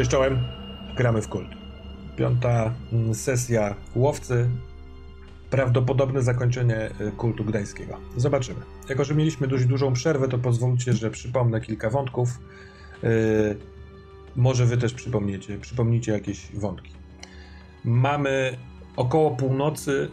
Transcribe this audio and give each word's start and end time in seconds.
Cześć 0.00 0.10
czołem, 0.10 0.38
gramy 0.96 1.22
w 1.22 1.28
kult. 1.28 1.48
Piąta 2.16 2.74
mm, 2.92 3.14
sesja 3.14 3.74
łowcy, 3.94 4.48
prawdopodobne 5.50 6.22
zakończenie 6.22 6.90
y, 7.00 7.12
kultu 7.12 7.44
gdańskiego. 7.44 7.96
Zobaczymy. 8.16 8.60
Jako, 8.88 9.04
że 9.04 9.14
mieliśmy 9.14 9.48
dość 9.48 9.64
dużą 9.64 9.92
przerwę, 9.92 10.28
to 10.28 10.38
pozwólcie, 10.38 10.92
że 10.92 11.10
przypomnę 11.10 11.60
kilka 11.60 11.90
wątków. 11.90 12.28
Yy, 13.02 13.10
może 14.36 14.66
wy 14.66 14.76
też 14.76 14.94
przypomniecie, 14.94 15.58
przypomnicie 15.58 16.12
jakieś 16.12 16.52
wątki. 16.52 16.92
Mamy 17.84 18.56
około 18.96 19.30
północy, 19.30 20.08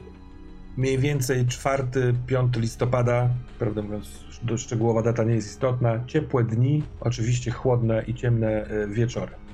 mniej 0.77 0.97
więcej 0.97 1.45
4-5 1.45 2.59
listopada, 2.59 3.29
prawdę 3.59 3.81
mówiąc, 3.81 4.25
szczegółowa 4.57 5.01
data 5.01 5.23
nie 5.23 5.35
jest 5.35 5.47
istotna, 5.47 6.03
ciepłe 6.07 6.44
dni, 6.44 6.83
oczywiście 6.99 7.51
chłodne 7.51 8.03
i 8.07 8.13
ciemne 8.13 8.72
y, 8.72 8.88
wieczory. 8.88 9.47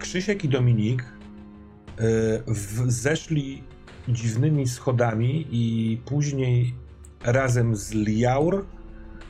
Krzysiek 0.00 0.44
i 0.44 0.48
Dominik 0.48 1.04
y, 2.00 2.42
zeszli 2.86 3.62
dziwnymi 4.08 4.68
schodami 4.68 5.46
i 5.50 5.96
później 6.04 6.74
razem 7.24 7.76
z 7.76 7.92
Liaur 7.94 8.64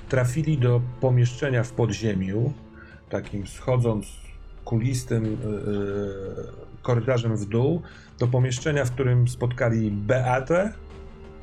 trafili 0.09 0.59
do 0.59 0.81
pomieszczenia 1.01 1.62
w 1.62 1.73
podziemiu, 1.73 2.53
takim 3.09 3.47
schodząc 3.47 4.07
kulistym 4.65 5.25
yy, 5.25 5.39
korytarzem 6.83 7.37
w 7.37 7.45
dół, 7.49 7.83
do 8.19 8.27
pomieszczenia, 8.27 8.84
w 8.84 8.91
którym 8.91 9.29
spotkali 9.29 9.91
Beatę, 9.91 10.73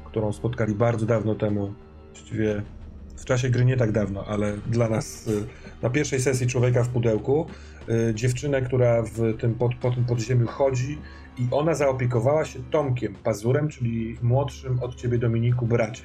którą 0.05 0.33
spotkali 0.33 0.75
bardzo 0.75 1.05
dawno 1.05 1.35
temu, 1.35 1.73
właściwie 2.13 2.61
w 3.15 3.25
czasie 3.25 3.49
gry 3.49 3.65
nie 3.65 3.77
tak 3.77 3.91
dawno, 3.91 4.25
ale 4.25 4.57
dla 4.57 4.89
nas 4.89 5.29
na 5.81 5.89
pierwszej 5.89 6.21
sesji 6.21 6.47
Człowieka 6.47 6.83
w 6.83 6.89
Pudełku, 6.89 7.47
dziewczynę, 8.13 8.61
która 8.61 9.01
w 9.01 9.37
tym, 9.37 9.55
pod, 9.55 9.75
po 9.75 9.91
tym 9.91 10.05
podziemiu 10.05 10.47
chodzi 10.47 10.97
i 11.37 11.47
ona 11.51 11.73
zaopiekowała 11.73 12.45
się 12.45 12.59
Tomkiem 12.71 13.15
Pazurem, 13.15 13.69
czyli 13.69 14.17
młodszym 14.21 14.83
od 14.83 14.95
ciebie 14.95 15.17
Dominiku 15.17 15.67
bracie. 15.67 16.03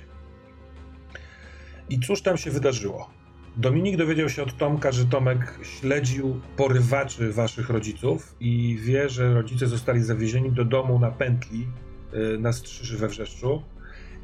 I 1.90 2.00
cóż 2.00 2.22
tam 2.22 2.36
się 2.36 2.50
wydarzyło? 2.50 3.10
Dominik 3.56 3.96
dowiedział 3.96 4.28
się 4.28 4.42
od 4.42 4.56
Tomka, 4.56 4.92
że 4.92 5.04
Tomek 5.04 5.58
śledził 5.62 6.40
porywaczy 6.56 7.32
waszych 7.32 7.70
rodziców 7.70 8.36
i 8.40 8.78
wie, 8.82 9.08
że 9.08 9.34
rodzice 9.34 9.66
zostali 9.66 10.02
zawiezieni 10.02 10.52
do 10.52 10.64
domu 10.64 10.98
na 10.98 11.10
pętli 11.10 11.66
y, 12.14 12.38
na 12.38 12.52
Strzyży 12.52 12.98
we 12.98 13.08
Wrzeszczu, 13.08 13.62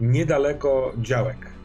niedaleko 0.01 0.93
działek. 0.99 1.58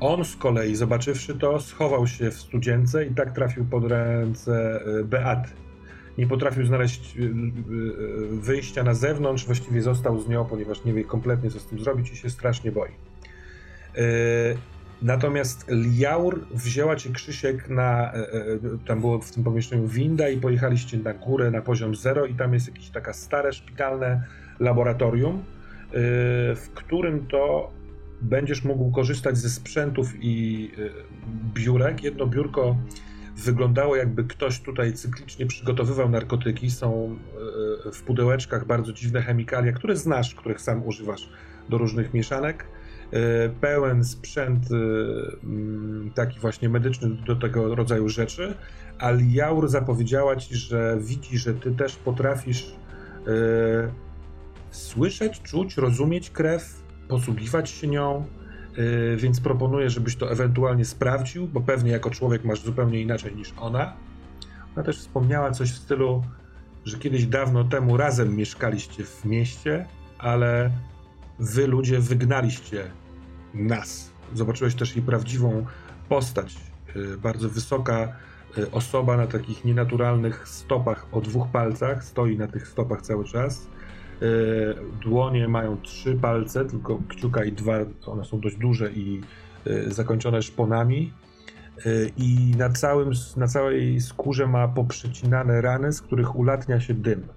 On 0.00 0.24
z 0.24 0.36
kolei, 0.36 0.76
zobaczywszy 0.76 1.34
to, 1.34 1.60
schował 1.60 2.06
się 2.06 2.30
w 2.30 2.34
studzience 2.34 3.06
i 3.06 3.14
tak 3.14 3.34
trafił 3.34 3.64
pod 3.64 3.84
ręce 3.84 4.80
y, 5.00 5.04
Beaty 5.04 5.50
nie 6.18 6.26
potrafił 6.26 6.66
znaleźć 6.66 7.16
y, 7.16 7.22
y, 7.22 7.30
wyjścia 8.30 8.82
na 8.82 8.94
zewnątrz, 8.94 9.46
właściwie 9.46 9.82
został 9.82 10.20
z 10.20 10.28
nią, 10.28 10.44
ponieważ 10.44 10.84
nie 10.84 10.92
wie 10.92 11.04
kompletnie 11.04 11.50
co 11.50 11.60
z 11.60 11.66
tym 11.66 11.78
zrobić 11.78 12.12
i 12.12 12.16
się 12.16 12.30
strasznie 12.30 12.72
boi. 12.72 12.90
Natomiast 15.02 15.66
Liaur 15.68 16.40
wzięła 16.50 16.96
cię 16.96 17.10
Krzysiek 17.10 17.68
na, 17.68 18.12
tam 18.86 19.00
było 19.00 19.18
w 19.18 19.30
tym 19.30 19.44
pomieszczeniu 19.44 19.88
winda 19.88 20.28
i 20.28 20.36
pojechaliście 20.36 20.98
na 20.98 21.14
górę 21.14 21.50
na 21.50 21.62
poziom 21.62 21.96
zero 21.96 22.26
i 22.26 22.34
tam 22.34 22.54
jest 22.54 22.66
jakieś 22.66 22.90
taka 22.90 23.12
stare 23.12 23.52
szpitalne 23.52 24.22
laboratorium, 24.60 25.44
w 26.56 26.66
którym 26.74 27.26
to 27.26 27.70
będziesz 28.20 28.64
mógł 28.64 28.90
korzystać 28.90 29.38
ze 29.38 29.50
sprzętów 29.50 30.12
i 30.20 30.70
biurek. 31.54 32.02
Jedno 32.02 32.26
biurko 32.26 32.76
wyglądało 33.36 33.96
jakby 33.96 34.24
ktoś 34.24 34.60
tutaj 34.60 34.92
cyklicznie 34.92 35.46
przygotowywał 35.46 36.08
narkotyki. 36.08 36.70
Są 36.70 37.16
e, 37.88 37.92
w 37.92 38.02
pudełeczkach 38.02 38.66
bardzo 38.66 38.92
dziwne 38.92 39.22
chemikalia, 39.22 39.72
które 39.72 39.96
znasz, 39.96 40.34
których 40.34 40.60
sam 40.60 40.86
używasz 40.86 41.30
do 41.68 41.78
różnych 41.78 42.14
mieszanek. 42.14 42.64
E, 43.12 43.48
pełen 43.48 44.04
sprzęt 44.04 44.68
mm, 44.72 46.10
taki 46.14 46.40
właśnie 46.40 46.68
medyczny 46.68 47.08
do 47.26 47.36
tego 47.36 47.74
rodzaju 47.74 48.08
rzeczy. 48.08 48.54
Aliaur 48.98 49.68
zapowiedziała 49.68 50.36
ci, 50.36 50.56
że 50.56 50.98
widzi, 51.00 51.38
że 51.38 51.54
ty 51.54 51.70
też 51.70 51.96
potrafisz 51.96 52.74
słyszeć, 54.70 55.42
czuć, 55.42 55.76
rozumieć 55.76 56.30
krew, 56.30 56.82
posługiwać 57.08 57.70
się 57.70 57.86
nią, 57.86 58.26
Y, 58.78 59.16
więc 59.16 59.40
proponuję, 59.40 59.90
żebyś 59.90 60.16
to 60.16 60.30
ewentualnie 60.30 60.84
sprawdził, 60.84 61.46
bo 61.46 61.60
pewnie 61.60 61.90
jako 61.90 62.10
człowiek 62.10 62.44
masz 62.44 62.62
zupełnie 62.62 63.00
inaczej 63.00 63.36
niż 63.36 63.54
ona. 63.60 63.92
Ona 64.76 64.84
też 64.84 64.98
wspomniała 64.98 65.50
coś 65.50 65.72
w 65.72 65.76
stylu, 65.76 66.24
że 66.84 66.98
kiedyś 66.98 67.26
dawno 67.26 67.64
temu 67.64 67.96
razem 67.96 68.36
mieszkaliście 68.36 69.04
w 69.04 69.24
mieście, 69.24 69.86
ale 70.18 70.70
wy 71.38 71.66
ludzie 71.66 72.00
wygnaliście 72.00 72.90
nas. 73.54 74.10
Zobaczyłeś 74.34 74.74
też 74.74 74.96
jej 74.96 75.04
prawdziwą 75.04 75.66
postać. 76.08 76.56
Y, 76.96 77.18
bardzo 77.18 77.48
wysoka 77.48 78.12
y, 78.58 78.70
osoba 78.70 79.16
na 79.16 79.26
takich 79.26 79.64
nienaturalnych 79.64 80.48
stopach 80.48 81.06
o 81.12 81.20
dwóch 81.20 81.48
palcach, 81.48 82.04
stoi 82.04 82.38
na 82.38 82.46
tych 82.46 82.68
stopach 82.68 83.02
cały 83.02 83.24
czas 83.24 83.66
dłonie 85.02 85.48
mają 85.48 85.80
trzy 85.80 86.14
palce, 86.14 86.64
tylko 86.64 86.98
kciuka 87.08 87.44
i 87.44 87.52
dwa, 87.52 87.74
one 88.06 88.24
są 88.24 88.40
dość 88.40 88.56
duże 88.56 88.92
i 88.92 89.20
e, 89.66 89.90
zakończone 89.90 90.42
szponami. 90.42 91.12
E, 91.86 91.90
I 92.16 92.54
na, 92.56 92.70
całym, 92.70 93.10
na 93.36 93.46
całej 93.46 94.00
skórze 94.00 94.46
ma 94.46 94.68
poprzecinane 94.68 95.60
rany, 95.60 95.92
z 95.92 96.02
których 96.02 96.36
ulatnia 96.36 96.80
się 96.80 96.94
dym. 96.94 97.28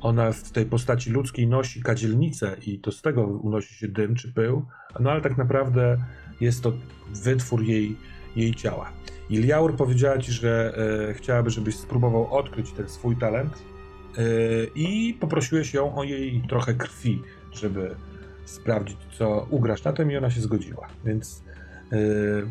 Ona 0.00 0.32
w 0.32 0.50
tej 0.50 0.66
postaci 0.66 1.10
ludzkiej 1.10 1.48
nosi 1.48 1.82
kadzielnicę 1.82 2.56
i 2.66 2.78
to 2.78 2.92
z 2.92 3.02
tego 3.02 3.22
unosi 3.26 3.74
się 3.74 3.88
dym 3.88 4.14
czy 4.14 4.32
pył, 4.32 4.64
no 5.00 5.10
ale 5.10 5.20
tak 5.20 5.38
naprawdę 5.38 5.98
jest 6.40 6.62
to 6.62 6.72
wytwór 7.24 7.62
jej, 7.62 7.96
jej 8.36 8.54
ciała. 8.54 8.92
Iliaur 9.30 9.76
powiedziała 9.76 10.18
ci, 10.18 10.32
że 10.32 10.74
e, 11.08 11.14
chciałaby, 11.14 11.50
żebyś 11.50 11.76
spróbował 11.76 12.34
odkryć 12.34 12.72
ten 12.72 12.88
swój 12.88 13.16
talent 13.16 13.62
E, 13.62 13.67
i 14.74 15.16
poprosiłeś 15.20 15.74
ją 15.74 15.94
o 15.94 16.04
jej 16.04 16.42
trochę 16.48 16.74
krwi, 16.74 17.22
żeby 17.52 17.96
sprawdzić, 18.44 18.96
co 19.18 19.46
ugrasz 19.50 19.84
na 19.84 19.92
tym 19.92 20.10
i 20.10 20.16
ona 20.16 20.30
się 20.30 20.40
zgodziła. 20.40 20.88
Więc 21.04 21.42
yy, 21.92 22.46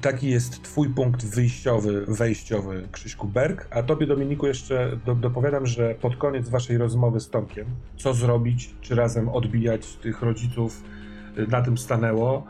taki 0.00 0.30
jest 0.30 0.62
twój 0.62 0.88
punkt 0.88 1.24
wyjściowy, 1.26 2.04
wejściowy, 2.08 2.88
Krzyśku 2.92 3.28
Berg. 3.28 3.68
A 3.70 3.82
tobie, 3.82 4.06
Dominiku, 4.06 4.46
jeszcze 4.46 4.98
do, 5.06 5.14
dopowiadam, 5.14 5.66
że 5.66 5.94
pod 5.94 6.16
koniec 6.16 6.48
waszej 6.48 6.78
rozmowy 6.78 7.20
z 7.20 7.30
Tomkiem, 7.30 7.66
co 7.96 8.14
zrobić, 8.14 8.74
czy 8.80 8.94
razem 8.94 9.28
odbijać 9.28 9.96
tych 9.96 10.22
rodziców, 10.22 10.82
e, 11.36 11.46
na 11.46 11.62
tym 11.62 11.78
stanęło. 11.78 12.46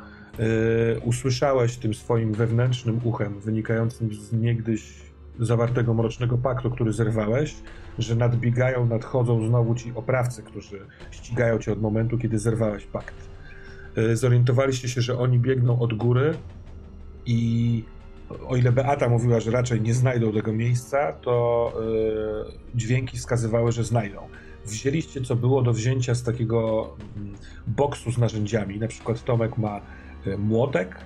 Usłyszałeś 1.05 1.77
tym 1.77 1.95
swoim 1.95 2.33
wewnętrznym 2.33 3.01
uchem, 3.05 3.41
wynikającym 3.41 4.15
z 4.15 4.33
niegdyś 4.33 5.02
zawartego 5.41 5.95
mrocznego 5.95 6.39
paktu, 6.39 6.71
który 6.71 6.93
zerwałeś, 6.93 7.55
że 7.99 8.17
nadbiegają, 8.17 8.87
nadchodzą 8.87 9.47
znowu 9.47 9.75
ci 9.75 9.93
oprawcy, 9.95 10.43
którzy 10.43 10.87
ścigają 11.11 11.59
cię 11.59 11.73
od 11.73 11.81
momentu, 11.81 12.19
kiedy 12.19 12.39
zerwałeś 12.39 12.87
pakt. 12.87 13.15
E, 13.97 14.17
zorientowaliście 14.17 14.89
się, 14.89 15.01
że 15.01 15.19
oni 15.19 15.39
biegną 15.39 15.79
od 15.79 15.95
góry 15.95 16.35
i 17.27 17.85
o 18.49 18.57
ile 18.57 18.73
Beata 18.73 19.09
mówiła, 19.09 19.41
że 19.41 19.51
raczej 19.51 19.81
nie 19.81 19.95
znajdą 19.95 20.33
tego 20.33 20.53
miejsca, 20.53 21.13
to 21.13 21.73
yy, 22.47 22.53
dźwięki 22.75 23.17
wskazywały, 23.17 23.73
że 23.73 23.85
znajdą. 23.85 24.21
Wzięliście, 24.67 25.21
co 25.21 25.37
było 25.37 25.63
do 25.63 25.73
wzięcia 25.73 26.15
z 26.15 26.23
takiego 26.23 26.91
yy, 27.17 27.23
boksu 27.67 28.13
z 28.13 28.19
narzędziami. 28.19 28.79
Na 28.79 28.89
przykład 28.89 29.25
Tomek 29.25 29.59
ma 29.59 29.81
yy, 30.27 30.39
młotek, 30.39 30.97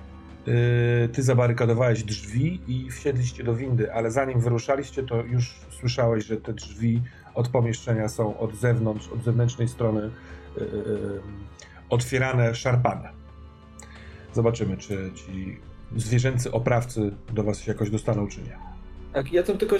ty 1.13 1.23
zabarykadowałeś 1.23 2.03
drzwi 2.03 2.61
i 2.67 2.91
wsiedliście 2.91 3.43
do 3.43 3.55
windy, 3.55 3.93
ale 3.93 4.11
zanim 4.11 4.39
wyruszaliście, 4.39 5.03
to 5.03 5.23
już 5.23 5.55
słyszałeś, 5.69 6.25
że 6.25 6.37
te 6.37 6.53
drzwi 6.53 7.01
od 7.35 7.47
pomieszczenia 7.47 8.09
są 8.09 8.39
od 8.39 8.55
zewnątrz, 8.55 9.07
od 9.07 9.23
zewnętrznej 9.23 9.67
strony 9.67 10.01
yy, 10.01 10.63
yy, 10.63 11.21
otwierane, 11.89 12.55
szarpane. 12.55 13.09
Zobaczymy, 14.33 14.77
czy 14.77 15.11
ci 15.15 15.57
zwierzęcy 15.95 16.51
oprawcy 16.51 17.11
do 17.33 17.43
was 17.43 17.59
się 17.59 17.71
jakoś 17.71 17.89
dostaną, 17.89 18.27
czy 18.27 18.41
nie. 18.41 18.66
Tak, 19.13 19.33
ja 19.33 19.43
tam 19.43 19.57
tylko, 19.57 19.75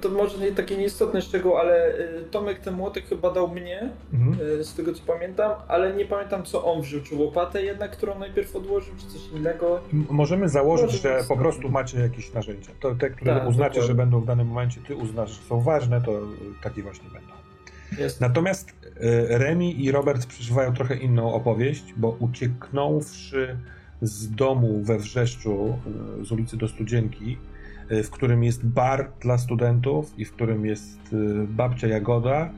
to 0.00 0.08
może 0.08 0.38
nie 0.38 0.52
takie 0.52 0.76
nieistotne 0.76 1.22
szczegół, 1.22 1.56
ale 1.56 1.98
y, 1.98 2.24
Tomek 2.30 2.58
ten 2.58 2.74
młotek 2.74 3.06
chyba 3.06 3.30
dał 3.30 3.48
mnie, 3.48 3.90
mhm. 4.12 4.48
Y, 4.60 4.64
z 4.64 4.74
tego 4.74 4.92
co 4.92 5.02
pamiętam, 5.06 5.52
ale 5.68 5.94
nie 5.94 6.04
pamiętam 6.04 6.42
co 6.42 6.64
on 6.64 6.82
wziął, 6.82 7.02
czy 7.02 7.14
łopatę 7.14 7.62
jednak, 7.62 7.90
którą 7.90 8.18
najpierw 8.18 8.56
odłożył, 8.56 8.94
czy 8.96 9.06
coś 9.06 9.28
innego. 9.32 9.80
możemy 9.92 10.48
założyć, 10.48 10.90
że 10.90 11.20
po 11.28 11.36
prostu 11.36 11.68
macie 11.68 12.00
jakieś 12.00 12.32
narzędzia. 12.32 12.70
To 12.80 12.94
te, 12.94 13.10
które 13.10 13.34
tak, 13.34 13.48
uznacie, 13.48 13.68
dokładnie. 13.68 13.88
że 13.88 13.94
będą 13.94 14.20
w 14.20 14.26
danym 14.26 14.46
momencie, 14.46 14.80
ty 14.86 14.96
uznasz, 14.96 15.30
że 15.30 15.42
są 15.42 15.60
ważne, 15.60 16.02
to 16.02 16.20
takie 16.62 16.82
właśnie 16.82 17.10
będą. 17.10 17.32
Jest. 17.98 18.20
Natomiast 18.20 18.72
Remi 19.28 19.84
i 19.84 19.92
Robert 19.92 20.26
przeżywają 20.26 20.74
trochę 20.74 20.96
inną 20.96 21.34
opowieść, 21.34 21.94
bo 21.96 22.16
ucieknąwszy 22.18 23.58
z 24.02 24.30
domu 24.30 24.82
we 24.82 24.98
Wrzeszczu, 24.98 25.78
z 26.22 26.32
ulicy 26.32 26.56
do 26.56 26.68
Studzienki, 26.68 27.38
w 27.90 28.10
którym 28.10 28.44
jest 28.44 28.66
bar 28.66 29.12
dla 29.20 29.38
studentów 29.38 30.18
i 30.18 30.24
w 30.24 30.32
którym 30.32 30.66
jest 30.66 31.12
y, 31.12 31.46
babcia 31.48 31.86
Jagoda. 31.88 32.50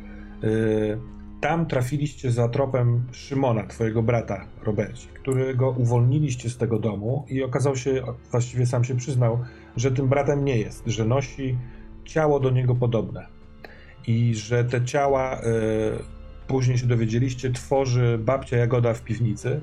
Tam 1.40 1.66
trafiliście 1.66 2.32
za 2.32 2.48
tropem 2.48 3.02
Szymona, 3.12 3.66
twojego 3.66 4.02
brata, 4.02 4.44
Robercie, 4.62 5.08
którego 5.08 5.70
uwolniliście 5.70 6.50
z 6.50 6.56
tego 6.56 6.78
domu 6.78 7.26
i 7.28 7.42
okazał 7.42 7.76
się, 7.76 8.02
właściwie 8.30 8.66
sam 8.66 8.84
się 8.84 8.96
przyznał, 8.96 9.38
że 9.76 9.90
tym 9.90 10.08
bratem 10.08 10.44
nie 10.44 10.58
jest, 10.58 10.82
że 10.86 11.04
nosi 11.04 11.58
ciało 12.04 12.40
do 12.40 12.50
niego 12.50 12.74
podobne 12.74 13.26
i 14.06 14.34
że 14.34 14.64
te 14.64 14.84
ciała, 14.84 15.40
później 16.46 16.78
się 16.78 16.86
dowiedzieliście, 16.86 17.50
tworzy 17.50 18.18
babcia 18.18 18.56
Jagoda 18.56 18.94
w 18.94 19.02
piwnicy 19.02 19.60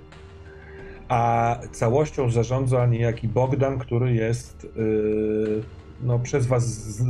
a 1.10 1.56
całością 1.72 2.32
zarządza 2.32 2.86
niejaki 2.86 3.28
Bogdan, 3.28 3.80
który 3.80 4.14
jest 4.14 4.68
yy, 4.76 5.64
no, 6.04 6.20
przez 6.20 6.48
was 6.48 6.64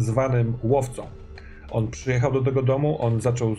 zwanym 0.06 0.54
łowcą. 0.64 1.08
On 1.72 1.88
przyjechał 1.88 2.32
do 2.32 2.42
tego 2.42 2.62
domu, 2.62 3.02
on 3.02 3.22
zaczął 3.22 3.56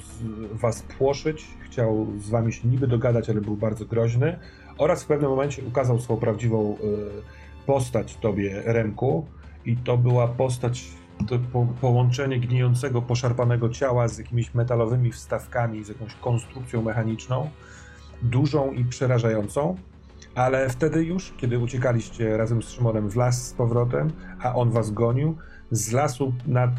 was 0.52 0.82
płoszyć, 0.82 1.46
chciał 1.64 2.06
z 2.19 2.31
wami 2.31 2.52
się 2.52 2.69
niby 2.69 2.87
dogadać, 2.87 3.31
ale 3.31 3.40
był 3.40 3.56
bardzo 3.56 3.85
groźny 3.85 4.38
oraz 4.79 5.05
w 5.05 5.06
pewnym 5.06 5.31
momencie 5.31 5.62
ukazał 5.64 6.00
swoją 6.00 6.20
prawdziwą 6.20 6.76
yy, 6.82 7.23
postać 7.67 8.17
tobie, 8.17 8.62
Remku 8.64 9.26
i 9.67 9.76
to 9.76 9.99
była 9.99 10.29
postać 10.29 10.84
to 11.26 11.38
po, 11.52 11.67
połączenie 11.81 12.41
gnijącego, 12.41 13.02
poszarpanego 13.02 13.69
ciała 13.69 14.08
z 14.08 14.19
jakimiś 14.19 14.55
metalowymi 14.55 15.12
wstawkami, 15.12 15.84
z 15.84 15.88
jakąś 15.88 16.14
konstrukcją 16.14 16.82
mechaniczną, 16.82 17.50
dużą 18.23 18.73
i 18.73 18.84
przerażającą. 18.84 19.76
Ale 20.38 20.69
wtedy 20.69 21.05
już, 21.05 21.32
kiedy 21.37 21.58
uciekaliście 21.58 22.37
razem 22.37 22.62
z 22.62 22.69
Szymonem 22.69 23.11
w 23.11 23.17
las 23.17 23.49
z 23.49 23.52
powrotem, 23.52 24.11
a 24.40 24.55
on 24.55 24.70
was 24.70 24.90
gonił, 24.90 25.37
z 25.70 25.93
lasu 25.93 26.32
nad, 26.46 26.70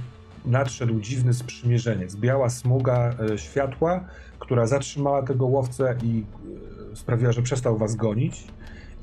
nadszedł 0.46 1.00
dziwny 1.00 1.34
sprzymierzeniec. 1.34 2.16
Biała 2.16 2.50
smuga 2.50 3.16
e, 3.34 3.38
światła, 3.38 4.06
która 4.40 4.66
zatrzymała 4.66 5.24
tego 5.24 5.46
łowcę 5.46 5.96
i 6.04 6.24
e, 6.92 6.96
sprawiła, 6.96 7.32
że 7.32 7.42
przestał 7.42 7.78
was 7.78 7.96
gonić 7.96 8.48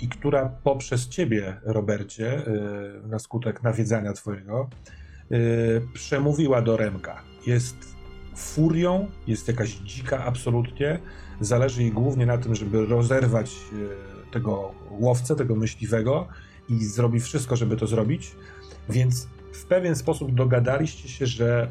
i 0.00 0.08
która 0.08 0.48
poprzez 0.64 1.08
ciebie, 1.08 1.56
Robercie, 1.62 2.46
e, 2.46 3.08
na 3.08 3.18
skutek 3.18 3.62
nawiedzania 3.62 4.12
twojego, 4.12 4.68
e, 5.30 5.36
przemówiła 5.94 6.62
do 6.62 6.76
Remka. 6.76 7.22
Jest 7.46 7.76
furią, 8.36 9.08
jest 9.26 9.48
jakaś 9.48 9.70
dzika 9.70 10.24
absolutnie, 10.24 10.98
zależy 11.40 11.82
jej 11.82 11.92
głównie 11.92 12.26
na 12.26 12.38
tym, 12.38 12.54
żeby 12.54 12.86
rozerwać 12.86 13.56
e, 14.12 14.15
tego 14.30 14.74
łowcę, 14.90 15.36
tego 15.36 15.56
myśliwego 15.56 16.28
i 16.68 16.84
zrobi 16.84 17.20
wszystko, 17.20 17.56
żeby 17.56 17.76
to 17.76 17.86
zrobić. 17.86 18.36
Więc 18.88 19.28
w 19.52 19.64
pewien 19.64 19.96
sposób 19.96 20.34
dogadaliście 20.34 21.08
się, 21.08 21.26
że 21.26 21.68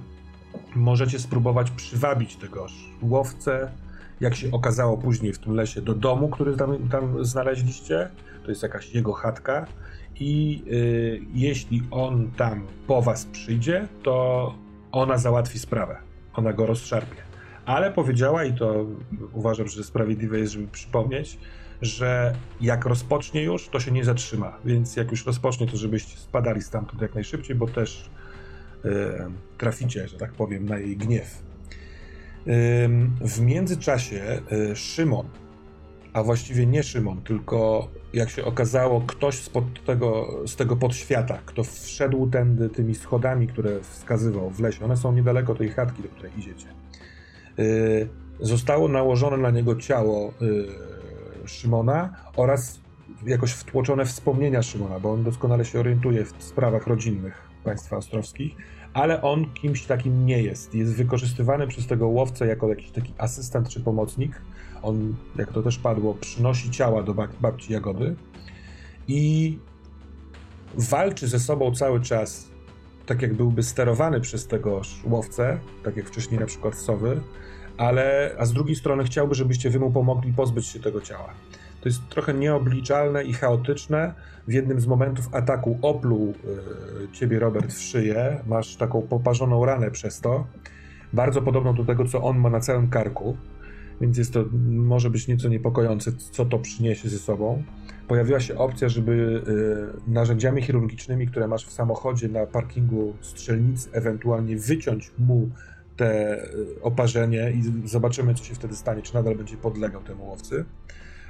możecie 0.76 1.20
spróbować 1.20 1.72
przywabić 1.72 2.36
tego 2.36 2.68
łowcę, 3.02 3.72
jak 4.20 4.36
się 4.36 4.52
okazało 4.52 4.98
później 4.98 5.34
w 5.34 5.40
tym 5.40 5.54
lesie, 5.54 5.82
do 5.82 5.94
domu, 5.94 6.30
który 6.30 6.58
tam, 6.58 6.90
tam 6.90 7.26
znaleźliście. 7.26 8.10
To 8.44 8.50
jest 8.50 8.64
jakaś 8.64 8.96
jego 8.96 9.14
chatka. 9.14 9.68
I 10.20 10.64
y, 10.68 11.22
jeśli 11.34 11.84
on 11.92 12.32
tam 12.38 12.68
po 12.88 13.02
was 13.02 13.26
przyjdzie, 13.26 13.88
to 14.04 14.54
ona 14.92 15.18
załatwi 15.18 15.60
sprawę. 15.60 15.98
Ona 16.34 16.54
go 16.54 16.66
rozszarpie. 16.66 17.22
Ale 17.66 17.92
powiedziała, 17.92 18.44
i 18.44 18.54
to 18.54 18.86
uważam, 19.34 19.68
że 19.68 19.84
sprawiedliwe 19.84 20.40
jest, 20.40 20.54
żeby 20.54 20.68
przypomnieć, 20.68 21.38
że 21.82 22.36
jak 22.62 22.86
rozpocznie 22.86 23.44
już, 23.44 23.70
to 23.70 23.80
się 23.80 23.92
nie 23.92 24.04
zatrzyma. 24.04 24.58
Więc 24.66 24.96
jak 24.96 25.12
już 25.12 25.26
rozpocznie, 25.26 25.68
to 25.68 25.78
żebyście 25.78 26.18
spadali 26.18 26.62
stamtąd 26.62 27.02
jak 27.02 27.16
najszybciej, 27.16 27.56
bo 27.56 27.68
też 27.68 28.10
e, 28.86 28.90
traficie, 29.58 30.08
że 30.08 30.18
tak 30.18 30.32
powiem, 30.32 30.66
na 30.66 30.78
jej 30.78 30.98
gniew. 30.98 31.46
W 33.22 33.42
międzyczasie 33.42 34.42
e, 34.72 34.76
Szymon, 34.76 35.28
a 36.14 36.24
właściwie 36.24 36.66
nie 36.66 36.84
Szymon, 36.84 37.22
tylko 37.22 37.88
jak 38.14 38.30
się 38.30 38.46
okazało, 38.46 39.02
ktoś 39.02 39.36
spod 39.36 39.86
tego, 39.86 40.40
z 40.48 40.56
tego 40.56 40.76
podświata, 40.76 41.40
kto 41.46 41.64
wszedł 41.64 42.30
tędy 42.30 42.70
tymi 42.70 42.96
schodami, 42.96 43.48
które 43.48 43.80
wskazywał 43.82 44.50
w 44.50 44.60
lesie, 44.60 44.86
one 44.86 44.98
są 44.98 45.14
niedaleko 45.14 45.56
tej 45.56 45.70
chatki, 45.70 46.04
do 46.04 46.10
której 46.10 46.32
idziecie. 46.38 46.68
Zostało 48.40 48.88
nałożone 48.88 49.38
na 49.38 49.52
niego 49.52 49.76
ciało 49.76 50.34
Szymona 51.48 52.16
oraz 52.36 52.80
jakoś 53.26 53.52
wtłoczone 53.52 54.06
wspomnienia 54.06 54.64
Szymona, 54.64 55.00
bo 55.00 55.12
on 55.12 55.24
doskonale 55.24 55.66
się 55.66 55.80
orientuje 55.80 56.26
w 56.26 56.44
sprawach 56.44 56.88
rodzinnych 56.88 57.48
państwa 57.64 57.98
ostrowskich, 57.98 58.56
ale 58.94 59.22
on 59.22 59.54
kimś 59.54 59.86
takim 59.86 60.26
nie 60.26 60.44
jest. 60.44 60.76
Jest 60.76 60.96
wykorzystywany 60.96 61.68
przez 61.68 61.88
tego 61.88 62.08
łowcę 62.08 62.48
jako 62.48 62.70
jakiś 62.70 62.92
taki 62.92 63.14
asystent 63.18 63.70
czy 63.70 63.82
pomocnik. 63.82 64.42
On, 64.82 65.16
jak 65.36 65.54
to 65.54 65.64
też 65.64 65.78
padło, 65.78 66.14
przynosi 66.14 66.72
ciała 66.72 67.04
do 67.04 67.14
bab 67.14 67.32
babci 67.42 67.74
Jagody 67.74 68.16
i 69.08 69.58
walczy 70.78 71.28
ze 71.28 71.40
sobą 71.40 71.76
cały 71.76 72.02
czas, 72.02 72.48
tak 73.06 73.22
jak 73.22 73.34
byłby 73.34 73.64
sterowany 73.64 74.22
przez 74.22 74.48
tego 74.48 74.82
łowcę, 75.04 75.60
tak 75.84 75.98
jak 75.98 76.08
wcześniej 76.08 76.40
na 76.40 76.46
przykład 76.46 76.76
sowy, 76.76 77.22
ale 77.78 78.36
a 78.38 78.46
z 78.46 78.54
drugiej 78.54 78.76
strony 78.76 79.04
chciałby, 79.04 79.36
żebyście 79.36 79.70
wy 79.70 79.80
mu 79.80 79.92
pomogli 79.92 80.34
pozbyć 80.34 80.68
się 80.68 80.80
tego 80.80 81.02
ciała. 81.02 81.34
To 81.82 81.90
jest 81.90 82.10
trochę 82.10 82.34
nieobliczalne 82.34 83.24
i 83.24 83.34
chaotyczne. 83.34 84.14
W 84.48 84.54
jednym 84.54 84.80
z 84.80 84.88
momentów 84.88 85.36
ataku 85.36 85.80
opluł 85.82 86.34
y, 87.06 87.12
ciebie 87.12 87.40
Robert 87.40 87.74
w 87.74 87.82
szyję. 87.82 88.40
Masz 88.48 88.76
taką 88.76 89.02
poparzoną 89.02 89.66
ranę 89.66 89.92
przez 89.92 90.22
to. 90.22 90.48
Bardzo 91.14 91.42
podobną 91.42 91.76
do 91.76 91.86
tego, 91.86 92.06
co 92.06 92.24
on 92.24 92.38
ma 92.38 92.50
na 92.50 92.60
całym 92.60 92.90
karku. 92.90 93.38
Więc 94.02 94.18
jest 94.18 94.34
to, 94.34 94.46
może 94.68 95.10
być 95.10 95.28
nieco 95.28 95.50
niepokojące, 95.50 96.12
co 96.32 96.46
to 96.46 96.60
przyniesie 96.60 97.10
ze 97.10 97.20
sobą. 97.20 97.64
Pojawiła 98.08 98.40
się 98.40 98.58
opcja, 98.58 98.90
żeby 98.90 99.44
y, 100.08 100.12
narzędziami 100.12 100.62
chirurgicznymi, 100.62 101.28
które 101.28 101.48
masz 101.48 101.66
w 101.66 101.72
samochodzie 101.72 102.28
na 102.28 102.46
parkingu 102.46 103.14
strzelnicy, 103.22 103.90
ewentualnie 103.92 104.58
wyciąć 104.58 105.12
mu 105.18 105.50
te 105.98 106.44
y, 106.44 106.82
oparzenie 106.82 107.52
i 107.52 107.88
zobaczymy, 107.88 108.34
co 108.34 108.44
się 108.44 108.56
wtedy 108.56 108.76
stanie, 108.76 109.02
czy 109.02 109.14
nadal 109.14 109.36
będzie 109.36 109.58
podlegał 109.58 110.02
temu 110.02 110.26
łowcy. 110.28 110.66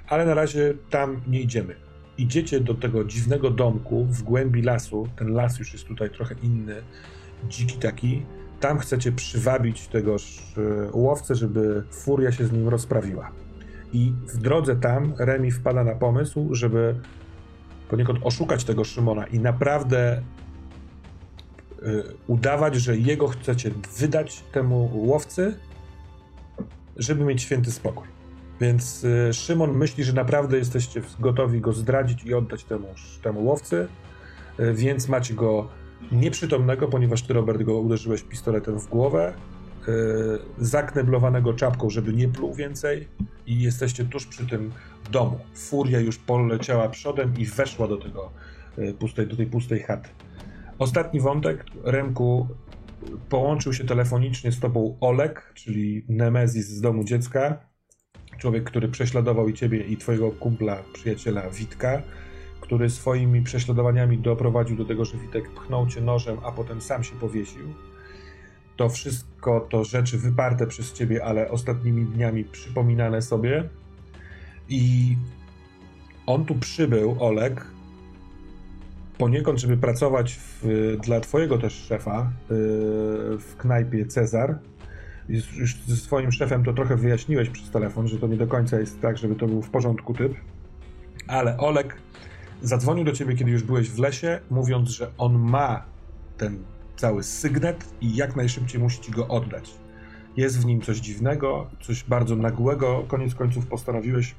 Ale 0.07 0.25
na 0.25 0.34
razie 0.34 0.74
tam 0.89 1.22
nie 1.27 1.41
idziemy. 1.41 1.75
Idziecie 2.17 2.60
do 2.60 2.74
tego 2.74 3.03
dziwnego 3.03 3.50
domku 3.50 4.05
w 4.05 4.24
głębi 4.24 4.62
lasu. 4.62 5.07
Ten 5.15 5.34
las 5.34 5.60
już 5.60 5.74
jest 5.74 5.86
tutaj 5.86 6.10
trochę 6.10 6.36
inny, 6.43 6.75
dziki 7.50 7.77
taki. 7.79 8.25
Tam 8.60 8.79
chcecie 8.79 9.12
przywabić 9.12 9.88
tegoż 9.88 10.53
y, 10.57 10.89
łowcę, 10.93 11.36
żeby 11.36 11.84
furia 11.91 12.31
się 12.31 12.45
z 12.45 12.51
nim 12.51 12.69
rozprawiła. 12.69 13.31
I 13.93 14.13
w 14.27 14.38
drodze 14.38 14.75
tam 14.75 15.13
Remi 15.17 15.51
wpada 15.51 15.84
na 15.84 15.95
pomysł, 15.95 16.55
żeby 16.55 16.95
poniekąd 17.89 18.19
oszukać 18.24 18.63
tego 18.63 18.84
Szymona 18.84 19.27
i 19.27 19.39
naprawdę 19.39 20.22
udawać, 22.27 22.75
że 22.75 22.98
jego 22.98 23.27
chcecie 23.27 23.72
wydać 23.98 24.44
temu 24.51 24.92
łowcy, 24.94 25.58
żeby 26.98 27.25
mieć 27.25 27.42
święty 27.42 27.72
spokój. 27.72 28.08
Więc 28.62 29.04
y, 29.04 29.34
Szymon 29.34 29.77
myśli, 29.77 30.04
że 30.04 30.13
naprawdę 30.13 30.58
jesteście 30.58 31.01
gotowi 31.20 31.62
go 31.62 31.74
zdradzić 31.74 32.24
i 32.24 32.34
oddać 32.34 32.63
temu, 32.63 32.88
temu 33.24 33.46
łowcy, 33.46 33.88
y, 34.60 34.74
więc 34.74 35.08
macie 35.10 35.34
go 35.34 35.68
nieprzytomnego, 36.12 36.88
ponieważ 36.88 37.22
ty, 37.22 37.34
Robert, 37.34 37.63
go 37.63 37.80
uderzyłeś 37.80 38.24
pistoletem 38.24 38.80
w 38.80 38.88
głowę, 38.88 39.34
zakneblowanego 40.58 41.54
czapką, 41.54 41.89
żeby 41.89 42.13
nie 42.13 42.27
pluł 42.27 42.54
więcej 42.54 43.08
i 43.48 43.62
jesteście 43.62 44.06
tuż 44.06 44.25
przy 44.25 44.48
tym 44.48 44.72
domu. 45.12 45.39
Furia 45.56 46.00
już 46.00 46.18
poleciała 46.18 46.89
przodem 46.89 47.34
i 47.38 47.46
weszła 47.46 47.88
do 47.88 47.98
tego 47.98 48.32
pustej, 49.00 49.27
do 49.27 49.36
tej 49.36 49.46
pustej 49.46 49.80
chaty. 49.80 50.10
Ostatni 50.79 51.20
wątek, 51.20 51.65
Remku, 51.84 52.48
połączył 53.29 53.74
się 53.74 53.84
telefonicznie 53.84 54.51
z 54.51 54.60
tobą 54.60 54.98
Olek, 55.01 55.51
czyli 55.53 56.05
Nemezis 56.10 56.67
z 56.67 56.82
domu 56.82 57.03
dziecka. 57.03 57.70
Człowiek, 58.38 58.63
który 58.63 58.88
prześladował 58.88 59.50
i 59.50 59.53
ciebie, 59.53 59.84
i 59.84 59.98
twojego 59.98 60.32
kumpla, 60.32 60.84
przyjaciela 60.94 61.50
Witka, 61.50 62.01
który 62.62 62.89
swoimi 62.89 63.41
prześladowaniami 63.41 64.17
doprowadził 64.17 64.77
do 64.77 64.86
tego, 64.86 65.05
że 65.05 65.17
Witek 65.17 65.50
pchnął 65.50 65.88
cię 65.88 66.01
nożem, 66.01 66.38
a 66.44 66.51
potem 66.51 66.82
sam 66.82 67.03
się 67.03 67.15
powiesił. 67.15 67.74
To 68.75 68.89
wszystko 68.89 69.67
to 69.70 69.84
rzeczy 69.84 70.17
wyparte 70.17 70.67
przez 70.67 70.94
ciebie, 70.94 71.25
ale 71.25 71.51
ostatnimi 71.51 72.05
dniami 72.05 72.44
przypominane 72.44 73.22
sobie. 73.22 73.70
I 74.70 75.15
on 76.25 76.46
tu 76.46 76.55
przybył, 76.55 77.15
Olek, 77.20 77.65
poniekąd, 79.17 79.60
żeby 79.60 79.77
pracować 79.77 80.39
w, 80.39 80.98
dla 81.03 81.19
twojego 81.19 81.57
też 81.57 81.74
szefa 81.74 82.22
y, 82.22 82.53
w 83.38 83.53
knajpie 83.57 84.05
Cezar, 84.05 84.60
już, 85.29 85.77
ze 85.88 85.95
swoim 85.95 86.31
szefem 86.31 86.63
to 86.63 86.74
trochę 86.74 86.95
wyjaśniłeś 86.95 87.50
przez 87.50 87.69
telefon, 87.69 88.07
że 88.07 88.19
to 88.19 88.27
nie 88.27 88.38
do 88.38 88.48
końca 88.48 88.79
jest 88.79 89.01
tak, 89.01 89.17
żeby 89.17 89.36
to 89.36 89.48
był 89.48 89.62
w 89.62 89.69
porządku 89.69 90.13
typ, 90.13 90.34
ale 91.27 91.57
Olek 91.57 91.98
zadzwonił 92.62 93.05
do 93.05 93.12
ciebie, 93.12 93.36
kiedy 93.36 93.51
już 93.51 93.63
byłeś 93.63 93.89
w 93.89 94.00
lesie, 94.00 94.39
mówiąc, 94.50 94.89
że 94.89 95.12
on 95.17 95.39
ma 95.39 95.86
ten 96.38 96.63
cały 96.95 97.24
sygnet 97.24 97.86
i 98.01 98.15
jak 98.15 98.36
najszybciej 98.36 98.81
musi 98.81 99.01
ci 99.01 99.12
go 99.12 99.27
oddać. 99.27 99.72
Jest 100.38 100.62
w 100.62 100.65
nim 100.65 100.81
coś 100.81 100.98
dziwnego, 100.98 101.69
coś 101.81 102.03
bardzo 102.03 102.36
nagłego. 102.36 103.05
Koniec 103.07 103.36
końców 103.36 103.67
postanowiłeś, 103.67 104.36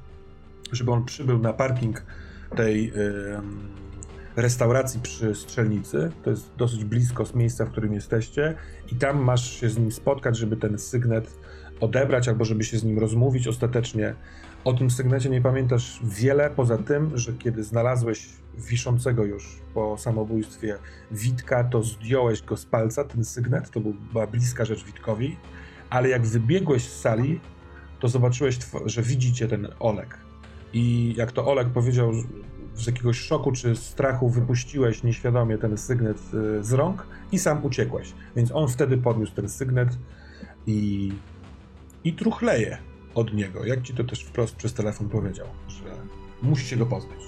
żeby 0.71 0.91
on 0.91 1.05
przybył 1.05 1.39
na 1.39 1.53
parking 1.53 2.05
tej 2.55 2.85
yy, 2.85 2.93
restauracji 4.37 4.99
przy 4.99 5.35
strzelnicy. 5.35 6.11
To 6.23 6.29
jest 6.29 6.51
dosyć 6.57 6.85
blisko 6.85 7.25
z 7.25 7.35
miejsca, 7.35 7.65
w 7.65 7.71
którym 7.71 7.93
jesteście, 7.93 8.55
i 8.91 8.95
tam 8.95 9.23
masz 9.23 9.51
się 9.59 9.69
z 9.69 9.77
nim 9.77 9.91
spotkać, 9.91 10.37
żeby 10.37 10.57
ten 10.57 10.79
sygnet 10.79 11.39
odebrać 11.79 12.27
albo 12.27 12.45
żeby 12.45 12.63
się 12.63 12.77
z 12.77 12.83
nim 12.83 12.99
rozmówić 12.99 13.47
ostatecznie. 13.47 14.15
O 14.63 14.73
tym 14.73 14.91
sygnecie 14.91 15.29
nie 15.29 15.41
pamiętasz 15.41 15.99
wiele, 16.03 16.49
poza 16.49 16.77
tym, 16.77 17.17
że 17.17 17.33
kiedy 17.33 17.63
znalazłeś 17.63 18.29
wiszącego 18.57 19.25
już 19.25 19.59
po 19.73 19.97
samobójstwie 19.97 20.77
Witka, 21.11 21.63
to 21.63 21.83
zdjąłeś 21.83 22.41
go 22.41 22.57
z 22.57 22.65
palca, 22.65 23.03
ten 23.03 23.25
sygnet, 23.25 23.69
to 23.69 23.79
była 24.13 24.27
bliska 24.27 24.65
rzecz 24.65 24.85
Witkowi, 24.85 25.37
ale 25.89 26.09
jak 26.09 26.25
wybiegłeś 26.25 26.83
z 26.83 26.99
sali, 26.99 27.39
to 27.99 28.07
zobaczyłeś, 28.07 28.59
że 28.85 29.01
widzicie 29.01 29.47
ten 29.47 29.67
Olek. 29.79 30.17
I 30.73 31.13
jak 31.17 31.31
to 31.31 31.45
Olek 31.45 31.67
powiedział, 31.67 32.11
z 32.77 32.87
jakiegoś 32.87 33.19
szoku 33.19 33.51
czy 33.51 33.75
strachu 33.75 34.29
wypuściłeś 34.29 35.03
nieświadomie 35.03 35.57
ten 35.57 35.77
sygnet 35.77 36.17
y, 36.33 36.63
z 36.63 36.73
rąk 36.73 37.07
i 37.31 37.39
sam 37.39 37.65
uciekłeś. 37.65 38.13
Więc 38.35 38.51
on 38.51 38.67
wtedy 38.67 38.97
podniósł 38.97 39.33
ten 39.33 39.49
sygnet 39.49 39.89
i, 40.67 41.11
i 42.03 42.13
truchleje 42.13 42.77
od 43.15 43.33
niego. 43.33 43.65
Jak 43.65 43.81
ci 43.81 43.93
to 43.93 44.03
też 44.03 44.23
wprost 44.23 44.55
przez 44.55 44.73
telefon 44.73 45.09
powiedział, 45.09 45.47
że 45.67 45.83
musicie 46.41 46.77
go 46.77 46.85
pozbyć. 46.85 47.19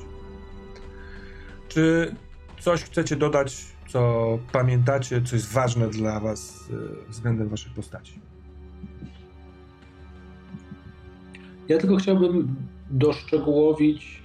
Czy 1.67 2.15
coś 2.59 2.83
chcecie 2.83 3.15
dodać, 3.15 3.65
co 3.87 4.39
pamiętacie, 4.51 5.21
co 5.21 5.35
jest 5.35 5.53
ważne 5.53 5.89
dla 5.89 6.19
was 6.19 6.69
y, 7.07 7.11
względem 7.11 7.49
waszej 7.49 7.71
postaci? 7.71 8.19
Ja 11.67 11.77
tylko 11.77 11.95
chciałbym 11.95 12.55
doszczegółowić, 12.89 14.23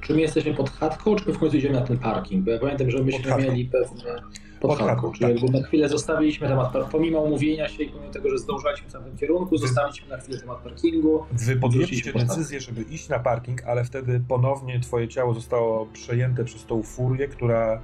czy 0.00 0.14
my 0.14 0.20
jesteśmy 0.20 0.54
pod 0.54 0.70
chatką, 0.70 1.16
czy 1.16 1.24
my 1.26 1.34
w 1.34 1.38
końcu 1.38 1.56
idziemy 1.56 1.74
na 1.74 1.86
ten 1.86 1.98
parking? 1.98 2.44
Bo 2.44 2.50
ja 2.50 2.58
pamiętam, 2.58 2.90
że 2.90 3.02
myśmy 3.02 3.36
mieli 3.36 3.64
pewne 3.64 4.22
pod, 4.60 4.78
chatką, 4.78 5.12
czyli 5.12 5.34
tak. 5.34 5.42
jakby 5.42 5.58
na 5.58 5.66
chwilę 5.66 5.88
zostawiliśmy 5.88 6.48
temat, 6.48 6.72
pomimo 6.92 7.20
umówienia 7.20 7.68
się 7.68 7.82
i 7.82 7.88
pomimo 7.88 8.12
tego, 8.12 8.30
że 8.30 8.38
zdążaliśmy 8.38 8.88
w 8.88 8.92
tamtym 8.92 9.16
kierunku, 9.16 9.56
zostawiliśmy 9.56 10.08
na 10.08 10.16
chwilę 10.16 10.38
temat 10.38 10.58
parkingu. 10.58 11.24
Wy 11.32 11.56
podjęliście 11.56 12.12
decyzję, 12.12 12.60
żeby 12.60 12.82
iść 12.82 13.08
na 13.08 13.18
parking, 13.18 13.64
ale 13.64 13.84
wtedy 13.84 14.20
ponownie 14.28 14.80
twoje 14.80 15.08
ciało 15.08 15.34
zostało 15.34 15.86
przejęte 15.86 16.44
przez 16.44 16.64
tą 16.64 16.82
furię, 16.82 17.28
która 17.28 17.82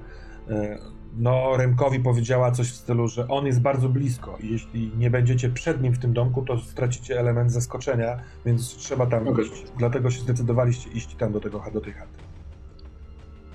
e, 0.49 0.79
no, 1.17 1.57
Remkowi 1.57 2.01
powiedziała 2.01 2.51
coś 2.51 2.71
w 2.71 2.77
stylu, 2.77 3.09
że 3.09 3.29
on 3.29 3.47
jest 3.47 3.61
bardzo 3.61 3.89
blisko 3.89 4.39
i 4.41 4.53
jeśli 4.53 4.91
nie 4.97 5.11
będziecie 5.11 5.51
przed 5.51 5.83
nim 5.83 5.93
w 5.93 5.99
tym 5.99 6.13
domku, 6.13 6.43
to 6.43 6.59
stracicie 6.59 7.21
element 7.21 7.53
zaskoczenia, 7.53 8.19
więc 8.47 8.77
trzeba 8.77 9.07
tam 9.07 9.29
okay. 9.29 9.45
iść. 9.45 9.65
Dlatego 9.79 10.11
się 10.11 10.21
zdecydowaliście 10.21 10.91
iść 10.91 11.15
tam 11.15 11.33
do, 11.33 11.41
tego, 11.41 11.65
do 11.73 11.81
tej 11.81 11.93
chaty. 11.93 12.19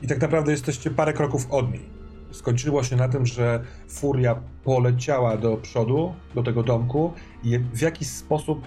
I 0.02 0.08
tak 0.08 0.22
naprawdę 0.22 0.52
jesteście 0.52 0.90
parę 0.90 1.14
kroków 1.14 1.52
od 1.52 1.72
niej. 1.72 1.98
Skończyło 2.32 2.84
się 2.84 2.96
na 2.96 3.10
tym, 3.10 3.26
że 3.26 3.64
furia 3.90 4.36
poleciała 4.64 5.38
do 5.38 5.58
przodu, 5.58 6.14
do 6.36 6.44
tego 6.44 6.64
domku 6.64 7.14
i 7.44 7.60
w 7.60 7.82
jakiś 7.82 8.08
sposób 8.08 8.62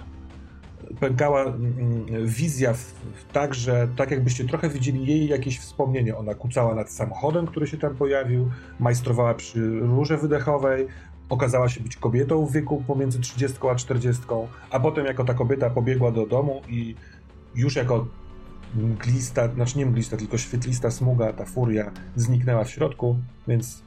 pękała 1.00 1.42
mm, 1.42 1.74
mm, 1.78 2.26
wizja 2.26 2.74
tak, 3.32 3.54
że 3.54 3.88
tak 3.96 4.10
jakbyście 4.10 4.44
trochę 4.44 4.68
widzieli 4.68 5.06
jej 5.06 5.28
jakieś 5.28 5.58
wspomnienie. 5.58 6.16
Ona 6.16 6.34
kucała 6.34 6.74
nad 6.74 6.90
samochodem, 6.90 7.46
który 7.46 7.66
się 7.66 7.78
tam 7.78 7.96
pojawił, 7.96 8.50
majstrowała 8.80 9.34
przy 9.34 9.78
rurze 9.80 10.18
wydechowej, 10.18 10.86
okazała 11.28 11.68
się 11.68 11.80
być 11.80 11.96
kobietą 11.96 12.46
w 12.46 12.52
wieku 12.52 12.84
pomiędzy 12.86 13.20
30 13.20 13.58
a 13.70 13.74
40, 13.74 14.22
a 14.70 14.80
potem 14.80 15.06
jako 15.06 15.24
ta 15.24 15.34
kobieta 15.34 15.70
pobiegła 15.70 16.10
do 16.10 16.26
domu 16.26 16.62
i 16.68 16.94
już 17.54 17.76
jako 17.76 18.06
mglista, 18.74 19.48
znaczy 19.48 19.78
nie 19.78 19.86
mglista, 19.86 20.16
tylko 20.16 20.38
świetlista 20.38 20.90
smuga, 20.90 21.32
ta 21.32 21.44
furia 21.44 21.90
zniknęła 22.16 22.64
w 22.64 22.70
środku, 22.70 23.16
więc 23.48 23.82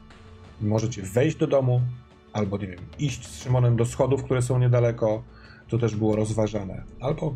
możecie 0.60 1.02
wejść 1.02 1.36
do 1.36 1.46
domu, 1.46 1.80
albo 2.32 2.58
nie 2.58 2.66
wiem, 2.66 2.80
iść 2.98 3.28
z 3.28 3.42
Szymonem 3.42 3.76
do 3.76 3.84
schodów, 3.84 4.24
które 4.24 4.42
są 4.42 4.58
niedaleko, 4.58 5.22
to 5.68 5.78
też 5.78 5.96
było 5.96 6.16
rozważane. 6.16 6.82
Albo 7.00 7.34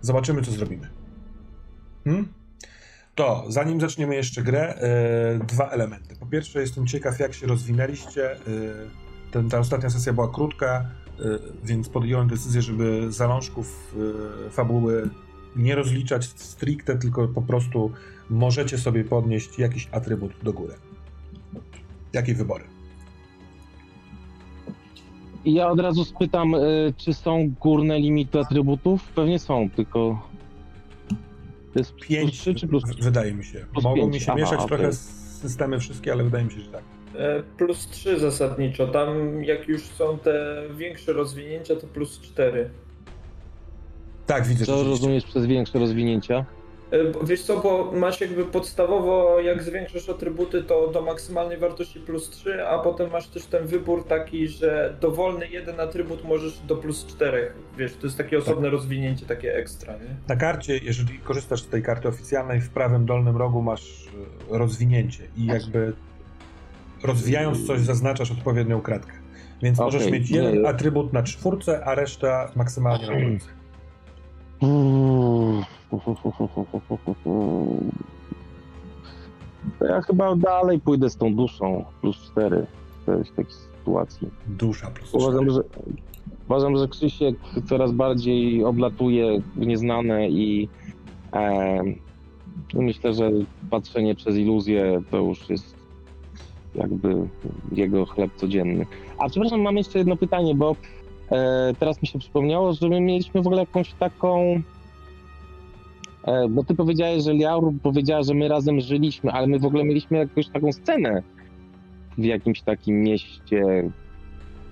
zobaczymy, 0.00 0.42
co 0.42 0.50
zrobimy. 0.50 0.88
Hmm? 2.04 2.28
To, 3.14 3.44
zanim 3.48 3.80
zaczniemy 3.80 4.14
jeszcze 4.14 4.42
grę, 4.42 4.78
yy, 5.38 5.46
dwa 5.46 5.70
elementy. 5.70 6.16
Po 6.16 6.26
pierwsze, 6.26 6.60
jestem 6.60 6.86
ciekaw, 6.86 7.18
jak 7.18 7.34
się 7.34 7.46
rozwinęliście. 7.46 8.36
Yy, 8.46 8.90
ten, 9.30 9.48
ta 9.48 9.58
ostatnia 9.58 9.90
sesja 9.90 10.12
była 10.12 10.28
krótka, 10.28 10.86
yy, 11.18 11.40
więc 11.64 11.88
podjąłem 11.88 12.28
decyzję, 12.28 12.62
żeby 12.62 13.12
zalążków 13.12 13.94
fabuły 14.50 15.10
nie 15.56 15.74
rozliczać 15.74 16.24
stricte, 16.24 16.98
tylko 16.98 17.28
po 17.28 17.42
prostu 17.42 17.92
możecie 18.30 18.78
sobie 18.78 19.04
podnieść 19.04 19.58
jakiś 19.58 19.88
atrybut 19.92 20.32
do 20.42 20.52
góry. 20.52 20.74
Jakie 22.12 22.34
wybory? 22.34 22.64
Ja 25.44 25.68
od 25.68 25.80
razu 25.80 26.04
spytam, 26.04 26.54
y, 26.54 26.94
czy 26.96 27.14
są 27.14 27.50
górne 27.60 27.98
limity 27.98 28.40
atrybutów? 28.40 29.02
Pewnie 29.14 29.38
są, 29.38 29.70
tylko. 29.70 30.28
To 31.72 31.78
jest 31.78 31.96
5 31.96 32.40
3, 32.40 32.54
czy 32.54 32.68
plus 32.68 32.84
3? 32.84 33.02
Wydaje 33.02 33.34
mi 33.34 33.44
się. 33.44 33.66
Plus 33.72 33.84
Mogą 33.84 33.96
pięć. 33.96 34.14
mi 34.14 34.20
się 34.20 34.32
Aha, 34.32 34.40
mieszać 34.40 34.60
okay. 34.60 34.68
trochę 34.68 34.92
systemy 34.92 35.80
wszystkie, 35.80 36.12
ale 36.12 36.24
wydaje 36.24 36.44
mi 36.44 36.50
się, 36.50 36.60
że 36.60 36.70
tak. 36.70 36.82
E, 37.16 37.42
plus 37.58 37.88
3 37.88 38.20
zasadniczo. 38.20 38.86
Tam 38.88 39.42
jak 39.44 39.68
już 39.68 39.82
są 39.82 40.18
te 40.18 40.62
większe 40.76 41.12
rozwinięcia, 41.12 41.76
to 41.76 41.86
plus 41.86 42.20
4. 42.20 42.70
Tak, 44.26 44.46
widzę. 44.46 44.64
Co 44.64 44.84
rozumiesz 44.84 45.24
przez 45.24 45.46
większe 45.46 45.78
rozwinięcia? 45.78 46.44
E, 46.92 47.26
wiesz 47.26 47.42
co, 47.42 47.60
bo 47.60 47.92
masz 47.92 48.20
jakby 48.20 48.44
podstawowo, 48.44 49.40
jak 49.40 49.62
zwiększasz 49.62 50.08
atrybuty, 50.08 50.62
to 50.62 50.88
do 50.88 51.02
maksymalnej 51.02 51.58
wartości 51.58 52.00
plus 52.00 52.30
3, 52.30 52.66
a 52.66 52.78
potem 52.78 53.10
masz 53.10 53.28
też 53.28 53.46
ten 53.46 53.66
wybór 53.66 54.04
taki, 54.04 54.48
że 54.48 54.96
dowolny 55.00 55.48
jeden 55.48 55.80
atrybut 55.80 56.24
możesz 56.24 56.58
do 56.58 56.76
plus 56.76 57.06
4. 57.06 57.52
Wiesz, 57.78 57.96
to 57.96 58.06
jest 58.06 58.18
takie 58.18 58.38
osobne 58.38 58.62
tak. 58.62 58.72
rozwinięcie, 58.72 59.26
takie 59.26 59.56
ekstra, 59.56 59.92
nie? 59.92 60.16
Na 60.28 60.36
karcie, 60.36 60.78
jeżeli 60.78 61.18
korzystasz 61.18 61.62
z 61.62 61.68
tej 61.68 61.82
karty 61.82 62.08
oficjalnej, 62.08 62.60
w 62.60 62.70
prawym 62.70 63.06
dolnym 63.06 63.36
rogu 63.36 63.62
masz 63.62 64.08
e, 64.52 64.58
rozwinięcie 64.58 65.22
i 65.36 65.46
jakby 65.46 65.92
rozwijając 67.02 67.66
coś 67.66 67.80
zaznaczasz 67.80 68.30
odpowiednią 68.30 68.80
kratkę. 68.80 69.12
Więc 69.62 69.80
okay. 69.80 69.92
możesz 69.92 70.12
mieć 70.12 70.30
jeden 70.30 70.66
atrybut 70.66 71.12
na 71.12 71.22
czwórce, 71.22 71.84
a 71.84 71.94
reszta 71.94 72.50
maksymalnie 72.56 73.06
na 73.06 73.12
trójce. 73.20 73.59
To 79.78 79.84
ja 79.86 80.00
chyba 80.02 80.36
dalej 80.36 80.80
pójdę 80.80 81.10
z 81.10 81.16
tą 81.16 81.34
duszą 81.34 81.84
plus 82.00 82.16
4 82.16 82.66
w 83.06 83.36
takiej 83.36 83.52
sytuacji. 83.78 84.28
Dusza 84.46 84.90
plus 84.90 85.08
4. 85.08 85.24
Uważam, 85.24 85.50
że, 85.50 85.60
uważam, 86.46 86.76
że 86.76 86.88
Krzysiek 86.88 87.36
coraz 87.68 87.92
bardziej 87.92 88.64
oblatuje 88.64 89.40
w 89.56 89.66
nieznane 89.66 90.28
i 90.28 90.68
e, 91.32 91.82
myślę, 92.74 93.14
że 93.14 93.30
patrzenie 93.70 94.14
przez 94.14 94.36
iluzję 94.36 95.02
to 95.10 95.16
już 95.16 95.50
jest 95.50 95.76
jakby 96.74 97.28
jego 97.72 98.06
chleb 98.06 98.30
codzienny. 98.36 98.86
A 99.18 99.28
przepraszam, 99.28 99.60
mam 99.60 99.76
jeszcze 99.76 99.98
jedno 99.98 100.16
pytanie, 100.16 100.54
bo 100.54 100.76
teraz 101.78 102.02
mi 102.02 102.08
się 102.08 102.18
przypomniało, 102.18 102.72
że 102.72 102.88
my 102.88 103.00
mieliśmy 103.00 103.42
w 103.42 103.46
ogóle 103.46 103.60
jakąś 103.60 103.92
taką 103.92 104.62
E, 106.24 106.48
bo 106.48 106.64
ty 106.64 106.74
powiedziałeś, 106.74 107.24
że 107.24 107.34
Liaur 107.34 107.72
powiedziała, 107.82 108.22
że 108.22 108.34
my 108.34 108.48
razem 108.48 108.80
żyliśmy, 108.80 109.30
ale 109.30 109.46
my 109.46 109.58
w 109.58 109.64
ogóle 109.64 109.84
mieliśmy 109.84 110.18
jakąś 110.18 110.48
taką 110.48 110.72
scenę 110.72 111.22
w 112.18 112.24
jakimś 112.24 112.62
takim 112.62 113.02
mieście 113.02 113.90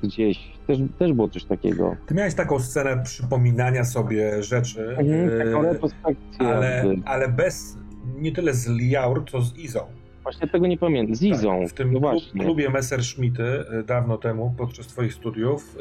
gdzieś. 0.03 0.59
Też, 0.67 0.79
też 0.99 1.13
było 1.13 1.29
coś 1.29 1.45
takiego. 1.45 1.97
Ty 2.07 2.15
miałeś 2.15 2.35
taką 2.35 2.59
scenę 2.59 3.03
przypominania 3.05 3.85
sobie 3.85 4.43
rzeczy, 4.43 4.97
mhm, 4.99 5.65
retrospekcję. 5.65 6.47
Ale, 6.47 6.85
ale 7.05 7.29
bez, 7.29 7.79
nie 8.19 8.33
tyle 8.33 8.55
z 8.55 8.69
Liaur, 8.69 9.25
co 9.31 9.43
z 9.43 9.57
Izą. 9.57 9.81
Właśnie 10.23 10.49
tego 10.49 10.67
nie 10.67 10.79
pamiętam. 10.79 11.15
Z 11.15 11.23
Izą. 11.23 11.61
Tak, 11.61 11.69
w 11.69 11.73
tym 11.73 11.93
no 11.93 12.45
klubie 12.45 12.71
Messerschmitty 12.71 13.43
e, 13.43 13.83
dawno 13.83 14.19
temu, 14.19 14.55
podczas 14.59 14.87
twoich 14.87 15.15
studiów, 15.15 15.77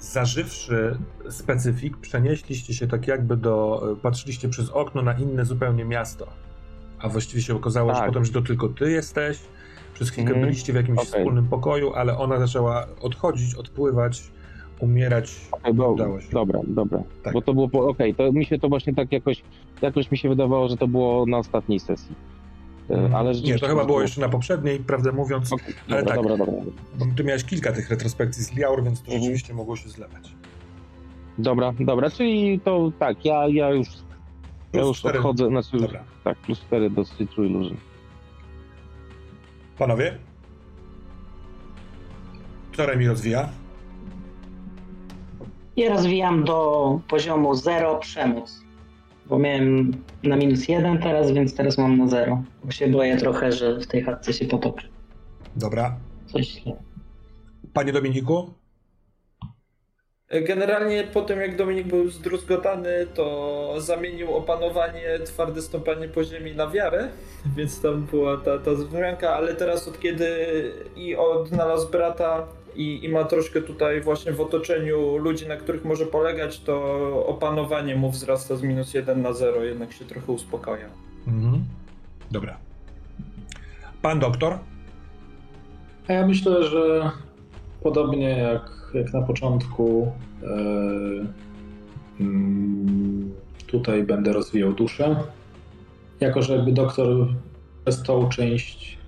zażywszy 0.00 0.98
specyfik, 1.28 1.96
przenieśliście 1.96 2.74
się 2.74 2.86
tak 2.86 3.08
jakby 3.08 3.36
do, 3.36 3.82
patrzyliście 4.02 4.48
przez 4.48 4.70
okno 4.70 5.02
na 5.02 5.12
inne 5.12 5.44
zupełnie 5.44 5.84
miasto. 5.84 6.26
A 6.98 7.08
właściwie 7.08 7.42
się 7.42 7.56
okazało, 7.56 7.92
tak. 7.92 8.00
że 8.00 8.06
potem, 8.06 8.24
że 8.24 8.32
to 8.32 8.42
tylko 8.42 8.68
ty 8.68 8.90
jesteś. 8.90 9.38
Przez 9.94 10.10
chwilkę 10.10 10.30
mm. 10.30 10.42
byliście 10.42 10.72
w 10.72 10.76
jakimś 10.76 10.98
okay. 10.98 11.06
wspólnym 11.06 11.48
pokoju, 11.48 11.92
ale 11.94 12.18
ona 12.18 12.38
zaczęła 12.38 12.86
odchodzić, 13.00 13.54
odpływać, 13.54 14.22
umierać. 14.80 15.40
Okay, 15.52 15.74
do, 15.74 15.92
udało 15.92 16.20
się. 16.20 16.30
Dobra, 16.32 16.60
dobra. 16.66 17.02
Tak. 17.22 17.32
Bo 17.32 17.42
to 17.42 17.54
było, 17.54 17.66
okej, 17.66 18.12
okay, 18.12 18.14
to 18.14 18.32
mi 18.32 18.44
się 18.44 18.58
to 18.58 18.68
właśnie 18.68 18.94
tak 18.94 19.12
jakoś, 19.12 19.42
jakoś 19.82 20.10
mi 20.10 20.18
się 20.18 20.28
wydawało, 20.28 20.68
że 20.68 20.76
to 20.76 20.88
było 20.88 21.26
na 21.26 21.38
ostatniej 21.38 21.80
sesji. 21.80 22.14
E, 22.90 23.16
ale 23.16 23.32
nie, 23.34 23.58
to 23.58 23.66
chyba 23.66 23.84
było 23.84 24.02
jeszcze 24.02 24.20
na 24.20 24.28
poprzedniej, 24.28 24.78
prawdę 24.78 25.12
mówiąc. 25.12 25.52
Okay. 25.52 25.74
Ale 25.88 26.02
dobra, 26.02 26.14
tak, 26.14 26.22
dobra, 26.22 26.46
dobra. 26.46 27.14
Ty 27.16 27.24
miałeś 27.24 27.44
kilka 27.44 27.72
tych 27.72 27.90
retrospekcji 27.90 28.44
z 28.44 28.56
Liaur, 28.56 28.84
więc 28.84 29.00
to 29.00 29.06
mhm. 29.06 29.22
rzeczywiście 29.22 29.54
mogło 29.54 29.76
się 29.76 29.88
zlewać. 29.88 30.34
Dobra, 31.38 31.72
dobra, 31.80 32.10
czyli 32.10 32.60
to 32.60 32.92
tak, 32.98 33.24
ja, 33.24 33.48
ja 33.48 33.70
już, 33.70 33.88
ja 34.72 34.80
już 34.80 35.04
odchodzę, 35.04 35.48
znaczy 35.48 35.76
już, 35.76 35.92
tak, 36.24 36.38
plus 36.38 36.60
4 36.60 36.90
do 36.90 37.04
Citru 37.04 37.44
Illusion. 37.44 37.76
Panowie? 39.78 40.18
Kto 42.72 42.96
mi 42.96 43.08
rozwija? 43.08 43.48
Ja 45.76 45.90
rozwijam 45.90 46.44
do 46.44 47.00
poziomu 47.08 47.54
0 47.54 47.98
przemoc. 47.98 48.59
Bo 49.30 49.38
miałem 49.38 49.92
na 50.22 50.36
minus 50.36 50.68
1 50.68 50.98
teraz, 50.98 51.30
więc 51.32 51.54
teraz 51.54 51.78
mam 51.78 51.98
na 51.98 52.06
0. 52.06 52.42
Bo 52.64 52.70
się 52.70 52.88
boję 52.88 53.16
trochę, 53.16 53.52
że 53.52 53.80
w 53.80 53.86
tej 53.86 54.02
chatce 54.02 54.32
się 54.32 54.44
potoczy. 54.44 54.88
Dobra. 55.56 55.96
Coś 56.26 56.46
źle. 56.46 56.76
Panie 57.72 57.92
Dominiku? 57.92 58.54
Generalnie 60.42 61.04
po 61.04 61.22
tym 61.22 61.40
jak 61.40 61.56
Dominik 61.56 61.86
był 61.86 62.10
zdruzgotany, 62.10 63.06
to 63.14 63.74
zamienił 63.78 64.34
opanowanie, 64.34 65.18
twarde 65.24 65.62
stąpanie 65.62 66.08
po 66.08 66.24
ziemi 66.24 66.56
na 66.56 66.66
wiarę, 66.66 67.08
więc 67.56 67.82
tam 67.82 68.06
była 68.06 68.36
ta, 68.36 68.58
ta 68.58 68.74
zmianka, 68.74 69.34
ale 69.34 69.54
teraz 69.54 69.88
od 69.88 70.00
kiedy 70.00 70.36
i 70.96 71.16
odnalazł 71.16 71.90
brata 71.90 72.48
i, 72.76 73.04
i 73.04 73.08
ma 73.08 73.24
troszkę 73.24 73.62
tutaj 73.62 74.00
właśnie 74.00 74.32
w 74.32 74.40
otoczeniu 74.40 75.16
ludzi, 75.16 75.48
na 75.48 75.56
których 75.56 75.84
może 75.84 76.06
polegać, 76.06 76.60
to 76.60 76.76
opanowanie 77.26 77.96
mu 77.96 78.10
wzrasta 78.10 78.56
z 78.56 78.62
minus 78.62 78.94
1 78.94 79.22
na 79.22 79.32
0, 79.32 79.64
jednak 79.64 79.92
się 79.92 80.04
trochę 80.04 80.32
uspokaja. 80.32 80.88
Mhm. 81.26 81.64
Dobra. 82.30 82.56
Pan 84.02 84.18
doktor? 84.18 84.58
A 86.08 86.12
ja 86.12 86.26
myślę, 86.26 86.64
że 86.64 87.10
podobnie 87.82 88.28
jak, 88.28 88.70
jak 88.94 89.12
na 89.12 89.22
początku, 89.22 90.12
e, 90.42 90.46
mm, 92.20 93.34
tutaj 93.66 94.02
będę 94.02 94.32
rozwijał 94.32 94.72
duszę. 94.72 95.16
Jako, 96.20 96.42
że 96.42 96.56
jakby 96.56 96.72
doktor 96.72 97.26
przez 97.84 98.02
tą 98.02 98.28
część 98.28 98.99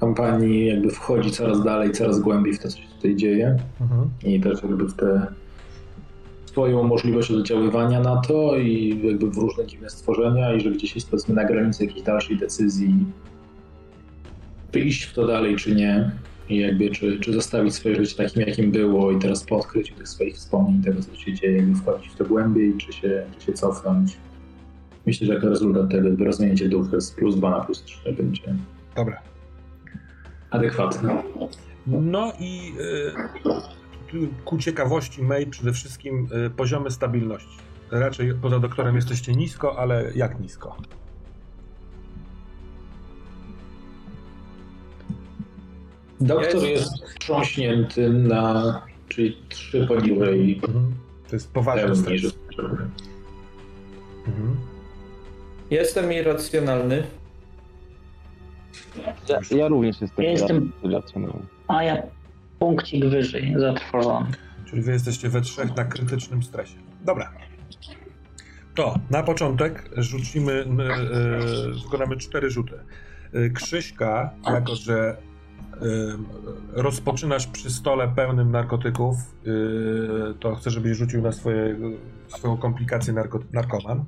kampanii 0.00 0.66
jakby 0.66 0.90
wchodzi 0.90 1.30
coraz 1.30 1.64
dalej, 1.64 1.92
coraz 1.92 2.20
głębiej 2.20 2.54
w 2.54 2.58
to, 2.58 2.68
co 2.68 2.78
się 2.78 2.88
tutaj 2.96 3.16
dzieje 3.16 3.56
mhm. 3.80 4.08
i 4.24 4.40
też 4.40 4.62
jakby 4.62 4.84
w 4.84 4.94
tę 4.94 5.26
swoją 6.46 6.82
możliwość 6.82 7.30
oddziaływania 7.30 8.00
na 8.00 8.16
to 8.16 8.56
i 8.56 9.00
jakby 9.04 9.30
w 9.30 9.36
różne 9.36 9.66
dziwne 9.66 9.90
stworzenia 9.90 10.54
i 10.54 10.60
że 10.60 10.70
gdzieś 10.70 10.94
jest 10.94 11.10
powiedzmy 11.10 11.34
na 11.34 11.44
granicy 11.44 11.84
jakiejś 11.84 12.02
dalszej 12.02 12.36
decyzji, 12.36 12.94
czy 14.72 14.80
iść 14.80 15.02
w 15.02 15.14
to 15.14 15.26
dalej, 15.26 15.56
czy 15.56 15.74
nie 15.74 16.10
i 16.48 16.58
jakby 16.58 16.90
czy, 16.90 17.20
czy 17.20 17.32
zostawić 17.32 17.74
swoje 17.74 17.96
życie 17.96 18.16
takim, 18.16 18.42
jakim 18.42 18.70
było 18.70 19.12
i 19.12 19.18
teraz 19.18 19.44
po 19.44 19.56
odkryciu 19.56 19.94
tych 19.94 20.08
swoich 20.08 20.34
wspomnień, 20.34 20.82
tego 20.82 21.02
co 21.02 21.16
się 21.16 21.34
dzieje, 21.34 21.56
jakby 21.56 21.74
wchodzić 21.74 22.08
w 22.08 22.16
to 22.16 22.24
głębiej, 22.24 22.74
czy 22.78 22.92
się, 22.92 23.22
czy 23.38 23.46
się 23.46 23.52
cofnąć. 23.52 24.16
Myślę, 25.06 25.26
że 25.26 25.34
jako 25.34 25.48
rezultat 25.48 25.90
tego 25.90 26.24
rozwinięcie 26.24 26.68
ducha 26.68 27.00
z 27.00 27.10
plus 27.10 27.36
2 27.36 27.50
na 27.50 27.60
plus 27.60 27.82
3 27.82 28.12
będzie. 28.12 28.54
Dobra 28.96 29.33
adekwatne. 30.54 31.22
No 31.86 32.32
i 32.40 32.74
y, 34.14 34.28
ku 34.44 34.58
ciekawości 34.58 35.22
May 35.22 35.46
przede 35.46 35.72
wszystkim 35.72 36.28
y, 36.46 36.50
poziomy 36.50 36.90
stabilności. 36.90 37.58
Raczej 37.90 38.34
poza 38.34 38.58
doktorem 38.58 38.96
jesteście 38.96 39.32
nisko, 39.32 39.78
ale 39.78 40.12
jak 40.14 40.40
nisko? 40.40 40.76
Doktor 46.20 46.62
jest 46.62 47.18
trząśnięty 47.20 48.08
na, 48.08 48.82
czyli 49.08 49.36
trzy 49.48 49.86
poniżej. 49.86 50.60
Mhm. 50.66 50.94
To 51.28 51.36
jest 51.36 51.52
poważny 51.52 51.96
stres. 51.96 52.20
Mhm. 54.26 54.56
Jestem 55.70 56.12
irracjonalny. 56.12 57.02
Ja, 59.28 59.40
ja 59.56 59.68
również 59.68 60.00
jestem. 60.00 60.24
Ja 60.24 60.30
jestem. 60.30 60.72
A 61.68 61.82
ja 61.82 62.02
punkcik 62.58 63.04
wyżej, 63.04 63.54
zatrwożony. 63.58 64.26
Czyli 64.64 64.82
wy 64.82 64.92
jesteście 64.92 65.28
we 65.28 65.40
trzech 65.40 65.76
na 65.76 65.84
krytycznym 65.84 66.42
stresie. 66.42 66.76
Dobra. 67.04 67.32
To 68.74 68.94
na 69.10 69.22
początek 69.22 69.90
rzucimy, 69.96 70.52
yy, 70.52 71.82
wykonamy 71.84 72.16
cztery 72.16 72.50
rzuty. 72.50 72.74
Yy, 73.32 73.50
Krzyśka, 73.50 74.30
jako 74.46 74.74
że 74.74 75.16
yy, 75.80 76.18
rozpoczynasz 76.72 77.46
przy 77.46 77.70
stole 77.70 78.08
pełnym 78.08 78.50
narkotyków, 78.50 79.16
yy, 79.44 80.34
to 80.40 80.54
chcę, 80.54 80.70
żebyś 80.70 80.96
rzucił 80.98 81.22
na 81.22 81.32
swoje, 81.32 81.76
swoją 82.28 82.56
komplikację 82.56 83.12
narko, 83.12 83.38
narkoman. 83.52 84.04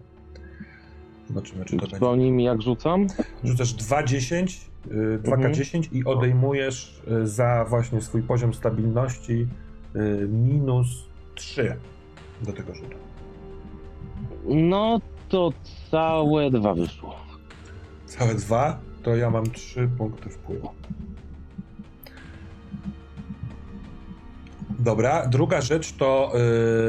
Zobaczymy, 1.28 1.64
czy 1.64 1.76
to 1.76 1.86
będzie. 1.86 2.16
nim 2.16 2.40
jak 2.40 2.62
rzucam? 2.62 3.06
Rzucasz 3.44 3.74
2,10 3.74 4.66
2K10 5.22 5.76
mhm. 5.76 5.94
i 5.94 6.04
odejmujesz 6.04 7.02
y, 7.22 7.26
za 7.26 7.64
właśnie 7.68 8.00
swój 8.00 8.22
poziom 8.22 8.54
stabilności 8.54 9.46
y, 9.96 10.28
minus 10.28 10.88
3 11.34 11.76
do 12.42 12.52
tego 12.52 12.74
rzutu. 12.74 12.96
No 14.44 15.00
to 15.28 15.52
całe 15.90 16.50
dwa 16.50 16.74
wyszło. 16.74 17.16
Całe 18.06 18.34
dwa? 18.34 18.78
To 19.02 19.16
ja 19.16 19.30
mam 19.30 19.50
3 19.50 19.88
punkty 19.98 20.30
wpływu. 20.30 20.68
Dobra, 24.78 25.26
druga 25.26 25.60
rzecz 25.60 25.92
to 25.92 26.32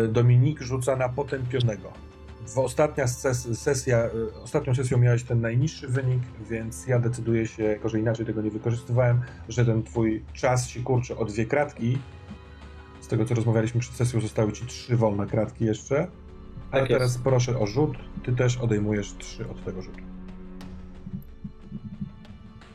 Dominik 0.10 0.62
rzuca 0.62 0.96
na 0.96 1.10
potępionego 1.10 2.07
w 2.48 2.58
ostatnia 2.58 3.08
ses 3.08 3.60
sesja, 3.60 4.06
y, 4.06 4.42
ostatnią 4.44 4.76
sesją 4.76 4.98
miałeś 4.98 5.24
ten 5.24 5.42
najniższy 5.42 5.88
wynik, 5.88 6.24
więc 6.50 6.88
ja 6.88 7.00
decyduję 7.00 7.48
się, 7.48 7.64
jako 7.64 7.90
że 7.90 8.00
inaczej 8.00 8.26
tego 8.26 8.42
nie 8.42 8.52
wykorzystywałem, 8.52 9.22
że 9.50 9.66
ten 9.66 9.84
twój 9.84 10.26
czas 10.34 10.68
się 10.68 10.84
kurczy 10.84 11.18
o 11.18 11.26
dwie 11.26 11.46
kratki. 11.46 11.98
Z 13.02 13.08
tego 13.08 13.26
co 13.26 13.36
rozmawialiśmy 13.36 13.82
przed 13.82 13.96
sesją, 13.96 14.22
zostały 14.22 14.52
ci 14.52 14.66
trzy 14.66 14.98
wolne 14.98 15.28
kratki 15.28 15.66
jeszcze. 15.66 16.08
A 16.72 16.80
tak 16.80 16.88
teraz 16.88 17.18
proszę 17.18 17.60
o 17.60 17.68
rzut. 17.68 17.98
Ty 18.24 18.34
też 18.34 18.58
odejmujesz 18.58 19.14
trzy 19.18 19.50
od 19.50 19.64
tego 19.64 19.82
rzutu. 19.82 20.02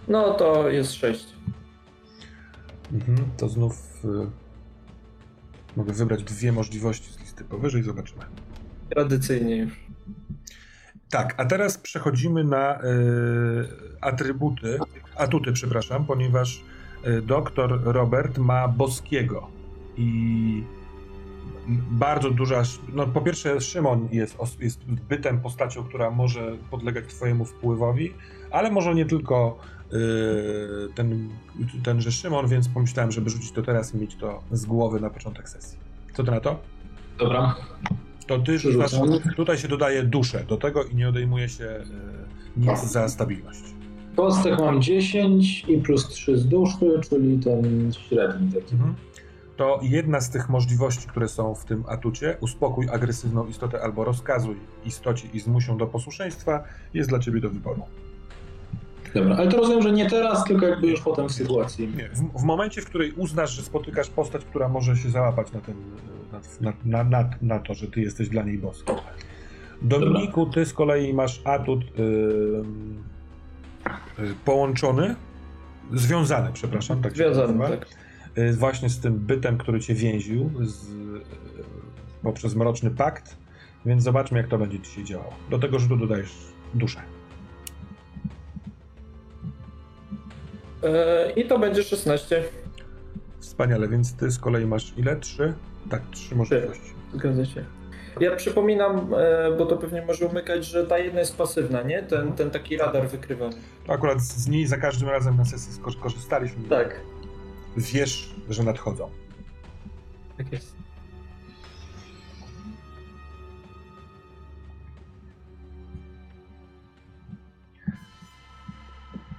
No 0.09 0.35
to 0.35 0.71
jest 0.71 0.93
sześć. 0.93 1.27
Mhm, 2.93 3.19
to 3.37 3.49
znów 3.49 4.05
y 4.05 4.43
mogę 5.77 5.93
wybrać 5.93 6.25
dwie 6.25 6.53
możliwości 6.53 7.13
z 7.13 7.21
listy 7.21 7.45
powyżej, 7.45 7.83
zobaczymy. 7.83 8.23
Tradycyjnie 8.95 9.57
już. 9.57 9.73
Tak, 11.11 11.35
a 11.37 11.45
teraz 11.45 11.79
przechodzimy 11.79 12.45
na 12.45 12.81
y, 12.81 12.85
atrybuty, 14.01 14.79
atuty, 15.17 15.53
przepraszam, 15.53 16.05
ponieważ 16.05 16.63
y, 17.07 17.23
doktor 17.23 17.81
Robert 17.85 18.39
ma 18.39 18.69
boskiego 18.69 19.49
i 19.97 20.65
bardzo 21.91 22.31
duża. 22.31 22.63
No, 22.93 23.07
po 23.07 23.21
pierwsze, 23.21 23.61
Szymon 23.61 24.09
jest, 24.13 24.37
jest 24.61 24.85
bytem, 24.85 25.41
postacią, 25.41 25.85
która 25.85 26.11
może 26.11 26.57
podlegać 26.71 27.05
Twojemu 27.07 27.45
wpływowi, 27.45 28.15
ale 28.51 28.71
może 28.71 28.95
nie 28.95 29.07
tylko 29.07 29.59
yy, 29.93 29.99
ten, 30.95 31.29
tenże 31.85 32.13
Szymon, 32.13 32.49
więc 32.49 32.69
pomyślałem, 32.69 33.13
żeby 33.13 33.31
rzucić 33.31 33.53
to 33.53 33.63
teraz 33.63 33.95
i 33.95 33.99
mieć 33.99 34.17
to 34.17 34.43
z 34.53 34.67
głowy 34.67 35.01
na 35.01 35.11
początek 35.11 35.49
sesji. 35.49 35.79
Co 36.13 36.25
ty 36.25 36.31
na 36.31 36.41
to? 36.41 36.61
Dobra. 37.19 37.55
To 38.27 38.39
ty 38.39 38.59
rzucasz, 38.59 38.93
tutaj 39.37 39.59
się 39.59 39.69
dodaje 39.69 40.03
duszę 40.03 40.45
do 40.49 40.57
tego 40.57 40.85
i 40.85 40.95
nie 40.95 41.09
odejmuje 41.09 41.49
się 41.49 41.65
e, 41.65 41.85
nic 42.57 42.85
za 42.85 43.09
stabilność. 43.09 43.63
Kostek 44.17 44.61
mam 44.61 44.83
10 44.83 45.65
i 45.69 45.79
plus 45.79 46.09
3 46.09 46.39
z 46.39 46.47
duszy, 46.47 47.01
czyli 47.09 47.39
ten 47.39 47.93
średni 47.93 48.53
taki. 48.53 48.75
Mhm. 48.75 48.95
To 49.57 49.81
jedna 49.83 50.21
z 50.21 50.31
tych 50.31 50.49
możliwości, 50.49 51.09
które 51.09 51.29
są 51.29 51.55
w 51.55 51.65
tym 51.65 51.85
atucie, 51.89 52.37
uspokój 52.41 52.89
agresywną 52.89 53.47
istotę 53.47 53.83
albo 53.83 54.05
rozkazuj 54.05 54.57
istocie 54.85 55.29
i 55.35 55.41
zmuś 55.41 55.69
ją 55.69 55.77
do 55.77 55.87
posłuszeństwa, 55.87 56.65
jest 56.95 57.09
dla 57.09 57.19
ciebie 57.19 57.41
do 57.41 57.51
wyboru. 57.51 57.83
Dobra, 59.15 59.37
ale 59.37 59.49
to 59.49 59.57
rozumiem, 59.57 59.83
że 59.83 59.93
nie 59.93 60.11
teraz, 60.11 60.45
tylko 60.45 60.67
jakby 60.67 60.87
już 60.87 61.01
potem 61.01 61.29
w 61.29 61.33
sytuacji. 61.33 61.89
Nie, 61.97 62.09
w, 62.09 62.41
w 62.41 62.45
momencie, 62.45 62.83
w 62.83 62.87
której 62.87 63.13
uznasz, 63.13 63.51
że 63.51 63.63
spotykasz 63.63 64.11
postać, 64.11 64.45
która 64.45 64.69
może 64.69 64.97
się 64.97 65.11
załapać 65.11 65.53
na, 65.53 65.61
ten, 65.61 65.75
na, 66.61 66.73
na, 66.85 67.05
na, 67.05 67.31
na 67.43 67.59
to, 67.59 67.75
że 67.75 67.87
ty 67.87 68.01
jesteś 68.01 68.29
dla 68.29 68.43
niej 68.43 68.59
boską. 68.59 68.97
Dominiku, 69.83 70.47
ty 70.47 70.65
z 70.65 70.73
kolei 70.73 71.15
masz 71.15 71.41
atut 71.45 71.81
yy, 71.99 72.65
yy, 74.19 74.35
połączony, 74.45 75.15
związany, 75.93 76.51
przepraszam, 76.53 77.03
tak 77.03 77.17
Związany, 77.17 77.69
tak. 77.69 77.87
Yy, 78.37 78.53
właśnie 78.53 78.89
z 78.89 79.01
tym 79.01 79.19
bytem, 79.19 79.59
który 79.59 79.81
cię 79.81 79.95
więził 79.95 80.51
z, 80.61 80.87
poprzez 82.23 82.55
mroczny 82.55 82.91
pakt, 82.91 83.37
więc 83.87 84.03
zobaczmy, 84.03 84.39
jak 84.39 84.49
to 84.49 84.59
będzie 84.59 84.81
ci 84.81 84.91
się 84.91 85.05
działało. 85.05 85.33
Do 85.51 85.59
tego 85.59 85.79
rzutu 85.79 85.97
dodajesz 85.97 86.33
duszę. 86.75 87.01
I 91.37 91.45
to 91.45 91.59
będzie 91.59 91.83
16. 91.83 92.45
Wspaniale, 93.41 93.89
więc 93.89 94.17
ty 94.17 94.31
z 94.31 94.39
kolei 94.39 94.67
masz 94.67 94.93
ile? 94.97 95.17
Trzy? 95.17 95.55
Tak, 95.91 96.03
trzy 96.11 96.35
możliwości. 96.35 96.95
Zgadza 97.15 97.45
się. 97.45 97.65
Ja 98.21 98.37
przypominam, 98.37 99.15
e, 99.19 99.57
bo 99.59 99.67
to 99.67 99.77
pewnie 99.77 100.03
może 100.03 100.27
umykać, 100.27 100.65
że 100.65 100.87
ta 100.87 100.99
jedna 100.99 101.21
jest 101.21 101.37
pasywna, 101.37 101.83
nie? 101.83 102.03
Ten, 102.03 102.33
ten 102.33 102.51
taki 102.51 102.77
radar 102.77 103.09
wykrywany. 103.09 103.57
Akurat 103.89 104.21
z 104.21 104.49
niej 104.49 104.67
za 104.67 104.77
każdym 104.77 105.09
razem 105.09 105.37
na 105.37 105.45
sesji 105.45 105.83
korzystaliśmy. 106.01 106.69
Tak. 106.69 107.01
Wiesz, 107.77 108.35
że 108.49 108.63
nadchodzą. 108.63 109.11
Tak 110.39 110.53
jest. 110.53 110.77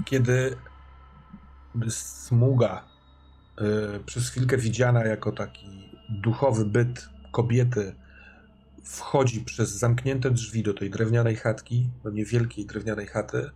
Kiedy 0.05 0.57
smuga 1.89 2.83
y, 3.61 4.03
przez 4.05 4.29
chwilkę 4.29 4.57
widziana 4.57 5.05
jako 5.05 5.31
taki 5.31 5.89
duchowy 6.09 6.65
byt 6.65 7.09
kobiety 7.31 7.95
wchodzi 8.83 9.41
przez 9.41 9.69
zamknięte 9.69 10.31
drzwi 10.31 10.63
do 10.63 10.73
tej 10.73 10.89
drewnianej 10.89 11.35
chatki, 11.35 11.89
do 12.03 12.09
niewielkiej 12.09 12.65
drewnianej 12.65 13.07
chaty, 13.07 13.49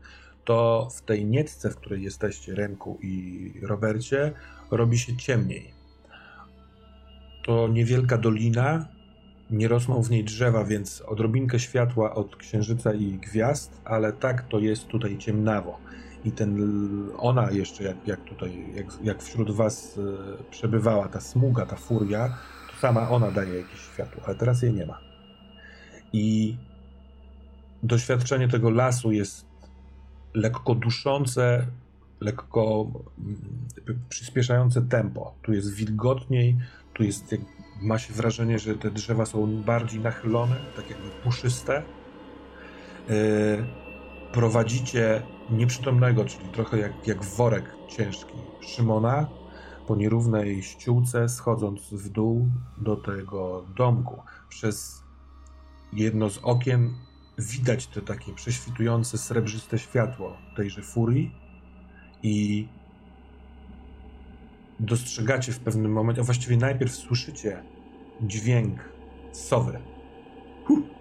to 0.46 0.90
w 0.96 1.02
tej 1.02 1.26
nietce, 1.26 1.70
w 1.70 1.76
której 1.76 2.04
jesteście, 2.04 2.56
Renku 2.56 3.00
i 3.02 3.54
Robercie, 3.62 4.34
robi 4.72 4.98
się 4.98 5.18
ciemniej. 5.18 5.74
To 7.46 7.68
niewielka 7.68 8.18
dolina, 8.18 8.88
nie 9.50 9.68
rosną 9.68 10.02
w 10.02 10.10
niej 10.10 10.24
drzewa, 10.24 10.64
więc 10.64 11.02
odrobinkę 11.02 11.60
światła 11.60 12.16
od 12.16 12.36
księżyca 12.36 12.94
i 12.94 13.12
gwiazd, 13.12 13.82
ale 13.86 14.14
tak 14.14 14.48
to 14.48 14.60
jest 14.60 14.88
tutaj 14.88 15.18
ciemnawo. 15.18 15.80
I 16.28 16.32
ten, 16.32 16.58
ona 17.18 17.52
jeszcze, 17.52 17.84
jak, 17.84 18.08
jak 18.08 18.24
tutaj, 18.24 18.74
jak, 18.76 18.86
jak 19.04 19.24
wśród 19.24 19.52
was 19.52 20.00
e, 20.00 20.44
przebywała 20.52 21.08
ta 21.08 21.20
smuga, 21.20 21.66
ta 21.66 21.76
furia, 21.76 22.38
to 22.72 22.78
sama 22.80 23.10
ona 23.10 23.32
daje 23.32 23.58
jakieś 23.58 23.80
światło, 23.80 24.24
ale 24.26 24.36
teraz 24.36 24.62
jej 24.62 24.74
nie 24.74 24.86
ma. 24.86 25.00
I 26.14 26.58
doświadczenie 27.84 28.48
tego 28.48 28.70
lasu 28.70 29.12
jest 29.12 29.46
lekko 30.34 30.76
duszące, 30.76 31.68
lekko 32.20 32.92
mm, 33.20 33.38
przyspieszające 34.10 34.82
tempo. 34.82 35.36
Tu 35.42 35.54
jest 35.54 35.74
wilgotniej, 35.74 36.58
tu 36.94 37.04
jest, 37.04 37.36
ma 37.82 38.00
się 38.00 38.14
wrażenie, 38.14 38.60
że 38.60 38.76
te 38.76 38.92
drzewa 38.92 39.26
są 39.26 39.62
bardziej 39.64 40.00
nachylone, 40.00 40.56
tak 40.76 40.90
jakby 40.90 41.10
puszyste. 41.24 41.84
E, 43.10 43.14
prowadzicie 44.32 45.24
nieprzytomnego, 45.50 46.26
czyli 46.26 46.50
trochę 46.50 46.78
jak, 46.78 47.08
jak 47.08 47.24
worek 47.24 47.76
ciężki 47.88 48.34
Szymona 48.62 49.28
po 49.88 49.96
nierównej 49.96 50.64
ściółce, 50.64 51.30
schodząc 51.30 51.94
w 51.94 52.10
dół 52.10 52.50
do 52.78 52.96
tego 52.96 53.66
domku. 53.76 54.22
Przez 54.50 55.04
jedno 55.94 56.30
z 56.30 56.38
okien 56.38 56.94
widać 57.38 57.88
te 57.88 58.02
takie 58.02 58.34
prześwitujące, 58.34 59.18
srebrzyste 59.18 59.80
światło 59.80 60.38
tejże 60.56 60.82
furii 60.82 61.36
i 62.24 62.68
dostrzegacie 64.80 65.52
w 65.52 65.60
pewnym 65.60 65.92
momencie, 65.92 66.22
a 66.22 66.26
właściwie 66.26 66.58
najpierw 66.58 66.96
słyszycie 66.96 67.64
dźwięk 68.22 68.80
sowy. 69.32 69.80
Huh. 70.66 70.97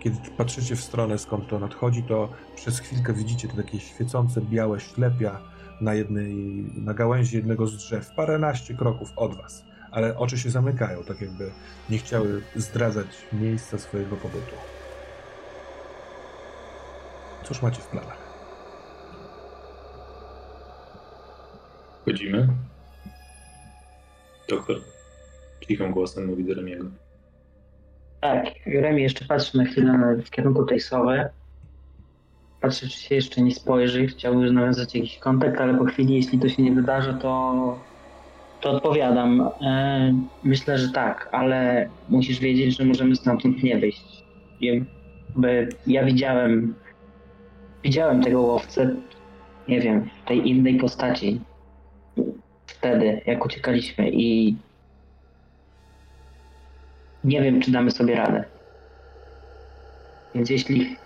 Kiedy 0.00 0.16
patrzycie 0.36 0.76
w 0.76 0.80
stronę, 0.80 1.18
skąd 1.18 1.48
to 1.48 1.58
nadchodzi, 1.58 2.02
to 2.02 2.28
przez 2.56 2.78
chwilkę 2.78 3.12
widzicie 3.12 3.48
te 3.48 3.56
takie 3.56 3.80
świecące 3.80 4.40
białe 4.40 4.80
ślepia 4.80 5.40
na, 5.80 5.94
jednej, 5.94 6.34
na 6.76 6.94
gałęzi 6.94 7.36
jednego 7.36 7.66
z 7.66 7.76
drzew, 7.76 8.10
paręnaście 8.16 8.74
kroków 8.74 9.12
od 9.16 9.36
was 9.36 9.70
ale 9.90 10.16
oczy 10.16 10.38
się 10.38 10.50
zamykają, 10.50 11.04
tak 11.04 11.20
jakby 11.20 11.50
nie 11.90 11.98
chciały 11.98 12.42
zdradzać 12.56 13.06
miejsca 13.32 13.78
swojego 13.78 14.16
pobytu. 14.16 14.54
Cóż 17.44 17.62
macie 17.62 17.82
w 17.82 17.86
planach? 17.86 18.18
Wchodzimy. 22.02 22.48
Doktor 24.48 24.76
cichym 25.68 25.92
głosem 25.92 26.26
mówi 26.26 26.44
do 26.44 26.54
Remiego. 26.54 26.84
Tak, 28.20 28.46
Remi 28.66 29.02
jeszcze 29.02 29.24
patrzy 29.24 29.58
na 29.58 29.64
chwilę 29.64 30.16
w 30.24 30.30
kierunku 30.30 30.64
tej 30.64 30.80
sowy. 30.80 31.28
Patrzy, 32.60 32.88
czy 32.88 32.98
się 32.98 33.14
jeszcze 33.14 33.42
nie 33.42 33.54
spojrzy. 33.54 34.06
Chciałby 34.06 34.52
nawiązać 34.52 34.94
jakiś 34.94 35.18
kontakt, 35.18 35.60
ale 35.60 35.74
po 35.74 35.84
chwili, 35.84 36.14
jeśli 36.14 36.38
to 36.38 36.48
się 36.48 36.62
nie 36.62 36.72
wydarzy, 36.72 37.14
to 37.14 37.78
to 38.60 38.70
odpowiadam. 38.70 39.40
E, 39.40 40.14
myślę, 40.44 40.78
że 40.78 40.88
tak, 40.88 41.28
ale 41.32 41.88
musisz 42.08 42.40
wiedzieć, 42.40 42.76
że 42.76 42.84
możemy 42.84 43.16
stamtąd 43.16 43.62
nie 43.62 43.78
wyjść. 43.78 44.24
Ja 45.86 46.04
widziałem, 46.04 46.74
widziałem 47.84 48.22
tego 48.22 48.42
łowcę, 48.42 48.96
nie 49.68 49.80
wiem, 49.80 50.10
w 50.24 50.28
tej 50.28 50.48
innej 50.48 50.74
postaci 50.74 51.40
wtedy, 52.66 53.20
jak 53.26 53.44
uciekaliśmy 53.44 54.10
i 54.10 54.56
nie 57.24 57.42
wiem, 57.42 57.60
czy 57.60 57.70
damy 57.70 57.90
sobie 57.90 58.16
radę. 58.16 58.44
Więc 60.34 60.50
jeśli 60.50 60.96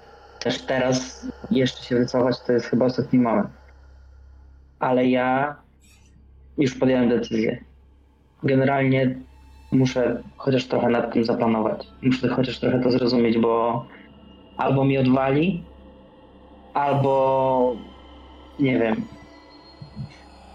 też 0.40 0.62
teraz 0.62 1.26
jeszcze 1.50 1.82
się 1.84 1.96
wycofać, 1.96 2.36
to 2.46 2.52
jest 2.52 2.66
chyba 2.66 2.86
ostatni 2.86 3.18
moment. 3.18 3.50
Ale 4.78 5.06
ja 5.06 5.56
już 6.58 6.74
podjąłem 6.74 7.08
decyzję. 7.08 7.64
Generalnie 8.42 9.16
muszę 9.72 10.22
chociaż 10.36 10.64
trochę 10.64 10.88
nad 10.88 11.12
tym 11.12 11.24
zaplanować. 11.24 11.86
Muszę 12.02 12.28
chociaż 12.28 12.58
trochę 12.58 12.80
to 12.80 12.90
zrozumieć, 12.90 13.38
bo 13.38 13.86
albo 14.56 14.84
mi 14.84 14.98
odwali, 14.98 15.64
albo 16.74 17.76
nie 18.58 18.78
wiem. 18.78 19.04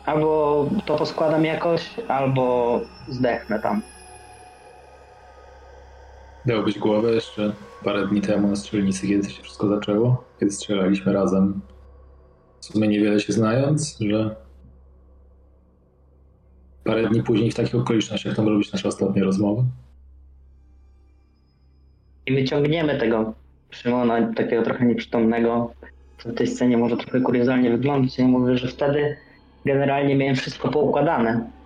Albo 0.06 0.66
to 0.86 0.96
poskładam 0.96 1.46
jakoś, 1.46 1.96
albo 2.08 2.80
zdechnę 3.08 3.60
tam. 3.60 3.82
Dałbyś 6.46 6.80
głowę 6.80 7.12
jeszcze 7.12 7.54
parę 7.84 8.08
dni 8.08 8.22
temu 8.22 8.48
na 8.48 8.56
strzelnicy, 8.56 9.08
kiedy 9.08 9.30
się 9.30 9.44
wszystko 9.44 9.68
zaczęło? 9.68 10.24
Kiedy 10.40 10.52
strzelaliśmy 10.52 11.14
razem, 11.14 11.62
w 12.62 12.66
sumie 12.66 12.88
niewiele 12.88 13.20
się 13.20 13.34
znając, 13.34 13.98
że 14.00 14.36
parę 16.84 17.10
dni 17.10 17.24
później 17.24 17.52
w 17.52 17.56
takich 17.56 17.76
okolicznościach 17.76 18.36
tam 18.36 18.48
robić 18.48 18.72
nasze 18.72 18.88
ostatnie 18.88 19.24
rozmowy. 19.24 19.64
I 22.26 22.34
wyciągniemy 22.34 23.00
tego 23.00 23.34
Szymona, 23.70 24.34
takiego 24.34 24.64
trochę 24.64 24.86
nieprzytomnego, 24.86 25.72
co 26.18 26.30
w 26.30 26.34
tej 26.34 26.48
scenie 26.48 26.78
może 26.78 26.98
trochę 26.98 27.22
kuriozalnie 27.22 27.70
wyglądać. 27.70 28.18
Ja 28.18 28.28
mówię, 28.28 28.58
że 28.58 28.68
wtedy 28.68 29.18
generalnie 29.66 30.16
miałem 30.16 30.36
wszystko 30.36 30.70
poukładane 30.70 31.59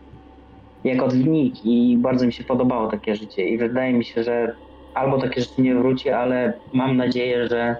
jak 0.84 1.04
odwinnik 1.04 1.65
i 1.65 1.98
bardzo 1.98 2.26
mi 2.26 2.34
się 2.34 2.43
podobało 2.43 2.88
takie 2.88 3.15
życie 3.15 3.50
i 3.50 3.58
wydaje 3.58 3.93
mi 3.93 4.06
się, 4.06 4.24
że 4.24 4.56
albo 4.93 5.22
takie 5.22 5.41
życie 5.41 5.62
nie 5.62 5.76
wróci, 5.76 6.10
ale 6.10 6.54
mam 6.74 6.98
nadzieję, 6.98 7.48
że 7.48 7.76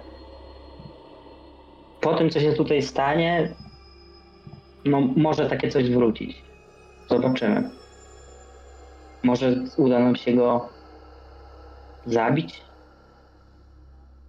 po 2.02 2.14
tym, 2.14 2.30
co 2.30 2.40
się 2.40 2.54
tutaj 2.54 2.82
stanie, 2.82 3.56
no 4.86 5.02
może 5.02 5.50
takie 5.50 5.70
coś 5.70 5.90
wrócić. 5.90 6.44
Zobaczymy. 7.10 7.70
Może 9.24 9.56
uda 9.78 10.00
nam 10.00 10.16
się 10.16 10.34
go 10.34 10.70
zabić? 12.06 12.62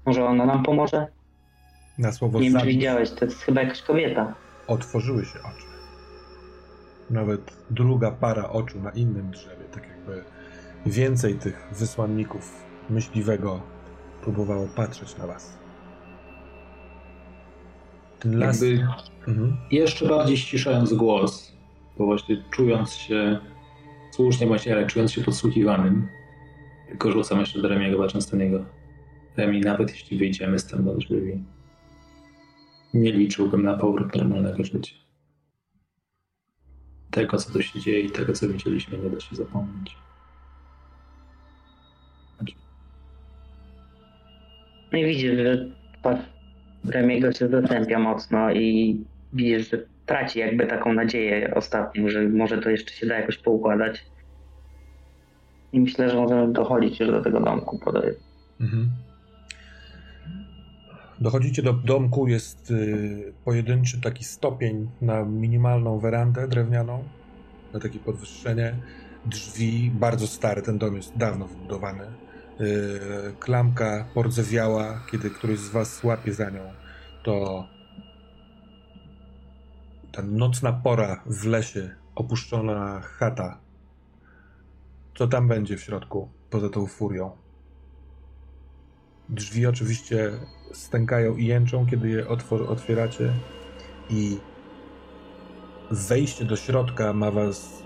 Może 0.07 0.25
ona 0.25 0.47
nam 0.47 0.63
pomoże? 0.63 1.07
Na 1.99 2.13
słowo 2.13 2.41
Nie 2.41 2.51
wiem, 2.51 2.61
czy 2.61 2.67
widziałeś, 2.67 3.11
to 3.11 3.25
jest 3.25 3.43
chyba 3.43 3.63
jakaś 3.63 3.83
kobieta. 3.83 4.35
Otworzyły 4.67 5.25
się 5.25 5.39
oczy. 5.39 5.74
Nawet 7.11 7.57
druga 7.71 8.11
para 8.11 8.51
oczu 8.51 8.81
na 8.81 8.91
innym 8.91 9.31
drzewie, 9.31 9.65
tak 9.73 9.89
jakby 9.89 10.25
więcej 10.87 11.35
tych 11.35 11.69
wysłanników 11.73 12.65
myśliwego 12.91 13.61
próbowało 14.23 14.67
patrzeć 14.77 15.17
na 15.17 15.27
was. 15.27 15.59
Ten 18.19 18.39
las... 18.39 18.63
Jakby 18.63 18.87
mhm. 19.29 19.57
Jeszcze 19.71 20.09
bardziej 20.09 20.37
ściszając 20.37 20.95
głos, 20.95 21.53
bo 21.99 22.07
właśnie 22.07 22.45
czując 22.51 22.93
się, 22.93 23.39
słusznie 24.11 24.47
właśnie, 24.47 24.73
ale 24.73 24.87
czując 24.87 25.13
się 25.13 25.23
podsłuchiwanym, 25.23 26.09
tylko 26.89 27.13
rzucam 27.13 27.41
jeszcze 27.41 27.63
do 27.63 27.69
Remiego, 27.69 27.99
patrząc 27.99 28.33
na 28.33 28.39
niego. 28.39 28.65
Remi, 29.37 29.61
nawet 29.61 29.91
jeśli 29.91 30.19
wyjdziemy 30.19 30.59
z 30.59 30.67
tym 30.67 30.85
do 30.85 30.95
drzwi, 30.95 31.45
nie 32.95 33.13
liczyłbym 33.13 33.63
na 33.63 33.75
powrót 33.79 34.17
normalnego 34.17 34.65
życia. 34.65 35.04
Tego, 37.15 37.39
co 37.39 37.53
tu 37.53 37.63
się 37.63 37.81
dzieje 37.81 38.01
i 38.01 38.11
tego, 38.11 38.33
co 38.33 38.49
widzieliśmy, 38.49 38.99
nie 38.99 39.11
da 39.11 39.21
się 39.21 39.37
zapomnieć. 39.37 39.97
No 44.93 44.99
i 44.99 45.05
widzisz, 45.05 45.37
że 45.37 45.69
twarz 46.01 46.19
Remiego 46.85 47.33
się 47.33 47.49
zatępia 47.49 47.99
mocno 47.99 48.53
i 48.53 49.01
widzisz, 49.33 49.71
że 49.71 49.79
traci 50.07 50.39
jakby 50.39 50.67
taką 50.67 50.93
nadzieję 50.93 51.55
ostatnią, 51.55 52.09
że 52.09 52.23
może 52.23 52.59
to 52.59 52.71
jeszcze 52.71 52.95
się 52.95 53.07
da 53.07 53.19
jakoś 53.19 53.39
poukładać. 53.39 54.05
I 55.73 55.81
myślę, 55.81 56.11
że 56.11 56.17
możemy 56.17 56.53
dochodzić 56.53 57.01
już 57.01 57.11
do 57.11 57.23
tego 57.23 57.41
domku. 57.41 57.81
Mhm. 58.61 58.91
Dochodzicie 61.25 61.63
do 61.63 61.73
domku, 61.73 62.29
jest 62.29 62.71
y, 62.71 63.33
pojedynczy 63.45 64.01
taki 64.01 64.25
stopień 64.25 64.91
na 65.01 65.25
minimalną 65.25 65.99
werandę 65.99 66.49
drewnianą, 66.49 67.05
na 67.73 67.81
takie 67.81 67.99
podwyższenie. 67.99 68.77
Drzwi, 69.27 69.91
bardzo 69.95 70.27
stary, 70.27 70.63
ten 70.63 70.79
dom 70.79 70.97
jest 70.97 71.17
dawno 71.17 71.47
wybudowany. 71.47 72.05
Y, 72.61 73.35
klamka 73.39 74.07
pordzewiała, 74.15 75.03
kiedy 75.11 75.31
któryś 75.31 75.59
z 75.59 75.69
was 75.69 76.05
łapie 76.05 76.33
za 76.33 76.51
nią, 76.51 76.73
to 77.23 77.67
ta 80.13 80.23
nocna 80.23 80.73
pora 80.73 81.23
w 81.27 81.47
lesie, 81.47 81.91
opuszczona 82.15 83.01
chata. 83.01 83.59
Co 85.15 85.27
tam 85.27 85.49
będzie 85.49 85.77
w 85.77 85.83
środku, 85.83 86.29
poza 86.51 86.69
tą 86.69 86.87
furią? 86.87 87.44
Drzwi 89.35 89.67
oczywiście 89.67 90.33
stękają 90.73 91.37
i 91.37 91.47
jęczą, 91.47 91.87
kiedy 91.87 92.09
je 92.09 92.29
otwieracie 92.69 93.33
i 94.11 94.39
wejście 95.91 96.45
do 96.45 96.57
środka 96.57 97.13
ma 97.13 97.31
was, 97.31 97.83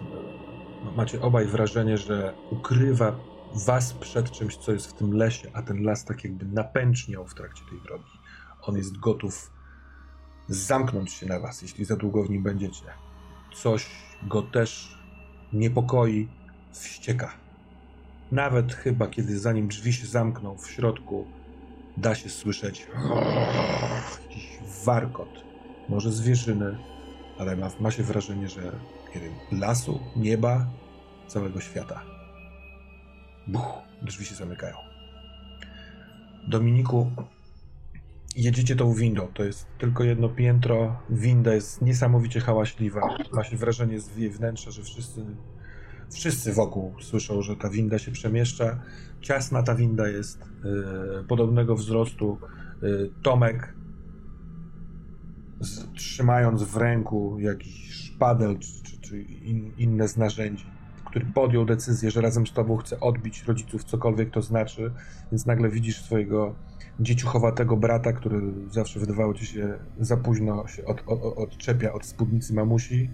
macie 0.96 1.20
obaj 1.20 1.46
wrażenie, 1.46 1.98
że 1.98 2.34
ukrywa 2.50 3.20
was 3.66 3.92
przed 3.92 4.30
czymś, 4.30 4.56
co 4.56 4.72
jest 4.72 4.86
w 4.86 4.92
tym 4.92 5.12
lesie, 5.12 5.50
a 5.52 5.62
ten 5.62 5.82
las 5.82 6.04
tak 6.04 6.24
jakby 6.24 6.46
napęczniał 6.46 7.26
w 7.26 7.34
trakcie 7.34 7.62
tej 7.70 7.80
drogi. 7.80 8.12
On 8.62 8.76
jest 8.76 8.98
gotów 8.98 9.50
zamknąć 10.48 11.12
się 11.12 11.26
na 11.26 11.40
was, 11.40 11.62
jeśli 11.62 11.84
za 11.84 11.96
długo 11.96 12.24
w 12.24 12.30
nim 12.30 12.42
będziecie. 12.42 12.84
Coś 13.54 13.90
go 14.22 14.42
też 14.42 14.98
niepokoi, 15.52 16.28
wścieka. 16.72 17.30
Nawet 18.32 18.74
chyba, 18.74 19.06
kiedy 19.06 19.38
zanim 19.38 19.68
drzwi 19.68 19.92
się 19.92 20.06
zamkną 20.06 20.58
w 20.58 20.70
środku, 20.70 21.26
da 22.00 22.14
się 22.14 22.28
słyszeć 22.28 22.86
jakiś 24.22 24.58
warkot. 24.84 25.44
Może 25.88 26.12
zwierzyny, 26.12 26.78
ale 27.38 27.56
ma, 27.56 27.70
ma 27.80 27.90
się 27.90 28.02
wrażenie, 28.02 28.48
że 28.48 28.62
nie 29.14 29.20
wiem, 29.20 29.32
lasu, 29.52 30.00
nieba, 30.16 30.66
całego 31.28 31.60
świata. 31.60 32.02
Buch, 33.46 33.78
drzwi 34.02 34.24
się 34.24 34.34
zamykają. 34.34 34.76
Dominiku, 36.48 37.10
jedziecie 38.36 38.76
tą 38.76 38.92
windą. 38.92 39.28
To 39.34 39.44
jest 39.44 39.66
tylko 39.78 40.04
jedno 40.04 40.28
piętro. 40.28 41.02
Winda 41.10 41.54
jest 41.54 41.82
niesamowicie 41.82 42.40
hałaśliwa. 42.40 43.18
Ma 43.32 43.44
się 43.44 43.56
wrażenie 43.56 44.00
z 44.00 44.16
jej 44.16 44.30
wnętrza, 44.30 44.70
że 44.70 44.82
wszyscy, 44.82 45.26
wszyscy 46.10 46.52
wokół 46.52 46.94
słyszą, 47.00 47.42
że 47.42 47.56
ta 47.56 47.70
winda 47.70 47.98
się 47.98 48.12
przemieszcza. 48.12 48.78
Ciasna 49.20 49.62
ta 49.62 49.74
winda 49.74 50.08
jest, 50.08 50.38
yy, 50.64 51.24
podobnego 51.28 51.74
wzrostu. 51.74 52.38
Yy, 52.82 53.10
Tomek, 53.22 53.74
z, 55.60 55.92
trzymając 55.92 56.62
w 56.62 56.76
ręku 56.76 57.36
jakiś 57.40 57.92
szpadel 57.92 58.58
czy, 58.58 58.82
czy, 58.82 59.00
czy 59.00 59.22
in, 59.22 59.72
inne 59.78 60.08
z 60.08 60.16
narzędzi, 60.16 60.66
który 61.04 61.26
podjął 61.26 61.64
decyzję, 61.64 62.10
że 62.10 62.20
razem 62.20 62.46
z 62.46 62.52
tobą 62.52 62.76
chce 62.76 63.00
odbić 63.00 63.44
rodziców, 63.44 63.84
cokolwiek 63.84 64.30
to 64.30 64.42
znaczy, 64.42 64.92
więc 65.32 65.46
nagle 65.46 65.68
widzisz 65.68 66.02
swojego 66.02 66.54
dzieciuchowatego 67.00 67.76
brata, 67.76 68.12
który 68.12 68.40
zawsze 68.70 69.00
wydawało 69.00 69.34
ci 69.34 69.46
się 69.46 69.78
za 70.00 70.16
późno 70.16 70.68
się 70.68 70.84
od, 70.84 71.02
od, 71.06 71.38
odczepia 71.38 71.92
od 71.92 72.06
spódnicy 72.06 72.54
mamusi. 72.54 73.10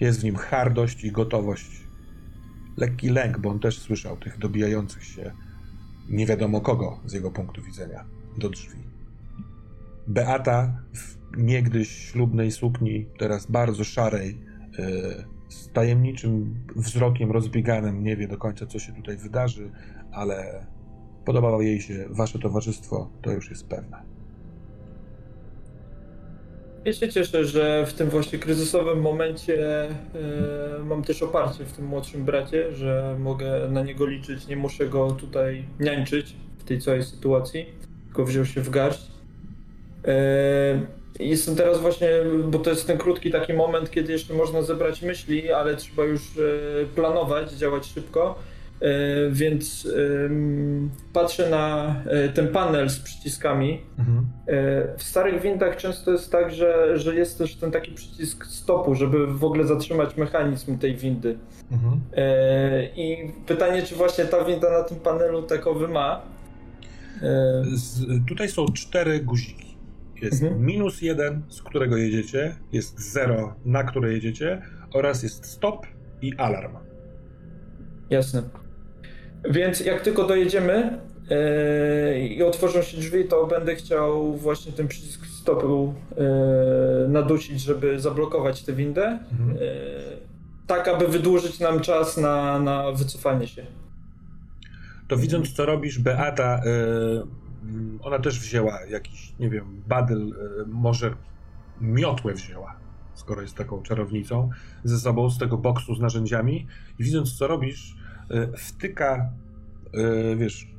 Jest 0.00 0.20
w 0.20 0.24
nim 0.24 0.36
hardość 0.36 1.04
i 1.04 1.12
gotowość. 1.12 1.88
Lekki 2.76 3.08
lęk, 3.08 3.38
bo 3.38 3.50
on 3.50 3.60
też 3.60 3.78
słyszał 3.78 4.16
tych 4.16 4.38
dobijających 4.38 5.04
się 5.04 5.32
nie 6.08 6.26
wiadomo 6.26 6.60
kogo 6.60 7.00
z 7.04 7.12
jego 7.12 7.30
punktu 7.30 7.62
widzenia 7.62 8.04
do 8.38 8.48
drzwi. 8.48 8.78
Beata 10.06 10.82
w 10.94 11.16
niegdyś 11.36 11.88
ślubnej 11.88 12.52
sukni, 12.52 13.06
teraz 13.18 13.46
bardzo 13.46 13.84
szarej, 13.84 14.38
yy, 14.78 15.24
z 15.48 15.72
tajemniczym 15.72 16.54
wzrokiem 16.76 17.30
rozbieganym, 17.30 18.04
nie 18.04 18.16
wie 18.16 18.28
do 18.28 18.38
końca, 18.38 18.66
co 18.66 18.78
się 18.78 18.92
tutaj 18.92 19.16
wydarzy, 19.16 19.70
ale 20.12 20.66
Podobało 21.24 21.62
jej 21.62 21.80
się 21.80 22.06
wasze 22.10 22.38
towarzystwo, 22.38 23.10
to 23.22 23.32
już 23.32 23.50
jest 23.50 23.68
pewne. 23.68 24.02
Ja 26.84 26.92
się 26.92 27.08
cieszę, 27.08 27.44
że 27.44 27.86
w 27.86 27.92
tym 27.92 28.10
właśnie 28.10 28.38
kryzysowym 28.38 29.00
momencie 29.00 29.88
e, 29.88 29.88
mam 30.84 31.02
też 31.02 31.22
oparcie 31.22 31.64
w 31.64 31.72
tym 31.72 31.84
młodszym 31.84 32.24
bracie, 32.24 32.72
że 32.72 33.16
mogę 33.18 33.68
na 33.70 33.82
niego 33.82 34.06
liczyć, 34.06 34.46
nie 34.46 34.56
muszę 34.56 34.86
go 34.86 35.10
tutaj 35.10 35.64
niańczyć 35.80 36.36
w 36.58 36.64
tej 36.64 36.80
całej 36.80 37.04
sytuacji, 37.04 37.66
tylko 38.06 38.24
wziął 38.24 38.44
się 38.44 38.60
w 38.60 38.70
garść. 38.70 39.06
E, 40.04 40.80
jestem 41.20 41.56
teraz 41.56 41.80
właśnie, 41.80 42.08
bo 42.44 42.58
to 42.58 42.70
jest 42.70 42.86
ten 42.86 42.98
krótki 42.98 43.30
taki 43.30 43.52
moment, 43.52 43.90
kiedy 43.90 44.12
jeszcze 44.12 44.34
można 44.34 44.62
zebrać 44.62 45.02
myśli, 45.02 45.52
ale 45.52 45.76
trzeba 45.76 46.04
już 46.04 46.22
e, 46.22 46.86
planować, 46.94 47.52
działać 47.52 47.86
szybko 47.86 48.38
więc 49.30 49.88
patrzę 51.12 51.50
na 51.50 51.94
e, 52.06 52.28
ten 52.28 52.48
panel 52.48 52.90
z 52.90 52.98
przyciskami. 52.98 53.80
Mhm. 53.98 54.18
E, 54.18 54.96
w 54.96 55.02
starych 55.02 55.42
windach 55.42 55.76
często 55.76 56.12
jest 56.12 56.32
tak, 56.32 56.50
że, 56.50 56.98
że 56.98 57.14
jest 57.14 57.38
też 57.38 57.56
ten 57.56 57.70
taki 57.70 57.92
przycisk 57.92 58.46
stopu, 58.46 58.94
żeby 58.94 59.26
w 59.26 59.44
ogóle 59.44 59.66
zatrzymać 59.66 60.16
mechanizm 60.16 60.78
tej 60.78 60.96
windy. 60.96 61.38
Mhm. 61.72 62.00
I 62.96 63.32
pytanie, 63.46 63.82
czy 63.82 63.94
właśnie 63.94 64.24
ta 64.24 64.44
winda 64.44 64.70
na 64.70 64.82
tym 64.82 65.00
panelu 65.00 65.42
takowy 65.42 65.88
ma? 65.88 66.22
Z, 67.74 68.06
tutaj 68.28 68.48
są 68.48 68.66
cztery 68.66 69.20
guziki. 69.20 69.76
Jest 70.22 70.42
mhm. 70.42 70.66
minus 70.66 71.02
jeden, 71.02 71.42
z 71.48 71.62
którego 71.62 71.96
jedziecie, 71.96 72.54
jest 72.72 73.12
zero, 73.12 73.54
na 73.64 73.84
które 73.84 74.12
jedziecie, 74.12 74.62
oraz 74.92 75.22
jest 75.22 75.46
stop 75.46 75.86
i 76.22 76.36
alarm. 76.36 76.76
Jasne. 78.10 78.42
Więc 79.44 79.80
jak 79.80 80.00
tylko 80.00 80.24
dojedziemy 80.24 80.98
yy, 81.30 82.28
i 82.28 82.42
otworzą 82.42 82.82
się 82.82 82.96
drzwi, 82.96 83.24
to 83.24 83.46
będę 83.46 83.74
chciał 83.74 84.36
właśnie 84.36 84.72
ten 84.72 84.88
przycisk 84.88 85.26
stopu 85.26 85.94
yy, 86.16 87.08
nadusić, 87.08 87.60
żeby 87.60 88.00
zablokować 88.00 88.62
tę 88.62 88.72
windę. 88.72 89.18
Mhm. 89.32 89.50
Yy, 89.50 89.60
tak, 90.66 90.88
aby 90.88 91.08
wydłużyć 91.08 91.60
nam 91.60 91.80
czas 91.80 92.16
na, 92.16 92.58
na 92.58 92.92
wycofanie 92.92 93.46
się. 93.46 93.66
To 95.08 95.16
widząc, 95.16 95.52
co 95.52 95.66
robisz, 95.66 95.98
Beata, 95.98 96.62
ona 98.02 98.18
też 98.18 98.40
wzięła 98.40 98.78
jakiś, 98.90 99.32
nie 99.40 99.50
wiem, 99.50 99.82
badyl, 99.86 100.34
może 100.66 101.14
miotłę 101.80 102.34
wzięła, 102.34 102.76
skoro 103.14 103.42
jest 103.42 103.54
taką 103.54 103.82
czarownicą, 103.82 104.50
ze 104.84 104.98
sobą 104.98 105.30
z 105.30 105.38
tego 105.38 105.58
boksu 105.58 105.94
z 105.94 106.00
narzędziami. 106.00 106.66
I 106.98 107.04
widząc, 107.04 107.38
co 107.38 107.46
robisz, 107.46 107.96
wtyka, 108.56 109.32
e, 109.94 110.36
wiesz, 110.36 110.74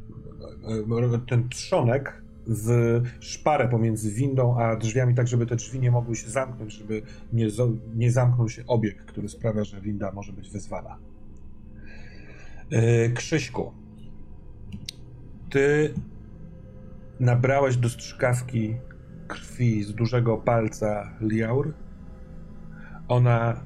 e, 1.13 1.19
ten 1.27 1.49
trzonek 1.49 2.21
w 2.47 3.01
szparę 3.19 3.67
pomiędzy 3.67 4.11
windą 4.11 4.57
a 4.59 4.75
drzwiami, 4.75 5.15
tak 5.15 5.27
żeby 5.27 5.45
te 5.45 5.55
drzwi 5.55 5.79
nie 5.79 5.91
mogły 5.91 6.15
się 6.15 6.29
zamknąć, 6.29 6.73
żeby 6.73 7.01
nie, 7.33 7.47
nie 7.95 8.11
zamknął 8.11 8.49
się 8.49 8.65
obieg, 8.67 9.05
który 9.05 9.29
sprawia, 9.29 9.63
że 9.63 9.81
winda 9.81 10.11
może 10.11 10.33
być 10.33 10.49
wezwana. 10.49 10.97
Krzyśku, 13.15 13.71
ty 15.49 15.93
nabrałeś 17.19 17.77
do 17.77 17.89
strzykawki 17.89 18.75
krwi 19.27 19.83
z 19.83 19.93
dużego 19.93 20.37
palca 20.37 21.13
Liaur. 21.21 21.73
Ona 23.07 23.61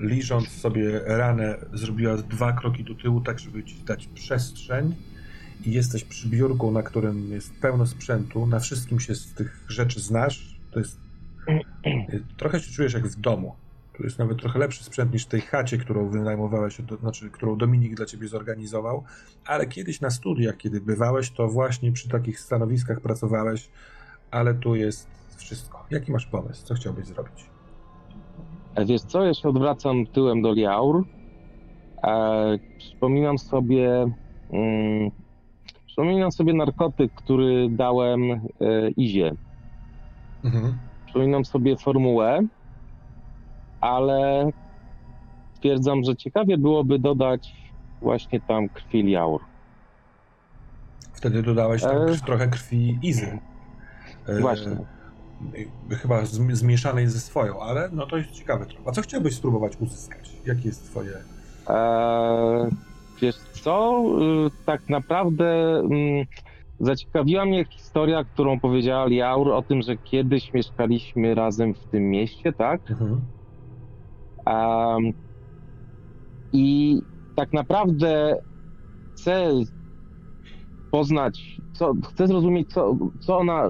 liżąc 0.00 0.48
sobie 0.48 1.00
ranę, 1.04 1.58
zrobiła 1.72 2.16
dwa 2.16 2.52
kroki 2.52 2.84
do 2.84 2.94
tyłu, 2.94 3.20
tak 3.20 3.38
żeby 3.38 3.64
ci 3.64 3.82
dać 3.84 4.06
przestrzeń 4.06 4.94
i 5.64 5.72
jesteś 5.72 6.04
przy 6.04 6.28
biurku, 6.28 6.70
na 6.70 6.82
którym 6.82 7.32
jest 7.32 7.54
pełno 7.60 7.86
sprzętu, 7.86 8.46
na 8.46 8.60
wszystkim 8.60 9.00
się 9.00 9.14
z 9.14 9.34
tych 9.34 9.64
rzeczy 9.68 10.00
znasz, 10.00 10.56
to 10.70 10.78
jest... 10.78 10.98
Trochę 12.36 12.60
się 12.60 12.72
czujesz 12.72 12.92
jak 12.92 13.08
w 13.08 13.20
domu. 13.20 13.54
Tu 13.96 14.02
jest 14.02 14.18
nawet 14.18 14.38
trochę 14.38 14.58
lepszy 14.58 14.84
sprzęt 14.84 15.12
niż 15.12 15.24
w 15.24 15.28
tej 15.28 15.40
chacie, 15.40 15.78
którą 15.78 16.08
wynajmowałeś, 16.08 16.80
to 16.88 16.96
znaczy, 16.96 17.30
którą 17.30 17.58
Dominik 17.58 17.94
dla 17.94 18.06
ciebie 18.06 18.28
zorganizował, 18.28 19.04
ale 19.44 19.66
kiedyś 19.66 20.00
na 20.00 20.10
studiach, 20.10 20.56
kiedy 20.56 20.80
bywałeś, 20.80 21.30
to 21.30 21.48
właśnie 21.48 21.92
przy 21.92 22.08
takich 22.08 22.40
stanowiskach 22.40 23.00
pracowałeś, 23.00 23.68
ale 24.30 24.54
tu 24.54 24.74
jest 24.74 25.06
wszystko. 25.36 25.86
Jaki 25.90 26.12
masz 26.12 26.26
pomysł? 26.26 26.66
Co 26.66 26.74
chciałbyś 26.74 27.06
zrobić? 27.06 27.49
E, 28.80 28.84
wiesz 28.84 29.02
co, 29.02 29.24
ja 29.24 29.34
się 29.34 29.48
odwracam 29.48 30.06
tyłem 30.06 30.42
do 30.42 30.52
Liaur. 30.52 31.04
E, 32.04 32.58
przypominam 32.78 33.38
sobie. 33.38 34.10
Mm, 34.52 35.10
przypominam 35.86 36.32
sobie 36.32 36.54
narkotyk, 36.54 37.12
który 37.14 37.68
dałem 37.70 38.30
e, 38.32 38.38
Izie. 38.96 39.32
Mhm. 40.44 40.78
przypominam 41.04 41.44
sobie 41.44 41.76
formułę, 41.76 42.40
ale 43.80 44.50
stwierdzam, 45.54 46.04
że 46.04 46.16
ciekawie 46.16 46.58
byłoby 46.58 46.98
dodać 46.98 47.54
właśnie 48.02 48.40
tam 48.40 48.68
krwi 48.68 49.02
Liaur. 49.02 49.40
Wtedy 51.12 51.42
dodałeś 51.42 51.82
tam 51.82 51.96
e... 51.96 52.16
trochę 52.26 52.48
krwi 52.48 52.98
Izy. 53.02 53.38
E... 54.26 54.40
Właśnie. 54.40 54.76
Chyba 55.90 56.24
zmieszanej 56.24 57.08
ze 57.08 57.20
swoją, 57.20 57.60
ale 57.60 57.88
no 57.92 58.06
to 58.06 58.16
jest 58.16 58.30
ciekawe. 58.30 58.66
A 58.86 58.92
co 58.92 59.02
chciałbyś 59.02 59.34
spróbować 59.34 59.72
uzyskać? 59.80 60.32
Jakie 60.46 60.68
jest 60.68 60.90
twoje... 60.90 61.12
Eee, 61.68 62.70
wiesz 63.22 63.36
co, 63.36 64.04
y, 64.46 64.64
tak 64.66 64.88
naprawdę 64.88 65.78
mm, 65.78 66.26
zaciekawiła 66.80 67.44
mnie 67.44 67.64
historia, 67.64 68.24
którą 68.24 68.60
powiedziała 68.60 69.06
Liaur 69.06 69.52
o 69.52 69.62
tym, 69.62 69.82
że 69.82 69.96
kiedyś 69.96 70.52
mieszkaliśmy 70.54 71.34
razem 71.34 71.74
w 71.74 71.90
tym 71.90 72.10
mieście, 72.10 72.52
tak? 72.52 72.90
Mhm. 72.90 73.20
Um, 74.46 75.12
I 76.52 76.98
tak 77.36 77.52
naprawdę 77.52 78.36
chcę 79.12 79.50
poznać, 80.90 81.60
co, 81.72 81.92
chcę 82.12 82.26
zrozumieć, 82.26 82.72
co, 82.72 82.96
co 83.20 83.38
ona. 83.38 83.68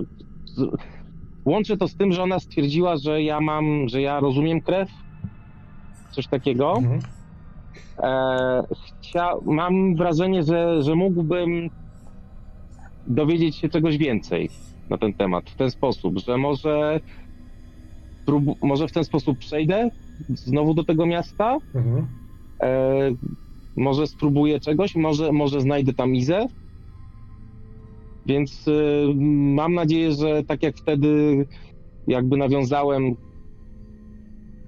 Łączę 1.44 1.76
to 1.76 1.88
z 1.88 1.96
tym, 1.96 2.12
że 2.12 2.22
ona 2.22 2.38
stwierdziła, 2.38 2.96
że 2.96 3.22
ja 3.22 3.40
mam, 3.40 3.88
że 3.88 4.02
ja 4.02 4.20
rozumiem 4.20 4.60
krew. 4.60 4.90
Coś 6.10 6.26
takiego. 6.26 6.74
Mhm. 6.76 7.00
E, 8.02 8.62
chcia, 9.00 9.32
mam 9.44 9.96
wrażenie, 9.96 10.42
że, 10.42 10.82
że 10.82 10.94
mógłbym 10.94 11.70
dowiedzieć 13.06 13.56
się 13.56 13.68
czegoś 13.68 13.96
więcej 13.96 14.50
na 14.90 14.98
ten 14.98 15.14
temat 15.14 15.50
w 15.50 15.56
ten 15.56 15.70
sposób, 15.70 16.18
że 16.18 16.36
może, 16.36 17.00
prób, 18.26 18.44
może 18.62 18.88
w 18.88 18.92
ten 18.92 19.04
sposób 19.04 19.38
przejdę 19.38 19.90
znowu 20.28 20.74
do 20.74 20.84
tego 20.84 21.06
miasta, 21.06 21.58
mhm. 21.74 22.06
e, 22.62 23.10
może 23.76 24.06
spróbuję 24.06 24.60
czegoś, 24.60 24.94
może, 24.94 25.32
może 25.32 25.60
znajdę 25.60 25.94
tam 25.94 26.14
Izę. 26.14 26.46
Więc 28.26 28.68
e, 28.68 28.72
mam 29.54 29.74
nadzieję, 29.74 30.12
że 30.12 30.42
tak 30.44 30.62
jak 30.62 30.76
wtedy 30.76 31.46
jakby 32.06 32.36
nawiązałem 32.36 33.14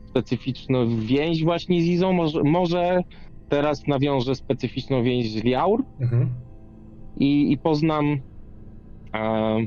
specyficzną 0.08 1.00
więź 1.00 1.44
właśnie 1.44 1.82
z 1.82 1.84
Izą, 1.84 2.12
może, 2.12 2.42
może 2.42 3.00
teraz 3.48 3.86
nawiążę 3.86 4.34
specyficzną 4.34 5.02
więź 5.02 5.30
z 5.30 5.44
Liaur 5.44 5.84
mhm. 6.00 6.28
i, 7.16 7.52
i 7.52 7.58
poznam 7.58 8.16
e, 9.14 9.66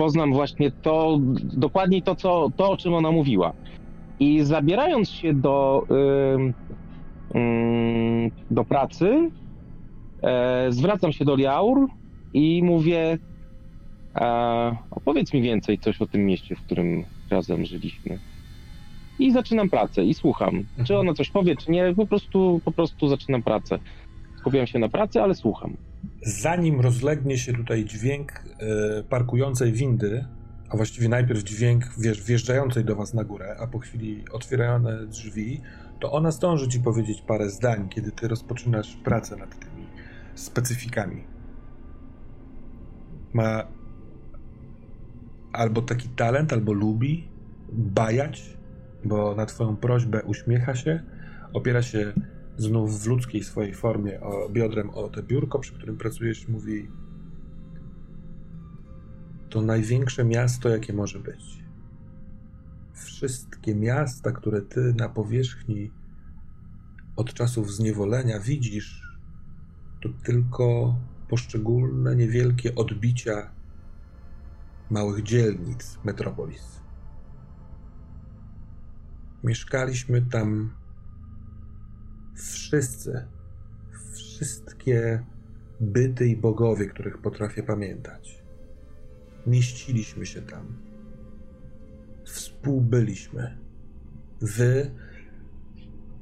poznam 0.00 0.32
właśnie 0.32 0.70
to, 0.70 1.18
dokładnie 1.42 2.02
to, 2.02 2.14
co, 2.14 2.48
to, 2.56 2.70
o 2.70 2.76
czym 2.76 2.94
ona 2.94 3.10
mówiła. 3.10 3.52
I 4.20 4.40
zabierając 4.40 5.10
się 5.10 5.34
do, 5.34 5.86
yy, 7.34 8.30
do 8.50 8.64
pracy, 8.64 9.30
e, 10.22 10.66
zwracam 10.72 11.12
się 11.12 11.24
do 11.24 11.36
Liaur 11.36 11.88
i 12.34 12.62
mówię, 12.62 13.18
e, 14.14 14.76
opowiedz 14.90 15.32
mi 15.32 15.42
więcej 15.42 15.78
coś 15.78 16.02
o 16.02 16.06
tym 16.06 16.26
mieście, 16.26 16.56
w 16.56 16.62
którym 16.62 17.04
razem 17.30 17.64
żyliśmy. 17.64 18.18
I 19.18 19.32
zaczynam 19.32 19.70
pracę 19.70 20.04
i 20.04 20.14
słucham. 20.14 20.56
Mhm. 20.56 20.86
Czy 20.86 20.98
ona 20.98 21.14
coś 21.14 21.30
powie, 21.30 21.56
czy 21.56 21.70
nie, 21.70 21.94
po 21.96 22.06
prostu, 22.06 22.60
po 22.64 22.72
prostu 22.72 23.08
zaczynam 23.08 23.42
pracę. 23.42 23.78
Skupiam 24.38 24.66
się 24.66 24.78
na 24.78 24.88
pracy, 24.88 25.22
ale 25.22 25.34
słucham. 25.34 25.76
Zanim 26.22 26.80
rozlegnie 26.80 27.38
się 27.38 27.52
tutaj 27.52 27.84
dźwięk 27.84 28.32
y, 29.00 29.04
parkującej 29.04 29.72
windy, 29.72 30.24
a 30.70 30.76
właściwie 30.76 31.08
najpierw 31.08 31.44
dźwięk 31.44 31.84
wjeżdżającej 32.26 32.84
do 32.84 32.96
was 32.96 33.14
na 33.14 33.24
górę, 33.24 33.56
a 33.60 33.66
po 33.66 33.78
chwili 33.78 34.24
otwierane 34.32 35.06
drzwi, 35.06 35.60
to 36.00 36.12
ona 36.12 36.30
zdąży 36.30 36.68
ci 36.68 36.80
powiedzieć 36.80 37.22
parę 37.22 37.50
zdań, 37.50 37.88
kiedy 37.88 38.12
ty 38.12 38.28
rozpoczynasz 38.28 38.96
pracę 39.04 39.36
nad 39.36 39.58
tymi 39.58 39.79
specyfikami. 40.40 41.24
Ma 43.34 43.66
albo 45.52 45.82
taki 45.82 46.08
talent, 46.08 46.52
albo 46.52 46.72
lubi 46.72 47.28
bajać, 47.72 48.56
bo 49.04 49.34
na 49.34 49.46
twoją 49.46 49.76
prośbę 49.76 50.22
uśmiecha 50.22 50.74
się, 50.74 51.02
opiera 51.52 51.82
się 51.82 52.12
znów 52.56 53.02
w 53.02 53.06
ludzkiej 53.06 53.44
swojej 53.44 53.74
formie 53.74 54.20
o, 54.20 54.48
biodrem 54.48 54.90
o 54.90 55.08
to 55.08 55.22
biurko, 55.22 55.58
przy 55.58 55.72
którym 55.72 55.96
pracujesz, 55.96 56.48
mówi 56.48 56.88
to 59.50 59.62
największe 59.62 60.24
miasto, 60.24 60.68
jakie 60.68 60.92
może 60.92 61.18
być. 61.18 61.64
Wszystkie 62.92 63.74
miasta, 63.74 64.32
które 64.32 64.62
ty 64.62 64.94
na 64.94 65.08
powierzchni 65.08 65.90
od 67.16 67.34
czasów 67.34 67.72
zniewolenia 67.72 68.40
widzisz, 68.40 69.09
to 70.02 70.08
tylko 70.24 70.96
poszczególne 71.28 72.16
niewielkie 72.16 72.74
odbicia 72.74 73.50
małych 74.90 75.22
dzielnic 75.22 75.98
metropolis. 76.04 76.80
Mieszkaliśmy 79.44 80.22
tam 80.22 80.70
wszyscy, 82.34 83.26
wszystkie 84.14 85.24
byty 85.80 86.26
i 86.26 86.36
bogowie, 86.36 86.86
których 86.86 87.18
potrafię 87.18 87.62
pamiętać. 87.62 88.42
Mieściliśmy 89.46 90.26
się 90.26 90.42
tam. 90.42 90.66
Współbyliśmy. 92.24 93.58
Wy, 94.40 94.90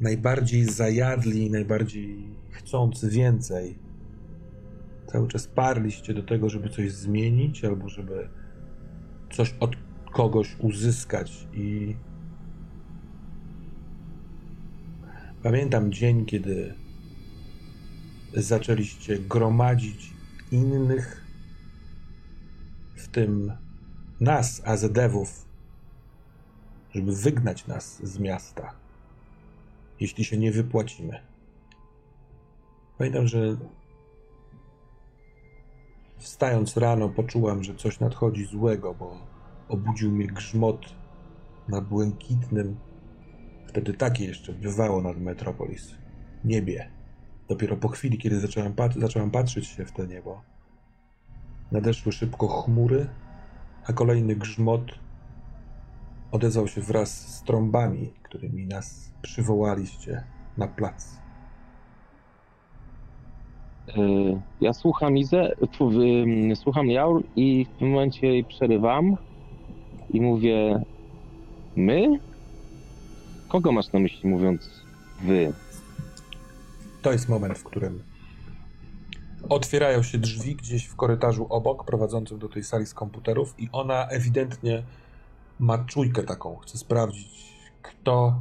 najbardziej 0.00 0.64
zajadli, 0.64 1.50
najbardziej 1.50 2.38
chcący 2.68 3.11
więcej, 3.11 3.78
cały 5.07 5.28
czas 5.28 5.46
parliście 5.46 6.14
do 6.14 6.22
tego, 6.22 6.48
żeby 6.48 6.68
coś 6.68 6.92
zmienić 6.92 7.64
albo 7.64 7.88
żeby 7.88 8.28
coś 9.31 9.54
od 9.61 9.76
kogoś 10.12 10.57
uzyskać 10.59 11.46
i 11.52 11.96
pamiętam 15.42 15.92
dzień, 15.92 16.26
kiedy 16.26 16.74
zaczęliście 18.35 19.18
gromadzić 19.18 20.12
innych 20.52 21.24
w 22.96 23.09
tym 23.09 23.52
nas, 24.20 24.62
Azedewów, 24.64 25.46
żeby 26.94 27.16
wygnać 27.16 27.66
nas 27.66 28.07
z 28.07 28.18
miasta, 28.18 28.74
jeśli 30.01 30.24
się 30.24 30.36
nie 30.36 30.53
wypłacimy. 30.53 31.28
Pamiętam, 32.99 33.26
że 33.26 33.57
wstając 36.18 36.76
rano 36.76 37.09
poczułam, 37.09 37.64
że 37.64 37.74
coś 37.74 38.01
nadchodzi 38.01 38.44
złego, 38.44 38.94
bo 38.94 39.16
obudził 39.68 40.12
mnie 40.12 40.26
grzmot 40.26 40.94
na 41.68 41.80
błękitnym, 41.80 42.76
wtedy 43.66 43.94
takie 43.94 44.24
jeszcze 44.24 44.53
bywało 44.53 45.03
nad 45.03 45.20
Metropolis, 45.20 45.94
niebie. 46.44 46.90
Dopiero 47.49 47.76
po 47.76 47.88
chwili, 47.88 48.18
kiedy 48.18 48.40
zacząłem, 48.40 48.74
pat 48.74 48.94
zacząłem 48.94 49.30
patrzeć 49.30 49.66
się 49.66 49.84
w 49.84 49.92
to 49.92 50.05
niebo, 50.05 50.42
Nadeszły 51.72 52.12
szybko 52.12 52.49
chmury, 52.49 53.09
a 53.84 53.92
kolejny 53.92 54.36
grzmot 54.36 54.82
odezwał 56.32 56.68
się 56.68 56.80
wraz 56.80 57.11
z 57.11 57.42
trąbami, 57.42 58.12
którymi 58.22 58.66
nas 58.66 59.12
przywołaliście 59.22 60.24
na 60.57 60.68
plac. 60.68 61.28
E, 63.89 64.01
ja 64.61 64.72
słucham 64.72 65.16
Izę, 65.16 65.53
słucham 66.55 66.91
Jaur 66.91 67.22
i 67.36 67.64
w 67.64 67.78
tym 67.78 67.91
momencie 67.91 68.26
jej 68.26 68.45
przerywam 68.45 69.16
i 70.11 70.20
mówię 70.20 70.82
my? 71.76 72.18
Kogo 73.49 73.72
masz 73.72 73.93
na 73.93 74.01
myśli 74.01 74.28
mówiąc 74.28 74.70
wy? 75.22 75.53
To 77.03 77.12
jest 77.12 77.28
moment, 77.28 77.59
w 77.59 77.64
którym 77.64 78.03
Otwierają 79.49 80.03
się 80.03 80.18
drzwi 80.18 80.57
gdzieś 80.57 80.84
w 80.84 80.97
korytarzu 80.97 81.47
obok, 81.51 81.84
prowadzącym 81.84 82.39
do 82.39 82.49
tej 82.49 82.64
sali 82.64 82.86
z 82.86 82.95
komputerów, 82.95 83.55
i 83.59 83.68
ona 83.72 84.09
ewidentnie 84.09 84.82
ma 85.59 85.78
czujkę 85.78 86.22
taką. 86.22 86.57
Chce 86.57 86.78
sprawdzić, 86.78 87.53
kto, 87.82 88.41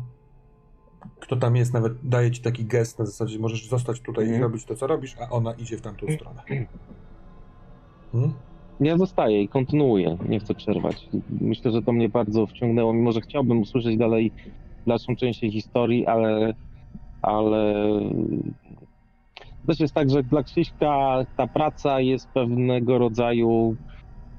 kto 1.20 1.36
tam 1.36 1.56
jest. 1.56 1.74
Nawet 1.74 1.94
daje 2.04 2.32
ci 2.32 2.42
taki 2.42 2.66
gest 2.66 3.00
na 3.00 3.06
zasadzie, 3.06 3.40
możesz 3.40 3.70
zostać 3.70 4.00
tutaj 4.00 4.24
mm. 4.24 4.34
i 4.34 4.36
mhm. 4.36 4.52
robić 4.52 4.66
to, 4.66 4.76
co 4.76 4.88
robisz, 4.88 5.16
a 5.20 5.30
ona 5.30 5.54
idzie 5.54 5.78
w 5.78 5.82
tamtą 5.82 6.08
stronę. 6.16 6.44
Hmm? 8.12 8.34
Ja 8.80 8.98
zostaję 8.98 9.42
i 9.42 9.48
kontynuuję. 9.48 10.18
Nie 10.30 10.40
chcę 10.40 10.54
przerwać. 10.54 11.10
Myślę, 11.42 11.72
że 11.72 11.82
to 11.82 11.92
mnie 11.92 12.10
bardzo 12.10 12.48
wciągnęło, 12.48 12.94
mimo 12.94 13.12
że 13.12 13.22
chciałbym 13.22 13.60
usłyszeć 13.60 13.98
dalej 13.98 14.32
dalszą 14.88 15.16
część 15.16 15.40
tej 15.40 15.52
historii, 15.52 16.06
ale, 16.06 16.54
ale 17.22 17.74
też 19.68 19.80
jest 19.80 19.94
tak, 19.94 20.10
że 20.10 20.24
dla 20.24 20.44
Krzyśka 20.44 21.26
ta 21.38 21.48
praca 21.48 22.00
jest 22.00 22.28
pewnego 22.30 22.98
rodzaju 22.98 23.76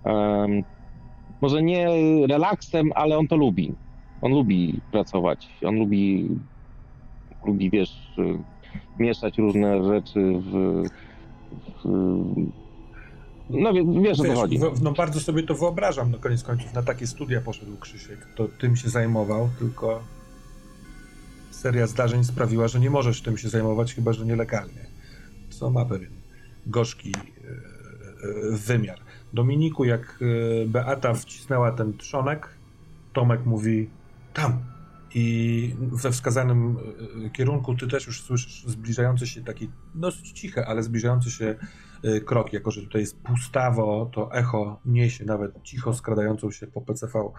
um, 0.05 0.63
może 1.41 1.63
nie 1.63 1.89
relaksem, 2.27 2.91
ale 2.95 3.19
on 3.19 3.29
to 3.29 3.37
lubi. 3.37 3.75
On 4.23 4.33
lubi 4.33 4.81
pracować, 4.93 5.49
on 5.65 5.79
lubi, 5.79 6.29
lubi 7.45 7.71
wiesz, 7.71 8.17
mieszać 8.99 9.39
różne 9.39 9.85
rzeczy 9.85 10.33
w, 10.41 10.83
w 11.85 11.89
no 13.51 13.73
wiesz, 14.03 14.21
o 14.21 14.25
co 14.25 14.35
chodzi. 14.35 14.59
W, 14.59 14.83
no 14.83 14.93
bardzo 14.93 15.21
sobie 15.21 15.43
to 15.43 15.55
wyobrażam, 15.55 16.11
no 16.11 16.19
koniec 16.19 16.43
końców 16.43 16.75
na 16.75 16.83
takie 16.83 17.07
studia 17.07 17.41
poszedł 17.41 17.77
Krzysiek, 17.77 18.27
to 18.37 18.49
tym 18.49 18.77
się 18.77 18.89
zajmował, 18.89 19.49
tylko 19.59 20.03
seria 21.51 21.87
zdarzeń 21.87 22.25
sprawiła, 22.25 22.69
że 22.69 22.81
nie 22.81 22.91
możesz 22.91 23.23
tym 23.23 23.39
się 23.39 23.49
zajmować, 23.49 23.95
chyba 23.95 24.13
że 24.13 24.27
nielegalnie. 24.27 24.87
Co 25.51 25.71
ma 25.71 25.85
pewien 25.85 26.11
gorzki 26.67 27.13
e, 27.17 27.21
e, 27.21 28.57
wymiar. 28.57 28.99
Dominiku, 29.33 29.85
jak 29.85 30.19
e, 30.63 30.67
Beata 30.67 31.15
wcisnęła 31.15 31.73
ten 31.73 31.97
trzonek, 31.97 32.49
Tomek 33.13 33.47
mówi 33.47 33.89
tam. 34.35 34.59
I 35.15 35.75
we 35.79 36.11
wskazanym 36.11 36.77
kierunku 37.33 37.75
ty 37.75 37.87
też 37.87 38.07
już 38.07 38.23
słyszysz 38.23 38.65
zbliżający 38.67 39.27
się 39.27 39.45
taki 39.45 39.71
dosyć 39.95 40.33
ciche, 40.33 40.67
ale 40.67 40.83
zbliżający 40.83 41.31
się 41.31 41.55
krok. 42.25 42.53
Jako, 42.53 42.71
że 42.71 42.83
tutaj 42.83 43.01
jest 43.01 43.21
pustawo, 43.21 44.11
to 44.13 44.33
echo 44.33 44.81
niesie 44.85 45.25
nawet 45.25 45.63
cicho 45.63 45.95
skradającą 45.95 46.51
się 46.51 46.67
po 46.67 46.81
PCV 46.81 47.31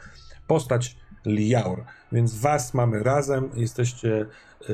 postać 0.48 0.98
Liaur. 1.26 1.84
Więc 2.12 2.40
was 2.40 2.74
mamy 2.74 3.04
razem, 3.04 3.50
jesteście 3.56 4.26
e, 4.70 4.74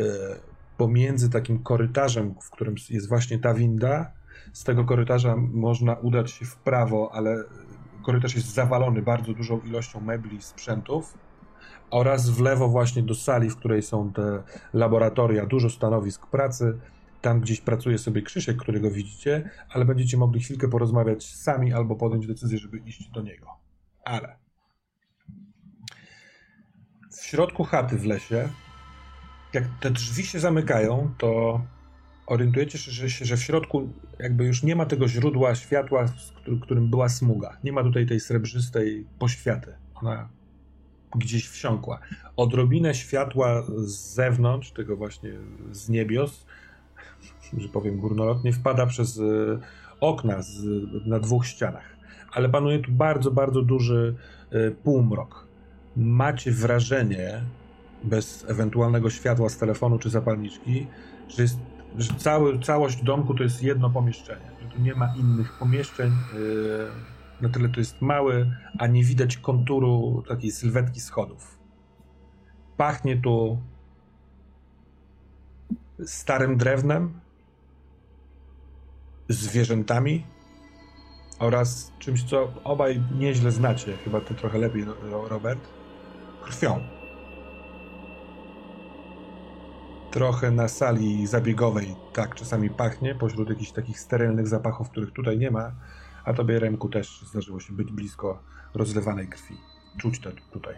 pomiędzy 0.78 1.30
takim 1.30 1.60
korytarzem, 1.60 2.36
w 2.42 2.50
którym 2.50 2.76
jest 2.90 3.10
właśnie 3.10 3.40
ta 3.40 3.54
winda. 3.54 4.12
Z 4.54 4.64
tego 4.64 4.86
korytarza 4.86 5.36
można 5.36 5.94
udać 5.94 6.32
się 6.32 6.46
w 6.46 6.56
prawo, 6.56 7.12
ale 7.14 7.44
korytarz 8.04 8.36
jest 8.36 8.54
zawalony 8.54 9.02
bardzo 9.02 9.34
dużą 9.34 9.60
ilością 9.60 10.02
mebli, 10.02 10.42
sprzętów. 10.42 11.18
Oraz 11.92 12.30
w 12.30 12.42
lewo 12.42 12.68
właśnie 12.68 13.04
do 13.04 13.16
sali, 13.16 13.50
w 13.50 13.56
której 13.56 13.82
są 13.82 14.14
te 14.14 14.44
laboratoria, 14.74 15.46
dużo 15.46 15.70
stanowisk 15.70 16.28
pracy. 16.28 16.80
Tam 17.22 17.42
gdzieś 17.42 17.62
pracuje 17.62 17.98
sobie 17.98 18.22
Krzysiek, 18.22 18.58
którego 18.58 18.92
widzicie, 18.92 19.50
ale 19.70 19.86
będziecie 19.86 20.18
mogli 20.18 20.42
chwilkę 20.42 20.68
porozmawiać 20.68 21.36
sami 21.36 21.74
albo 21.74 21.96
podjąć 21.96 22.28
decyzję, 22.28 22.58
żeby 22.58 22.78
iść 22.78 23.10
do 23.10 23.22
niego. 23.22 23.48
Ale 24.06 24.36
w 27.12 27.26
środku 27.26 27.64
chaty 27.64 27.98
w 27.98 28.06
lesie, 28.06 28.50
jak 29.54 29.64
te 29.80 29.92
drzwi 29.92 30.26
się 30.26 30.40
zamykają, 30.40 31.14
to 31.18 31.62
orientujecie 32.28 32.78
się, 32.78 32.92
że, 33.26 33.38
w 33.38 33.44
środku 33.44 33.90
jakby 34.20 34.46
już 34.46 34.64
nie 34.64 34.76
ma 34.76 34.86
tego 34.86 35.08
źródła 35.08 35.56
światła, 35.56 36.06
którym 36.62 36.90
była 36.90 37.10
smuga. 37.10 37.58
Nie 37.64 37.72
ma 37.72 37.84
tutaj 37.84 38.06
tej 38.06 38.20
srebrzystej 38.20 39.08
poświaty. 39.20 39.76
Ona 39.96 40.30
gdzieś 41.16 41.50
wsiąkła. 41.50 42.00
Odrobinę 42.38 42.96
światła 42.96 43.64
z 43.78 44.14
zewnątrz, 44.14 44.72
tego 44.72 44.96
właśnie 44.96 45.32
z 45.72 45.90
niebios, 45.90 46.46
że 47.58 47.70
powiem 47.70 47.98
górnolotnie, 47.98 48.54
wpada 48.54 48.86
przez 48.86 49.20
e, 49.20 49.22
okna 50.00 50.42
z, 50.42 50.64
na 51.06 51.20
dwóch 51.20 51.46
ścianach. 51.46 51.96
Ale 52.34 52.50
panuje 52.50 52.80
tu 52.80 52.92
bardzo, 52.92 53.32
bardzo 53.32 53.62
duży 53.62 54.16
e, 54.52 54.72
półmrok 54.72 55.48
macie 55.98 56.52
wrażenie, 56.52 57.42
bez 58.04 58.46
ewentualnego 58.48 59.10
światła 59.10 59.50
z 59.50 59.58
telefonu 59.58 60.00
czy 60.00 60.10
zapalniczki, 60.10 60.88
że, 61.30 61.42
jest, 61.42 61.58
że 61.98 62.14
cały, 62.18 62.60
całość 62.60 63.04
domku 63.04 63.34
to 63.34 63.44
jest 63.44 63.64
jedno 63.64 63.90
pomieszczenie, 63.90 64.52
że 64.62 64.68
tu 64.68 64.82
nie 64.82 64.96
ma 64.96 65.16
innych 65.16 65.54
pomieszczeń. 65.60 66.12
Yy, 66.34 67.15
na 67.42 67.50
tyle 67.50 67.70
to 67.70 67.80
jest 67.80 68.02
mały, 68.02 68.56
a 68.80 68.88
nie 68.88 69.04
widać 69.04 69.38
konturu 69.38 70.24
takiej 70.28 70.52
sylwetki 70.52 71.00
schodów. 71.00 71.60
Pachnie 72.78 73.18
tu 73.18 73.58
starym 76.06 76.58
drewnem, 76.58 77.20
zwierzętami 79.30 80.26
oraz 81.40 81.92
czymś, 82.00 82.24
co 82.24 82.54
obaj 82.64 83.04
nieźle 83.18 83.52
znacie. 83.52 83.98
Chyba 83.98 84.22
ty 84.22 84.36
trochę 84.36 84.58
lepiej, 84.58 84.86
Robert 85.30 85.60
krwią. 86.44 86.80
Trochę 90.12 90.52
na 90.52 90.68
sali 90.68 91.28
zabiegowej 91.28 91.96
tak 92.14 92.36
czasami 92.36 92.70
pachnie, 92.70 93.16
pośród 93.16 93.50
jakichś 93.50 93.72
takich 93.72 94.00
sterylnych 94.00 94.48
zapachów, 94.48 94.90
których 94.90 95.12
tutaj 95.12 95.38
nie 95.38 95.52
ma, 95.52 95.72
a 96.26 96.34
tobie, 96.34 96.60
Remku, 96.60 96.90
też 96.90 97.22
zdarzyło 97.22 97.60
się 97.60 97.74
być 97.74 97.92
blisko 97.92 98.44
rozlewanej 98.74 99.28
krwi. 99.28 99.56
Czuć 99.98 100.20
to 100.20 100.30
tutaj. 100.52 100.76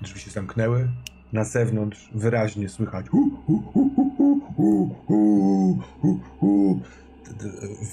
Drzwi 0.00 0.20
się 0.20 0.30
zamknęły. 0.30 0.88
Na 1.32 1.44
zewnątrz 1.44 2.10
wyraźnie 2.14 2.68
słychać 2.68 3.06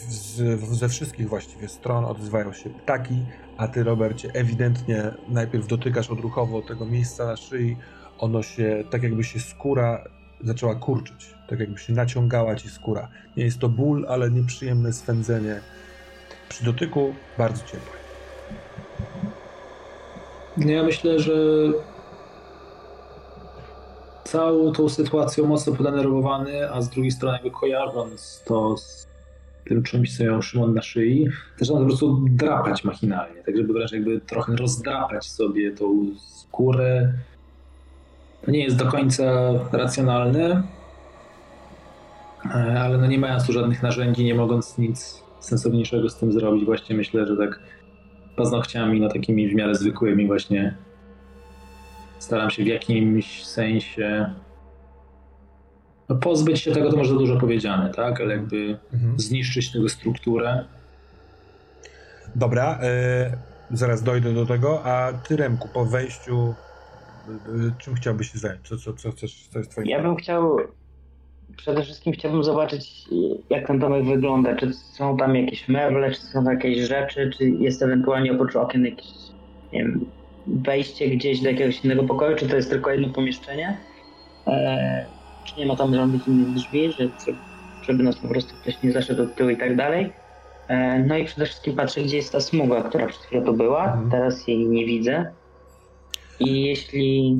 z, 0.09 0.61
ze 0.61 0.89
wszystkich 0.89 1.29
właściwie 1.29 1.67
stron 1.67 2.05
odzywają 2.05 2.53
się 2.53 2.69
ptaki, 2.69 3.25
a 3.57 3.67
ty, 3.67 3.83
Robercie, 3.83 4.31
ewidentnie 4.33 5.11
najpierw 5.27 5.67
dotykasz 5.67 6.09
odruchowo 6.09 6.61
tego 6.61 6.85
miejsca 6.85 7.25
na 7.25 7.35
szyi, 7.35 7.77
ono 8.19 8.43
się, 8.43 8.83
tak 8.89 9.03
jakby 9.03 9.23
się 9.23 9.39
skóra 9.39 10.03
zaczęła 10.41 10.75
kurczyć, 10.75 11.35
tak 11.49 11.59
jakby 11.59 11.79
się 11.79 11.93
naciągała 11.93 12.55
ci 12.55 12.69
skóra. 12.69 13.07
Nie 13.37 13.43
jest 13.43 13.59
to 13.59 13.69
ból, 13.69 14.05
ale 14.09 14.31
nieprzyjemne 14.31 14.93
swędzenie. 14.93 15.59
Przy 16.49 16.65
dotyku 16.65 17.13
bardzo 17.37 17.65
ciepłe. 17.65 17.99
No 20.57 20.71
ja 20.71 20.83
myślę, 20.83 21.19
że 21.19 21.33
całą 24.23 24.71
tą 24.71 24.89
sytuacją 24.89 25.47
mocno 25.47 25.75
podenerwowany, 25.75 26.71
a 26.71 26.81
z 26.81 26.89
drugiej 26.89 27.11
strony 27.11 27.33
jakby 27.33 27.51
kojarząc 27.51 28.43
to 28.45 28.77
z 28.77 29.07
tym 29.65 29.83
czymś, 29.83 30.17
co 30.17 30.23
miał 30.23 30.41
Szymon 30.41 30.73
na 30.73 30.81
szyi, 30.81 31.27
zaczyna 31.57 31.79
po 31.79 31.85
prostu 31.85 32.25
drapać 32.29 32.83
machinalnie, 32.83 33.43
tak 33.43 33.57
żeby 33.57 33.73
wręcz 33.73 33.91
jakby 33.91 34.21
trochę 34.21 34.55
rozdrapać 34.55 35.25
sobie 35.25 35.71
tą 35.71 36.05
skórę. 36.17 37.13
To 38.45 38.51
nie 38.51 38.63
jest 38.63 38.75
do 38.75 38.85
końca 38.85 39.23
racjonalne, 39.71 40.63
ale 42.79 42.97
no 42.97 43.07
nie 43.07 43.19
mając 43.19 43.45
tu 43.45 43.53
żadnych 43.53 43.83
narzędzi, 43.83 44.25
nie 44.25 44.35
mogąc 44.35 44.77
nic 44.77 45.23
sensowniejszego 45.39 46.09
z 46.09 46.17
tym 46.17 46.31
zrobić, 46.31 46.65
właśnie 46.65 46.95
myślę, 46.95 47.27
że 47.27 47.37
tak 47.37 47.59
paznokciami, 48.35 48.99
no 48.99 49.09
takimi 49.09 49.49
w 49.49 49.55
miarę 49.55 49.75
zwykłymi 49.75 50.27
właśnie 50.27 50.75
staram 52.19 52.49
się 52.49 52.63
w 52.63 52.67
jakimś 52.67 53.45
sensie 53.45 54.33
no 56.09 56.15
pozbyć 56.15 56.59
się 56.59 56.71
tego 56.71 56.91
to 56.91 56.97
może 56.97 57.13
za 57.13 57.19
dużo 57.19 57.37
powiedziane, 57.37 57.89
tak? 57.89 58.21
Ale 58.21 58.33
jakby 58.33 58.77
mhm. 58.93 59.19
zniszczyć 59.19 59.71
tego 59.71 59.89
strukturę. 59.89 60.65
Dobra, 62.35 62.79
e, 62.81 63.37
zaraz 63.71 64.03
dojdę 64.03 64.33
do 64.33 64.45
tego, 64.45 64.85
a 64.85 65.13
ty 65.13 65.35
Remku, 65.35 65.69
po 65.73 65.85
wejściu 65.85 66.53
e, 67.27 67.31
czym 67.77 67.95
chciałbyś 67.95 68.31
się 68.31 68.39
zająć? 68.39 68.67
Co, 68.67 68.77
co, 68.77 68.93
co 68.93 69.11
chcesz, 69.11 69.47
co 69.47 69.59
jest 69.59 69.71
twoim 69.71 69.87
Ja 69.87 70.01
bym 70.01 70.15
chciał, 70.15 70.57
przede 71.57 71.83
wszystkim 71.83 72.13
chciałbym 72.13 72.43
zobaczyć 72.43 73.05
jak 73.49 73.67
ten 73.67 73.79
domek 73.79 74.05
wygląda, 74.05 74.55
czy 74.55 74.73
są 74.73 75.17
tam 75.17 75.35
jakieś 75.35 75.67
meble, 75.67 76.11
czy 76.11 76.21
są 76.21 76.43
tam 76.43 76.53
jakieś 76.53 76.77
rzeczy, 76.77 77.29
czy 77.37 77.49
jest 77.49 77.81
ewentualnie 77.81 78.31
oprócz 78.31 78.55
okien 78.55 78.85
jakieś, 78.85 79.07
nie 79.73 79.79
wiem, 79.79 80.05
wejście 80.47 81.09
gdzieś 81.09 81.41
do 81.41 81.49
jakiegoś 81.49 81.85
innego 81.85 82.03
pokoju, 82.03 82.35
czy 82.35 82.47
to 82.47 82.55
jest 82.55 82.69
tylko 82.69 82.91
jedno 82.91 83.09
pomieszczenie. 83.09 83.77
E, 84.47 85.05
czy 85.45 85.59
nie 85.59 85.65
ma 85.65 85.75
tam 85.75 85.95
żadnych 85.95 86.27
innych 86.27 86.53
drzwi, 86.53 86.91
że, 86.91 87.07
żeby 87.81 88.03
nas 88.03 88.15
po 88.15 88.27
prostu 88.27 88.55
ktoś 88.61 88.83
nie 88.83 88.91
zaszedł 88.91 89.23
od 89.23 89.35
tyłu 89.35 89.49
i 89.49 89.57
tak 89.57 89.75
dalej. 89.75 90.13
E, 90.67 90.99
no 90.99 91.17
i 91.17 91.25
przede 91.25 91.45
wszystkim 91.45 91.75
patrzę, 91.75 92.01
gdzie 92.01 92.17
jest 92.17 92.31
ta 92.31 92.39
smuga, 92.39 92.83
która 92.83 93.07
przed 93.07 93.21
chwilą 93.21 93.45
tu 93.45 93.53
była. 93.53 93.85
Mhm. 93.85 94.11
Teraz 94.11 94.47
jej 94.47 94.69
nie 94.69 94.85
widzę. 94.85 95.33
I 96.39 96.61
jeśli 96.63 97.37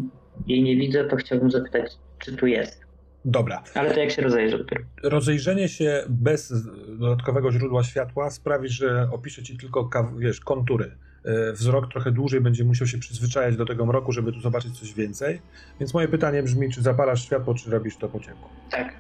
jej 0.48 0.64
nie 0.64 0.76
widzę, 0.76 1.06
to 1.06 1.16
chciałbym 1.16 1.52
zapytać, 1.52 1.92
czy 2.20 2.38
tu 2.38 2.48
jest. 2.48 2.89
Dobra. 3.30 3.64
Ale 3.76 3.94
to 3.94 4.00
jak 4.00 4.12
się 4.12 4.22
rozejrzę 4.22 4.58
dopiero. 4.58 4.84
Rozejrzenie 5.04 5.70
się 5.70 6.04
bez 6.10 6.54
dodatkowego 7.00 7.52
źródła 7.52 7.84
światła 7.84 8.30
sprawi, 8.30 8.70
że 8.70 9.10
opiszę 9.12 9.44
ci 9.44 9.58
tylko 9.58 9.90
wiesz, 10.18 10.40
kontury 10.40 10.92
E, 11.26 11.54
wzrok 11.54 11.92
trochę 11.92 12.12
dłużej 12.12 12.42
będzie 12.42 12.64
musiał 12.64 12.88
się 12.88 12.98
przyzwyczajać 12.98 13.56
do 13.56 13.66
tego 13.66 13.86
mroku, 13.86 14.12
żeby 14.12 14.32
tu 14.32 14.42
zobaczyć 14.42 14.80
coś 14.80 14.94
więcej. 14.94 15.42
Więc 15.80 15.94
moje 15.94 16.08
pytanie 16.08 16.44
brzmi, 16.44 16.72
czy 16.72 16.82
zapalasz 16.82 17.26
światło, 17.26 17.54
czy 17.54 17.72
robisz 17.72 17.98
to 17.98 18.10
po 18.10 18.20
ciemku? 18.20 18.50
Tak. 18.72 18.94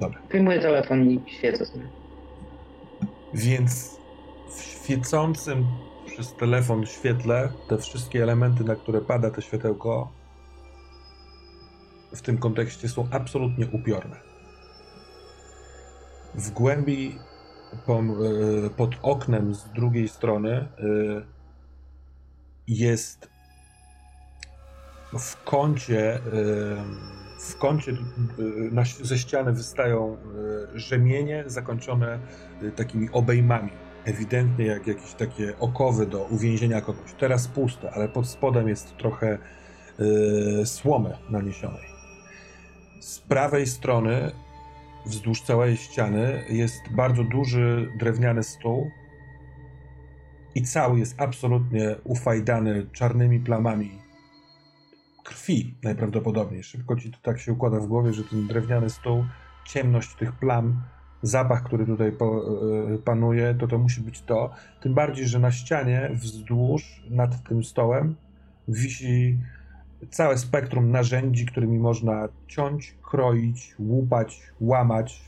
Dobra. 0.00 0.18
Wyjmuję 0.30 0.60
telefon 0.60 1.10
i 1.10 1.20
świecę 1.38 1.66
sobie. 1.66 1.84
Więc 3.34 3.96
w 4.56 4.62
świecącym 4.62 5.66
przez 6.06 6.34
telefon 6.34 6.86
świetle 6.86 7.48
te 7.68 7.78
wszystkie 7.78 8.22
elementy, 8.22 8.64
na 8.64 8.76
które 8.76 9.00
pada 9.00 9.30
to 9.30 9.40
światełko, 9.40 10.12
w 12.14 12.22
tym 12.22 12.38
kontekście 12.38 12.88
są 12.88 13.08
absolutnie 13.10 13.66
upiorne. 13.72 14.16
W 16.34 16.50
głębi 16.50 17.18
pod 18.76 18.90
oknem 19.02 19.54
z 19.54 19.64
drugiej 19.64 20.08
strony 20.08 20.68
jest 22.68 23.28
w 25.18 25.44
kącie 25.44 26.18
w 27.40 27.58
kącie 27.58 27.92
ze 29.02 29.18
ściany 29.18 29.52
wystają 29.52 30.16
rzemienie 30.74 31.44
zakończone 31.46 32.18
takimi 32.76 33.10
obejmami 33.12 33.70
ewidentnie 34.04 34.66
jak 34.66 34.86
jakieś 34.86 35.14
takie 35.14 35.58
okowy 35.58 36.06
do 36.06 36.24
uwięzienia 36.24 36.80
kogoś. 36.80 37.12
Teraz 37.18 37.48
puste, 37.48 37.90
ale 37.90 38.08
pod 38.08 38.28
spodem 38.28 38.68
jest 38.68 38.96
trochę 38.96 39.38
słomy 40.64 41.16
naniesionej. 41.30 41.91
Z 43.02 43.18
prawej 43.18 43.66
strony, 43.66 44.32
wzdłuż 45.06 45.42
całej 45.42 45.76
ściany, 45.76 46.44
jest 46.48 46.80
bardzo 46.90 47.24
duży 47.24 47.92
drewniany 47.98 48.42
stół 48.42 48.90
i 50.54 50.62
cały 50.62 50.98
jest 50.98 51.20
absolutnie 51.20 51.96
ufajdany 52.04 52.86
czarnymi 52.92 53.40
plamami 53.40 53.98
krwi 55.24 55.74
najprawdopodobniej. 55.82 56.62
Szybko 56.62 56.96
ci 56.96 57.10
to 57.10 57.18
tak 57.22 57.38
się 57.38 57.52
układa 57.52 57.80
w 57.80 57.86
głowie, 57.86 58.12
że 58.12 58.24
ten 58.24 58.46
drewniany 58.46 58.90
stół, 58.90 59.24
ciemność 59.64 60.14
tych 60.14 60.32
plam 60.32 60.82
zapach, 61.22 61.62
który 61.62 61.86
tutaj 61.86 62.08
e, 62.08 62.98
panuje, 62.98 63.54
to 63.54 63.66
to 63.66 63.78
musi 63.78 64.00
być 64.00 64.22
to. 64.22 64.50
Tym 64.80 64.94
bardziej, 64.94 65.26
że 65.26 65.38
na 65.38 65.52
ścianie 65.52 66.10
wzdłuż 66.12 67.02
nad 67.10 67.48
tym 67.48 67.64
stołem 67.64 68.16
wisi 68.68 69.38
całe 70.10 70.38
spektrum 70.38 70.90
narzędzi, 70.90 71.46
którymi 71.46 71.78
można 71.78 72.28
ciąć, 72.46 72.94
kroić, 73.02 73.74
łupać, 73.78 74.42
łamać. 74.60 75.22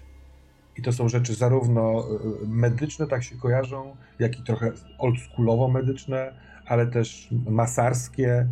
I 0.76 0.82
to 0.82 0.92
są 0.92 1.08
rzeczy 1.08 1.34
zarówno 1.34 2.00
e, 2.00 2.46
medyczne, 2.46 3.06
tak 3.06 3.24
się 3.24 3.36
kojarzą, 3.36 3.96
jak 4.18 4.38
i 4.38 4.42
trochę 4.42 4.72
oldschoolowo 4.98 5.68
medyczne, 5.68 6.34
ale 6.66 6.86
też 6.86 7.28
masarskie. 7.46 8.48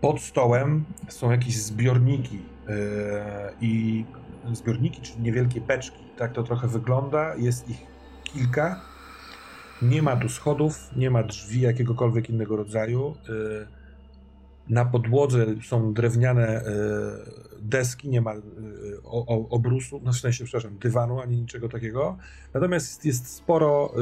Pod 0.00 0.20
stołem 0.20 0.84
są 1.08 1.30
jakieś 1.30 1.62
zbiorniki 1.62 2.36
yy, 2.36 2.74
i 3.60 4.04
zbiorniki, 4.52 5.00
czyli 5.00 5.22
niewielkie 5.22 5.60
beczki. 5.60 6.04
Tak 6.18 6.32
to 6.32 6.42
trochę 6.42 6.68
wygląda. 6.68 7.34
Jest 7.36 7.68
ich 7.68 7.86
kilka. 8.24 8.91
Nie 9.82 10.02
ma 10.02 10.16
tu 10.16 10.28
schodów, 10.28 10.90
nie 10.96 11.10
ma 11.10 11.22
drzwi 11.22 11.60
jakiegokolwiek 11.60 12.30
innego 12.30 12.56
rodzaju. 12.56 13.16
Y, 13.28 13.66
na 14.68 14.84
podłodze 14.84 15.46
są 15.64 15.92
drewniane 15.92 16.60
y, 16.60 16.64
deski, 17.62 18.08
nie 18.08 18.20
ma 18.20 18.34
y, 18.34 18.40
obrusu, 19.50 20.00
no 20.04 20.12
w 20.12 20.16
sensie, 20.16 20.44
przepraszam, 20.44 20.78
dywanu 20.78 21.20
ani 21.20 21.36
niczego 21.36 21.68
takiego. 21.68 22.16
Natomiast 22.54 23.04
jest 23.04 23.26
sporo 23.26 23.94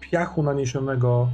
piachu 0.00 0.42
naniesionego. 0.42 1.28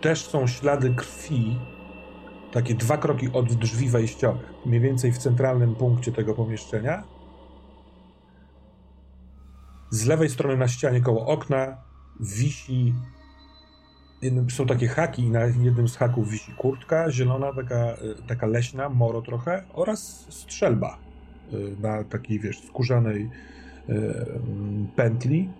Też 0.00 0.26
są 0.26 0.46
ślady 0.46 0.94
krwi 0.94 1.58
takie 2.52 2.74
dwa 2.74 2.96
kroki 2.96 3.28
od 3.32 3.52
drzwi 3.52 3.88
wejściowych, 3.88 4.52
mniej 4.66 4.80
więcej 4.80 5.12
w 5.12 5.18
centralnym 5.18 5.74
punkcie 5.74 6.12
tego 6.12 6.34
pomieszczenia. 6.34 7.17
Z 9.90 10.06
lewej 10.06 10.30
strony 10.30 10.56
na 10.56 10.68
ścianie 10.68 11.00
koło 11.00 11.26
okna 11.26 11.76
wisi. 12.20 12.94
Są 14.48 14.66
takie 14.66 14.88
haki, 14.88 15.22
i 15.22 15.30
na 15.30 15.40
jednym 15.40 15.88
z 15.88 15.96
haków 15.96 16.30
wisi 16.30 16.52
kurtka 16.52 17.10
zielona, 17.10 17.52
taka, 17.54 17.76
e, 17.76 17.96
taka 18.26 18.46
leśna, 18.46 18.88
moro 18.88 19.22
trochę, 19.22 19.64
oraz 19.72 20.26
strzelba 20.28 20.98
e, 21.52 21.56
na 21.80 22.04
takiej, 22.04 22.40
wiesz, 22.40 22.60
skórzanej 22.66 23.30
e, 23.88 23.94
pętli. 24.96 25.50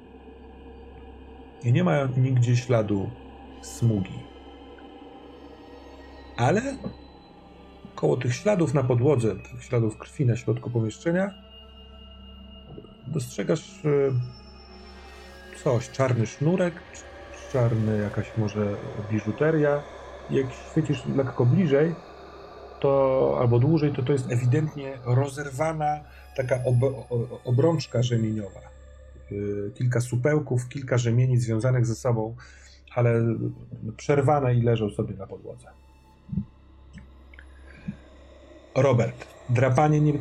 I 1.64 1.72
nie 1.72 1.84
ma 1.84 2.08
nigdzie 2.16 2.56
śladu 2.56 3.10
smugi 3.62 4.28
ale 6.38 6.62
koło 7.94 8.16
tych 8.16 8.34
śladów 8.34 8.74
na 8.74 8.84
podłodze, 8.84 9.36
tych 9.36 9.64
śladów 9.64 9.98
krwi 9.98 10.26
na 10.26 10.36
środku 10.36 10.70
pomieszczenia, 10.70 11.30
dostrzegasz 13.12 13.84
e, 13.84 13.88
coś, 15.64 15.90
czarny 15.90 16.26
sznurek, 16.26 16.74
czarny 17.52 17.98
jakaś 18.02 18.36
może 18.36 18.76
biżuteria. 19.10 19.82
Jak 20.30 20.46
świecisz 20.70 21.06
lekko 21.16 21.46
bliżej, 21.46 21.94
to 22.80 23.36
albo 23.40 23.58
dłużej, 23.58 23.92
to 23.92 24.02
to 24.02 24.12
jest 24.12 24.32
ewidentnie 24.32 24.98
rozerwana 25.04 26.00
taka 26.36 26.54
ob, 26.64 26.76
obrączka 27.44 28.02
rzemieniowa. 28.02 28.60
E, 28.60 29.70
kilka 29.70 30.00
supełków, 30.00 30.68
kilka 30.68 30.98
rzemieni 30.98 31.38
związanych 31.38 31.86
ze 31.86 31.94
sobą, 31.94 32.34
ale 32.94 33.22
przerwane 33.96 34.54
i 34.54 34.62
leżą 34.62 34.90
sobie 34.90 35.14
na 35.14 35.26
podłodze. 35.26 35.68
Robert, 38.74 39.26
drapanie 39.48 40.00
nie, 40.00 40.12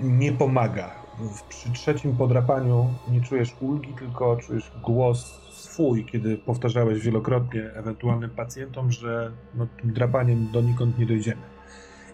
nie 0.00 0.32
pomaga. 0.32 1.05
Przy 1.48 1.72
trzecim 1.72 2.16
podrapaniu 2.16 2.94
nie 3.08 3.20
czujesz 3.20 3.56
ulgi, 3.60 3.94
tylko 3.94 4.36
czujesz 4.36 4.72
głos 4.82 5.40
swój, 5.52 6.04
kiedy 6.04 6.38
powtarzałeś 6.38 7.00
wielokrotnie 7.00 7.70
ewentualnym 7.74 8.30
pacjentom, 8.30 8.92
że 8.92 9.32
no, 9.54 9.66
tym 9.80 9.92
drapaniem 9.92 10.52
donikąd 10.52 10.98
nie 10.98 11.06
dojdziemy. 11.06 11.42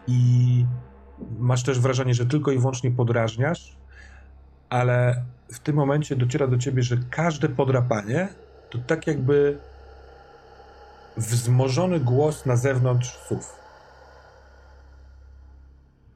I 0.07 0.65
masz 1.39 1.63
też 1.63 1.81
wrażenie, 1.81 2.15
że 2.15 2.27
tylko 2.27 2.51
i 2.51 2.59
wyłącznie 2.59 2.91
podrażniasz, 2.91 3.77
ale 4.69 5.25
w 5.53 5.59
tym 5.59 5.77
momencie 5.77 6.17
dociera 6.17 6.47
do 6.47 6.59
ciebie, 6.59 6.83
że 6.83 6.97
każde 7.11 7.49
podrapanie 7.49 8.29
to 8.71 8.79
tak 8.79 9.07
jakby 9.07 9.59
wzmożony 11.17 12.01
głos 12.01 12.47
na 12.47 12.57
zewnątrz 12.57 13.19
słów. 13.19 13.57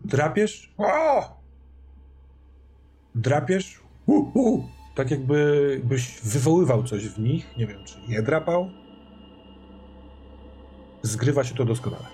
Drapiesz? 0.05 0.73
O! 0.79 1.36
Drapiesz? 3.17 3.81
Uh, 4.07 4.37
uh. 4.37 4.65
Tak 4.95 5.11
jakby 5.11 5.81
byś 5.85 6.21
wywoływał 6.21 6.83
coś 6.83 7.09
w 7.09 7.19
nich. 7.19 7.57
Nie 7.57 7.67
wiem, 7.67 7.85
czy 7.85 7.95
je 8.09 8.23
drapał. 8.23 8.71
Zgrywa 11.03 11.45
się 11.45 11.55
to 11.55 11.65
doskonale. 11.65 12.05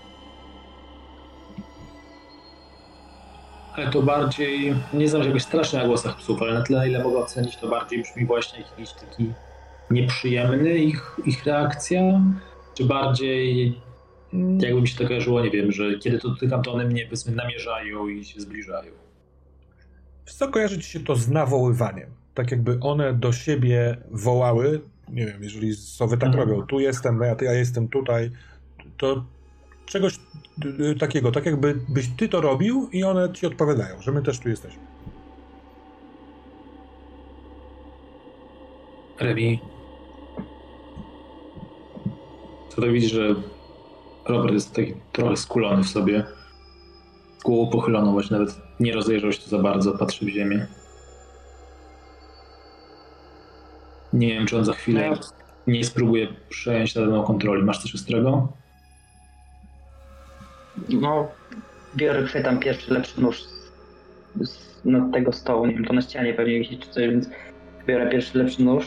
Ale 3.72 3.90
to 3.90 4.02
bardziej, 4.02 4.74
nie 4.94 5.08
znam 5.08 5.22
się 5.22 5.28
jakoś 5.28 5.42
strasznie 5.42 5.78
na 5.78 5.86
głosach 5.86 6.16
psów, 6.16 6.42
ale 6.42 6.54
na 6.54 6.62
tyle, 6.62 6.88
ile 6.88 7.04
mogę 7.04 7.18
ocenić, 7.18 7.56
to 7.56 7.68
bardziej 7.68 8.02
brzmi 8.02 8.26
właśnie 8.26 8.58
jakiś 8.60 8.92
taki 8.92 9.32
nieprzyjemny 9.90 10.78
ich, 10.78 11.16
ich 11.26 11.44
reakcja, 11.44 12.20
czy 12.74 12.84
bardziej. 12.84 13.80
Jakby 14.58 14.80
mi 14.80 14.88
się 14.88 14.98
to 14.98 15.08
kojarzyło, 15.08 15.40
nie 15.40 15.50
wiem, 15.50 15.72
że 15.72 15.98
kiedy 15.98 16.18
to 16.18 16.28
dotykam, 16.28 16.62
to 16.62 16.72
one 16.72 16.84
mnie 16.84 17.04
powiedzmy 17.04 17.34
namierzają 17.34 18.08
i 18.08 18.24
się 18.24 18.40
zbliżają. 18.40 19.01
Wiesz 20.26 20.34
co, 20.34 20.48
kojarzy 20.48 20.78
ci 20.78 20.90
się 20.90 21.00
to 21.00 21.16
z 21.16 21.28
nawoływaniem. 21.28 22.10
Tak 22.34 22.50
jakby 22.50 22.78
one 22.80 23.14
do 23.14 23.32
siebie 23.32 23.96
wołały, 24.10 24.80
nie 25.08 25.26
wiem, 25.26 25.42
jeżeli 25.42 25.74
sowy 25.74 26.18
tak 26.18 26.28
mhm. 26.28 26.48
robią, 26.48 26.66
tu 26.66 26.80
jestem, 26.80 27.20
ja, 27.20 27.36
ja 27.42 27.52
jestem 27.52 27.88
tutaj, 27.88 28.30
to 28.96 29.24
czegoś 29.86 30.20
takiego, 30.98 31.32
tak 31.32 31.46
jakby 31.46 31.74
byś 31.88 32.08
ty 32.16 32.28
to 32.28 32.40
robił 32.40 32.88
i 32.92 33.04
one 33.04 33.32
ci 33.32 33.46
odpowiadają, 33.46 34.02
że 34.02 34.12
my 34.12 34.22
też 34.22 34.38
tu 34.38 34.48
jesteśmy. 34.48 34.82
Remi, 39.20 39.60
co 42.68 42.82
to 42.82 42.92
widzisz, 42.92 43.12
że 43.12 43.34
Robert 44.24 44.54
jest 44.54 44.74
taki 44.74 44.94
trochę 45.12 45.36
skulony 45.36 45.84
w 45.84 45.88
sobie. 45.88 46.24
Głową 47.44 47.70
pochyloną, 47.70 48.12
właśnie 48.12 48.38
nawet 48.38 48.56
nie 48.80 48.92
rozejrzał 48.92 49.32
się 49.32 49.42
tu 49.42 49.50
za 49.50 49.58
bardzo, 49.58 49.98
patrzy 49.98 50.24
w 50.24 50.28
ziemię. 50.28 50.66
Nie 54.12 54.28
wiem, 54.28 54.46
czy 54.46 54.58
on 54.58 54.64
za 54.64 54.72
chwilę 54.72 55.10
no 55.10 55.16
nie 55.66 55.84
spróbuje 55.84 56.28
przejąć 56.48 56.94
nad 56.94 57.04
mną 57.04 57.22
kontroli. 57.22 57.62
Masz 57.62 57.82
coś 57.82 57.94
ostrego? 57.94 58.48
No, 60.88 61.28
biorę, 61.96 62.22
chwytam 62.22 62.58
pierwszy 62.58 62.94
lepszy 62.94 63.20
nóż 63.20 63.42
z, 64.40 64.48
z 64.48 64.84
nad 64.84 65.12
tego 65.12 65.32
stołu. 65.32 65.66
Nie 65.66 65.74
wiem, 65.74 65.84
to 65.84 65.92
na 65.92 66.02
ścianie 66.02 66.34
pewnie 66.34 66.58
wisi 66.58 66.78
czy 66.78 66.88
coś, 66.88 67.08
więc 67.08 67.28
biorę 67.86 68.10
pierwszy 68.10 68.38
lepszy 68.38 68.62
nóż 68.62 68.86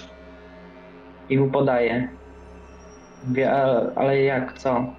i 1.30 1.38
mu 1.38 1.51
podaję. 1.51 2.10
Mówię, 3.28 3.51
ale 3.95 4.22
jak, 4.22 4.60
co? 4.60 4.93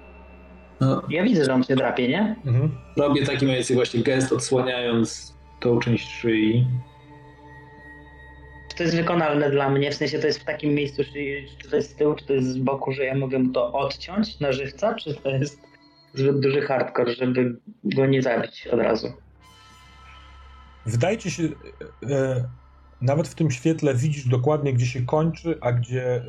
No. 0.81 1.01
Ja 1.09 1.23
widzę, 1.23 1.45
że 1.45 1.53
on 1.53 1.63
się 1.63 1.75
drapie, 1.75 2.07
nie? 2.07 2.35
Mhm. 2.45 2.77
Robię 2.97 3.25
taki 3.25 3.45
mniej 3.45 3.57
więcej 3.57 3.75
właśnie 3.75 4.03
gest, 4.03 4.31
odsłaniając 4.31 5.35
tą 5.59 5.79
część 5.79 6.11
szyi. 6.11 6.67
Czy 8.69 8.77
to 8.77 8.83
jest 8.83 8.95
wykonalne 8.95 9.51
dla 9.51 9.69
mnie? 9.69 9.91
W 9.91 9.95
sensie 9.95 10.19
to 10.19 10.27
jest 10.27 10.39
w 10.39 10.43
takim 10.43 10.73
miejscu, 10.73 11.03
czy 11.03 11.69
to 11.69 11.75
jest 11.75 11.91
z 11.91 11.95
tyłu, 11.95 12.15
czy 12.15 12.25
to 12.25 12.33
jest 12.33 12.47
z 12.47 12.57
boku, 12.57 12.91
że 12.91 13.03
ja 13.03 13.15
mogę 13.15 13.51
to 13.53 13.73
odciąć 13.73 14.39
na 14.39 14.51
żywca, 14.51 14.95
czy 14.95 15.15
to 15.15 15.29
jest 15.29 15.61
zbyt 16.13 16.39
duży 16.39 16.61
hardcore, 16.61 17.13
żeby 17.13 17.59
go 17.83 18.05
nie 18.05 18.21
zabić 18.21 18.67
od 18.67 18.79
razu? 18.79 19.13
Wydaje 20.85 21.17
ci 21.17 21.31
się, 21.31 21.43
e, 22.09 22.43
nawet 23.01 23.27
w 23.27 23.35
tym 23.35 23.51
świetle 23.51 23.95
widzisz 23.95 24.27
dokładnie, 24.27 24.73
gdzie 24.73 24.85
się 24.85 25.05
kończy, 25.05 25.57
a 25.61 25.71
gdzie, 25.71 26.15
e, 26.15 26.23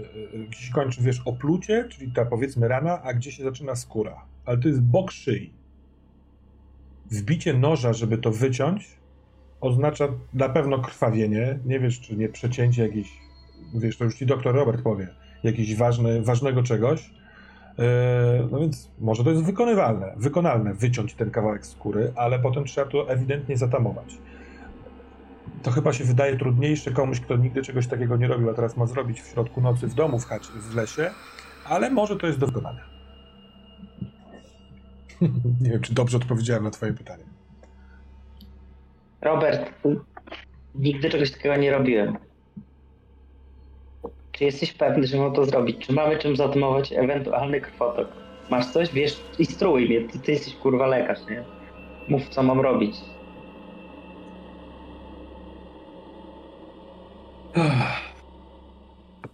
gdzie 0.49 0.61
się 0.61 0.73
kończy, 0.73 1.03
wiesz, 1.03 1.23
oplucie, 1.25 1.89
czyli 1.91 2.13
ta 2.13 2.25
powiedzmy 2.25 2.69
rana, 2.69 3.03
a 3.03 3.15
gdzie 3.15 3.33
się 3.33 3.45
zaczyna 3.45 3.77
skóra. 3.77 4.25
Ale 4.49 4.59
to 4.59 4.69
jest 4.69 4.83
bok 4.83 5.11
szyi. 5.11 5.53
Wbicie 7.11 7.55
noża, 7.55 7.93
żeby 7.93 8.19
to 8.19 8.31
wyciąć, 8.31 8.89
oznacza 9.61 10.09
na 10.35 10.49
pewno 10.49 10.79
krwawienie. 10.79 11.59
Nie 11.65 11.81
wiesz, 11.81 12.01
czy 12.01 12.17
nie 12.17 12.29
przecięcie 12.29 12.83
jakiejś, 12.83 13.09
wiesz, 13.75 13.97
to 13.97 14.05
już 14.05 14.15
ci 14.15 14.27
doktor 14.27 14.55
Robert 14.55 14.83
powie, 14.83 15.09
jakiś 15.43 15.77
ważny, 15.77 16.23
ważnego 16.23 16.63
czegoś. 16.63 17.11
E, 17.79 18.49
no 18.51 18.61
więc 18.61 18.91
może 18.99 19.25
to 19.25 19.31
jest 19.31 19.43
wykonywalne, 19.43 20.15
wykonalne 20.17 20.75
wyciąć 20.75 21.15
ten 21.15 21.31
kawałek 21.31 21.67
skóry, 21.67 22.13
ale 22.17 22.39
potem 22.39 22.65
trzeba 22.65 22.91
to 22.91 23.11
ewidentnie 23.11 23.57
zatamować. 23.57 24.19
To 25.63 25.71
chyba 25.71 25.93
się 25.93 26.05
wydaje 26.05 26.37
trudniejsze 26.37 26.91
komuś, 26.91 27.21
kto 27.21 27.37
nigdy 27.37 27.63
czegoś 27.63 27.87
takiego 27.87 28.17
nie 28.17 28.29
robił, 28.29 28.51
a 28.51 28.55
teraz 28.55 28.77
ma 28.77 28.87
zrobić 28.87 29.21
w 29.21 29.27
środku 29.27 29.61
nocy 29.61 29.87
w 29.87 29.95
domu, 29.95 30.19
w 30.19 30.27
chacie, 30.27 30.53
w 30.71 30.75
lesie, 30.75 31.11
ale 31.65 31.91
może 31.91 32.17
to 32.17 32.27
jest 32.27 32.39
do 32.39 32.47
wykonania. 32.47 32.98
nie 35.63 35.71
wiem, 35.71 35.81
czy 35.81 35.95
dobrze 35.95 36.17
odpowiedziałem 36.17 36.65
na 36.65 36.71
twoje 36.71 36.93
pytanie. 36.93 37.25
Robert, 39.21 39.73
nigdy 40.75 41.11
czegoś 41.11 41.31
takiego 41.31 41.57
nie 41.57 41.71
robiłem. 41.71 42.17
Czy 44.33 44.45
jesteś 44.45 44.73
pewny, 44.73 45.07
że 45.07 45.17
mam 45.17 45.33
to 45.33 45.45
zrobić? 45.45 45.87
Czy 45.87 45.93
mamy 45.93 46.19
czym 46.19 46.37
zatamować 46.37 46.93
ewentualny 46.93 47.61
krwotok? 47.61 48.09
Masz 48.51 48.67
coś? 48.67 48.93
Wiesz, 48.93 49.21
instruuj 49.39 49.87
mnie. 49.87 50.09
Ty, 50.09 50.19
ty 50.19 50.33
jesteś 50.33 50.55
kurwa 50.55 50.87
lekarz, 50.87 51.19
nie? 51.31 51.45
Mów, 52.09 52.29
co 52.29 52.43
mam 52.43 52.61
robić. 52.61 52.97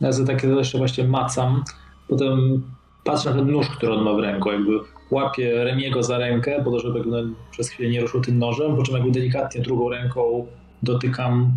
Ja 0.01 0.13
za 0.13 0.27
takie 0.27 0.49
jeszcze 0.49 0.79
właśnie 0.79 1.05
macam, 1.05 1.65
potem 2.09 2.63
patrzę 3.05 3.31
na 3.31 3.37
ten 3.37 3.51
nóż, 3.51 3.69
który 3.69 3.93
on 3.93 4.05
ma 4.05 4.15
w 4.15 4.19
ręku, 4.19 4.53
jakby 4.53 4.71
łapię 5.11 5.65
Remiego 5.65 6.03
za 6.03 6.19
rękę, 6.19 6.63
po 6.65 6.71
to, 6.71 6.81
żeby 6.81 7.05
przez 7.51 7.69
chwilę 7.69 7.91
nie 7.91 8.01
ruszył 8.01 8.21
tym 8.21 8.39
nożem, 8.39 8.77
po 8.77 8.83
czym 8.83 8.95
jakby 8.95 9.11
delikatnie 9.11 9.61
drugą 9.61 9.89
ręką 9.89 10.47
dotykam 10.83 11.53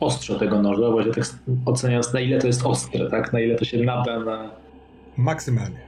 ostrze 0.00 0.38
tego 0.38 0.62
noża, 0.62 0.90
właśnie 0.90 1.12
tak 1.12 1.24
oceniając 1.66 2.12
na 2.12 2.20
ile 2.20 2.38
to 2.38 2.46
jest 2.46 2.66
ostre, 2.66 3.10
tak? 3.10 3.32
Na 3.32 3.40
ile 3.40 3.54
to 3.54 3.64
się 3.64 3.78
nada 3.78 4.18
na... 4.18 4.50
Maksymalnie. 5.16 5.80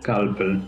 Skalpel. 0.00 0.60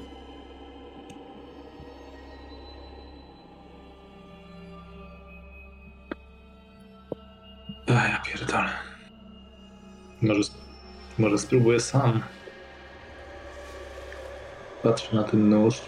Ech, 7.88 8.10
ja 8.10 8.22
pierdolę. 8.26 8.70
Może, 10.22 10.42
może 11.18 11.38
spróbuję 11.38 11.80
sam. 11.80 12.22
Patrzę 14.82 15.16
na 15.16 15.22
ten 15.22 15.48
nóż. 15.48 15.80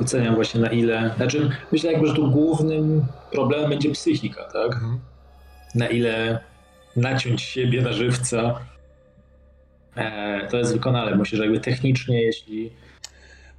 Oceniam 0.00 0.34
właśnie 0.34 0.60
na 0.60 0.68
ile. 0.68 1.14
Znaczy, 1.16 1.50
myślę 1.72 1.92
jakby, 1.92 2.08
że 2.08 2.14
tu 2.14 2.30
głównym 2.30 3.06
problemem 3.32 3.70
będzie 3.70 3.90
psychika, 3.90 4.44
tak? 4.44 4.72
Mhm. 4.72 5.00
Na 5.74 5.88
ile 5.88 6.40
naciąć 6.96 7.42
siebie 7.42 7.82
na 7.82 7.92
żywca. 7.92 8.60
E, 9.96 10.48
to 10.50 10.56
jest 10.56 10.72
wykonane. 10.72 11.16
Myślę, 11.16 11.36
że 11.36 11.44
jakby 11.44 11.60
technicznie, 11.60 12.22
jeśli. 12.22 12.72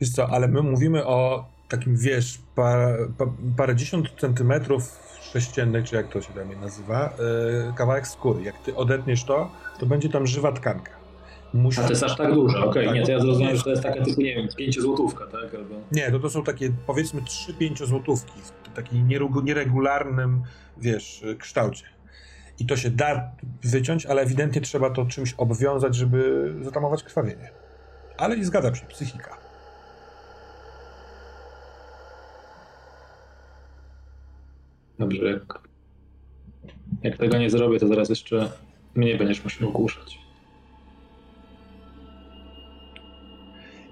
Wiesz 0.01 0.09
co, 0.09 0.29
ale 0.29 0.47
my 0.47 0.61
mówimy 0.61 1.05
o 1.05 1.45
takim, 1.69 1.97
wiesz, 1.97 2.39
par, 2.55 2.97
par, 3.17 3.27
parędziesiąt 3.57 4.09
centymetrów 4.19 4.99
sześciennych, 5.21 5.85
czy 5.85 5.95
jak 5.95 6.07
to 6.07 6.21
się 6.21 6.33
tam 6.33 6.61
nazywa, 6.61 7.13
yy, 7.67 7.73
kawałek 7.75 8.07
skóry. 8.07 8.43
Jak 8.43 8.57
ty 8.57 8.75
odetniesz 8.75 9.23
to, 9.23 9.51
to 9.79 9.85
będzie 9.85 10.09
tam 10.09 10.27
żywa 10.27 10.51
tkanka. 10.51 10.91
Musi... 11.55 11.79
A 11.79 11.83
to 11.83 11.89
jest 11.89 12.03
aż 12.03 12.17
tak 12.17 12.33
dużo, 12.33 12.57
okej, 12.57 12.69
okay. 12.69 12.85
tak, 12.85 12.95
nie, 12.95 13.05
to 13.05 13.11
ja 13.11 13.19
zrozumiałem, 13.19 13.57
że 13.57 13.63
to 13.63 13.69
jest 13.69 13.83
taka 13.83 14.03
typu, 14.03 14.21
nie 14.21 14.35
wiem, 14.35 14.47
5 14.57 14.79
złotówka, 14.79 15.27
tak? 15.27 15.55
Albo... 15.55 15.75
Nie, 15.91 16.11
to 16.11 16.19
to 16.19 16.29
są 16.29 16.43
takie, 16.43 16.69
powiedzmy, 16.87 17.21
3-5 17.21 17.85
złotówki 17.85 18.41
w 18.41 18.75
takim 18.75 19.07
nieregularnym, 19.43 20.41
wiesz, 20.77 21.23
kształcie. 21.39 21.85
I 22.59 22.65
to 22.65 22.77
się 22.77 22.89
da 22.89 23.31
wyciąć, 23.63 24.05
ale 24.05 24.21
ewidentnie 24.21 24.61
trzeba 24.61 24.89
to 24.89 25.05
czymś 25.05 25.33
obwiązać, 25.33 25.95
żeby 25.95 26.53
zatamować 26.61 27.03
krwawienie. 27.03 27.49
Ale 28.17 28.37
nie 28.37 28.45
zgadzam 28.45 28.75
się, 28.75 28.85
psychika. 28.85 29.37
Dobrze, 34.99 35.25
jak, 35.25 35.59
jak 37.03 37.17
tego 37.17 37.37
nie 37.37 37.49
zrobię, 37.49 37.79
to 37.79 37.87
zaraz 37.87 38.09
jeszcze 38.09 38.51
mnie 38.95 39.15
będziesz 39.15 39.43
musiał 39.43 39.69
ogłuszać. 39.69 40.24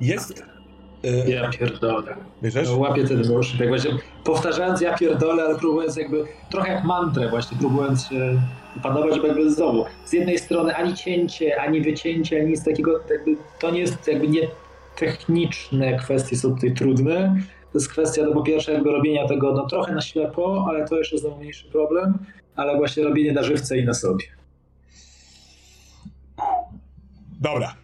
Jest. 0.01 0.43
Y, 1.05 1.31
ja 1.31 1.49
pierdolę. 1.49 2.15
Bierzesz? 2.43 2.69
No, 2.69 2.77
łapię 2.77 3.03
ten 3.03 3.21
nóż. 3.21 3.59
Jak 3.59 3.69
właśnie 3.69 3.91
powtarzając 4.23 4.81
ja 4.81 4.97
pierdolę, 4.97 5.43
ale 5.43 5.55
próbując 5.55 5.97
jakby 5.97 6.25
trochę 6.51 6.73
jak 6.73 6.83
mantrę 6.83 7.29
właśnie, 7.29 7.57
próbując 7.57 8.07
się 8.07 8.41
opanować, 8.77 9.19
jakby 9.23 9.51
znowu. 9.51 9.85
Z 10.05 10.13
jednej 10.13 10.37
strony 10.39 10.75
ani 10.75 10.93
cięcie, 10.93 11.61
ani 11.61 11.81
wycięcie, 11.81 12.37
ani 12.39 12.49
nic 12.49 12.63
takiego, 12.63 12.99
jakby 13.09 13.35
to 13.59 13.71
nie 13.71 13.79
jest 13.79 14.07
jakby 14.07 14.27
nie 14.27 14.47
techniczne 14.95 15.97
kwestie 15.97 16.37
są 16.37 16.55
tutaj 16.55 16.73
trudne. 16.73 17.35
To 17.71 17.77
jest 17.77 17.89
kwestia, 17.89 18.21
no 18.25 18.33
po 18.33 18.41
pierwsze 18.41 18.73
jakby 18.73 18.91
robienia 18.91 19.27
tego 19.27 19.53
no 19.53 19.67
trochę 19.67 19.93
na 19.93 20.01
ślepo, 20.01 20.65
ale 20.69 20.87
to 20.87 20.97
jeszcze 20.97 21.15
jest 21.15 21.27
najmniejszy 21.27 21.67
problem, 21.67 22.17
ale 22.55 22.77
właśnie 22.77 23.03
robienie 23.03 23.31
na 23.31 23.43
żywce 23.43 23.77
i 23.77 23.85
na 23.85 23.93
sobie. 23.93 24.25
Dobra 27.41 27.82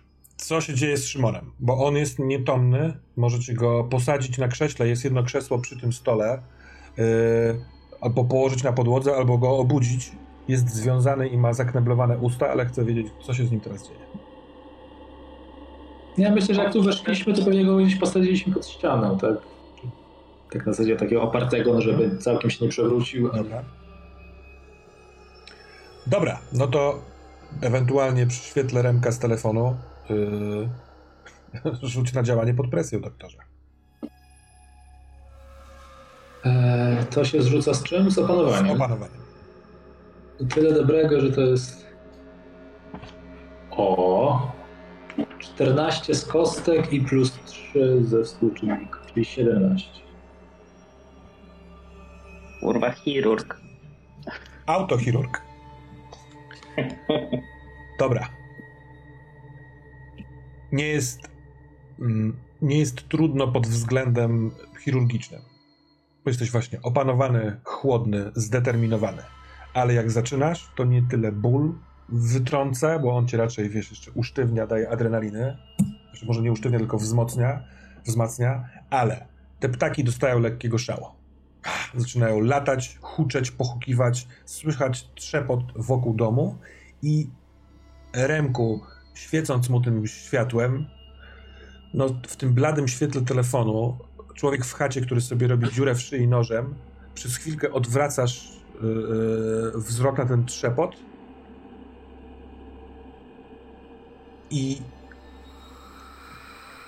co 0.49 0.61
się 0.61 0.73
dzieje 0.73 0.97
z 0.97 1.05
Szymonem, 1.05 1.51
bo 1.59 1.85
on 1.85 1.95
jest 1.95 2.19
nietomny, 2.19 2.93
możecie 3.17 3.53
go 3.53 3.83
posadzić 3.83 4.37
na 4.37 4.47
krześle, 4.47 4.87
jest 4.87 5.03
jedno 5.03 5.23
krzesło 5.23 5.59
przy 5.59 5.79
tym 5.79 5.93
stole, 5.93 6.41
yy, 6.97 7.03
albo 8.01 8.23
położyć 8.23 8.63
na 8.63 8.73
podłodze, 8.73 9.15
albo 9.15 9.37
go 9.37 9.57
obudzić. 9.57 10.11
Jest 10.47 10.69
związany 10.69 11.27
i 11.27 11.37
ma 11.37 11.53
zakneblowane 11.53 12.17
usta, 12.17 12.49
ale 12.49 12.65
chcę 12.65 12.85
wiedzieć, 12.85 13.07
co 13.21 13.33
się 13.33 13.45
z 13.45 13.51
nim 13.51 13.59
teraz 13.59 13.87
dzieje. 13.87 13.99
Ja 16.17 16.31
myślę, 16.31 16.55
że 16.55 16.63
jak 16.63 16.73
tu 16.73 16.83
weszliśmy, 16.83 17.33
to 17.33 17.45
pewnie 17.45 17.65
go 17.65 17.77
gdzieś 17.77 17.95
posadziliśmy 17.95 18.53
pod 18.53 18.67
ścianą, 18.67 19.17
tak? 19.17 19.35
Tak 20.51 20.65
na 20.65 20.73
zasadzie 20.73 20.95
takiego 20.95 21.21
opartego, 21.21 21.73
no 21.73 21.81
żeby 21.81 22.17
całkiem 22.17 22.49
się 22.49 22.65
nie 22.65 22.71
przewrócił. 22.71 23.31
Dobra. 23.31 23.63
Dobra, 26.07 26.39
no 26.53 26.67
to 26.67 26.99
ewentualnie 27.61 28.27
przy 28.27 28.43
świetle 28.43 28.81
Remka 28.81 29.11
z 29.11 29.19
telefonu 29.19 29.75
yy, 30.09 30.69
rzuć 31.89 32.13
na 32.13 32.23
działanie 32.23 32.53
pod 32.53 32.69
presją, 32.69 33.01
doktorze. 33.01 33.37
Eee, 36.45 37.05
to 37.05 37.25
się 37.25 37.41
zrzuca 37.41 37.73
z 37.73 37.83
czym? 37.83 38.11
Z 38.11 38.17
opanowaniem. 38.17 38.67
Z 38.67 38.75
opanowaniem. 38.75 39.19
Tyle 40.49 40.73
dobrego, 40.73 41.21
że 41.21 41.31
to 41.31 41.41
jest. 41.41 41.85
O! 43.71 44.51
14 45.39 46.15
z 46.15 46.25
kostek 46.25 46.93
i 46.93 47.01
plus 47.01 47.39
3 47.45 48.03
ze 48.03 48.23
współczynników, 48.23 49.05
czyli 49.13 49.25
17. 49.25 49.89
Kurwa, 52.59 52.91
chirurg. 52.91 53.61
Autochirurg. 54.65 55.41
Dobra 57.99 58.38
nie 60.71 60.87
jest, 60.87 61.19
mm, 61.99 62.39
nie 62.61 62.79
jest 62.79 63.07
trudno 63.07 63.47
pod 63.47 63.67
względem 63.67 64.51
chirurgicznym. 64.83 65.41
Bo 66.23 66.29
jesteś 66.29 66.51
właśnie 66.51 66.81
opanowany, 66.81 67.59
chłodny, 67.63 68.31
zdeterminowany. 68.35 69.21
Ale 69.73 69.93
jak 69.93 70.11
zaczynasz, 70.11 70.71
to 70.75 70.85
nie 70.85 71.01
tyle 71.01 71.31
ból 71.31 71.73
wytrąca, 72.09 72.99
bo 72.99 73.17
on 73.17 73.27
cię 73.27 73.37
raczej, 73.37 73.69
wiesz, 73.69 73.89
jeszcze 73.89 74.11
usztywnia, 74.11 74.67
daje 74.67 74.89
adrenaliny. 74.89 75.57
Znaczy, 76.09 76.25
może 76.25 76.41
nie 76.41 76.51
usztywnia, 76.51 76.79
tylko 76.79 76.97
wzmocnia, 76.97 77.63
wzmacnia, 78.05 78.69
ale 78.89 79.27
te 79.59 79.69
ptaki 79.69 80.03
dostają 80.03 80.39
lekkiego 80.39 80.77
szału. 80.77 81.05
Zaczynają 81.95 82.39
latać, 82.39 82.97
huczeć, 83.01 83.51
pochukiwać, 83.51 84.27
słychać 84.45 85.09
trzepot 85.15 85.61
wokół 85.75 86.13
domu 86.13 86.57
i 87.01 87.29
Remku 88.13 88.81
świecąc 89.19 89.69
mu 89.69 89.81
tym 89.81 90.07
światłem, 90.07 90.85
no 91.93 92.07
w 92.27 92.35
tym 92.35 92.53
bladym 92.53 92.87
świetle 92.87 93.21
telefonu, 93.21 93.97
człowiek 94.33 94.65
w 94.65 94.73
chacie, 94.73 95.01
który 95.01 95.21
sobie 95.21 95.47
robi 95.47 95.71
dziurę 95.71 95.95
w 95.95 96.01
szyi 96.01 96.27
nożem, 96.27 96.75
przez 97.13 97.35
chwilkę 97.35 97.71
odwracasz 97.71 98.51
yy, 98.81 99.81
wzrok 99.81 100.17
na 100.17 100.25
ten 100.25 100.45
trzepot 100.45 100.95
i 104.49 104.81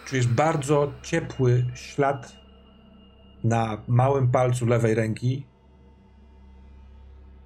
czujesz 0.06 0.28
bardzo 0.28 0.94
ciepły 1.04 1.66
ślad 1.74 2.36
na 3.44 3.82
małym 3.88 4.32
palcu 4.32 4.66
lewej 4.66 4.96
ręki, 4.96 5.46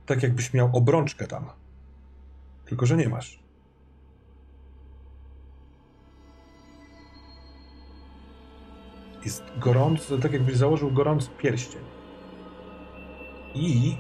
tak 0.06 0.24
jakbyś 0.24 0.54
miał 0.54 0.70
obrączkę 0.74 1.28
tam. 1.28 1.50
Tylko, 2.66 2.86
że 2.86 2.98
nie 2.98 3.10
masz. 3.10 3.45
Jest 9.26 9.44
gorący, 9.58 10.20
tak 10.20 10.34
jakbyś 10.34 10.56
założył 10.56 10.92
gorący 10.92 11.30
pierścień. 11.38 11.82
I 13.56 13.98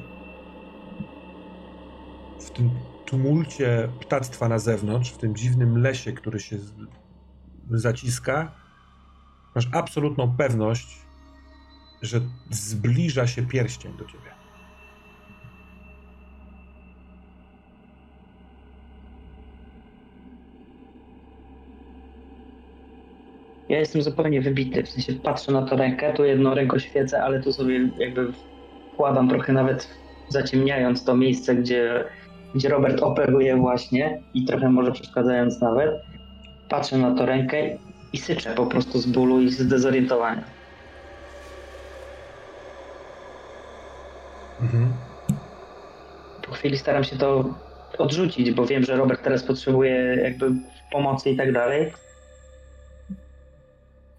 w 2.40 2.50
tym 2.50 2.70
tumulcie 3.06 3.90
ptactwa 4.00 4.50
na 4.50 4.60
zewnątrz, 4.60 5.12
w 5.12 5.18
tym 5.18 5.36
dziwnym 5.36 5.78
lesie, 5.78 6.14
który 6.14 6.40
się 6.40 6.58
zaciska, 7.72 8.52
masz 9.56 9.70
absolutną 9.72 10.38
pewność, 10.38 11.06
że 12.02 12.22
zbliża 12.50 13.28
się 13.28 13.48
pierścień 13.48 13.98
do 13.98 14.06
ciebie. 14.06 14.25
Ja 23.70 23.80
jestem 23.80 24.02
zupełnie 24.02 24.42
wybity, 24.42 24.84
w 24.84 24.90
sensie 24.90 25.14
patrzę 25.14 25.52
na 25.52 25.62
tę 25.62 25.76
rękę, 25.76 26.14
tu 26.14 26.26
jedną 26.26 26.54
ręką 26.54 26.80
świecę, 26.80 27.24
ale 27.24 27.44
tu 27.44 27.54
sobie 27.54 27.90
jakby 27.98 28.34
wkładam 28.94 29.30
trochę 29.30 29.54
nawet 29.54 29.90
zaciemniając 30.30 31.04
to 31.04 31.18
miejsce, 31.18 31.56
gdzie, 31.56 32.04
gdzie 32.56 32.70
Robert 32.70 33.04
operuje 33.04 33.56
właśnie 33.56 34.22
i 34.34 34.46
trochę 34.46 34.70
może 34.70 34.92
przeszkadzając 34.92 35.62
nawet. 35.62 35.92
Patrzę 36.70 36.98
na 36.98 37.16
tę 37.16 37.26
rękę 37.26 37.78
i 38.14 38.18
syczę 38.18 38.56
po 38.56 38.66
prostu 38.66 39.00
z 39.00 39.06
bólu 39.06 39.42
i 39.42 39.50
z 39.50 39.60
zdezorientowania. 39.60 40.44
Mhm. 44.62 44.94
Po 46.48 46.52
chwili 46.52 46.78
staram 46.78 47.04
się 47.04 47.16
to 47.16 47.56
odrzucić, 47.98 48.52
bo 48.52 48.66
wiem, 48.66 48.84
że 48.84 48.96
Robert 48.96 49.24
teraz 49.24 49.44
potrzebuje 49.44 50.18
jakby 50.24 50.52
pomocy 50.92 51.30
i 51.30 51.38
tak 51.38 51.52
dalej. 51.52 51.92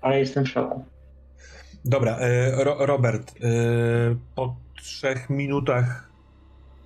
Ale 0.00 0.18
jestem 0.18 0.44
w 0.44 0.48
szoku. 0.48 0.84
Dobra, 1.84 2.16
e, 2.18 2.64
Ro 2.64 2.86
Robert, 2.86 3.30
e, 3.30 3.34
po 4.34 4.56
trzech 4.82 5.30
minutach 5.30 6.10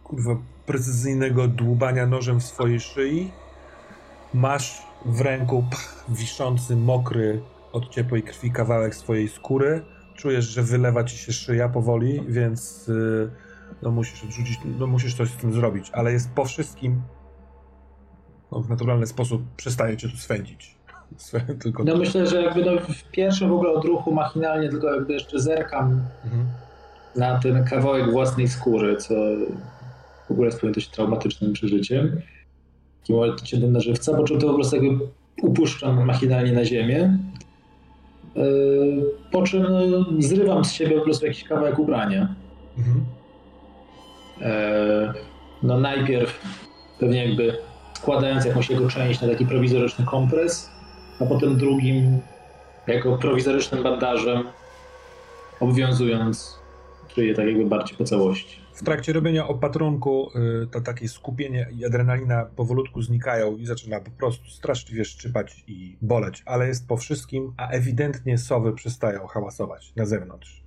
kurwa, 0.04 0.36
precyzyjnego 0.66 1.48
dłubania 1.48 2.06
nożem 2.06 2.40
w 2.40 2.44
swojej 2.44 2.80
szyi 2.80 3.30
masz 4.34 4.82
w 5.04 5.20
ręku 5.20 5.64
pch, 5.70 6.04
wiszący, 6.08 6.76
mokry 6.76 7.42
od 7.72 7.88
ciepłej 7.88 8.22
krwi 8.22 8.50
kawałek 8.50 8.94
swojej 8.94 9.28
skóry. 9.28 9.82
Czujesz, 10.16 10.44
że 10.44 10.62
wylewa 10.62 11.04
ci 11.04 11.16
się 11.18 11.32
szyja 11.32 11.68
powoli, 11.68 12.24
więc 12.28 12.86
yy, 12.88 13.30
no 13.82 13.90
musisz 13.90 14.24
odrzucić, 14.24 14.58
no 14.78 14.86
musisz 14.86 15.14
coś 15.14 15.30
z 15.30 15.36
tym 15.36 15.52
zrobić, 15.52 15.90
ale 15.92 16.12
jest 16.12 16.30
po 16.30 16.44
wszystkim 16.44 17.02
no, 18.52 18.60
w 18.60 18.68
naturalny 18.68 19.06
sposób 19.06 19.42
przestaje 19.56 19.96
cię 19.96 20.08
tu 20.08 20.16
swędzić. 20.16 20.79
Tylko 21.62 21.84
no 21.84 21.96
myślę, 21.96 22.26
że 22.26 22.42
jakby 22.42 22.64
no 22.64 22.72
w 22.80 23.04
pierwszym 23.10 23.48
w 23.48 23.52
ogóle 23.52 23.70
odruchu 23.70 24.14
machinalnie 24.14 24.68
tylko 24.68 24.94
jakby 24.94 25.12
jeszcze 25.12 25.40
zerkam 25.40 26.02
mhm. 26.24 26.46
na 27.16 27.38
ten 27.38 27.64
kawałek 27.64 28.10
własnej 28.10 28.48
skóry, 28.48 28.96
co 28.96 29.14
w 30.28 30.30
ogóle 30.30 30.46
jest 30.46 30.66
dość 30.74 30.90
traumatycznym 30.90 31.52
przeżyciem. 31.52 32.20
Takim 33.00 33.16
odciętym 33.16 33.72
na 33.72 33.80
żywca, 33.80 34.14
po 34.14 34.24
czym 34.24 34.40
to 34.40 34.46
po 34.46 34.54
prostu 34.54 34.76
jakby 34.76 35.04
upuszczam 35.42 36.06
machinalnie 36.06 36.52
na 36.52 36.64
ziemię. 36.64 37.18
E, 38.36 38.42
po 39.30 39.42
czym 39.42 39.62
no, 39.62 40.06
zrywam 40.18 40.64
z 40.64 40.72
siebie 40.72 40.98
po 40.98 41.04
prostu 41.04 41.26
jakiś 41.26 41.44
kawałek 41.44 41.78
ubrania. 41.78 42.34
Mhm. 42.78 43.04
E, 44.42 45.12
no 45.62 45.80
najpierw 45.80 46.40
pewnie 46.98 47.26
jakby 47.26 47.56
składając 47.94 48.44
jakąś 48.44 48.70
jego 48.70 48.88
część 48.88 49.20
na 49.20 49.28
taki 49.28 49.46
prowizoryczny 49.46 50.04
kompres, 50.04 50.70
a 51.20 51.26
potem 51.26 51.56
drugim 51.56 52.18
jako 52.86 53.18
prowizorycznym 53.18 53.82
bandażem 53.82 54.44
obwiązując 55.60 56.60
szyję 57.14 57.34
tak 57.34 57.46
jakby 57.46 57.66
bardziej 57.66 57.98
po 57.98 58.04
całości. 58.04 58.60
W 58.74 58.84
trakcie 58.84 59.12
robienia 59.12 59.48
opatrunku 59.48 60.30
y, 60.62 60.66
to 60.66 60.80
takie 60.80 61.08
skupienie 61.08 61.66
i 61.78 61.84
adrenalina 61.84 62.44
powolutku 62.44 63.02
znikają 63.02 63.56
i 63.56 63.66
zaczyna 63.66 64.00
po 64.00 64.10
prostu 64.10 64.50
straszliwie 64.50 65.04
szczypać 65.04 65.64
i 65.66 65.96
boleć, 66.02 66.42
ale 66.46 66.68
jest 66.68 66.88
po 66.88 66.96
wszystkim, 66.96 67.52
a 67.56 67.68
ewidentnie 67.68 68.38
sowy 68.38 68.72
przestają 68.72 69.26
hałasować 69.26 69.92
na 69.96 70.06
zewnątrz. 70.06 70.62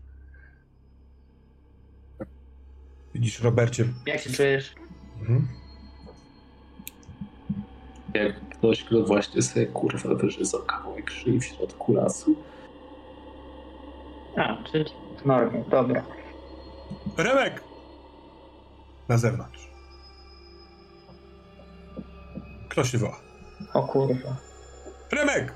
Widzisz, 3.14 3.41
Robercie. 3.41 3.86
Jak 4.06 4.20
się 4.20 4.30
czujesz? 4.30 4.76
Mhm. 5.20 5.62
Jak 8.14 8.49
ktoś, 8.49 8.84
kto 8.84 9.03
właśnie 9.03 9.41
sobie 9.41 9.66
kurwa 9.66 10.16
wyżyzał 10.16 10.61
kawałek 10.61 11.09
szyi 11.09 11.39
w 11.39 11.45
środku 11.45 11.93
lasu. 11.93 12.36
A, 14.38 14.64
czyli 14.72 14.86
w 15.22 15.26
normie, 15.26 15.64
dobra. 15.70 16.03
Remek! 17.18 17.64
Na 19.09 19.18
zewnątrz. 19.18 19.68
Kto 22.70 22.84
się 22.84 22.97
woła? 22.97 23.20
O 23.74 23.84
kurwa. 23.84 24.36
Remek! 25.11 25.53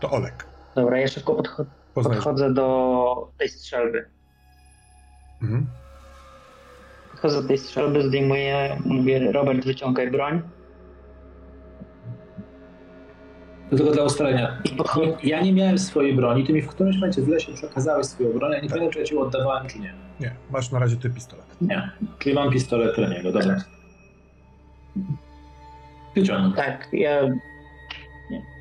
To 0.00 0.10
Olek. 0.10 0.46
Dobra, 0.74 0.98
ja 0.98 1.08
szybko 1.08 1.34
podcho 1.34 1.64
podchodzę 1.94 2.54
do 2.54 3.32
tej 3.38 3.48
strzelby. 3.48 4.10
Mhm. 5.42 5.66
Podchodzę 7.22 7.42
do 7.42 7.48
tej 7.48 7.58
strzelby, 7.58 8.02
zdejmuję, 8.02 8.76
mówię, 8.84 9.32
Robert, 9.32 9.64
wyciągaj 9.64 10.10
broń. 10.10 10.42
To 13.70 13.76
tylko 13.76 13.92
dla 13.92 14.04
ustalenia. 14.04 14.62
Ja 15.22 15.40
nie 15.40 15.52
miałem 15.52 15.78
swojej 15.78 16.14
broni, 16.14 16.46
ty 16.46 16.52
mi 16.52 16.62
w 16.62 16.68
którymś 16.68 16.96
momencie 16.96 17.22
w 17.22 17.28
lesie 17.28 17.52
przekazałeś 17.52 18.06
swoją 18.06 18.32
broń, 18.32 18.52
ja 18.52 18.60
nie 18.60 18.68
tak. 18.68 18.70
pamiętam, 18.70 18.92
czy 18.92 18.98
ja 18.98 19.04
ci 19.04 19.16
oddawałem, 19.16 19.68
czy 19.68 19.78
nie. 19.78 19.94
Nie, 20.20 20.34
masz 20.50 20.70
na 20.70 20.78
razie 20.78 20.96
ty 20.96 21.10
pistolet. 21.10 21.44
Nie, 21.60 21.90
czyli 22.18 22.34
mam 22.34 22.50
pistolet 22.50 22.98
Reniego, 22.98 23.32
dobra. 23.32 23.56
Wyciągnę. 26.14 26.56
Tak, 26.56 26.88
ja, 26.92 27.28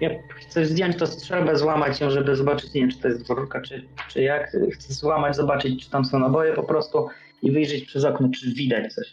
ja 0.01 0.09
chcę 0.35 0.65
zdjąć 0.65 0.97
to 0.97 1.07
strzelbę, 1.07 1.55
złamać 1.55 2.01
ją, 2.01 2.09
żeby 2.09 2.35
zobaczyć, 2.35 2.73
nie 2.73 2.81
wiem, 2.81 2.91
czy 2.91 2.99
to 2.99 3.07
jest 3.07 3.23
dwórka, 3.23 3.61
czy, 3.61 3.87
czy 4.07 4.21
jak. 4.21 4.57
Chcę 4.73 4.93
złamać, 4.93 5.35
zobaczyć, 5.35 5.83
czy 5.83 5.91
tam 5.91 6.05
są 6.05 6.19
naboje 6.19 6.53
po 6.53 6.63
prostu 6.63 7.07
i 7.41 7.51
wyjrzeć 7.51 7.85
przez 7.85 8.03
okno, 8.03 8.29
czy 8.29 8.53
widać 8.53 8.93
coś. 8.93 9.07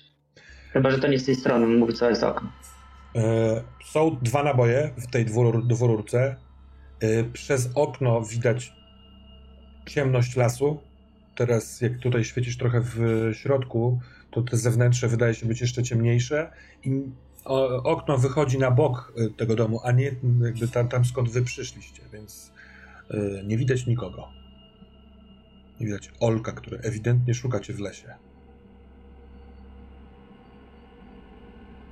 Chyba, 0.72 0.90
że 0.90 0.98
to 0.98 1.08
nie 1.08 1.18
z 1.18 1.24
tej 1.24 1.34
strony, 1.34 1.66
mówi, 1.66 1.94
co 1.94 2.10
jest 2.10 2.22
okno. 2.22 2.52
E, 3.16 3.62
są 3.84 4.18
dwa 4.22 4.42
naboje 4.42 4.90
w 4.96 5.06
tej 5.06 5.24
dwurur, 5.24 5.66
dwururce. 5.66 6.36
E, 7.00 7.24
przez 7.24 7.70
okno 7.74 8.22
widać 8.22 8.72
ciemność 9.86 10.36
lasu. 10.36 10.80
Teraz, 11.36 11.80
jak 11.80 11.98
tutaj 11.98 12.24
świecisz 12.24 12.56
trochę 12.56 12.80
w 12.80 12.98
środku, 13.32 14.00
to 14.30 14.42
te 14.42 14.56
zewnętrzne 14.56 15.08
wydaje 15.08 15.34
się 15.34 15.46
być 15.46 15.60
jeszcze 15.60 15.82
ciemniejsze. 15.82 16.50
I 16.84 17.02
okno 17.84 18.18
wychodzi 18.18 18.58
na 18.58 18.70
bok 18.70 19.12
e, 19.16 19.30
tego 19.30 19.56
domu, 19.56 19.80
a 19.84 19.92
nie 19.92 20.14
jakby 20.44 20.68
tam, 20.68 20.88
tam 20.88 21.04
skąd 21.04 21.30
wy 21.30 21.42
przyszliście, 21.42 22.02
więc 22.12 22.52
nie 23.44 23.56
widać 23.56 23.86
nikogo. 23.86 24.28
Nie 25.80 25.86
widać 25.86 26.10
Olka, 26.20 26.52
który 26.52 26.78
ewidentnie 26.78 27.34
szuka 27.34 27.60
cię 27.60 27.72
w 27.72 27.80
lesie. 27.80 28.14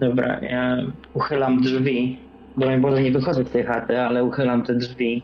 Dobra, 0.00 0.40
ja 0.40 0.76
uchylam 1.14 1.60
drzwi. 1.60 2.18
Bo 2.56 2.78
może 2.78 3.02
nie 3.02 3.12
wychodzę 3.12 3.44
z 3.44 3.50
tej 3.50 3.64
chaty, 3.64 4.00
ale 4.00 4.24
uchylam 4.24 4.62
te 4.62 4.74
drzwi. 4.74 5.22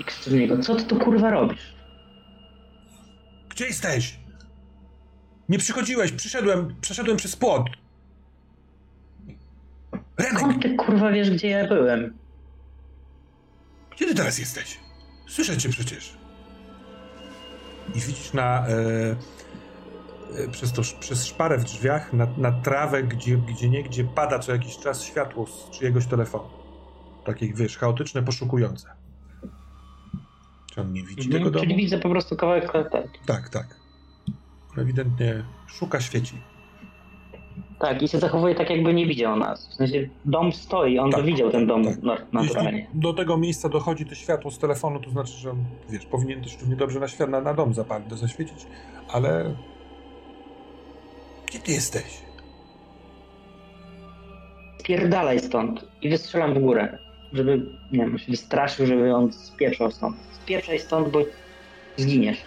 I 0.00 0.04
krzyczę 0.04 0.30
do 0.30 0.36
niego, 0.36 0.58
co 0.58 0.74
ty 0.74 0.84
tu 0.84 0.98
kurwa 0.98 1.30
robisz? 1.30 1.76
Gdzie 3.48 3.66
jesteś? 3.66 4.18
Nie 5.48 5.58
przychodziłeś, 5.58 6.12
przyszedłem, 6.12 6.74
przeszedłem 6.80 7.16
przez 7.16 7.36
płot. 7.36 7.66
Renek! 10.18 10.38
Skąd 10.38 10.62
ty 10.62 10.74
kurwa 10.74 11.12
wiesz, 11.12 11.30
gdzie 11.30 11.48
ja 11.48 11.68
byłem? 11.68 12.18
Gdzie 13.90 14.06
ty 14.06 14.14
teraz 14.14 14.38
jesteś? 14.38 14.78
Słyszę 15.28 15.56
cię 15.56 15.68
przecież. 15.68 16.25
I 17.94 18.00
widzisz 18.00 18.32
na... 18.32 18.68
E 18.68 19.16
E, 20.34 20.48
przez, 20.48 20.72
to, 20.72 20.82
przez 21.00 21.26
szparę 21.26 21.58
w 21.58 21.64
drzwiach 21.64 22.12
na, 22.12 22.26
na 22.36 22.52
trawę, 22.52 23.02
gdzie, 23.02 23.36
gdzie 23.36 23.68
niegdzie 23.68 24.04
pada 24.04 24.38
co 24.38 24.52
jakiś 24.52 24.78
czas 24.78 25.04
światło 25.04 25.46
z 25.46 25.70
czyjegoś 25.70 26.06
telefonu. 26.06 26.48
Takie, 27.24 27.54
wiesz, 27.54 27.78
chaotyczne, 27.78 28.22
poszukujące. 28.22 28.88
Czy 30.72 30.80
on 30.80 30.92
nie 30.92 31.02
widzi 31.02 31.26
mhm, 31.26 31.32
tego 31.32 31.50
domu? 31.50 31.64
Czyli 31.64 31.76
widzę 31.76 31.98
po 31.98 32.08
prostu 32.08 32.36
kawałek 32.36 32.74
latarki. 32.74 33.20
Tak, 33.26 33.48
tak. 33.48 33.80
Ewidentnie 34.78 35.44
szuka 35.66 36.00
świeci. 36.00 36.40
Tak, 37.78 38.02
i 38.02 38.08
się 38.08 38.18
zachowuje 38.18 38.54
tak, 38.54 38.70
jakby 38.70 38.94
nie 38.94 39.06
widział 39.06 39.36
nas. 39.36 39.68
W 39.68 39.74
sensie 39.74 40.08
dom 40.24 40.52
stoi, 40.52 40.98
on 40.98 41.10
tak, 41.10 41.24
widział 41.24 41.50
ten 41.50 41.66
dom 41.66 41.84
tak. 41.84 42.04
naturalnie. 42.32 42.78
Jeśli 42.78 43.00
do 43.00 43.12
tego 43.12 43.36
miejsca 43.36 43.68
dochodzi 43.68 44.06
to 44.06 44.14
światło 44.14 44.50
z 44.50 44.58
telefonu, 44.58 45.00
to 45.00 45.10
znaczy, 45.10 45.32
że 45.32 45.54
wiesz, 45.90 46.06
powinien 46.06 46.42
też 46.42 46.58
równie 46.60 46.76
dobrze 46.76 47.00
na, 47.00 47.08
świat, 47.08 47.30
na, 47.30 47.40
na 47.40 47.54
dom 47.54 47.74
zapalny 47.74 48.16
zaświecić, 48.16 48.66
ale... 49.08 49.54
Gdzie 51.46 51.58
ty 51.58 51.72
jesteś? 51.72 52.20
Spierdalaj 54.78 55.40
stąd 55.40 55.84
i 56.02 56.08
wystrzelam 56.08 56.54
w 56.54 56.58
górę, 56.58 56.98
żeby, 57.32 57.66
nie 57.92 57.98
wiem, 57.98 58.18
się 58.18 58.30
wystraszył, 58.30 58.86
żeby 58.86 59.14
on 59.14 59.32
spieprzał 59.32 59.90
stąd. 59.90 60.16
Spieprzaj 60.32 60.78
stąd, 60.78 61.08
bo 61.08 61.18
zginiesz. 61.96 62.38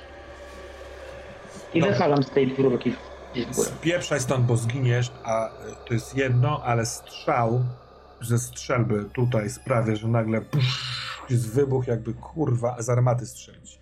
I 1.74 1.80
no. 1.80 1.88
wychalam 1.88 2.24
z 2.24 2.30
tej 2.30 2.56
rurki 2.58 2.94
Spieprzaj 3.52 4.20
stąd, 4.20 4.46
bo 4.46 4.58
zginiesz, 4.58 5.12
a 5.24 5.48
e, 5.48 5.52
to 5.88 5.94
jest 5.94 6.16
jedno, 6.16 6.64
ale 6.64 6.86
strzał 6.86 7.64
ze 8.22 8.40
strzelby 8.40 9.06
tutaj 9.14 9.50
sprawia, 9.50 9.96
że 9.96 10.08
nagle 10.08 10.42
psz, 10.42 10.84
jest 11.30 11.50
wybuch, 11.54 11.88
jakby 11.88 12.14
kurwa 12.14 12.82
z 12.82 12.90
armaty 12.90 13.26
strzelić. 13.26 13.80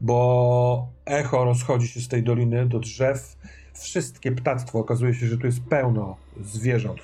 Bo 0.00 0.88
echo 1.04 1.44
rozchodzi 1.44 1.88
się 1.88 2.00
z 2.00 2.08
tej 2.08 2.22
doliny 2.22 2.66
do 2.66 2.78
drzew. 2.78 3.36
Wszystkie 3.74 4.32
ptactwo, 4.32 4.78
okazuje 4.78 5.14
się, 5.14 5.26
że 5.26 5.38
tu 5.38 5.46
jest 5.46 5.60
pełno 5.60 6.16
zwierząt. 6.40 7.00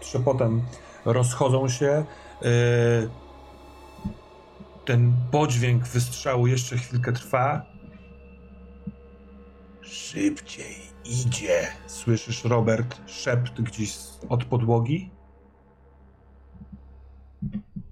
Trzepotem 0.00 0.62
rozchodzą 1.04 1.68
się. 1.68 1.86
E, 1.86 2.04
ten 4.84 5.12
podźwięk 5.30 5.84
wystrzału 5.84 6.46
jeszcze 6.46 6.76
chwilkę 6.76 7.12
trwa 7.12 7.77
Szybciej 9.90 10.74
idzie. 11.04 11.66
Słyszysz, 11.86 12.44
Robert, 12.44 12.96
szept 13.06 13.60
gdzieś 13.60 13.96
od 14.28 14.44
podłogi? 14.44 15.10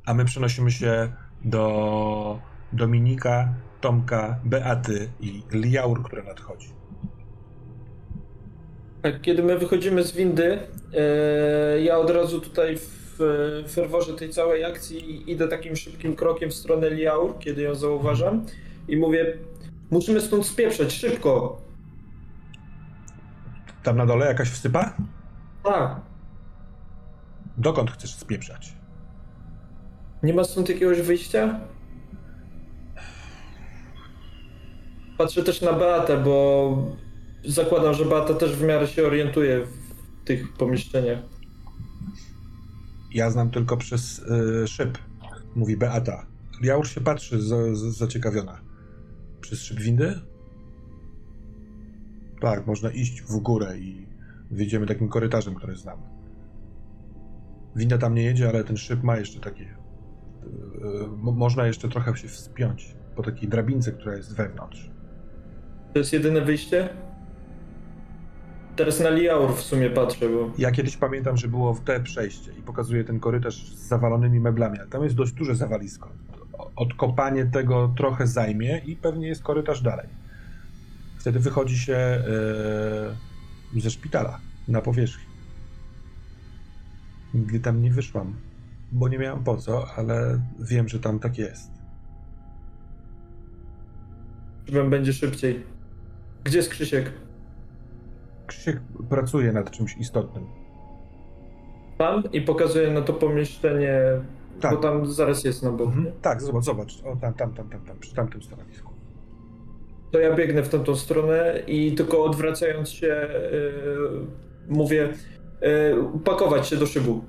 A 0.06 0.14
my 0.14 0.24
przenosimy 0.24 0.70
się 0.70 1.12
do 1.44 2.40
Dominika, 2.72 3.54
Tomka, 3.80 4.40
Beaty 4.44 5.08
i 5.20 5.42
Liaur, 5.52 6.02
która 6.02 6.22
nadchodzi. 6.22 6.68
Tak, 9.02 9.20
kiedy 9.20 9.42
my 9.42 9.58
wychodzimy 9.58 10.04
z 10.04 10.12
windy, 10.12 10.58
e, 10.94 11.80
ja 11.80 11.98
od 11.98 12.10
razu 12.10 12.40
tutaj 12.40 12.78
w 12.78 13.64
ferworze 13.68 14.14
tej 14.14 14.30
całej 14.30 14.64
akcji 14.64 15.30
idę 15.30 15.48
takim 15.48 15.76
szybkim 15.76 16.16
krokiem 16.16 16.50
w 16.50 16.54
stronę 16.54 16.90
Liaur, 16.90 17.38
kiedy 17.38 17.62
ją 17.62 17.74
zauważam 17.74 18.46
i 18.88 18.96
mówię, 18.96 19.38
musimy 19.90 20.20
stąd 20.20 20.46
spieprzać, 20.46 20.92
szybko. 20.92 21.65
Tam 23.86 23.96
na 23.96 24.06
dole 24.06 24.26
jakaś 24.26 24.50
wsypa? 24.50 24.96
Tak. 25.64 26.00
Dokąd 27.58 27.90
chcesz 27.90 28.14
spieprzać? 28.14 28.76
Nie 30.22 30.34
ma 30.34 30.44
stąd 30.44 30.68
jakiegoś 30.68 31.00
wyjścia? 31.00 31.60
Patrzę 35.18 35.42
też 35.42 35.62
na 35.62 35.72
Beatę, 35.72 36.16
bo 36.16 36.96
zakładam, 37.44 37.94
że 37.94 38.04
Beata 38.04 38.34
też 38.34 38.56
w 38.56 38.62
miarę 38.62 38.88
się 38.88 39.06
orientuje 39.06 39.66
w 39.66 40.24
tych 40.24 40.52
pomieszczeniach. 40.52 41.18
Ja 43.14 43.30
znam 43.30 43.50
tylko 43.50 43.76
przez 43.76 44.18
y, 44.18 44.68
szyb, 44.68 44.98
mówi 45.56 45.76
Beata. 45.76 46.26
Ja 46.62 46.74
już 46.74 46.94
się 46.94 47.00
patrzy 47.00 47.40
z, 47.40 47.78
z, 47.78 47.98
zaciekawiona. 47.98 48.60
Przez 49.40 49.62
szyb 49.62 49.80
windy? 49.80 50.20
Tak, 52.40 52.66
można 52.66 52.90
iść 52.90 53.22
w 53.22 53.36
górę 53.36 53.78
i 53.78 54.06
wyjdziemy 54.50 54.86
takim 54.86 55.08
korytarzem, 55.08 55.54
który 55.54 55.76
znamy. 55.76 56.02
Winda 57.76 57.98
tam 57.98 58.14
nie 58.14 58.22
jedzie, 58.22 58.48
ale 58.48 58.64
ten 58.64 58.76
szyb 58.76 59.02
ma 59.02 59.16
jeszcze 59.16 59.40
takie. 59.40 59.64
Yy, 59.64 61.08
można 61.16 61.66
jeszcze 61.66 61.88
trochę 61.88 62.16
się 62.16 62.28
wspiąć 62.28 62.96
po 63.16 63.22
takiej 63.22 63.48
drabince, 63.48 63.92
która 63.92 64.16
jest 64.16 64.36
wewnątrz. 64.36 64.90
To 65.92 65.98
jest 65.98 66.12
jedyne 66.12 66.40
wyjście? 66.40 66.88
Teraz 68.76 69.00
na 69.00 69.10
Liaur 69.10 69.54
w 69.54 69.60
sumie 69.60 69.90
patrzę, 69.90 70.28
bo... 70.28 70.50
Ja 70.58 70.70
kiedyś 70.70 70.96
pamiętam, 70.96 71.36
że 71.36 71.48
było 71.48 71.74
w 71.74 71.80
te 71.80 72.00
przejście 72.00 72.52
i 72.58 72.62
pokazuje 72.62 73.04
ten 73.04 73.20
korytarz 73.20 73.66
z 73.66 73.88
zawalonymi 73.88 74.40
meblami, 74.40 74.78
ale 74.78 74.88
tam 74.88 75.04
jest 75.04 75.16
dość 75.16 75.32
duże 75.32 75.54
zawalisko. 75.54 76.08
Odkopanie 76.76 77.46
tego 77.46 77.94
trochę 77.96 78.26
zajmie 78.26 78.82
i 78.86 78.96
pewnie 78.96 79.28
jest 79.28 79.42
korytarz 79.42 79.82
dalej. 79.82 80.08
Wtedy 81.26 81.40
wychodzi 81.40 81.78
się 81.78 82.22
yy, 83.74 83.80
ze 83.80 83.90
szpitala 83.90 84.40
na 84.68 84.80
powierzchnię. 84.80 85.26
Nigdy 87.34 87.60
tam 87.60 87.82
nie 87.82 87.90
wyszłam, 87.90 88.36
bo 88.92 89.08
nie 89.08 89.18
miałam 89.18 89.44
po 89.44 89.56
co, 89.56 89.86
ale 89.96 90.40
wiem, 90.60 90.88
że 90.88 91.00
tam 91.00 91.18
tak 91.18 91.38
jest. 91.38 91.70
Wam 94.72 94.90
będzie 94.90 95.12
szybciej. 95.12 95.62
Gdzie 96.44 96.56
jest 96.56 96.70
Krzysiek? 96.70 97.12
Krzysiek 98.46 98.80
pracuje 99.08 99.52
nad 99.52 99.70
czymś 99.70 99.96
istotnym. 99.96 100.46
Tam 101.98 102.32
i 102.32 102.40
pokazuje 102.40 102.90
na 102.90 103.02
to 103.02 103.12
pomieszczenie, 103.12 104.00
tak. 104.60 104.74
bo 104.74 104.80
tam 104.80 105.06
zaraz 105.06 105.44
jest 105.44 105.62
na 105.62 105.70
boku. 105.70 105.90
Mhm. 105.90 106.14
Tak, 106.22 106.42
zobacz, 106.42 106.64
zobacz. 106.64 107.02
O, 107.04 107.16
tam, 107.16 107.34
tam, 107.34 107.54
tam, 107.54 107.68
tam, 107.68 107.80
tam, 107.80 107.98
przy 107.98 108.14
tamtym 108.14 108.42
stanowisku 108.42 108.85
to 110.10 110.20
ja 110.20 110.34
biegnę 110.34 110.62
w 110.62 110.68
tamtą 110.68 110.96
stronę 110.96 111.62
i 111.66 111.94
tylko 111.94 112.24
odwracając 112.24 112.90
się 112.90 113.06
yy, 113.06 114.26
mówię 114.68 115.08
yy, 115.60 116.20
pakować 116.24 116.68
się 116.68 116.76
do 116.76 116.86
szybu. 116.86 117.24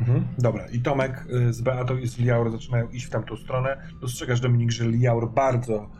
Mhm, 0.00 0.26
dobra, 0.38 0.66
i 0.66 0.80
Tomek 0.80 1.24
yy, 1.28 1.52
z 1.52 1.60
Beatą 1.60 1.96
i 1.96 2.06
z 2.06 2.18
Liaur 2.18 2.50
zaczynają 2.50 2.88
iść 2.88 3.06
w 3.06 3.10
tamtą 3.10 3.36
stronę. 3.36 3.82
Dostrzegasz, 4.00 4.40
Dominik, 4.40 4.70
że 4.70 4.84
Liaur 4.84 5.30
bardzo 5.30 5.90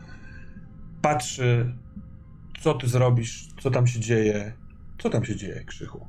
patrzy, 1.01 1.73
co 2.61 2.73
ty 2.73 2.87
zrobisz, 2.87 3.47
co 3.59 3.71
tam 3.71 3.87
się 3.87 3.99
dzieje. 3.99 4.53
Co 4.97 5.09
tam 5.09 5.25
się 5.25 5.35
dzieje, 5.35 5.63
Krzychu? 5.65 6.07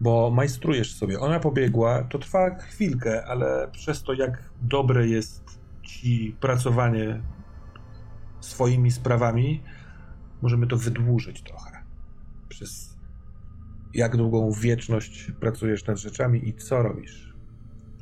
Bo 0.00 0.30
majstrujesz 0.30 0.94
sobie. 0.94 1.20
Ona 1.20 1.40
pobiegła, 1.40 2.02
to 2.02 2.18
trwa 2.18 2.54
chwilkę, 2.54 3.24
ale 3.24 3.68
przez 3.72 4.02
to, 4.02 4.12
jak 4.12 4.50
dobre 4.62 5.08
jest 5.08 5.60
ci 5.82 6.36
pracowanie 6.40 7.20
swoimi 8.46 8.90
sprawami, 8.90 9.62
możemy 10.42 10.66
to 10.66 10.76
wydłużyć 10.76 11.42
trochę. 11.42 11.84
Przez 12.48 12.96
jak 13.94 14.16
długą 14.16 14.50
wieczność 14.50 15.32
pracujesz 15.40 15.86
nad 15.86 15.98
rzeczami 15.98 16.48
i 16.48 16.54
co 16.54 16.82
robisz? 16.82 17.34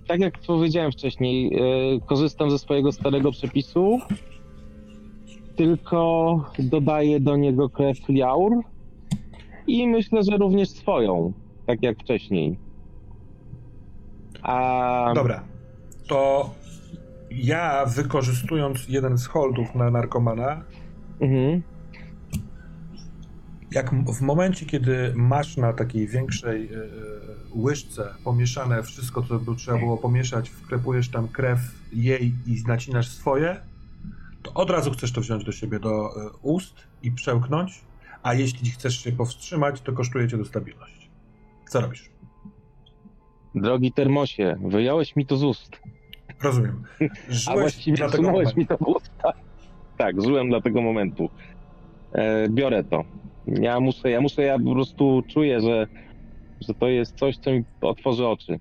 Tak 0.08 0.20
jak 0.20 0.38
powiedziałem 0.38 0.92
wcześniej, 0.92 1.50
yy, 1.50 2.00
korzystam 2.06 2.50
ze 2.50 2.58
swojego 2.58 2.92
starego 2.92 3.32
przepisu, 3.32 3.98
tylko 5.56 6.36
dodaję 6.58 7.20
do 7.20 7.36
niego 7.36 7.68
krew 7.68 8.08
liaur 8.08 8.52
i 9.66 9.88
myślę, 9.88 10.22
że 10.22 10.36
również 10.36 10.68
swoją, 10.68 11.32
tak 11.66 11.82
jak 11.82 11.98
wcześniej. 11.98 12.58
A... 14.42 15.12
Dobra, 15.14 15.44
to 16.08 16.50
ja 17.36 17.86
wykorzystując 17.86 18.88
jeden 18.88 19.18
z 19.18 19.26
holdów 19.26 19.74
na 19.74 19.90
narkomana, 19.90 20.64
mhm. 21.20 21.62
jak 23.70 23.94
w 23.94 24.20
momencie, 24.20 24.66
kiedy 24.66 25.12
masz 25.14 25.56
na 25.56 25.72
takiej 25.72 26.08
większej 26.08 26.74
y, 26.74 26.90
łyżce 27.54 28.14
pomieszane 28.24 28.82
wszystko, 28.82 29.22
co 29.22 29.38
by 29.38 29.56
trzeba 29.56 29.78
było 29.78 29.96
pomieszać, 29.96 30.50
wklepujesz 30.50 31.08
tam 31.08 31.28
krew 31.28 31.60
jej 31.92 32.32
i 32.46 32.62
nacinasz 32.66 33.08
swoje, 33.08 33.60
to 34.42 34.54
od 34.54 34.70
razu 34.70 34.90
chcesz 34.90 35.12
to 35.12 35.20
wziąć 35.20 35.44
do 35.44 35.52
siebie 35.52 35.80
do 35.80 36.10
y, 36.26 36.30
ust 36.42 36.74
i 37.02 37.12
przełknąć, 37.12 37.80
a 38.22 38.34
jeśli 38.34 38.70
chcesz 38.70 39.04
się 39.04 39.12
powstrzymać, 39.12 39.80
to 39.80 39.92
kosztuje 39.92 40.28
cię 40.28 40.36
do 40.36 40.44
stabilności. 40.44 41.10
Co 41.68 41.80
robisz? 41.80 42.10
Drogi 43.54 43.92
termosie, 43.92 44.56
wyjąłeś 44.68 45.16
mi 45.16 45.26
to 45.26 45.36
z 45.36 45.44
ust. 45.44 45.80
Rozumiem. 46.42 46.82
Żyłeś 47.28 47.48
A 47.48 47.52
właściwie 47.52 48.08
wsunąłeś 48.08 48.56
mi 48.56 48.66
to 48.66 48.76
w 48.76 48.82
usta. 48.82 49.32
Tak, 49.98 50.22
żyłem 50.22 50.48
dla 50.48 50.60
tego 50.60 50.82
momentu. 50.82 51.30
E, 52.12 52.48
biorę 52.48 52.84
to. 52.84 53.04
Ja 53.46 53.80
muszę, 53.80 54.10
ja 54.10 54.20
muszę, 54.20 54.42
ja 54.42 54.58
po 54.58 54.72
prostu 54.72 55.22
czuję, 55.28 55.60
że, 55.60 55.86
że 56.60 56.74
to 56.74 56.88
jest 56.88 57.18
coś, 57.18 57.38
co 57.38 57.50
mi 57.50 57.64
otworzy 57.80 58.26
oczy. 58.26 58.60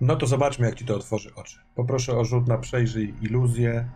No 0.00 0.16
to 0.16 0.26
zobaczmy, 0.26 0.66
jak 0.66 0.74
ci 0.74 0.84
to 0.84 0.96
otworzy 0.96 1.34
oczy. 1.34 1.58
Poproszę 1.74 2.18
o 2.18 2.24
rzut 2.24 2.48
na 2.48 2.58
przejrzyj 2.58 3.14
iluzję. 3.22 3.88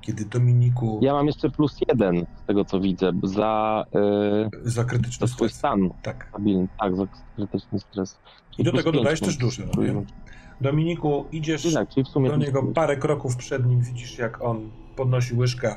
Kiedy 0.00 0.24
Dominiku. 0.24 1.00
Ja 1.02 1.12
mam 1.12 1.26
jeszcze 1.26 1.50
plus 1.50 1.78
jeden 1.88 2.26
z 2.42 2.46
tego, 2.46 2.64
co 2.64 2.80
widzę, 2.80 3.12
za. 3.22 3.84
Yy, 3.94 4.70
za 4.70 4.84
krytyczny 4.84 5.26
za 5.26 5.34
swój 5.34 5.48
stres. 5.48 5.58
stan. 5.58 5.90
Tak. 6.02 6.26
Stabilny. 6.28 6.68
Tak, 6.80 6.96
za 6.96 7.06
krytyczny 7.36 7.78
stres. 7.78 8.18
I 8.58 8.64
do 8.64 8.72
tego 8.72 8.92
dodajesz 8.92 9.20
też 9.20 9.36
duszę. 9.36 9.62
No, 9.76 10.02
Dominiku, 10.62 11.24
idziesz 11.32 11.72
tak, 11.72 11.88
do 12.14 12.36
niego 12.36 12.62
parę 12.62 12.96
kroków 12.96 13.36
przed 13.36 13.66
nim, 13.66 13.80
widzisz 13.80 14.18
jak 14.18 14.42
on 14.42 14.70
podnosi 14.96 15.34
łyżkę, 15.34 15.76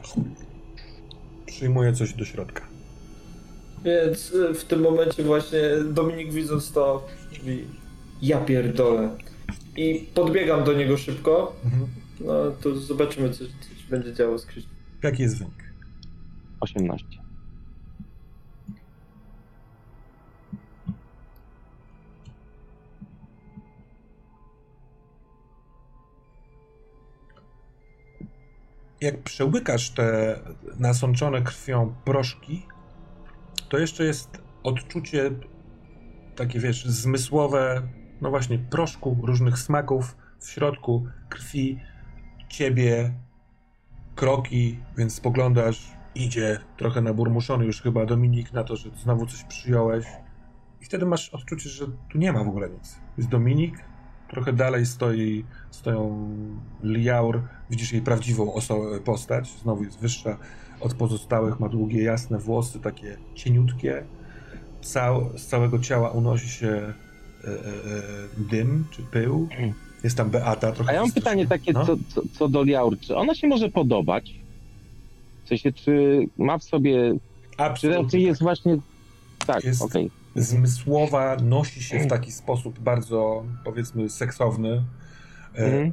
przyjmuje 1.45 1.93
coś 1.93 2.13
do 2.13 2.25
środka. 2.25 2.61
Więc 3.83 4.31
y, 4.31 4.53
w 4.53 4.63
tym 4.63 4.81
momencie 4.81 5.23
właśnie 5.23 5.59
Dominik 5.91 6.33
widząc 6.33 6.71
to 6.71 7.07
mówi 7.37 7.63
ja 8.21 8.37
pierdolę. 8.37 9.09
I 9.77 10.07
podbiegam 10.13 10.63
do 10.63 10.73
niego 10.73 10.97
szybko. 10.97 11.55
Mhm. 11.65 11.87
No 12.19 12.51
to 12.61 12.75
zobaczymy, 12.75 13.29
co, 13.29 13.37
co 13.39 13.69
się 13.81 13.89
będzie 13.89 14.13
działo 14.13 14.37
z 14.37 14.45
Krzysztofem. 14.45 14.77
Jaki 15.03 15.21
jest 15.21 15.37
wynik? 15.37 15.63
18. 16.59 17.24
Jak 29.05 29.23
przełykasz 29.23 29.89
te 29.89 30.39
nasączone 30.79 31.41
krwią 31.41 31.95
proszki, 32.05 32.65
to 33.69 33.77
jeszcze 33.77 34.03
jest 34.03 34.41
odczucie 34.63 35.31
takie, 36.35 36.59
wiesz, 36.59 36.85
zmysłowe, 36.85 37.81
no 38.21 38.29
właśnie, 38.29 38.59
proszku, 38.59 39.17
różnych 39.23 39.59
smaków 39.59 40.17
w 40.39 40.49
środku, 40.49 41.07
krwi, 41.29 41.79
ciebie, 42.49 43.13
kroki, 44.15 44.79
więc 44.97 45.15
spoglądasz, 45.15 45.91
idzie 46.15 46.59
trochę 46.77 47.01
naburmuszony 47.01 47.65
już 47.65 47.81
chyba 47.81 48.05
Dominik 48.05 48.53
na 48.53 48.63
to, 48.63 48.75
że 48.75 48.89
znowu 49.03 49.25
coś 49.25 49.43
przyjąłeś. 49.43 50.05
I 50.81 50.85
wtedy 50.85 51.05
masz 51.05 51.29
odczucie, 51.29 51.69
że 51.69 51.85
tu 52.11 52.17
nie 52.17 52.31
ma 52.33 52.43
w 52.43 52.47
ogóle 52.47 52.69
nic. 52.69 52.99
Jest 53.17 53.29
Dominik, 53.29 53.83
trochę 54.29 54.53
dalej 54.53 54.85
stoi, 54.85 55.45
stoją 55.71 56.29
Liaur, 56.83 57.41
widzisz 57.69 57.93
jej 57.93 58.01
prawdziwą 58.01 58.59
postać, 59.05 59.49
znowu 59.63 59.83
jest 59.83 59.99
wyższa 59.99 60.37
od 60.79 60.93
pozostałych, 60.93 61.59
ma 61.59 61.69
długie, 61.69 62.03
jasne 62.03 62.37
włosy, 62.37 62.79
takie 62.79 63.17
cieniutkie. 63.35 64.03
Cał, 64.81 65.29
z 65.37 65.45
całego 65.45 65.79
ciała 65.79 66.09
unosi 66.09 66.49
się 66.49 66.67
e, 66.67 67.47
e, 67.47 67.51
e 67.51 67.53
dym 68.37 68.85
czy 68.91 69.01
pył. 69.01 69.47
Jest 70.03 70.17
tam 70.17 70.29
Beata. 70.29 70.71
Trochę 70.71 70.91
A 70.91 70.93
ja 70.93 71.01
mam 71.01 71.11
pytanie 71.11 71.47
takie 71.47 71.73
no? 71.73 71.85
co, 71.85 71.95
co, 72.07 72.21
co 72.33 72.49
do 72.49 72.63
Liaur. 72.63 72.99
Czy 72.99 73.15
ona 73.15 73.35
się 73.35 73.47
może 73.47 73.69
podobać? 73.69 74.35
W 75.43 75.47
sensie, 75.47 75.71
czy 75.71 76.25
ma 76.37 76.57
w 76.57 76.63
sobie... 76.63 77.13
Absolutnie. 77.57 77.99
Czy 77.99 78.03
raczej 78.03 78.23
jest 78.23 78.41
właśnie... 78.41 78.77
Tak, 79.45 79.57
okej. 79.57 79.75
Okay. 79.79 80.24
Zmysłowa, 80.35 81.37
nosi 81.43 81.83
się 81.83 81.99
w 81.99 82.07
taki 82.07 82.31
sposób 82.31 82.79
bardzo, 82.79 83.45
powiedzmy, 83.63 84.09
seksowny. 84.09 84.83
E, 85.55 85.91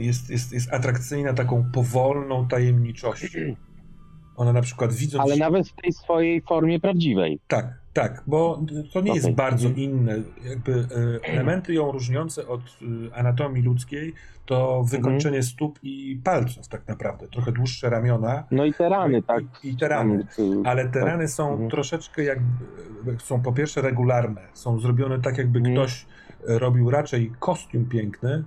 jest, 0.00 0.30
jest, 0.30 0.52
jest 0.52 0.72
atrakcyjna 0.72 1.32
taką 1.32 1.70
powolną 1.72 2.48
tajemniczością. 2.48 3.38
Ona 4.36 4.52
na 4.52 4.62
przykład 4.62 4.92
widząc... 4.92 5.24
Ale 5.24 5.36
nawet 5.36 5.68
w 5.68 5.74
tej 5.82 5.92
swojej 5.92 6.42
formie 6.42 6.80
prawdziwej. 6.80 7.40
Tak, 7.48 7.83
tak, 7.94 8.22
bo 8.26 8.60
to 8.92 9.00
nie 9.00 9.10
okay. 9.10 9.22
jest 9.22 9.30
bardzo 9.30 9.68
mhm. 9.68 9.84
inne. 9.84 10.18
Jakby 10.48 10.72
e, 10.72 11.28
elementy 11.28 11.74
ją 11.74 11.92
różniące 11.92 12.48
od 12.48 12.60
e, 12.60 13.14
anatomii 13.14 13.62
ludzkiej 13.62 14.14
to 14.46 14.84
wykończenie 14.84 15.36
mhm. 15.36 15.42
stóp 15.42 15.78
i 15.82 16.20
palców 16.24 16.68
tak 16.68 16.88
naprawdę. 16.88 17.28
Trochę 17.28 17.52
dłuższe 17.52 17.90
ramiona. 17.90 18.44
No 18.50 18.64
i 18.64 18.72
te 18.72 18.88
rany, 18.88 19.22
tak. 19.22 19.44
I, 19.64 19.68
i 19.68 19.76
te 19.76 19.88
rany. 19.88 20.26
Ale 20.64 20.84
te 20.84 21.00
tak. 21.00 21.04
rany 21.04 21.28
są 21.28 21.52
mhm. 21.52 21.70
troszeczkę 21.70 22.24
jak 22.24 22.38
są 23.18 23.42
po 23.42 23.52
pierwsze 23.52 23.82
regularne. 23.82 24.40
Są 24.52 24.78
zrobione 24.78 25.20
tak, 25.20 25.38
jakby 25.38 25.58
mhm. 25.58 25.76
ktoś 25.76 26.06
robił 26.46 26.90
raczej 26.90 27.32
kostium 27.38 27.84
piękny 27.84 28.44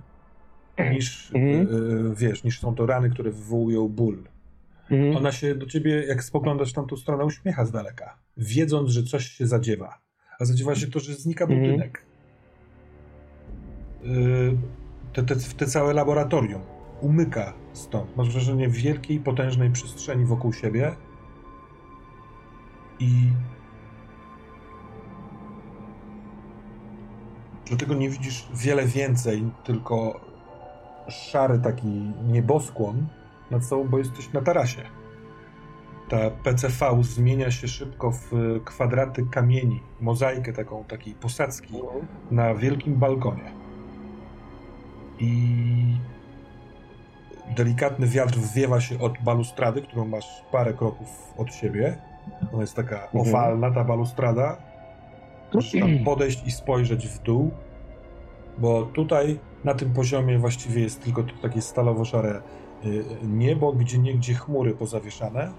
niż, 0.90 1.32
mhm. 1.34 2.14
wiesz, 2.14 2.44
niż 2.44 2.60
są 2.60 2.74
to 2.74 2.86
rany, 2.86 3.10
które 3.10 3.30
wywołują 3.30 3.88
ból. 3.88 4.18
Mhm. 4.90 5.16
Ona 5.16 5.32
się 5.32 5.54
do 5.54 5.66
ciebie, 5.66 6.04
jak 6.06 6.24
spoglądasz 6.24 6.70
w 6.70 6.74
tamtą 6.74 6.96
stronę, 6.96 7.24
uśmiecha 7.24 7.64
z 7.64 7.70
daleka, 7.70 8.18
wiedząc, 8.36 8.90
że 8.90 9.02
coś 9.02 9.26
się 9.26 9.46
zadziewa. 9.46 9.98
A 10.40 10.44
zadziewa 10.44 10.74
się 10.74 10.86
to, 10.86 11.00
że 11.00 11.14
znika 11.14 11.44
mhm. 11.44 11.60
budynek. 11.60 12.06
Mhm. 14.02 14.62
Te, 15.12 15.22
te, 15.22 15.36
te 15.36 15.66
całe 15.66 15.94
laboratorium 15.94 16.62
umyka 17.00 17.54
stąd. 17.72 18.16
Masz 18.16 18.30
wrażenie 18.30 18.68
wielkiej, 18.68 19.20
potężnej 19.20 19.70
przestrzeni 19.70 20.24
wokół 20.24 20.52
siebie 20.52 20.94
i 23.00 23.30
dlatego 27.66 27.94
nie 27.94 28.10
widzisz 28.10 28.48
wiele 28.54 28.86
więcej, 28.86 29.50
tylko 29.64 30.20
szary 31.08 31.58
taki 31.58 32.12
nieboskłon, 32.28 33.06
nad 33.50 33.64
sobą, 33.64 33.88
bo 33.88 33.98
jesteś 33.98 34.32
na 34.32 34.40
tarasie. 34.40 34.82
Ta 36.08 36.30
PCV 36.30 37.02
zmienia 37.02 37.50
się 37.50 37.68
szybko 37.68 38.10
w 38.10 38.30
kwadraty 38.64 39.26
kamieni, 39.30 39.80
mozaikę 40.00 40.52
taką, 40.52 40.84
takiej 40.84 41.14
posadzki 41.14 41.74
na 42.30 42.54
wielkim 42.54 42.94
balkonie. 42.94 43.52
I 45.18 45.54
delikatny 47.56 48.06
wiatr 48.06 48.38
wiewa 48.54 48.80
się 48.80 49.00
od 49.00 49.12
balustrady, 49.24 49.82
którą 49.82 50.04
masz 50.04 50.44
parę 50.52 50.74
kroków 50.74 51.08
od 51.36 51.54
siebie. 51.54 51.98
Ona 52.52 52.60
jest 52.60 52.76
taka 52.76 52.96
mhm. 52.96 53.28
owalna, 53.28 53.70
ta 53.70 53.84
balustrada. 53.84 54.56
Musisz 55.54 55.80
tam 55.80 56.04
podejść 56.04 56.46
i 56.46 56.50
spojrzeć 56.50 57.08
w 57.08 57.22
dół, 57.22 57.50
bo 58.58 58.82
tutaj 58.82 59.38
na 59.64 59.74
tym 59.74 59.92
poziomie 59.92 60.38
właściwie 60.38 60.82
jest 60.82 61.04
tylko 61.04 61.24
takie 61.42 61.60
stalowo-szare 61.60 62.40
niebo, 63.22 63.72
gdzie 63.72 63.98
niegdzie 63.98 64.34
chmury 64.34 64.74
pozawieszane. 64.74 65.52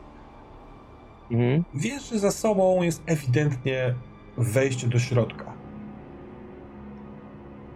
Mhm. 1.32 1.64
Wiesz, 1.74 2.10
że 2.10 2.20
za 2.20 2.32
sobą 2.32 2.82
jest 2.82 3.04
ewidentnie 3.06 3.94
wejście 4.38 4.88
do 4.88 5.00
środka. 5.00 5.54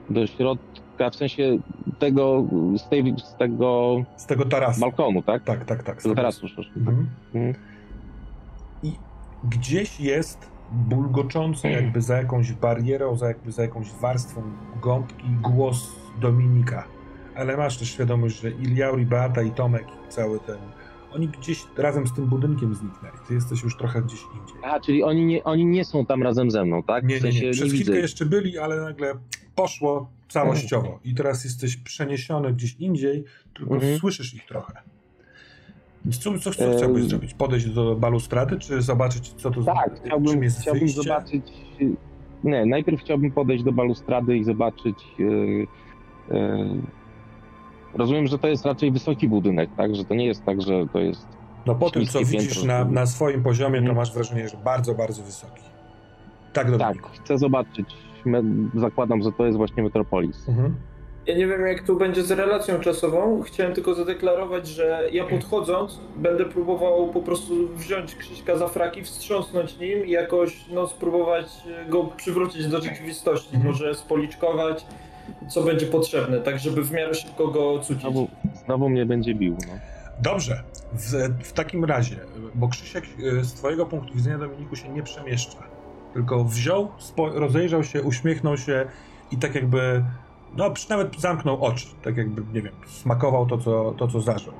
Do 0.10 0.28
środka, 0.28 1.10
w 1.10 1.16
sensie 1.16 1.58
tego, 2.00 2.46
z, 2.78 2.90
tej, 2.90 3.16
z 3.18 3.36
tego... 3.36 3.98
Z 4.18 4.26
tego 4.26 4.46
tarasu. 4.46 4.82
Balkonu, 4.82 5.22
tak? 5.22 5.44
Tak, 5.44 5.66
tak, 5.66 5.84
tak. 5.84 6.00
Z 6.00 6.04
tego 6.04 6.16
tarasu. 6.16 6.48
Mhm. 6.78 7.10
Mhm. 7.34 7.56
I 8.84 8.92
gdzieś 9.44 10.00
jest 10.00 10.52
bulgoczący 10.72 11.70
jakby 11.70 12.02
za 12.02 12.18
jakąś 12.18 12.54
barierą, 12.54 13.16
za 13.16 13.28
jakby 13.28 13.52
za 13.52 13.62
jakąś 13.62 13.92
warstwą 13.92 14.42
gąbki 14.82 15.26
głos 15.42 15.96
Dominika 16.22 16.84
ale 17.36 17.58
masz 17.58 17.78
też 17.78 17.92
świadomość, 17.92 18.42
że 18.42 18.52
i 19.02 19.06
Beata 19.06 19.42
i 19.42 19.52
Tomek 19.52 19.86
i 20.08 20.12
cały 20.12 20.40
ten, 20.40 20.58
oni 21.16 21.28
gdzieś 21.28 21.66
razem 21.78 22.08
z 22.08 22.14
tym 22.14 22.26
budynkiem 22.26 22.76
zniknęli. 22.76 23.14
Ty 23.28 23.34
jesteś 23.34 23.64
już 23.64 23.78
trochę 23.78 24.02
gdzieś 24.02 24.20
indziej. 24.22 24.58
A, 24.64 24.80
czyli 24.80 25.04
oni 25.04 25.26
nie, 25.26 25.44
oni 25.44 25.66
nie 25.66 25.86
są 25.86 26.06
tam 26.06 26.24
razem 26.24 26.52
ze 26.52 26.66
mną, 26.66 26.84
tak? 26.84 27.04
Nie, 27.04 27.18
w 27.18 27.22
sensie 27.22 27.40
nie, 27.40 27.46
nie. 27.46 27.52
Przez 27.52 27.74
nie 27.74 27.80
chwilkę 27.80 28.00
jeszcze 28.00 28.26
byli, 28.26 28.58
ale 28.58 28.82
nagle 28.82 29.14
poszło 29.56 30.10
całościowo 30.30 31.00
i 31.06 31.16
teraz 31.16 31.44
jesteś 31.44 31.78
przeniesiony 31.78 32.54
gdzieś 32.54 32.76
indziej, 32.80 33.24
tylko 33.54 33.74
mhm. 33.74 33.98
słyszysz 33.98 34.34
ich 34.34 34.46
trochę. 34.46 34.74
Więc 36.06 36.18
co, 36.18 36.40
co, 36.40 36.52
co 36.52 36.78
chciałbyś 36.78 37.04
zrobić? 37.04 37.34
Podejść 37.34 37.66
do 37.66 37.96
balustrady, 37.96 38.60
czy 38.60 38.82
zobaczyć, 38.82 39.30
co 39.30 39.52
to 39.52 39.64
Tak, 39.64 40.02
chciałbym, 40.06 40.44
jest 40.44 40.62
chciałbym 40.62 40.90
zobaczyć... 40.90 41.46
Nie, 42.44 42.66
najpierw 42.66 43.02
chciałbym 43.02 43.32
podejść 43.32 43.64
do 43.64 43.72
balustrady 43.72 44.38
i 44.38 44.44
zobaczyć... 44.44 44.98
Yy, 45.20 45.68
yy 46.32 46.82
Rozumiem, 47.96 48.28
że 48.28 48.40
to 48.40 48.48
jest 48.48 48.66
raczej 48.66 48.92
wysoki 48.92 49.28
budynek, 49.28 49.70
tak? 49.78 49.96
Że 49.96 50.06
to 50.06 50.16
nie 50.16 50.26
jest 50.26 50.46
tak, 50.46 50.62
że 50.62 50.86
to 50.94 51.00
jest. 51.00 51.28
No 51.66 51.76
po 51.76 51.90
tym, 51.92 52.06
co 52.06 52.20
widzisz 52.20 52.64
na, 52.64 52.86
na 52.86 53.06
swoim 53.06 53.44
poziomie, 53.44 53.76
to 53.76 53.80
mhm. 53.80 53.96
masz 53.96 54.14
wrażenie, 54.14 54.50
że 54.50 54.58
bardzo, 54.58 54.96
bardzo 54.96 55.24
wysoki. 55.24 55.62
Tak, 56.54 56.72
do 56.72 56.78
Tak, 56.78 56.98
chcę 57.24 57.38
zobaczyć. 57.38 57.90
Zakładam, 58.76 59.24
że 59.24 59.32
to 59.32 59.46
jest 59.46 59.58
właśnie 59.58 59.84
Metropolis. 59.84 60.50
Mhm. 60.50 60.76
Ja 61.28 61.38
nie 61.38 61.48
wiem, 61.48 61.62
jak 61.62 61.84
tu 61.84 61.96
będzie 61.98 62.24
z 62.24 62.32
relacją 62.32 62.80
czasową. 62.80 63.42
Chciałem 63.42 63.74
tylko 63.74 63.94
zadeklarować, 63.94 64.68
że 64.68 65.10
ja 65.12 65.24
podchodząc 65.24 66.00
będę 66.16 66.46
próbował 66.46 67.08
po 67.08 67.22
prostu 67.22 67.68
wziąć 67.76 68.16
Krzyśka 68.16 68.58
za 68.58 68.68
fraki, 68.68 69.04
wstrząsnąć 69.04 69.80
nim 69.80 70.06
i 70.06 70.12
jakoś 70.12 70.66
no, 70.74 70.88
spróbować 70.88 71.46
go 71.90 72.04
przywrócić 72.04 72.68
do 72.68 72.82
rzeczywistości. 72.82 73.56
Mhm. 73.56 73.72
Może 73.72 73.96
spoliczkować, 73.96 74.86
co 75.50 75.64
będzie 75.64 75.86
potrzebne, 75.86 76.40
tak 76.40 76.60
żeby 76.60 76.84
w 76.84 76.92
miarę 76.92 77.14
szybko 77.14 77.48
go 77.48 77.80
cucić. 77.80 78.02
Znowu, 78.02 78.28
znowu 78.66 78.90
mnie 78.90 79.06
będzie 79.06 79.36
bił. 79.36 79.58
No. 79.68 79.74
Dobrze, 80.22 80.64
w, 80.94 81.12
w, 81.44 81.54
takim 81.54 81.86
razie, 81.86 82.16
bo 82.56 82.68
Krzysiek 82.68 83.04
e, 83.04 83.44
z 83.44 83.54
twojego 83.54 83.86
punktu 83.86 84.14
widzenia 84.14 84.38
Dominiku 84.38 84.76
się 84.76 84.90
nie 84.90 85.04
przemieszcza, 85.04 85.64
tylko 86.14 86.44
wziął, 86.44 86.92
rozejrzał 87.18 87.84
się, 87.84 88.04
uśmiechnął 88.04 88.58
się 88.58 88.86
i 89.32 89.38
tak 89.38 89.56
jakby, 89.56 90.04
no 90.58 90.74
nawet 90.90 91.20
zamknął 91.20 91.64
oczy, 91.64 91.88
tak 92.04 92.18
jakby, 92.18 92.42
nie 92.54 92.62
wiem, 92.62 92.74
smakował 92.88 93.46
to, 93.46 93.58
co, 93.58 93.94
to, 93.98 94.08
co 94.08 94.22
zażył. 94.22 94.54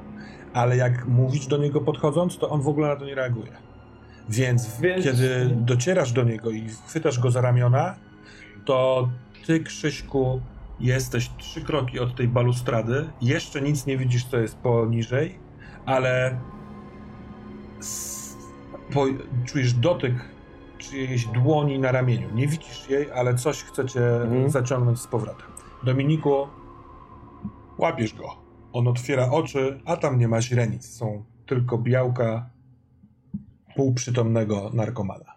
Ale 0.54 0.78
jak 0.78 1.06
mówić 1.08 1.48
do 1.48 1.58
niego 1.58 1.82
podchodząc, 1.82 2.38
to 2.38 2.50
on 2.50 2.62
w 2.62 2.68
ogóle 2.68 2.88
na 2.88 2.96
to 2.96 3.06
nie 3.06 3.16
reaguje. 3.16 3.52
Więc, 4.30 4.80
Więc... 4.82 5.04
kiedy 5.04 5.50
docierasz 5.56 6.12
do 6.12 6.24
niego 6.24 6.50
i 6.50 6.70
chwytasz 6.88 7.20
go 7.20 7.32
za 7.32 7.42
ramiona, 7.42 7.96
to 8.66 9.10
ty, 9.46 9.60
Krzyśku, 9.60 10.42
Jesteś 10.84 11.30
trzy 11.38 11.62
kroki 11.62 12.00
od 12.00 12.16
tej 12.16 12.28
balustrady. 12.28 13.10
Jeszcze 13.22 13.62
nic 13.62 13.86
nie 13.86 13.98
widzisz, 13.98 14.26
co 14.26 14.38
jest 14.38 14.58
poniżej, 14.58 15.40
ale 15.86 16.40
po, 18.94 19.06
czujesz 19.46 19.74
dotyk 19.74 20.14
czyjejś 20.78 21.26
dłoni 21.26 21.80
na 21.80 21.92
ramieniu. 21.92 22.36
Nie 22.36 22.48
widzisz 22.48 22.90
jej, 22.90 23.12
ale 23.12 23.36
coś 23.36 23.64
chcecie 23.64 24.22
mhm. 24.22 24.50
zaciągnąć 24.50 25.00
z 25.00 25.08
powrotem. 25.08 25.48
Dominiku, 25.84 26.48
łapiesz 27.78 28.14
go. 28.14 28.36
On 28.74 28.88
otwiera 28.88 29.32
oczy, 29.32 29.82
a 29.86 29.98
tam 29.98 30.20
nie 30.20 30.28
ma 30.28 30.42
źrenic. 30.42 30.86
Są 30.86 31.26
tylko 31.46 31.78
białka 31.78 32.50
półprzytomnego 33.76 34.70
narkomana. 34.74 35.33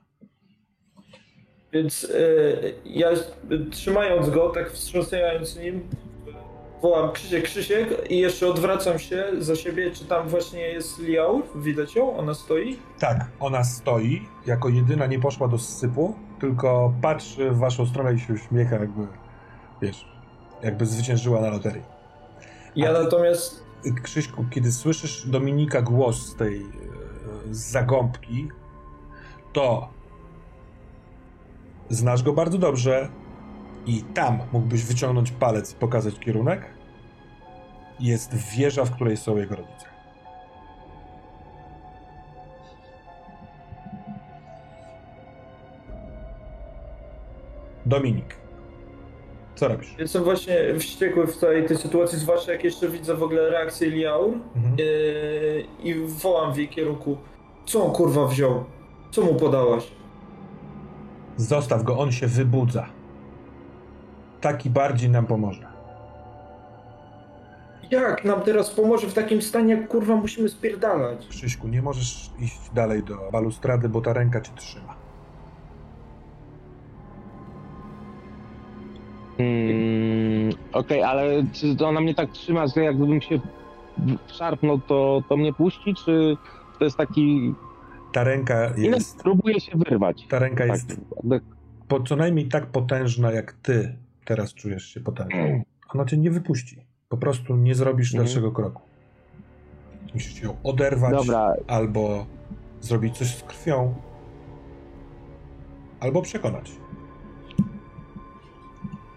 Więc 1.77 2.03
yy, 2.03 2.75
ja 2.85 3.11
trzymając 3.71 4.31
go, 4.31 4.51
tak 4.51 4.71
wstrząsając 4.71 5.57
nim, 5.57 5.89
wołam 6.83 7.13
Krzysiek, 7.13 7.45
Krzysiek 7.45 8.11
i 8.11 8.19
jeszcze 8.19 8.49
odwracam 8.49 8.99
się 8.99 9.25
za 9.39 9.57
siebie, 9.57 9.91
czy 9.91 10.05
tam 10.05 10.29
właśnie 10.29 10.61
jest 10.61 10.99
Liaur, 10.99 11.43
widać 11.55 11.97
ją, 11.97 12.17
ona 12.17 12.35
stoi? 12.35 12.79
Tak, 12.99 13.27
ona 13.41 13.65
stoi, 13.65 14.23
jako 14.47 14.69
jedyna 14.69 15.07
nie 15.07 15.21
poszła 15.21 15.49
do 15.49 15.59
sypu, 15.59 16.15
tylko 16.41 16.93
patrzy 17.03 17.51
w 17.51 17.59
waszą 17.59 17.87
stronę 17.87 18.15
i 18.15 18.19
się 18.19 18.33
uśmiecha 18.33 18.77
jakby, 18.77 19.07
wiesz, 19.83 20.09
jakby 20.63 20.87
zwyciężyła 20.87 21.41
na 21.41 21.51
loterii. 21.51 21.83
Ja 22.77 22.95
ty, 22.95 23.05
natomiast... 23.05 23.67
Krzyśku, 24.03 24.45
kiedy 24.51 24.73
słyszysz 24.73 25.27
Dominika 25.27 25.83
głos 25.83 26.27
z 26.27 26.37
tej 26.37 26.67
z 27.51 27.71
zagąbki, 27.71 28.49
to 29.53 29.89
znasz 31.91 32.23
go 32.23 32.33
bardzo 32.33 32.59
dobrze 32.59 33.09
i 33.87 34.03
tam 34.03 34.39
mógłbyś 34.53 34.85
wyciągnąć 34.85 35.31
palec 35.31 35.73
i 35.73 35.77
pokazać 35.77 36.19
kierunek. 36.19 36.71
Jest 38.01 38.35
wieża, 38.57 38.85
w 38.85 38.91
której 38.91 39.17
są 39.17 39.37
jego 39.37 39.57
rodzice. 39.57 39.87
Dominik. 47.87 48.37
Co 49.55 49.69
robisz? 49.69 49.95
Jestem 49.99 50.25
właśnie 50.25 50.57
wściekły 50.79 51.27
w 51.27 51.37
całej 51.37 51.67
tej 51.67 51.77
sytuacji, 51.77 52.19
zwłaszcza 52.19 52.53
jak 52.53 52.65
jeszcze 52.65 52.89
widzę 52.89 53.15
w 53.15 53.23
ogóle 53.23 53.51
reakcję 53.51 53.91
Liaur 53.91 54.35
mhm. 54.57 54.77
yy, 54.79 55.65
i 55.83 55.95
wołam 55.95 56.55
w 56.55 56.57
jej 56.57 56.69
kierunku. 56.69 57.17
Co 57.67 57.85
on 57.85 57.93
kurwa 57.93 58.27
wziął? 58.27 58.65
Co 59.11 59.23
mu 59.23 59.35
podałaś? 59.35 59.93
Zostaw 61.37 61.83
go, 61.83 61.99
on 61.99 62.13
się 62.13 62.27
wybudza. 62.27 62.87
Taki 64.41 64.71
bardziej 64.71 65.11
nam 65.11 65.27
pomoże. 65.27 65.67
Jak 67.91 68.25
nam 68.25 68.41
teraz 68.41 68.71
pomoże 68.71 69.07
w 69.07 69.15
takim 69.15 69.43
stanie, 69.43 69.75
jak 69.75 69.89
kurwa 69.89 70.17
musimy 70.17 70.49
spierdalać? 70.49 71.27
Krzyśku, 71.29 71.69
nie 71.69 71.83
możesz 71.83 72.31
iść 72.39 72.71
dalej 72.75 73.03
do 73.03 73.17
balustrady, 73.33 73.89
bo 73.89 74.01
ta 74.01 74.13
ręka 74.13 74.41
cię 74.41 74.53
trzyma. 74.57 74.95
Hmm, 79.37 80.51
Okej, 80.73 81.03
okay, 81.03 81.07
ale 81.07 81.45
czy 81.53 81.87
ona 81.87 82.01
mnie 82.01 82.15
tak 82.15 82.31
trzyma, 82.31 82.67
że 82.67 82.81
jakbym 82.85 83.21
się 83.21 83.41
szarpnął, 84.27 84.81
to, 84.81 85.23
to 85.29 85.37
mnie 85.37 85.53
puści, 85.53 85.95
czy 85.95 86.37
to 86.79 86.85
jest 86.85 86.97
taki... 86.97 87.55
Ta 88.17 88.25
ręka 88.25 88.73
jest... 88.77 89.19
próbuje 89.23 89.61
się 89.61 89.79
wyrwać. 89.79 90.27
Ta 90.29 90.39
ręka 90.39 90.67
tak. 90.67 90.73
jest 90.73 91.01
po, 91.89 92.01
co 92.01 92.17
najmniej 92.17 92.49
tak 92.49 92.67
potężna, 92.67 93.33
jak 93.33 93.53
ty 93.53 93.97
teraz 94.25 94.55
czujesz 94.55 94.87
się 94.87 95.01
potężny. 95.01 95.65
Ona 95.95 96.05
cię 96.05 96.17
nie 96.17 96.31
wypuści. 96.31 96.87
Po 97.09 97.17
prostu 97.17 97.57
nie 97.57 97.75
zrobisz 97.75 98.15
mm. 98.15 98.25
dalszego 98.25 98.53
kroku. 98.53 98.83
Musisz 100.15 100.43
ją 100.43 100.57
oderwać 100.65 101.13
Dobra. 101.13 101.55
albo 101.67 102.27
zrobić 102.81 103.19
coś 103.19 103.37
z 103.37 103.43
krwią, 103.43 103.95
albo 106.01 106.23
przekonać. 106.23 106.73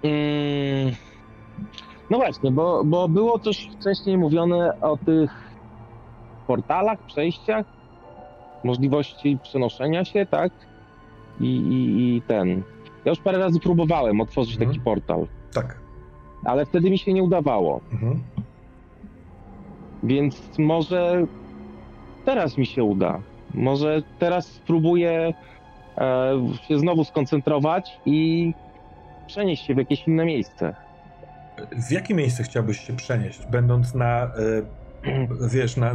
Mm. 0.04 0.96
No 2.10 2.18
właśnie, 2.18 2.52
bo, 2.52 2.84
bo 2.84 3.10
było 3.10 3.40
coś 3.40 3.70
wcześniej 3.80 4.18
mówione 4.18 4.82
o 4.82 4.98
tych 4.98 5.32
portalach, 6.48 7.00
przejściach, 7.06 7.79
możliwości 8.64 9.38
przenoszenia 9.44 10.06
się, 10.06 10.26
tak? 10.26 10.52
I, 11.40 11.46
i, 11.46 12.16
i 12.16 12.22
ten. 12.22 12.64
Ja 13.06 13.10
już 13.10 13.20
parę 13.20 13.38
razy 13.38 13.60
próbowałem 13.60 14.22
otworzyć 14.22 14.54
mhm. 14.54 14.72
taki 14.72 14.82
portal. 14.82 15.28
Tak. 15.54 15.80
Ale 16.46 16.66
wtedy 16.66 16.92
mi 16.92 16.98
się 16.98 17.14
nie 17.14 17.24
udawało. 17.24 17.82
Mhm. 17.92 18.24
Więc 20.04 20.42
może 20.58 21.26
teraz 22.26 22.58
mi 22.58 22.66
się 22.66 22.84
uda. 22.84 23.22
Może 23.54 24.04
teraz 24.20 24.46
spróbuję 24.46 25.34
e, 25.98 26.34
się 26.68 26.80
znowu 26.80 27.04
skoncentrować 27.04 28.00
i 28.06 28.54
przenieść 29.28 29.66
się 29.66 29.76
w 29.76 29.78
jakieś 29.78 30.08
inne 30.08 30.26
miejsce. 30.26 30.76
W 31.88 31.92
jakie 31.92 32.14
miejsce 32.14 32.44
chciałbyś 32.44 32.80
się 32.80 32.96
przenieść, 32.96 33.46
będąc 33.52 33.96
na, 33.96 34.24
e, 34.24 34.30
wiesz, 35.54 35.78
na, 35.78 35.94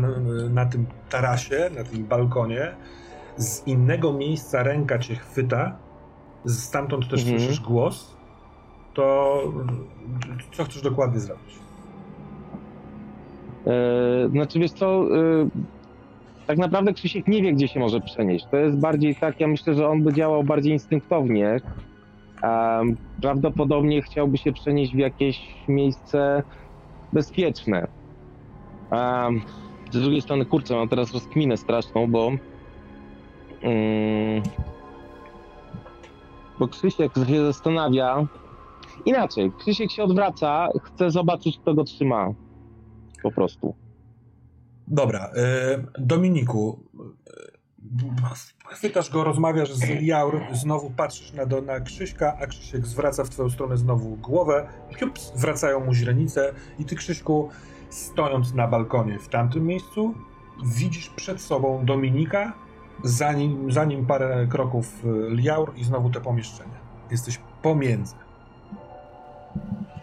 na 0.50 0.66
tym 0.66 0.86
tarasie, 1.10 1.70
na 1.76 1.84
tym 1.84 2.04
balkonie? 2.04 2.74
Z 3.36 3.66
innego 3.66 4.12
miejsca 4.12 4.62
ręka 4.62 4.98
cię 4.98 5.14
chwyta, 5.14 5.76
stamtąd 6.46 7.10
też 7.10 7.20
mhm. 7.20 7.38
słyszysz 7.38 7.60
głos, 7.60 8.16
to 8.94 9.38
co 10.52 10.64
chcesz 10.64 10.82
dokładnie 10.82 11.20
zrobić? 11.20 11.54
Eee, 13.66 14.30
znaczy 14.30 14.58
wiesz 14.58 14.72
co, 14.72 14.86
e, 14.86 15.48
tak 16.46 16.58
naprawdę 16.58 16.94
Krzysiek 16.94 17.28
nie 17.28 17.42
wie, 17.42 17.52
gdzie 17.52 17.68
się 17.68 17.80
może 17.80 18.00
przenieść. 18.00 18.46
To 18.50 18.56
jest 18.56 18.78
bardziej 18.78 19.16
tak, 19.16 19.40
ja 19.40 19.48
myślę, 19.48 19.74
że 19.74 19.88
on 19.88 20.02
by 20.02 20.12
działał 20.12 20.44
bardziej 20.44 20.72
instynktownie, 20.72 21.60
Um, 22.44 22.96
prawdopodobnie 23.22 24.02
chciałby 24.02 24.38
się 24.38 24.52
przenieść 24.52 24.94
w 24.94 24.98
jakieś 24.98 25.40
miejsce 25.68 26.42
bezpieczne. 27.12 27.86
Um, 28.90 29.40
z 29.90 30.00
drugiej 30.00 30.22
strony, 30.22 30.46
kurczę, 30.46 30.74
mam 30.74 30.88
teraz 30.88 31.12
rozkminę 31.12 31.56
straszną, 31.56 32.10
bo 32.10 32.26
um, 32.26 32.38
bo 36.58 36.68
Krzysiek 36.68 37.12
się 37.26 37.46
zastanawia 37.46 38.26
inaczej. 39.04 39.52
Krzysiek 39.58 39.90
się 39.90 40.02
odwraca, 40.02 40.68
chce 40.82 41.10
zobaczyć, 41.10 41.58
kto 41.58 41.74
go 41.74 41.84
trzyma. 41.84 42.28
Po 43.22 43.30
prostu. 43.30 43.74
Dobra. 44.88 45.30
Dominiku, 45.98 46.84
chwytasz 48.68 49.10
go, 49.10 49.24
rozmawiasz 49.24 49.72
z 49.72 50.02
Jaur, 50.02 50.40
znowu 50.52 50.90
patrzysz 50.90 51.32
na, 51.32 51.46
do, 51.46 51.62
na 51.62 51.80
Krzyśka, 51.80 52.38
a 52.40 52.46
Krzysiek 52.46 52.86
zwraca 52.86 53.24
w 53.24 53.30
twoją 53.30 53.50
stronę 53.50 53.76
znowu 53.76 54.16
głowę, 54.16 54.68
wracają 55.36 55.84
mu 55.84 55.94
źrenice 55.94 56.54
i 56.78 56.84
ty 56.84 56.96
Krzyśku, 56.96 57.48
stojąc 57.94 58.54
na 58.54 58.68
balkonie 58.68 59.18
w 59.18 59.28
tamtym 59.28 59.66
miejscu, 59.66 60.14
widzisz 60.64 61.08
przed 61.08 61.40
sobą 61.40 61.84
Dominika, 61.84 62.52
za 63.02 63.32
nim, 63.32 63.72
za 63.72 63.84
nim 63.84 64.06
parę 64.06 64.46
kroków 64.50 65.04
y, 65.04 65.36
Liaur 65.36 65.72
i 65.76 65.84
znowu 65.84 66.10
te 66.10 66.20
pomieszczenia. 66.20 66.84
Jesteś 67.10 67.40
pomiędzy. 67.62 68.14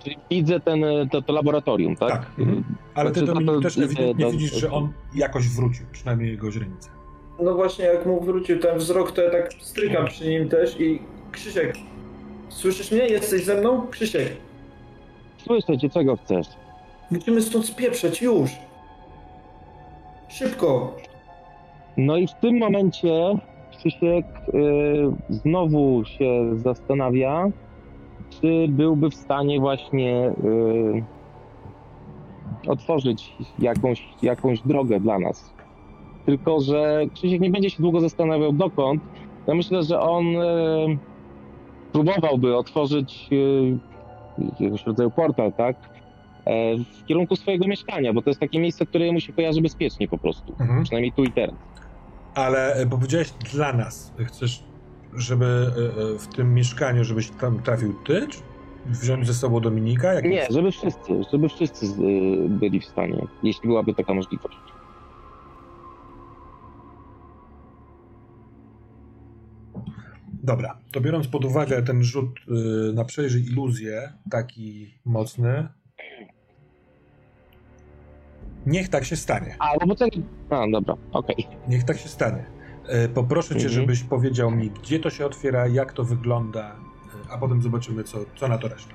Czyli 0.03 0.17
widzę 0.29 0.59
ten, 0.59 0.81
to, 1.11 1.21
to 1.21 1.33
laboratorium, 1.33 1.95
tak? 1.95 2.09
Tak. 2.11 2.25
Mhm. 2.39 2.63
Ale 2.95 3.11
ty 3.11 3.21
Dominik 3.21 3.63
też 3.63 3.77
ewidentnie 3.77 4.31
widzisz, 4.31 4.53
że 4.53 4.71
on 4.71 4.93
jakoś 5.15 5.49
wrócił, 5.49 5.85
przynajmniej 5.91 6.31
jego 6.31 6.51
źrenice. 6.51 6.89
No 7.39 7.55
właśnie, 7.55 7.85
jak 7.85 8.05
mu 8.05 8.21
wrócił 8.21 8.59
ten 8.59 8.77
wzrok, 8.77 9.11
to 9.11 9.21
ja 9.21 9.31
tak 9.31 9.53
strykam 9.53 10.05
przy 10.05 10.29
nim 10.29 10.49
też 10.49 10.79
i 10.79 11.01
Krzysiek, 11.31 11.75
słyszysz 12.49 12.91
mnie? 12.91 13.07
Jesteś 13.07 13.43
ze 13.43 13.55
mną? 13.55 13.87
Krzysiek. 13.87 14.37
Słyszę 15.37 15.77
cię, 15.77 15.89
czego 15.89 16.17
chcesz? 16.17 16.47
Musimy 17.11 17.41
stąd 17.41 17.65
spieprzeć, 17.65 18.21
już. 18.21 18.51
Szybko. 20.27 20.95
No 21.97 22.17
i 22.17 22.27
w 22.27 22.33
tym 22.33 22.57
momencie 22.57 23.37
Krzysiek 23.71 24.25
yy, 24.53 25.11
znowu 25.29 26.05
się 26.05 26.57
zastanawia, 26.57 27.47
czy 28.29 28.67
byłby 28.69 29.09
w 29.09 29.15
stanie 29.15 29.59
właśnie 29.59 30.33
yy, 30.43 31.03
otworzyć 32.67 33.33
jakąś, 33.59 34.03
jakąś 34.21 34.61
drogę 34.61 34.99
dla 34.99 35.19
nas. 35.19 35.53
Tylko, 36.25 36.61
że 36.61 37.01
Krzysiek 37.13 37.41
nie 37.41 37.49
będzie 37.49 37.69
się 37.69 37.83
długo 37.83 37.99
zastanawiał 37.99 38.53
dokąd. 38.53 39.01
Ja 39.47 39.55
myślę, 39.55 39.83
że 39.83 39.99
on 39.99 40.25
e, 40.35 40.41
próbowałby 41.91 42.57
otworzyć 42.57 43.29
e, 43.31 44.45
jakiegoś 44.45 44.85
rodzaju 44.85 45.11
portal, 45.11 45.53
tak? 45.53 45.75
E, 46.45 46.77
w 46.77 47.05
kierunku 47.05 47.35
swojego 47.35 47.67
mieszkania, 47.67 48.13
bo 48.13 48.21
to 48.21 48.29
jest 48.29 48.39
takie 48.39 48.59
miejsce, 48.59 48.85
które 48.85 49.11
mu 49.11 49.19
się 49.19 49.33
kojarzy 49.33 49.61
bezpiecznie 49.61 50.07
po 50.07 50.17
prostu. 50.17 50.55
Mhm. 50.59 50.83
Przynajmniej 50.83 51.11
tu 51.11 51.23
i 51.23 51.31
teraz. 51.31 51.55
Ale 52.35 52.75
e, 52.75 52.85
powiedziałeś 52.85 53.31
dla 53.31 53.73
nas. 53.73 54.13
Chcesz, 54.25 54.63
żeby 55.13 55.45
e, 55.45 56.15
e, 56.15 56.19
w 56.19 56.27
tym 56.27 56.53
mieszkaniu, 56.53 57.03
żebyś 57.03 57.29
tam 57.29 57.61
trafił 57.61 57.93
ty, 58.05 58.27
czy 58.27 58.39
wziąć 58.85 59.27
ze 59.27 59.33
sobą 59.33 59.59
Dominika? 59.59 60.13
Jak 60.13 60.25
nie, 60.25 60.47
żeby 60.49 60.71
wszyscy, 60.71 61.23
żeby 61.31 61.49
wszyscy 61.49 61.85
byli 62.49 62.79
w 62.79 62.85
stanie, 62.85 63.27
jeśli 63.43 63.67
byłaby 63.67 63.93
taka 63.93 64.13
możliwość. 64.13 64.57
Dobra, 70.43 70.77
to 70.91 71.01
biorąc 71.01 71.27
pod 71.27 71.45
uwagę 71.45 71.83
ten 71.83 72.03
rzut 72.03 72.39
na 72.93 73.05
przejrzyj 73.05 73.45
iluzję, 73.45 74.13
taki 74.31 74.93
mocny, 75.05 75.67
niech 78.65 78.89
tak 78.89 79.05
się 79.05 79.15
stanie. 79.15 79.55
A, 79.59 79.71
no 79.81 79.87
bo 79.87 79.95
ten... 79.95 80.09
A, 80.49 80.67
dobra, 80.71 80.95
okej. 81.11 81.45
Okay. 81.45 81.57
Niech 81.67 81.83
tak 81.83 81.97
się 81.97 82.09
stanie. 82.09 82.45
Y, 83.05 83.09
poproszę 83.09 83.49
cię, 83.49 83.67
mhm. 83.67 83.73
żebyś 83.73 84.03
powiedział 84.03 84.51
mi, 84.51 84.69
gdzie 84.69 84.99
to 84.99 85.09
się 85.09 85.25
otwiera, 85.25 85.67
jak 85.67 85.93
to 85.93 86.03
wygląda, 86.03 86.71
y, 86.71 87.31
a 87.31 87.37
potem 87.37 87.61
zobaczymy, 87.61 88.03
co, 88.03 88.17
co 88.35 88.47
na 88.47 88.57
to 88.57 88.67
reszta. 88.67 88.93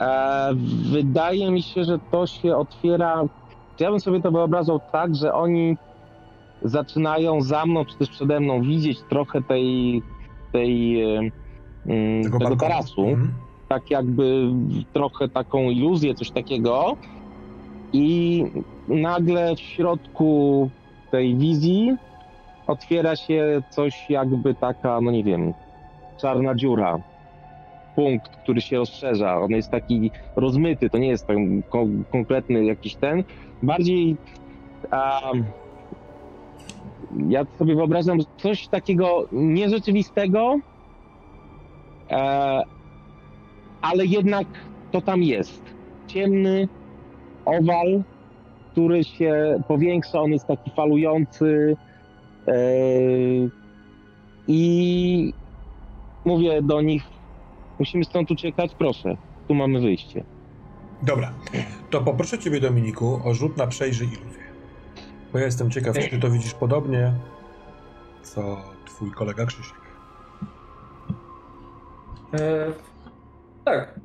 E, 0.00 0.54
wydaje 0.92 1.50
mi 1.50 1.62
się, 1.62 1.84
że 1.84 1.98
to 2.10 2.26
się 2.26 2.56
otwiera. 2.56 3.24
Ja 3.80 3.90
bym 3.90 4.00
sobie 4.00 4.20
to 4.20 4.30
wyobrażał 4.30 4.80
tak, 4.92 5.14
że 5.14 5.34
oni 5.34 5.76
zaczynają 6.62 7.40
za 7.40 7.66
mną, 7.66 7.84
czy 7.84 7.98
też 7.98 8.08
przede 8.10 8.40
mną 8.40 8.62
widzieć 8.62 8.98
trochę 9.10 9.42
tej, 9.42 10.02
tej 10.52 11.02
e, 11.02 11.30
mm, 11.86 12.22
tego, 12.22 12.38
tego 12.38 12.56
tarasu. 12.56 13.08
Mhm. 13.08 13.47
Tak 13.68 13.90
jakby 13.90 14.50
trochę 14.92 15.28
taką 15.28 15.70
iluzję, 15.70 16.14
coś 16.14 16.30
takiego. 16.30 16.96
I 17.92 18.44
nagle 18.88 19.56
w 19.56 19.60
środku 19.60 20.70
tej 21.10 21.36
wizji 21.36 21.96
otwiera 22.66 23.16
się 23.16 23.62
coś 23.70 24.10
jakby 24.10 24.54
taka, 24.54 25.00
no 25.00 25.10
nie 25.10 25.24
wiem, 25.24 25.54
czarna 26.20 26.54
dziura 26.54 27.00
punkt, 27.98 28.36
który 28.36 28.60
się 28.60 28.76
rozszerza. 28.76 29.38
On 29.38 29.50
jest 29.50 29.70
taki 29.70 30.10
rozmyty, 30.36 30.90
to 30.90 30.98
nie 30.98 31.08
jest 31.08 31.26
ten 31.26 31.62
konkretny 32.12 32.64
jakiś 32.64 32.94
ten. 32.94 33.24
Bardziej 33.62 34.16
um, 34.92 35.44
ja 37.28 37.46
sobie 37.58 37.74
wyobrażam 37.74 38.18
coś 38.36 38.68
takiego 38.68 39.28
nierzeczywistego, 39.32 40.58
e, 42.10 42.62
ale 43.82 44.06
jednak 44.06 44.46
to 44.92 45.00
tam 45.00 45.22
jest. 45.22 45.62
Ciemny 46.06 46.68
owal, 47.44 48.02
który 48.72 49.04
się 49.04 49.62
powiększa, 49.68 50.20
on 50.20 50.32
jest 50.32 50.46
taki 50.46 50.70
falujący 50.70 51.76
e, 52.48 52.52
i 54.48 55.32
mówię 56.24 56.62
do 56.62 56.82
nich 56.82 57.02
Musimy 57.78 58.04
stąd 58.04 58.30
uciekać, 58.30 58.74
proszę. 58.78 59.16
Tu 59.48 59.54
mamy 59.54 59.80
wyjście. 59.80 60.24
Dobra. 61.02 61.32
To 61.90 62.00
poproszę 62.00 62.38
ciebie, 62.38 62.60
Dominiku, 62.60 63.20
o 63.24 63.34
rzut 63.34 63.56
na 63.56 63.66
przejrzyj 63.66 64.08
iluzję. 64.08 64.42
Bo 65.32 65.38
ja 65.38 65.44
jestem 65.44 65.70
ciekaw, 65.70 65.98
czy 65.98 66.08
ty 66.08 66.18
to 66.18 66.30
widzisz 66.30 66.54
podobnie, 66.54 67.12
co 68.22 68.56
twój 68.86 69.10
kolega 69.10 69.46
Krzysiek. 69.46 69.78
Eee, 72.32 72.72
tak. 73.68 74.00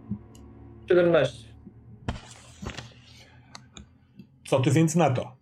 17. 0.90 1.53
Co 4.48 4.60
ty 4.60 4.72
więc 4.72 4.95
na 4.95 5.10
to? 5.10 5.35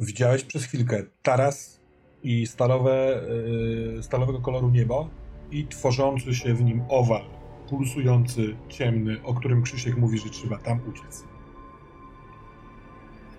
Widziałeś 0.00 0.44
przez 0.44 0.64
chwilkę 0.64 1.02
taras 1.22 1.80
i 2.22 2.46
stalowe, 2.46 3.22
yy, 3.94 4.02
stalowego 4.02 4.40
koloru 4.40 4.70
niebo 4.70 5.08
i 5.50 5.66
tworzący 5.66 6.34
się 6.34 6.54
w 6.54 6.62
nim 6.62 6.82
owal 6.88 7.22
pulsujący, 7.68 8.56
ciemny, 8.68 9.16
o 9.24 9.34
którym 9.34 9.62
Krzysiek 9.62 9.96
mówi, 9.96 10.18
że 10.18 10.30
trzeba 10.30 10.58
tam 10.58 10.80
uciec. 10.88 11.24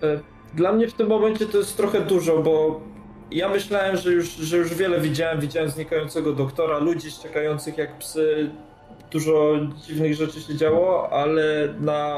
E, 0.04 0.20
dla 0.54 0.74
mnie 0.74 0.88
w 0.88 0.94
tym 0.94 1.08
momencie 1.08 1.46
to 1.46 1.58
jest 1.58 1.78
trochę 1.78 2.02
dużo, 2.02 2.42
bo 2.42 2.82
ja 3.32 3.50
myślałem, 3.50 3.98
że 3.98 4.12
już, 4.12 4.30
że 4.30 4.58
już 4.58 4.74
wiele 4.74 5.02
widziałem. 5.02 5.40
Widziałem 5.40 5.70
znikającego 5.70 6.34
doktora, 6.34 6.80
ludzi 6.80 7.08
czekających 7.24 7.78
jak 7.78 7.98
psy. 7.98 8.52
Dużo 9.12 9.52
dziwnych 9.88 10.14
rzeczy 10.14 10.42
się 10.42 10.56
działo, 10.56 11.10
ale 11.10 11.74
na 11.80 12.18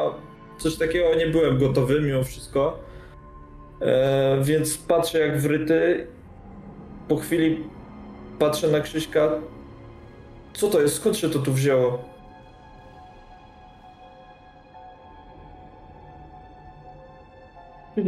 coś 0.57 0.77
takiego 0.77 1.15
nie 1.15 1.27
byłem 1.27 1.57
gotowy 1.57 2.01
mimo 2.01 2.23
wszystko. 2.23 2.79
E, 3.81 4.37
więc 4.41 4.77
patrzę 4.77 5.19
jak 5.19 5.41
wryty. 5.41 6.07
Po 7.07 7.15
chwili 7.15 7.63
patrzę 8.39 8.67
na 8.67 8.79
Krzyśka. 8.79 9.29
Co 10.53 10.67
to 10.67 10.81
jest? 10.81 10.95
Skąd 10.95 11.17
się 11.17 11.29
to 11.29 11.39
tu 11.39 11.53
wzięło? 11.53 12.13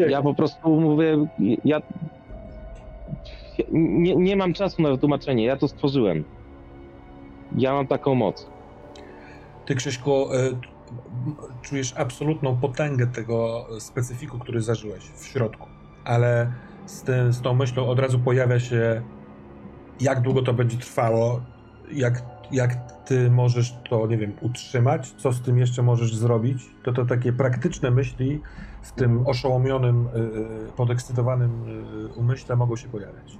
Ja 0.09 0.21
po 0.21 0.33
prostu 0.33 0.69
mówię, 0.69 1.27
ja 1.65 1.81
nie, 3.71 4.15
nie 4.15 4.35
mam 4.35 4.53
czasu 4.53 4.81
na 4.81 4.89
wytłumaczenie, 4.89 5.45
ja 5.45 5.57
to 5.57 5.67
stworzyłem. 5.67 6.23
Ja 7.57 7.73
mam 7.73 7.87
taką 7.87 8.15
moc. 8.15 8.54
Ty, 9.65 9.75
Krzyśku, 9.75 10.33
e, 10.33 10.37
czujesz 11.61 11.93
absolutną 11.97 12.57
potęgę 12.57 13.07
tego 13.07 13.67
specyfiku, 13.79 14.39
który 14.39 14.61
zażyłeś 14.61 15.03
w 15.03 15.25
środku, 15.25 15.67
ale 16.03 16.51
z, 16.85 17.01
tym, 17.01 17.33
z 17.33 17.41
tą 17.41 17.53
myślą 17.53 17.87
od 17.87 17.99
razu 17.99 18.19
pojawia 18.19 18.59
się, 18.59 19.01
jak 19.99 20.21
długo 20.21 20.41
to 20.41 20.53
będzie 20.53 20.77
trwało, 20.77 21.41
jak 21.91 22.35
jak 22.51 22.91
ty 23.05 23.31
możesz 23.31 23.75
to, 23.89 24.07
nie 24.07 24.17
wiem, 24.17 24.33
utrzymać, 24.41 25.11
co 25.11 25.31
z 25.31 25.41
tym 25.41 25.57
jeszcze 25.57 25.83
możesz 25.83 26.15
zrobić, 26.15 26.63
to 26.83 26.93
to 26.93 27.05
takie 27.05 27.33
praktyczne 27.33 27.91
myśli 27.91 28.41
w 28.81 28.91
tym 28.91 29.27
oszołomionym, 29.27 30.07
y, 30.07 30.19
y, 30.19 30.71
podekscytowanym 30.75 31.51
umyśle 32.15 32.55
mogą 32.55 32.75
się 32.75 32.87
pojawiać. 32.87 33.37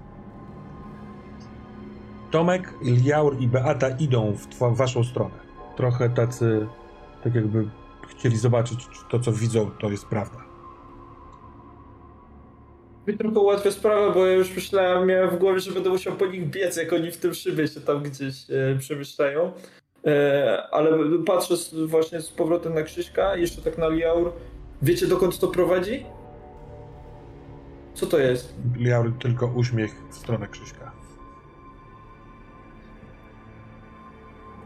Tomek, 2.32 2.74
Liaur 2.84 3.40
i 3.40 3.48
Beata 3.48 3.90
idą 3.90 4.34
w 4.34 4.76
waszą 4.76 5.04
stronę. 5.04 5.45
Trochę 5.78 6.10
tacy, 6.10 6.68
tak 7.24 7.36
jakby 7.36 7.70
chcieli 8.08 8.38
zobaczyć, 8.38 8.88
czy 8.88 9.00
to, 9.10 9.20
co 9.20 9.32
widzą, 9.32 9.72
to 9.80 9.90
jest 9.90 10.06
prawda 10.06 10.46
mi 13.08 13.18
trochę 13.18 13.40
ułatwia 13.40 13.72
sprawę, 13.72 14.14
bo 14.14 14.26
ja 14.26 14.34
już 14.34 14.56
myślałem, 14.56 15.08
miałem 15.08 15.30
w 15.30 15.40
głowie, 15.40 15.60
że 15.60 15.72
będę 15.72 15.90
musiał 15.90 16.14
po 16.14 16.26
nich 16.26 16.50
biec, 16.50 16.78
jak 16.78 16.94
oni 16.94 17.12
w 17.12 17.18
tym 17.18 17.34
szybie 17.34 17.68
się 17.68 17.82
tam 17.82 18.04
gdzieś 18.04 18.50
e, 18.50 18.76
przemieszczają. 18.80 19.52
E, 20.06 20.68
ale 20.72 20.98
patrzę 21.26 21.56
właśnie 21.88 22.22
z 22.22 22.30
powrotem 22.30 22.74
na 22.74 22.84
Krzyśka, 22.84 23.36
jeszcze 23.36 23.62
tak 23.62 23.78
na 23.78 23.88
Liaur. 23.90 24.32
Wiecie 24.82 25.08
dokąd 25.08 25.40
to 25.40 25.48
prowadzi? 25.48 26.06
Co 27.94 28.06
to 28.06 28.20
jest? 28.20 28.54
Liaur 28.78 29.14
tylko 29.20 29.48
uśmiech 29.48 29.92
w 30.12 30.16
stronę 30.16 30.48
Krzyśka. 30.48 30.92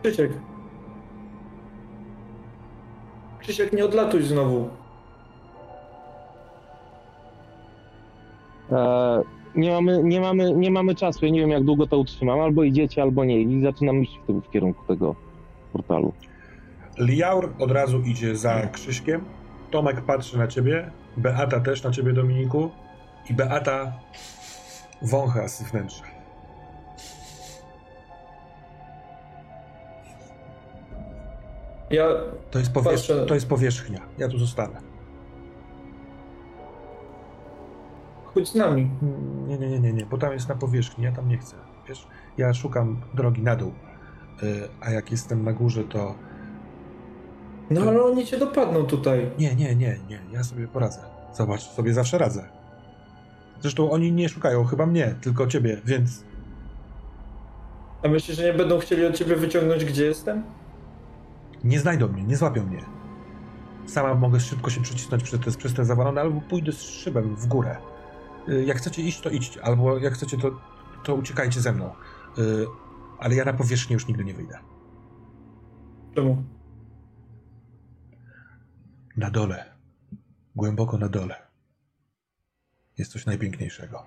Krzysiek. 0.04 0.32
Krzysiek, 3.50 3.74
nie 3.74 3.86
odlatuj 3.86 4.24
znowu. 4.24 4.70
E, 8.72 9.22
nie 9.56 9.72
mamy, 9.72 10.04
nie, 10.04 10.22
mamy, 10.22 10.54
nie 10.54 10.72
mamy 10.72 10.96
czasu, 10.96 11.26
ja 11.26 11.32
nie 11.32 11.40
wiem 11.40 11.50
jak 11.50 11.64
długo 11.64 11.88
to 11.88 11.98
utrzymam, 11.98 12.40
albo 12.40 12.64
idziecie, 12.64 13.02
albo 13.02 13.26
nie 13.26 13.42
i 13.42 13.62
zaczynam 13.62 14.02
iść 14.02 14.20
w, 14.28 14.42
w 14.42 14.52
kierunku 14.52 14.86
tego 14.88 15.16
portalu. 15.74 16.14
Liaur 16.98 17.54
od 17.60 17.72
razu 17.72 18.02
idzie 18.02 18.36
za 18.36 18.68
Krzyśkiem, 18.68 19.26
Tomek 19.72 20.02
patrzy 20.02 20.38
na 20.38 20.48
ciebie, 20.48 20.92
Beata 21.18 21.60
też 21.60 21.84
na 21.84 21.92
ciebie 21.92 22.14
Dominiku 22.14 22.70
i 23.30 23.34
Beata 23.34 23.94
wącha 25.02 25.48
z 25.48 25.64
wnętrza. 25.64 26.09
Ja 31.90 32.06
to 32.52 32.60
jest, 32.60 32.72
powierz... 32.72 33.12
to 33.28 33.34
jest 33.34 33.48
powierzchnia. 33.48 34.00
Ja 34.18 34.28
tu 34.28 34.40
zostanę. 34.40 34.82
Chodź 38.26 38.50
z 38.50 38.56
nami. 38.56 38.90
Nie, 39.48 39.58
nie, 39.58 39.70
nie, 39.70 39.80
nie, 39.80 39.94
nie, 39.94 40.06
bo 40.06 40.18
tam 40.18 40.34
jest 40.34 40.50
na 40.50 40.56
powierzchni, 40.56 41.04
ja 41.04 41.12
tam 41.12 41.30
nie 41.30 41.38
chcę. 41.38 41.56
Wiesz, 41.88 42.08
ja 42.38 42.54
szukam 42.54 43.02
drogi 43.14 43.42
na 43.42 43.56
dół, 43.56 43.72
y, 44.44 44.68
a 44.82 44.92
jak 44.92 45.12
jestem 45.12 45.44
na 45.44 45.54
górze, 45.54 45.84
to... 45.84 46.16
No 47.70 47.82
ale 47.82 48.04
oni 48.04 48.26
cię 48.26 48.38
dopadną 48.38 48.84
tutaj. 48.84 49.32
Nie, 49.40 49.56
nie, 49.56 49.76
nie, 49.76 50.00
nie, 50.10 50.20
ja 50.32 50.44
sobie 50.44 50.68
poradzę. 50.68 51.00
Zobacz, 51.34 51.62
sobie 51.62 51.94
zawsze 51.94 52.18
radzę. 52.18 52.50
Zresztą 53.62 53.92
oni 53.92 54.12
nie 54.12 54.30
szukają 54.30 54.64
chyba 54.64 54.86
mnie, 54.86 55.16
tylko 55.22 55.48
ciebie, 55.48 55.82
więc... 55.86 56.24
A 58.04 58.08
myślisz, 58.08 58.38
że 58.38 58.44
nie 58.44 58.54
będą 58.54 58.80
chcieli 58.80 59.06
od 59.06 59.16
ciebie 59.16 59.36
wyciągnąć, 59.36 59.86
gdzie 59.86 60.06
jestem? 60.06 60.44
Nie 61.64 61.80
znajdą 61.80 62.08
mnie, 62.08 62.24
nie 62.24 62.38
złapią 62.38 62.66
mnie. 62.66 62.86
Sama 63.86 64.16
mogę 64.16 64.40
szybko 64.40 64.70
się 64.70 64.82
przycisnąć 64.82 65.24
przez, 65.24 65.58
przez 65.58 65.74
ten 65.74 65.86
zawalony, 65.86 66.22
albo 66.22 66.42
pójdę 66.42 66.72
z 66.72 66.82
szybem 66.82 67.36
w 67.36 67.48
górę. 67.48 67.78
Y, 68.50 68.66
jak 68.66 68.78
chcecie 68.78 69.02
iść, 69.02 69.22
to 69.22 69.30
idźcie, 69.30 69.64
albo 69.64 69.98
jak 69.98 70.14
chcecie, 70.14 70.38
to, 70.38 70.60
to 71.04 71.16
uciekajcie 71.16 71.62
ze 71.62 71.72
mną. 71.72 71.92
Y, 72.38 72.66
ale 73.20 73.36
ja 73.36 73.46
na 73.46 73.54
powierzchnię 73.54 73.94
już 73.94 74.08
nigdy 74.08 74.26
nie 74.26 74.34
wyjdę. 74.34 74.60
Czemu? 76.16 76.44
Na 79.18 79.32
dole, 79.32 79.66
głęboko 80.56 80.98
na 80.98 81.10
dole, 81.10 81.36
jest 82.98 83.12
coś 83.12 83.26
najpiękniejszego. 83.26 84.06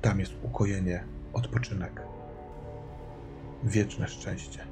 Tam 0.00 0.20
jest 0.20 0.32
ukojenie, 0.42 1.04
odpoczynek, 1.32 2.02
wieczne 3.64 4.08
szczęście. 4.08 4.71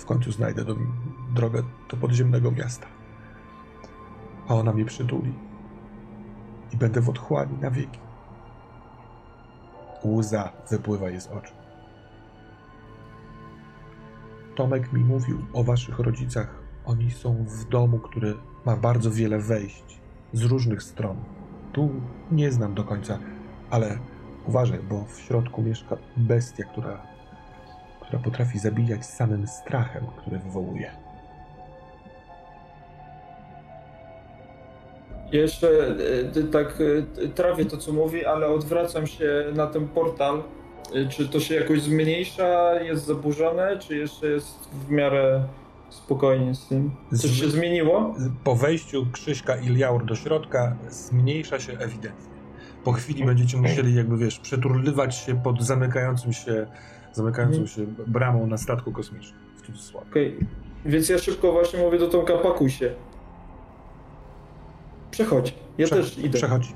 W 0.00 0.04
końcu 0.04 0.32
znajdę 0.32 0.64
do, 0.64 0.76
drogę 1.34 1.62
do 1.90 1.96
podziemnego 1.96 2.50
miasta. 2.50 2.86
A 4.48 4.54
ona 4.54 4.72
mnie 4.72 4.84
przytuli. 4.84 5.34
I 6.72 6.76
będę 6.76 7.00
w 7.00 7.08
otchłani 7.08 7.58
na 7.60 7.70
wieki. 7.70 7.98
Łza 10.04 10.52
wypływa 10.70 11.08
jej 11.08 11.20
z 11.20 11.26
oczu. 11.26 11.54
Tomek 14.54 14.92
mi 14.92 15.04
mówił 15.04 15.44
o 15.52 15.64
waszych 15.64 15.98
rodzicach. 15.98 16.54
Oni 16.84 17.10
są 17.10 17.44
w 17.44 17.68
domu, 17.68 17.98
który 17.98 18.36
ma 18.66 18.76
bardzo 18.76 19.10
wiele 19.10 19.38
wejść 19.38 20.00
z 20.32 20.42
różnych 20.42 20.82
stron. 20.82 21.16
Tu 21.72 21.90
nie 22.32 22.52
znam 22.52 22.74
do 22.74 22.84
końca, 22.84 23.18
ale 23.70 23.98
uważaj, 24.46 24.78
bo 24.78 25.04
w 25.04 25.20
środku 25.20 25.62
mieszka 25.62 25.96
bestia, 26.16 26.64
która, 26.64 27.09
która 28.10 28.22
potrafi 28.22 28.58
zabijać 28.58 29.06
samym 29.06 29.46
strachem, 29.46 30.06
który 30.16 30.38
wywołuje. 30.38 30.90
Jeszcze 35.32 35.68
e, 36.36 36.42
tak 36.42 36.78
e, 37.24 37.28
trawię 37.28 37.64
to, 37.64 37.76
co 37.76 37.92
mówi, 37.92 38.24
ale 38.26 38.46
odwracam 38.46 39.06
się 39.06 39.44
na 39.54 39.66
ten 39.66 39.88
portal. 39.88 40.42
E, 40.94 41.08
czy 41.08 41.28
to 41.28 41.40
się 41.40 41.54
jakoś 41.54 41.82
zmniejsza, 41.82 42.80
jest 42.80 43.06
zaburzone, 43.06 43.78
czy 43.78 43.96
jeszcze 43.96 44.26
jest 44.26 44.68
w 44.72 44.90
miarę 44.90 45.44
spokojnie 45.90 46.54
z 46.54 46.68
tym? 46.68 46.90
Coś 47.14 47.30
się 47.30 47.48
zmieniło? 47.48 48.14
Po 48.44 48.56
wejściu 48.56 49.06
Krzyśka 49.12 49.56
i 49.56 49.68
Liaur 49.68 50.04
do 50.04 50.16
środka 50.16 50.76
zmniejsza 50.88 51.60
się 51.60 51.72
ewidentnie. 51.72 52.30
Po 52.84 52.92
chwili 52.92 53.24
będziecie 53.24 53.56
musieli 53.56 53.94
jakby, 53.94 54.16
wiesz, 54.16 54.38
przeturlywać 54.38 55.16
się 55.16 55.42
pod 55.42 55.62
zamykającym 55.62 56.32
się, 56.32 56.66
zamykającą 57.12 57.66
się 57.66 57.86
bramą 58.06 58.46
na 58.46 58.58
statku 58.58 58.92
kosmicznym, 58.92 59.40
w 59.56 59.66
cudzysłowie. 59.66 60.06
Okej, 60.10 60.36
okay. 60.36 60.46
więc 60.84 61.08
ja 61.08 61.18
szybko 61.18 61.52
właśnie 61.52 61.78
mówię 61.78 61.98
do 61.98 62.08
Tomka, 62.08 62.38
pakuj 62.38 62.70
się. 62.70 62.94
Przechodź. 65.10 65.54
Ja 65.78 65.86
Prze 65.86 65.96
też 65.96 66.18
idę. 66.18 66.38
Przechodź. 66.38 66.72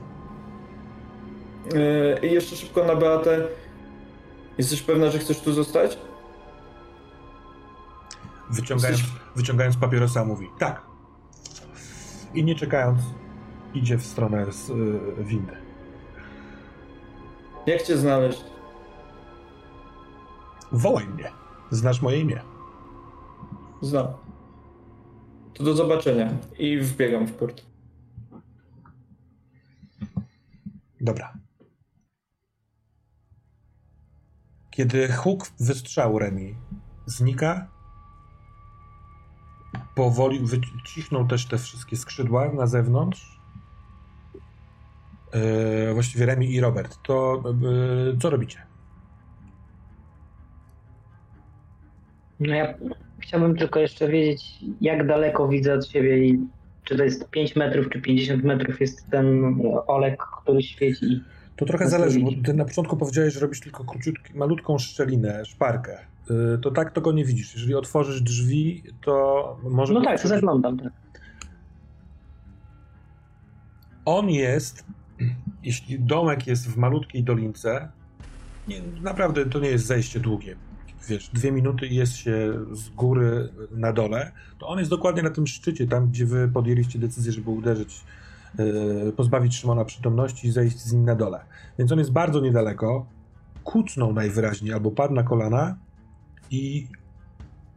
Yy, 2.22 2.28
jeszcze 2.28 2.56
szybko 2.56 2.84
na 2.84 2.96
Beatę. 2.96 3.48
Jesteś 4.58 4.82
pewna, 4.82 5.10
że 5.10 5.18
chcesz 5.18 5.40
tu 5.40 5.52
zostać? 5.52 5.98
Wyciągając, 8.50 8.98
Jesteś... 8.98 9.20
wyciągając 9.36 9.76
papierosa 9.76 10.24
mówi 10.24 10.48
tak. 10.58 10.82
I 12.34 12.44
nie 12.44 12.54
czekając 12.54 13.00
idzie 13.74 13.98
w 13.98 14.06
stronę 14.06 14.52
z 14.52 14.68
yy, 14.68 15.00
windy. 15.18 15.56
Jak 17.66 17.82
cię 17.82 17.96
znaleźć? 17.96 18.53
Wołaj 20.74 21.06
mnie. 21.06 21.32
Znasz 21.70 22.02
moje 22.02 22.20
imię. 22.20 22.40
Znam. 23.82 24.06
To 25.54 25.64
do 25.64 25.74
zobaczenia. 25.74 26.36
I 26.58 26.78
wbiegam 26.78 27.26
w 27.26 27.32
port. 27.32 27.62
Dobra. 31.00 31.32
Kiedy 34.70 35.12
huk 35.12 35.50
wystrzału 35.60 36.18
Remi 36.18 36.54
znika, 37.06 37.68
powoli 39.94 40.40
wycichną 40.40 41.28
też 41.28 41.46
te 41.46 41.58
wszystkie 41.58 41.96
skrzydła 41.96 42.52
na 42.52 42.66
zewnątrz. 42.66 43.40
Yy, 45.34 45.94
właściwie 45.94 46.26
Remi 46.26 46.52
i 46.52 46.60
Robert. 46.60 46.98
To 47.02 47.42
yy, 47.60 48.18
co 48.20 48.30
robicie? 48.30 48.73
No 52.40 52.54
ja 52.54 52.74
chciałbym 53.18 53.56
tylko 53.56 53.80
jeszcze 53.80 54.08
wiedzieć, 54.08 54.58
jak 54.80 55.06
daleko 55.06 55.48
widzę 55.48 55.74
od 55.74 55.88
siebie 55.88 56.28
i 56.28 56.40
czy 56.84 56.96
to 56.96 57.04
jest 57.04 57.30
5 57.30 57.56
metrów, 57.56 57.88
czy 57.88 58.00
50 58.00 58.44
metrów 58.44 58.80
jest 58.80 59.10
ten 59.10 59.56
olek, 59.86 60.22
który 60.42 60.62
świeci. 60.62 61.20
To 61.56 61.64
trochę 61.64 61.88
zależy, 61.88 62.20
bo 62.20 62.30
ty 62.44 62.54
na 62.54 62.64
początku 62.64 62.96
powiedziałeś, 62.96 63.34
że 63.34 63.40
robisz 63.40 63.60
tylko 63.60 63.84
króciutki, 63.84 64.38
malutką 64.38 64.78
szczelinę, 64.78 65.44
szparkę. 65.44 65.98
Y, 66.30 66.58
to 66.58 66.70
tak 66.70 66.92
tego 66.92 67.12
nie 67.12 67.24
widzisz. 67.24 67.54
Jeżeli 67.54 67.74
otworzysz 67.74 68.22
drzwi, 68.22 68.82
to 69.00 69.56
może... 69.62 69.94
No 69.94 70.02
tak, 70.02 70.22
to 70.22 70.28
zaglądam. 70.28 70.78
Tak. 70.78 70.92
On 74.04 74.30
jest, 74.30 74.84
jeśli 75.62 76.00
domek 76.00 76.46
jest 76.46 76.68
w 76.70 76.76
malutkiej 76.76 77.22
dolince, 77.22 77.88
nie, 78.68 78.76
naprawdę 79.02 79.46
to 79.46 79.58
nie 79.58 79.68
jest 79.68 79.86
zejście 79.86 80.20
długie 80.20 80.56
wiesz, 81.08 81.28
dwie 81.28 81.52
minuty 81.52 81.86
i 81.86 81.94
jest 81.94 82.16
się 82.16 82.52
z 82.72 82.88
góry 82.88 83.48
na 83.70 83.92
dole, 83.92 84.32
to 84.58 84.68
on 84.68 84.78
jest 84.78 84.90
dokładnie 84.90 85.22
na 85.22 85.30
tym 85.30 85.46
szczycie, 85.46 85.86
tam 85.86 86.08
gdzie 86.08 86.26
wy 86.26 86.48
podjęliście 86.48 86.98
decyzję, 86.98 87.32
żeby 87.32 87.50
uderzyć, 87.50 88.00
yy, 88.58 89.12
pozbawić 89.16 89.56
Szymona 89.56 89.84
przytomności 89.84 90.48
i 90.48 90.50
zejść 90.50 90.78
z 90.78 90.92
nim 90.92 91.04
na 91.04 91.14
dole. 91.14 91.44
Więc 91.78 91.92
on 91.92 91.98
jest 91.98 92.12
bardzo 92.12 92.40
niedaleko, 92.40 93.06
kucnął 93.64 94.12
najwyraźniej 94.12 94.72
albo 94.72 94.90
padł 94.90 95.14
na 95.14 95.22
kolana 95.22 95.76
i 96.50 96.88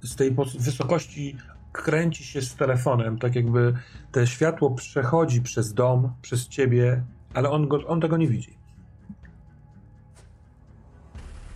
z 0.03 0.15
tej 0.15 0.35
wysokości 0.59 1.35
kręci 1.71 2.23
się 2.23 2.41
z 2.41 2.55
telefonem, 2.55 3.19
tak 3.19 3.35
jakby 3.35 3.73
te 4.11 4.27
światło 4.27 4.71
przechodzi 4.71 5.41
przez 5.41 5.73
dom, 5.73 6.11
przez 6.21 6.47
ciebie, 6.47 7.03
ale 7.33 7.49
on, 7.49 7.67
go, 7.67 7.87
on 7.87 8.01
tego 8.01 8.17
nie 8.17 8.27
widzi. 8.27 8.56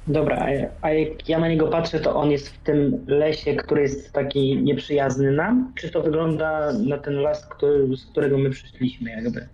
Dobra, 0.07 0.45
a 0.81 0.89
jak 0.89 1.29
ja 1.29 1.39
na 1.39 1.47
niego 1.47 1.67
patrzę, 1.67 1.99
to 1.99 2.15
on 2.15 2.31
jest 2.31 2.49
w 2.49 2.57
tym 2.57 3.05
lesie, 3.07 3.55
który 3.55 3.81
jest 3.81 4.11
taki 4.11 4.63
nieprzyjazny 4.63 5.31
nam? 5.31 5.73
Czy 5.75 5.89
to 5.89 6.01
wygląda 6.01 6.73
na 6.73 6.97
ten 6.97 7.15
las, 7.15 7.45
który, 7.45 7.97
z 7.97 8.05
którego 8.05 8.37
my 8.37 8.49
przyszliśmy 8.49 9.09
jakby? 9.09 9.47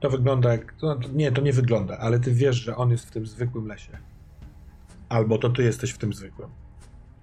To 0.00 0.10
wygląda 0.10 0.52
jak... 0.52 0.72
To, 0.72 1.00
nie, 1.12 1.32
to 1.32 1.42
nie 1.42 1.52
wygląda, 1.52 1.98
ale 1.98 2.20
ty 2.20 2.32
wiesz, 2.32 2.56
że 2.56 2.76
on 2.76 2.90
jest 2.90 3.08
w 3.08 3.10
tym 3.10 3.26
zwykłym 3.26 3.66
lesie. 3.66 3.92
Albo 5.08 5.38
to 5.38 5.50
ty 5.50 5.62
jesteś 5.62 5.90
w 5.90 5.98
tym 5.98 6.12
zwykłym. 6.12 6.48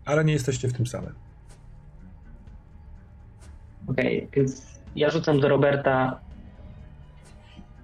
Ale 0.06 0.26
nie 0.26 0.34
jesteście 0.34 0.68
w 0.68 0.74
tym 0.74 0.88
samym. 0.88 1.14
Okej, 3.88 4.18
okay, 4.18 4.30
więc 4.34 4.80
ja 4.96 5.10
rzucam 5.10 5.40
do 5.40 5.50
Roberta 5.50 6.20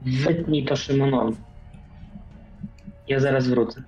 wytnij 0.01 0.65
to 0.65 0.75
Szymonowi. 0.75 1.37
Ja 3.07 3.19
zaraz 3.19 3.47
wrócę. 3.47 3.83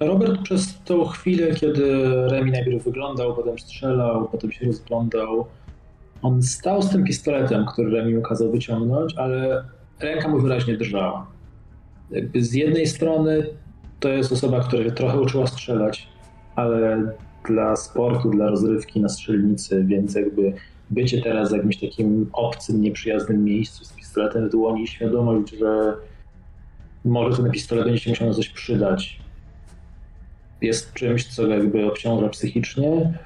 Robert 0.00 0.42
przez 0.42 0.80
tą 0.84 1.04
chwilę, 1.04 1.54
kiedy 1.54 2.04
Remi 2.28 2.50
najpierw 2.50 2.84
wyglądał, 2.84 3.34
potem 3.34 3.58
strzelał, 3.58 4.28
potem 4.28 4.52
się 4.52 4.66
rozglądał, 4.66 5.46
on 6.22 6.42
stał 6.42 6.82
z 6.82 6.90
tym 6.90 7.04
pistoletem, 7.04 7.66
który 7.66 7.90
Remi 7.90 8.14
mu 8.14 8.22
kazał 8.22 8.50
wyciągnąć, 8.50 9.14
ale 9.16 9.64
ręka 10.00 10.28
mu 10.28 10.38
wyraźnie 10.38 10.76
drżała. 10.76 11.26
Jakby 12.10 12.44
z 12.44 12.52
jednej 12.52 12.86
strony 12.86 13.46
to 14.00 14.08
jest 14.08 14.32
osoba, 14.32 14.60
która 14.60 14.84
się 14.84 14.92
trochę 14.92 15.20
uczyła 15.20 15.46
strzelać, 15.46 16.08
ale 16.56 17.12
dla 17.48 17.76
sportu, 17.76 18.30
dla 18.30 18.50
rozrywki 18.50 19.00
na 19.00 19.08
strzelnicy, 19.08 19.84
więc 19.84 20.14
jakby 20.14 20.52
bycie 20.90 21.22
teraz 21.22 21.50
w 21.50 21.56
jakimś 21.56 21.76
takim 21.76 22.30
obcym, 22.32 22.80
nieprzyjaznym 22.82 23.44
miejscu 23.44 23.84
z 23.84 23.92
pistoletem 23.92 24.48
w 24.48 24.50
dłoni, 24.50 24.86
świadomość, 24.86 25.50
że 25.58 25.94
może 27.04 27.42
ten 27.42 27.50
pistolet 27.50 27.84
będzie 27.84 28.00
się 28.00 28.10
musiał 28.10 28.28
na 28.28 28.34
coś 28.34 28.48
przydać, 28.48 29.20
jest 30.60 30.92
czymś, 30.92 31.26
co 31.26 31.46
jakby 31.46 31.86
obciąża 31.86 32.28
psychicznie, 32.28 33.18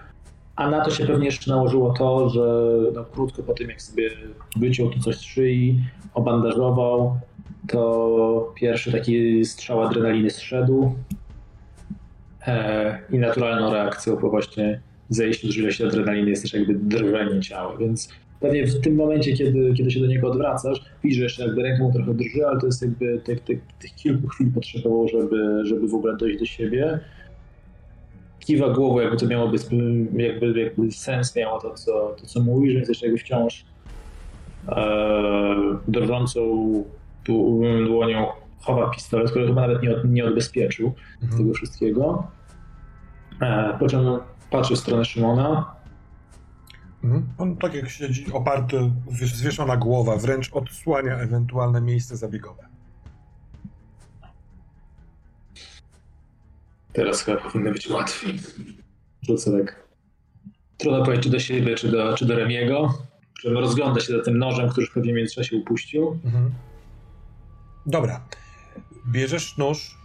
a 0.56 0.70
na 0.70 0.84
to 0.84 0.90
się 0.90 1.06
pewnie 1.06 1.26
jeszcze 1.26 1.50
nałożyło 1.50 1.92
to, 1.92 2.28
że 2.28 2.68
no, 2.94 3.04
krótko 3.04 3.42
po 3.42 3.54
tym, 3.54 3.68
jak 3.68 3.82
sobie 3.82 4.10
wyciął 4.56 4.90
tu 4.90 5.00
coś 5.00 5.16
z 5.16 5.20
szyi, 5.20 5.84
obandażował, 6.14 7.18
to 7.68 8.52
pierwszy 8.54 8.92
taki 8.92 9.44
strzał 9.44 9.82
adrenaliny 9.82 10.30
zszedł 10.30 10.94
e, 12.46 12.98
i 13.10 13.18
naturalną 13.18 13.72
reakcją 13.72 14.16
po 14.16 14.30
właśnie 14.30 14.80
zejściu 15.08 15.52
z 15.52 15.56
ilości 15.56 15.84
adrenaliny 15.84 16.30
jest 16.30 16.42
też 16.42 16.52
jakby 16.52 16.74
drżenie 16.74 17.40
ciała, 17.40 17.76
więc 17.76 18.08
pewnie 18.40 18.66
w 18.66 18.80
tym 18.80 18.94
momencie, 18.94 19.32
kiedy, 19.32 19.72
kiedy 19.74 19.90
się 19.90 20.00
do 20.00 20.06
niego 20.06 20.30
odwracasz, 20.30 20.84
widzisz, 21.04 21.18
że 21.18 21.24
jeszcze 21.24 21.44
jakby 21.44 21.62
ręką 21.62 21.92
trochę 21.92 22.14
drży, 22.14 22.46
ale 22.46 22.60
to 22.60 22.66
jest 22.66 22.82
jakby 22.82 23.20
tych, 23.24 23.40
tych, 23.40 23.60
tych 23.78 23.94
kilku 23.94 24.28
chwil 24.28 24.52
potrzebowało, 24.52 25.08
żeby, 25.08 25.60
żeby 25.64 25.88
w 25.88 25.94
ogóle 25.94 26.16
dojść 26.16 26.38
do 26.38 26.44
siebie 26.44 27.00
kiwa 28.44 28.70
głową, 28.70 29.00
jakby 29.00 29.16
to 29.16 29.26
miałoby 29.26 29.58
jakby, 30.16 30.60
jakby 30.60 30.92
sens 30.92 31.36
miało 31.36 31.60
to 31.60 31.74
co, 31.74 32.16
to, 32.20 32.26
co 32.26 32.40
mówisz, 32.40 32.74
więc 32.74 32.88
jeszcze 32.88 33.06
jakby 33.06 33.20
wciąż 33.20 33.64
e, 34.68 35.54
drżącą 35.88 36.40
dłonią 37.86 38.26
chowa 38.60 38.90
pistolet, 38.90 39.30
który 39.30 39.46
chyba 39.46 39.60
nawet 39.60 39.82
nie, 39.82 39.96
nie 40.04 40.24
odbezpieczył 40.24 40.92
mhm. 41.22 41.42
tego 41.42 41.54
wszystkiego. 41.54 42.26
E, 43.42 43.76
po 43.80 43.88
czym 43.88 44.00
patrzy 44.50 44.74
w 44.74 44.78
stronę 44.78 45.04
Szymona. 45.04 45.73
Mhm. 47.04 47.26
On 47.38 47.56
tak 47.56 47.74
jak 47.74 47.88
siedzi 47.88 48.32
oparty, 48.32 48.90
zwieszona 49.10 49.76
głowa, 49.76 50.16
wręcz 50.16 50.52
odsłania 50.52 51.16
ewentualne 51.16 51.80
miejsce 51.80 52.16
zabiegowe. 52.16 52.68
Teraz 56.92 57.22
chyba 57.22 57.40
powinno 57.40 57.72
być 57.72 57.88
łatwiej. 57.88 58.40
Rzucę 59.22 59.58
tak. 59.58 59.84
Trudno 60.78 61.04
powiedzieć, 61.04 61.24
czy 61.24 61.30
do 61.30 61.38
siebie, 61.38 61.74
czy 61.74 61.90
do, 61.90 62.16
czy 62.16 62.26
do 62.26 62.34
Remiego. 62.34 62.98
Żeby 63.40 63.60
rozgląda 63.60 64.00
się 64.00 64.16
za 64.16 64.22
tym 64.22 64.38
nożem, 64.38 64.68
który 64.68 64.84
już 64.84 64.94
pewnie 64.94 65.12
w 65.12 65.16
międzyczasie 65.16 65.56
upuścił. 65.56 66.20
Mhm. 66.24 66.50
Dobra. 67.86 68.20
Bierzesz 69.08 69.56
nóż, 69.56 69.98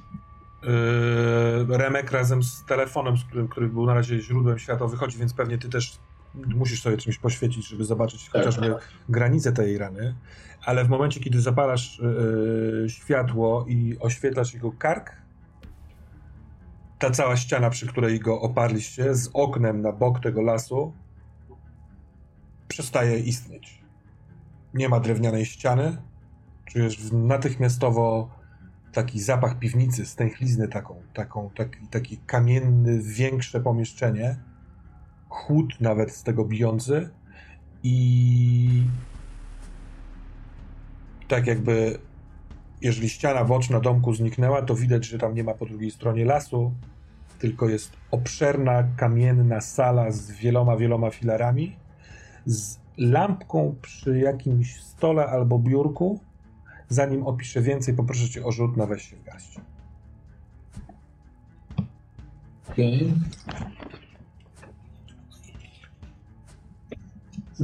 yy, 1.68 1.78
Remek 1.78 2.12
razem 2.12 2.44
z 2.44 2.66
telefonem, 2.66 3.18
z 3.18 3.24
którym, 3.24 3.48
który 3.48 3.70
był 3.70 3.86
na 3.86 3.94
razie 3.94 4.22
źródłem 4.22 4.60
światła, 4.60 4.88
wychodzi, 4.88 5.18
więc 5.18 5.34
pewnie 5.34 5.58
ty 5.58 5.70
też 5.70 6.00
musisz 6.34 6.82
sobie 6.82 6.98
czymś 6.98 7.18
poświecić, 7.18 7.68
żeby 7.68 7.86
zobaczyć 7.86 8.24
tak, 8.24 8.32
chociażby 8.32 8.70
tak. 8.70 8.90
granicę 9.10 9.52
tej 9.52 9.78
rany. 9.78 10.16
Ale 10.66 10.86
w 10.86 10.90
momencie, 10.90 11.20
kiedy 11.20 11.42
zapalasz 11.42 12.00
yy, 12.00 12.90
światło 12.90 13.66
i 13.68 13.98
oświetlasz 14.00 14.54
jego 14.54 14.72
kark, 14.72 15.12
ta 17.00 17.12
cała 17.12 17.38
ściana, 17.38 17.70
przy 17.70 17.88
której 17.88 18.20
go 18.20 18.42
oparliście, 18.42 19.16
z 19.16 19.30
oknem 19.34 19.82
na 19.82 19.92
bok 19.92 20.20
tego 20.20 20.42
lasu, 20.42 20.94
przestaje 22.68 23.20
istnieć. 23.20 23.82
Nie 24.74 24.90
ma 24.90 25.00
drewnianej 25.00 25.46
ściany. 25.46 25.98
Czujesz 26.66 27.12
natychmiastowo 27.12 28.30
taki 28.94 29.20
zapach 29.20 29.60
piwnicy, 29.60 30.06
stęchlizny 30.06 30.68
taką, 30.68 31.02
taką 31.14 31.50
taki, 31.50 31.88
taki 31.88 32.18
kamienny, 32.18 33.00
większe 33.04 33.62
pomieszczenie. 33.62 34.40
Chłód 35.30 35.82
nawet 35.82 36.12
z 36.12 36.24
tego 36.24 36.46
bijący. 36.46 37.10
I 37.84 38.84
tak 41.28 41.48
jakby 41.48 42.00
jeżeli 42.82 43.10
ściana 43.10 43.46
boczna 43.46 43.80
domku 43.80 44.14
zniknęła, 44.14 44.62
to 44.62 44.76
widać, 44.76 45.06
że 45.06 45.18
tam 45.18 45.36
nie 45.36 45.44
ma 45.44 45.54
po 45.54 45.66
drugiej 45.66 45.92
stronie 45.92 46.26
lasu, 46.26 46.74
tylko 47.40 47.70
jest 47.70 47.92
obszerna, 48.12 48.84
kamienna 48.98 49.62
sala 49.62 50.12
z 50.12 50.32
wieloma, 50.32 50.78
wieloma 50.78 51.10
filarami, 51.10 51.76
z 52.46 52.78
lampką 52.98 53.76
przy 53.82 54.20
jakimś 54.20 54.82
stole 54.82 55.26
albo 55.26 55.60
biurku. 55.60 56.20
Zanim 56.90 57.28
opiszę 57.28 57.62
więcej, 57.62 57.94
poproszę 57.94 58.30
cię 58.30 58.46
o 58.46 58.52
rzut 58.52 58.78
na 58.78 58.86
weź 58.86 59.10
się 59.10 59.16
w 59.16 59.24
garść. 59.24 59.60
Okay. 62.72 63.14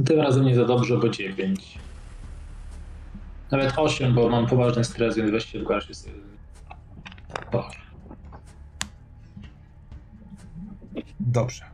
Tym 0.04 0.20
razem 0.20 0.44
nie 0.44 0.54
za 0.54 0.64
dobrze, 0.64 0.98
bo 0.98 1.08
9. 1.08 1.78
Nawet 3.50 3.72
8, 3.76 4.14
bo 4.14 4.28
mam 4.28 4.46
poważny 4.46 4.84
stres, 4.84 5.16
więc 5.16 5.30
weź 5.30 5.46
się 5.46 5.58
w 5.58 5.64
garść. 5.64 5.88
Jest... 5.88 6.10
Dobrze. 11.20 11.64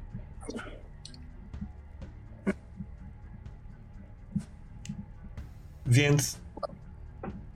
Więc 5.87 6.41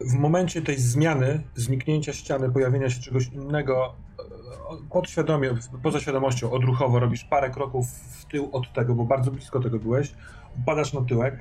w 0.01 0.15
momencie 0.15 0.63
tej 0.63 0.79
zmiany, 0.79 1.43
zniknięcia 1.55 2.13
ściany, 2.13 2.51
pojawienia 2.51 2.91
się 2.91 3.01
czegoś 3.01 3.29
innego, 3.29 3.95
e, 4.19 4.23
podświadomie, 4.91 5.55
poza 5.83 6.01
świadomością, 6.01 6.51
odruchowo 6.51 7.01
robisz 7.01 7.25
parę 7.25 7.51
kroków 7.51 7.89
w 7.91 8.25
tył 8.25 8.49
od 8.53 8.73
tego, 8.73 8.95
bo 8.95 9.05
bardzo 9.05 9.31
blisko 9.31 9.61
tego 9.61 9.79
byłeś, 9.79 10.15
upadasz 10.59 10.93
na 10.93 11.01
tyłek, 11.01 11.39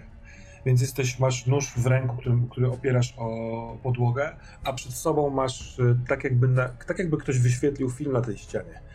więc 0.66 0.82
jesteś, 0.82 1.20
masz 1.20 1.46
nóż 1.46 1.74
w 1.78 1.86
ręku, 1.86 2.18
który, 2.18 2.36
który 2.50 2.72
opierasz 2.72 3.14
o 3.18 3.78
podłogę, 3.84 4.36
a 4.64 4.74
przed 4.74 4.94
sobą 4.94 5.30
masz 5.30 5.80
e, 5.80 5.96
tak 6.08 6.24
jakby, 6.24 6.48
na, 6.48 6.70
tak 6.70 7.00
jakby 7.00 7.18
ktoś 7.18 7.40
wyświetlił 7.40 7.90
film 7.90 8.12
na 8.12 8.22
tej 8.22 8.38
ścianie 8.38 8.86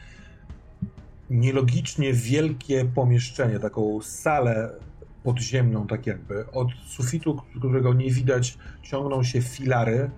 nielogicznie 1.31 2.13
wielkie 2.13 2.85
pomieszczenie, 2.85 3.59
taką 3.59 4.03
salę 4.03 4.71
podziemną, 5.23 5.87
tak 5.87 6.07
jakby. 6.07 6.51
Od 6.53 6.69
sufitu, 6.87 7.43
którego 7.59 7.95
nie 7.95 8.11
widać, 8.11 8.59
ciągną 8.83 9.23
się 9.23 9.43
filary. 9.43 10.11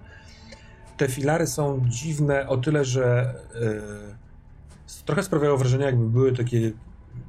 Te 0.96 1.08
filary 1.08 1.46
są 1.46 1.82
dziwne 1.88 2.48
o 2.48 2.56
tyle, 2.56 2.84
że 2.84 3.34
yy, 3.60 5.04
trochę 5.04 5.22
sprawiają 5.22 5.56
wrażenie, 5.56 5.84
jakby 5.84 6.10
były 6.10 6.32
takie 6.32 6.72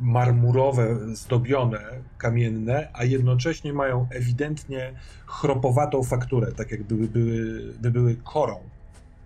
marmurowe, 0.02 1.16
zdobione, 1.16 1.80
kamienne, 2.18 2.90
a 2.94 3.04
jednocześnie 3.04 3.74
mają 3.74 4.08
ewidentnie 4.12 4.94
chropowatą 5.26 6.04
fakturę, 6.04 6.52
tak 6.52 6.72
jakby 6.72 7.08
były, 7.08 7.74
by 7.82 7.92
były 7.92 8.16
korą 8.16 8.60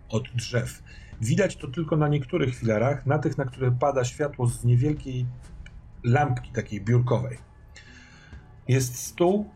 od 0.09 0.23
drzew. 0.35 0.83
Widać 1.21 1.55
to 1.55 1.67
tylko 1.67 1.97
na 1.97 2.07
niektórych 2.07 2.55
filarach, 2.55 3.05
na 3.05 3.19
tych, 3.19 3.37
na 3.37 3.45
które 3.45 3.71
pada 3.71 4.03
światło 4.03 4.47
z 4.47 4.63
niewielkiej 4.63 5.25
lampki 6.03 6.51
takiej 6.51 6.81
biurkowej. 6.81 7.37
Jest 8.67 8.95
stół. 8.95 9.49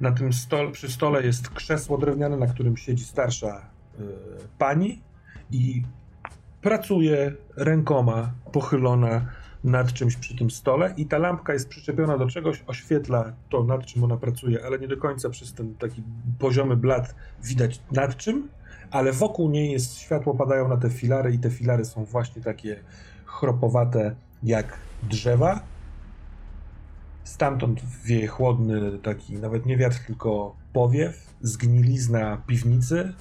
Na 0.00 0.12
tym 0.12 0.32
stole, 0.32 0.70
przy 0.70 0.92
stole 0.92 1.22
jest 1.22 1.48
krzesło 1.48 1.98
drewniane, 1.98 2.36
na 2.36 2.46
którym 2.46 2.76
siedzi 2.76 3.04
starsza 3.04 3.70
y, 4.00 4.02
pani 4.58 5.02
i 5.50 5.82
pracuje 6.62 7.32
rękoma 7.56 8.32
pochylona 8.52 9.26
nad 9.64 9.92
czymś 9.92 10.16
przy 10.16 10.36
tym 10.36 10.50
stole 10.50 10.94
i 10.96 11.06
ta 11.06 11.18
lampka 11.18 11.52
jest 11.52 11.68
przyczepiona 11.68 12.18
do 12.18 12.26
czegoś, 12.26 12.64
oświetla 12.66 13.32
to, 13.48 13.64
nad 13.64 13.86
czym 13.86 14.04
ona 14.04 14.16
pracuje, 14.16 14.64
ale 14.66 14.78
nie 14.78 14.88
do 14.88 14.96
końca 14.96 15.30
przez 15.30 15.54
ten 15.54 15.74
taki 15.74 16.02
poziomy 16.38 16.76
blat 16.76 17.14
widać 17.42 17.80
nad 17.92 18.16
czym, 18.16 18.48
ale 18.90 19.12
wokół 19.12 19.50
niej 19.50 19.72
jest 19.72 19.98
światło, 19.98 20.34
padają 20.34 20.68
na 20.68 20.76
te 20.76 20.90
filary 20.90 21.34
i 21.34 21.38
te 21.38 21.50
filary 21.50 21.84
są 21.84 22.04
właśnie 22.04 22.42
takie 22.42 22.80
chropowate 23.24 24.14
jak 24.42 24.78
drzewa. 25.02 25.60
Stamtąd 27.24 27.80
wieje 28.04 28.26
chłodny 28.26 28.98
taki, 28.98 29.38
nawet 29.38 29.66
nie 29.66 29.76
wiatr, 29.76 29.98
tylko 30.06 30.56
powiew, 30.72 31.34
zgnilizna 31.40 32.42
piwnicy 32.46 33.14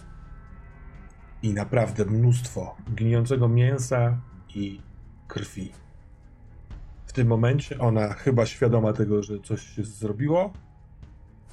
i 1.44 1.54
naprawdę 1.54 2.06
mnóstwo 2.06 2.76
gnijącego 2.96 3.48
mięsa 3.48 4.18
i 4.56 4.82
krwi. 5.28 5.81
W 7.12 7.14
tym 7.14 7.28
momencie 7.28 7.80
ona, 7.80 8.14
chyba 8.14 8.46
świadoma 8.46 8.94
tego, 8.94 9.24
że 9.24 9.40
coś 9.40 9.62
się 9.62 9.84
zrobiło, 9.84 10.54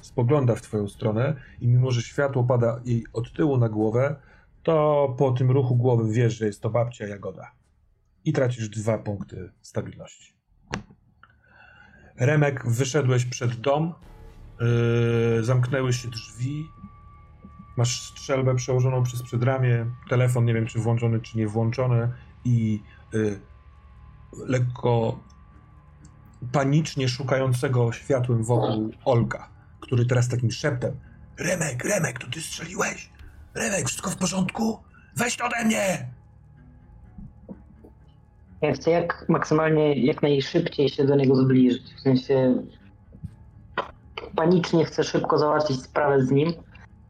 spogląda 0.01 0.55
w 0.55 0.61
twoją 0.61 0.87
stronę 0.87 1.35
i 1.61 1.67
mimo, 1.67 1.91
że 1.91 2.01
światło 2.01 2.43
pada 2.43 2.81
jej 2.85 3.05
od 3.13 3.33
tyłu 3.33 3.57
na 3.57 3.69
głowę, 3.69 4.15
to 4.63 5.15
po 5.17 5.31
tym 5.31 5.51
ruchu 5.51 5.75
głowy 5.75 6.13
wiesz, 6.13 6.37
że 6.37 6.45
jest 6.45 6.61
to 6.61 6.69
babcia 6.69 7.07
Jagoda. 7.07 7.51
I 8.25 8.33
tracisz 8.33 8.69
dwa 8.69 8.97
punkty 8.97 9.51
stabilności. 9.61 10.33
Remek, 12.15 12.67
wyszedłeś 12.67 13.25
przed 13.25 13.55
dom, 13.55 13.93
yy, 14.59 15.43
zamknęły 15.43 15.93
się 15.93 16.09
drzwi, 16.09 16.65
masz 17.77 18.01
strzelbę 18.01 18.55
przełożoną 18.55 19.03
przez 19.03 19.23
przedramię, 19.23 19.85
telefon 20.09 20.45
nie 20.45 20.53
wiem 20.53 20.65
czy 20.65 20.79
włączony, 20.79 21.19
czy 21.19 21.37
nie 21.37 21.47
włączony 21.47 22.13
i 22.45 22.83
yy, 23.13 23.39
lekko 24.47 25.19
panicznie 26.51 27.09
szukającego 27.09 27.91
światłem 27.91 28.43
wokół 28.43 28.91
Olka 29.05 29.49
który 29.89 30.05
teraz 30.05 30.29
takim 30.29 30.51
szeptem 30.51 30.95
Remek, 31.39 31.83
Remek, 31.83 32.19
to 32.19 32.27
ty 32.31 32.41
strzeliłeś? 32.41 33.09
Remek, 33.55 33.87
wszystko 33.87 34.09
w 34.09 34.17
porządku? 34.17 34.79
Weź 35.15 35.37
to 35.37 35.45
ode 35.45 35.65
mnie! 35.65 36.09
Ja 38.61 38.73
chcę 38.73 38.91
jak 38.91 39.25
maksymalnie, 39.29 40.05
jak 40.05 40.21
najszybciej 40.21 40.89
się 40.89 41.05
do 41.05 41.15
niego 41.15 41.35
zbliżyć. 41.35 41.93
W 41.93 41.99
sensie 41.99 42.63
panicznie 44.35 44.85
chcę 44.85 45.03
szybko 45.03 45.37
załatwić 45.37 45.81
sprawę 45.81 46.25
z 46.25 46.31
nim, 46.31 46.53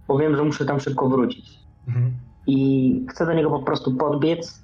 bo 0.08 0.18
wiem, 0.18 0.36
że 0.36 0.44
muszę 0.44 0.66
tam 0.66 0.80
szybko 0.80 1.10
wrócić. 1.10 1.60
Mhm. 1.88 2.14
I 2.48 3.06
chcę 3.10 3.26
do 3.26 3.34
niego 3.34 3.50
po 3.50 3.64
prostu 3.64 3.96
podbiec 3.96 4.62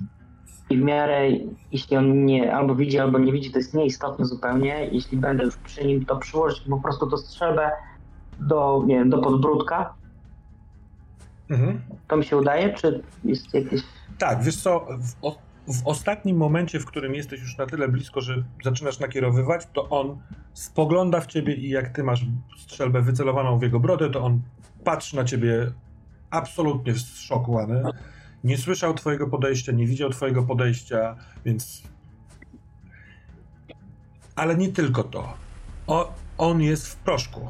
i 0.70 0.78
w 0.78 0.82
miarę, 0.82 1.30
jeśli 1.72 1.98
on 1.98 2.26
nie 2.26 2.56
albo 2.56 2.76
widzi, 2.76 3.00
albo 3.00 3.20
nie 3.20 3.32
widzi, 3.32 3.52
to 3.52 3.58
jest 3.58 3.74
nieistotne 3.74 4.26
zupełnie. 4.26 4.90
Jeśli 4.92 5.18
będę 5.18 5.44
już 5.44 5.58
przy 5.58 5.86
nim, 5.86 6.06
to 6.06 6.18
przyłożyć 6.18 6.62
po 6.70 6.80
prostu 6.80 7.10
to 7.10 7.18
strzelbę 7.18 7.72
do, 8.40 8.84
nie 8.88 8.96
wiem, 8.96 9.10
do 9.10 9.18
podbródka. 9.18 9.94
Mhm. 11.50 11.82
To 12.08 12.18
mi 12.18 12.26
się 12.26 12.38
udaje, 12.38 12.74
czy 12.74 13.04
jest 13.24 13.54
jakieś... 13.54 13.82
Tak, 14.18 14.44
wiesz 14.44 14.62
co, 14.62 14.88
w, 14.90 15.36
w 15.74 15.88
ostatnim 15.88 16.38
momencie, 16.38 16.80
w 16.80 16.86
którym 16.86 17.16
jesteś 17.16 17.42
już 17.42 17.58
na 17.58 17.66
tyle 17.66 17.88
blisko, 17.88 18.22
że 18.22 18.44
zaczynasz 18.64 19.00
nakierowywać, 19.00 19.68
to 19.74 19.90
on 19.90 20.18
spogląda 20.54 21.22
w 21.22 21.28
ciebie 21.28 21.56
i 21.56 21.70
jak 21.70 21.90
ty 21.90 22.04
masz 22.04 22.26
strzelbę 22.58 23.02
wycelowaną 23.02 23.60
w 23.60 23.62
jego 23.62 23.80
brodę, 23.80 24.10
to 24.10 24.22
on 24.22 24.42
patrzy 24.84 25.16
na 25.16 25.24
ciebie 25.24 25.72
absolutnie 26.30 26.94
zszokowany. 26.94 27.84
Nie 28.46 28.58
słyszał 28.58 28.94
twojego 28.94 29.28
podejścia, 29.28 29.72
nie 29.72 29.88
widział 29.88 30.10
twojego 30.10 30.44
podejścia, 30.44 31.16
więc... 31.46 31.84
Ale 34.36 34.56
nie 34.56 34.70
tylko 34.70 35.04
to 35.04 35.34
O, 35.88 36.14
on 36.38 36.62
jest 36.62 36.88
w 36.88 36.96
proszku. 36.96 37.50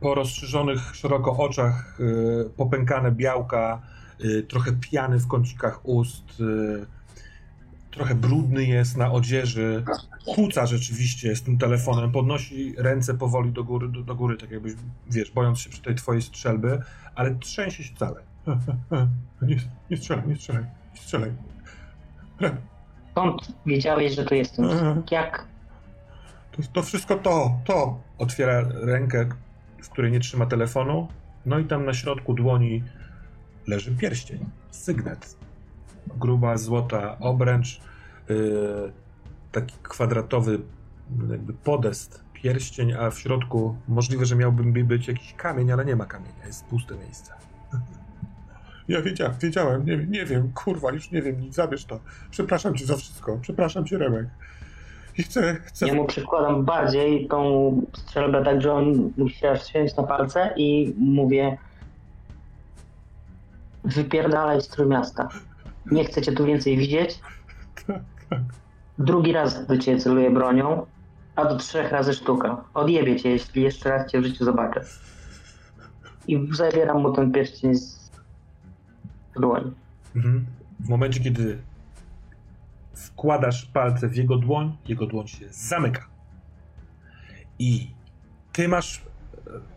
Po 0.00 0.14
rozszerzonych 0.14 0.96
szeroko 0.96 1.36
oczach, 1.36 2.00
y, 2.00 2.50
popękane 2.56 3.12
białka, 3.12 3.82
y, 4.24 4.42
trochę 4.42 4.72
piany 4.72 5.18
w 5.18 5.26
kącikach 5.26 5.86
ust, 5.86 6.40
y, 6.40 6.86
trochę 7.90 8.14
brudny 8.14 8.64
jest 8.64 8.96
na 8.96 9.12
odzieży, 9.12 9.84
kłóca 10.34 10.66
rzeczywiście 10.66 11.36
z 11.36 11.42
tym 11.42 11.58
telefonem, 11.58 12.12
podnosi 12.12 12.74
ręce 12.78 13.14
powoli 13.14 13.52
do 13.52 13.64
góry, 13.64 13.88
do, 13.88 14.02
do 14.02 14.14
góry, 14.14 14.36
tak 14.36 14.50
jakbyś, 14.50 14.72
wiesz, 15.10 15.30
bojąc 15.30 15.58
się 15.58 15.70
przy 15.70 15.82
tej 15.82 15.94
twojej 15.94 16.22
strzelby, 16.22 16.82
ale 17.14 17.34
trzęsie 17.34 17.84
się 17.84 17.94
cały. 17.94 18.27
Nie, 19.42 19.56
nie 19.90 19.96
strzelaj, 19.96 20.28
nie 20.28 20.36
strzelaj, 20.36 20.64
nie 20.94 21.00
strzelaj. 21.00 21.32
Skąd 23.10 23.52
wiedziałeś, 23.66 24.14
że 24.14 24.24
to 24.24 24.34
jestem? 24.34 24.66
Jak? 25.10 25.46
To, 26.52 26.62
to 26.72 26.82
wszystko 26.82 27.14
to, 27.14 27.58
to. 27.64 28.00
Otwiera 28.18 28.68
rękę, 28.74 29.28
w 29.82 29.88
której 29.88 30.12
nie 30.12 30.20
trzyma 30.20 30.46
telefonu, 30.46 31.08
no 31.46 31.58
i 31.58 31.64
tam 31.64 31.84
na 31.84 31.94
środku 31.94 32.34
dłoni 32.34 32.84
leży 33.66 33.96
pierścień, 33.96 34.46
sygnet. 34.70 35.36
Gruba, 36.16 36.56
złota 36.56 37.18
obręcz, 37.18 37.80
yy, 38.28 38.92
taki 39.52 39.76
kwadratowy 39.82 40.60
jakby 41.30 41.52
podest, 41.52 42.24
pierścień, 42.32 42.92
a 42.92 43.10
w 43.10 43.18
środku 43.18 43.76
możliwe, 43.88 44.26
że 44.26 44.36
miałby 44.36 44.84
być 44.84 45.08
jakiś 45.08 45.34
kamień, 45.34 45.72
ale 45.72 45.84
nie 45.84 45.96
ma 45.96 46.06
kamienia, 46.06 46.46
jest 46.46 46.64
puste 46.64 46.94
miejsce. 46.94 47.47
Ja 48.88 49.02
wiedziałem, 49.02 49.34
wiedziałem, 49.40 49.86
nie, 49.86 49.96
nie 49.96 50.26
wiem, 50.26 50.52
kurwa, 50.54 50.92
już 50.92 51.10
nie 51.10 51.22
wiem 51.22 51.40
nic, 51.40 51.54
zabierz 51.54 51.84
to. 51.84 52.00
Przepraszam 52.30 52.74
cię 52.74 52.86
za 52.86 52.96
wszystko, 52.96 53.38
przepraszam 53.42 53.84
cię, 53.84 53.98
Remek. 53.98 54.26
I 55.18 55.22
chcę, 55.22 55.56
chcę... 55.64 55.86
Ja 55.86 55.94
mu 55.94 56.04
przykładam 56.04 56.64
bardziej 56.64 57.28
tą 57.28 57.72
strzelbę 57.96 58.44
tak, 58.44 58.62
że 58.62 58.72
on 58.72 59.12
musi 59.16 59.46
aż 59.46 59.66
święć 59.66 59.96
na 59.96 60.02
palce 60.02 60.54
i 60.56 60.94
mówię 60.98 61.58
wypierdalaj 63.84 64.60
z 64.60 64.78
miasta. 64.78 65.28
Nie 65.90 66.04
chcę 66.04 66.22
cię 66.22 66.32
tu 66.32 66.44
więcej 66.44 66.76
widzieć. 66.76 67.20
Tak, 67.86 68.00
tak. 68.30 68.40
Drugi 68.98 69.32
raz 69.32 69.66
do 69.66 69.78
ciebie 69.78 70.00
celuję 70.00 70.30
bronią, 70.30 70.86
a 71.36 71.44
do 71.44 71.56
trzech 71.56 71.92
razy 71.92 72.14
sztuka. 72.14 72.64
Odjebie 72.74 73.16
cię, 73.16 73.30
jeśli 73.30 73.62
jeszcze 73.62 73.90
raz 73.90 74.10
cię 74.10 74.20
w 74.20 74.24
życiu 74.24 74.44
zobaczę. 74.44 74.84
I 76.26 76.48
zabieram 76.52 77.02
mu 77.02 77.12
ten 77.12 77.32
pierścień 77.32 77.74
z 77.74 77.97
dłoni. 79.38 79.72
Mhm. 80.16 80.46
W 80.80 80.88
momencie, 80.88 81.20
kiedy 81.20 81.58
wkładasz 82.94 83.66
palce 83.66 84.08
w 84.08 84.16
jego 84.16 84.36
dłoń, 84.36 84.76
jego 84.88 85.06
dłoń 85.06 85.26
się 85.26 85.46
zamyka. 85.50 86.06
I 87.58 87.90
ty 88.52 88.68
masz 88.68 88.98
e, 88.98 89.00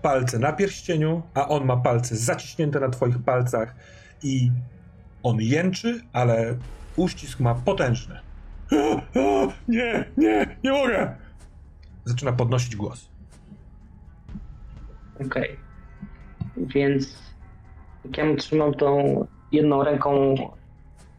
palce 0.02 0.40
na 0.40 0.54
pierścieniu, 0.54 1.22
a 1.34 1.48
on 1.48 1.66
ma 1.66 1.78
palce 1.78 2.16
zaciśnięte 2.16 2.80
na 2.80 2.90
twoich 2.90 3.24
palcach 3.24 3.76
i 4.24 4.52
on 5.24 5.38
jęczy, 5.42 6.02
ale 6.14 6.58
uścisk 6.96 7.40
ma 7.40 7.56
potężny. 7.56 8.20
Nie, 9.68 10.06
nie, 10.18 10.58
nie 10.64 10.72
mogę! 10.72 11.16
Zaczyna 12.06 12.32
podnosić 12.34 12.76
głos. 12.76 13.10
Okej. 15.16 15.26
Okay. 15.26 15.58
Więc 16.58 17.18
jak 18.06 18.18
ja 18.18 18.26
mu 18.26 18.36
trzymam 18.36 18.74
tą 18.74 19.28
jedną 19.52 19.84
ręką 19.84 20.36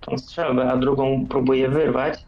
tą 0.01 0.19
strzelbę, 0.19 0.71
a 0.73 0.77
drugą 0.77 1.27
próbuję 1.29 1.69
wyrwać, 1.69 2.25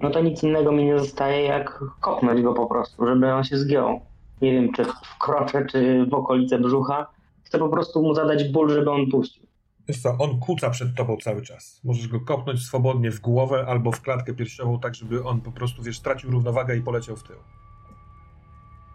no 0.00 0.10
to 0.10 0.20
nic 0.20 0.42
innego 0.42 0.72
mi 0.72 0.84
nie 0.84 0.98
zostaje 0.98 1.42
jak 1.42 1.84
kopnąć 2.00 2.42
go 2.42 2.54
po 2.54 2.66
prostu, 2.66 3.06
żeby 3.06 3.32
on 3.32 3.44
się 3.44 3.58
zgiął. 3.58 4.00
Nie 4.42 4.52
wiem, 4.52 4.72
czy 4.72 4.84
w 4.84 5.18
krocze, 5.20 5.66
czy 5.66 6.06
w 6.06 6.14
okolice 6.14 6.58
brzucha. 6.58 7.06
Chcę 7.44 7.58
po 7.58 7.68
prostu 7.68 8.02
mu 8.02 8.14
zadać 8.14 8.52
ból, 8.52 8.70
żeby 8.70 8.90
on 8.90 9.10
puścił. 9.10 9.46
Wiesz 9.88 10.02
co, 10.02 10.16
on 10.18 10.38
kuca 10.38 10.70
przed 10.70 10.94
tobą 10.94 11.16
cały 11.16 11.42
czas. 11.42 11.80
Możesz 11.84 12.08
go 12.08 12.20
kopnąć 12.20 12.62
swobodnie 12.62 13.10
w 13.10 13.20
głowę 13.20 13.64
albo 13.68 13.92
w 13.92 14.00
klatkę 14.00 14.34
piersiową, 14.34 14.80
tak 14.80 14.94
żeby 14.94 15.24
on 15.24 15.40
po 15.40 15.52
prostu, 15.52 15.82
wiesz, 15.82 15.98
stracił 15.98 16.30
równowagę 16.30 16.76
i 16.76 16.82
poleciał 16.82 17.16
w 17.16 17.22
tył. 17.22 17.36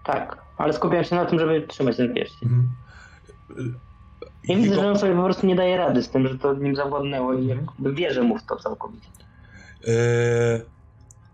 Tak, 0.05 0.41
ale 0.57 0.73
skupiam 0.73 1.03
się 1.03 1.15
na 1.15 1.25
tym, 1.25 1.39
żeby 1.39 1.67
trzymać 1.67 1.97
ten 1.97 2.13
pierścień. 2.13 2.49
Mhm. 2.49 2.69
Ja 4.43 4.55
widzę, 4.55 4.75
że 4.75 4.89
on 4.89 4.99
sobie 4.99 5.15
po 5.15 5.23
prostu 5.23 5.47
nie 5.47 5.55
daje 5.55 5.77
rady 5.77 6.03
z 6.03 6.09
tym, 6.09 6.27
że 6.27 6.37
to 6.37 6.53
nim 6.53 6.75
zawładnęło 6.75 7.33
i 7.33 7.47
jakby 7.47 7.93
wierzę 7.93 8.23
mu 8.23 8.37
w 8.37 8.43
to 8.43 8.55
całkowicie. 8.55 9.07
Yy, 9.87 9.93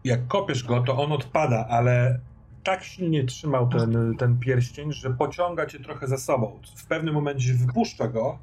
jak 0.03 0.27
kopiesz 0.27 0.63
go, 0.63 0.81
to 0.81 0.97
on 0.97 1.11
odpada, 1.11 1.67
ale 1.69 2.19
tak 2.63 2.83
silnie 2.83 3.23
trzymał 3.23 3.69
ten, 3.69 4.15
ten 4.17 4.39
pierścień, 4.39 4.93
że 4.93 5.09
pociąga 5.09 5.65
cię 5.65 5.79
trochę 5.79 6.07
za 6.07 6.17
sobą. 6.17 6.59
W 6.75 6.87
pewnym 6.87 7.13
momencie 7.13 7.53
wypuszcza 7.53 8.07
go 8.07 8.39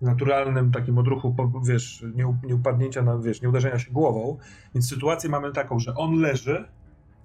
w 0.00 0.04
naturalnym 0.04 0.72
takim 0.72 0.98
odruchu, 0.98 1.36
wiesz, 1.64 2.04
nie, 2.14 2.36
nie 2.44 2.54
upadnięcia, 2.54 3.02
na, 3.02 3.18
wiesz, 3.18 3.42
nie 3.42 3.48
uderzenia 3.48 3.78
się 3.78 3.90
głową. 3.90 4.38
Więc 4.74 4.88
sytuację 4.88 5.30
mamy 5.30 5.52
taką, 5.52 5.78
że 5.78 5.94
on 5.94 6.14
leży 6.20 6.64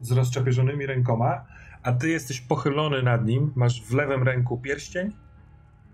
z 0.01 0.11
rozczapierzonymi 0.11 0.85
rękoma, 0.85 1.45
a 1.83 1.91
ty 1.91 2.09
jesteś 2.09 2.41
pochylony 2.41 3.03
nad 3.03 3.25
nim, 3.25 3.51
masz 3.55 3.83
w 3.83 3.93
lewym 3.93 4.23
ręku 4.23 4.57
pierścień, 4.57 5.11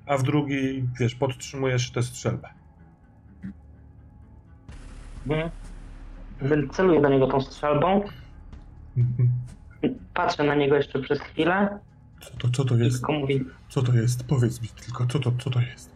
a 0.10 0.18
w 0.18 0.24
drugiej, 0.24 0.88
wiesz, 1.00 1.16
podtrzymujesz 1.16 1.92
tę 1.92 2.04
strzelbę. 2.04 2.50
Mhm. 5.28 5.50
Celuję 6.72 7.02
do 7.02 7.10
niego 7.10 7.28
tą 7.28 7.42
strzelbą. 7.42 8.04
Mhm. 8.98 9.32
Patrzę 10.14 10.44
na 10.44 10.56
niego 10.56 10.76
jeszcze 10.76 11.00
przez 11.00 11.20
chwilę. 11.20 11.80
Co 12.22 12.38
to, 12.38 12.50
co 12.50 12.66
to 12.66 12.76
jest? 12.76 13.10
Mówi, 13.10 13.46
co 13.70 13.82
to 13.82 13.94
jest? 13.94 14.28
Powiedz 14.28 14.62
mi 14.62 14.68
tylko, 14.68 15.06
co 15.06 15.20
to, 15.20 15.32
co 15.32 15.50
to 15.50 15.60
jest? 15.60 15.96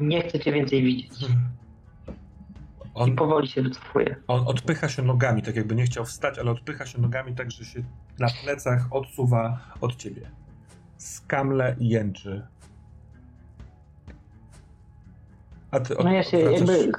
Nie 0.00 0.28
chcę 0.28 0.40
cię 0.40 0.52
więcej 0.52 0.82
widzieć. 0.82 1.22
Mhm. 1.22 1.48
On, 2.94 3.10
I 3.10 3.12
powoli 3.12 3.48
się 3.48 3.62
wycofuje. 3.62 4.16
On 4.28 4.48
odpycha 4.48 4.88
się 4.88 5.02
nogami, 5.02 5.42
tak 5.42 5.56
jakby 5.56 5.74
nie 5.74 5.84
chciał 5.84 6.04
wstać, 6.04 6.38
ale 6.38 6.50
odpycha 6.50 6.86
się 6.86 7.00
nogami 7.00 7.34
tak, 7.34 7.50
że 7.50 7.64
się 7.64 7.82
na 8.18 8.28
plecach 8.44 8.86
odsuwa 8.90 9.58
od 9.80 9.96
ciebie 9.96 10.41
skamle 11.02 11.76
i 11.78 11.88
jęczy. 11.88 12.46
A 15.70 15.80
ty 15.80 15.96
od, 15.96 16.04
no 16.04 16.12
ja 16.12 16.22
się 16.22 16.38
jakby 16.38 16.92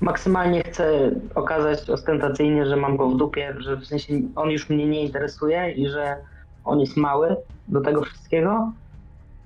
maksymalnie 0.00 0.62
chcę 0.62 1.10
okazać 1.34 1.90
ostentacyjnie, 1.90 2.66
że 2.66 2.76
mam 2.76 2.96
go 2.96 3.10
w 3.10 3.16
dupie, 3.16 3.54
że 3.58 3.76
w 3.76 3.86
sensie 3.86 4.20
on 4.36 4.50
już 4.50 4.70
mnie 4.70 4.86
nie 4.86 5.02
interesuje 5.02 5.72
i 5.72 5.88
że 5.88 6.16
on 6.64 6.80
jest 6.80 6.96
mały 6.96 7.36
do 7.68 7.80
tego 7.80 8.02
wszystkiego. 8.02 8.72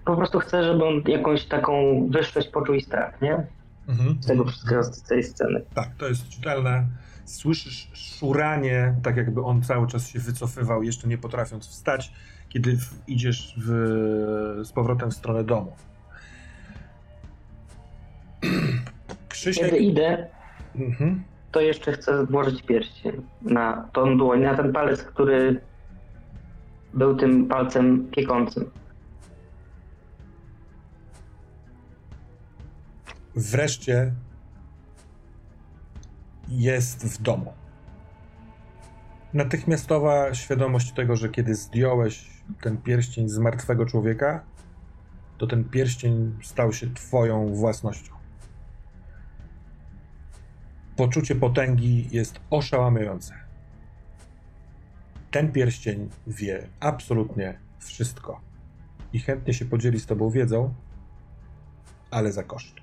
Po 0.05 0.17
prostu 0.17 0.39
chcę, 0.39 0.65
żeby 0.65 0.85
on 0.85 1.03
jakąś 1.07 1.45
taką 1.45 2.07
wyższość 2.11 2.49
poczuł 2.49 2.75
i 2.75 2.81
strach, 2.81 3.21
nie? 3.21 3.47
Mhm. 3.89 4.19
Z 4.21 4.27
tego 4.27 4.45
wszystkiego, 4.45 4.85
z 4.85 5.03
tej 5.03 5.23
sceny. 5.23 5.65
Tak, 5.75 5.89
to 5.99 6.09
jest 6.09 6.29
czytelne. 6.29 6.87
Słyszysz 7.25 7.91
szuranie, 7.95 8.95
tak 9.03 9.17
jakby 9.17 9.43
on 9.43 9.63
cały 9.63 9.87
czas 9.87 10.09
się 10.09 10.19
wycofywał, 10.19 10.83
jeszcze 10.83 11.09
nie 11.09 11.19
potrafiąc 11.19 11.69
wstać 11.69 12.13
kiedy 12.49 12.79
idziesz 13.07 13.55
w, 13.59 13.69
z 14.65 14.73
powrotem 14.73 15.11
w 15.11 15.15
stronę 15.15 15.45
domu. 15.45 15.73
Krzysiek... 19.29 19.65
Kiedy 19.65 19.79
idę, 19.79 20.27
mhm. 20.77 21.25
to 21.53 21.61
jeszcze 21.61 21.93
chcę 21.93 22.27
włożyć 22.27 22.63
pierścień 22.63 23.23
na 23.43 23.89
tą 23.93 24.19
dłoń, 24.19 24.41
na 24.41 24.57
ten 24.57 24.73
palec, 24.73 25.03
który 25.03 25.61
był 26.95 27.17
tym 27.17 27.47
palcem 27.49 28.09
piekącym. 28.11 28.71
Wreszcie 33.35 34.13
jest 36.49 37.07
w 37.07 37.23
domu. 37.23 37.53
Natychmiastowa 39.35 40.35
świadomość 40.35 40.93
tego, 40.93 41.17
że 41.17 41.29
kiedy 41.29 41.55
zdjąłeś 41.55 42.36
ten 42.61 42.77
pierścień 42.77 43.29
z 43.29 43.39
martwego 43.39 43.87
człowieka, 43.87 44.45
to 45.39 45.47
ten 45.47 45.65
pierścień 45.65 46.39
stał 46.43 46.73
się 46.73 46.95
Twoją 46.95 47.55
własnością. 47.55 48.13
Poczucie 50.97 51.35
potęgi 51.35 52.09
jest 52.13 52.41
oszałamiające. 52.51 53.35
Ten 55.31 55.53
pierścień 55.53 56.11
wie 56.27 56.69
absolutnie 56.81 57.59
wszystko 57.79 58.41
i 59.13 59.19
chętnie 59.19 59.55
się 59.55 59.65
podzieli 59.65 60.01
z 60.01 60.07
Tobą 60.07 60.31
wiedzą, 60.31 60.75
ale 62.11 62.33
za 62.33 62.43
koszt. 62.43 62.75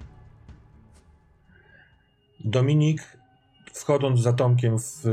Dominik, 2.40 3.18
wchodząc 3.74 4.20
za 4.20 4.34
Tomkiem 4.34 4.80
w, 4.80 5.04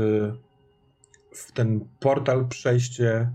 w 1.33 1.51
ten 1.51 1.85
portal, 1.99 2.47
przejście 2.47 3.31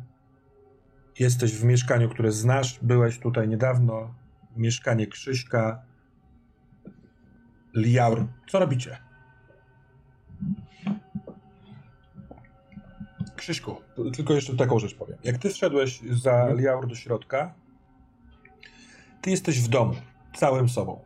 Jesteś 1.18 1.52
w 1.52 1.64
mieszkaniu, 1.64 2.08
które 2.08 2.32
znasz, 2.32 2.78
byłeś 2.82 3.18
tutaj 3.18 3.48
niedawno. 3.48 4.14
Mieszkanie 4.56 5.06
Krzyśka. 5.06 5.82
Liaur. 7.74 8.26
Co 8.48 8.58
robicie? 8.58 8.98
Krzyśku, 13.36 13.76
tylko 14.16 14.34
jeszcze 14.34 14.56
taką 14.56 14.78
rzecz 14.78 14.94
powiem. 14.94 15.18
Jak 15.24 15.38
ty 15.38 15.50
wszedłeś 15.50 16.00
za 16.00 16.32
mhm. 16.32 16.60
Liaur 16.60 16.88
do 16.88 16.94
środka, 16.94 17.54
ty 19.22 19.30
jesteś 19.30 19.60
w 19.60 19.68
domu, 19.68 19.94
całym 20.36 20.68
sobą. 20.68 21.00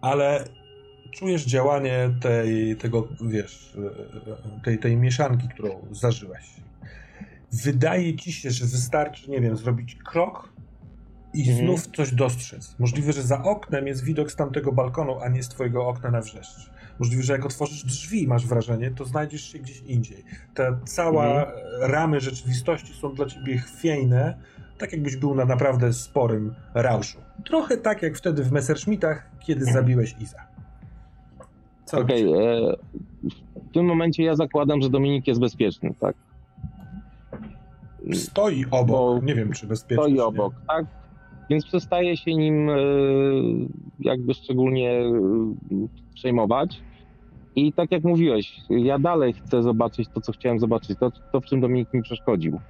Ale 0.00 0.44
czujesz 1.10 1.44
działanie 1.44 2.10
tej, 2.20 2.76
tego, 2.76 3.08
wiesz, 3.20 3.76
tej, 4.64 4.78
tej 4.78 4.96
mieszanki, 4.96 5.48
którą 5.48 5.86
zażyłeś. 5.90 6.44
Wydaje 7.62 8.16
ci 8.16 8.32
się, 8.32 8.50
że 8.50 8.64
wystarczy, 8.64 9.30
nie 9.30 9.40
wiem, 9.40 9.56
zrobić 9.56 9.94
krok 9.94 10.48
i 11.34 11.40
mhm. 11.40 11.58
znów 11.58 11.86
coś 11.96 12.14
dostrzec. 12.14 12.76
Możliwe, 12.78 13.12
że 13.12 13.22
za 13.22 13.42
oknem 13.42 13.86
jest 13.86 14.04
widok 14.04 14.32
z 14.32 14.36
tamtego 14.36 14.72
balkonu, 14.72 15.20
a 15.20 15.28
nie 15.28 15.42
z 15.42 15.48
twojego 15.48 15.88
okna 15.88 16.10
na 16.10 16.20
wrzeszcz. 16.20 16.70
Możliwe, 16.98 17.22
że 17.22 17.32
jak 17.32 17.46
otworzysz 17.46 17.84
drzwi, 17.84 18.28
masz 18.28 18.46
wrażenie, 18.46 18.90
to 18.90 19.04
znajdziesz 19.04 19.52
się 19.52 19.58
gdzieś 19.58 19.80
indziej. 19.80 20.24
Te 20.54 20.78
cała 20.84 21.26
mhm. 21.26 21.56
ramy 21.80 22.20
rzeczywistości 22.20 22.94
są 22.94 23.14
dla 23.14 23.26
ciebie 23.26 23.58
chwiejne, 23.58 24.38
tak 24.78 24.92
jakbyś 24.92 25.16
był 25.16 25.34
na 25.34 25.44
naprawdę 25.44 25.92
sporym 25.92 26.54
rauszu. 26.74 27.18
Trochę 27.44 27.76
tak 27.76 28.02
jak 28.02 28.16
wtedy 28.16 28.44
w 28.44 28.52
Messerschmittach, 28.52 29.30
kiedy 29.40 29.64
zabiłeś 29.64 30.14
Iza. 30.20 30.46
Okej, 31.92 32.28
okay, 32.28 32.42
e, 32.42 32.76
w 33.70 33.72
tym 33.74 33.86
momencie 33.86 34.24
ja 34.24 34.36
zakładam, 34.36 34.82
że 34.82 34.90
Dominik 34.90 35.26
jest 35.26 35.40
bezpieczny, 35.40 35.94
tak? 36.00 36.16
Stoi 38.12 38.64
obok, 38.70 38.88
Bo 39.20 39.26
nie 39.26 39.34
wiem 39.34 39.52
czy 39.52 39.66
bezpieczny. 39.66 40.04
Stoi 40.04 40.20
obok, 40.20 40.54
tak? 40.68 40.86
Więc 41.50 41.66
przestaje 41.66 42.16
się 42.16 42.34
nim 42.34 42.70
e, 42.70 42.74
jakby 44.00 44.34
szczególnie 44.34 44.90
e, 44.90 45.12
przejmować. 46.14 46.80
I 47.56 47.72
tak 47.72 47.92
jak 47.92 48.04
mówiłeś, 48.04 48.60
ja 48.70 48.98
dalej 48.98 49.32
chcę 49.32 49.62
zobaczyć 49.62 50.08
to, 50.14 50.20
co 50.20 50.32
chciałem 50.32 50.58
zobaczyć, 50.58 50.98
to, 50.98 51.12
to 51.32 51.40
w 51.40 51.44
czym 51.44 51.60
Dominik 51.60 51.94
mi 51.94 52.02
przeszkodził. 52.02 52.60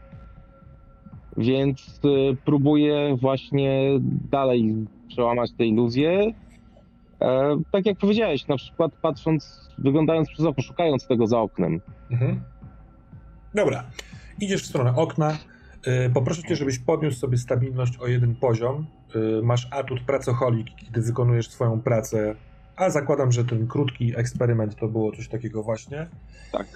Więc 1.36 2.00
próbuję 2.44 3.16
właśnie 3.20 4.00
dalej 4.30 4.74
przełamać 5.08 5.52
tę 5.52 5.66
iluzję 5.66 6.32
E, 7.24 7.56
tak 7.70 7.86
jak 7.86 7.98
powiedziałeś, 7.98 8.46
na 8.48 8.56
przykład 8.56 8.92
patrząc, 9.02 9.68
wyglądając 9.78 10.28
przez 10.28 10.46
okno, 10.46 10.62
szukając 10.62 11.06
tego 11.06 11.26
za 11.26 11.40
oknem. 11.40 11.80
Mhm. 12.10 12.40
Dobra, 13.54 13.84
idziesz 14.40 14.62
w 14.62 14.66
stronę 14.66 14.96
okna. 14.96 15.38
E, 15.84 16.10
poproszę 16.10 16.42
cię, 16.42 16.56
żebyś 16.56 16.78
podniósł 16.78 17.18
sobie 17.18 17.38
stabilność 17.38 17.96
o 17.96 18.06
jeden 18.06 18.34
poziom. 18.34 18.86
E, 19.14 19.42
masz 19.42 19.68
atut 19.70 20.00
pracocholik, 20.00 20.66
kiedy 20.76 21.02
wykonujesz 21.02 21.50
swoją 21.50 21.80
pracę, 21.80 22.34
a 22.76 22.90
zakładam, 22.90 23.32
że 23.32 23.44
ten 23.44 23.66
krótki 23.66 24.12
eksperyment 24.16 24.76
to 24.76 24.88
było 24.88 25.12
coś 25.12 25.28
takiego 25.28 25.62
właśnie. 25.62 26.06
Tak. 26.52 26.66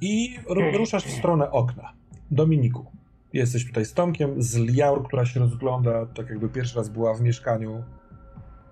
I 0.00 0.38
ruszasz 0.48 1.04
w 1.04 1.10
stronę 1.10 1.50
okna. 1.50 1.92
Dominiku, 2.30 2.86
jesteś 3.32 3.66
tutaj 3.66 3.84
z 3.84 3.94
Tomkiem, 3.94 4.42
z 4.42 4.56
Liaur, 4.56 5.06
która 5.06 5.26
się 5.26 5.40
rozgląda, 5.40 6.06
tak 6.06 6.28
jakby 6.28 6.48
pierwszy 6.48 6.76
raz 6.76 6.88
była 6.88 7.14
w 7.14 7.20
mieszkaniu 7.20 7.82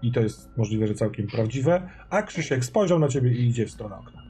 i 0.02 0.12
to 0.12 0.20
jest 0.20 0.56
możliwe, 0.56 0.86
że 0.86 0.94
całkiem 0.94 1.26
prawdziwe, 1.26 1.88
a 2.10 2.22
Krzysiek 2.22 2.64
spojrzał 2.64 2.98
na 2.98 3.08
ciebie 3.08 3.32
i 3.32 3.48
idzie 3.48 3.66
w 3.66 3.70
stronę 3.70 3.96
okna. 3.96 4.25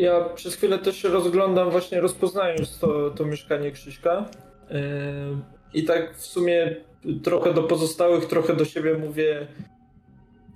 Ja 0.00 0.24
przez 0.34 0.56
chwilę 0.56 0.78
też 0.78 1.04
rozglądam, 1.04 1.70
właśnie 1.70 2.00
rozpoznając 2.00 2.78
to, 2.78 3.10
to 3.10 3.24
mieszkanie 3.24 3.70
Krzyśka. 3.70 4.24
Yy, 4.70 4.76
I 5.74 5.84
tak 5.84 6.16
w 6.16 6.26
sumie 6.26 6.76
trochę 7.22 7.54
do 7.54 7.62
pozostałych, 7.62 8.26
trochę 8.26 8.56
do 8.56 8.64
siebie 8.64 8.94
mówię. 8.94 9.46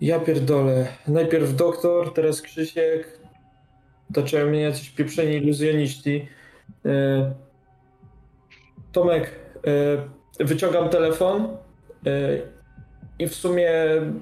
Ja 0.00 0.20
pierdolę. 0.20 0.86
Najpierw 1.08 1.56
doktor, 1.56 2.14
teraz 2.14 2.42
Krzysiek. 2.42 3.18
Zaczęły 4.14 4.50
mnie 4.50 4.60
jacyś 4.60 4.90
pieprzeni 4.90 5.32
iluzjoniści. 5.32 6.28
Yy, 6.84 6.92
Tomek, 8.92 9.30
yy, 10.38 10.46
wyciągam 10.46 10.88
telefon 10.88 11.56
i 13.18 13.26
w 13.26 13.34
sumie 13.34 13.72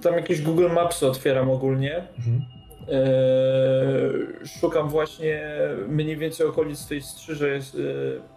tam 0.03 0.15
jakieś 0.15 0.43
Google 0.43 0.69
Maps 0.69 1.03
otwieram 1.03 1.51
ogólnie. 1.51 2.09
Mhm. 2.19 2.52
E, 2.89 4.47
szukam 4.47 4.89
właśnie 4.89 5.43
mniej 5.89 6.17
więcej 6.17 6.47
okolic 6.47 6.87
tej 6.87 7.03
strzyże 7.03 7.59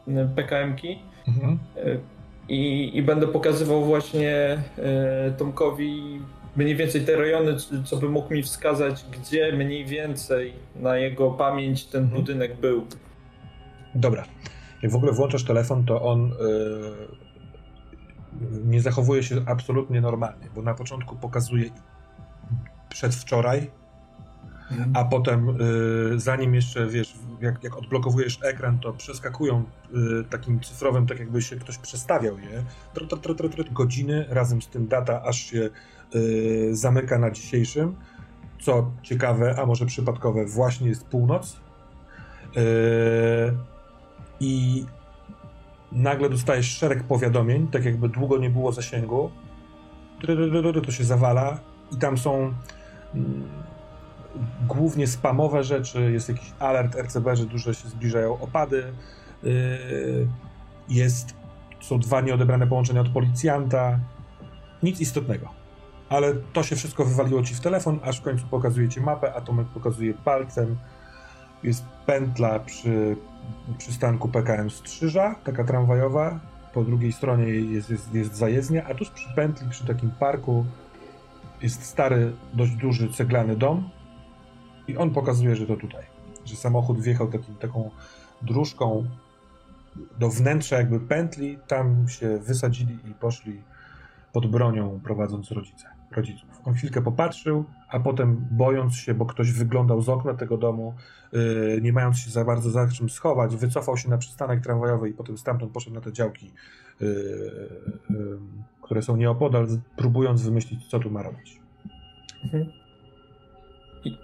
e, 0.07 0.27
PKM-ki. 0.35 0.99
Mhm. 1.27 1.59
E, 1.77 1.97
I, 2.49 2.91
I 2.97 3.03
będę 3.03 3.27
pokazywał 3.27 3.85
właśnie 3.85 4.57
Tomkowi 5.37 6.21
mniej 6.55 6.75
więcej 6.75 7.01
te 7.01 7.15
rejony, 7.15 7.55
co 7.85 7.97
by 7.97 8.09
mógł 8.09 8.33
mi 8.33 8.43
wskazać, 8.43 9.05
gdzie 9.11 9.53
mniej 9.53 9.85
więcej 9.85 10.53
na 10.75 10.97
jego 10.97 11.31
pamięć 11.31 11.85
ten 11.85 12.03
mhm. 12.03 12.21
budynek 12.21 12.59
był. 12.59 12.85
Dobra. 13.95 14.23
Jak 14.81 14.91
w 14.91 14.95
ogóle 14.95 15.11
włączasz 15.11 15.43
telefon, 15.43 15.85
to 15.85 16.01
on 16.01 16.31
nie 18.65 18.81
zachowuje 18.81 19.23
się 19.23 19.35
absolutnie 19.45 20.01
normalnie, 20.01 20.47
bo 20.55 20.61
na 20.61 20.73
początku 20.73 21.15
pokazuje 21.15 21.69
przedwczoraj, 22.89 23.71
a 24.93 25.03
potem 25.03 25.49
y, 26.15 26.19
zanim 26.19 26.55
jeszcze, 26.55 26.87
wiesz, 26.87 27.13
jak, 27.41 27.63
jak 27.63 27.77
odblokowujesz 27.77 28.39
ekran, 28.43 28.79
to 28.79 28.93
przeskakują 28.93 29.63
y, 30.21 30.23
takim 30.29 30.59
cyfrowym, 30.59 31.07
tak 31.07 31.19
jakby 31.19 31.41
się 31.41 31.55
ktoś 31.55 31.77
przestawiał 31.77 32.39
je, 32.39 32.63
godziny, 33.71 34.25
razem 34.29 34.61
z 34.61 34.67
tym 34.67 34.87
data, 34.87 35.21
aż 35.23 35.37
się 35.37 35.69
y, 36.15 36.75
zamyka 36.75 37.19
na 37.19 37.31
dzisiejszym. 37.31 37.95
Co 38.61 38.91
ciekawe, 39.03 39.55
a 39.59 39.65
może 39.65 39.85
przypadkowe, 39.85 40.45
właśnie 40.45 40.89
jest 40.89 41.05
północ. 41.05 41.59
I 44.39 44.85
nagle 45.91 46.29
dostajesz 46.29 46.77
szereg 46.77 47.03
powiadomień, 47.03 47.67
tak 47.67 47.85
jakby 47.85 48.09
długo 48.09 48.37
nie 48.37 48.49
było 48.49 48.71
zasięgu, 48.71 49.31
to 50.85 50.91
się 50.91 51.03
zawala 51.03 51.59
i 51.91 51.97
tam 51.97 52.17
są 52.17 52.53
mm, 53.13 53.43
głównie 54.67 55.07
spamowe 55.07 55.63
rzeczy, 55.63 56.11
jest 56.11 56.29
jakiś 56.29 56.53
alert 56.59 56.95
RCB, 56.95 57.35
że 57.35 57.45
duże 57.45 57.75
się 57.75 57.89
zbliżają 57.89 58.39
opady, 58.39 58.83
yy, 59.43 60.27
jest, 60.89 61.33
są 61.81 61.99
dwa 61.99 62.21
nieodebrane 62.21 62.67
połączenia 62.67 63.01
od 63.01 63.09
policjanta, 63.09 63.99
nic 64.83 65.01
istotnego. 65.01 65.49
Ale 66.09 66.33
to 66.53 66.63
się 66.63 66.75
wszystko 66.75 67.05
wywaliło 67.05 67.43
ci 67.43 67.55
w 67.55 67.59
telefon, 67.59 67.99
aż 68.03 68.19
w 68.19 68.21
końcu 68.21 68.45
pokazuje 68.47 68.89
ci 68.89 69.01
mapę, 69.01 69.33
a 69.33 69.41
Tomek 69.41 69.67
pokazuje 69.67 70.13
palcem. 70.13 70.75
Jest 71.63 71.85
pętla 72.05 72.59
przy 72.59 73.15
przystanku 73.77 74.29
PKM 74.29 74.69
Strzyża, 74.69 75.35
taka 75.43 75.63
tramwajowa. 75.63 76.39
Po 76.73 76.83
drugiej 76.83 77.13
stronie 77.13 77.45
jest, 77.47 77.89
jest, 77.89 78.13
jest 78.13 78.35
zajezdnia, 78.35 78.85
a 78.85 78.93
tuż 78.93 79.09
przy 79.09 79.29
pętli, 79.35 79.69
przy 79.69 79.85
takim 79.87 80.11
parku 80.11 80.65
jest 81.61 81.83
stary, 81.83 82.31
dość 82.53 82.71
duży 82.71 83.13
ceglany 83.13 83.55
dom 83.55 83.89
i 84.87 84.97
on 84.97 85.11
pokazuje, 85.11 85.55
że 85.55 85.67
to 85.67 85.75
tutaj. 85.75 86.03
Że 86.45 86.55
samochód 86.55 87.01
wjechał 87.01 87.29
taką 87.59 87.91
dróżką 88.41 89.05
do 90.19 90.29
wnętrza 90.29 90.77
jakby 90.77 90.99
pętli, 90.99 91.57
tam 91.67 92.07
się 92.09 92.37
wysadzili 92.37 92.93
i 92.93 93.13
poszli 93.13 93.61
pod 94.33 94.47
bronią 94.47 94.99
prowadząc 95.03 95.51
rodzice, 95.51 95.87
rodziców. 96.11 96.49
On 96.65 96.73
chwilkę 96.73 97.01
popatrzył, 97.01 97.65
a 97.89 97.99
potem 97.99 98.47
bojąc 98.51 98.95
się, 98.95 99.13
bo 99.13 99.25
ktoś 99.25 99.51
wyglądał 99.51 100.01
z 100.01 100.09
okna 100.09 100.33
tego 100.33 100.57
domu, 100.57 100.93
yy, 101.31 101.79
nie 101.81 101.93
mając 101.93 102.17
się 102.17 102.31
za 102.31 102.45
bardzo 102.45 102.69
za 102.69 102.87
czym 102.87 103.09
schować, 103.09 103.55
wycofał 103.55 103.97
się 103.97 104.09
na 104.09 104.17
przystanek 104.17 104.61
tramwajowy 104.61 105.09
i 105.09 105.13
potem 105.13 105.37
stamtąd 105.37 105.71
poszedł 105.71 105.95
na 105.95 106.01
te 106.01 106.13
działki, 106.13 106.51
yy, 106.99 107.07
yy, 108.09 108.39
które 108.81 109.01
są 109.01 109.15
nieopodal, 109.15 109.67
próbując 109.95 110.41
wymyślić, 110.41 110.87
co 110.87 110.99
tu 110.99 111.11
ma 111.11 111.23
robić. 111.23 111.59
Mhm. 112.43 112.84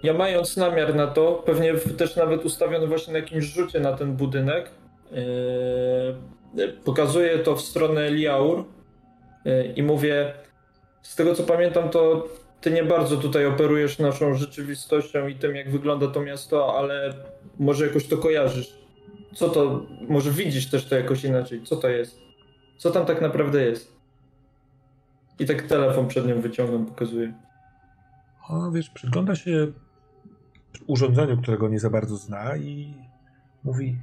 Ja 0.02 0.14
mając 0.14 0.56
namiar 0.56 0.94
na 0.94 1.06
to, 1.06 1.42
pewnie 1.46 1.74
też 1.74 2.16
nawet 2.16 2.44
ustawiony 2.44 2.86
właśnie 2.86 3.12
na 3.12 3.18
jakimś 3.18 3.44
rzucie 3.44 3.80
na 3.80 3.92
ten 3.92 4.16
budynek, 4.16 4.70
yy, 6.56 6.68
pokazuję 6.84 7.38
to 7.38 7.56
w 7.56 7.60
stronę 7.60 8.10
Liaur 8.10 8.64
yy, 9.44 9.72
i 9.76 9.82
mówię, 9.82 10.32
z 11.02 11.16
tego 11.16 11.34
co 11.34 11.42
pamiętam, 11.42 11.90
to 11.90 12.28
ty 12.60 12.70
nie 12.70 12.84
bardzo 12.84 13.16
tutaj 13.16 13.46
operujesz 13.46 13.98
naszą 13.98 14.34
rzeczywistością 14.34 15.28
i 15.28 15.34
tym, 15.34 15.56
jak 15.56 15.70
wygląda 15.70 16.06
to 16.06 16.20
miasto, 16.20 16.78
ale 16.78 17.14
może 17.58 17.86
jakoś 17.86 18.06
to 18.06 18.16
kojarzysz. 18.16 18.78
Co 19.34 19.48
to, 19.48 19.86
może 20.08 20.30
widzisz 20.30 20.70
też 20.70 20.84
to 20.84 20.96
jakoś 20.96 21.24
inaczej. 21.24 21.62
Co 21.64 21.76
to 21.76 21.88
jest? 21.88 22.18
Co 22.76 22.90
tam 22.90 23.06
tak 23.06 23.20
naprawdę 23.20 23.62
jest? 23.62 23.92
I 25.38 25.46
tak 25.46 25.62
telefon 25.62 26.08
przed 26.08 26.26
nią 26.26 26.40
wyciągam, 26.40 26.86
pokazuję. 26.86 27.32
O, 28.52 28.70
wiesz, 28.70 28.90
przygląda 28.90 29.36
się 29.36 29.72
urządzeniu, 30.86 31.42
którego 31.42 31.68
nie 31.68 31.80
za 31.80 31.90
bardzo 31.90 32.16
zna 32.16 32.56
i 32.56 32.94
mówi, 33.64 33.98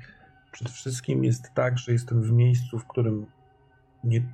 przede 0.51 0.71
wszystkim 0.71 1.23
jest 1.23 1.53
tak, 1.53 1.77
że 1.77 1.91
jestem 1.91 2.21
w 2.21 2.31
miejscu, 2.31 2.79
w 2.79 2.87
którym 2.87 3.25
nie, 4.03 4.33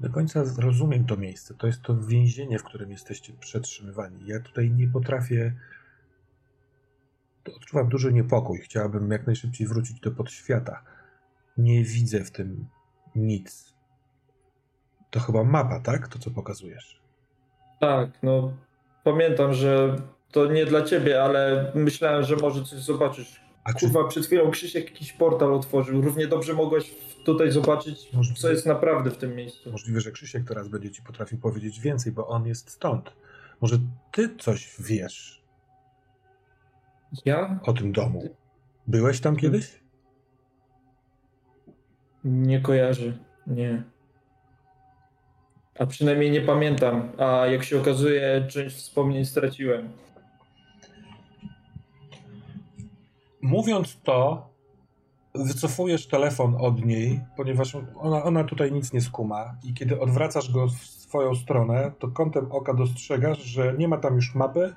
do 0.00 0.10
końca 0.10 0.44
rozumiem 0.58 1.04
to 1.04 1.16
miejsce. 1.16 1.54
To 1.54 1.66
jest 1.66 1.82
to 1.82 1.96
więzienie, 1.96 2.58
w 2.58 2.64
którym 2.64 2.90
jesteście 2.90 3.32
przetrzymywani. 3.32 4.26
Ja 4.26 4.40
tutaj 4.40 4.70
nie 4.70 4.88
potrafię 4.88 5.54
odczuwam 7.56 7.88
duży 7.88 8.12
niepokój. 8.12 8.58
Chciałabym 8.58 9.10
jak 9.10 9.26
najszybciej 9.26 9.66
wrócić 9.66 10.00
do 10.00 10.10
podświata. 10.10 10.82
Nie 11.58 11.84
widzę 11.84 12.24
w 12.24 12.30
tym 12.30 12.68
nic. 13.14 13.74
To 15.10 15.20
chyba 15.20 15.44
mapa, 15.44 15.80
tak? 15.80 16.08
To, 16.08 16.18
co 16.18 16.30
pokazujesz. 16.30 16.95
Tak, 17.80 18.10
no 18.22 18.52
pamiętam, 19.04 19.52
że 19.52 19.96
to 20.32 20.46
nie 20.46 20.66
dla 20.66 20.82
ciebie, 20.82 21.22
ale 21.22 21.72
myślałem, 21.74 22.22
że 22.22 22.36
może 22.36 22.64
coś 22.64 22.78
zobaczysz. 22.78 23.40
A 23.64 23.72
Kurwa, 23.72 24.02
czy... 24.02 24.08
przed 24.08 24.26
chwilą 24.26 24.50
Krzysiek 24.50 24.90
jakiś 24.90 25.12
portal 25.12 25.54
otworzył. 25.54 26.00
Równie 26.00 26.26
dobrze 26.26 26.54
mogłeś 26.54 26.94
tutaj 27.24 27.50
zobaczyć, 27.50 28.12
Możliwe... 28.12 28.40
co 28.40 28.50
jest 28.50 28.66
naprawdę 28.66 29.10
w 29.10 29.16
tym 29.16 29.36
miejscu. 29.36 29.72
Możliwe, 29.72 30.00
że 30.00 30.12
Krzysiek 30.12 30.44
teraz 30.48 30.68
będzie 30.68 30.90
ci 30.90 31.02
potrafił 31.02 31.38
powiedzieć 31.38 31.80
więcej, 31.80 32.12
bo 32.12 32.28
on 32.28 32.46
jest 32.46 32.70
stąd. 32.70 33.12
Może 33.60 33.78
ty 34.12 34.36
coś 34.38 34.76
wiesz? 34.78 35.42
Ja? 37.24 37.60
O 37.62 37.72
tym 37.72 37.92
domu. 37.92 38.28
Byłeś 38.86 39.20
tam 39.20 39.36
kiedyś? 39.36 39.80
Nie 42.24 42.60
kojarzy. 42.60 43.18
Nie. 43.46 43.82
A 45.78 45.86
przynajmniej 45.86 46.30
nie 46.30 46.40
pamiętam. 46.40 47.12
A 47.18 47.46
jak 47.46 47.64
się 47.64 47.80
okazuje, 47.80 48.46
część 48.48 48.76
wspomnień 48.76 49.24
straciłem. 49.24 49.88
Mówiąc 53.42 54.00
to, 54.02 54.48
wycofujesz 55.34 56.06
telefon 56.06 56.56
od 56.60 56.84
niej, 56.84 57.20
ponieważ 57.36 57.74
ona, 57.74 58.24
ona 58.24 58.44
tutaj 58.44 58.72
nic 58.72 58.92
nie 58.92 59.00
skuma 59.00 59.56
i 59.64 59.74
kiedy 59.74 60.00
odwracasz 60.00 60.52
go 60.52 60.66
w 60.66 60.72
swoją 60.72 61.34
stronę, 61.34 61.92
to 61.98 62.08
kątem 62.08 62.52
oka 62.52 62.74
dostrzegasz, 62.74 63.42
że 63.42 63.74
nie 63.78 63.88
ma 63.88 63.96
tam 63.96 64.14
już 64.14 64.34
mapy, 64.34 64.74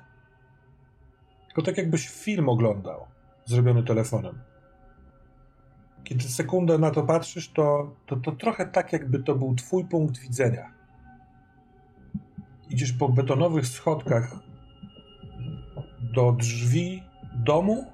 tylko 1.46 1.62
tak 1.62 1.78
jakbyś 1.78 2.08
film 2.08 2.48
oglądał, 2.48 3.06
zrobiony 3.44 3.82
telefonem. 3.82 4.38
Kiedy 6.04 6.24
sekundę 6.24 6.78
na 6.78 6.90
to 6.90 7.02
patrzysz, 7.02 7.52
to, 7.52 7.90
to, 8.06 8.16
to 8.16 8.32
trochę 8.32 8.66
tak, 8.66 8.92
jakby 8.92 9.22
to 9.22 9.34
był 9.34 9.54
twój 9.54 9.84
punkt 9.84 10.18
widzenia. 10.18 10.79
Idziesz 12.70 12.92
po 12.92 13.08
betonowych 13.08 13.66
schodkach 13.66 14.36
do 16.00 16.32
drzwi 16.32 17.02
domu, 17.34 17.86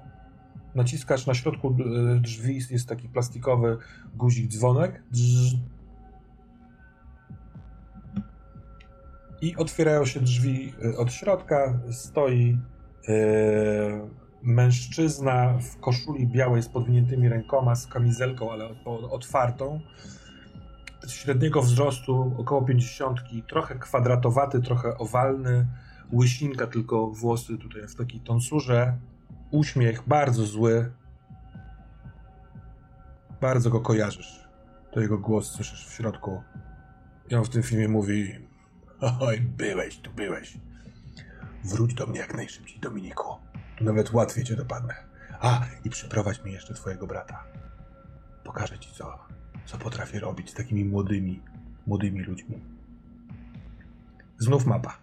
naciskasz 0.75 1.25
na 1.25 1.33
środku 1.33 1.75
e, 2.15 2.19
drzwi, 2.19 2.59
jest 2.71 2.89
taki 2.89 3.09
plastikowy 3.09 3.77
guzik 4.15 4.47
dzwonek. 4.47 5.03
I 9.41 9.55
otwierają 9.55 10.05
się 10.05 10.19
drzwi 10.19 10.73
e, 10.85 10.97
od 10.97 11.13
środka. 11.13 11.79
Stoi 11.91 12.57
yy, 13.07 13.13
mężczyzna 14.43 15.57
w 15.57 15.79
koszuli 15.79 16.27
białej 16.27 16.63
z 16.63 16.67
podwiniętymi 16.67 17.29
rękoma, 17.29 17.75
z 17.75 17.87
kamizelką, 17.87 18.51
ale 18.51 18.69
otwartą. 19.09 19.81
Średniego 21.11 21.61
wzrostu, 21.61 22.35
około 22.37 22.61
50, 22.61 23.19
trochę 23.47 23.75
kwadratowaty, 23.75 24.61
trochę 24.61 24.97
owalny. 24.97 25.67
Łysinka, 26.13 26.67
tylko 26.67 27.07
włosy 27.07 27.57
tutaj 27.57 27.87
w 27.87 27.95
takiej 27.95 28.19
tonsurze 28.19 28.97
uśmiech 29.51 30.07
bardzo 30.07 30.45
zły. 30.45 30.91
Bardzo 33.41 33.69
go 33.69 33.81
kojarzysz. 33.81 34.47
To 34.91 34.99
jego 34.99 35.17
głos 35.17 35.51
słyszysz 35.51 35.87
w 35.87 35.93
środku. 35.93 36.43
I 37.29 37.35
on 37.35 37.43
w 37.43 37.49
tym 37.49 37.63
filmie 37.63 37.87
mówi: 37.87 38.35
Oj, 39.19 39.41
byłeś, 39.41 39.97
tu 39.99 40.11
byłeś. 40.11 40.57
Wróć 41.63 41.93
do 41.93 42.07
mnie 42.07 42.19
jak 42.19 42.35
najszybciej, 42.35 42.79
Dominiku. 42.79 43.35
Tu 43.77 43.83
nawet 43.83 44.13
łatwiej 44.13 44.43
cię 44.43 44.55
dopadnę. 44.55 44.95
A, 45.39 45.65
i 45.83 45.89
przyprowadź 45.89 46.43
mi 46.43 46.51
jeszcze 46.51 46.73
twojego 46.73 47.07
brata. 47.07 47.43
Pokażę 48.43 48.79
ci, 48.79 48.91
co, 48.91 49.19
co 49.67 49.77
potrafię 49.77 50.19
robić 50.19 50.49
z 50.49 50.53
takimi 50.53 50.85
młodymi, 50.85 51.41
młodymi 51.87 52.21
ludźmi. 52.21 52.59
Znów 54.37 54.65
mapa. 54.65 54.97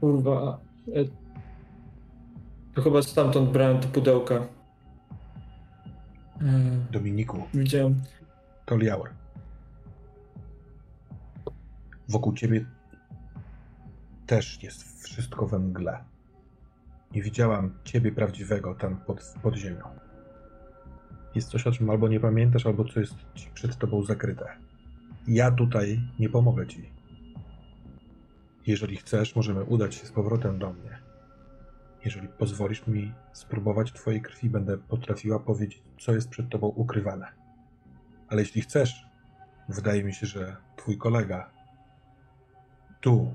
Kurwa. 0.00 0.58
E, 0.94 1.04
to 2.74 2.82
chyba 2.82 3.02
stamtąd 3.02 3.50
brałem 3.50 3.80
te 3.80 3.88
pudełka. 3.88 4.34
E, 4.34 4.46
Dominiku. 6.90 7.42
Widziałem. 7.54 8.02
To 8.66 8.76
Liaur. 8.76 9.10
Wokół 12.08 12.32
ciebie 12.32 12.64
też 14.26 14.62
jest 14.62 15.04
wszystko 15.04 15.46
we 15.46 15.58
mgle. 15.58 16.07
Nie 17.12 17.22
widziałam 17.22 17.74
ciebie 17.84 18.12
prawdziwego 18.12 18.74
tam 18.74 18.96
pod, 18.96 19.34
pod 19.42 19.54
ziemią. 19.56 19.84
Jest 21.34 21.48
coś, 21.48 21.66
o 21.66 21.72
czym 21.72 21.90
albo 21.90 22.08
nie 22.08 22.20
pamiętasz, 22.20 22.66
albo 22.66 22.84
co 22.84 23.00
jest 23.00 23.14
przed 23.54 23.76
tobą 23.76 24.02
zakryte. 24.02 24.56
Ja 25.28 25.50
tutaj 25.50 26.00
nie 26.18 26.28
pomogę 26.28 26.66
ci. 26.66 26.90
Jeżeli 28.66 28.96
chcesz, 28.96 29.36
możemy 29.36 29.64
udać 29.64 29.94
się 29.94 30.06
z 30.06 30.12
powrotem 30.12 30.58
do 30.58 30.72
mnie. 30.72 30.98
Jeżeli 32.04 32.28
pozwolisz 32.28 32.86
mi 32.86 33.12
spróbować 33.32 33.92
Twojej 33.92 34.22
krwi, 34.22 34.50
będę 34.50 34.78
potrafiła 34.78 35.38
powiedzieć, 35.38 35.82
co 35.98 36.12
jest 36.12 36.28
przed 36.28 36.48
Tobą 36.48 36.66
ukrywane. 36.66 37.26
Ale 38.28 38.40
jeśli 38.40 38.62
chcesz, 38.62 39.06
wydaje 39.68 40.04
mi 40.04 40.14
się, 40.14 40.26
że 40.26 40.56
Twój 40.76 40.98
kolega 40.98 41.50
tu 43.00 43.34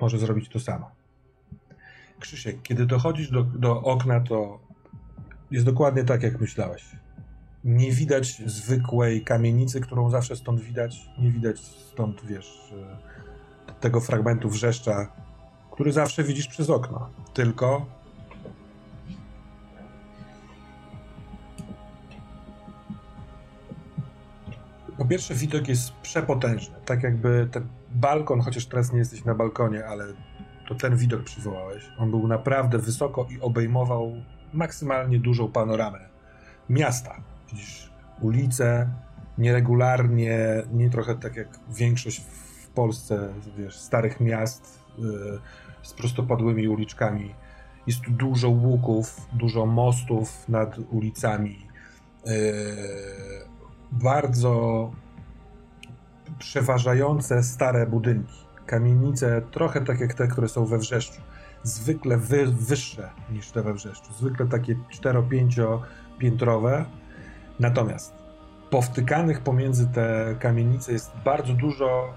może 0.00 0.18
zrobić 0.18 0.48
to 0.48 0.60
samo. 0.60 0.99
Krzysiek, 2.20 2.62
kiedy 2.62 2.86
dochodzisz 2.86 3.30
do, 3.30 3.42
do 3.42 3.82
okna, 3.82 4.20
to 4.20 4.58
jest 5.50 5.66
dokładnie 5.66 6.04
tak, 6.04 6.22
jak 6.22 6.40
myślałeś. 6.40 6.84
Nie 7.64 7.92
widać 7.92 8.42
zwykłej 8.46 9.24
kamienicy, 9.24 9.80
którą 9.80 10.10
zawsze 10.10 10.36
stąd 10.36 10.60
widać. 10.60 11.10
Nie 11.18 11.30
widać 11.30 11.60
stąd, 11.60 12.24
wiesz, 12.24 12.74
tego 13.80 14.00
fragmentu 14.00 14.50
wrzeszcza, 14.50 15.12
który 15.70 15.92
zawsze 15.92 16.24
widzisz 16.24 16.46
przez 16.46 16.70
okno. 16.70 17.10
Tylko 17.34 17.86
Po 25.00 25.06
pierwsze, 25.06 25.34
widok 25.34 25.68
jest 25.68 25.92
przepotężny. 25.92 26.74
Tak 26.84 27.02
jakby 27.02 27.48
ten 27.52 27.68
balkon, 27.90 28.40
chociaż 28.40 28.66
teraz 28.66 28.92
nie 28.92 28.98
jesteś 28.98 29.24
na 29.24 29.34
balkonie, 29.34 29.86
ale 29.86 30.04
to 30.70 30.74
ten 30.74 30.96
widok 30.96 31.22
przywołałeś. 31.22 31.84
On 31.98 32.10
był 32.10 32.28
naprawdę 32.28 32.78
wysoko 32.78 33.26
i 33.30 33.40
obejmował 33.40 34.12
maksymalnie 34.52 35.18
dużą 35.18 35.52
panoramę 35.52 35.98
miasta. 36.68 37.16
Widzisz 37.52 37.90
ulice, 38.20 38.88
nieregularnie, 39.38 40.62
nie 40.72 40.90
trochę 40.90 41.14
tak 41.14 41.36
jak 41.36 41.48
większość 41.68 42.20
w 42.20 42.68
Polsce, 42.68 43.34
wiesz, 43.58 43.76
starych 43.78 44.20
miast 44.20 44.78
yy, 44.98 45.38
z 45.82 45.92
prostopadłymi 45.92 46.68
uliczkami. 46.68 47.34
Jest 47.86 48.00
tu 48.00 48.10
dużo 48.10 48.48
łuków, 48.48 49.26
dużo 49.32 49.66
mostów 49.66 50.48
nad 50.48 50.78
ulicami. 50.78 51.66
Yy, 52.26 52.32
bardzo 53.92 54.90
przeważające 56.38 57.42
stare 57.42 57.86
budynki. 57.86 58.39
Kamienice 58.70 59.42
trochę 59.50 59.80
tak 59.80 60.00
jak 60.00 60.14
te, 60.14 60.28
które 60.28 60.48
są 60.48 60.66
we 60.66 60.78
Wrzeszczu. 60.78 61.20
Zwykle 61.62 62.16
wy, 62.16 62.46
wyższe 62.46 63.10
niż 63.32 63.50
te 63.50 63.62
we 63.62 63.74
Wrzeszczu. 63.74 64.12
Zwykle 64.12 64.46
takie 64.46 64.76
4-5 65.02 65.78
piętrowe. 66.18 66.84
Natomiast 67.60 68.14
powtykanych 68.70 69.40
pomiędzy 69.40 69.86
te 69.86 70.36
kamienice 70.38 70.92
jest 70.92 71.10
bardzo 71.24 71.52
dużo 71.52 72.14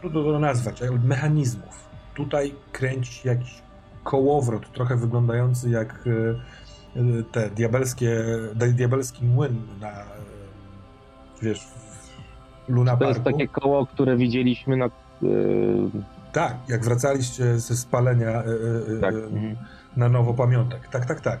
trudno 0.00 0.22
to 0.22 0.38
nazwać, 0.38 0.82
mechanizmów. 1.04 1.88
Tutaj 2.14 2.54
kręci 2.72 3.28
jakiś 3.28 3.62
kołowrot, 4.04 4.72
trochę 4.72 4.96
wyglądający 4.96 5.70
jak 5.70 6.04
e, 6.06 7.00
e, 7.00 7.22
te 7.32 7.50
diabelskie, 7.50 8.24
diabelski 8.54 9.24
młyn 9.24 9.56
na, 9.80 9.90
e, 9.90 10.04
wiesz, 11.42 11.68
Luna 12.68 12.96
To 12.96 13.08
jest 13.08 13.22
takie 13.22 13.48
koło, 13.48 13.86
które 13.86 14.16
widzieliśmy 14.16 14.76
na... 14.76 14.90
Yy... 15.22 15.90
Tak, 16.32 16.56
jak 16.68 16.84
wracaliście 16.84 17.58
ze 17.58 17.76
spalenia 17.76 18.42
yy, 18.88 19.00
tak. 19.00 19.14
yy, 19.14 19.56
na 19.96 20.08
nowo 20.08 20.34
pamiątek. 20.34 20.88
Tak, 20.88 21.06
tak, 21.06 21.20
tak. 21.20 21.40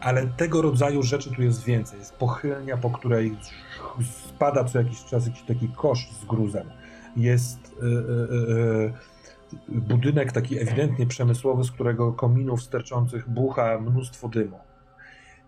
Ale 0.00 0.26
tego 0.26 0.62
rodzaju 0.62 1.02
rzeczy 1.02 1.30
tu 1.30 1.42
jest 1.42 1.64
więcej. 1.64 1.98
Jest 1.98 2.14
pochylnia, 2.14 2.76
po 2.76 2.90
której 2.90 3.36
spada 4.26 4.64
co 4.64 4.78
jakiś 4.78 5.04
czas 5.04 5.26
jakiś 5.26 5.42
taki 5.42 5.68
kosz 5.68 6.10
z 6.22 6.24
gruzem 6.24 6.70
jest 7.16 7.76
e, 7.82 7.86
e, 7.86 8.88
e, 9.68 9.80
budynek 9.80 10.32
taki 10.32 10.58
ewidentnie 10.58 11.06
przemysłowy, 11.06 11.64
z 11.64 11.70
którego 11.70 12.12
kominów 12.12 12.62
sterczących 12.62 13.28
bucha 13.28 13.78
mnóstwo 13.78 14.28
dymu. 14.28 14.58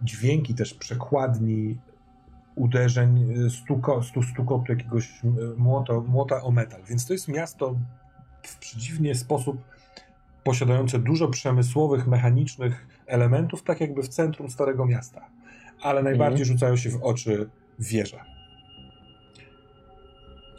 Dźwięki 0.02 0.55
też 0.55 0.74
przekładni 0.74 1.78
uderzeń, 2.55 3.35
stuko, 3.51 4.03
stu, 4.03 4.23
stukotu 4.23 4.73
jakiegoś 4.73 5.21
młota, 5.57 5.93
młota 6.01 6.43
o 6.43 6.51
metal. 6.51 6.81
Więc 6.89 7.07
to 7.07 7.13
jest 7.13 7.29
miasto 7.29 7.75
w 8.43 8.59
przedziwnie 8.59 9.15
sposób 9.15 9.65
posiadające 10.45 10.99
dużo 10.99 11.29
przemysłowych, 11.29 12.07
mechanicznych 12.07 12.87
elementów, 13.07 13.63
tak 13.63 13.81
jakby 13.81 14.03
w 14.03 14.09
centrum 14.09 14.51
Starego 14.51 14.87
Miasta. 14.87 15.27
Ale 15.83 16.03
najbardziej 16.03 16.43
mhm. 16.43 16.59
rzucają 16.59 16.77
się 16.77 16.91
w 16.91 17.03
oczy 17.03 17.51
wieże. 17.79 18.21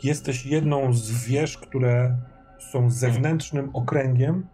Jesteś 0.03 0.45
jedną 0.45 0.93
z 0.93 1.25
wież, 1.25 1.57
które 1.57 2.17
są 2.71 2.89
zewnętrznym 2.89 3.69
okręgiem. 3.73 4.47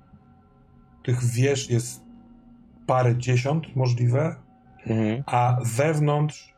Tych 1.03 1.23
wież 1.23 1.69
jest 1.69 2.01
parę 2.85 3.17
dziesiąt 3.17 3.75
możliwe, 3.75 4.35
mhm. 4.87 5.23
a 5.25 5.57
wewnątrz 5.65 6.56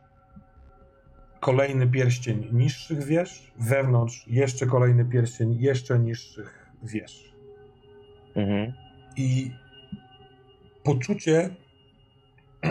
kolejny 1.39 1.87
pierścień 1.87 2.47
niższych 2.51 3.03
wież, 3.03 3.51
wewnątrz 3.59 4.27
jeszcze 4.27 4.65
kolejny 4.65 5.05
pierścień 5.05 5.57
jeszcze 5.59 5.99
niższych 5.99 6.69
wież. 6.83 7.33
Mhm. 8.35 8.73
I 9.17 9.51
poczucie, 10.83 11.49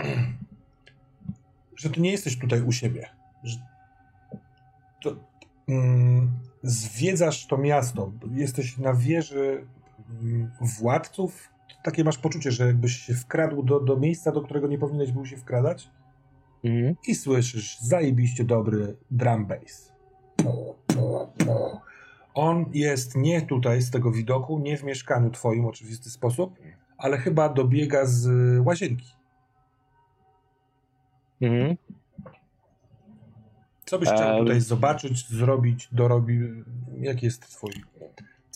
że 1.79 1.89
ty 1.89 2.01
nie 2.01 2.11
jesteś 2.11 2.39
tutaj 2.39 2.61
u 2.61 2.71
siebie. 2.71 3.09
Że 3.43 3.57
to, 5.03 5.15
mm, 5.67 6.31
zwiedzasz 6.63 7.47
to 7.47 7.57
miasto. 7.57 8.11
Jesteś 8.31 8.77
na 8.77 8.93
wieży 8.93 9.67
mm, 10.21 10.51
władców. 10.61 11.49
Takie 11.83 12.03
masz 12.03 12.17
poczucie, 12.17 12.51
że 12.51 12.67
jakbyś 12.67 12.95
się 12.97 13.13
wkradł 13.13 13.63
do, 13.63 13.79
do 13.79 13.97
miejsca, 13.97 14.31
do 14.31 14.41
którego 14.41 14.67
nie 14.67 14.77
powinieneś 14.77 15.11
był 15.11 15.25
się 15.25 15.37
wkradać. 15.37 15.89
Mhm. 16.63 16.95
I 17.07 17.15
słyszysz 17.15 17.79
zajebiście 17.79 18.43
dobry 18.43 18.97
drum 19.11 19.45
bass. 19.45 19.93
On 22.33 22.65
jest 22.73 23.15
nie 23.15 23.41
tutaj 23.41 23.81
z 23.81 23.91
tego 23.91 24.11
widoku, 24.11 24.59
nie 24.59 24.77
w 24.77 24.83
mieszkaniu 24.83 25.31
twoim 25.31 25.63
w 25.63 25.67
oczywisty 25.67 26.09
sposób, 26.09 26.59
ale 26.97 27.17
chyba 27.17 27.49
dobiega 27.49 28.05
z 28.05 28.27
łazienki. 28.65 29.13
Mhm. 31.41 31.77
Co 33.85 33.99
byś 33.99 34.09
chciał 34.09 34.39
tutaj 34.39 34.61
zobaczyć, 34.61 35.29
zrobić, 35.29 35.89
dorobić? 35.91 36.41
Jaki 37.01 37.25
jest 37.25 37.41
twój? 37.41 37.71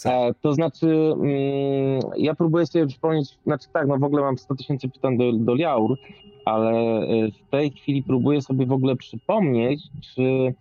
E, 0.06 0.34
to 0.42 0.54
znaczy, 0.54 0.88
mm, 0.88 2.00
ja 2.18 2.36
próbuję 2.36 2.66
sobie 2.66 2.88
przypomnieć, 2.88 3.38
znaczy 3.46 3.68
tak, 3.74 3.88
no 3.88 3.98
w 3.98 4.04
ogóle 4.04 4.22
mam 4.22 4.38
100 4.38 4.56
tysięcy 4.56 4.90
pytań 4.90 5.18
do, 5.18 5.34
do 5.34 5.56
Liaur, 5.56 5.98
ale 6.46 6.72
e, 6.72 7.32
w 7.32 7.50
tej 7.50 7.72
chwili 7.72 8.04
próbuję 8.04 8.42
sobie 8.42 8.66
w 8.66 8.72
ogóle 8.72 8.96
przypomnieć, 8.96 9.82
czy 10.16 10.54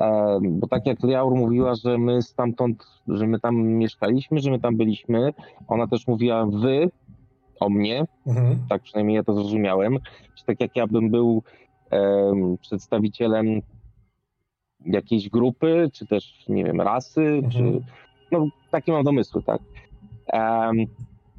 E, 0.00 0.38
bo 0.42 0.66
tak 0.66 0.86
jak 0.86 1.02
Liaur 1.02 1.34
mówiła, 1.34 1.74
że 1.74 1.98
my 1.98 2.22
stamtąd, 2.22 2.86
że 3.08 3.26
my 3.26 3.40
tam 3.40 3.56
mieszkaliśmy, 3.56 4.40
że 4.40 4.50
my 4.50 4.60
tam 4.60 4.76
byliśmy, 4.76 5.32
ona 5.68 5.86
też 5.86 6.06
mówiła 6.06 6.46
wy 6.46 6.90
o 7.60 7.68
mnie, 7.68 8.04
mhm. 8.26 8.58
tak 8.68 8.82
przynajmniej 8.82 9.16
ja 9.16 9.24
to 9.24 9.34
zrozumiałem, 9.34 9.98
czy 10.34 10.44
tak 10.44 10.60
jak 10.60 10.76
ja 10.76 10.86
bym 10.86 11.10
był 11.10 11.42
um, 11.90 12.58
przedstawicielem 12.58 13.62
jakiejś 14.86 15.28
grupy, 15.28 15.90
czy 15.92 16.06
też, 16.06 16.44
nie 16.48 16.64
wiem, 16.64 16.80
rasy, 16.80 17.22
mhm. 17.22 17.50
czy, 17.50 17.84
no 18.38 18.46
takie 18.70 18.92
mam 18.92 19.04
domysły, 19.04 19.42
tak. 19.42 19.60
Um, 20.32 20.76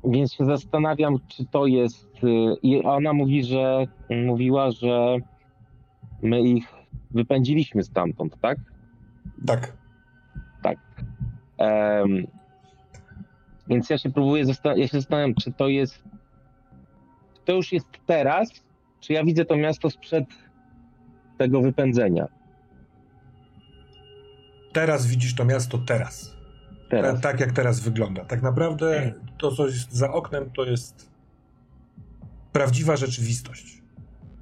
więc 0.03 0.33
się 0.33 0.45
zastanawiam, 0.45 1.19
czy 1.27 1.45
to 1.45 1.65
jest, 1.65 2.23
y, 2.23 2.55
i 2.63 2.83
ona 2.83 3.13
mówi, 3.13 3.43
że, 3.43 3.87
mówiła, 4.25 4.71
że 4.71 5.17
my 6.21 6.41
ich 6.41 6.67
wypędziliśmy 7.11 7.83
stamtąd, 7.83 8.39
tak? 8.41 8.57
Tak. 9.47 9.77
Tak. 10.63 10.77
Um, 11.57 12.27
więc 13.67 13.89
ja 13.89 13.97
się 13.97 14.09
próbuję, 14.09 14.43
ja 14.75 14.87
się 14.87 14.97
zastanawiam, 14.97 15.35
czy 15.35 15.51
to 15.53 15.67
jest, 15.67 16.03
to 17.45 17.53
już 17.53 17.71
jest 17.71 17.87
teraz, 18.05 18.49
czy 18.99 19.13
ja 19.13 19.23
widzę 19.23 19.45
to 19.45 19.55
miasto 19.55 19.89
sprzed 19.89 20.25
tego 21.37 21.61
wypędzenia. 21.61 22.27
Teraz 24.73 25.07
widzisz 25.07 25.35
to 25.35 25.45
miasto 25.45 25.77
teraz. 25.77 26.34
Teraz. 26.89 27.21
Tak 27.21 27.39
jak 27.39 27.51
teraz 27.51 27.79
wygląda. 27.79 28.25
Tak 28.25 28.41
naprawdę 28.41 29.13
to, 29.37 29.51
co 29.51 29.65
jest 29.65 29.93
za 29.93 30.13
oknem, 30.13 30.49
to 30.51 30.63
jest 30.63 31.09
prawdziwa 32.51 32.95
rzeczywistość. 32.95 33.81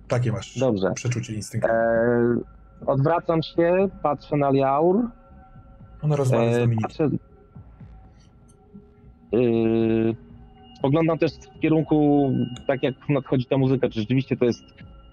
Takie 0.08 0.32
masz 0.32 0.58
Dobrze. 0.60 0.92
przeczucie 0.96 1.34
instynktowne. 1.34 1.78
E, 1.78 2.86
Odwracam 2.86 3.44
się, 3.44 3.90
patrzę 4.04 4.38
na 4.38 4.50
Liaur. 4.50 5.10
Ona 6.02 6.16
rozmawia 6.16 6.54
z 6.54 6.56
e, 6.56 6.60
Dominikiem. 6.60 6.90
Patrzę, 6.90 7.10
yy, 9.32 10.16
spoglądam 10.78 11.18
też 11.18 11.32
w 11.34 11.60
kierunku, 11.60 12.32
tak 12.68 12.84
jak 12.84 12.96
nadchodzi 13.10 13.46
ta 13.46 13.58
muzyka, 13.58 13.90
czy 13.90 14.00
rzeczywiście 14.00 14.38
to 14.38 14.46
jest 14.46 14.64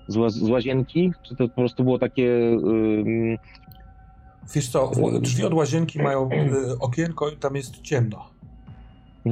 z, 0.09 0.33
z 0.33 0.49
łazienki, 0.51 1.13
czy 1.23 1.37
to 1.37 1.49
po 1.49 1.55
prostu 1.55 1.85
było 1.85 1.99
takie... 1.99 2.23
Yy, 2.23 3.39
Wiesz 4.55 4.69
co, 4.69 4.91
drzwi 5.21 5.45
od 5.45 5.55
łazienki 5.55 6.03
mają 6.03 6.29
yy, 6.29 6.79
okienko 6.81 7.29
i 7.29 7.37
tam 7.37 7.57
jest 7.57 7.81
ciemno. 7.81 8.31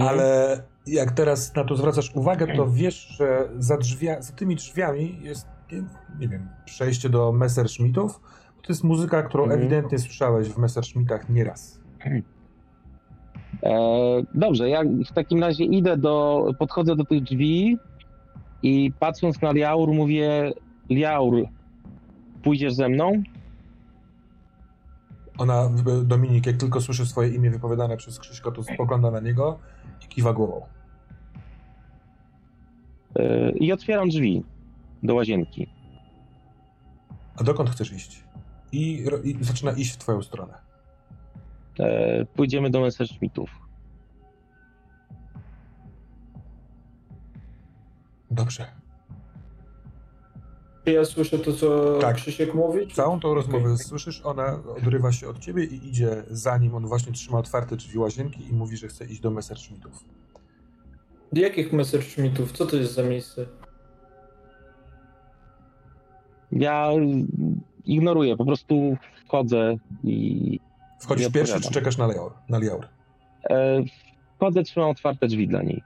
Ale 0.00 0.62
jak 0.86 1.10
teraz 1.10 1.54
na 1.54 1.64
to 1.64 1.76
zwracasz 1.76 2.16
uwagę, 2.16 2.56
to 2.56 2.70
wiesz, 2.70 3.08
że 3.08 3.48
za, 3.58 3.76
drzwia, 3.76 4.22
za 4.22 4.32
tymi 4.32 4.56
drzwiami 4.56 5.18
jest 5.22 5.46
nie 6.18 6.28
wiem, 6.28 6.48
przejście 6.64 7.08
do 7.08 7.32
Messerschmittów. 7.32 8.20
To 8.62 8.72
jest 8.72 8.84
muzyka, 8.84 9.22
którą 9.22 9.42
mhm. 9.42 9.60
ewidentnie 9.60 9.98
słyszałeś 9.98 10.48
w 10.48 10.58
Messerschmittach 10.58 11.28
nieraz. 11.28 11.80
E, 13.62 14.22
dobrze, 14.34 14.68
ja 14.68 14.82
w 15.10 15.12
takim 15.14 15.40
razie 15.40 15.64
idę 15.64 15.96
do, 15.96 16.46
podchodzę 16.58 16.96
do 16.96 17.04
tych 17.04 17.22
drzwi 17.22 17.78
i 18.62 18.92
patrząc 18.98 19.42
na 19.42 19.52
Liaur 19.52 19.92
mówię, 19.92 20.52
Liaur, 20.90 21.34
pójdziesz 22.42 22.74
ze 22.74 22.88
mną? 22.88 23.22
Ona, 25.38 25.68
Dominik, 26.04 26.46
jak 26.46 26.56
tylko 26.56 26.80
słyszy 26.80 27.06
swoje 27.06 27.28
imię 27.28 27.50
wypowiadane 27.50 27.96
przez 27.96 28.18
Krzyśko, 28.18 28.52
to 28.52 28.62
spogląda 28.62 29.10
na 29.10 29.20
niego 29.20 29.58
i 30.04 30.08
kiwa 30.08 30.32
głową. 30.32 30.66
E, 33.16 33.50
I 33.50 33.72
otwieram 33.72 34.08
drzwi 34.08 34.44
do 35.02 35.14
łazienki. 35.14 35.68
A 37.36 37.44
dokąd 37.44 37.70
chcesz 37.70 37.92
iść? 37.92 38.24
I, 38.72 39.04
i 39.24 39.44
zaczyna 39.44 39.72
iść 39.72 39.92
w 39.92 39.96
twoją 39.96 40.22
stronę. 40.22 40.54
E, 41.80 42.24
pójdziemy 42.24 42.70
do 42.70 42.80
Messerschmittów. 42.80 43.50
Dobrze. 48.30 48.77
Czy 50.88 50.94
ja 50.94 51.04
słyszę 51.04 51.38
to, 51.38 51.52
co 51.52 51.98
tak. 52.00 52.16
Krzysiek 52.16 52.54
mówi? 52.54 52.88
Całą 52.94 53.20
tą 53.20 53.34
rozmowę 53.34 53.64
okay. 53.64 53.78
słyszysz, 53.78 54.20
ona 54.24 54.62
odrywa 54.76 55.12
się 55.12 55.28
od 55.28 55.38
ciebie 55.38 55.64
i 55.64 55.88
idzie 55.88 56.22
za 56.30 56.58
nim. 56.58 56.74
On 56.74 56.86
właśnie 56.86 57.12
trzyma 57.12 57.38
otwarte 57.38 57.76
drzwi 57.76 57.98
łazienki 57.98 58.48
i 58.48 58.52
mówi, 58.52 58.76
że 58.76 58.88
chce 58.88 59.04
iść 59.04 59.20
do 59.20 59.30
Messerschmittów. 59.30 60.04
Jakich 61.32 61.72
Messerschmittów? 61.72 62.52
Co 62.52 62.66
to 62.66 62.76
jest 62.76 62.94
za 62.94 63.02
miejsce? 63.02 63.46
Ja 66.52 66.90
ignoruję, 67.84 68.36
po 68.36 68.44
prostu 68.44 68.96
wchodzę 69.26 69.76
i. 70.04 70.60
Wchodzisz 71.00 71.28
pierwszy, 71.28 71.60
czy 71.60 71.70
czekasz 71.70 71.98
na 71.98 72.06
Liaur? 72.06 72.32
Na 72.48 72.58
Liaur? 72.58 72.86
E, 73.50 73.82
wchodzę, 74.36 74.62
trzymam 74.62 74.90
otwarte 74.90 75.26
drzwi 75.26 75.48
dla 75.48 75.62
niej. 75.62 75.82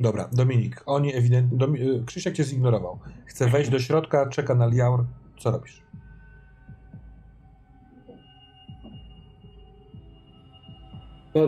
Dobra, 0.00 0.28
Dominik, 0.32 0.82
oni 0.86 1.14
ewidentnie. 1.14 1.58
Domi... 1.58 1.80
E, 1.80 2.04
Krzysiek 2.06 2.36
cię 2.36 2.44
zignorował. 2.44 2.98
Chce 3.26 3.48
wejść 3.48 3.70
do 3.70 3.78
środka, 3.78 4.28
czeka 4.28 4.54
na 4.54 4.66
Liaur. 4.66 5.04
Co 5.38 5.50
robisz? 5.50 5.82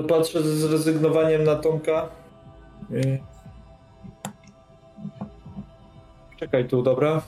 Patrzę 0.08 0.42
z 0.42 0.46
zrezygnowaniem 0.46 1.44
na 1.44 1.56
Tomka. 1.56 2.08
Czekaj 6.36 6.68
tu, 6.68 6.82
dobra? 6.82 7.22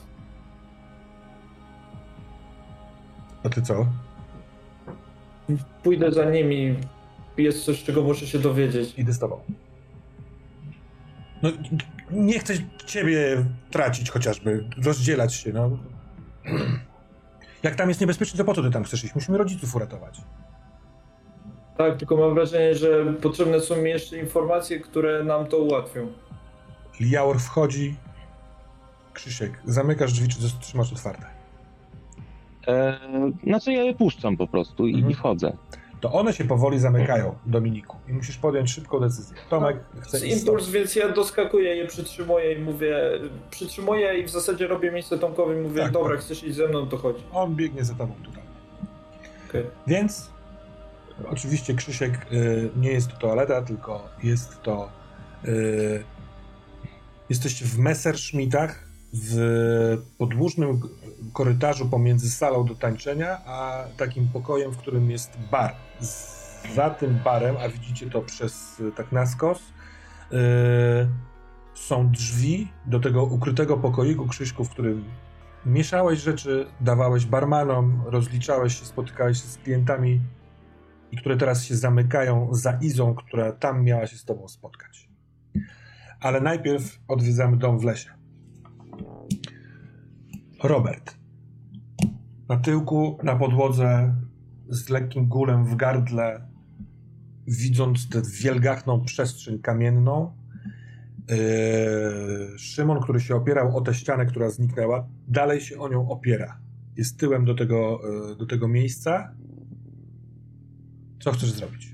A 3.43 3.49
ty 3.49 3.61
co? 3.61 3.85
Pójdę 5.83 6.11
za 6.11 6.25
nimi. 6.25 6.75
Jest 7.37 7.65
coś, 7.65 7.83
czego 7.83 8.01
muszę 8.01 8.27
się 8.27 8.39
dowiedzieć. 8.39 8.99
Idę 8.99 9.13
z 9.13 9.19
tobą. 9.19 9.39
No, 11.43 11.49
nie 12.11 12.39
chcę 12.39 12.53
ciebie 12.85 13.45
tracić 13.71 14.11
chociażby, 14.11 14.65
rozdzielać 14.85 15.33
się, 15.33 15.53
no. 15.53 15.69
Jak 17.63 17.75
tam 17.75 17.89
jest 17.89 18.01
niebezpiecznie, 18.01 18.37
to 18.37 18.45
po 18.45 18.53
co 18.53 18.61
ty 18.61 18.71
tam 18.71 18.83
chcesz 18.83 19.03
iść? 19.03 19.15
Musimy 19.15 19.37
rodziców 19.37 19.75
uratować. 19.75 20.21
Tak, 21.77 21.97
tylko 21.97 22.17
mam 22.17 22.33
wrażenie, 22.33 22.75
że 22.75 23.13
potrzebne 23.13 23.59
są 23.59 23.77
mi 23.77 23.89
jeszcze 23.89 24.17
informacje, 24.17 24.79
które 24.79 25.23
nam 25.23 25.47
to 25.47 25.57
ułatwią. 25.57 26.07
Liaur 26.99 27.39
wchodzi. 27.39 27.95
Krzysiek, 29.13 29.61
zamykasz 29.65 30.13
drzwi, 30.13 30.27
czy 30.27 30.37
trzymasz 30.59 30.93
otwarte? 30.93 31.25
E, 32.67 32.99
znaczy 33.43 33.73
ja 33.73 33.83
je 33.83 33.95
puszczam 33.95 34.37
po 34.37 34.47
prostu 34.47 34.87
i, 34.87 34.93
mhm. 34.93 35.11
i 35.11 35.15
wchodzę. 35.15 35.57
To 36.01 36.11
one 36.11 36.33
się 36.33 36.45
powoli 36.45 36.79
zamykają, 36.79 37.35
Dominiku, 37.45 37.97
i 38.07 38.13
musisz 38.13 38.37
podjąć 38.37 38.71
szybką 38.71 38.99
decyzję. 38.99 39.37
Tomek 39.49 39.77
no, 39.95 40.01
chce 40.01 40.27
iść 40.27 40.37
impuls, 40.37 40.69
więc 40.69 40.95
ja 40.95 41.09
doskakuję 41.09 41.75
je, 41.75 41.87
przytrzymuję 41.87 42.53
i 42.53 42.59
mówię, 42.59 42.95
przytrzymuję 43.51 44.19
i 44.19 44.23
w 44.23 44.29
zasadzie 44.29 44.67
robię 44.67 44.91
miejsce 44.91 45.19
Tomkowi 45.19 45.55
i 45.55 45.61
mówię, 45.61 45.81
tak, 45.81 45.91
dobra, 45.91 46.15
tak. 46.15 46.25
chcesz 46.25 46.43
iść 46.43 46.55
ze 46.55 46.67
mną, 46.67 46.87
to 46.87 46.97
chodzi. 46.97 47.23
On 47.33 47.55
biegnie 47.55 47.83
za 47.83 47.93
tobą 47.93 48.13
tutaj. 48.23 48.43
Okay. 49.49 49.65
Więc 49.87 50.29
oczywiście 51.31 51.73
Krzysiek 51.73 52.27
y, 52.31 52.69
nie 52.75 52.91
jest 52.91 53.11
to 53.11 53.17
toaleta, 53.17 53.61
tylko 53.61 54.09
jest 54.23 54.61
to 54.61 54.89
y, 55.45 56.03
jesteście 57.29 57.65
w 57.65 57.79
Messerschmittach 57.79 58.90
w 59.13 59.97
podłużnym 60.17 60.81
korytarzu 61.33 61.89
pomiędzy 61.89 62.31
salą 62.31 62.65
do 62.65 62.75
tańczenia, 62.75 63.37
a 63.45 63.83
takim 63.97 64.27
pokojem, 64.27 64.71
w 64.71 64.77
którym 64.77 65.11
jest 65.11 65.37
bar. 65.51 65.75
Za 66.75 66.89
tym 66.89 67.19
barem, 67.23 67.55
a 67.57 67.69
widzicie 67.69 68.09
to 68.09 68.21
przez 68.21 68.81
tak 68.95 69.11
na 69.11 69.25
skos, 69.25 69.59
yy, 70.31 70.39
są 71.73 72.11
drzwi 72.11 72.71
do 72.85 72.99
tego 72.99 73.23
ukrytego 73.23 73.77
pokoiku, 73.77 74.27
Krzyśku, 74.27 74.63
w 74.63 74.69
którym 74.69 75.03
mieszałeś 75.65 76.19
rzeczy, 76.19 76.67
dawałeś 76.81 77.25
barmanom, 77.25 78.03
rozliczałeś 78.05 78.79
się, 78.79 78.85
spotykałeś 78.85 79.41
się 79.41 79.47
z 79.47 79.57
klientami 79.57 80.21
i 81.11 81.17
które 81.17 81.37
teraz 81.37 81.63
się 81.63 81.75
zamykają 81.75 82.47
za 82.51 82.71
Izą, 82.81 83.15
która 83.15 83.51
tam 83.51 83.83
miała 83.83 84.07
się 84.07 84.17
z 84.17 84.25
tobą 84.25 84.47
spotkać. 84.47 85.09
Ale 86.19 86.41
najpierw 86.41 86.99
odwiedzamy 87.07 87.57
dom 87.57 87.79
w 87.79 87.83
lesie. 87.83 88.20
Robert. 90.63 91.17
Na 92.49 92.57
tyłku, 92.57 93.17
na 93.23 93.35
podłodze, 93.35 94.15
z 94.69 94.89
lekkim 94.89 95.27
gulem 95.27 95.65
w 95.65 95.75
gardle, 95.75 96.47
widząc 97.47 98.09
tę 98.09 98.21
wielgachną 98.41 99.01
przestrzeń 99.05 99.59
kamienną, 99.59 100.33
yy, 101.29 101.37
Szymon, 102.59 103.01
który 103.01 103.19
się 103.19 103.35
opierał 103.35 103.77
o 103.77 103.81
tę 103.81 103.93
ścianę, 103.93 104.25
która 104.25 104.49
zniknęła, 104.49 105.07
dalej 105.27 105.61
się 105.61 105.79
o 105.79 105.89
nią 105.89 106.09
opiera. 106.09 106.59
Jest 106.97 107.19
tyłem 107.19 107.45
do 107.45 107.55
tego, 107.55 107.99
yy, 108.29 108.35
do 108.35 108.45
tego 108.45 108.67
miejsca. 108.67 109.33
Co 111.19 111.31
chcesz 111.31 111.51
zrobić? 111.51 111.90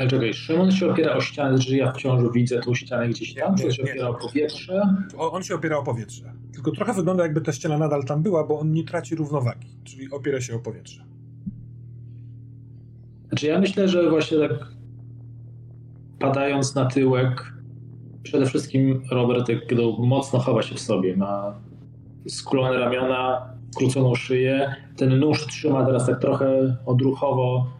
Ale 0.00 0.08
czekaj, 0.08 0.34
Szymon 0.34 0.72
się 0.72 0.90
opiera 0.90 1.14
o 1.14 1.20
ścianę, 1.20 1.58
czy 1.58 1.76
ja 1.76 1.92
wciąż 1.92 2.32
widzę 2.32 2.60
tą 2.60 2.74
ścianę 2.74 3.08
gdzieś 3.08 3.34
tam? 3.34 3.56
Czy 3.56 3.72
się 3.72 3.82
opiera 3.82 4.08
o 4.08 4.14
powietrze? 4.14 4.82
on 5.18 5.42
się 5.42 5.54
opiera 5.54 5.76
o 5.76 5.82
powietrze. 5.82 6.32
Tylko 6.52 6.70
trochę 6.70 6.92
wygląda 6.92 7.22
jakby 7.22 7.40
ta 7.40 7.52
ściana 7.52 7.78
nadal 7.78 8.04
tam 8.04 8.22
była, 8.22 8.46
bo 8.46 8.58
on 8.58 8.72
nie 8.72 8.84
traci 8.84 9.14
równowagi, 9.14 9.68
czyli 9.84 10.10
opiera 10.10 10.40
się 10.40 10.56
o 10.56 10.58
powietrze. 10.58 11.04
Znaczy 13.28 13.46
ja 13.46 13.60
myślę, 13.60 13.88
że 13.88 14.10
właśnie 14.10 14.38
tak 14.38 14.66
padając 16.18 16.74
na 16.74 16.86
tyłek, 16.86 17.52
przede 18.22 18.46
wszystkim 18.46 19.02
Robert 19.10 19.46
tak 19.46 19.78
mocno 19.98 20.38
chowa 20.38 20.62
się 20.62 20.74
w 20.74 20.80
sobie. 20.80 21.16
Ma 21.16 21.60
skulone 22.28 22.78
ramiona, 22.78 23.52
skróconą 23.70 24.14
szyję. 24.14 24.74
Ten 24.96 25.18
nóż 25.18 25.46
trzyma 25.46 25.86
teraz 25.86 26.06
tak 26.06 26.20
trochę 26.20 26.76
odruchowo 26.86 27.79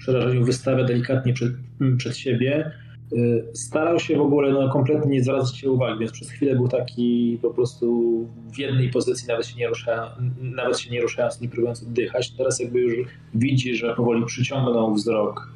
przerażeniu 0.00 0.44
wystawia 0.44 0.84
delikatnie 0.84 1.32
przed, 1.32 1.52
mm, 1.80 1.96
przed 1.96 2.16
siebie. 2.16 2.72
Y, 3.12 3.44
starał 3.54 4.00
się 4.00 4.16
w 4.16 4.20
ogóle 4.20 4.52
no, 4.52 4.68
kompletnie 4.68 5.10
nie 5.10 5.22
zwracać 5.22 5.56
się 5.56 5.70
uwagi, 5.70 5.98
więc 5.98 6.12
przez 6.12 6.30
chwilę 6.30 6.54
był 6.54 6.68
taki 6.68 7.38
po 7.42 7.50
prostu 7.50 8.28
w 8.54 8.58
jednej 8.58 8.90
pozycji, 8.90 9.28
nawet 9.28 9.46
się 9.46 9.58
nie 9.58 9.68
ruszając, 9.68 10.12
nawet 10.40 10.78
się 10.78 10.90
nie 10.90 11.00
ruszając, 11.00 11.40
nie 11.40 11.48
próbując 11.48 11.82
oddychać. 11.82 12.30
Teraz 12.30 12.60
jakby 12.60 12.80
już 12.80 13.08
widzi, 13.34 13.76
że 13.76 13.94
powoli 13.94 14.24
przyciągnął 14.24 14.94
wzrok 14.94 15.52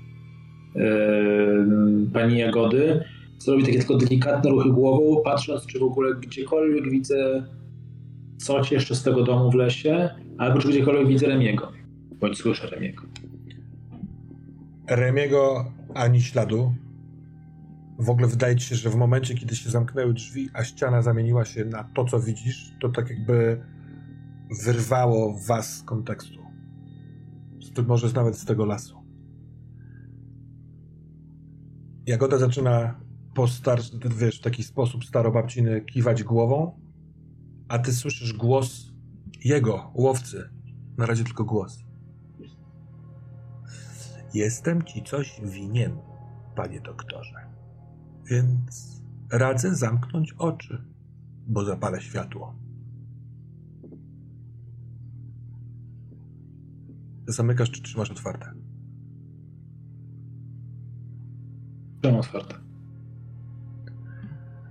yy, 0.74 0.82
pani 2.12 2.38
Jagody. 2.38 3.04
Zrobi 3.38 3.64
takie 3.64 3.78
tylko 3.78 3.96
delikatne 3.96 4.50
ruchy 4.50 4.68
głową, 4.70 5.22
patrząc, 5.24 5.66
czy 5.66 5.78
w 5.78 5.82
ogóle 5.82 6.14
gdziekolwiek 6.14 6.90
widzę 6.90 7.44
coś 8.36 8.72
jeszcze 8.72 8.94
z 8.94 9.02
tego 9.02 9.22
domu 9.22 9.50
w 9.50 9.54
lesie, 9.54 10.10
albo 10.38 10.58
czy 10.58 10.68
gdziekolwiek 10.68 11.08
widzę 11.08 11.26
Remiego, 11.26 11.72
bądź 12.20 12.38
słyszę 12.38 12.66
Remiego. 12.66 13.02
Remiego 14.86 15.72
ani 15.94 16.22
śladu. 16.22 16.74
W 17.98 18.10
ogóle 18.10 18.28
wydaje 18.28 18.56
ci 18.56 18.66
się, 18.66 18.76
że 18.76 18.90
w 18.90 18.96
momencie, 18.96 19.34
kiedy 19.34 19.56
się 19.56 19.70
zamknęły 19.70 20.14
drzwi, 20.14 20.48
a 20.52 20.64
ściana 20.64 21.02
zamieniła 21.02 21.44
się 21.44 21.64
na 21.64 21.84
to, 21.84 22.04
co 22.04 22.20
widzisz, 22.20 22.72
to 22.80 22.88
tak 22.88 23.10
jakby 23.10 23.64
wyrwało 24.64 25.38
was 25.46 25.76
z 25.76 25.82
kontekstu. 25.82 26.40
Może 27.86 28.12
nawet 28.12 28.36
z 28.38 28.44
tego 28.44 28.64
lasu. 28.64 29.04
Jagoda 32.06 32.38
zaczyna 32.38 33.00
po 33.34 33.48
star- 33.48 33.80
wiesz, 34.16 34.38
w 34.38 34.42
taki 34.42 34.62
sposób 34.62 35.04
starobabciny 35.04 35.80
kiwać 35.80 36.22
głową, 36.22 36.80
a 37.68 37.78
ty 37.78 37.92
słyszysz 37.92 38.32
głos 38.32 38.92
jego, 39.44 39.90
łowcy. 39.94 40.50
Na 40.98 41.06
razie 41.06 41.24
tylko 41.24 41.44
głos. 41.44 41.83
Jestem 44.34 44.82
ci 44.82 45.02
coś 45.02 45.40
winien, 45.44 45.98
panie 46.56 46.80
doktorze. 46.80 47.34
Więc 48.30 49.02
radzę 49.30 49.74
zamknąć 49.74 50.32
oczy, 50.32 50.84
bo 51.46 51.64
zapalę 51.64 52.00
światło. 52.00 52.54
Zamykasz 57.26 57.70
czy 57.70 57.82
trzymasz 57.82 58.10
otwarte? 58.10 58.52
Trzymam 62.02 62.20
otwarte. 62.20 62.54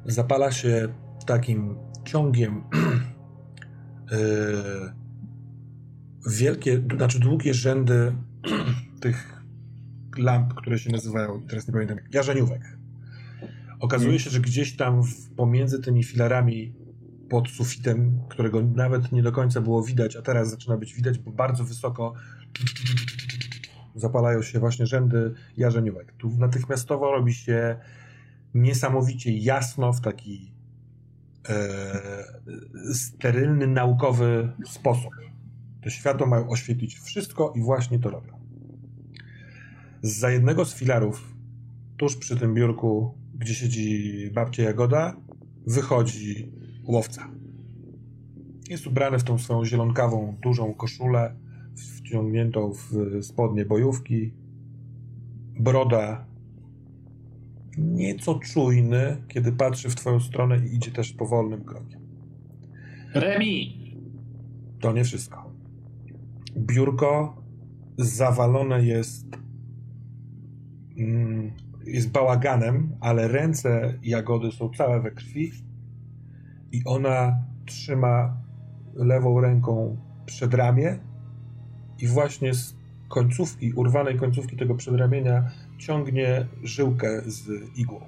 Zapala 0.06 0.52
się 0.52 0.94
takim 1.26 1.76
ciągiem 2.06 2.64
yy, 4.11 4.94
wielkie, 6.31 6.84
znaczy 6.98 7.19
długie 7.19 7.53
rzędy 7.53 8.15
tych 9.02 9.32
lamp, 10.18 10.53
które 10.53 10.80
się 10.80 10.91
nazywają, 10.91 11.41
teraz 11.48 11.68
nie 11.68 11.73
pamiętam, 11.73 11.98
jarzeniówek. 12.14 12.77
Okazuje 13.80 14.19
się, 14.19 14.30
że 14.30 14.40
gdzieś 14.40 14.76
tam 14.76 15.02
pomiędzy 15.35 15.81
tymi 15.81 16.03
filarami 16.03 16.73
pod 17.30 17.49
sufitem, 17.49 18.19
którego 18.30 18.61
nawet 18.61 19.11
nie 19.11 19.23
do 19.23 19.31
końca 19.31 19.61
było 19.61 19.84
widać, 19.84 20.15
a 20.15 20.22
teraz 20.22 20.49
zaczyna 20.49 20.77
być 20.77 20.94
widać, 20.94 21.19
bo 21.19 21.31
bardzo 21.31 21.64
wysoko 21.64 22.14
zapalają 23.95 24.41
się 24.41 24.60
właśnie 24.60 24.85
rzędy 24.88 25.34
jarzeniówek. 25.57 26.14
Tu 26.18 26.30
natychmiastowo 26.30 27.11
robi 27.11 27.34
się 27.34 27.77
niesamowicie 28.53 29.38
jasno 29.38 29.94
w 29.94 30.02
taki 30.02 30.53
e, 31.49 32.94
sterylny, 32.94 33.68
naukowy 33.68 34.52
sposób. 34.65 35.11
Te 35.81 35.91
światło 35.91 36.27
mają 36.27 36.49
oświetlić 36.49 36.99
wszystko 36.99 37.53
i 37.56 37.61
właśnie 37.61 37.99
to 37.99 38.10
robią. 38.10 38.43
Za 40.05 40.31
jednego 40.31 40.65
z 40.65 40.75
filarów, 40.75 41.35
tuż 41.97 42.15
przy 42.17 42.39
tym 42.39 42.53
biurku, 42.53 43.13
gdzie 43.35 43.55
siedzi 43.55 44.13
babcia 44.34 44.63
Jagoda, 44.63 45.15
wychodzi 45.67 46.51
łowca. 46.84 47.30
Jest 48.69 48.88
ubrany 48.88 49.19
w 49.19 49.23
tą 49.23 49.38
swoją 49.38 49.65
zielonkawą, 49.65 50.38
dużą 50.41 50.73
koszulę, 50.73 51.35
wciągniętą 51.75 52.73
w 52.73 52.91
spodnie 53.25 53.65
bojówki. 53.65 54.34
Broda 55.59 56.25
nieco 57.77 58.39
czujny, 58.39 59.23
kiedy 59.27 59.51
patrzy 59.51 59.89
w 59.89 59.95
twoją 59.95 60.19
stronę 60.19 60.57
i 60.67 60.75
idzie 60.75 60.91
też 60.91 61.13
powolnym 61.13 61.63
krokiem. 61.63 62.01
Remi! 63.13 63.84
To 64.80 64.91
nie 64.91 65.03
wszystko. 65.03 65.53
Biurko 66.57 67.41
zawalone 67.97 68.85
jest 68.85 69.43
jest 71.86 72.11
bałaganem, 72.11 72.95
ale 72.99 73.28
ręce 73.28 73.99
Jagody 74.03 74.52
są 74.52 74.70
całe 74.70 75.02
we 75.02 75.11
krwi 75.11 75.52
i 76.72 76.82
ona 76.86 77.38
trzyma 77.65 78.38
lewą 78.94 79.41
ręką 79.41 79.98
przedramię 80.26 80.99
i 81.99 82.07
właśnie 82.07 82.53
z 82.53 82.76
końcówki, 83.10 83.74
urwanej 83.74 84.18
końcówki 84.18 84.57
tego 84.57 84.76
przedramienia 84.76 85.52
ciągnie 85.78 86.48
żyłkę 86.64 87.22
z 87.26 87.49
igłą. 87.78 87.99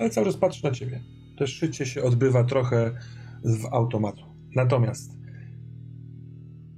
Ale 0.00 0.10
cały 0.10 0.26
czas 0.26 0.36
patrzy 0.36 0.64
na 0.64 0.70
ciebie. 0.70 1.00
To 1.38 1.46
szycie 1.46 1.86
się 1.86 2.02
odbywa 2.02 2.44
trochę 2.44 2.92
w 3.44 3.66
automatu. 3.70 4.22
Natomiast 4.56 5.18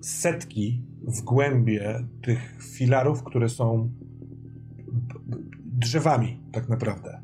setki 0.01 0.83
w 1.03 1.21
głębie 1.21 2.05
tych 2.23 2.59
filarów, 2.77 3.23
które 3.23 3.49
są 3.49 3.91
drzewami, 5.65 6.41
tak 6.53 6.69
naprawdę. 6.69 7.21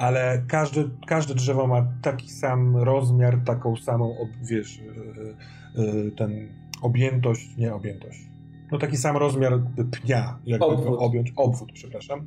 ale 0.00 0.42
każde, 0.48 0.84
każde 1.06 1.34
drzewo 1.34 1.66
ma 1.66 1.92
taki 2.02 2.30
sam 2.30 2.76
rozmiar, 2.76 3.40
taką 3.44 3.76
samą, 3.76 4.16
wiesz, 4.42 4.78
yy, 4.78 5.84
yy, 5.84 6.12
ten 6.12 6.48
objętość, 6.82 7.56
nie 7.56 7.74
objętość, 7.74 8.18
no 8.72 8.78
taki 8.78 8.96
sam 8.96 9.16
rozmiar 9.16 9.60
pnia, 9.90 10.38
jakby 10.46 10.66
obwód. 10.66 10.98
objąć, 10.98 11.32
obwód, 11.36 11.72
przepraszam. 11.72 12.26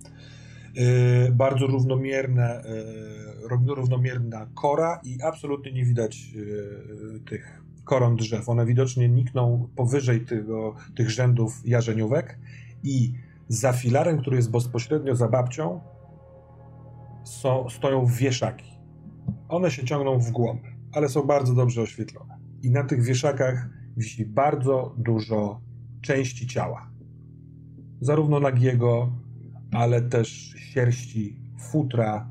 Yy, 0.76 1.32
bardzo 1.32 1.68
równomierne, 1.68 2.64
yy, 3.41 3.48
równomierna 3.76 4.48
kora 4.54 5.00
i 5.04 5.22
absolutnie 5.22 5.72
nie 5.72 5.86
widać 5.86 6.34
yy, 6.34 7.20
tych 7.30 7.62
koron 7.84 8.16
drzew. 8.16 8.50
One 8.50 8.66
widocznie 8.66 9.10
nikną 9.10 9.68
powyżej 9.76 10.22
tego, 10.22 10.76
tych 10.95 11.10
rzędów 11.10 11.62
jarzeniówek 11.66 12.40
i 12.84 13.14
za 13.54 13.74
filarem, 13.74 14.18
który 14.18 14.36
jest 14.36 14.52
bezpośrednio 14.52 15.16
za 15.16 15.28
babcią, 15.28 15.82
stoją 17.70 18.06
wieszaki. 18.06 18.74
One 19.50 19.72
się 19.72 19.84
ciągną 19.84 20.20
w 20.20 20.32
głąb, 20.32 20.62
ale 20.94 21.10
są 21.10 21.24
bardzo 21.24 21.54
dobrze 21.54 21.82
oświetlone. 21.82 22.38
I 22.62 22.72
na 22.72 22.84
tych 22.84 23.04
wieszakach 23.04 23.70
wisi 23.98 24.26
bardzo 24.26 24.96
dużo 24.98 25.62
części 26.02 26.48
ciała. 26.48 26.90
Zarówno 28.02 28.40
nagiego, 28.40 29.10
ale 29.72 30.02
też 30.02 30.54
sierści, 30.58 31.40
futra. 31.60 32.30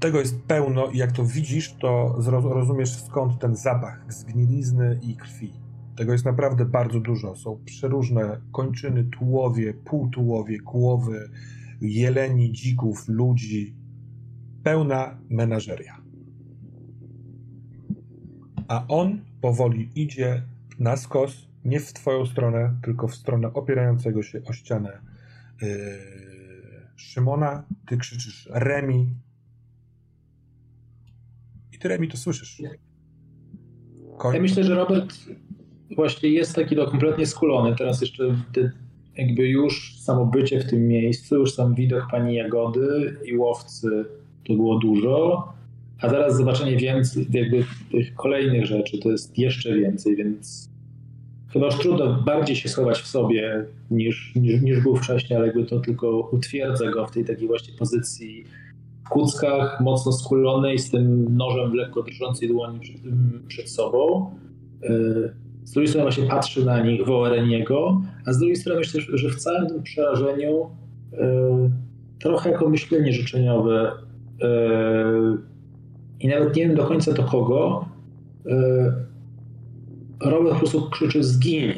Tego 0.00 0.18
jest 0.18 0.42
pełno 0.42 0.86
i 0.86 0.98
jak 0.98 1.12
to 1.12 1.24
widzisz, 1.24 1.74
to 1.74 2.16
rozumiesz 2.28 3.04
skąd 3.04 3.38
ten 3.38 3.56
zapach 3.56 4.04
zgnilizny 4.08 4.98
i 5.02 5.16
krwi. 5.16 5.61
Tego 5.96 6.12
jest 6.12 6.24
naprawdę 6.24 6.64
bardzo 6.64 7.00
dużo. 7.00 7.36
Są 7.36 7.60
przeróżne 7.64 8.40
kończyny, 8.52 9.04
tułowie, 9.04 9.74
półtułowie, 9.74 10.58
głowy, 10.58 11.30
jeleni, 11.80 12.52
dzików, 12.52 13.08
ludzi. 13.08 13.74
Pełna 14.62 15.18
menażeria. 15.30 16.02
A 18.68 18.86
on 18.88 19.20
powoli 19.40 19.90
idzie 19.94 20.42
na 20.78 20.96
skos, 20.96 21.48
nie 21.64 21.80
w 21.80 21.92
twoją 21.92 22.26
stronę, 22.26 22.76
tylko 22.82 23.08
w 23.08 23.14
stronę 23.14 23.52
opierającego 23.52 24.22
się 24.22 24.42
o 24.44 24.52
ścianę 24.52 25.00
yy, 25.62 25.68
Szymona. 26.96 27.64
Ty 27.86 27.96
krzyczysz 27.96 28.48
Remi. 28.52 29.14
I 31.72 31.78
ty 31.78 31.88
Remi 31.88 32.08
to 32.08 32.16
słyszysz. 32.16 32.62
Koń... 34.18 34.34
Ja 34.34 34.40
myślę, 34.40 34.64
że 34.64 34.74
Robert 34.74 35.14
właśnie 35.96 36.28
jest 36.28 36.54
taki 36.54 36.76
do 36.76 36.86
kompletnie 36.86 37.26
skulony. 37.26 37.76
Teraz 37.76 38.00
jeszcze 38.00 38.36
jakby 39.16 39.48
już 39.48 39.96
samo 39.98 40.26
bycie 40.26 40.60
w 40.60 40.70
tym 40.70 40.88
miejscu, 40.88 41.36
już 41.36 41.54
sam 41.54 41.74
widok 41.74 42.06
pani 42.10 42.34
Jagody 42.34 43.16
i 43.24 43.36
łowcy 43.36 44.04
to 44.46 44.54
było 44.54 44.78
dużo, 44.78 45.48
a 46.00 46.10
teraz 46.10 46.36
zobaczenie 46.36 46.76
więcej, 46.76 47.26
jakby 47.30 47.64
tych 47.90 48.14
kolejnych 48.14 48.66
rzeczy 48.66 48.98
to 48.98 49.10
jest 49.10 49.38
jeszcze 49.38 49.74
więcej, 49.74 50.16
więc 50.16 50.70
chyba 51.52 51.66
już 51.66 51.78
trudno 51.78 52.22
bardziej 52.22 52.56
się 52.56 52.68
schować 52.68 52.98
w 52.98 53.06
sobie 53.06 53.64
niż, 53.90 54.32
niż, 54.36 54.62
niż 54.62 54.80
był 54.80 54.96
wcześniej, 54.96 55.36
ale 55.36 55.46
jakby 55.46 55.64
to 55.64 55.80
tylko 55.80 56.28
utwierdza 56.32 56.90
go 56.90 57.06
w 57.06 57.10
tej 57.10 57.24
takiej 57.24 57.46
właśnie 57.46 57.74
pozycji 57.74 58.44
w 59.04 59.08
kuckach, 59.08 59.80
mocno 59.80 60.12
skulonej, 60.12 60.78
z 60.78 60.90
tym 60.90 61.36
nożem 61.36 61.74
lekko 61.74 62.02
drżącej 62.02 62.48
dłoni 62.48 62.80
przed, 62.80 62.96
przed 63.48 63.70
sobą. 63.70 64.30
Y, 64.84 65.41
z 65.64 65.72
drugiej 65.72 65.88
strony 65.88 66.04
właśnie 66.04 66.24
patrzy 66.24 66.64
na 66.64 66.80
nich 66.80 67.06
Wołereniego, 67.06 68.02
a 68.26 68.32
z 68.32 68.38
drugiej 68.38 68.56
strony 68.56 68.78
myślę, 68.78 69.00
że 69.14 69.30
w 69.30 69.36
całym 69.36 69.66
tym 69.66 69.82
przerażeniu 69.82 70.66
y, 71.12 71.16
trochę 72.18 72.50
jako 72.50 72.68
myślenie 72.68 73.12
życzeniowe 73.12 73.92
y, 73.92 74.46
i 76.20 76.28
nawet 76.28 76.56
nie 76.56 76.66
wiem 76.66 76.76
do 76.76 76.84
końca 76.84 77.12
do 77.12 77.22
kogo, 77.22 77.84
Robert 80.20 80.52
po 80.52 80.58
prostu 80.58 80.90
krzyczy 80.90 81.24
zgiń. 81.24 81.72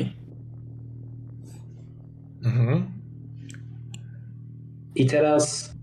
Mhm. 2.45 2.85
I 4.95 5.07
teraz 5.07 5.75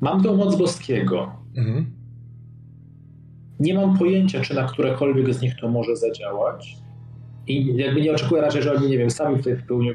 mam 0.00 0.22
tą 0.22 0.36
moc 0.36 0.58
boskiego. 0.58 1.32
Mhm. 1.56 1.95
Nie 3.60 3.74
mam 3.74 3.98
pojęcia, 3.98 4.40
czy 4.40 4.54
na 4.54 4.64
którekolwiek 4.64 5.34
z 5.34 5.42
nich 5.42 5.54
to 5.60 5.68
może 5.68 5.96
zadziałać. 5.96 6.76
I 7.46 7.76
jakby 7.76 8.00
nie 8.00 8.12
oczekuję 8.12 8.42
raczej, 8.42 8.62
że 8.62 8.72
oni, 8.72 8.88
nie 8.88 8.98
wiem, 8.98 9.10
sami 9.10 9.36
tutaj 9.36 9.56
popełnią, 9.56 9.92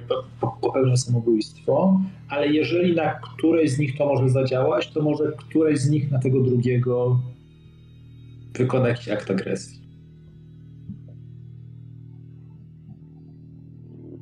popełnią 0.62 0.98
samobójstwo, 0.98 2.02
ale 2.30 2.48
jeżeli 2.48 2.96
na 2.96 3.14
którejś 3.14 3.72
z 3.72 3.80
nich 3.80 3.98
to 3.98 4.06
może 4.06 4.30
zadziałać, 4.30 4.92
to 4.92 5.02
może 5.02 5.32
któreś 5.38 5.80
z 5.80 5.90
nich 5.90 6.12
na 6.12 6.20
tego 6.20 6.40
drugiego 6.40 7.20
wykona 8.54 8.88
jakiś 8.88 9.10
akt 9.10 9.32
agresji. 9.32 9.82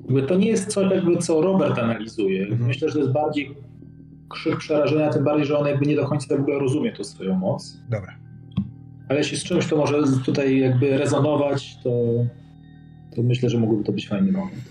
Jakby 0.04 0.24
to 0.24 0.36
nie 0.36 0.48
jest 0.48 0.68
coś, 0.68 0.92
jakby, 0.92 1.18
co 1.18 1.42
Robert 1.42 1.80
analizuje. 1.80 2.42
Mhm. 2.42 2.68
Myślę, 2.68 2.88
że 2.88 2.94
to 2.94 3.00
jest 3.00 3.12
bardziej 3.12 3.56
krzyk 4.30 4.58
przerażenia, 4.58 5.10
tym 5.10 5.24
bardziej, 5.24 5.46
że 5.46 5.58
on 5.58 5.68
jakby 5.68 5.86
nie 5.86 5.96
do 5.96 6.08
końca 6.08 6.38
w 6.38 6.40
ogóle 6.40 6.60
rozumie 6.60 6.92
to 6.92 7.04
swoją 7.04 7.36
moc. 7.36 7.78
Dobra. 7.90 8.29
Ale 9.10 9.20
jeśli 9.20 9.38
z 9.38 9.44
czymś 9.44 9.68
to 9.68 9.78
może 9.78 10.04
tutaj 10.26 10.60
jakby 10.60 10.98
rezonować, 10.98 11.78
to, 11.84 11.90
to 13.16 13.24
myślę, 13.24 13.50
że 13.50 13.58
mógłby 13.58 13.84
to 13.84 13.92
być 13.92 14.08
fajny 14.08 14.32
moment. 14.32 14.62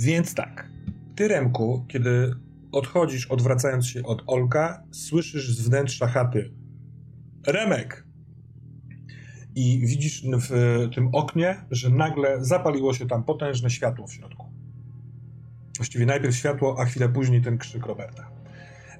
Więc 0.00 0.34
tak. 0.34 0.68
Ty, 1.16 1.28
Remku, 1.28 1.84
kiedy 1.88 2.34
odchodzisz, 2.72 3.26
odwracając 3.26 3.86
się 3.86 4.02
od 4.02 4.22
Olka, 4.26 4.82
słyszysz 4.90 5.54
z 5.54 5.68
wnętrza 5.68 6.06
chaty 6.06 6.50
Remek! 7.46 8.06
i 9.54 9.86
widzisz 9.86 10.22
w 10.50 10.88
tym 10.94 11.08
oknie, 11.12 11.64
że 11.70 11.90
nagle 11.90 12.44
zapaliło 12.44 12.94
się 12.94 13.06
tam 13.06 13.24
potężne 13.24 13.70
światło 13.70 14.06
w 14.06 14.12
środku. 14.12 14.46
Właściwie 15.76 16.06
najpierw 16.06 16.36
światło, 16.36 16.76
a 16.80 16.84
chwilę 16.84 17.08
później 17.08 17.42
ten 17.42 17.58
krzyk 17.58 17.86
Roberta. 17.86 18.30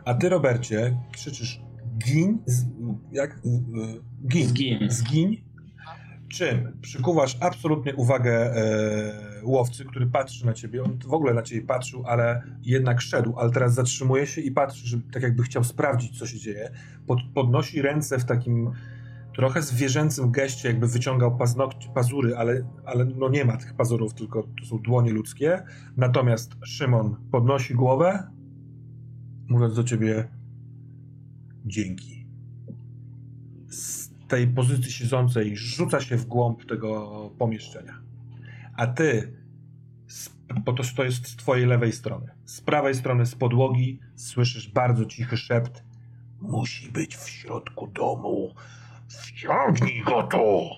A 0.04 0.14
ty, 0.14 0.28
Robercie, 0.28 0.96
krzyczysz 1.12 1.60
gin, 1.98 2.38
jak, 3.12 3.40
gin, 4.28 4.46
zgin. 4.46 4.90
zgin, 4.90 5.36
czym 6.32 6.78
przykuwasz 6.80 7.36
absolutnie 7.40 7.94
uwagę 7.94 8.56
e, 8.56 9.44
łowcy, 9.44 9.84
który 9.84 10.06
patrzy 10.06 10.46
na 10.46 10.52
ciebie. 10.52 10.82
On 10.82 10.98
w 11.06 11.12
ogóle 11.12 11.34
na 11.34 11.42
ciebie 11.42 11.62
patrzył, 11.62 12.06
ale 12.06 12.42
jednak 12.62 13.00
szedł, 13.00 13.38
ale 13.38 13.50
teraz 13.50 13.74
zatrzymuje 13.74 14.26
się 14.26 14.40
i 14.40 14.50
patrzy, 14.50 14.88
że 14.88 14.98
tak 15.12 15.22
jakby 15.22 15.42
chciał 15.42 15.64
sprawdzić, 15.64 16.18
co 16.18 16.26
się 16.26 16.38
dzieje. 16.38 16.70
Pod, 17.06 17.18
podnosi 17.34 17.82
ręce 17.82 18.18
w 18.18 18.24
takim 18.24 18.70
trochę 19.36 19.62
zwierzęcym 19.62 20.30
geście, 20.30 20.68
jakby 20.68 20.86
wyciągał 20.86 21.36
paznokcie, 21.36 21.88
pazury, 21.94 22.36
ale, 22.36 22.62
ale 22.84 23.04
no 23.04 23.28
nie 23.28 23.44
ma 23.44 23.56
tych 23.56 23.74
pazurów, 23.74 24.14
tylko 24.14 24.42
to 24.42 24.66
są 24.66 24.78
dłonie 24.78 25.12
ludzkie. 25.12 25.62
Natomiast 25.96 26.52
Szymon 26.64 27.16
podnosi 27.30 27.74
głowę, 27.74 28.30
mówiąc 29.48 29.76
do 29.76 29.84
ciebie 29.84 30.28
dzięki. 31.66 32.26
Z 33.68 34.10
tej 34.28 34.48
pozycji 34.48 34.92
siedzącej 34.92 35.56
rzuca 35.56 36.00
się 36.00 36.16
w 36.16 36.26
głąb 36.26 36.66
tego 36.66 37.30
pomieszczenia. 37.38 38.02
A 38.76 38.86
ty, 38.86 39.36
bo 40.64 40.72
to, 40.72 40.82
to 40.96 41.04
jest 41.04 41.26
z 41.26 41.36
twojej 41.36 41.66
lewej 41.66 41.92
strony, 41.92 42.26
z 42.44 42.60
prawej 42.60 42.94
strony, 42.94 43.26
z 43.26 43.34
podłogi, 43.34 44.00
słyszysz 44.14 44.70
bardzo 44.70 45.04
cichy 45.04 45.36
szept. 45.36 45.84
Musi 46.40 46.92
być 46.92 47.16
w 47.16 47.28
środku 47.28 47.86
domu 47.86 48.54
Ściągnij 49.20 50.02
go 50.02 50.22
tu! 50.22 50.70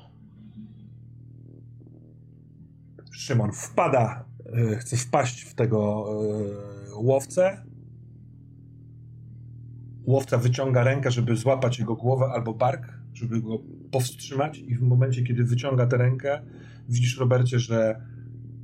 Szymon 3.12 3.52
wpada, 3.52 4.24
e, 4.72 4.76
chce 4.76 4.96
wpaść 4.96 5.42
w 5.42 5.54
tego 5.54 6.06
e, 6.90 6.94
łowcę. 6.94 7.63
Łowca 10.06 10.38
wyciąga 10.38 10.84
rękę, 10.84 11.10
żeby 11.10 11.36
złapać 11.36 11.78
jego 11.78 11.96
głowę 11.96 12.26
albo 12.34 12.54
bark, 12.54 12.98
żeby 13.14 13.42
go 13.42 13.58
powstrzymać 13.90 14.58
i 14.58 14.76
w 14.76 14.82
momencie, 14.82 15.22
kiedy 15.22 15.44
wyciąga 15.44 15.86
tę 15.86 15.96
rękę, 15.96 16.42
widzisz, 16.88 17.18
Robercie, 17.18 17.58
że 17.58 18.00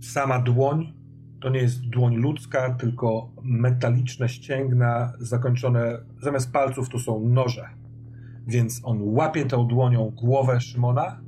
sama 0.00 0.38
dłoń 0.38 0.92
to 1.40 1.50
nie 1.50 1.60
jest 1.60 1.80
dłoń 1.80 2.16
ludzka, 2.16 2.74
tylko 2.74 3.32
metaliczne 3.42 4.28
ścięgna 4.28 5.12
zakończone, 5.18 5.98
zamiast 6.22 6.52
palców 6.52 6.88
to 6.88 6.98
są 6.98 7.28
noże 7.28 7.80
więc 8.50 8.80
on 8.84 8.98
łapie 9.02 9.46
tą 9.46 9.66
dłonią 9.66 10.10
głowę 10.10 10.60
Szymona 10.60 11.20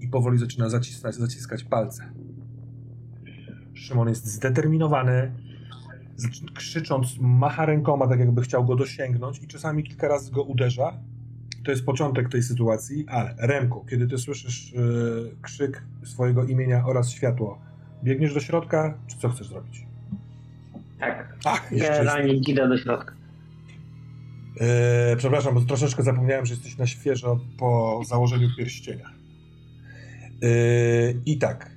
i 0.00 0.08
powoli 0.08 0.38
zaczyna 0.38 0.68
zaciskać, 0.68 1.14
zaciskać 1.14 1.64
palce. 1.64 2.12
Szymon 3.74 4.08
jest 4.08 4.26
zdeterminowany, 4.26 5.32
krzycząc, 6.54 7.16
macha 7.20 7.66
rękoma, 7.66 8.08
tak 8.08 8.20
jakby 8.20 8.42
chciał 8.42 8.64
go 8.64 8.76
dosięgnąć 8.76 9.42
i 9.42 9.46
czasami 9.46 9.82
kilka 9.82 10.08
razy 10.08 10.32
go 10.32 10.42
uderza. 10.42 10.92
To 11.64 11.70
jest 11.70 11.84
początek 11.84 12.28
tej 12.28 12.42
sytuacji, 12.42 13.04
ale 13.08 13.34
Remku, 13.38 13.84
kiedy 13.90 14.06
ty 14.06 14.18
słyszysz 14.18 14.72
yy, 14.72 15.34
krzyk 15.42 15.82
swojego 16.04 16.44
imienia 16.44 16.86
oraz 16.86 17.10
światło, 17.10 17.58
biegniesz 18.04 18.34
do 18.34 18.40
środka, 18.40 18.98
czy 19.06 19.18
co 19.18 19.28
chcesz 19.28 19.48
zrobić? 19.48 19.86
Tak. 21.00 21.36
Ach, 21.44 21.68
Generalnie 21.70 22.32
jest... 22.32 22.48
idę 22.48 22.68
do 22.68 22.78
środka. 22.78 23.14
Yy, 25.10 25.16
przepraszam, 25.16 25.54
bo 25.54 25.60
troszeczkę 25.60 26.02
zapomniałem, 26.02 26.46
że 26.46 26.54
jesteś 26.54 26.78
na 26.78 26.86
świeżo 26.86 27.40
po 27.58 28.00
założeniu 28.08 28.48
pierścienia. 28.58 29.10
Yy, 30.42 31.20
I 31.26 31.38
tak. 31.38 31.70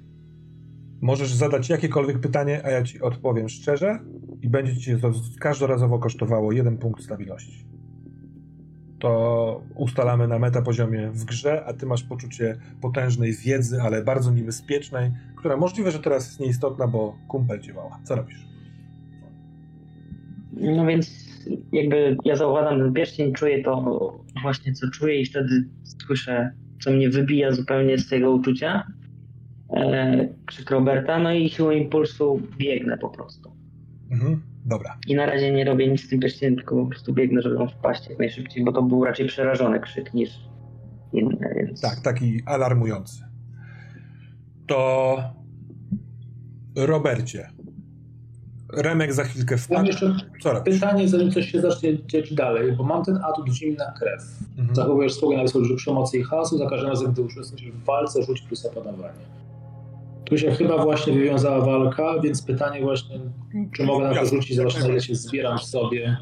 Możesz 1.01 1.33
zadać 1.33 1.69
jakiekolwiek 1.69 2.19
pytanie, 2.19 2.61
a 2.65 2.69
ja 2.69 2.83
ci 2.83 3.01
odpowiem 3.01 3.49
szczerze 3.49 3.99
i 4.43 4.49
będzie 4.49 4.77
ci 4.77 4.97
to 4.97 5.11
każdorazowo 5.39 5.99
kosztowało 5.99 6.51
jeden 6.51 6.77
punkt 6.77 7.03
stabilności. 7.03 7.65
To 8.99 9.61
ustalamy 9.75 10.27
na 10.27 10.39
metapoziomie 10.39 11.11
w 11.11 11.25
grze, 11.25 11.65
a 11.65 11.73
ty 11.73 11.85
masz 11.85 12.03
poczucie 12.03 12.57
potężnej 12.81 13.33
wiedzy, 13.33 13.81
ale 13.81 14.03
bardzo 14.03 14.31
niebezpiecznej, 14.31 15.11
która 15.35 15.57
możliwe, 15.57 15.91
że 15.91 15.99
teraz 15.99 16.27
jest 16.27 16.39
nieistotna, 16.39 16.87
bo 16.87 17.15
kumpel 17.27 17.59
cię 17.59 17.73
woła. 17.73 17.99
Co 18.03 18.15
robisz? 18.15 18.45
No 20.53 20.85
więc 20.85 21.33
jakby 21.71 22.17
ja 22.25 22.35
zauważam 22.35 22.79
ten 22.79 22.93
pierścień, 22.93 23.33
czuję 23.33 23.63
to 23.63 24.13
właśnie 24.41 24.73
co 24.73 24.89
czuję 24.89 25.21
i 25.21 25.25
wtedy 25.25 25.69
słyszę, 26.05 26.51
co 26.81 26.91
mnie 26.91 27.09
wybija 27.09 27.51
zupełnie 27.51 27.97
z 27.97 28.09
tego 28.09 28.31
uczucia. 28.31 28.83
E, 29.69 30.27
krzyk 30.45 30.71
Roberta, 30.71 31.19
no 31.19 31.33
i 31.33 31.49
siłą 31.49 31.71
impulsu 31.71 32.41
biegnę 32.57 32.97
po 32.97 33.09
prostu. 33.09 33.52
Mhm, 34.13 34.41
dobra. 34.65 34.97
I 35.07 35.15
na 35.15 35.25
razie 35.25 35.51
nie 35.51 35.65
robię 35.65 35.87
nic 35.87 36.05
z 36.05 36.09
tym 36.09 36.19
pierścieniem, 36.19 36.55
tylko 36.55 36.75
po 36.75 36.85
prostu 36.85 37.13
biegnę, 37.13 37.41
żeby 37.41 37.57
on 37.57 37.69
wpaść 37.69 38.09
jak 38.09 38.19
najszybciej, 38.19 38.63
bo 38.63 38.71
to 38.71 38.81
był 38.81 39.05
raczej 39.05 39.27
przerażony 39.27 39.79
krzyk 39.79 40.13
niż 40.13 40.29
inny, 41.13 41.53
więc... 41.55 41.81
Tak, 41.81 42.01
taki 42.01 42.41
alarmujący. 42.45 43.23
To 44.67 45.17
Robercie, 46.75 47.49
Remek 48.77 49.13
za 49.13 49.23
chwilkę 49.23 49.57
wpadł. 49.57 49.79
Mam 49.79 49.85
jeszcze 49.85 50.15
Co 50.41 50.61
pytanie, 50.61 51.07
zanim 51.07 51.31
coś 51.31 51.51
się 51.51 51.61
zacznie 51.61 52.05
dziać 52.05 52.33
dalej, 52.33 52.71
bo 52.71 52.83
mam 52.83 53.05
ten 53.05 53.17
atut 53.17 53.49
zimna 53.49 53.93
krew. 53.99 54.21
Mhm. 54.57 54.75
Zachowujesz 54.75 55.13
spokój 55.13 55.37
na 55.37 55.43
wysłaniu 55.43 55.75
przemocy 55.75 56.17
i 56.17 56.23
chaosu, 56.23 56.57
za 56.57 56.69
każdym 56.69 56.89
razem, 56.89 57.11
gdy 57.11 57.21
uczestniczysz 57.21 57.71
w 57.71 57.83
walce, 57.83 58.23
rzuć 58.23 58.41
plus 58.41 58.65
opanowanie. 58.65 59.42
Tu 60.25 60.37
się 60.37 60.51
chyba 60.51 60.83
właśnie 60.83 61.13
wywiązała 61.13 61.65
walka, 61.65 62.19
więc 62.19 62.41
pytanie 62.41 62.81
właśnie, 62.81 63.19
czy 63.75 63.83
mogę 63.83 64.07
na 64.07 64.15
to 64.15 64.25
rzucić, 64.25 64.55
zobaczyć 64.55 64.81
na 64.81 64.87
ile 64.87 65.01
się 65.01 65.15
zbieram 65.15 65.57
w 65.57 65.63
sobie. 65.63 66.17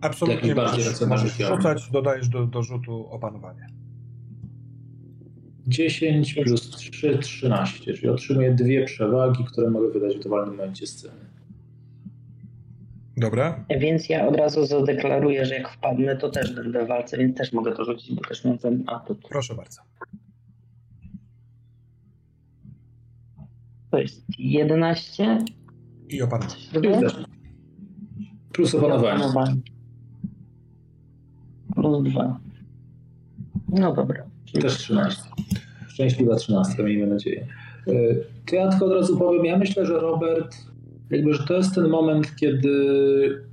Absolutnie 0.00 0.54
bardziej 0.54 0.84
racjonalnych 0.84 1.32
rzucać, 1.32 1.90
dodajesz 1.90 2.28
do, 2.28 2.46
do 2.46 2.62
rzutu 2.62 3.06
opanowanie. 3.10 3.66
10 5.66 6.34
plus 6.34 6.70
3, 6.70 7.18
13, 7.18 7.94
czyli 7.94 8.08
otrzymuję 8.08 8.54
dwie 8.54 8.84
przewagi, 8.84 9.44
które 9.44 9.70
mogę 9.70 9.90
wydać 9.90 10.16
w 10.16 10.22
dowolnym 10.22 10.56
momencie 10.56 10.86
sceny. 10.86 11.30
Dobra. 13.16 13.64
Więc 13.80 14.08
ja 14.08 14.26
od 14.28 14.36
razu 14.36 14.66
zadeklaruję, 14.66 15.46
że 15.46 15.54
jak 15.54 15.68
wpadnę, 15.68 16.16
to 16.16 16.28
też 16.28 16.54
będę 16.54 16.84
w 16.84 16.88
walce, 16.88 17.18
więc 17.18 17.36
też 17.36 17.52
mogę 17.52 17.72
to 17.72 17.84
rzucić, 17.84 18.14
bo 18.14 18.22
też 18.22 18.44
mam 18.44 18.58
ten 18.58 18.84
atut. 18.86 19.18
Proszę 19.28 19.54
bardzo. 19.54 19.80
To 23.90 23.98
jest 23.98 24.24
11. 24.38 25.38
I 26.08 26.22
opanowanie. 26.22 26.54
Plus 28.52 28.74
opanowanie. 28.74 29.24
Plus 31.74 32.02
2. 32.02 32.40
No 33.68 33.94
dobra. 33.94 34.24
Też 34.60 34.78
13. 34.78 35.22
Szczęśliwa 35.88 36.36
13, 36.36 36.82
miejmy 36.82 37.06
nadzieję. 37.06 37.46
E, 37.86 37.92
to 38.46 38.56
ja 38.56 38.68
tylko 38.68 38.86
od 38.86 38.92
razu 38.92 39.18
powiem, 39.18 39.44
ja 39.44 39.58
myślę, 39.58 39.86
że 39.86 40.00
Robert, 40.00 40.56
jakby, 41.10 41.34
że 41.34 41.46
to 41.46 41.54
jest 41.54 41.74
ten 41.74 41.88
moment, 41.88 42.36
kiedy 42.36 43.44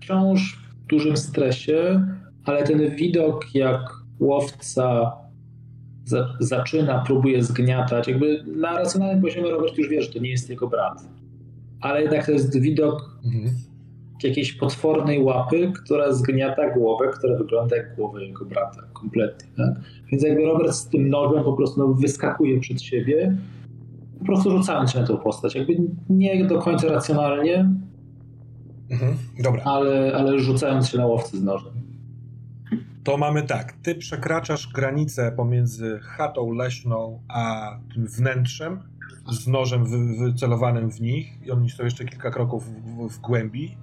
wciąż 0.00 0.58
w 0.84 0.86
dużym 0.86 1.16
stresie, 1.16 2.06
ale 2.44 2.62
ten 2.62 2.96
widok, 2.96 3.54
jak 3.54 3.80
łowca 4.20 5.12
za, 6.10 6.36
zaczyna, 6.40 6.98
próbuje 7.06 7.42
zgniatać, 7.42 8.08
jakby 8.08 8.44
na 8.56 8.78
racjonalnym 8.78 9.22
poziomie 9.22 9.50
Robert 9.50 9.78
już 9.78 9.88
wie, 9.88 10.02
że 10.02 10.12
to 10.12 10.18
nie 10.18 10.30
jest 10.30 10.50
jego 10.50 10.68
brat. 10.68 11.04
Ale 11.80 12.02
jednak 12.02 12.26
to 12.26 12.32
jest 12.32 12.60
widok 12.60 13.18
mhm 13.24 13.54
jakiejś 14.28 14.52
potwornej 14.52 15.22
łapy, 15.22 15.72
która 15.84 16.12
zgniata 16.12 16.70
głowę, 16.70 17.08
która 17.08 17.38
wygląda 17.38 17.76
jak 17.76 17.96
głowa 17.96 18.20
jego 18.20 18.44
brata, 18.44 18.82
kompletnie. 18.92 19.48
Tak? 19.56 19.74
Więc 20.12 20.24
jakby 20.24 20.44
Robert 20.44 20.72
z 20.72 20.88
tym 20.88 21.08
nożem 21.08 21.44
po 21.44 21.52
prostu 21.52 21.80
no, 21.80 21.94
wyskakuje 21.94 22.60
przed 22.60 22.82
siebie, 22.82 23.36
po 24.18 24.24
prostu 24.24 24.50
rzucając 24.50 24.92
się 24.92 25.00
na 25.00 25.06
tą 25.06 25.16
postać. 25.16 25.54
Jakby 25.54 25.76
nie 26.10 26.44
do 26.44 26.58
końca 26.58 26.88
racjonalnie, 26.88 27.70
mhm, 28.90 29.16
dobra. 29.42 29.62
Ale, 29.64 30.12
ale 30.14 30.38
rzucając 30.38 30.88
się 30.88 30.98
na 30.98 31.06
łowcy 31.06 31.38
z 31.38 31.42
nożem. 31.42 31.72
To 33.04 33.16
mamy 33.16 33.42
tak, 33.42 33.72
ty 33.72 33.94
przekraczasz 33.94 34.72
granicę 34.72 35.32
pomiędzy 35.32 36.00
chatą 36.02 36.52
leśną 36.52 37.22
a 37.28 37.70
tym 37.94 38.06
wnętrzem 38.06 38.80
z 39.30 39.46
nożem 39.46 39.84
wycelowanym 40.18 40.90
w 40.90 41.00
nich 41.00 41.46
i 41.46 41.50
oni 41.50 41.70
są 41.70 41.84
jeszcze 41.84 42.04
kilka 42.04 42.30
kroków 42.30 42.64
w, 42.66 43.08
w 43.08 43.18
głębi 43.18 43.76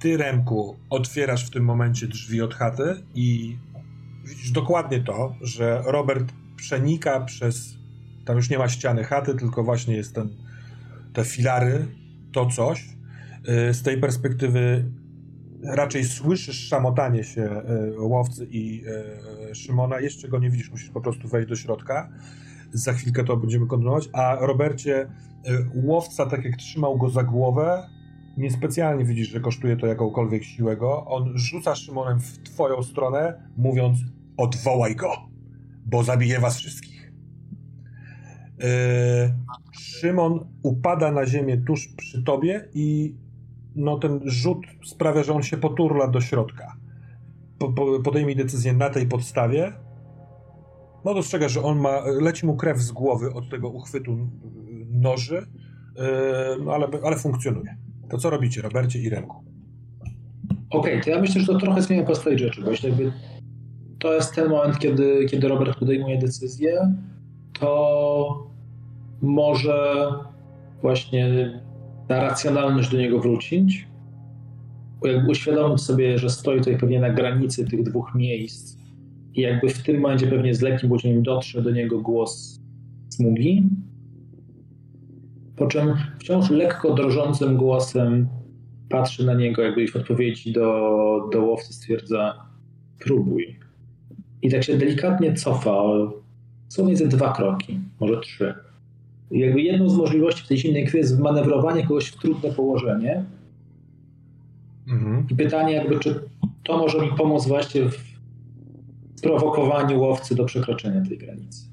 ty, 0.00 0.16
Remku, 0.16 0.76
otwierasz 0.90 1.46
w 1.46 1.50
tym 1.50 1.64
momencie 1.64 2.06
drzwi 2.06 2.42
od 2.42 2.54
chaty 2.54 3.02
i 3.14 3.56
widzisz 4.24 4.50
dokładnie 4.50 5.00
to, 5.00 5.34
że 5.40 5.82
Robert 5.86 6.32
przenika 6.56 7.20
przez. 7.20 7.74
Tam 8.24 8.36
już 8.36 8.50
nie 8.50 8.58
ma 8.58 8.68
ściany 8.68 9.04
chaty, 9.04 9.34
tylko 9.34 9.64
właśnie 9.64 9.96
jest 9.96 10.14
ten, 10.14 10.28
te 11.12 11.24
filary, 11.24 11.86
to 12.32 12.46
coś. 12.46 12.88
Y, 13.68 13.74
z 13.74 13.82
tej 13.82 14.00
perspektywy 14.00 14.84
raczej 15.64 16.04
słyszysz 16.04 16.68
szamotanie 16.68 17.24
się 17.24 17.62
y, 17.96 18.00
łowcy 18.00 18.46
i 18.50 18.84
y, 19.50 19.54
Szymona. 19.54 20.00
Jeszcze 20.00 20.28
go 20.28 20.38
nie 20.38 20.50
widzisz, 20.50 20.70
musisz 20.70 20.90
po 20.90 21.00
prostu 21.00 21.28
wejść 21.28 21.48
do 21.48 21.56
środka. 21.56 22.10
Za 22.72 22.92
chwilkę 22.92 23.24
to 23.24 23.36
będziemy 23.36 23.66
kontynuować. 23.66 24.08
A 24.12 24.36
Robercie, 24.40 25.10
łowca, 25.74 26.26
tak 26.26 26.44
jak 26.44 26.56
trzymał 26.56 26.98
go 26.98 27.10
za 27.10 27.22
głowę, 27.22 27.88
niespecjalnie 28.36 29.04
widzisz, 29.04 29.28
że 29.28 29.40
kosztuje 29.40 29.76
to 29.76 29.86
jakąkolwiek 29.86 30.44
siłę 30.44 30.76
go. 30.76 31.06
On 31.06 31.38
rzuca 31.38 31.74
Szymonem 31.74 32.20
w 32.20 32.38
twoją 32.38 32.82
stronę, 32.82 33.50
mówiąc 33.56 33.98
odwołaj 34.36 34.96
go, 34.96 35.12
bo 35.86 36.04
zabije 36.04 36.40
was 36.40 36.56
wszystkich. 36.56 37.12
Yy, 38.58 38.66
Szymon 39.72 40.46
upada 40.62 41.12
na 41.12 41.26
ziemię 41.26 41.58
tuż 41.66 41.88
przy 41.96 42.22
tobie 42.22 42.68
i 42.74 43.14
no, 43.76 43.98
ten 43.98 44.20
rzut 44.24 44.66
sprawia, 44.84 45.22
że 45.22 45.34
on 45.34 45.42
się 45.42 45.56
poturla 45.56 46.08
do 46.08 46.20
środka. 46.20 46.76
Po, 47.58 47.72
po, 47.72 48.00
podejmij 48.00 48.36
decyzję 48.36 48.72
na 48.72 48.90
tej 48.90 49.06
podstawie. 49.06 49.72
No 51.04 51.14
dostrzega, 51.14 51.48
że 51.48 51.62
on 51.62 51.78
ma, 51.78 52.02
leci 52.20 52.46
mu 52.46 52.56
krew 52.56 52.78
z 52.78 52.92
głowy 52.92 53.32
od 53.32 53.50
tego 53.50 53.68
uchwytu 53.68 54.28
noży, 54.90 55.46
yy, 56.64 56.72
ale, 56.72 56.88
ale 57.04 57.16
funkcjonuje. 57.16 57.76
To 58.10 58.18
co 58.18 58.30
robicie, 58.30 58.62
Robercie 58.62 58.98
i 58.98 59.08
Remku? 59.08 59.36
Okej, 60.70 60.92
okay, 60.92 61.00
to 61.04 61.10
ja 61.10 61.20
myślę, 61.20 61.40
że 61.40 61.46
to 61.46 61.58
trochę 61.58 61.82
zmienia 61.82 62.04
postać 62.04 62.40
rzeczy, 62.40 62.62
bo 62.62 62.70
jakby 62.70 63.12
to 63.98 64.14
jest 64.14 64.34
ten 64.34 64.48
moment, 64.48 64.78
kiedy, 64.78 65.26
kiedy 65.30 65.48
Robert 65.48 65.78
podejmuje 65.78 66.18
decyzję, 66.18 66.94
to 67.60 68.50
może 69.22 70.06
właśnie 70.82 71.60
ta 72.10 72.20
racjonalność 72.20 72.90
do 72.90 72.98
niego 72.98 73.20
wrócić, 73.20 73.86
jakby 75.04 75.30
uświadomić 75.30 75.80
sobie, 75.80 76.18
że 76.18 76.30
stoi 76.30 76.58
tutaj 76.58 76.78
pewnie 76.78 77.00
na 77.00 77.10
granicy 77.10 77.64
tych 77.64 77.82
dwóch 77.82 78.14
miejsc 78.14 78.78
i 79.34 79.40
jakby 79.40 79.68
w 79.68 79.82
tym 79.82 80.00
momencie 80.00 80.26
pewnie 80.26 80.54
z 80.54 80.62
lekkim 80.62 80.88
budzeniem 80.88 81.22
dotrze 81.22 81.62
do 81.62 81.70
niego 81.70 82.00
głos 82.00 82.60
smugi, 83.08 83.68
po 85.56 85.66
czym 85.66 85.94
wciąż 86.18 86.50
lekko 86.50 86.94
drżącym 86.94 87.56
głosem 87.56 88.28
patrzy 88.88 89.26
na 89.26 89.34
niego, 89.34 89.62
jakby 89.62 89.88
w 89.88 89.96
odpowiedzi 89.96 90.52
do, 90.52 91.28
do 91.32 91.44
łowcy 91.44 91.72
stwierdza 91.72 92.46
próbuj. 92.98 93.58
I 94.42 94.50
tak 94.50 94.64
się 94.64 94.78
delikatnie 94.78 95.34
cofa, 95.34 95.82
co 96.68 96.84
między 96.84 97.08
dwa 97.08 97.32
kroki, 97.32 97.80
może 98.00 98.20
trzy. 98.20 98.69
Jakby 99.30 99.62
jedną 99.62 99.88
z 99.88 99.96
możliwości 99.96 100.42
w 100.42 100.48
tej 100.48 100.58
zimnej 100.58 100.86
krwi 100.86 100.98
jest 100.98 101.18
manewrowanie 101.18 101.82
kogoś 101.82 102.08
w 102.08 102.16
trudne 102.16 102.52
położenie. 102.52 103.24
Mhm. 104.88 105.26
I 105.30 105.34
pytanie 105.34 105.72
jakby, 105.72 105.98
czy 105.98 106.20
to 106.64 106.78
może 106.78 107.00
mi 107.00 107.08
pomóc 107.08 107.46
właśnie 107.46 107.82
w 107.84 108.10
sprowokowaniu 109.14 110.00
łowcy 110.00 110.34
do 110.34 110.44
przekroczenia 110.44 111.04
tej 111.08 111.18
granicy. 111.18 111.64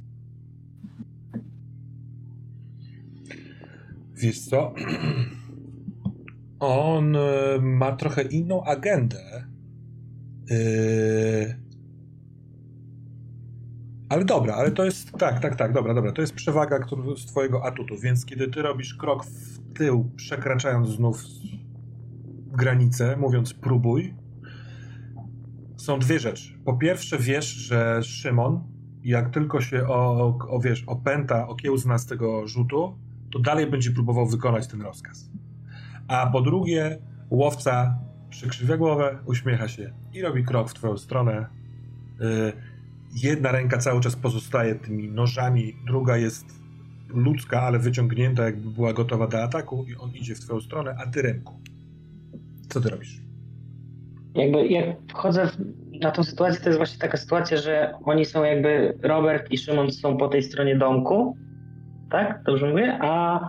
Wiesz 4.16 4.40
co? 4.40 4.74
On 6.60 7.16
e, 7.16 7.20
ma 7.62 7.92
trochę 7.92 8.22
inną 8.22 8.64
agendę. 8.64 9.44
Yy... 10.50 11.67
Ale 14.10 14.26
dobra, 14.26 14.56
ale 14.56 14.72
to 14.72 14.86
jest. 14.86 15.12
Tak, 15.12 15.40
tak, 15.40 15.56
tak, 15.56 15.74
dobra, 15.74 15.94
dobra. 15.94 16.12
To 16.12 16.22
jest 16.22 16.34
przewaga 16.34 16.80
z 17.18 17.26
Twojego 17.26 17.66
atutu, 17.66 17.98
więc 17.98 18.26
kiedy 18.26 18.48
Ty 18.48 18.62
robisz 18.62 18.96
krok 18.96 19.26
w 19.26 19.74
tył, 19.74 20.12
przekraczając 20.16 20.88
znów 20.90 21.24
granicę, 22.52 23.18
mówiąc 23.18 23.54
próbuj, 23.54 24.14
są 25.78 26.00
dwie 26.00 26.20
rzeczy. 26.20 26.60
Po 26.66 26.74
pierwsze, 26.78 27.18
wiesz, 27.18 27.46
że 27.46 28.04
Szymon, 28.04 28.64
jak 29.04 29.30
tylko 29.30 29.62
się 29.62 29.88
o, 29.88 30.28
o, 30.50 30.60
wiesz, 30.60 30.84
opęta, 30.88 31.48
okiełzna 31.48 31.98
z 31.98 32.06
tego 32.06 32.48
rzutu, 32.48 32.98
to 33.32 33.40
dalej 33.40 33.68
będzie 33.68 33.92
próbował 33.92 34.26
wykonać 34.26 34.68
ten 34.68 34.82
rozkaz. 34.82 35.30
A 36.08 36.28
po 36.28 36.42
drugie, 36.42 36.98
łowca 37.30 38.00
przykrzywia 38.30 38.78
głowę, 38.78 39.20
uśmiecha 39.26 39.68
się 39.68 39.94
i 40.14 40.22
robi 40.22 40.44
krok 40.44 40.70
w 40.70 40.74
twoją 40.74 40.98
stronę. 40.98 41.48
Y, 42.22 42.54
jedna 43.24 43.52
ręka 43.52 43.78
cały 43.78 44.02
czas 44.02 44.16
pozostaje 44.16 44.76
tymi 44.76 45.10
nożami, 45.10 45.76
druga 45.86 46.18
jest 46.18 46.46
ludzka, 47.10 47.62
ale 47.62 47.80
wyciągnięta, 47.80 48.44
jakby 48.44 48.70
była 48.70 48.94
gotowa 48.94 49.28
do 49.28 49.44
ataku 49.44 49.86
i 49.88 49.96
on 49.96 50.12
idzie 50.12 50.36
w 50.36 50.40
twoją 50.40 50.62
stronę, 50.62 50.96
a 51.00 51.08
ty 51.12 51.22
ręku. 51.22 51.62
Co 52.70 52.82
ty 52.82 52.90
robisz? 52.90 53.22
Jakby 54.36 54.68
jak 54.68 54.86
wchodzę 55.10 55.50
na 56.02 56.12
tą 56.12 56.24
sytuację, 56.24 56.62
to 56.62 56.70
jest 56.70 56.78
właśnie 56.78 57.00
taka 57.00 57.18
sytuacja, 57.18 57.58
że 57.58 57.94
oni 58.04 58.26
są 58.26 58.44
jakby, 58.44 58.98
Robert 59.04 59.52
i 59.52 59.58
Szymon 59.58 59.92
są 59.92 60.18
po 60.18 60.28
tej 60.28 60.44
stronie 60.44 60.76
domku, 60.76 61.38
tak? 62.12 62.44
Dobrze 62.44 62.70
mówię? 62.70 63.00
A 63.02 63.40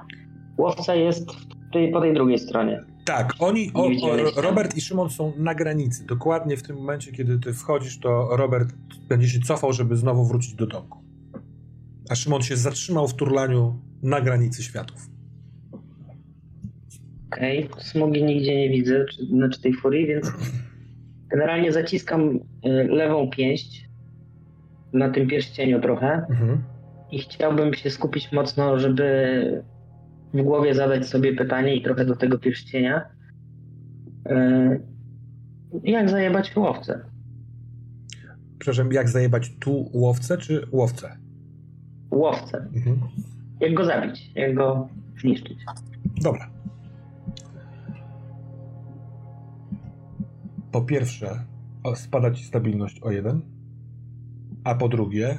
łowca 0.59 0.95
jest 0.95 1.31
tej, 1.73 1.93
po 1.93 2.01
tej 2.01 2.15
drugiej 2.15 2.39
stronie. 2.39 2.81
Tak, 3.09 3.35
oni, 3.39 3.71
o, 3.75 3.87
o, 3.87 4.43
Robert 4.43 4.77
i 4.77 4.81
Szymon 4.81 5.11
są 5.11 5.33
na 5.37 5.55
granicy. 5.55 6.07
Dokładnie 6.07 6.57
w 6.57 6.63
tym 6.63 6.77
momencie, 6.77 7.13
kiedy 7.13 7.39
ty 7.39 7.53
wchodzisz, 7.53 7.99
to 7.99 8.37
Robert 8.37 8.69
będzie 9.09 9.29
się 9.29 9.41
cofał, 9.41 9.73
żeby 9.73 9.97
znowu 9.97 10.25
wrócić 10.25 10.55
do 10.55 10.67
domku. 10.67 10.99
A 12.11 12.15
Szymon 12.15 12.43
się 12.43 12.57
zatrzymał 12.57 13.09
w 13.09 13.15
turlaniu 13.15 13.81
na 14.03 14.21
granicy 14.21 14.63
światów. 14.63 15.11
Okej, 17.33 17.69
okay. 17.71 17.85
smugi 17.85 18.25
nigdzie 18.25 18.57
nie 18.57 18.71
widzę, 18.71 19.05
czy, 19.05 19.27
znaczy 19.27 19.63
tej 19.63 19.75
furii, 19.75 20.07
więc 20.07 20.33
generalnie 21.31 21.73
zaciskam 21.73 22.37
y, 22.37 22.41
lewą 22.89 23.31
pięść 23.31 23.89
na 24.93 25.11
tym 25.11 25.29
pierścieniu 25.29 25.81
trochę 25.81 26.27
mhm. 26.31 26.63
i 27.11 27.19
chciałbym 27.19 27.75
się 27.75 27.91
skupić 27.91 28.33
mocno, 28.33 28.79
żeby 28.79 29.65
w 30.35 30.43
głowie 30.43 30.75
zadać 30.75 31.07
sobie 31.07 31.37
pytanie 31.37 31.75
i 31.75 31.83
trochę 31.83 32.05
do 32.05 32.17
tego 32.17 32.39
pierścienia. 32.39 33.09
Y, 34.27 34.81
jak 35.83 36.11
zajebać 36.11 36.57
łowcę? 36.57 37.01
Przepraszam, 38.59 38.93
jak 38.93 39.09
zajebać 39.09 39.57
tu 39.61 39.91
łowcę 39.93 40.39
czy 40.39 40.67
łowcę? 40.73 41.17
Łowcę. 42.11 42.67
Mhm. 42.75 42.99
Jak 43.61 43.75
go 43.75 43.85
zabić, 43.85 44.31
jak 44.35 44.55
go 44.55 44.89
zniszczyć. 45.21 45.59
Dobra. 46.23 46.51
Po 50.73 50.83
pierwsze, 50.83 51.45
spada 51.95 52.31
ci 52.31 52.45
stabilność 52.45 53.01
o 53.01 53.11
jeden, 53.11 53.41
a 54.65 54.75
po 54.75 54.89
drugie, 54.89 55.39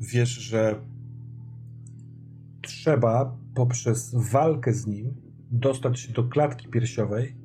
wiesz, 0.00 0.28
że 0.28 0.74
trzeba 2.62 3.36
poprzez 3.58 4.14
walkę 4.14 4.72
z 4.72 4.86
nim 4.86 5.14
dostać 5.50 6.00
się 6.00 6.12
do 6.12 6.24
klatki 6.24 6.68
piersiowej. 6.68 7.36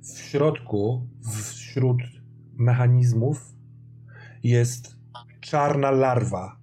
W 0.00 0.18
środku, 0.18 1.08
wśród 1.44 2.02
mechanizmów, 2.56 3.52
jest 4.42 4.96
czarna 5.40 5.90
larwa, 5.90 6.56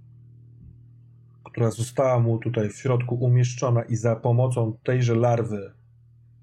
która 1.43 1.71
została 1.71 2.19
mu 2.19 2.39
tutaj 2.39 2.69
w 2.69 2.77
środku 2.77 3.15
umieszczona 3.15 3.83
i 3.83 3.95
za 3.95 4.15
pomocą 4.15 4.77
tejże 4.83 5.15
larwy 5.15 5.71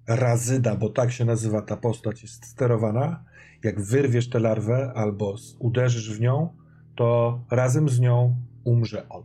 Razyda, 0.06 0.76
bo 0.76 0.88
tak 0.88 1.12
się 1.12 1.24
nazywa 1.24 1.62
ta 1.62 1.76
postać, 1.76 2.22
jest 2.22 2.46
sterowana. 2.46 3.24
Jak 3.64 3.80
wyrwiesz 3.80 4.30
tę 4.30 4.38
larwę 4.38 4.92
albo 4.94 5.34
uderzysz 5.58 6.16
w 6.16 6.20
nią, 6.20 6.56
to 6.96 7.40
razem 7.50 7.88
z 7.88 8.00
nią 8.00 8.36
umrze 8.64 9.08
on. 9.08 9.24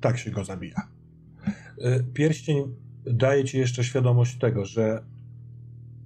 Tak 0.00 0.18
się 0.18 0.30
go 0.30 0.44
zabija. 0.44 0.93
Y, 1.78 2.04
pierścień 2.14 2.74
daje 3.06 3.44
ci 3.44 3.58
jeszcze 3.58 3.84
świadomość 3.84 4.38
tego, 4.38 4.64
że 4.64 5.02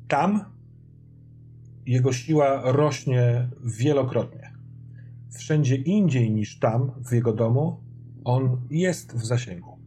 tam 0.08 0.44
jego 1.86 2.12
siła 2.12 2.72
rośnie 2.72 3.48
wielokrotnie. 3.64 4.52
Wszędzie 5.38 5.76
indziej 5.76 6.30
niż 6.30 6.58
tam, 6.58 6.90
w 7.08 7.12
jego 7.12 7.32
domu, 7.32 7.80
on 8.24 8.60
jest 8.70 9.16
w 9.16 9.24
zasięgu. 9.24 9.78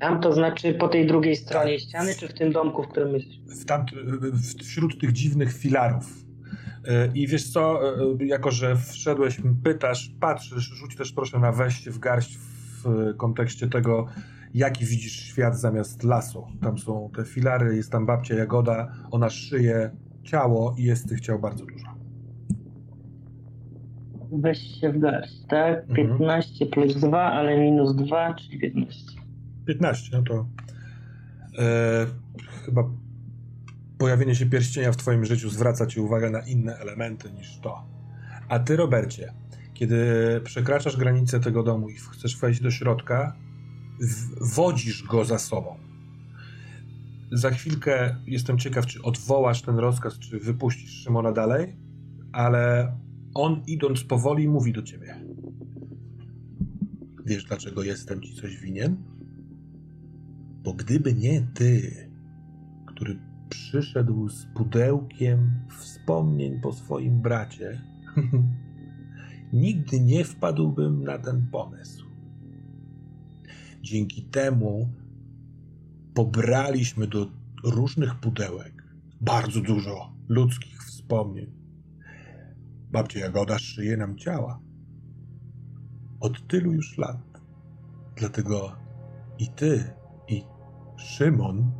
Tam 0.00 0.20
to 0.20 0.32
znaczy 0.32 0.74
po 0.74 0.88
tej 0.88 1.06
drugiej 1.06 1.36
stronie 1.36 1.78
tak. 1.78 1.88
ściany, 1.88 2.14
czy 2.14 2.28
w 2.28 2.34
tym 2.34 2.52
domku, 2.52 2.82
w 2.82 2.88
którym 2.88 3.14
jesteśmy? 3.14 3.54
W 3.54 3.64
tam, 3.64 3.86
wśród 4.62 5.00
tych 5.00 5.12
dziwnych 5.12 5.52
filarów. 5.52 6.24
E, 6.86 7.10
I 7.14 7.26
wiesz 7.26 7.52
co, 7.52 7.80
e, 8.20 8.24
jako 8.26 8.50
że 8.50 8.76
wszedłeś, 8.76 9.36
pytasz, 9.64 10.14
patrzysz, 10.20 10.64
rzuć 10.64 10.96
też 10.96 11.12
proszę 11.12 11.38
na 11.38 11.52
wejście 11.52 11.90
w 11.90 11.98
garść 11.98 12.36
w 12.36 12.53
kontekście 13.16 13.68
tego, 13.68 14.06
jaki 14.54 14.84
widzisz 14.84 15.12
świat 15.12 15.58
zamiast 15.58 16.04
lasu. 16.04 16.46
Tam 16.62 16.78
są 16.78 17.10
te 17.16 17.24
filary, 17.24 17.76
jest 17.76 17.92
tam 17.92 18.06
babcia 18.06 18.34
Jagoda, 18.34 18.92
ona 19.10 19.30
szyje 19.30 19.90
ciało 20.22 20.74
i 20.78 20.84
jest 20.84 21.08
tych 21.08 21.20
ciał 21.20 21.38
bardzo 21.38 21.66
dużo. 21.66 21.94
Weź 24.32 24.80
się 24.80 24.92
w 24.92 24.98
garść, 24.98 25.46
tak? 25.48 25.86
15 25.86 26.64
mhm. 26.64 26.70
plus 26.70 27.00
2, 27.00 27.22
ale 27.22 27.58
minus 27.58 27.96
2, 27.96 28.34
czyli 28.34 28.58
15. 28.58 29.00
15, 29.66 30.16
no 30.16 30.22
to 30.22 30.46
e, 31.58 32.06
chyba 32.64 32.84
pojawienie 33.98 34.34
się 34.34 34.46
pierścienia 34.46 34.92
w 34.92 34.96
twoim 34.96 35.24
życiu 35.24 35.50
zwraca 35.50 35.86
ci 35.86 36.00
uwagę 36.00 36.30
na 36.30 36.40
inne 36.40 36.76
elementy 36.76 37.32
niż 37.32 37.58
to. 37.58 37.84
A 38.48 38.58
ty, 38.58 38.76
Robercie, 38.76 39.32
kiedy 39.74 40.06
przekraczasz 40.44 40.96
granicę 40.96 41.40
tego 41.40 41.62
domu 41.62 41.88
i 41.88 41.94
chcesz 41.94 42.36
wejść 42.36 42.60
do 42.60 42.70
środka, 42.70 43.36
wodzisz 44.40 45.02
go 45.02 45.24
za 45.24 45.38
sobą. 45.38 45.76
Za 47.32 47.50
chwilkę 47.50 48.16
jestem 48.26 48.58
ciekaw, 48.58 48.86
czy 48.86 49.02
odwołasz 49.02 49.62
ten 49.62 49.78
rozkaz, 49.78 50.18
czy 50.18 50.38
wypuścisz 50.38 50.90
Szymona 50.90 51.32
dalej, 51.32 51.76
ale 52.32 52.92
on 53.34 53.62
idąc 53.66 54.04
powoli 54.04 54.48
mówi 54.48 54.72
do 54.72 54.82
ciebie. 54.82 55.20
Wiesz, 57.26 57.44
dlaczego 57.44 57.82
jestem 57.82 58.22
ci 58.22 58.34
coś 58.34 58.56
winien? 58.56 58.96
Bo 60.62 60.74
gdyby 60.74 61.14
nie 61.14 61.42
ty, 61.54 61.92
który 62.86 63.18
przyszedł 63.48 64.28
z 64.28 64.46
pudełkiem 64.46 65.50
wspomnień 65.78 66.60
po 66.60 66.72
swoim 66.72 67.22
bracie, 67.22 67.80
nigdy 69.54 70.00
nie 70.00 70.24
wpadłbym 70.24 71.04
na 71.04 71.18
ten 71.18 71.46
pomysł. 71.52 72.04
Dzięki 73.82 74.22
temu 74.22 74.88
pobraliśmy 76.14 77.06
do 77.06 77.30
różnych 77.64 78.14
pudełek 78.14 78.84
bardzo 79.20 79.60
dużo 79.60 80.12
ludzkich 80.28 80.82
wspomnień. 80.82 81.52
Babcia 82.90 83.20
Jagoda 83.20 83.58
szyje 83.58 83.96
nam 83.96 84.18
ciała. 84.18 84.60
Od 86.20 86.46
tylu 86.46 86.72
już 86.72 86.98
lat. 86.98 87.40
Dlatego 88.16 88.76
i 89.38 89.48
ty, 89.48 89.84
i 90.28 90.42
Szymon 90.96 91.72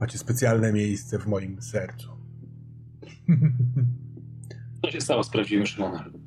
macie 0.00 0.18
specjalne 0.18 0.72
miejsce 0.72 1.18
w 1.18 1.26
moim 1.26 1.62
sercu. 1.62 2.10
Co 4.82 4.90
się 4.90 5.00
stało 5.00 5.22
z 5.24 5.30
prawdziwym 5.30 5.66
Szymonem? 5.66 6.25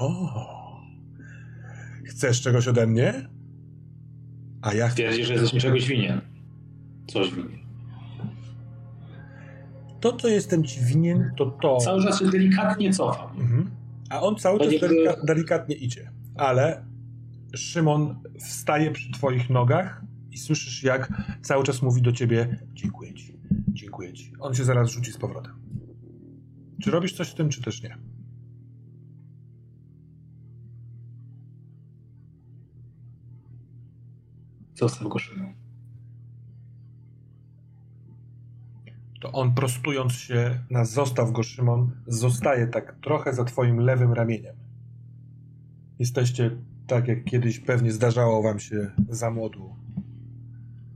O, 0.00 0.80
chcesz 2.04 2.42
czegoś 2.42 2.68
ode 2.68 2.86
mnie? 2.86 3.28
A 4.62 4.74
ja 4.74 4.88
Twierdzi, 4.88 5.24
że 5.24 5.32
jesteś 5.32 5.52
mi 5.52 5.60
czegoś 5.60 5.86
winien. 5.86 6.20
Coś 7.06 7.34
winien. 7.34 7.64
To, 10.00 10.12
co 10.12 10.28
jestem 10.28 10.64
ci 10.64 10.80
winien, 10.80 11.30
to 11.36 11.46
to... 11.46 11.76
Cały 11.76 12.02
czas 12.02 12.18
się 12.18 12.26
delikatnie 12.26 12.92
cofam. 12.92 13.40
Mhm. 13.40 13.70
A 14.10 14.22
on 14.22 14.36
cały 14.36 14.58
czas 14.58 14.68
delika 14.80 15.16
delikatnie 15.26 15.74
idzie. 15.76 16.10
Ale 16.36 16.84
Szymon 17.54 18.22
wstaje 18.40 18.90
przy 18.90 19.12
twoich 19.12 19.50
nogach 19.50 20.02
i 20.30 20.38
słyszysz, 20.38 20.82
jak 20.82 21.12
cały 21.42 21.64
czas 21.64 21.82
mówi 21.82 22.02
do 22.02 22.12
ciebie: 22.12 22.58
Dziękuję 22.72 23.14
ci, 23.14 23.38
dziękuję 23.68 24.12
ci. 24.12 24.32
On 24.40 24.54
się 24.54 24.64
zaraz 24.64 24.90
rzuci 24.90 25.12
z 25.12 25.16
powrotem. 25.16 25.52
Czy 26.82 26.90
robisz 26.90 27.12
coś 27.12 27.28
z 27.28 27.34
tym, 27.34 27.48
czy 27.48 27.62
też 27.62 27.82
nie? 27.82 27.98
Zostaw 34.74 35.08
go 35.08 35.18
Szymon. 35.18 35.54
To 39.20 39.32
on 39.32 39.54
prostując 39.54 40.12
się 40.12 40.60
na 40.70 40.84
zostaw 40.84 41.32
go 41.32 41.42
Szymon, 41.42 41.90
zostaje 42.06 42.66
tak 42.66 42.96
trochę 43.02 43.34
za 43.34 43.44
twoim 43.44 43.78
lewym 43.80 44.12
ramieniem. 44.12 44.56
Jesteście 45.98 46.50
tak 46.86 47.08
jak 47.08 47.24
kiedyś 47.24 47.60
pewnie 47.60 47.92
zdarzało 47.92 48.42
wam 48.42 48.60
się 48.60 48.90
za 49.08 49.30
młodu 49.30 49.76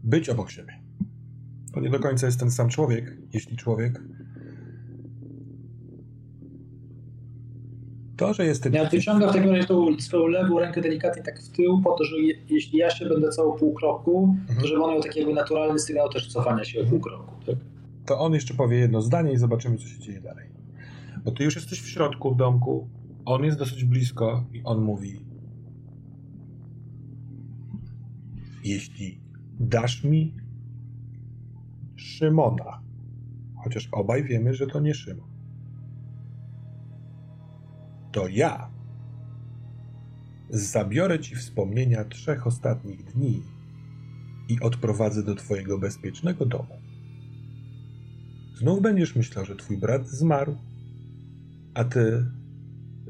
być 0.04 0.28
obok 0.28 0.50
siebie. 0.50 0.78
to 1.72 1.80
nie 1.80 1.90
do 1.90 1.98
końca 1.98 2.26
jest 2.26 2.40
ten 2.40 2.50
sam 2.50 2.68
człowiek, 2.68 3.16
jeśli 3.32 3.56
człowiek. 3.56 4.00
To, 8.18 8.34
że 8.34 8.46
jest 8.46 8.62
ten. 8.62 8.72
Ja 8.72 8.88
wyciągam 8.88 9.30
w 9.30 9.32
takim 9.32 9.50
razie 9.50 9.66
tą 9.66 10.00
swoją 10.00 10.26
lewą 10.26 10.58
rękę 10.58 10.80
delikatnie 10.80 11.22
tak 11.22 11.42
w 11.42 11.48
tył, 11.48 11.80
po 11.84 11.92
to, 11.92 12.04
że 12.04 12.16
je, 12.16 12.34
jeśli 12.48 12.78
ja 12.78 12.90
się 12.90 13.06
będę 13.06 13.28
cało 13.28 13.52
pół 13.52 13.74
kroku, 13.74 14.36
mhm. 14.40 14.60
to 14.60 14.66
żeby 14.66 14.82
on 14.82 14.92
miał 14.92 15.02
taki 15.02 15.18
jakby 15.18 15.34
naturalny 15.34 15.78
sygnał 15.78 16.08
też 16.08 16.32
cofania 16.32 16.64
się 16.64 16.80
o 16.80 16.84
pół 16.84 17.00
kroku. 17.00 17.34
Tak? 17.46 17.56
To 18.06 18.18
on 18.18 18.34
jeszcze 18.34 18.54
powie 18.54 18.78
jedno 18.78 19.02
zdanie 19.02 19.32
i 19.32 19.36
zobaczymy, 19.36 19.76
co 19.76 19.88
się 19.88 19.98
dzieje 19.98 20.20
dalej. 20.20 20.48
Bo 21.24 21.30
ty 21.30 21.44
już 21.44 21.56
jesteś 21.56 21.82
w 21.82 21.88
środku 21.88 22.34
w 22.34 22.36
domku, 22.36 22.88
on 23.24 23.44
jest 23.44 23.58
dosyć 23.58 23.84
blisko 23.84 24.44
i 24.52 24.62
on 24.64 24.82
mówi: 24.82 25.24
Jeśli 28.64 29.20
dasz 29.60 30.04
mi 30.04 30.34
Szymona, 31.96 32.80
chociaż 33.64 33.88
obaj 33.92 34.24
wiemy, 34.24 34.54
że 34.54 34.66
to 34.66 34.80
nie 34.80 34.94
Szymon, 34.94 35.27
to 38.12 38.28
ja 38.28 38.70
zabiorę 40.50 41.20
ci 41.20 41.36
wspomnienia 41.36 42.04
trzech 42.04 42.46
ostatnich 42.46 43.04
dni 43.04 43.42
i 44.48 44.60
odprowadzę 44.60 45.22
do 45.22 45.34
twojego 45.34 45.78
bezpiecznego 45.78 46.46
domu. 46.46 46.74
Znów 48.54 48.82
będziesz 48.82 49.16
myślał, 49.16 49.44
że 49.44 49.56
twój 49.56 49.78
brat 49.78 50.08
zmarł, 50.08 50.56
a 51.74 51.84
ty 51.84 52.26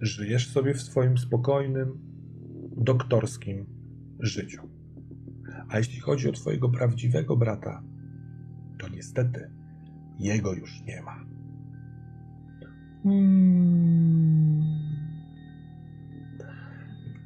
żyjesz 0.01 0.49
sobie 0.49 0.75
w 0.75 0.83
swoim 0.83 1.19
spokojnym, 1.19 1.99
doktorskim 2.77 3.67
życiu. 4.21 4.63
A 5.69 5.79
jeśli 5.79 6.01
chodzi 6.01 6.29
o 6.29 6.33
twojego 6.33 6.69
prawdziwego 6.69 7.37
brata, 7.37 7.83
to 8.79 8.89
niestety 8.89 9.51
jego 10.19 10.55
już 10.55 10.83
nie 10.83 11.03
ma. 11.03 11.25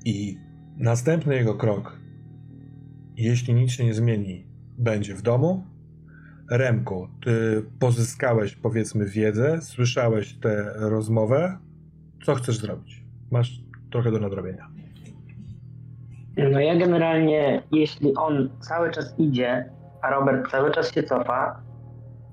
I 0.05 0.39
następny 0.77 1.35
jego 1.35 1.55
krok, 1.55 1.99
jeśli 3.17 3.55
nic 3.55 3.71
się 3.71 3.85
nie 3.85 3.95
zmieni, 3.95 4.47
będzie 4.79 5.15
w 5.15 5.23
domu. 5.23 5.67
Remku, 6.51 7.09
ty 7.25 7.63
pozyskałeś 7.79 8.57
powiedzmy 8.57 9.07
wiedzę, 9.07 9.63
słyszałeś 9.63 10.35
tę 10.35 10.73
rozmowę. 10.77 11.59
Co 12.25 12.35
chcesz 12.35 12.59
zrobić? 12.59 13.05
Masz 13.31 13.61
trochę 13.91 14.11
do 14.11 14.19
nadrobienia. 14.19 14.69
No 16.37 16.61
ja 16.61 16.77
generalnie, 16.77 17.63
jeśli 17.73 18.15
on 18.15 18.51
cały 18.61 18.91
czas 18.91 19.15
idzie, 19.19 19.71
a 20.03 20.11
Robert 20.11 20.51
cały 20.51 20.71
czas 20.71 20.95
się 20.95 21.03
cofa, 21.03 21.63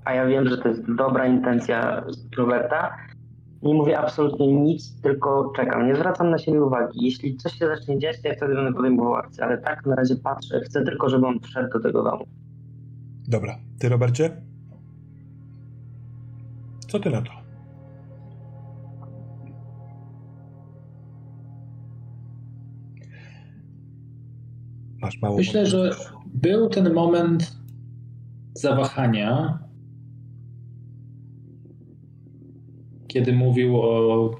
a 0.04 0.14
ja 0.14 0.26
wiem, 0.26 0.48
że 0.48 0.58
to 0.58 0.68
jest 0.68 0.94
dobra 0.94 1.26
intencja 1.26 2.04
Roberta, 2.36 2.96
nie 3.62 3.74
mówię 3.74 3.98
absolutnie 3.98 4.46
nic, 4.46 5.00
tylko 5.00 5.52
czekam. 5.56 5.86
Nie 5.86 5.94
zwracam 5.94 6.30
na 6.30 6.38
siebie 6.38 6.64
uwagi. 6.64 7.04
Jeśli 7.04 7.36
coś 7.36 7.52
się 7.52 7.66
zacznie 7.66 7.98
dziać, 7.98 8.22
to 8.22 8.28
ja 8.28 8.34
wtedy 8.34 8.54
będę 8.54 8.72
podejmował 8.72 9.14
akcję, 9.14 9.44
ale 9.44 9.58
tak 9.58 9.86
na 9.86 9.94
razie 9.94 10.16
patrzę. 10.16 10.60
Chcę 10.60 10.84
tylko, 10.84 11.08
żeby 11.08 11.26
on 11.26 11.40
wszedł 11.40 11.72
do 11.72 11.80
tego 11.80 12.02
domu. 12.02 12.26
Dobra. 13.28 13.58
Ty, 13.78 13.88
Robercie? 13.88 14.42
Co 16.88 17.00
ty 17.00 17.10
na 17.10 17.22
to? 17.22 17.30
Masz 25.02 25.22
mało 25.22 25.36
Myślę, 25.36 25.66
że 25.66 25.90
był 26.26 26.68
ten 26.68 26.94
moment 26.94 27.56
zawahania, 28.54 29.58
kiedy 33.10 33.32
mówił 33.32 33.80
o 33.80 34.30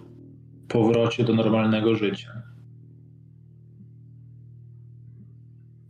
powrocie 0.68 1.24
do 1.24 1.34
normalnego 1.34 1.94
życia. 1.94 2.42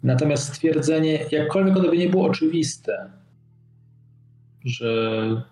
Natomiast 0.03 0.49
stwierdzenie, 0.49 1.19
jakkolwiek 1.31 1.77
ono 1.77 1.89
by 1.89 1.99
nie 1.99 2.09
było 2.09 2.27
oczywiste, 2.27 3.11
że 4.65 5.43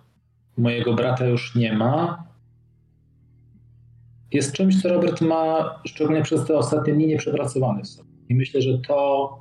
mojego 0.56 0.94
brata 0.94 1.26
już 1.26 1.54
nie 1.54 1.72
ma, 1.72 2.24
jest 4.32 4.52
czymś, 4.52 4.82
co 4.82 4.88
Robert 4.88 5.20
ma 5.20 5.74
szczególnie 5.84 6.22
przez 6.22 6.46
te 6.46 6.56
ostatnie 6.56 6.92
dni 6.92 7.06
nieprzepracowane 7.06 7.82
w 7.82 7.88
sobie. 7.88 8.08
I 8.28 8.34
myślę, 8.34 8.62
że 8.62 8.78
to 8.78 9.38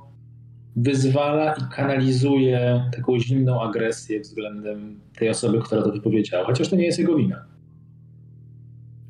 wyzwala 0.76 1.52
i 1.54 1.60
kanalizuje 1.72 2.90
taką 2.96 3.18
zimną 3.18 3.62
agresję 3.62 4.20
względem 4.20 5.00
tej 5.18 5.28
osoby, 5.28 5.60
która 5.60 5.82
to 5.82 5.92
wypowiedziała, 5.92 6.44
chociaż 6.44 6.68
to 6.68 6.76
nie 6.76 6.86
jest 6.86 6.98
jego 6.98 7.16
wina. 7.16 7.57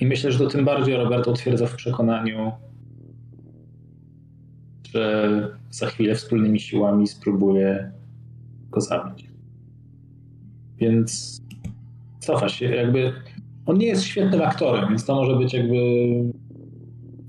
I 0.00 0.06
myślę, 0.06 0.32
że 0.32 0.38
to 0.38 0.46
tym 0.46 0.64
bardziej 0.64 0.96
Robert 0.96 1.26
utwierdza 1.28 1.66
w 1.66 1.74
przekonaniu, 1.74 2.52
że 4.94 5.48
za 5.70 5.86
chwilę 5.86 6.14
wspólnymi 6.14 6.60
siłami 6.60 7.06
spróbuje 7.06 7.92
go 8.70 8.80
zabić. 8.80 9.28
Więc 10.76 11.40
cofa 12.20 12.48
się, 12.48 12.74
jakby. 12.74 13.12
On 13.66 13.78
nie 13.78 13.86
jest 13.86 14.02
świetnym 14.02 14.42
aktorem, 14.42 14.88
więc 14.88 15.04
to 15.04 15.14
może 15.14 15.36
być 15.36 15.54
jakby 15.54 15.76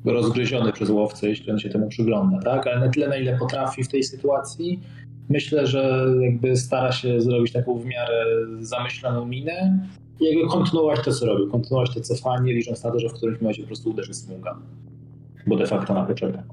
rozgryziony 0.06 0.74
przez 0.74 0.90
łowcę, 0.90 1.30
jeśli 1.30 1.52
on 1.52 1.60
się 1.60 1.70
temu 1.70 1.90
przygląda, 1.90 2.40
tak? 2.40 2.68
Ale 2.68 2.80
na 2.80 2.90
tyle, 2.90 3.08
na 3.08 3.18
ile 3.18 3.38
potrafi 3.38 3.84
w 3.84 3.88
tej 3.88 4.04
sytuacji, 4.04 4.80
myślę, 5.30 5.68
że 5.68 6.06
jakby 6.22 6.58
stara 6.58 6.92
się 6.92 7.22
zrobić 7.22 7.54
taką 7.54 7.80
w 7.80 7.86
miarę 7.86 8.26
zamyśloną 8.60 9.26
minę 9.26 9.80
i 10.20 10.26
jakby 10.26 10.52
kontynuować 10.52 11.06
to, 11.06 11.12
co 11.12 11.26
robił, 11.26 11.52
kontynuować 11.52 11.94
to 11.94 12.02
cofanie, 12.02 12.54
licząc 12.54 12.84
na 12.84 12.92
to, 12.92 13.00
że 13.00 13.10
w 13.10 13.14
którymś 13.14 13.42
momencie 13.42 13.62
po 13.62 13.68
prostu 13.68 13.90
uderzy 13.90 14.14
smuga, 14.14 14.60
bo 15.48 15.58
de 15.58 15.68
facto 15.68 15.94
na 15.94 16.06
to. 16.06 16.44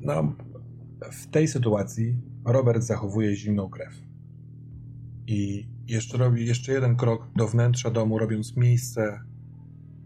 No, 0.00 0.32
w 1.12 1.26
tej 1.26 1.48
sytuacji 1.48 2.14
Robert 2.44 2.82
zachowuje 2.82 3.36
zimną 3.36 3.68
krew. 3.68 4.02
I 5.26 5.68
jeszcze 5.86 6.18
robi 6.18 6.46
jeszcze 6.46 6.72
jeden 6.72 6.96
krok 6.96 7.28
do 7.36 7.48
wnętrza 7.48 7.90
domu, 7.90 8.18
robiąc 8.18 8.56
miejsce 8.56 9.20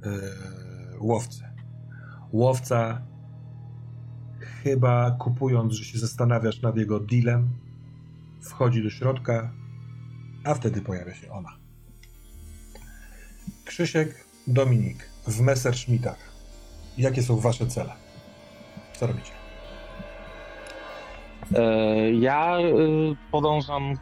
yy, 0.05 0.11
łowcy. 1.01 1.45
Łowca, 2.33 3.03
chyba 4.41 5.11
kupując, 5.11 5.73
że 5.73 5.85
się 5.85 5.99
zastanawiasz 5.99 6.63
nad 6.63 6.77
jego 6.77 7.01
dealem, 7.01 7.49
wchodzi 8.41 8.83
do 8.83 8.91
środka, 8.91 9.53
a 10.45 10.55
wtedy 10.55 10.81
pojawia 10.81 11.15
się 11.15 11.31
ona. 11.31 11.49
Krzysiek, 13.65 14.25
Dominik, 14.47 15.09
w 15.27 15.41
Messerschmittach. 15.41 16.33
Jakie 16.99 17.23
są 17.23 17.37
wasze 17.37 17.67
cele? 17.67 17.93
Co 18.93 19.07
robicie? 19.07 19.33
E, 21.55 22.13
ja 22.13 22.59
e, 22.59 22.63
podążam 23.31 23.95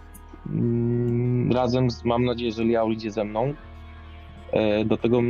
mm, 0.47 1.53
razem 1.53 1.91
z, 1.91 2.05
mam 2.05 2.25
nadzieję, 2.25 2.53
że 2.53 2.65
Liao 2.65 2.91
idzie 2.91 3.11
ze 3.11 3.25
mną, 3.25 3.55
e, 4.53 4.85
do 4.85 4.97
tego 4.97 5.21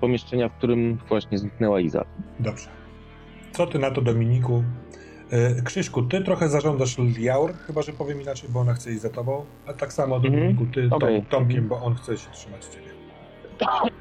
pomieszczenia, 0.00 0.48
w 0.48 0.52
którym 0.52 0.98
właśnie 1.08 1.38
zniknęła 1.38 1.80
Iza. 1.80 2.04
Dobrze. 2.40 2.68
Co 3.52 3.66
ty 3.66 3.78
na 3.78 3.90
to, 3.90 4.02
Dominiku? 4.02 4.64
Krzyśku, 5.64 6.02
ty 6.02 6.20
trochę 6.20 6.48
zarządzasz 6.48 6.96
Liaur, 7.18 7.52
chyba 7.66 7.82
że 7.82 7.92
powiem 7.92 8.22
inaczej, 8.22 8.50
bo 8.52 8.60
ona 8.60 8.74
chce 8.74 8.90
iść 8.90 9.00
za 9.00 9.10
tobą, 9.10 9.44
a 9.66 9.72
tak 9.72 9.92
samo 9.92 10.16
mhm. 10.16 10.34
Dominiku, 10.34 10.66
ty 10.74 10.88
okay. 10.90 11.24
Tomkiem, 11.30 11.68
bo 11.68 11.82
on 11.82 11.94
chce 11.94 12.18
się 12.18 12.30
trzymać 12.30 12.64
ciebie. 12.64 12.90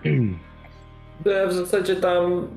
Ja 1.25 1.47
w 1.47 1.53
zasadzie 1.53 1.95
tam, 1.95 2.47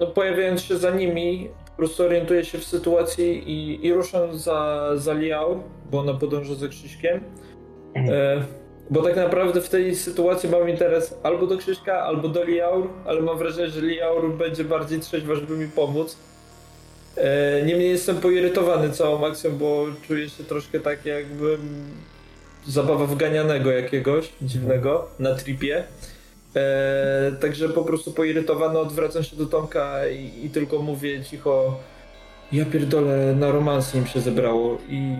no, 0.00 0.06
pojawiając 0.06 0.62
się 0.62 0.76
za 0.76 0.90
nimi, 0.90 1.48
po 1.66 1.76
prostu 1.76 2.02
orientuję 2.02 2.44
się 2.44 2.58
w 2.58 2.64
sytuacji 2.64 3.50
i, 3.50 3.86
i 3.86 3.92
ruszam 3.92 4.38
za, 4.38 4.90
za 4.94 5.12
Liaur, 5.12 5.56
bo 5.90 6.00
ona 6.00 6.14
podąża 6.14 6.54
za 6.54 6.68
Krzyśkiem. 6.68 7.20
E, 7.96 8.42
bo 8.90 9.02
tak 9.02 9.16
naprawdę 9.16 9.60
w 9.60 9.68
tej 9.68 9.94
sytuacji 9.94 10.50
mam 10.50 10.68
interes 10.68 11.18
albo 11.22 11.46
do 11.46 11.58
Krzyśka, 11.58 12.02
albo 12.02 12.28
do 12.28 12.44
Liaur, 12.44 12.88
ale 13.06 13.20
mam 13.20 13.38
wrażenie, 13.38 13.68
że 13.68 13.80
Liaur 13.80 14.36
będzie 14.36 14.64
bardziej 14.64 15.00
trzeźwa, 15.00 15.34
żeby 15.34 15.56
mi 15.56 15.68
pomóc. 15.68 16.18
E, 17.16 17.62
niemniej 17.62 17.90
jestem 17.90 18.16
poirytowany 18.16 18.90
całą 18.90 19.26
akcją, 19.26 19.58
bo 19.58 19.86
czuję 20.06 20.30
się 20.30 20.44
troszkę 20.44 20.80
tak 20.80 21.06
jakbym 21.06 21.88
zabawa 22.66 23.06
wganianego 23.06 23.70
jakiegoś 23.70 24.32
dziwnego 24.42 25.08
na 25.18 25.34
tripie. 25.34 25.84
E, 26.56 27.32
także 27.40 27.68
po 27.68 27.84
prostu 27.84 28.12
poirytowany 28.12 28.78
odwracam 28.78 29.22
się 29.22 29.36
do 29.36 29.46
Tomka 29.46 30.08
i, 30.08 30.46
i, 30.46 30.50
tylko 30.50 30.78
mówię 30.82 31.24
cicho 31.24 31.80
ja 32.52 32.64
pierdolę, 32.64 33.34
na 33.34 33.50
romans 33.50 33.94
im 33.94 34.06
się 34.06 34.20
zebrało 34.20 34.78
i 34.88 35.16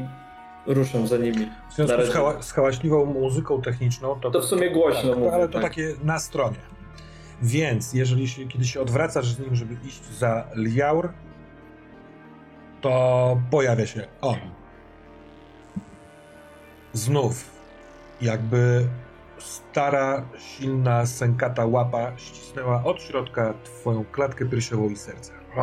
ruszam 0.66 1.06
za 1.06 1.16
nimi. 1.16 1.50
W 1.70 1.74
związku 1.74 2.02
z, 2.06 2.10
hała, 2.10 2.42
z 2.42 2.52
hałaśliwą 2.52 3.04
muzyką 3.04 3.62
techniczną 3.62 4.20
to... 4.20 4.30
To 4.30 4.40
w 4.40 4.44
sumie 4.44 4.70
głośno 4.70 5.10
tak, 5.10 5.18
mówię, 5.18 5.32
Ale 5.32 5.48
to 5.48 5.52
tak. 5.52 5.62
takie 5.62 5.94
na 6.04 6.18
stronie. 6.18 6.56
Więc 7.42 7.92
jeżeli 7.94 8.28
się, 8.28 8.48
kiedy 8.48 8.64
się 8.64 8.80
odwracasz 8.80 9.26
z 9.26 9.38
nim, 9.38 9.54
żeby 9.54 9.76
iść 9.86 10.02
za 10.18 10.46
Liaur, 10.56 11.08
to 12.84 13.40
pojawia 13.50 13.86
się 13.86 14.06
on. 14.20 14.36
Znów, 16.92 17.50
jakby 18.20 18.88
stara, 19.38 20.24
silna, 20.38 21.06
sękata 21.06 21.66
łapa 21.66 22.12
ścisnęła 22.16 22.84
od 22.84 23.02
środka 23.02 23.54
twoją 23.64 24.04
klatkę 24.04 24.46
piersiową 24.46 24.88
i 24.88 24.96
serce. 24.96 25.32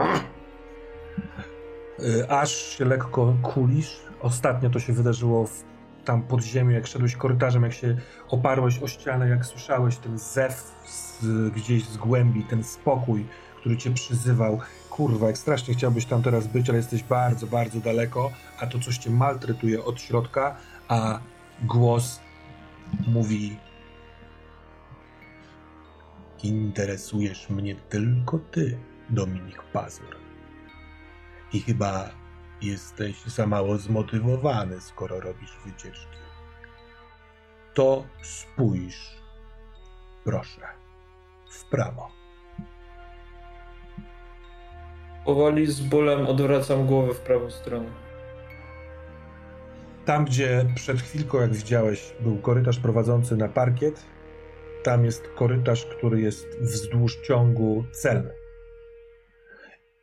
Aż 2.42 2.52
się 2.52 2.86
lekko 2.86 3.34
kulisz. 3.42 4.02
Ostatnio 4.22 4.70
to 4.70 4.80
się 4.80 4.94
wydarzyło 4.94 5.48
w, 5.48 5.64
tam 6.06 6.22
pod 6.22 6.42
ziemią, 6.42 6.70
jak 6.70 6.88
szedłeś 6.88 7.16
korytarzem, 7.16 7.64
jak 7.64 7.74
się 7.74 7.98
oparłeś 8.30 8.84
o 8.84 8.88
ścianę, 8.88 9.30
jak 9.30 9.46
słyszałeś 9.46 9.98
ten 9.98 10.20
zew 10.20 10.72
z, 10.86 11.24
gdzieś 11.54 11.86
z 11.86 11.98
głębi, 11.98 12.44
ten 12.44 12.64
spokój, 12.64 13.26
który 13.60 13.78
cię 13.78 13.94
przyzywał. 13.94 14.60
Kurwa, 15.02 15.28
jak 15.28 15.38
strasznie 15.38 15.74
chciałbyś 15.74 16.06
tam 16.06 16.24
teraz 16.24 16.48
być, 16.48 16.70
ale 16.70 16.78
jesteś 16.78 17.04
bardzo, 17.04 17.48
bardzo 17.48 17.80
daleko, 17.80 18.32
a 18.60 18.68
to 18.68 18.80
coś 18.80 18.98
cię 18.98 19.10
maltretuje 19.10 19.84
od 19.84 20.02
środka, 20.02 20.58
a 20.88 21.20
głos 21.64 22.20
mówi 23.08 23.58
Interesujesz 26.44 27.50
mnie 27.50 27.76
tylko 27.76 28.40
ty, 28.40 28.78
Dominik 29.10 29.64
Pazur. 29.64 30.18
I 31.54 31.60
chyba 31.62 32.10
jesteś 32.62 33.24
za 33.24 33.48
mało 33.48 33.78
zmotywowany, 33.78 34.82
skoro 34.82 35.20
robisz 35.20 35.58
wycieczki. 35.66 36.18
To 37.74 38.04
spójrz, 38.22 39.18
proszę, 40.24 40.68
w 41.52 41.66
prawo. 41.66 42.21
Powoli 45.26 45.68
z 45.68 45.82
bólem 45.82 46.28
odwracam 46.28 46.88
głowę 46.88 47.14
w 47.14 47.20
prawą 47.20 47.52
stronę. 47.52 47.90
Tam, 50.06 50.26
gdzie 50.26 50.66
przed 50.76 51.02
chwilką, 51.02 51.42
jak 51.42 51.54
widziałeś, 51.54 52.14
był 52.20 52.38
korytarz 52.38 52.80
prowadzący 52.80 53.38
na 53.38 53.48
parkiet, 53.48 54.04
tam 54.84 55.06
jest 55.06 55.28
korytarz, 55.36 55.86
który 55.86 56.22
jest 56.22 56.48
wzdłuż 56.60 57.18
ciągu 57.28 57.84
cel. 57.92 58.32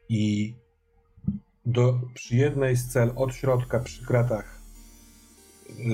I 0.08 0.54
do, 1.66 2.00
przy 2.14 2.36
jednej 2.36 2.76
z 2.76 2.88
cel 2.88 3.12
od 3.16 3.34
środka 3.34 3.80
przy 3.80 4.06
kratach 4.06 4.58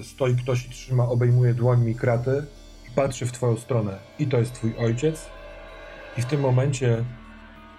stoi 0.03 0.37
ktoś 0.37 0.67
i 0.67 0.71
trzyma, 0.71 1.09
obejmuje 1.09 1.55
dłońmi 1.55 1.95
kraty 1.95 2.47
i 2.89 2.95
patrzy 2.95 3.27
w 3.27 3.33
twoją 3.33 3.57
stronę. 3.57 3.99
I 4.19 4.27
to 4.27 4.39
jest 4.39 4.53
twój 4.53 4.77
ojciec. 4.79 5.27
I 6.19 6.23
w 6.23 6.25
tym 6.25 6.41
momencie, 6.41 7.05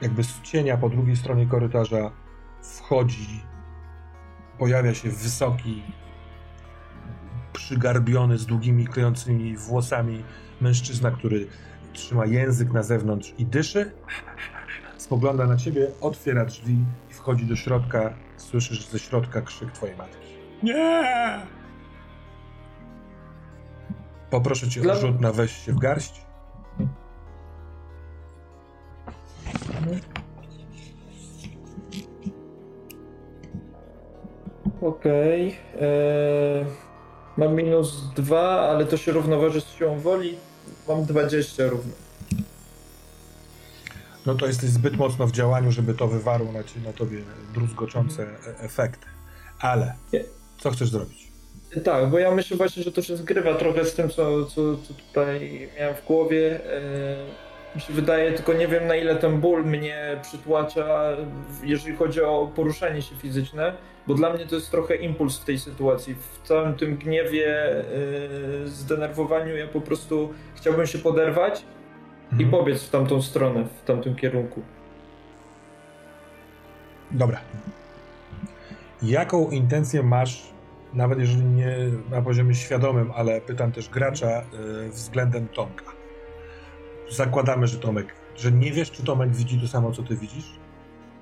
jakby 0.02 0.24
z 0.24 0.42
cienia 0.42 0.78
po 0.78 0.90
drugiej 0.90 1.16
stronie 1.16 1.46
korytarza 1.46 2.12
wchodzi, 2.62 3.42
pojawia 4.60 4.94
się 4.94 5.10
wysoki, 5.10 5.84
przygarbiony, 7.54 8.38
z 8.38 8.46
długimi, 8.46 8.88
klejącymi 8.88 9.58
włosami 9.58 10.24
mężczyzna, 10.62 11.12
który 11.12 11.48
trzyma 11.94 12.26
język 12.26 12.72
na 12.72 12.84
zewnątrz 12.84 13.34
i 13.38 13.46
dyszy, 13.46 13.92
spogląda 14.98 15.46
na 15.48 15.58
ciebie, 15.58 15.88
otwiera 16.02 16.46
drzwi 16.46 16.78
i 17.12 17.14
wchodzi 17.14 17.46
do 17.46 17.56
środka. 17.56 18.14
Słyszysz 18.38 18.88
ze 18.88 19.00
środka 19.00 19.42
krzyk 19.42 19.72
twojej 19.72 19.96
matki. 19.96 20.28
Nie! 20.64 21.40
Poproszę 24.30 24.70
cię 24.70 24.82
Dla... 24.82 24.94
o 24.94 24.98
rzut 24.98 25.22
na 25.22 25.32
weź 25.32 25.52
się 25.66 25.74
w 25.74 25.80
garść. 25.80 26.25
Okej. 34.82 35.48
Okay. 35.48 35.88
Eee, 35.88 36.66
mam 37.38 37.56
minus 37.56 38.14
dwa, 38.16 38.70
ale 38.70 38.86
to 38.86 38.98
się 38.98 39.12
równoważy 39.12 39.62
z 39.62 39.68
siłą 39.68 40.00
woli. 40.00 40.38
Mam 40.88 41.06
20 41.06 41.68
równo. 41.68 41.94
No 44.26 44.36
to 44.36 44.48
jesteś 44.48 44.70
zbyt 44.70 44.98
mocno 44.98 45.28
w 45.28 45.32
działaniu, 45.32 45.72
żeby 45.72 45.94
to 45.94 46.08
wywarło 46.08 46.52
na, 46.52 46.60
na 46.86 46.94
tobie 46.94 47.18
druzgoczące 47.54 48.24
e 48.24 48.60
efekty. 48.60 49.08
Ale 49.60 49.94
co 50.60 50.72
chcesz 50.72 50.90
zrobić? 50.90 51.32
Tak, 51.84 52.10
bo 52.10 52.20
ja 52.20 52.32
myślę 52.32 52.58
właśnie, 52.58 52.84
że 52.84 52.92
to 52.92 53.02
się 53.02 53.18
zgrywa 53.18 53.56
trochę 53.56 53.86
z 53.86 53.94
tym, 53.94 54.10
co, 54.10 54.46
co, 54.46 54.78
co 54.78 54.94
tutaj 54.94 55.70
miałem 55.80 55.96
w 55.96 56.06
głowie. 56.06 56.38
Yy, 56.38 57.45
mi 57.76 57.82
się 57.82 57.94
wydaje, 57.94 58.32
tylko 58.32 58.54
nie 58.54 58.68
wiem 58.68 58.88
na 58.88 58.96
ile 58.96 59.16
ten 59.16 59.40
ból 59.40 59.66
mnie 59.66 60.20
przytłacza, 60.22 61.18
jeżeli 61.64 61.96
chodzi 61.96 62.22
o 62.22 62.52
poruszanie 62.56 63.02
się 63.02 63.16
fizyczne, 63.16 63.74
bo 64.08 64.14
dla 64.14 64.34
mnie 64.34 64.46
to 64.46 64.56
jest 64.56 64.72
trochę 64.72 64.96
impuls 64.96 65.40
w 65.40 65.46
tej 65.46 65.60
sytuacji. 65.60 66.16
W 66.16 66.48
całym 66.48 66.76
tym 66.76 66.98
gniewie, 66.98 67.76
yy, 68.62 68.68
zdenerwowaniu 68.68 69.56
ja 69.56 69.68
po 69.68 69.82
prostu 69.82 70.34
chciałbym 70.56 70.88
się 70.88 70.98
poderwać 70.98 71.66
mhm. 72.32 72.42
i 72.42 72.52
pobiec 72.52 72.84
w 72.84 72.90
tamtą 72.90 73.22
stronę, 73.22 73.66
w 73.84 73.86
tamtym 73.86 74.16
kierunku. 74.16 74.62
Dobra. 77.12 77.40
Jaką 79.02 79.50
intencję 79.50 80.04
masz, 80.04 80.54
nawet 80.94 81.20
jeżeli 81.20 81.46
nie 81.46 81.78
na 82.12 82.22
poziomie 82.22 82.56
świadomym, 82.56 83.12
ale 83.16 83.42
pytam 83.42 83.72
też 83.72 83.90
gracza, 83.90 84.42
yy, 84.84 84.90
względem 84.90 85.48
Tomka? 85.48 85.95
Zakładamy, 87.10 87.68
że 87.68 87.78
Tomek, 87.78 88.08
że 88.36 88.52
nie 88.52 88.72
wiesz, 88.72 88.92
czy 88.92 89.04
Tomek 89.04 89.36
widzi 89.36 89.60
to 89.62 89.68
samo, 89.68 89.92
co 89.92 90.04
ty 90.04 90.16
widzisz? 90.16 90.46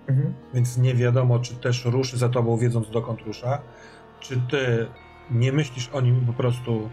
Mhm. 0.08 0.34
Więc 0.54 0.78
nie 0.78 0.94
wiadomo, 0.94 1.40
czy 1.40 1.56
też 1.56 1.86
ruszy 1.86 2.18
za 2.18 2.30
tobą, 2.30 2.58
wiedząc 2.58 2.90
dokąd 2.90 3.22
rusza, 3.22 3.62
czy 4.20 4.42
ty 4.50 4.88
nie 5.32 5.52
myślisz 5.52 5.90
o 5.94 6.02
nim 6.02 6.26
po 6.26 6.34
prostu 6.34 6.90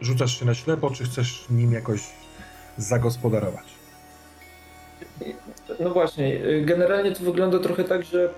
rzucasz 0.00 0.40
się 0.40 0.46
na 0.46 0.54
ślepo, 0.54 0.90
czy 0.90 1.04
chcesz 1.04 1.46
nim 1.50 1.72
jakoś 1.72 2.00
zagospodarować? 2.76 3.64
No 5.80 5.90
właśnie, 5.90 6.40
generalnie 6.62 7.12
to 7.12 7.24
wygląda 7.24 7.58
trochę 7.58 7.84
tak, 7.84 8.04
że 8.04 8.34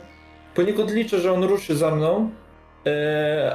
poniekąd 0.55 0.91
liczę, 0.91 1.21
że 1.21 1.33
on 1.33 1.45
ruszy 1.45 1.77
za 1.77 1.95
mną, 1.95 2.31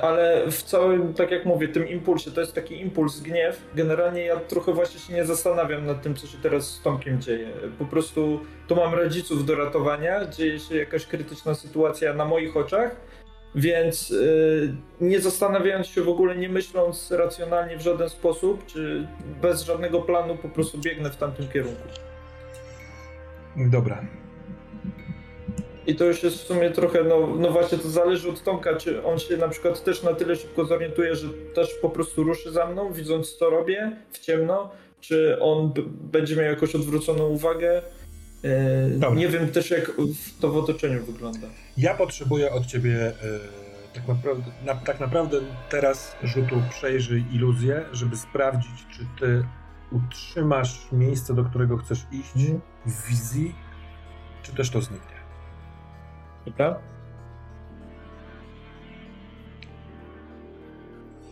ale 0.01 0.51
w 0.51 0.63
całym, 0.63 1.13
tak 1.13 1.31
jak 1.31 1.45
mówię, 1.45 1.67
tym 1.67 1.87
impulsie, 1.87 2.31
to 2.31 2.41
jest 2.41 2.55
taki 2.55 2.81
impuls, 2.81 3.19
gniew. 3.19 3.61
Generalnie 3.75 4.25
ja 4.25 4.35
trochę 4.35 4.73
właśnie 4.73 4.99
się 4.99 5.13
nie 5.13 5.25
zastanawiam 5.25 5.85
nad 5.85 6.01
tym, 6.01 6.15
co 6.15 6.27
się 6.27 6.37
teraz 6.37 6.69
z 6.69 6.81
Tomkiem 6.81 7.21
dzieje. 7.21 7.47
Po 7.79 7.85
prostu 7.85 8.39
tu 8.67 8.75
mam 8.75 8.93
rodziców 8.93 9.45
do 9.45 9.55
ratowania, 9.55 10.25
dzieje 10.25 10.59
się 10.59 10.75
jakaś 10.75 11.05
krytyczna 11.05 11.55
sytuacja 11.55 12.13
na 12.13 12.25
moich 12.25 12.57
oczach, 12.57 12.95
więc 13.55 14.11
e, 14.11 15.05
nie 15.05 15.19
zastanawiając 15.19 15.87
się 15.87 16.01
w 16.01 16.09
ogóle, 16.09 16.35
nie 16.35 16.49
myśląc 16.49 17.11
racjonalnie 17.11 17.77
w 17.77 17.81
żaden 17.81 18.09
sposób, 18.09 18.65
czy 18.65 19.07
bez 19.41 19.61
żadnego 19.63 20.01
planu, 20.01 20.37
po 20.37 20.49
prostu 20.49 20.77
biegnę 20.77 21.09
w 21.09 21.17
tamtym 21.17 21.47
kierunku. 21.47 21.87
Dobra, 23.55 24.05
i 25.87 25.95
to 25.95 26.05
już 26.05 26.23
jest 26.23 26.37
w 26.37 26.47
sumie 26.47 26.71
trochę, 26.71 27.03
no, 27.03 27.27
no 27.39 27.51
właśnie 27.51 27.77
to 27.77 27.89
zależy 27.89 28.29
od 28.29 28.43
Tomka, 28.43 28.75
czy 28.75 29.03
on 29.03 29.19
się 29.19 29.37
na 29.37 29.47
przykład 29.47 29.83
też 29.83 30.03
na 30.03 30.13
tyle 30.13 30.35
szybko 30.35 30.65
zorientuje, 30.65 31.15
że 31.15 31.27
też 31.55 31.69
po 31.81 31.89
prostu 31.89 32.23
ruszy 32.23 32.51
za 32.51 32.65
mną, 32.65 32.93
widząc 32.93 33.37
co 33.37 33.49
robię 33.49 33.91
w 34.11 34.19
ciemno, 34.19 34.69
czy 34.99 35.37
on 35.39 35.73
będzie 36.11 36.35
miał 36.35 36.45
jakąś 36.45 36.75
odwróconą 36.75 37.27
uwagę. 37.27 37.81
Yy, 38.43 39.15
nie 39.15 39.27
wiem 39.27 39.51
też 39.51 39.71
jak 39.71 39.91
to 40.41 40.49
w 40.49 40.57
otoczeniu 40.57 41.03
wygląda. 41.03 41.47
Ja 41.77 41.93
potrzebuję 41.93 42.51
od 42.51 42.65
ciebie 42.65 43.13
yy, 43.23 43.39
tak, 43.93 44.07
naprawdę, 44.07 44.51
na, 44.65 44.75
tak 44.75 44.99
naprawdę 44.99 45.37
teraz 45.69 46.15
rzutu 46.23 46.61
przejrzyj 46.69 47.25
iluzję, 47.33 47.85
żeby 47.91 48.17
sprawdzić, 48.17 48.85
czy 48.91 49.05
ty 49.19 49.45
utrzymasz 49.91 50.87
miejsce, 50.91 51.33
do 51.33 51.43
którego 51.43 51.77
chcesz 51.77 51.99
iść 52.11 52.47
mm. 52.47 52.61
w 52.85 53.07
wizji, 53.07 53.55
czy 54.43 54.55
też 54.55 54.69
to 54.69 54.81
zniknie. 54.81 55.10
Dobra? 56.45 56.79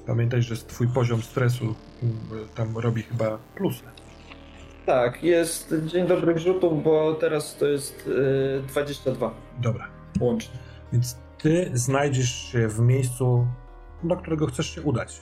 Pamiętaj, 0.08 0.42
że 0.42 0.56
twój 0.58 0.88
poziom 0.88 1.22
stresu 1.22 1.76
mm, 2.04 2.48
tam 2.56 2.78
robi 2.78 3.04
chyba 3.04 3.38
plusy. 3.56 3.84
Tak, 4.86 5.24
jest 5.24 5.76
dzień 5.86 6.08
dobrych 6.08 6.38
rzutów, 6.38 6.84
bo 6.84 7.14
teraz 7.14 7.56
to 7.58 7.66
jest 7.68 8.08
yy, 8.08 8.64
22. 8.68 9.34
Dobra. 9.60 9.88
Łącznie. 10.20 10.58
Więc 10.94 11.18
ty 11.38 11.72
znajdziesz 11.74 12.30
się 12.30 12.68
w 12.68 12.80
miejscu, 12.80 13.48
do 14.04 14.18
którego 14.18 14.48
chcesz 14.48 14.76
się 14.76 14.82
udać. 14.82 15.22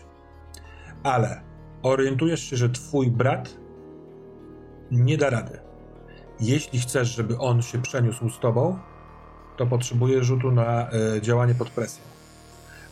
Ale 1.04 1.42
orientujesz 1.84 2.50
się, 2.50 2.58
że 2.58 2.70
twój 2.70 3.12
brat 3.12 3.58
nie 4.92 5.18
da 5.18 5.30
rady. 5.30 5.60
Jeśli 6.40 6.80
chcesz, 6.80 7.16
żeby 7.16 7.38
on 7.38 7.62
się 7.62 7.82
przeniósł 7.82 8.30
z 8.30 8.40
tobą, 8.40 8.80
to 9.58 9.66
potrzebuje 9.66 10.24
rzutu 10.24 10.52
na 10.52 10.90
y, 11.18 11.22
działanie 11.22 11.56
pod 11.56 11.70
presją. 11.70 12.04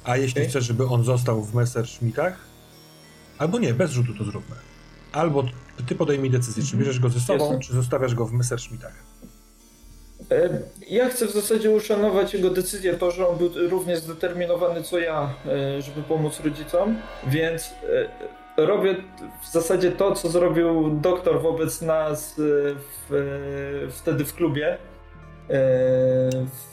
A 0.03 0.17
jeśli 0.17 0.41
okay. 0.41 0.49
chcesz, 0.49 0.65
żeby 0.65 0.85
on 0.85 1.03
został 1.03 1.41
w 1.41 1.55
Messerschmittach, 1.55 2.37
albo 3.37 3.59
nie, 3.59 3.73
bez 3.73 3.91
rzutu 3.91 4.13
to 4.13 4.23
zróbmy. 4.23 4.55
Albo 5.11 5.43
ty 5.87 5.95
podejmij 5.95 6.31
decyzję, 6.31 6.63
czy 6.63 6.69
mhm. 6.69 6.83
bierzesz 6.83 6.99
go 6.99 7.09
ze 7.09 7.19
sobą, 7.19 7.43
Jestem. 7.43 7.59
czy 7.59 7.73
zostawiasz 7.73 8.15
go 8.15 8.25
w 8.25 8.33
Messerschmittach. 8.33 8.93
E, 10.31 10.49
Ja 10.89 11.09
chcę 11.09 11.27
w 11.27 11.31
zasadzie 11.31 11.71
uszanować 11.71 12.33
jego 12.33 12.49
decyzję, 12.49 12.93
to, 12.93 13.11
że 13.11 13.27
on 13.27 13.37
był 13.37 13.51
równie 13.69 13.97
zdeterminowany 13.97 14.83
co 14.83 14.99
ja, 14.99 15.33
e, 15.45 15.81
żeby 15.81 16.03
pomóc 16.03 16.39
rodzicom, 16.39 16.97
więc 17.27 17.69
robię 18.57 18.95
w 19.43 19.51
zasadzie 19.51 19.91
to, 19.91 20.15
co 20.15 20.29
zrobił 20.29 20.89
doktor 21.01 21.41
wobec 21.41 21.81
nas 21.81 22.35
w, 23.09 23.89
wtedy 23.91 24.25
w 24.25 24.33
klubie 24.33 24.77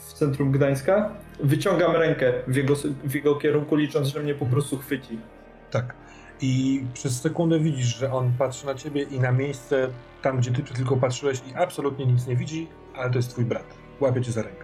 w 0.07 0.13
centrum 0.13 0.51
Gdańska. 0.51 1.15
Wyciągam 1.39 1.95
rękę 1.95 2.33
w 2.47 2.55
jego, 2.55 2.75
w 3.03 3.15
jego 3.15 3.35
kierunku, 3.35 3.75
licząc, 3.75 4.07
że 4.07 4.19
mnie 4.19 4.35
po 4.35 4.45
prostu 4.45 4.77
chwyci. 4.77 5.19
Tak. 5.71 5.95
I 6.41 6.83
przez 6.93 7.21
sekundę 7.21 7.59
widzisz, 7.59 7.97
że 7.97 8.13
on 8.13 8.33
patrzy 8.37 8.65
na 8.65 8.75
ciebie 8.75 9.03
i 9.03 9.19
na 9.19 9.31
miejsce 9.31 9.89
tam, 10.21 10.37
gdzie 10.37 10.51
ty 10.51 10.63
tylko 10.63 10.97
patrzyłeś 10.97 11.41
i 11.51 11.55
absolutnie 11.55 12.05
nic 12.05 12.27
nie 12.27 12.35
widzi, 12.35 12.67
ale 12.95 13.09
to 13.09 13.17
jest 13.17 13.29
twój 13.29 13.45
brat. 13.45 13.65
Łapie 13.99 14.21
cię 14.21 14.31
za 14.31 14.41
rękę. 14.41 14.63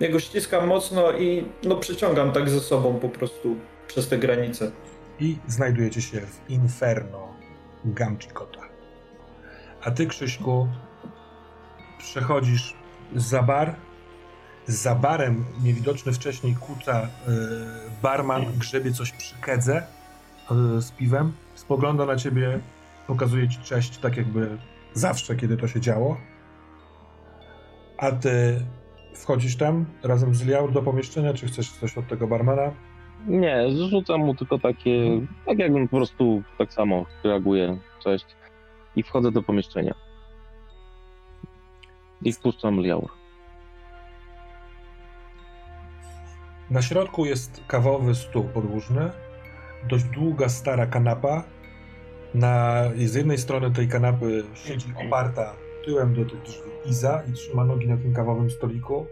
Jego 0.00 0.20
ściskam 0.20 0.66
mocno 0.66 1.12
i 1.12 1.44
no 1.62 1.76
przeciągam 1.76 2.32
tak 2.32 2.50
ze 2.50 2.60
sobą 2.60 2.94
po 2.94 3.08
prostu 3.08 3.56
przez 3.86 4.08
te 4.08 4.18
granice. 4.18 4.70
I 5.20 5.36
znajdujecie 5.46 6.02
się 6.02 6.20
w 6.20 6.50
Inferno 6.50 7.34
Gamchikota. 7.84 8.60
A 9.82 9.90
ty, 9.90 10.06
Krzyśku, 10.06 10.68
przechodzisz 11.98 12.74
za 13.14 13.42
bar. 13.42 13.74
Za 14.66 14.94
barem 14.94 15.44
niewidoczny 15.62 16.12
wcześniej 16.12 16.54
kuca 16.54 17.00
yy, 17.02 17.08
barman 18.02 18.44
grzebie 18.58 18.92
coś 18.92 19.12
przy 19.12 19.34
kedze 19.40 19.86
yy, 20.50 20.82
z 20.82 20.90
piwem. 20.90 21.32
Spogląda 21.54 22.06
na 22.06 22.16
ciebie, 22.16 22.60
pokazuje 23.06 23.48
ci 23.48 23.58
cześć, 23.58 23.98
tak 23.98 24.16
jakby 24.16 24.58
zawsze, 24.92 25.36
kiedy 25.36 25.56
to 25.56 25.68
się 25.68 25.80
działo. 25.80 26.16
A 27.98 28.12
ty 28.12 28.66
wchodzisz 29.14 29.56
tam 29.56 29.86
razem 30.02 30.34
z 30.34 30.46
Liaur 30.46 30.72
do 30.72 30.82
pomieszczenia, 30.82 31.34
czy 31.34 31.46
chcesz 31.46 31.70
coś 31.72 31.98
od 31.98 32.08
tego 32.08 32.26
barmana? 32.26 32.72
Nie, 33.26 33.66
zrzucam 33.70 34.20
mu 34.20 34.34
tylko 34.34 34.58
takie, 34.58 35.20
tak 35.46 35.58
jakbym 35.58 35.88
po 35.88 35.96
prostu 35.96 36.42
tak 36.58 36.72
samo 36.72 37.06
reaguje, 37.24 37.78
cześć. 38.04 38.26
I 38.96 39.02
wchodzę 39.02 39.32
do 39.32 39.42
pomieszczenia. 39.42 39.94
I 42.22 42.32
wpuszczam 42.32 42.80
Liaur. 42.80 43.10
Na 46.70 46.82
środku 46.82 47.24
jest 47.24 47.60
kawowy 47.66 48.14
stół 48.14 48.44
podłużny, 48.44 49.10
dość 49.88 50.04
długa, 50.04 50.48
stara 50.48 50.86
kanapa. 50.86 51.44
Na, 52.34 52.84
z 53.06 53.14
jednej 53.14 53.38
strony 53.38 53.70
tej 53.70 53.88
kanapy 53.88 54.44
siedzi 54.54 54.86
oparta 55.06 55.54
tyłem 55.84 56.14
do 56.14 56.24
tych 56.24 56.42
drzwi 56.42 56.70
Iza 56.90 57.22
i 57.30 57.32
trzyma 57.32 57.64
nogi 57.64 57.88
na 57.88 57.96
tym 57.96 58.14
kawowym 58.14 58.50
stoliku. 58.50 59.06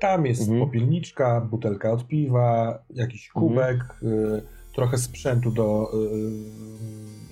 Tam 0.00 0.26
jest 0.26 0.40
mhm. 0.40 0.60
popielniczka, 0.60 1.40
butelka 1.40 1.90
od 1.90 2.06
piwa, 2.06 2.78
jakiś 2.90 3.28
mhm. 3.28 3.48
kubek, 3.48 3.80
mhm. 4.02 4.34
y, 4.34 4.42
trochę 4.74 4.98
sprzętu 4.98 5.50
do 5.50 5.90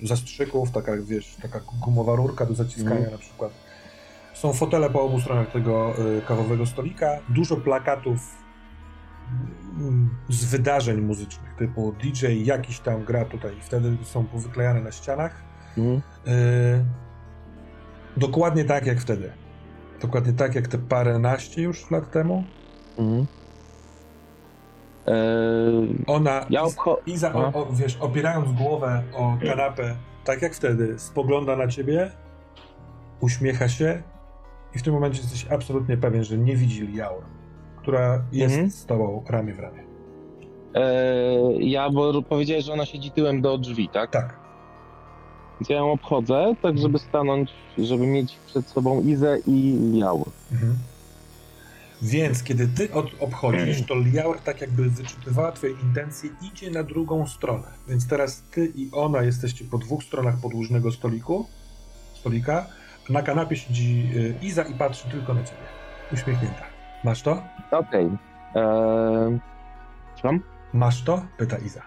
y, 0.03 0.07
zastrzyków, 0.07 0.71
taka 0.71 0.91
wiesz, 0.97 1.35
taka 1.41 1.61
gumowa 1.85 2.15
rurka 2.15 2.45
do 2.45 2.53
zaciskania 2.53 2.95
mhm. 2.95 3.11
na 3.11 3.17
przykład. 3.17 3.68
Są 4.39 4.53
fotele 4.53 4.89
po 4.89 5.01
obu 5.01 5.19
stronach 5.19 5.51
tego 5.51 5.93
y, 6.17 6.21
kawowego 6.21 6.65
stolika, 6.65 7.07
dużo 7.29 7.57
plakatów 7.57 8.19
mm, 9.77 10.09
z 10.29 10.45
wydarzeń 10.45 11.01
muzycznych, 11.01 11.53
typu 11.55 11.93
DJ 12.03 12.25
jakiś 12.43 12.79
tam 12.79 13.03
gra 13.05 13.25
tutaj 13.25 13.57
i 13.57 13.61
wtedy 13.61 13.97
są 14.03 14.25
powyklejane 14.25 14.81
na 14.81 14.91
ścianach. 14.91 15.43
Mhm. 15.77 16.01
Y, 16.27 16.85
dokładnie 18.17 18.65
tak 18.65 18.85
jak 18.85 18.99
wtedy. 19.01 19.31
Dokładnie 20.01 20.33
tak 20.33 20.55
jak 20.55 20.67
te 20.67 20.77
paręnaście 20.77 21.61
już 21.61 21.91
lat 21.91 22.11
temu. 22.11 22.43
Mhm. 22.97 23.25
Eee, 25.07 26.03
Ona, 26.07 26.45
ja 26.49 26.61
obcho- 26.63 26.97
Iza, 27.05 27.33
o, 27.33 27.53
o, 27.53 27.67
wiesz, 27.73 27.97
opierając 27.97 28.51
głowę 28.51 29.03
o 29.13 29.37
kanapę, 29.47 29.95
tak 30.23 30.41
jak 30.41 30.53
wtedy, 30.55 30.99
spogląda 30.99 31.55
na 31.55 31.67
ciebie, 31.67 32.11
uśmiecha 33.19 33.69
się 33.69 34.01
i 34.75 34.79
w 34.79 34.83
tym 34.83 34.93
momencie 34.93 35.21
jesteś 35.21 35.47
absolutnie 35.47 35.97
pewien, 35.97 36.23
że 36.23 36.37
nie 36.37 36.55
widzi 36.55 36.87
Liaur, 36.87 37.23
która 37.77 38.23
jest 38.31 38.53
mhm. 38.53 38.71
z 38.71 38.85
tobą 38.85 39.23
ramię 39.29 39.53
w 39.53 39.59
ramię. 39.59 39.83
Eee, 40.73 41.71
ja, 41.71 41.89
bo 41.89 42.21
powiedziałeś, 42.21 42.65
że 42.65 42.73
ona 42.73 42.85
siedzi 42.85 43.11
tyłem 43.11 43.41
do 43.41 43.57
drzwi, 43.57 43.89
tak? 43.89 44.11
Tak. 44.11 44.39
Więc 45.59 45.69
ja 45.69 45.77
ją 45.77 45.91
obchodzę, 45.91 46.55
tak 46.61 46.77
żeby 46.77 46.99
stanąć, 46.99 47.53
żeby 47.77 48.07
mieć 48.07 48.37
przed 48.45 48.67
sobą 48.67 49.01
Izę 49.01 49.37
i 49.47 49.77
Liaur. 49.93 50.27
Mhm. 50.51 50.75
Więc 52.01 52.43
kiedy 52.43 52.67
ty 52.67 52.93
od, 52.93 53.05
obchodzisz, 53.19 53.85
to 53.87 53.95
Liaur 53.95 54.39
tak 54.39 54.61
jakby 54.61 54.89
wyczytywała 54.89 55.51
twoje 55.51 55.73
intencje, 55.83 56.29
idzie 56.41 56.71
na 56.71 56.83
drugą 56.83 57.27
stronę. 57.27 57.67
Więc 57.87 58.07
teraz 58.07 58.43
ty 58.51 58.71
i 58.75 58.89
ona 58.91 59.21
jesteście 59.23 59.65
po 59.65 59.77
dwóch 59.77 60.03
stronach 60.03 60.37
podłużnego 60.41 60.91
stoliku, 60.91 61.47
stolika. 62.13 62.67
Na 63.09 63.21
kanapie 63.21 63.55
siedzi 63.55 64.09
y, 64.15 64.35
Iza 64.41 64.63
i 64.63 64.73
patrzy 64.73 65.09
tylko 65.09 65.33
na 65.33 65.43
ciebie. 65.43 65.61
Uśmiechnięta. 66.13 66.63
Masz 67.03 67.21
to? 67.21 67.43
Okej. 67.71 68.05
Okay. 68.05 68.63
Eee... 68.63 69.39
Słucham? 70.15 70.39
Masz 70.73 71.03
to? 71.03 71.21
Pyta 71.37 71.57
Iza. 71.57 71.81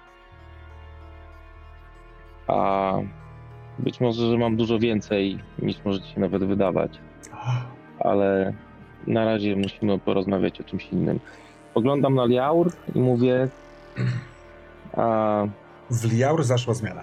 A 2.46 2.92
być 3.78 4.00
może, 4.00 4.30
że 4.30 4.38
mam 4.38 4.56
dużo 4.56 4.78
więcej 4.78 5.38
niż 5.58 5.84
możecie 5.84 6.06
się 6.06 6.20
nawet 6.20 6.44
wydawać. 6.44 6.98
Ale 7.98 8.52
na 9.06 9.24
razie 9.24 9.56
musimy 9.56 9.98
porozmawiać 9.98 10.60
o 10.60 10.64
czymś 10.64 10.88
innym. 10.92 11.20
Poglądam 11.74 12.14
na 12.14 12.24
Liaur 12.24 12.72
i 12.94 13.00
mówię. 13.00 13.48
A... 14.96 15.44
W 15.90 16.12
Liaur 16.12 16.44
zaszła 16.44 16.74
zmiana. 16.74 17.02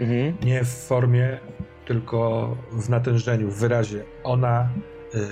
Mhm. 0.00 0.36
Nie 0.42 0.64
w 0.64 0.68
formie, 0.68 1.38
tylko 1.86 2.50
w 2.72 2.88
natężeniu, 2.88 3.50
w 3.50 3.58
wyrazie. 3.58 4.04
Ona. 4.24 4.68
Y... 5.14 5.28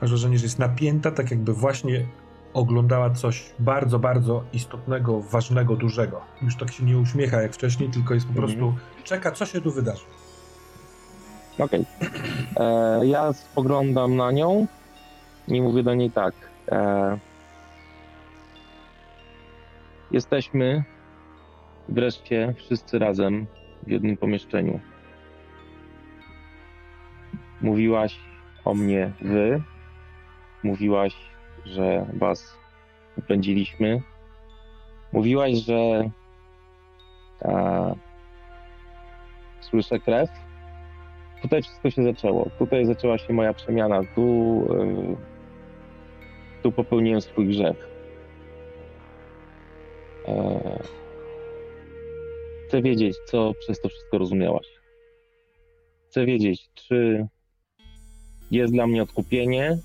Masz 0.00 0.10
wrażenie, 0.10 0.38
że 0.38 0.44
jest 0.44 0.58
napięta, 0.58 1.10
tak 1.10 1.30
jakby 1.30 1.52
właśnie 1.52 2.06
oglądała 2.54 3.10
coś 3.10 3.52
bardzo, 3.58 3.98
bardzo 3.98 4.44
istotnego, 4.52 5.20
ważnego, 5.20 5.76
dużego. 5.76 6.20
Już 6.42 6.56
tak 6.56 6.72
się 6.72 6.84
nie 6.84 6.98
uśmiecha 6.98 7.42
jak 7.42 7.54
wcześniej, 7.54 7.90
tylko 7.90 8.14
jest 8.14 8.26
po 8.26 8.32
mhm. 8.32 8.46
prostu 8.46 8.74
czeka, 9.04 9.32
co 9.32 9.46
się 9.46 9.60
tu 9.60 9.70
wydarzy. 9.70 10.04
Okej. 11.58 11.84
Okay. 12.00 12.66
E, 13.00 13.06
ja 13.06 13.32
spoglądam 13.32 14.16
na 14.16 14.32
nią 14.32 14.66
i 15.48 15.62
mówię 15.62 15.82
do 15.82 15.94
niej 15.94 16.10
tak. 16.10 16.34
E, 16.68 17.18
jesteśmy 20.10 20.84
wreszcie 21.88 22.54
wszyscy 22.56 22.98
razem 22.98 23.46
w 23.86 23.90
jednym 23.90 24.16
pomieszczeniu. 24.16 24.80
Mówiłaś 27.60 28.20
o 28.64 28.74
mnie 28.74 29.12
wy, 29.20 29.62
mówiłaś 30.62 31.28
że 31.68 32.06
was 32.14 32.58
upędziliśmy. 33.16 34.02
Mówiłaś, 35.12 35.54
że 35.54 36.10
a, 37.44 37.94
słyszę 39.60 39.98
krew. 39.98 40.30
Tutaj 41.42 41.62
wszystko 41.62 41.90
się 41.90 42.02
zaczęło. 42.04 42.50
Tutaj 42.58 42.86
zaczęła 42.86 43.18
się 43.18 43.32
moja 43.32 43.52
przemiana. 43.52 44.00
Tu, 44.14 44.22
y, 44.72 45.16
tu 46.62 46.72
popełniłem 46.72 47.20
swój 47.20 47.46
grzech. 47.46 47.88
E, 50.28 50.78
chcę 52.68 52.82
wiedzieć, 52.82 53.16
co 53.26 53.52
przez 53.60 53.80
to 53.80 53.88
wszystko 53.88 54.18
rozumiałaś. 54.18 54.66
Chcę 56.10 56.26
wiedzieć, 56.26 56.70
czy 56.74 57.26
jest 58.50 58.72
dla 58.72 58.86
mnie 58.86 59.02
odkupienie, 59.02 59.78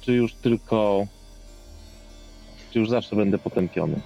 czy 0.00 0.12
już 0.12 0.34
tylko. 0.34 1.06
Czy 2.72 2.78
już 2.78 2.90
zawsze 2.90 3.16
będę 3.16 3.38
potępiony? 3.38 4.00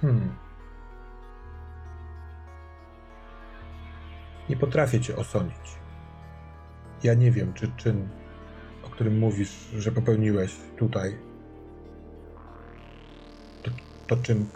Hmm. 0.00 0.34
Nie 4.48 4.56
potrafię 4.56 5.00
cię 5.00 5.16
osądzić. 5.16 5.78
Ja 7.02 7.14
nie 7.14 7.30
wiem, 7.30 7.52
czy 7.52 7.72
czyn, 7.76 8.08
o 8.82 8.88
którym 8.88 9.18
mówisz, 9.18 9.68
że 9.78 9.92
popełniłeś 9.92 10.56
tutaj, 10.76 11.33
to, 14.06 14.16
czyn 14.16 14.46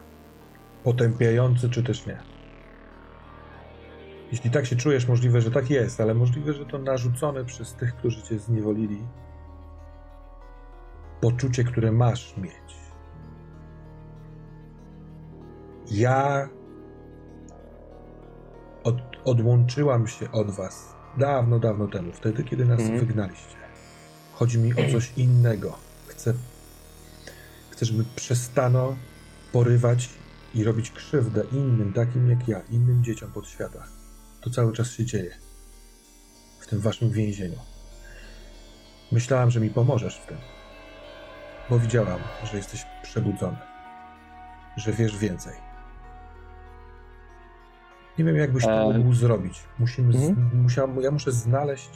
potępiający, 0.84 1.70
czy 1.70 1.82
też 1.82 2.06
nie. 2.06 2.18
Jeśli 4.32 4.50
tak 4.50 4.66
się 4.66 4.76
czujesz, 4.76 5.08
możliwe, 5.08 5.40
że 5.40 5.50
tak 5.50 5.70
jest, 5.70 6.00
ale 6.00 6.14
możliwe, 6.14 6.52
że 6.52 6.66
to 6.66 6.78
narzucone 6.78 7.44
przez 7.44 7.74
tych, 7.74 7.96
którzy 7.96 8.22
cię 8.22 8.38
zniewolili 8.38 9.02
poczucie, 11.20 11.64
które 11.64 11.92
masz 11.92 12.36
mieć. 12.36 12.78
Ja 15.90 16.48
odłączyłam 19.24 20.06
się 20.06 20.32
od 20.32 20.50
was 20.50 20.94
dawno, 21.16 21.58
dawno 21.58 21.88
temu, 21.88 22.12
wtedy, 22.12 22.44
kiedy 22.44 22.64
nas 22.64 22.80
mhm. 22.80 22.98
wygnaliście. 22.98 23.56
Chodzi 24.32 24.58
mi 24.58 24.72
o 24.72 24.92
coś 24.92 25.12
innego. 25.16 25.78
Chcę, 26.06 26.34
chcę, 27.70 27.86
żeby 27.86 28.04
przestano 28.16 28.96
porywać 29.52 30.08
i 30.54 30.64
robić 30.64 30.90
krzywdę 30.90 31.44
innym, 31.52 31.92
takim 31.92 32.30
jak 32.30 32.48
ja, 32.48 32.60
innym 32.70 33.04
dzieciom 33.04 33.32
pod 33.32 33.48
świata. 33.48 33.84
To 34.40 34.50
cały 34.50 34.72
czas 34.72 34.90
się 34.90 35.04
dzieje. 35.04 35.34
W 36.60 36.66
tym 36.66 36.80
waszym 36.80 37.10
więzieniu. 37.10 37.58
Myślałam, 39.12 39.50
że 39.50 39.60
mi 39.60 39.70
pomożesz 39.70 40.18
w 40.18 40.26
tym. 40.26 40.36
Bo 41.70 41.78
widziałam, 41.78 42.20
że 42.44 42.56
jesteś 42.56 42.86
przebudzony. 43.02 43.58
Że 44.76 44.92
wiesz 44.92 45.18
więcej. 45.18 45.54
Nie 48.18 48.24
wiem, 48.24 48.36
jakbyś 48.36 48.64
to 48.64 48.92
mógł 48.92 49.14
zrobić. 49.14 49.62
Musimy 49.78 50.14
mhm. 50.14 50.62
musiałam, 50.62 51.00
ja 51.00 51.10
muszę 51.10 51.32
znaleźć 51.32 51.90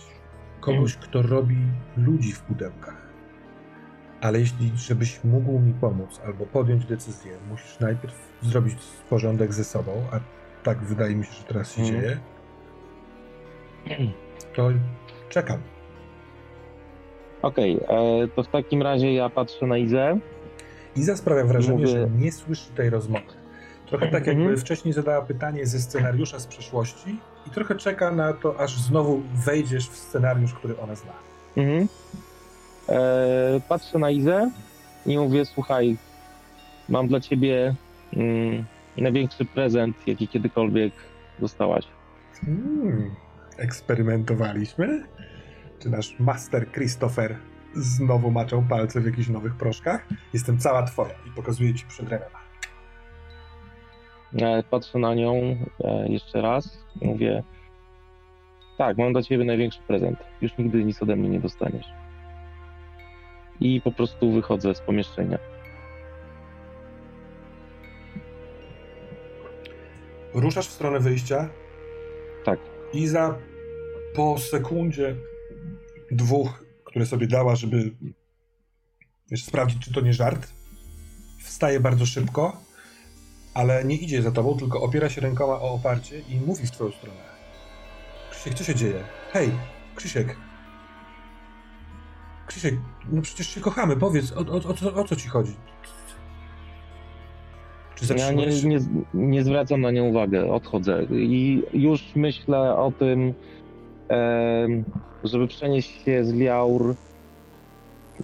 kogoś, 0.60 0.96
kto 0.96 1.22
robi 1.22 1.56
ludzi 1.96 2.32
w 2.32 2.40
pudełkach. 2.40 3.01
Ale 4.22 4.40
jeśli, 4.40 4.72
żebyś 4.76 5.24
mógł 5.24 5.58
mi 5.58 5.72
pomóc 5.72 6.20
albo 6.26 6.46
podjąć 6.46 6.86
decyzję, 6.86 7.32
musisz 7.50 7.80
najpierw 7.80 8.14
zrobić 8.42 8.78
porządek 9.10 9.52
ze 9.54 9.64
sobą, 9.64 9.92
a 10.12 10.20
tak 10.64 10.78
wydaje 10.78 11.16
mi 11.16 11.24
się, 11.24 11.32
że 11.32 11.42
teraz 11.42 11.72
się 11.72 11.82
mhm. 11.82 12.00
dzieje, 12.00 12.18
to 14.54 14.68
czekam. 15.28 15.58
Okej, 17.42 17.80
okay, 17.84 17.98
e, 17.98 18.28
to 18.28 18.42
w 18.42 18.48
takim 18.48 18.82
razie 18.82 19.14
ja 19.14 19.30
patrzę 19.30 19.66
na 19.66 19.78
Izę. 19.78 20.18
Iza 20.96 21.16
sprawia 21.16 21.44
wrażenie, 21.44 21.78
Mówię... 21.78 21.86
że 21.86 22.10
nie 22.10 22.32
słyszy 22.32 22.70
tej 22.70 22.90
rozmowy. 22.90 23.24
Trochę 23.86 24.08
tak 24.08 24.26
jakby 24.26 24.42
mhm. 24.42 24.60
wcześniej 24.60 24.94
zadała 24.94 25.22
pytanie 25.22 25.66
ze 25.66 25.80
scenariusza 25.80 26.38
z 26.38 26.46
przeszłości 26.46 27.16
i 27.46 27.50
trochę 27.50 27.74
czeka 27.74 28.10
na 28.10 28.32
to, 28.32 28.60
aż 28.60 28.80
znowu 28.80 29.22
wejdziesz 29.34 29.88
w 29.88 29.96
scenariusz, 29.96 30.54
który 30.54 30.80
ona 30.80 30.94
zna. 30.94 31.12
Mhm. 31.56 31.88
E, 32.88 33.60
patrzę 33.68 33.98
na 33.98 34.10
Izę 34.10 34.50
i 35.06 35.18
mówię, 35.18 35.44
słuchaj, 35.44 35.96
mam 36.88 37.08
dla 37.08 37.20
ciebie 37.20 37.74
mm, 38.16 38.64
największy 38.96 39.44
prezent, 39.44 39.96
jaki 40.06 40.28
kiedykolwiek 40.28 40.92
dostałaś. 41.38 41.84
Hmm, 42.40 43.14
eksperymentowaliśmy? 43.58 45.04
Czy 45.78 45.90
nasz 45.90 46.20
master 46.20 46.72
Christopher 46.72 47.36
znowu 47.74 48.30
maczał 48.30 48.62
palce 48.68 49.00
w 49.00 49.06
jakichś 49.06 49.28
nowych 49.28 49.54
proszkach? 49.54 50.08
Jestem 50.32 50.58
cała 50.58 50.82
twoja 50.82 51.14
i 51.26 51.30
pokazuję 51.36 51.74
ci 51.74 51.86
przed 51.86 52.08
Renema. 52.08 52.38
E, 54.40 54.62
patrzę 54.62 54.98
na 54.98 55.14
nią 55.14 55.56
e, 55.84 56.08
jeszcze 56.08 56.40
raz. 56.40 56.78
Mówię, 57.02 57.42
tak, 58.78 58.98
mam 58.98 59.12
dla 59.12 59.22
ciebie 59.22 59.44
największy 59.44 59.80
prezent. 59.86 60.18
Już 60.40 60.58
nigdy 60.58 60.84
nic 60.84 61.02
ode 61.02 61.16
mnie 61.16 61.28
nie 61.28 61.40
dostaniesz. 61.40 61.86
I 63.62 63.80
po 63.80 63.92
prostu 63.92 64.32
wychodzę 64.32 64.74
z 64.74 64.80
pomieszczenia. 64.80 65.38
Ruszasz 70.34 70.68
w 70.68 70.72
stronę 70.72 71.00
wyjścia? 71.00 71.48
Tak. 72.44 72.58
I 72.92 73.06
za 73.06 73.38
po 74.14 74.38
sekundzie, 74.38 75.16
dwóch, 76.10 76.64
które 76.84 77.06
sobie 77.06 77.26
dała, 77.26 77.56
żeby 77.56 77.90
wiesz, 79.30 79.44
sprawdzić, 79.44 79.84
czy 79.84 79.92
to 79.92 80.00
nie 80.00 80.12
żart, 80.12 80.52
wstaje 81.38 81.80
bardzo 81.80 82.06
szybko 82.06 82.62
ale 83.54 83.84
nie 83.84 83.96
idzie 83.96 84.22
za 84.22 84.32
tobą, 84.32 84.56
tylko 84.56 84.82
opiera 84.82 85.08
się 85.08 85.20
rękoma 85.20 85.54
o 85.54 85.74
oparcie 85.74 86.20
i 86.20 86.36
mówi 86.36 86.66
w 86.66 86.70
twoją 86.70 86.90
stronę. 86.92 87.20
Krzysiek, 88.30 88.54
co 88.54 88.64
się 88.64 88.74
dzieje? 88.74 89.04
Hej, 89.32 89.50
Krzysiek. 89.94 90.36
Krzysiek, 92.52 92.74
no 93.12 93.22
przecież 93.22 93.48
się 93.48 93.60
kochamy, 93.60 93.96
powiedz, 93.96 94.32
o, 94.32 94.40
o, 94.40 94.94
o, 94.94 95.00
o 95.00 95.04
co 95.04 95.16
ci 95.16 95.28
chodzi? 95.28 95.52
Czy 97.94 98.14
ja 98.14 98.32
nie, 98.32 98.46
nie, 98.46 98.78
nie, 99.14 99.42
zwracam 99.42 99.80
na 99.80 99.90
nią 99.90 100.04
uwagę, 100.04 100.52
odchodzę 100.52 101.04
i 101.10 101.62
już 101.72 102.02
myślę 102.14 102.76
o 102.76 102.92
tym, 102.98 103.34
e, 104.10 104.68
żeby 105.24 105.48
przenieść 105.48 106.04
się 106.04 106.24
z 106.24 106.34
Liaur, 106.34 106.94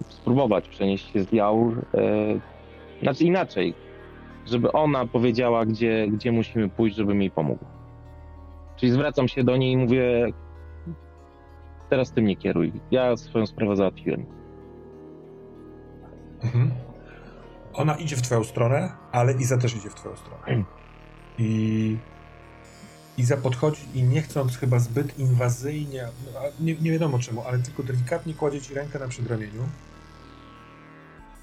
spróbować 0.09 0.67
przenieść 0.67 1.13
się 1.13 1.23
z 1.23 1.31
Liaur, 1.31 1.85
e, 1.93 2.39
znaczy 3.01 3.23
inaczej, 3.23 3.73
żeby 4.45 4.71
ona 4.71 5.05
powiedziała, 5.05 5.65
gdzie, 5.65 6.07
gdzie 6.07 6.31
musimy 6.31 6.69
pójść, 6.69 6.95
żeby 6.95 7.13
mi 7.13 7.31
pomógł. 7.31 7.65
Czyli 8.75 8.91
zwracam 8.91 9.27
się 9.27 9.43
do 9.43 9.57
niej 9.57 9.71
i 9.71 9.77
mówię, 9.77 10.33
teraz 11.89 12.11
tym 12.11 12.25
nie 12.25 12.35
kieruj. 12.35 12.73
Ja 12.91 13.17
swoją 13.17 13.45
sprawę 13.45 13.75
załatwiłem. 13.75 14.25
Mhm. 16.43 16.71
Ona 17.73 17.95
idzie 17.95 18.15
w 18.15 18.21
twoją 18.21 18.43
stronę, 18.43 18.91
ale 19.11 19.33
Iza 19.33 19.57
też 19.57 19.75
idzie 19.75 19.89
w 19.89 19.95
twoją 19.95 20.15
stronę. 20.15 20.43
Mm. 20.45 20.65
I 21.37 21.97
Iza 23.17 23.37
podchodzi 23.37 23.81
i 23.93 24.03
nie 24.03 24.21
chcąc 24.21 24.57
chyba 24.57 24.79
zbyt 24.79 25.19
inwazyjnie, 25.19 26.07
no, 26.33 26.39
nie, 26.59 26.75
nie 26.75 26.91
wiadomo 26.91 27.19
czemu, 27.19 27.43
ale 27.43 27.59
tylko 27.59 27.83
delikatnie 27.83 28.33
kładzie 28.33 28.61
ci 28.61 28.73
rękę 28.73 28.99
na 28.99 29.07
przedramieniu. 29.07 29.63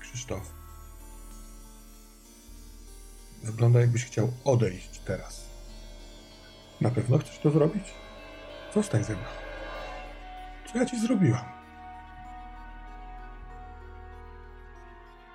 Krzysztof, 0.01 0.57
Wygląda 3.47 3.81
jakbyś 3.81 4.05
chciał 4.05 4.33
odejść 4.45 5.01
teraz. 5.05 5.47
Na 6.81 6.91
pewno 6.91 7.19
chcesz 7.19 7.39
to 7.39 7.51
zrobić? 7.51 7.85
Zostań 8.75 9.05
ze 9.05 9.13
mną. 9.13 9.46
Co 10.67 10.79
ja 10.79 10.87
ci 10.87 11.01
zrobiłam? 11.01 11.45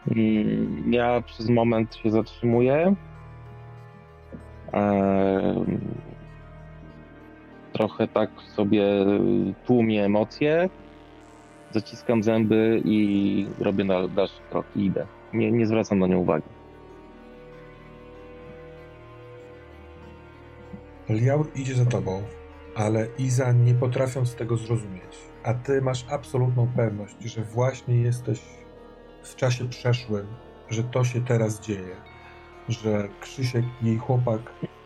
Mm, 0.08 0.94
ja 0.94 1.22
przez 1.22 1.50
moment 1.50 1.96
się 1.96 2.12
zatrzymuję. 2.12 2.96
trochę 7.74 8.08
tak 8.08 8.30
sobie 8.56 8.84
tłumię 9.66 10.06
emocje. 10.06 10.70
Zaciskam 11.72 12.24
zęby 12.24 12.82
i 12.86 13.48
robię 13.60 13.86
dalszy 14.16 14.42
krok 14.50 14.66
i 14.76 14.86
idę. 14.86 15.08
Nie, 15.34 15.52
nie 15.52 15.68
zwracam 15.68 16.00
na 16.00 16.08
nią 16.08 16.18
uwagi. 16.18 16.48
Liaur 21.10 21.48
idzie 21.56 21.76
za 21.76 21.86
tobą, 21.86 22.24
ale 22.76 23.08
Iza 23.18 23.52
nie 23.52 23.74
potrafiąc 23.74 24.36
tego 24.36 24.58
zrozumieć, 24.58 25.18
a 25.44 25.54
ty 25.54 25.82
masz 25.82 26.06
absolutną 26.10 26.68
pewność, 26.76 27.16
że 27.22 27.44
właśnie 27.44 27.96
jesteś 27.96 28.40
w 29.24 29.36
czasie 29.36 29.70
przeszłym, 29.70 30.28
że 30.70 30.84
to 30.84 31.04
się 31.04 31.26
teraz 31.26 31.60
dzieje, 31.60 31.96
że 32.70 33.10
Krzysiek, 33.22 33.66
jej 33.82 33.98
chłopak, 33.98 34.42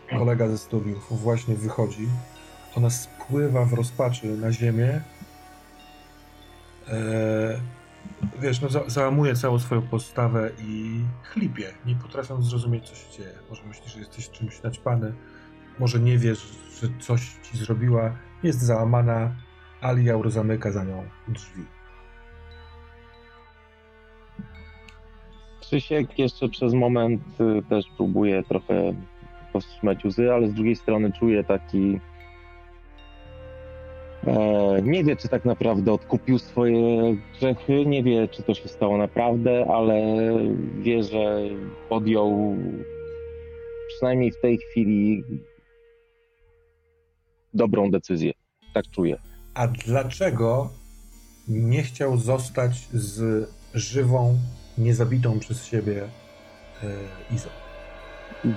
kolega 0.10 0.48
ze 0.48 0.58
studiów 0.58 1.22
właśnie 1.22 1.56
wychodzi, 1.56 2.08
ona 2.76 2.90
spływa 2.90 3.66
w 3.66 3.74
rozpaczy 3.74 4.28
na 4.28 4.52
ziemię, 4.52 5.02
eee, 6.88 7.60
wiesz, 8.40 8.62
no, 8.62 8.70
za 8.70 8.90
załamuje 8.90 9.36
całą 9.36 9.60
swoją 9.60 9.82
postawę 9.82 10.52
i 10.60 11.02
chlipie, 11.24 11.74
nie 11.86 11.96
potrafiąc 11.96 12.46
zrozumieć, 12.46 12.90
co 12.90 12.96
się 12.96 13.18
dzieje. 13.18 13.34
Może 13.50 13.64
myślisz, 13.64 13.94
że 13.94 14.00
jesteś 14.00 14.30
czymś 14.30 14.64
naćpany, 14.64 15.14
może 15.80 16.00
nie 16.00 16.18
wiesz, 16.18 16.48
że 16.82 16.88
coś 17.00 17.22
ci 17.44 17.58
zrobiła, 17.58 18.16
jest 18.44 18.62
załamana, 18.62 19.36
Aliaur 19.82 20.32
zamyka 20.32 20.72
za 20.72 20.84
nią 20.84 21.04
drzwi. 21.28 21.66
Krzysiek 25.62 26.20
jeszcze 26.20 26.50
przez 26.50 26.74
moment 26.74 27.22
y, 27.42 27.64
też 27.70 27.86
próbuje 27.98 28.44
trochę 28.44 28.94
powstrzymać 29.54 30.06
łzy, 30.06 30.34
ale 30.34 30.48
z 30.48 30.54
drugiej 30.54 30.76
strony 30.76 31.12
czuje 31.12 31.44
taki. 31.44 32.00
E, 34.28 34.82
nie 34.82 35.04
wie, 35.04 35.16
czy 35.16 35.30
tak 35.30 35.46
naprawdę 35.46 35.94
odkupił 35.94 36.40
swoje 36.40 37.16
grzechy, 37.34 37.86
nie 37.86 38.04
wie, 38.04 38.28
czy 38.28 38.44
to 38.44 38.54
się 38.54 38.68
stało 38.70 38.98
naprawdę, 38.98 39.66
ale 39.74 40.02
wie, 40.80 41.04
że 41.04 41.42
podjął 41.90 42.56
przynajmniej 43.88 44.32
w 44.32 44.40
tej 44.40 44.58
chwili 44.58 45.24
dobrą 47.56 47.92
decyzję. 47.92 48.34
Tak 48.74 48.86
czuję. 48.92 49.18
A 49.54 49.68
dlaczego 49.68 50.70
nie 51.48 51.84
chciał 51.84 52.18
zostać 52.18 52.88
z 52.94 53.50
żywą, 53.74 54.38
niezabitą 54.78 55.40
przez 55.40 55.66
siebie 55.66 56.04
e, 56.84 57.36
Izą? 57.36 57.50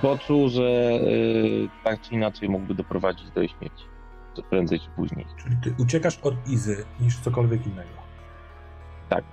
Bo 0.01 0.17
czuł, 0.17 0.49
że 0.49 0.63
e, 0.63 1.83
tak 1.83 2.01
czy 2.01 2.13
inaczej 2.13 2.49
mógłby 2.49 2.75
doprowadzić 2.75 3.31
do 3.31 3.41
jej 3.41 3.49
śmierci. 3.49 3.83
Prędzej 4.49 4.79
czy 4.79 4.89
później. 4.95 5.25
Czyli 5.43 5.55
ty 5.63 5.83
uciekasz 5.83 6.19
od 6.19 6.49
Izy 6.49 6.85
niż 6.99 7.19
cokolwiek 7.19 7.65
innego. 7.67 7.89
Tak. 9.09 9.23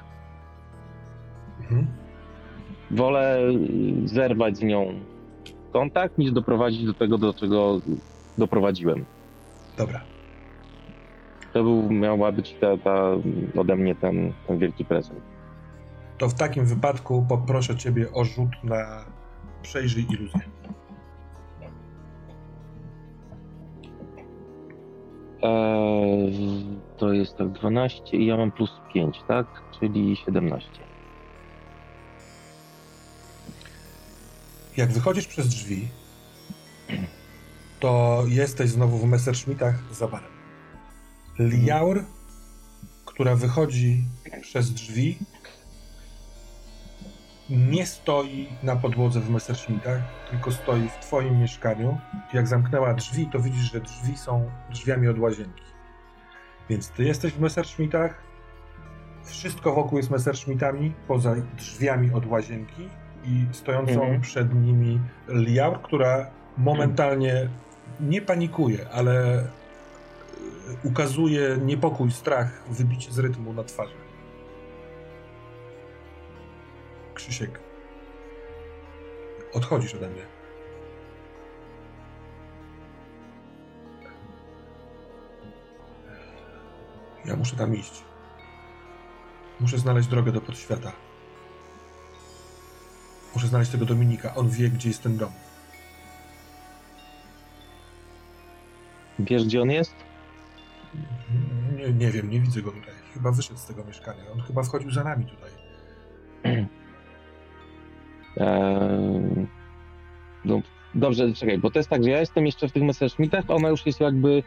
Mhm. 1.61 1.86
Wolę 2.91 3.39
zerwać 4.05 4.57
z 4.57 4.62
nią 4.62 5.01
kontakt, 5.73 6.19
niż 6.19 6.33
doprowadzić 6.33 6.85
do 6.85 6.95
tego, 6.95 7.19
do 7.19 7.35
czego 7.35 7.81
doprowadziłem. 8.39 9.05
Dobra. 9.77 10.01
To 11.53 11.63
był, 11.63 11.91
miała 11.91 12.33
być 12.33 12.57
ta, 12.61 12.77
ta 12.77 13.11
ode 13.57 13.77
mnie 13.77 13.95
ten, 13.95 14.33
ten 14.47 14.59
wielki 14.59 14.85
prezent. 14.85 15.21
To 16.19 16.29
w 16.29 16.35
takim 16.35 16.67
wypadku 16.67 17.27
poproszę 17.29 17.77
ciebie 17.77 18.13
o 18.13 18.25
rzut 18.25 18.65
na 18.65 19.05
przejrzyj 19.63 20.07
iluzję. 20.11 20.41
Eee, 25.43 26.67
to 26.97 27.13
jest 27.13 27.37
tak 27.37 27.49
12 27.49 28.17
i 28.17 28.27
ja 28.27 28.37
mam 28.37 28.53
plus 28.53 28.71
5, 28.95 29.23
tak? 29.29 29.47
Czyli 29.81 30.17
17. 30.17 30.71
Jak 34.77 34.93
wychodzisz 34.93 35.27
przez 35.27 35.49
drzwi, 35.49 35.89
to 37.81 38.25
jesteś 38.29 38.71
znowu 38.71 38.99
w 38.99 39.05
Messerschmittach 39.05 39.75
za 39.95 40.09
barem. 40.09 40.31
Liaur, 41.39 42.05
która 43.05 43.35
wychodzi 43.35 44.05
przez 44.43 44.73
drzwi, 44.73 45.19
nie 47.51 47.87
stoi 47.87 48.49
na 48.63 48.77
podłodze 48.77 49.21
w 49.21 49.31
Messerschmittach, 49.31 50.03
tylko 50.31 50.53
stoi 50.53 50.89
w 50.89 51.07
twoim 51.07 51.41
mieszkaniu. 51.41 51.99
Jak 52.33 52.49
zamknęła 52.49 52.95
drzwi, 52.95 53.29
to 53.33 53.41
widzisz, 53.41 53.73
że 53.73 53.81
drzwi 53.81 54.17
są 54.17 54.51
drzwiami 54.71 55.09
od 55.09 55.19
łazienki. 55.19 55.63
Więc 56.69 56.89
ty 56.89 57.05
jesteś 57.05 57.33
w 57.33 57.41
Messerschmittach, 57.41 58.23
wszystko 59.25 59.75
wokół 59.75 59.99
jest 59.99 60.11
Messerschmittami, 60.11 60.93
poza 61.09 61.35
drzwiami 61.57 62.13
od 62.13 62.27
łazienki 62.27 62.89
i 63.25 63.47
stojącą 63.53 63.93
mhm. 63.93 64.21
przed 64.21 64.55
nimi 64.55 65.01
Liaur, 65.29 65.83
która 65.83 66.31
momentalnie 66.59 67.49
nie 68.00 68.23
panikuje, 68.23 68.89
ale 68.92 69.39
e, 69.39 69.47
ukazuje 70.84 71.58
niepokój, 71.62 72.10
strach, 72.10 72.62
wybicie 72.68 73.12
z 73.12 73.18
rytmu 73.18 73.52
na 73.52 73.65
twarzy. 73.65 73.94
Krzysiek, 77.15 77.60
odchodzisz 79.52 79.94
ode 79.94 80.08
mnie. 80.08 80.23
Ja 87.24 87.36
muszę 87.36 87.56
tam 87.56 87.76
iść. 87.76 88.02
Muszę 89.60 89.78
znaleźć 89.78 90.08
drogę 90.08 90.32
do 90.32 90.40
podświata. 90.40 90.92
Muszę 93.34 93.47
znaleźć 93.47 93.70
tego 93.70 93.84
Dominika. 93.84 94.34
On 94.34 94.50
wie, 94.50 94.70
gdzie 94.70 94.89
jest 94.89 95.02
ten 95.02 95.16
dom. 95.16 95.32
Wiesz, 99.19 99.45
gdzie 99.45 99.62
on 99.62 99.70
jest? 99.70 99.95
Nie, 101.77 101.93
nie 101.93 102.11
wiem, 102.11 102.31
nie 102.31 102.41
widzę 102.41 102.62
go 102.62 102.73
tutaj. 102.73 102.95
Chyba 103.15 103.33
wyszedł 103.33 103.59
z 103.59 103.67
tego 103.67 103.85
mieszkania. 103.85 104.23
On 104.33 104.41
chyba 104.41 104.62
wchodził 104.62 104.91
za 104.91 105.05
nami 105.05 105.27
tutaj. 105.27 105.51
Eee, 108.36 109.47
no, 110.45 110.62
dobrze, 110.95 111.33
czekaj, 111.33 111.59
bo 111.59 111.70
to 111.70 111.78
jest 111.78 111.89
tak, 111.89 112.05
że 112.05 112.11
ja 112.11 112.20
jestem 112.20 112.47
jeszcze 112.47 112.69
w 112.69 112.73
tych 112.73 112.83
Messerschmittach, 112.83 113.45
ona 113.49 113.69
już 113.69 113.86
jest 113.86 114.01
jakby 114.01 114.43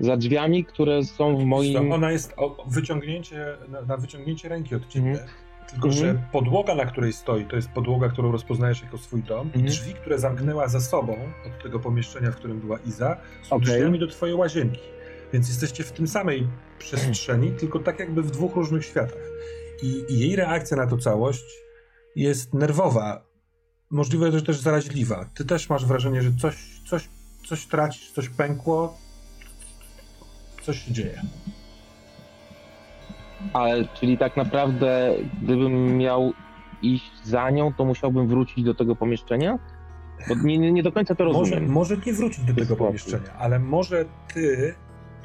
za 0.00 0.16
drzwiami, 0.16 0.64
które 0.64 1.04
są 1.04 1.36
w 1.36 1.44
moim... 1.44 1.92
Ona 1.92 2.10
jest 2.10 2.34
o 2.36 2.64
wyciągnięcie, 2.66 3.46
na, 3.68 3.82
na 3.82 3.96
wyciągnięcie 3.96 4.48
ręki 4.48 4.74
od 4.74 4.88
ciebie. 4.88 5.10
Mm. 5.10 5.28
Tylko, 5.70 5.88
mm. 5.88 5.98
że 5.98 6.22
podłoga, 6.32 6.74
na 6.74 6.86
której 6.86 7.12
stoi, 7.12 7.44
to 7.44 7.56
jest 7.56 7.68
podłoga, 7.68 8.08
którą 8.08 8.32
rozpoznajesz 8.32 8.82
jako 8.82 8.98
swój 8.98 9.22
dom. 9.22 9.50
Mm. 9.54 9.66
I 9.66 9.70
drzwi, 9.70 9.94
które 9.94 10.18
zamknęła 10.18 10.68
za 10.68 10.80
sobą 10.80 11.16
od 11.46 11.62
tego 11.62 11.80
pomieszczenia, 11.80 12.30
w 12.30 12.36
którym 12.36 12.60
była 12.60 12.78
Iza, 12.78 13.16
są 13.42 13.56
okay. 13.56 13.66
drzwiami 13.66 13.98
do 13.98 14.06
twojej 14.06 14.34
łazienki. 14.34 14.80
Więc 15.32 15.48
jesteście 15.48 15.84
w 15.84 15.92
tym 15.92 16.08
samej 16.08 16.48
przestrzeni, 16.78 17.52
tylko 17.52 17.78
tak 17.78 17.98
jakby 17.98 18.22
w 18.22 18.30
dwóch 18.30 18.56
różnych 18.56 18.84
światach. 18.84 19.22
I, 19.82 20.04
I, 20.08 20.18
jej 20.18 20.36
reakcja 20.36 20.76
na 20.76 20.86
to 20.86 20.98
całość 20.98 21.44
jest 22.16 22.54
nerwowa, 22.54 23.26
możliwe, 23.90 24.32
że 24.32 24.42
też 24.42 24.60
zaraźliwa. 24.60 25.30
Ty 25.34 25.44
też 25.44 25.68
masz 25.68 25.86
wrażenie, 25.86 26.22
że 26.22 26.32
coś, 26.40 26.80
coś, 26.86 27.08
coś 27.48 27.66
tracisz, 27.66 28.12
coś 28.12 28.28
pękło, 28.28 28.98
coś 30.62 30.84
się 30.84 30.92
dzieje. 30.92 31.22
Ale 33.52 33.88
czyli 33.88 34.18
tak 34.18 34.36
naprawdę, 34.36 35.14
gdybym 35.42 35.98
miał 35.98 36.32
iść 36.82 37.12
za 37.24 37.50
nią, 37.50 37.72
to 37.72 37.84
musiałbym 37.84 38.28
wrócić 38.28 38.64
do 38.64 38.74
tego 38.74 38.96
pomieszczenia? 38.96 39.58
Bo 40.28 40.34
nie, 40.34 40.58
nie, 40.58 40.72
nie 40.72 40.82
do 40.82 40.92
końca 40.92 41.14
to 41.14 41.24
rozumiem. 41.24 41.72
Może, 41.72 41.72
może 41.72 41.96
nie 42.06 42.12
wrócić 42.12 42.44
do 42.44 42.54
tego 42.54 42.76
pomieszczenia, 42.76 43.34
ale 43.38 43.58
może 43.58 44.04
ty 44.34 44.74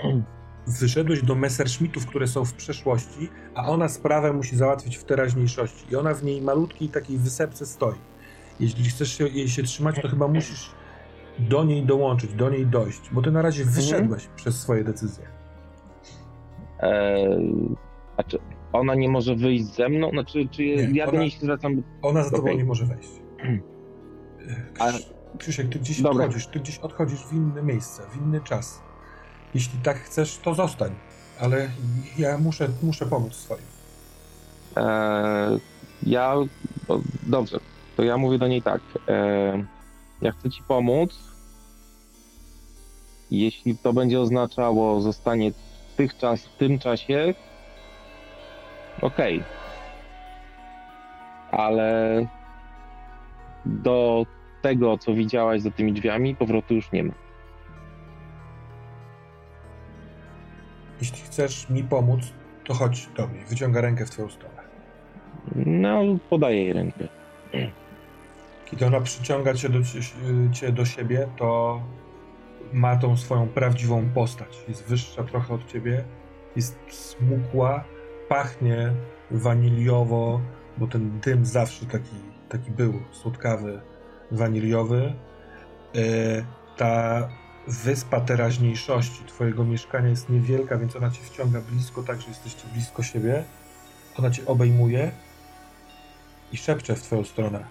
wyszedłeś 0.81 1.23
do 1.23 1.35
Messerschmittów, 1.35 2.05
które 2.05 2.27
są 2.27 2.45
w 2.45 2.53
przeszłości, 2.53 3.29
a 3.55 3.69
ona 3.69 3.89
sprawę 3.89 4.33
musi 4.33 4.55
załatwić 4.55 4.97
w 4.97 5.03
teraźniejszości. 5.03 5.85
I 5.91 5.95
ona 5.95 6.13
w 6.13 6.23
niej 6.23 6.41
malutkiej 6.41 6.89
takiej 6.89 7.17
wysepce 7.17 7.65
stoi. 7.65 7.97
Jeśli 8.59 8.83
chcesz 8.83 9.17
się, 9.17 9.27
jej 9.27 9.49
się 9.49 9.63
trzymać, 9.63 9.95
to 10.01 10.07
chyba 10.07 10.27
musisz 10.27 10.71
do 11.39 11.63
niej 11.63 11.85
dołączyć, 11.85 12.33
do 12.33 12.49
niej 12.49 12.67
dojść, 12.67 13.01
bo 13.11 13.21
ty 13.21 13.31
na 13.31 13.41
razie 13.41 13.63
mhm. 13.63 13.75
wyszedłeś 13.75 14.21
mhm. 14.21 14.35
przez 14.35 14.59
swoje 14.59 14.83
decyzje. 14.83 15.27
Eee, 16.79 17.75
a 18.19 18.23
czy 18.23 18.39
ona 18.73 18.95
nie 18.95 19.09
może 19.09 19.35
wyjść 19.35 19.65
ze 19.65 19.89
mną? 19.89 20.09
Znaczy, 20.09 20.47
czy 20.51 20.61
nie, 20.61 20.97
ja 20.97 21.03
ona, 21.03 21.11
do 21.11 21.19
niej 21.19 21.31
się 21.31 21.39
zwracam? 21.39 21.83
Ona 22.01 22.23
za 22.23 22.29
tobą 22.29 22.43
okay. 22.43 22.55
nie 22.55 22.65
może 22.65 22.85
wejść. 22.85 23.09
Krzysiek, 25.37 25.69
ty 25.69 25.79
gdzieś 25.79 26.01
Dobra. 26.01 26.25
odchodzisz, 26.25 26.47
ty 26.47 26.59
gdzieś 26.59 26.77
odchodzisz 26.77 27.25
w 27.25 27.33
inne 27.33 27.63
miejsce, 27.63 28.03
w 28.11 28.17
inny 28.17 28.41
czas. 28.41 28.81
Jeśli 29.53 29.79
tak 29.79 29.97
chcesz, 29.97 30.37
to 30.37 30.55
zostań, 30.55 30.95
ale 31.39 31.69
ja 32.17 32.37
muszę, 32.37 32.69
muszę 32.83 33.05
pomóc 33.05 33.33
swoim. 33.33 33.63
Eee, 34.75 35.59
ja, 36.03 36.35
dobrze, 37.23 37.59
to 37.97 38.03
ja 38.03 38.17
mówię 38.17 38.37
do 38.37 38.47
niej 38.47 38.61
tak. 38.61 38.81
E, 39.07 39.65
ja 40.21 40.31
chcę 40.31 40.49
ci 40.49 40.63
pomóc. 40.67 41.19
Jeśli 43.31 43.77
to 43.77 43.93
będzie 43.93 44.19
oznaczało 44.19 45.01
zostanie 45.01 45.51
tych 45.97 46.17
czas, 46.17 46.45
w 46.45 46.57
tym 46.57 46.79
czasie, 46.79 47.33
okej. 49.01 49.37
Okay. 49.37 49.59
Ale 51.51 52.25
do 53.65 54.25
tego, 54.61 54.97
co 54.97 55.13
widziałaś 55.13 55.61
za 55.61 55.71
tymi 55.71 55.93
drzwiami, 55.93 56.35
powrotu 56.35 56.73
już 56.73 56.91
nie 56.91 57.03
ma. 57.03 57.13
Jeśli 61.01 61.17
chcesz 61.17 61.69
mi 61.69 61.83
pomóc, 61.83 62.33
to 62.63 62.73
chodź 62.73 63.07
do 63.17 63.27
mnie. 63.27 63.45
Wyciąga 63.45 63.81
rękę 63.81 64.05
w 64.05 64.09
twoją 64.09 64.29
stronę. 64.29 64.61
No, 65.55 66.01
podaję 66.29 66.63
jej 66.63 66.73
rękę. 66.73 67.07
Kiedy 68.65 68.85
ona 68.85 69.01
przyciąga 69.01 69.53
cię 69.53 69.69
do, 69.69 69.79
cię 70.51 70.71
do 70.71 70.85
siebie, 70.85 71.27
to 71.37 71.81
ma 72.73 72.97
tą 72.97 73.17
swoją 73.17 73.47
prawdziwą 73.47 74.09
postać. 74.09 74.57
Jest 74.67 74.87
wyższa 74.87 75.23
trochę 75.23 75.53
od 75.53 75.67
ciebie, 75.67 76.03
jest 76.55 76.79
smukła, 76.89 77.83
pachnie 78.29 78.93
waniliowo, 79.31 80.41
bo 80.77 80.87
ten 80.87 81.19
dym 81.19 81.45
zawsze 81.45 81.85
taki, 81.85 82.15
taki 82.49 82.71
był, 82.71 82.93
słodkawy, 83.11 83.81
waniliowy. 84.31 85.13
E, 85.95 85.99
ta 86.77 87.29
wyspa 87.67 88.21
teraźniejszości 88.21 89.23
twojego 89.25 89.63
mieszkania 89.63 90.09
jest 90.09 90.29
niewielka, 90.29 90.77
więc 90.77 90.95
ona 90.95 91.09
cię 91.09 91.21
wciąga 91.21 91.61
blisko, 91.61 92.03
tak, 92.03 92.21
że 92.21 92.27
jesteście 92.27 92.67
blisko 92.73 93.03
siebie. 93.03 93.43
Ona 94.17 94.31
cię 94.31 94.45
obejmuje 94.45 95.11
i 96.51 96.57
szepcze 96.57 96.95
w 96.95 97.01
twoją 97.01 97.23
stronę. 97.23 97.65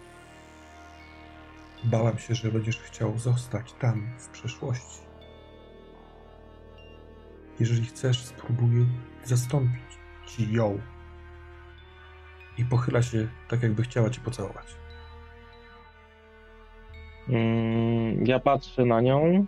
Bałam 1.84 2.18
się, 2.18 2.34
że 2.34 2.52
będziesz 2.52 2.78
chciał 2.78 3.18
zostać 3.18 3.72
tam 3.72 4.06
w 4.18 4.28
przeszłości. 4.28 4.98
Jeżeli 7.60 7.86
chcesz, 7.86 8.24
spróbuję 8.24 8.86
zastąpić 9.24 9.88
ci 10.28 10.52
ją. 10.52 10.78
I 12.58 12.65
pochyla 12.65 13.02
się 13.02 13.28
tak, 13.48 13.62
jakby 13.62 13.82
chciała 13.82 14.10
cię 14.10 14.20
pocałować. 14.20 14.66
Mm, 17.28 18.26
ja 18.26 18.39
patrzę 18.39 18.84
na 18.84 19.00
nią 19.00 19.47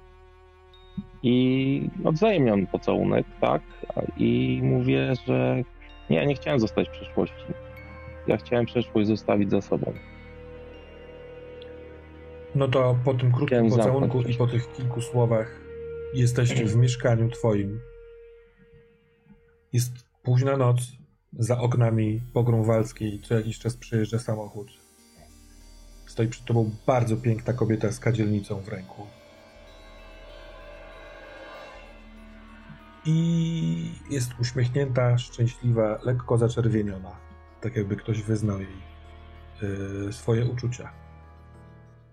i 1.22 1.90
odwzajemniam 2.04 2.66
pocałunek, 2.66 3.26
tak? 3.40 3.62
I 4.16 4.60
mówię, 4.62 5.12
że 5.26 5.62
nie, 6.10 6.26
nie 6.26 6.34
chciałem 6.34 6.60
zostać 6.60 6.88
w 6.88 6.92
przeszłości. 6.92 7.44
Ja 8.26 8.36
chciałem 8.36 8.66
przeszłość 8.66 9.08
zostawić 9.08 9.50
za 9.50 9.60
sobą. 9.60 9.92
No 12.54 12.68
to 12.68 12.96
po 13.04 13.14
tym 13.14 13.32
krótkim 13.32 13.70
pocałunku 13.70 14.22
i 14.22 14.34
po 14.34 14.46
tych 14.46 14.72
kilku 14.72 15.00
słowach 15.00 15.60
jesteście 16.14 16.64
w 16.64 16.76
mieszkaniu 16.76 17.28
twoim. 17.28 17.80
Jest 19.72 20.09
późna 20.22 20.56
noc, 20.56 20.80
za 21.32 21.58
oknami 21.58 22.20
pogrąwalskiej 22.32 23.20
co 23.20 23.34
jakiś 23.34 23.58
czas 23.58 23.76
przejeżdża 23.76 24.18
samochód. 24.18 24.68
Stoi 26.06 26.28
przed 26.28 26.44
tobą 26.44 26.70
bardzo 26.86 27.16
piękna 27.16 27.52
kobieta 27.52 27.92
z 27.92 28.00
kadzielnicą 28.00 28.60
w 28.60 28.68
ręku. 28.68 29.06
i 33.04 33.92
jest 34.10 34.30
uśmiechnięta, 34.40 35.18
szczęśliwa, 35.18 35.98
lekko 36.02 36.38
zaczerwieniona. 36.38 37.16
Tak 37.60 37.76
jakby 37.76 37.96
ktoś 37.96 38.22
wyznał 38.22 38.60
jej 38.60 38.76
yy, 39.62 40.12
swoje 40.12 40.46
uczucia. 40.46 40.92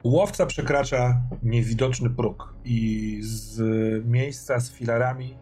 Łowca 0.03 0.45
przekracza 0.45 1.21
niewidoczny 1.43 2.09
próg 2.09 2.53
i 2.65 3.19
z 3.23 3.59
miejsca 4.05 4.59
z 4.59 4.71
filarami 4.71 5.37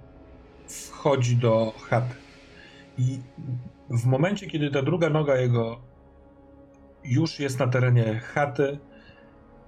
wchodzi 0.67 1.35
do 1.35 1.73
chaty. 1.89 2.24
I 2.97 3.19
w 3.89 4.05
momencie, 4.05 4.47
kiedy 4.47 4.71
ta 4.71 4.81
druga 4.81 5.09
noga 5.09 5.35
jego 5.35 5.81
już 7.03 7.39
jest 7.39 7.59
na 7.59 7.67
terenie 7.67 8.19
chaty, 8.19 8.79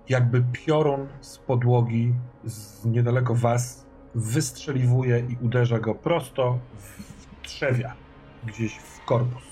jakby 0.10 0.44
piorun 0.52 1.08
z 1.22 1.38
podłogi 1.38 2.14
z 2.46 2.86
niedaleko 2.86 3.36
was 3.36 3.86
wystrzeliwuje 4.16 5.20
i 5.20 5.38
uderza 5.46 5.80
go 5.80 5.96
prosto 5.96 6.60
w 6.78 7.42
trzewia, 7.42 7.94
gdzieś 8.46 8.76
w 8.76 9.06
korpus. 9.06 9.44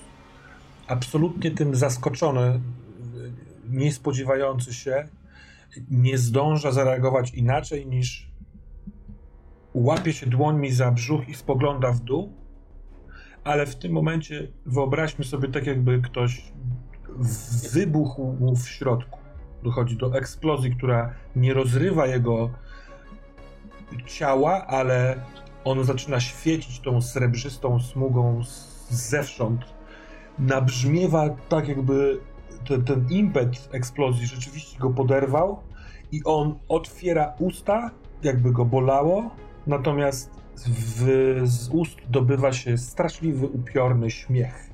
Absolutnie 0.87 1.51
tym 1.51 1.75
zaskoczony, 1.75 2.61
nie 3.69 3.91
spodziewający 3.91 4.73
się, 4.73 5.07
nie 5.91 6.17
zdąża 6.17 6.71
zareagować 6.71 7.33
inaczej 7.33 7.87
niż 7.87 8.31
łapie 9.73 10.13
się 10.13 10.25
dłońmi 10.25 10.71
za 10.71 10.91
brzuch 10.91 11.29
i 11.29 11.33
spogląda 11.33 11.91
w 11.91 11.99
dół, 11.99 12.33
ale 13.45 13.65
w 13.65 13.75
tym 13.75 13.91
momencie 13.91 14.47
wyobraźmy 14.65 15.25
sobie 15.25 15.47
tak, 15.47 15.67
jakby 15.67 16.01
ktoś 16.01 16.51
wybuchł 17.73 18.33
mu 18.39 18.55
w 18.55 18.69
środku. 18.69 19.19
Dochodzi 19.63 19.97
do 19.97 20.17
eksplozji, 20.17 20.75
która 20.75 21.13
nie 21.35 21.53
rozrywa 21.53 22.07
jego 22.07 22.49
ciała, 24.07 24.67
ale 24.67 25.15
on 25.63 25.83
zaczyna 25.83 26.19
świecić 26.19 26.79
tą 26.79 27.01
srebrzystą 27.01 27.79
smugą 27.79 28.41
zewsząd. 28.89 29.61
Nabrzmiewa 30.39 31.29
tak, 31.49 31.67
jakby 31.67 32.19
ten, 32.67 32.83
ten 32.83 33.07
impet 33.09 33.69
eksplozji 33.71 34.27
rzeczywiście 34.27 34.79
go 34.79 34.89
poderwał 34.89 35.59
i 36.11 36.21
on 36.23 36.59
otwiera 36.69 37.33
usta, 37.39 37.91
jakby 38.23 38.51
go 38.51 38.65
bolało, 38.65 39.29
natomiast 39.67 40.34
w, 40.67 41.41
z 41.43 41.69
ust 41.69 41.97
dobywa 42.09 42.53
się 42.53 42.77
straszliwy, 42.77 43.47
upiorny 43.47 44.11
śmiech. 44.11 44.69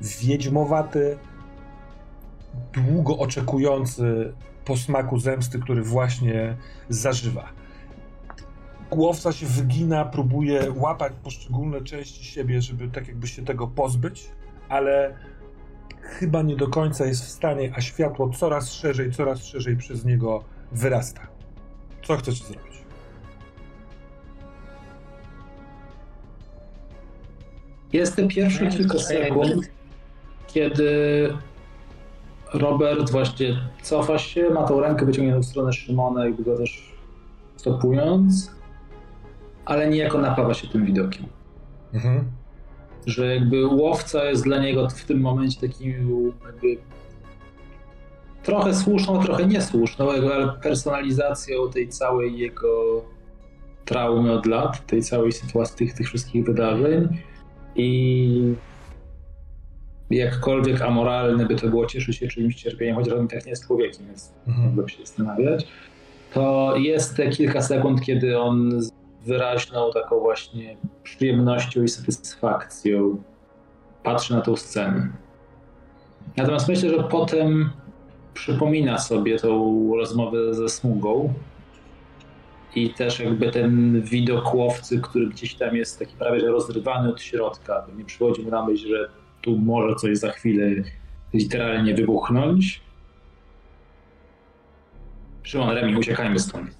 Wiedźmowaty, 0.00 1.18
długo 2.72 3.18
oczekujący 3.18 4.32
posmaku 4.64 5.18
zemsty, 5.18 5.58
który 5.58 5.82
właśnie 5.82 6.56
zażywa. 6.88 7.48
Głowca 8.90 9.32
się 9.32 9.46
wygina, 9.46 10.04
próbuje 10.04 10.72
łapać 10.76 11.12
poszczególne 11.24 11.80
części 11.80 12.24
siebie, 12.24 12.62
żeby 12.62 12.88
tak 12.88 13.08
jakby 13.08 13.26
się 13.26 13.44
tego 13.44 13.66
pozbyć, 13.66 14.30
ale 14.68 15.14
chyba 16.02 16.42
nie 16.42 16.56
do 16.56 16.68
końca 16.68 17.06
jest 17.06 17.24
w 17.24 17.28
stanie, 17.28 17.72
a 17.76 17.80
światło 17.80 18.30
coraz 18.30 18.72
szerzej, 18.72 19.12
coraz 19.12 19.44
szerzej 19.44 19.76
przez 19.76 20.04
niego 20.04 20.44
wyrasta. 20.72 21.37
Co 22.08 22.16
chcesz 22.16 22.42
zrobić? 22.42 22.78
Jest 27.92 28.16
te 28.16 28.28
pierwsze 28.28 28.66
kilka 28.66 28.98
sekund, 28.98 29.70
kiedy 30.46 30.88
Robert 32.54 33.10
właśnie 33.10 33.60
cofa 33.82 34.18
się, 34.18 34.50
ma 34.50 34.62
tą 34.62 34.80
rękę 34.80 35.06
wyciągniętą 35.06 35.40
w 35.40 35.46
stronę 35.46 35.72
Szymona, 35.72 36.24
jakby 36.24 36.44
go 36.44 36.58
też 36.58 36.94
stopując, 37.56 38.50
ale 39.64 39.88
niejako 39.88 40.18
napawa 40.18 40.54
się 40.54 40.68
tym 40.68 40.86
widokiem. 40.86 41.26
Mhm. 41.94 42.24
Że 43.06 43.34
jakby 43.34 43.66
łowca 43.66 44.24
jest 44.24 44.44
dla 44.44 44.58
niego 44.58 44.88
w 44.88 45.04
tym 45.04 45.20
momencie 45.20 45.60
takim 45.60 45.92
jakby 46.46 46.76
trochę 48.48 48.74
słuszną, 48.74 49.22
trochę 49.22 49.46
niesłuszną, 49.46 50.10
ale 50.10 50.52
personalizacją 50.62 51.70
tej 51.70 51.88
całej 51.88 52.38
jego 52.38 53.04
traumy 53.84 54.32
od 54.32 54.46
lat, 54.46 54.86
tej 54.86 55.02
całej 55.02 55.32
sytuacji, 55.32 55.76
tych, 55.76 55.94
tych 55.94 56.06
wszystkich 56.06 56.44
wydarzeń 56.44 57.08
i 57.76 58.54
jakkolwiek 60.10 60.82
amoralne 60.82 61.46
by 61.46 61.56
to 61.56 61.68
było 61.68 61.86
cieszyć 61.86 62.16
się 62.16 62.28
czyimś 62.28 62.54
cierpieniem, 62.54 62.96
chociaż 62.96 63.14
on 63.14 63.28
tak 63.28 63.44
nie 63.44 63.50
jest 63.50 63.66
człowiekiem, 63.66 64.06
więc 64.06 64.32
mhm. 64.46 64.76
mogę 64.76 64.88
się 64.88 64.98
zastanawiać, 64.98 65.66
to 66.32 66.74
jest 66.76 67.16
te 67.16 67.28
kilka 67.28 67.62
sekund, 67.62 68.00
kiedy 68.00 68.38
on 68.38 68.82
z 68.82 68.92
wyraźną 69.26 69.90
taką 69.94 70.20
właśnie 70.20 70.76
przyjemnością 71.02 71.82
i 71.82 71.88
satysfakcją 71.88 73.22
patrzy 74.02 74.34
na 74.34 74.40
tą 74.40 74.56
scenę. 74.56 75.08
Natomiast 76.36 76.68
myślę, 76.68 76.90
że 76.90 77.04
potem 77.04 77.70
przypomina 78.38 78.98
sobie 78.98 79.38
tą 79.38 79.90
rozmowę 79.96 80.54
ze 80.54 80.68
Smugą 80.68 81.34
i 82.74 82.90
też 82.90 83.20
jakby 83.20 83.50
ten 83.50 84.02
widok 84.02 84.54
łowcy, 84.54 85.00
który 85.00 85.26
gdzieś 85.26 85.54
tam 85.54 85.76
jest 85.76 85.98
taki 85.98 86.16
prawie 86.16 86.40
że 86.40 86.46
rozrywany 86.46 87.08
od 87.08 87.22
środka. 87.22 87.86
Mi 87.96 88.04
przychodzi 88.04 88.42
mu 88.42 88.50
na 88.50 88.66
myśl, 88.66 88.88
że 88.88 89.08
tu 89.42 89.58
może 89.58 89.94
coś 89.94 90.18
za 90.18 90.32
chwilę 90.32 90.66
literalnie 91.34 91.94
wybuchnąć. 91.94 92.80
Szymon, 95.42 95.70
Remi, 95.70 95.96
uciekajmy 95.96 96.38
stąd. 96.38 96.70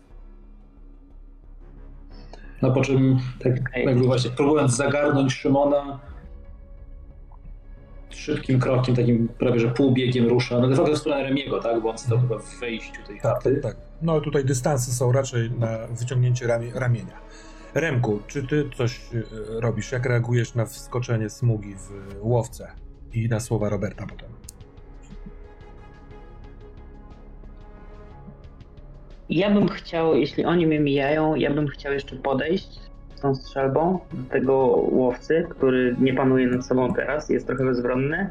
No 2.62 2.70
po 2.70 2.80
czym 2.80 3.18
tak 3.42 3.52
jakby 3.76 4.06
właśnie 4.06 4.30
próbując 4.30 4.76
zagarnąć 4.76 5.32
Szymona, 5.32 5.98
szybkim 8.10 8.60
krokiem, 8.60 8.96
takim 8.96 9.28
prawie 9.28 9.60
że 9.60 9.68
półbiegiem 9.68 10.28
rusza, 10.28 10.58
no 10.58 10.68
de 10.68 10.76
facto 10.76 10.92
w 10.92 10.98
stronę 10.98 11.22
Remiego, 11.22 11.62
tak? 11.62 11.82
Bo 11.82 11.90
on 11.90 11.98
stał 11.98 12.20
chyba 12.20 12.38
w 12.38 12.60
wejściu 12.60 13.02
tej 13.06 13.20
tak, 13.20 13.34
chaty. 13.34 13.54
Tak, 13.54 13.74
tak. 13.74 13.76
No 14.02 14.20
tutaj 14.20 14.44
dystanse 14.44 14.92
są 14.92 15.12
raczej 15.12 15.50
na 15.50 15.86
wyciągnięcie 15.86 16.46
ramie, 16.46 16.72
ramienia. 16.74 17.20
Remku, 17.74 18.20
czy 18.26 18.46
ty 18.46 18.70
coś 18.76 19.00
e, 19.14 19.60
robisz? 19.60 19.92
Jak 19.92 20.06
reagujesz 20.06 20.54
na 20.54 20.66
wskoczenie 20.66 21.30
smugi 21.30 21.74
w 21.74 21.90
łowce 22.20 22.72
i 23.12 23.28
na 23.28 23.40
słowa 23.40 23.68
Roberta 23.68 24.06
potem? 24.06 24.28
Ja 29.30 29.50
bym 29.50 29.68
chciał, 29.68 30.16
jeśli 30.16 30.44
oni 30.44 30.66
mnie 30.66 30.80
mijają, 30.80 31.34
ja 31.34 31.54
bym 31.54 31.68
chciał 31.68 31.92
jeszcze 31.92 32.16
podejść 32.16 32.87
tą 33.20 33.34
strzelbą 33.34 33.98
do 34.12 34.30
tego 34.30 34.56
łowcy, 34.90 35.46
który 35.50 35.96
nie 36.00 36.14
panuje 36.14 36.46
nad 36.46 36.66
sobą 36.66 36.94
teraz, 36.94 37.28
jest 37.28 37.46
trochę 37.46 37.64
bezbronny. 37.64 38.30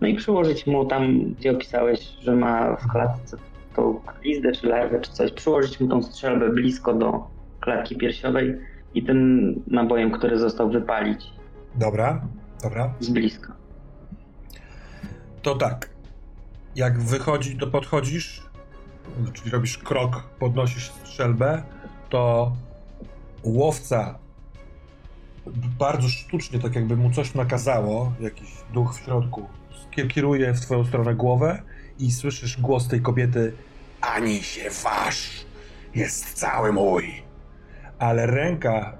No 0.00 0.08
i 0.08 0.14
przyłożyć 0.14 0.66
mu 0.66 0.84
tam, 0.86 1.32
gdzie 1.32 1.50
opisałeś, 1.50 2.00
że 2.20 2.36
ma 2.36 2.76
w 2.76 2.86
klatce 2.86 3.36
tą 3.76 4.00
glizdę 4.22 4.52
czy 4.52 4.66
larwę 4.66 5.00
czy 5.00 5.12
coś, 5.12 5.32
przyłożyć 5.32 5.80
mu 5.80 5.88
tą 5.88 6.02
strzelbę 6.02 6.48
blisko 6.48 6.94
do 6.94 7.26
klatki 7.60 7.96
piersiowej 7.96 8.58
i 8.94 9.02
tym 9.02 9.54
nabojem, 9.66 10.10
który 10.10 10.38
został 10.38 10.70
wypalić. 10.70 11.26
Dobra, 11.74 12.22
dobra. 12.62 12.94
Z 13.00 13.08
bliska. 13.10 13.52
To 15.42 15.54
tak. 15.54 15.90
Jak 16.76 17.00
wychodzi, 17.00 17.56
to 17.56 17.66
podchodzisz, 17.66 18.42
czyli 19.32 19.50
robisz 19.50 19.78
krok, 19.78 20.22
podnosisz 20.38 20.90
strzelbę, 20.90 21.62
to 22.08 22.52
łowca 23.42 24.18
bardzo 25.78 26.08
sztucznie, 26.08 26.58
tak 26.58 26.74
jakby 26.74 26.96
mu 26.96 27.10
coś 27.10 27.34
nakazało, 27.34 28.12
jakiś 28.20 28.48
duch 28.72 28.94
w 28.94 29.04
środku, 29.04 29.48
kieruje 30.08 30.54
w 30.54 30.60
twoją 30.60 30.84
stronę 30.84 31.14
głowę 31.14 31.62
i 31.98 32.12
słyszysz 32.12 32.60
głos 32.60 32.88
tej 32.88 33.02
kobiety 33.02 33.52
ani 34.00 34.42
się 34.42 34.70
wasz, 34.84 35.46
jest 35.94 36.34
cały 36.34 36.72
mój. 36.72 37.22
Ale 37.98 38.26
ręka 38.26 38.96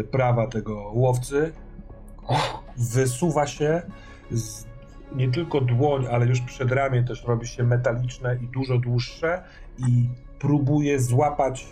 y, 0.00 0.04
prawa 0.04 0.46
tego 0.46 0.90
łowcy 0.94 1.52
wysuwa 2.76 3.46
się 3.46 3.82
z, 4.30 4.64
nie 5.14 5.30
tylko 5.30 5.60
dłoń, 5.60 6.06
ale 6.10 6.26
już 6.26 6.40
przed 6.40 6.72
ramię 6.72 7.02
też 7.02 7.24
robi 7.24 7.46
się 7.46 7.62
metaliczne 7.62 8.36
i 8.42 8.48
dużo 8.48 8.78
dłuższe 8.78 9.42
i 9.78 10.08
próbuje 10.38 11.00
złapać 11.00 11.66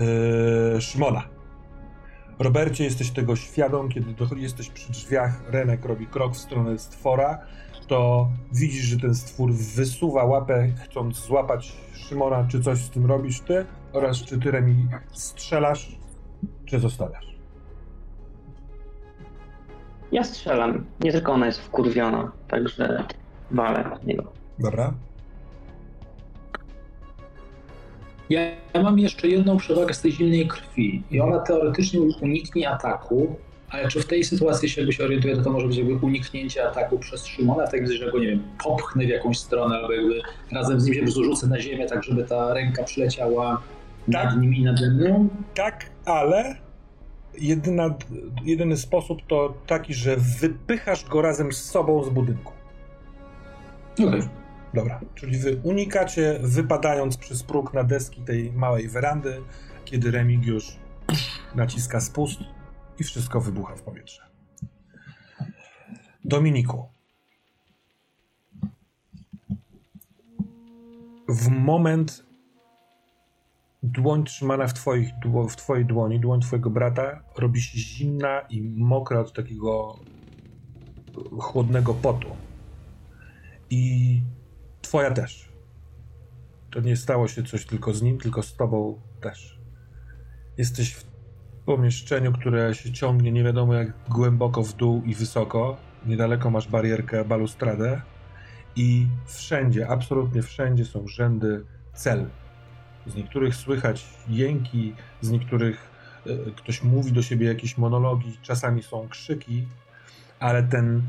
yy, 0.00 0.80
Szymona. 0.80 1.22
Robercie, 2.38 2.84
jesteś 2.84 3.10
tego 3.10 3.36
świadom, 3.36 3.88
kiedy 3.88 4.14
jesteś 4.36 4.70
przy 4.70 4.92
drzwiach, 4.92 5.42
Renek 5.50 5.84
robi 5.84 6.06
krok 6.06 6.34
w 6.34 6.38
stronę 6.38 6.78
stwora, 6.78 7.38
to 7.86 8.28
widzisz, 8.52 8.84
że 8.84 8.98
ten 8.98 9.14
stwór 9.14 9.52
wysuwa 9.52 10.24
łapę, 10.24 10.68
chcąc 10.84 11.16
złapać 11.16 11.72
Szymona, 11.94 12.46
czy 12.48 12.60
coś 12.60 12.78
z 12.78 12.90
tym 12.90 13.06
robisz 13.06 13.40
ty, 13.40 13.66
oraz 13.92 14.22
czy 14.22 14.40
ty 14.40 14.50
Remi 14.50 14.88
strzelasz, 15.12 15.98
czy 16.66 16.80
zostawiasz. 16.80 17.32
Ja 20.12 20.24
strzelam. 20.24 20.84
Nie 21.00 21.12
tylko 21.12 21.32
ona 21.32 21.46
jest 21.46 21.60
wkurwiona, 21.60 22.32
także 22.48 23.04
walę 23.50 23.98
w 24.02 24.06
niego. 24.06 24.32
Dobra. 24.58 24.92
Ja, 28.32 28.40
ja 28.74 28.82
mam 28.82 28.98
jeszcze 28.98 29.28
jedną 29.28 29.56
przewagę 29.56 29.94
z 29.94 30.00
tej 30.00 30.12
zimnej 30.12 30.48
krwi 30.48 31.02
i 31.10 31.20
ona 31.20 31.38
teoretycznie 31.38 32.00
uniknie 32.00 32.70
ataku, 32.70 33.36
ale 33.70 33.88
czy 33.88 34.00
w 34.00 34.06
tej 34.06 34.24
sytuacji 34.24 34.68
się 34.68 34.80
jakby 34.80 34.92
się 34.92 35.04
orientuje, 35.04 35.36
to 35.36 35.42
to 35.42 35.50
może 35.50 35.66
być 35.66 35.76
jakby 35.76 35.94
uniknięcie 36.06 36.68
ataku 36.68 36.98
przez 36.98 37.26
Szymona, 37.26 37.66
tak 37.66 37.92
że 37.92 38.12
go, 38.12 38.18
nie 38.18 38.26
wiem, 38.26 38.42
popchnę 38.64 39.04
w 39.04 39.08
jakąś 39.08 39.38
stronę, 39.38 39.76
albo 39.76 39.92
jakby 39.92 40.20
razem 40.52 40.80
z 40.80 40.84
nim 40.84 40.94
się 40.94 41.06
rzucę 41.06 41.46
na 41.46 41.60
ziemię, 41.60 41.86
tak 41.86 42.04
żeby 42.04 42.24
ta 42.24 42.54
ręka 42.54 42.82
przyleciała 42.84 43.62
tak. 44.12 44.24
nad 44.24 44.40
nim 44.40 44.54
i 44.54 44.62
nade 44.62 44.90
mną? 44.90 45.28
Tak, 45.54 45.86
ale 46.04 46.56
jedyna, 47.38 47.94
jedyny 48.44 48.76
sposób 48.76 49.18
to 49.28 49.54
taki, 49.66 49.94
że 49.94 50.16
wypychasz 50.40 51.04
go 51.04 51.22
razem 51.22 51.52
z 51.52 51.64
sobą 51.64 52.04
z 52.04 52.08
budynku. 52.08 52.52
Okej. 53.92 54.06
Okay. 54.06 54.41
Dobra, 54.74 55.00
czyli 55.14 55.38
wy 55.38 55.60
unikacie, 55.62 56.38
wypadając 56.42 57.16
przez 57.16 57.42
próg 57.42 57.74
na 57.74 57.84
deski 57.84 58.22
tej 58.22 58.52
małej 58.52 58.88
werandy, 58.88 59.42
kiedy 59.84 60.10
Remigiusz 60.10 60.76
naciska 61.54 62.00
spust 62.00 62.40
i 62.98 63.04
wszystko 63.04 63.40
wybucha 63.40 63.76
w 63.76 63.82
powietrze. 63.82 64.22
Dominiku. 66.24 66.88
W 71.28 71.48
moment 71.48 72.26
dłoń 73.82 74.24
trzymana 74.24 74.66
w, 74.66 74.74
twoich, 74.74 75.10
w 75.48 75.56
twojej 75.56 75.86
dłoni, 75.86 76.20
dłoń 76.20 76.40
twojego 76.40 76.70
brata, 76.70 77.22
robi 77.36 77.60
się 77.60 77.78
zimna 77.78 78.40
i 78.40 78.62
mokra 78.62 79.20
od 79.20 79.32
takiego 79.32 79.98
chłodnego 81.40 81.94
potu. 81.94 82.28
I 83.70 84.22
twoja 84.82 85.10
też. 85.10 85.48
To 86.70 86.80
nie 86.80 86.96
stało 86.96 87.28
się 87.28 87.42
coś 87.42 87.66
tylko 87.66 87.94
z 87.94 88.02
nim, 88.02 88.18
tylko 88.18 88.42
z 88.42 88.56
tobą 88.56 89.00
też. 89.20 89.58
Jesteś 90.58 90.92
w 90.92 91.04
pomieszczeniu, 91.64 92.32
które 92.32 92.74
się 92.74 92.92
ciągnie 92.92 93.32
nie 93.32 93.44
wiadomo 93.44 93.74
jak 93.74 93.92
głęboko 94.08 94.62
w 94.62 94.72
dół 94.72 95.02
i 95.04 95.14
wysoko. 95.14 95.76
Niedaleko 96.06 96.50
masz 96.50 96.68
barierkę, 96.68 97.24
balustradę 97.24 98.00
i 98.76 99.06
wszędzie, 99.26 99.88
absolutnie 99.88 100.42
wszędzie 100.42 100.84
są 100.84 101.08
rzędy 101.08 101.64
cel. 101.94 102.26
Z 103.06 103.14
niektórych 103.14 103.54
słychać 103.54 104.04
jęki, 104.28 104.94
z 105.20 105.30
niektórych 105.30 105.90
y, 106.26 106.52
ktoś 106.56 106.82
mówi 106.82 107.12
do 107.12 107.22
siebie 107.22 107.46
jakieś 107.46 107.78
monologi, 107.78 108.38
czasami 108.42 108.82
są 108.82 109.08
krzyki, 109.08 109.66
ale 110.40 110.62
ten 110.62 111.02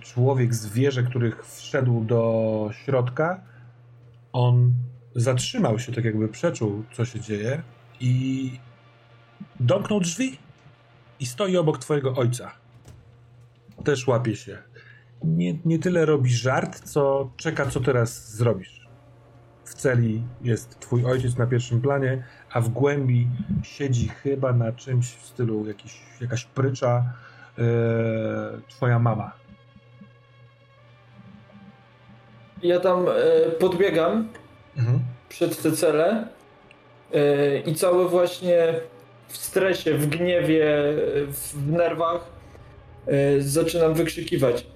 człowiek, 0.00 0.54
zwierzę, 0.54 1.02
który 1.02 1.32
wszedł 1.44 2.04
do 2.04 2.70
środka, 2.84 3.40
on 4.32 4.72
zatrzymał 5.14 5.78
się, 5.78 5.92
tak 5.92 6.04
jakby 6.04 6.28
przeczuł, 6.28 6.84
co 6.92 7.04
się 7.04 7.20
dzieje 7.20 7.62
i 8.00 8.52
domknął 9.60 10.00
drzwi 10.00 10.38
i 11.20 11.26
stoi 11.26 11.56
obok 11.56 11.78
twojego 11.78 12.14
ojca. 12.14 12.52
Też 13.84 14.06
łapie 14.06 14.36
się. 14.36 14.58
Nie, 15.24 15.58
nie 15.64 15.78
tyle 15.78 16.06
robi 16.06 16.34
żart, 16.34 16.80
co 16.80 17.30
czeka, 17.36 17.66
co 17.66 17.80
teraz 17.80 18.34
zrobisz. 18.34 18.88
W 19.64 19.74
celi 19.74 20.22
jest 20.42 20.80
twój 20.80 21.04
ojciec 21.04 21.36
na 21.36 21.46
pierwszym 21.46 21.80
planie, 21.80 22.24
a 22.52 22.60
w 22.60 22.68
głębi 22.68 23.28
siedzi 23.62 24.08
chyba 24.08 24.52
na 24.52 24.72
czymś 24.72 25.06
w 25.06 25.26
stylu 25.26 25.66
jakiś, 25.66 26.00
jakaś 26.20 26.44
prycza 26.44 27.12
twoja 28.68 28.98
mama. 28.98 29.32
Ja 32.62 32.80
tam 32.80 33.06
yy, 33.06 33.50
podbiegam 33.58 34.28
mhm. 34.76 35.00
przed 35.28 35.62
te 35.62 35.72
cele 35.72 36.26
yy, 37.12 37.62
i 37.66 37.74
cały 37.74 38.08
właśnie 38.08 38.74
w 39.28 39.36
stresie, 39.36 39.94
w 39.94 40.06
gniewie, 40.06 40.66
w 41.28 41.70
nerwach 41.72 42.20
e, 43.06 43.40
zaczynam 43.40 43.94
wykrzykiwać 43.94 44.66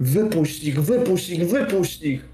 wypuść 0.00 0.64
ich, 0.64 0.82
wypuść 0.82 1.30
ich, 1.30 1.48
wypuść 1.48 2.02
ich. 2.02 2.28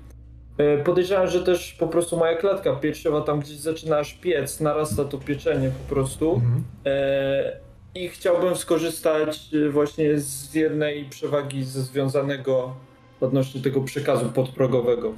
E, 0.58 0.78
podejrzewam, 0.78 1.28
że 1.28 1.44
też 1.44 1.72
po 1.72 1.88
prostu 1.88 2.16
moja 2.16 2.36
klatka 2.36 2.76
piersiowa 2.76 3.20
tam 3.20 3.40
gdzieś 3.40 3.56
zaczyna 3.56 3.98
aż 3.98 4.14
piec, 4.14 4.60
narasta 4.60 5.04
to 5.04 5.18
pieczenie 5.18 5.70
po 5.70 5.94
prostu. 5.94 6.34
Mhm. 6.34 6.64
E, 6.86 7.63
I 7.94 8.08
chciałbym 8.08 8.56
skorzystać 8.56 9.50
właśnie 9.70 10.18
z 10.18 10.54
jednej 10.54 11.04
przewagi 11.04 11.64
ze 11.64 11.82
związanego 11.82 12.74
odnośnie 13.20 13.60
tego 13.60 13.80
przekazu 13.80 14.32
podprogowego 14.32 15.12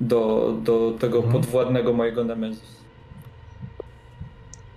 do, 0.00 0.52
do 0.62 0.92
tego 1.00 1.18
mhm. 1.18 1.34
podwładnego 1.34 1.92
mojego 1.92 2.24
Nemezis. 2.24 2.80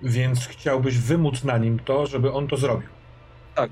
Więc 0.02 0.48
chciałbyś 0.48 0.98
wymóc 0.98 1.44
na 1.44 1.58
nim 1.58 1.80
to, 1.80 2.08
żeby 2.08 2.32
on 2.32 2.48
to 2.48 2.58
zrobił. 2.58 2.90
Tak. 3.56 3.72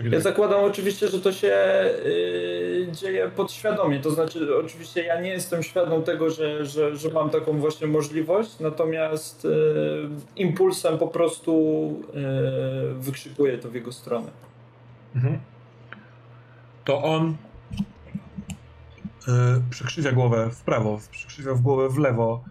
Ja 0.00 0.20
zakładam 0.20 0.64
oczywiście, 0.64 1.08
że 1.08 1.20
to 1.20 1.32
się 1.32 1.56
yy, 2.04 2.88
dzieje 2.92 3.30
podświadomie. 3.36 4.00
To 4.00 4.10
znaczy, 4.10 4.56
oczywiście 4.56 5.02
ja 5.02 5.20
nie 5.20 5.30
jestem 5.30 5.62
świadom 5.62 6.02
tego, 6.02 6.30
że, 6.30 6.66
że, 6.66 6.96
że 6.96 7.10
mam 7.10 7.30
taką 7.30 7.58
właśnie 7.58 7.86
możliwość, 7.86 8.60
natomiast 8.60 9.44
yy, 9.44 10.10
impulsem 10.36 10.98
po 10.98 11.08
prostu 11.08 11.52
yy, 12.14 12.94
wykrzykuję 12.94 13.58
to 13.58 13.70
w 13.70 13.74
jego 13.74 13.92
stronę. 13.92 14.30
Mhm. 15.14 15.38
To 16.84 17.02
on 17.02 17.36
yy, 19.28 19.34
przykrzywia 19.70 20.12
głowę 20.12 20.50
w 20.50 20.62
prawo, 20.62 21.00
przykrzywia 21.10 21.54
w 21.54 21.60
głowę 21.60 21.88
w 21.88 21.98
lewo, 21.98 22.44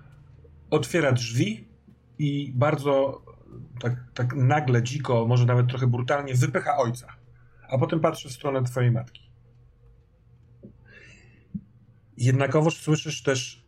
otwiera 0.70 1.12
drzwi 1.12 1.68
i 2.20 2.52
bardzo 2.56 3.22
tak, 3.80 3.94
tak 4.14 4.36
nagle, 4.36 4.84
dziko, 4.84 5.26
może 5.28 5.46
nawet 5.46 5.68
trochę 5.68 5.88
brutalnie 5.88 6.36
wypycha 6.36 6.78
ojca. 6.78 7.08
A 7.70 7.78
potem 7.78 8.00
patrzy 8.00 8.30
w 8.30 8.32
stronę 8.32 8.64
twojej 8.64 8.92
matki. 8.92 9.32
Jednakowoż 12.18 12.78
słyszysz 12.78 13.24
też 13.24 13.66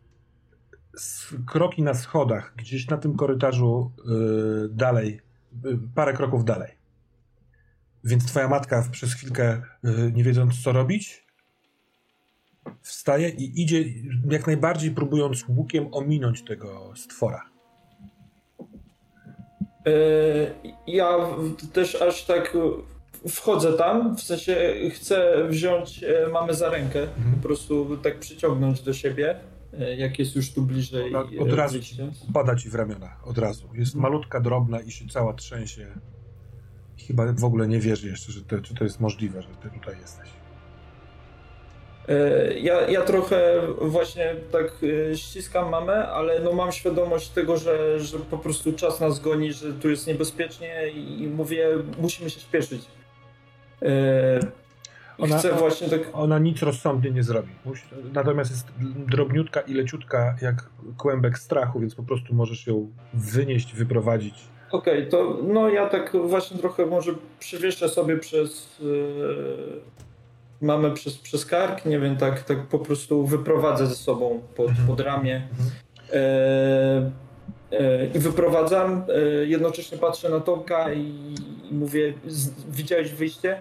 kroki 1.46 1.82
na 1.82 1.94
schodach, 1.94 2.54
gdzieś 2.56 2.88
na 2.88 2.96
tym 2.96 3.16
korytarzu 3.16 3.92
yy, 4.06 4.68
dalej, 4.70 5.20
yy, 5.64 5.78
parę 5.94 6.12
kroków 6.12 6.44
dalej. 6.44 6.72
Więc 8.04 8.26
twoja 8.26 8.48
matka 8.48 8.88
przez 8.90 9.14
chwilkę, 9.14 9.62
yy, 9.82 10.12
nie 10.12 10.24
wiedząc 10.24 10.62
co 10.62 10.72
robić, 10.72 11.26
wstaje 12.82 13.28
i 13.28 13.62
idzie 13.62 13.84
jak 14.30 14.46
najbardziej 14.46 14.90
próbując 14.90 15.44
łukiem 15.48 15.94
ominąć 15.94 16.44
tego 16.44 16.92
stwora. 16.96 17.44
Ja 20.86 21.16
też 21.72 22.02
aż 22.02 22.24
tak 22.24 22.56
wchodzę 23.28 23.72
tam, 23.72 24.16
w 24.16 24.20
sensie 24.20 24.74
chcę 24.90 25.44
wziąć 25.48 26.04
e, 26.04 26.28
mamę 26.28 26.54
za 26.54 26.70
rękę, 26.70 27.02
mhm. 27.02 27.34
po 27.34 27.42
prostu 27.42 27.96
tak 27.96 28.18
przyciągnąć 28.18 28.82
do 28.82 28.92
siebie, 28.92 29.40
e, 29.80 29.96
jak 29.96 30.18
jest 30.18 30.36
już 30.36 30.52
tu 30.52 30.62
bliżej. 30.62 31.14
Od, 31.14 31.28
od 31.40 31.52
razu 31.52 31.78
pada 32.34 32.56
ci 32.56 32.68
w 32.68 32.74
ramiona, 32.74 33.16
od 33.24 33.38
razu. 33.38 33.68
Jest 33.74 33.94
mhm. 33.94 34.12
malutka, 34.12 34.40
drobna 34.40 34.80
i 34.80 34.90
się 34.90 35.06
cała 35.08 35.34
trzęsie. 35.34 35.86
Chyba 37.06 37.32
w 37.32 37.44
ogóle 37.44 37.68
nie 37.68 37.80
wierzy 37.80 38.08
jeszcze, 38.08 38.32
że 38.32 38.42
to, 38.42 38.60
czy 38.60 38.74
to 38.74 38.84
jest 38.84 39.00
możliwe, 39.00 39.42
że 39.42 39.48
ty 39.48 39.70
tutaj 39.70 40.00
jesteś. 40.00 40.28
E, 42.08 42.58
ja, 42.58 42.88
ja 42.88 43.02
trochę 43.02 43.62
właśnie 43.80 44.36
tak 44.52 44.72
e, 45.10 45.16
ściskam 45.16 45.70
mamę, 45.70 46.08
ale 46.08 46.40
no 46.40 46.52
mam 46.52 46.72
świadomość 46.72 47.28
tego, 47.28 47.56
że, 47.56 48.00
że 48.00 48.18
po 48.18 48.38
prostu 48.38 48.72
czas 48.72 49.00
nas 49.00 49.20
goni, 49.20 49.52
że 49.52 49.72
tu 49.72 49.90
jest 49.90 50.06
niebezpiecznie 50.06 50.88
i 50.88 51.26
mówię, 51.26 51.68
musimy 51.98 52.30
się 52.30 52.40
śpieszyć. 52.40 52.82
E, 53.82 54.40
ona, 55.18 55.38
Chcę 55.38 55.52
właśnie 55.52 55.88
tak... 55.88 56.00
ona 56.12 56.38
nic 56.38 56.62
rozsądnie 56.62 57.10
nie 57.10 57.22
zrobi. 57.22 57.48
Natomiast 58.12 58.50
jest 58.50 58.66
drobniutka 59.06 59.60
i 59.60 59.74
leciutka 59.74 60.36
jak 60.42 60.70
kłębek 60.96 61.38
strachu, 61.38 61.80
więc 61.80 61.94
po 61.94 62.02
prostu 62.02 62.34
możesz 62.34 62.66
ją 62.66 62.92
wynieść, 63.14 63.74
wyprowadzić. 63.74 64.34
Okej, 64.70 64.98
okay, 64.98 65.10
to 65.10 65.38
no 65.42 65.68
ja 65.68 65.86
tak 65.86 66.16
właśnie 66.24 66.58
trochę 66.58 66.86
może 66.86 67.12
przywieszę 67.38 67.88
sobie 67.88 68.16
przez 68.16 68.80
mamy 70.60 70.90
przez, 70.90 71.18
przez 71.18 71.46
kark, 71.46 71.84
nie 71.84 71.98
wiem, 71.98 72.16
tak, 72.16 72.42
tak 72.42 72.66
po 72.66 72.78
prostu 72.78 73.26
wyprowadzę 73.26 73.86
ze 73.86 73.94
sobą 73.94 74.40
pod, 74.56 74.68
mhm. 74.68 74.88
pod 74.88 75.00
ramię. 75.00 75.48
Mhm. 75.50 77.12
E, 77.72 77.76
e, 77.76 78.06
I 78.06 78.18
wyprowadzam, 78.18 79.04
e, 79.08 79.20
jednocześnie 79.46 79.98
patrzę 79.98 80.28
na 80.28 80.40
Tomka 80.40 80.92
i, 80.92 81.34
i 81.70 81.74
mówię, 81.74 82.14
widziałeś 82.68 83.12
wyjście? 83.12 83.60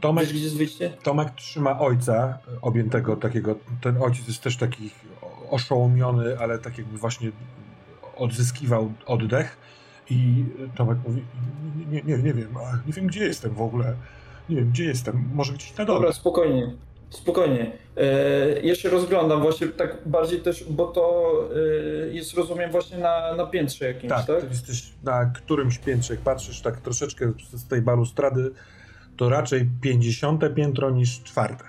Tomek, 0.00 0.24
Wiesz, 0.24 0.32
gdzie 0.32 0.44
jest 0.44 0.56
wyjście? 0.56 0.92
Tomek 1.02 1.30
trzyma 1.30 1.80
ojca 1.80 2.38
objętego 2.62 3.16
takiego, 3.16 3.54
ten 3.80 4.02
ojciec 4.02 4.28
jest 4.28 4.42
też 4.42 4.56
taki 4.56 4.90
oszołomiony, 5.50 6.38
ale 6.38 6.58
tak 6.58 6.78
jakby 6.78 6.98
właśnie 6.98 7.30
odzyskiwał 8.16 8.92
oddech 9.06 9.56
i 10.10 10.44
Tomek 10.76 10.98
mówi, 11.06 11.22
nie, 11.90 12.02
nie, 12.02 12.22
nie 12.22 12.34
wiem, 12.34 12.54
nie 12.86 12.92
wiem 12.92 13.06
gdzie 13.06 13.24
jestem 13.24 13.54
w 13.54 13.62
ogóle. 13.62 13.94
Nie 14.48 14.56
wiem, 14.56 14.70
gdzie 14.70 14.84
jestem. 14.84 15.30
Może 15.34 15.52
gdzieś 15.52 15.76
na 15.76 15.84
dole. 15.84 15.98
Dobra, 15.98 16.12
spokojnie. 16.12 16.74
Spokojnie. 17.10 17.72
E, 17.96 18.60
ja 18.62 18.74
się 18.74 18.90
rozglądam 18.90 19.42
właśnie 19.42 19.66
tak 19.66 19.98
bardziej 20.06 20.40
też, 20.40 20.64
bo 20.70 20.86
to 20.86 21.32
e, 22.04 22.08
jest 22.08 22.34
rozumiem 22.34 22.70
właśnie 22.70 22.98
na, 22.98 23.34
na 23.34 23.46
piętrze 23.46 23.86
jakimś, 23.86 24.08
tak? 24.08 24.26
Tak, 24.26 24.50
jesteś 24.50 24.92
na 25.04 25.26
którymś 25.26 25.78
piętrze. 25.78 26.14
Jak 26.14 26.22
patrzysz 26.22 26.60
tak 26.60 26.80
troszeczkę 26.80 27.32
z 27.52 27.68
tej 27.68 27.82
balustrady, 27.82 28.50
to 29.16 29.28
raczej 29.28 29.68
50 29.80 30.54
piętro 30.54 30.90
niż 30.90 31.22
czwarte. 31.22 31.64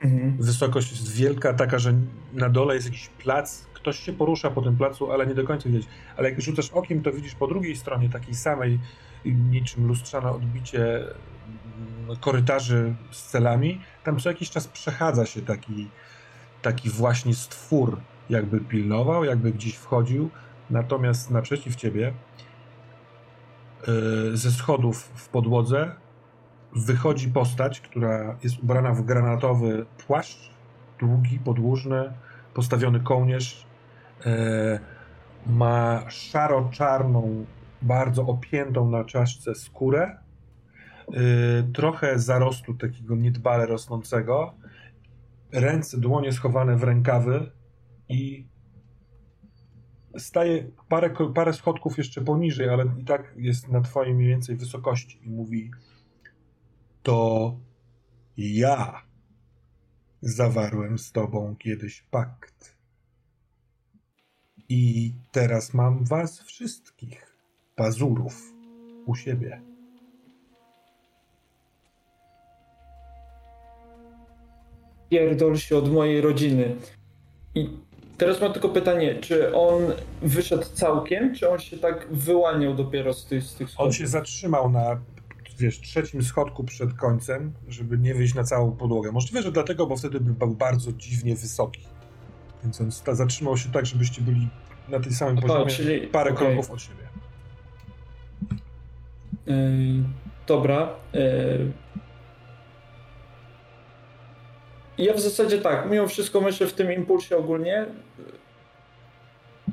Mhm. 0.00 0.36
Wysokość 0.40 0.90
jest 0.90 1.12
wielka, 1.12 1.54
taka, 1.54 1.78
że 1.78 1.94
na 2.32 2.48
dole 2.48 2.74
jest 2.74 2.86
jakiś 2.86 3.08
plac. 3.08 3.64
Ktoś 3.74 3.98
się 3.98 4.12
porusza 4.12 4.50
po 4.50 4.62
tym 4.62 4.76
placu, 4.76 5.12
ale 5.12 5.26
nie 5.26 5.34
do 5.34 5.44
końca 5.44 5.68
widać. 5.68 5.82
Ale 6.16 6.30
jak 6.30 6.40
rzucasz 6.40 6.70
okiem, 6.70 7.02
to 7.02 7.12
widzisz 7.12 7.34
po 7.34 7.46
drugiej 7.46 7.76
stronie 7.76 8.08
takiej 8.08 8.34
samej, 8.34 8.78
niczym 9.24 9.86
lustrzane 9.86 10.30
odbicie 10.30 11.04
korytarzy 12.20 12.94
z 13.10 13.22
celami, 13.22 13.80
tam 14.04 14.18
co 14.18 14.28
jakiś 14.28 14.50
czas 14.50 14.68
przechadza 14.68 15.26
się 15.26 15.42
taki, 15.42 15.90
taki 16.62 16.90
właśnie 16.90 17.34
stwór, 17.34 18.00
jakby 18.30 18.60
pilnował, 18.60 19.24
jakby 19.24 19.52
gdzieś 19.52 19.74
wchodził, 19.74 20.30
natomiast 20.70 21.30
naprzeciw 21.30 21.76
ciebie 21.76 22.12
yy, 23.86 24.36
ze 24.36 24.50
schodów 24.50 25.02
w 25.14 25.28
podłodze 25.28 25.92
wychodzi 26.76 27.28
postać, 27.28 27.80
która 27.80 28.36
jest 28.42 28.58
ubrana 28.62 28.92
w 28.92 29.02
granatowy 29.02 29.86
płaszcz, 30.06 30.50
długi, 30.98 31.38
podłużny, 31.38 32.12
postawiony 32.54 33.00
kołnierz, 33.00 33.66
yy, 34.24 34.32
ma 35.46 36.10
szaro-czarną, 36.10 37.44
bardzo 37.82 38.22
opiętą 38.26 38.90
na 38.90 39.04
czaszce 39.04 39.54
skórę, 39.54 40.16
trochę 41.72 42.18
zarostu 42.18 42.74
takiego 42.74 43.16
niedbale 43.16 43.66
rosnącego, 43.66 44.54
ręce, 45.52 46.00
dłonie 46.00 46.32
schowane 46.32 46.76
w 46.76 46.82
rękawy 46.82 47.50
i 48.08 48.48
staje 50.18 50.70
parę, 50.88 51.10
parę 51.34 51.52
schodków 51.52 51.98
jeszcze 51.98 52.20
poniżej, 52.20 52.68
ale 52.68 52.84
i 52.98 53.04
tak 53.04 53.34
jest 53.36 53.68
na 53.68 53.80
twojej 53.80 54.14
mniej 54.14 54.28
więcej 54.28 54.56
wysokości 54.56 55.20
i 55.26 55.30
mówi 55.30 55.70
to 57.02 57.56
ja 58.36 59.02
zawarłem 60.22 60.98
z 60.98 61.12
tobą 61.12 61.56
kiedyś 61.58 62.02
pakt. 62.02 62.76
I 64.68 65.14
teraz 65.32 65.74
mam 65.74 66.04
was 66.04 66.40
wszystkich, 66.40 67.36
pazurów, 67.76 68.52
u 69.06 69.14
siebie. 69.14 69.69
Pierdol 75.10 75.56
się 75.56 75.76
od 75.76 75.92
mojej 75.92 76.20
rodziny. 76.20 76.76
I 77.54 77.70
teraz 78.18 78.40
mam 78.40 78.52
tylko 78.52 78.68
pytanie, 78.68 79.14
czy 79.20 79.54
on 79.54 79.82
wyszedł 80.22 80.64
całkiem, 80.74 81.34
czy 81.34 81.50
on 81.50 81.58
się 81.58 81.78
tak 81.78 82.06
wyłaniał 82.10 82.74
dopiero 82.74 83.14
z 83.14 83.26
tych, 83.26 83.42
z 83.44 83.54
tych 83.54 83.70
schodów? 83.70 83.86
On 83.86 83.92
się 83.92 84.06
zatrzymał 84.06 84.70
na 84.70 85.00
wiesz, 85.60 85.80
trzecim 85.80 86.22
schodku 86.22 86.64
przed 86.64 86.94
końcem, 86.94 87.52
żeby 87.68 87.98
nie 87.98 88.14
wyjść 88.14 88.34
na 88.34 88.44
całą 88.44 88.72
podłogę. 88.72 89.12
Możliwe, 89.12 89.42
że 89.42 89.52
dlatego, 89.52 89.86
bo 89.86 89.96
wtedy 89.96 90.20
był 90.20 90.54
bardzo 90.54 90.92
dziwnie 90.92 91.36
wysoki. 91.36 91.80
Więc 92.62 92.80
on 92.80 93.16
zatrzymał 93.16 93.56
się 93.56 93.72
tak, 93.72 93.86
żebyście 93.86 94.22
byli 94.22 94.48
na 94.88 95.00
tej 95.00 95.12
samym 95.12 95.36
poziomie, 95.36 95.66
czyli... 95.66 96.06
parę 96.06 96.32
okay. 96.32 96.46
kroków 96.46 96.70
od 96.70 96.82
siebie. 96.82 97.04
Yy, 99.46 99.54
dobra. 100.46 100.88
Yy, 101.12 101.72
ja 105.00 105.14
w 105.14 105.20
zasadzie 105.20 105.58
tak, 105.58 105.90
mimo 105.90 106.08
wszystko 106.08 106.40
myślę 106.40 106.66
w 106.66 106.72
tym 106.72 106.92
impulsie 106.92 107.36
ogólnie, 107.36 107.86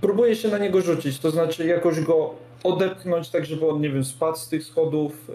próbuję 0.01 0.35
się 0.35 0.47
na 0.47 0.57
niego 0.57 0.81
rzucić, 0.81 1.19
to 1.19 1.31
znaczy 1.31 1.67
jakoś 1.67 2.01
go 2.01 2.35
odepchnąć 2.63 3.29
tak, 3.29 3.45
żeby 3.45 3.69
on, 3.69 3.81
nie 3.81 3.89
wiem, 3.89 4.05
spadł 4.05 4.37
z 4.37 4.49
tych 4.49 4.63
schodów, 4.63 5.31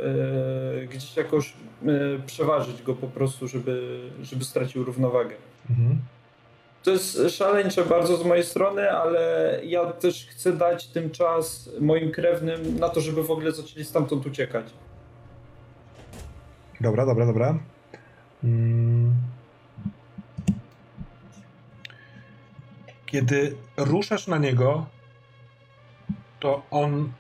yy, 0.79 0.87
gdzieś 0.87 1.17
jakoś 1.17 1.55
yy, 1.83 2.21
przeważyć 2.27 2.83
go 2.83 2.95
po 2.95 3.07
prostu, 3.07 3.49
żeby, 3.49 4.01
żeby 4.23 4.45
stracił 4.45 4.85
równowagę. 4.85 5.35
Mhm. 5.71 6.01
To 6.83 6.91
jest 6.91 7.19
szaleńcze 7.29 7.85
bardzo 7.85 8.17
z 8.17 8.25
mojej 8.25 8.45
strony, 8.45 8.91
ale 8.91 9.61
ja 9.65 9.87
też 9.93 10.27
chcę 10.31 10.53
dać 10.53 10.87
tym 10.87 11.11
czas 11.11 11.71
moim 11.81 12.11
krewnym 12.11 12.79
na 12.79 12.89
to, 12.89 13.01
żeby 13.01 13.23
w 13.23 13.31
ogóle 13.31 13.53
zaczęli 13.53 13.85
stamtąd 13.85 14.27
uciekać. 14.27 14.67
Dobra, 16.81 17.07
dobra, 17.07 17.27
dobra. 17.27 17.59
Mm. 18.45 19.15
Kiedy 23.13 23.57
ruszasz 23.77 24.27
na 24.27 24.39
niego, 24.39 24.87
to 26.41 26.63
on 26.71 27.13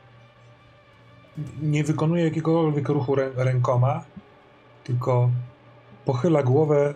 nie 1.62 1.84
wykonuje 1.84 2.24
jakiegokolwiek 2.24 2.88
ruchu 2.88 3.14
rękoma, 3.36 4.04
tylko 4.84 5.30
pochyla 6.04 6.42
głowę, 6.42 6.94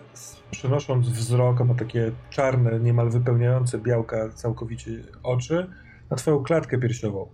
przenosząc 0.51 1.09
wzrok, 1.09 1.59
ma 1.65 1.75
takie 1.75 2.11
czarne, 2.29 2.79
niemal 2.79 3.09
wypełniające 3.09 3.79
białka 3.79 4.29
całkowicie 4.29 4.91
oczy, 5.23 5.69
na 6.09 6.17
twoją 6.17 6.43
klatkę 6.43 6.77
piersiową. 6.77 7.27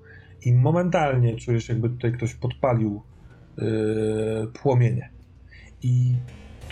I 0.45 0.53
momentalnie 0.53 1.35
czujesz, 1.35 1.69
jakby 1.69 1.89
tutaj 1.89 2.11
ktoś 2.11 2.33
podpalił 2.33 3.01
yy, 3.57 4.47
płomienie. 4.61 5.09
I 5.81 6.15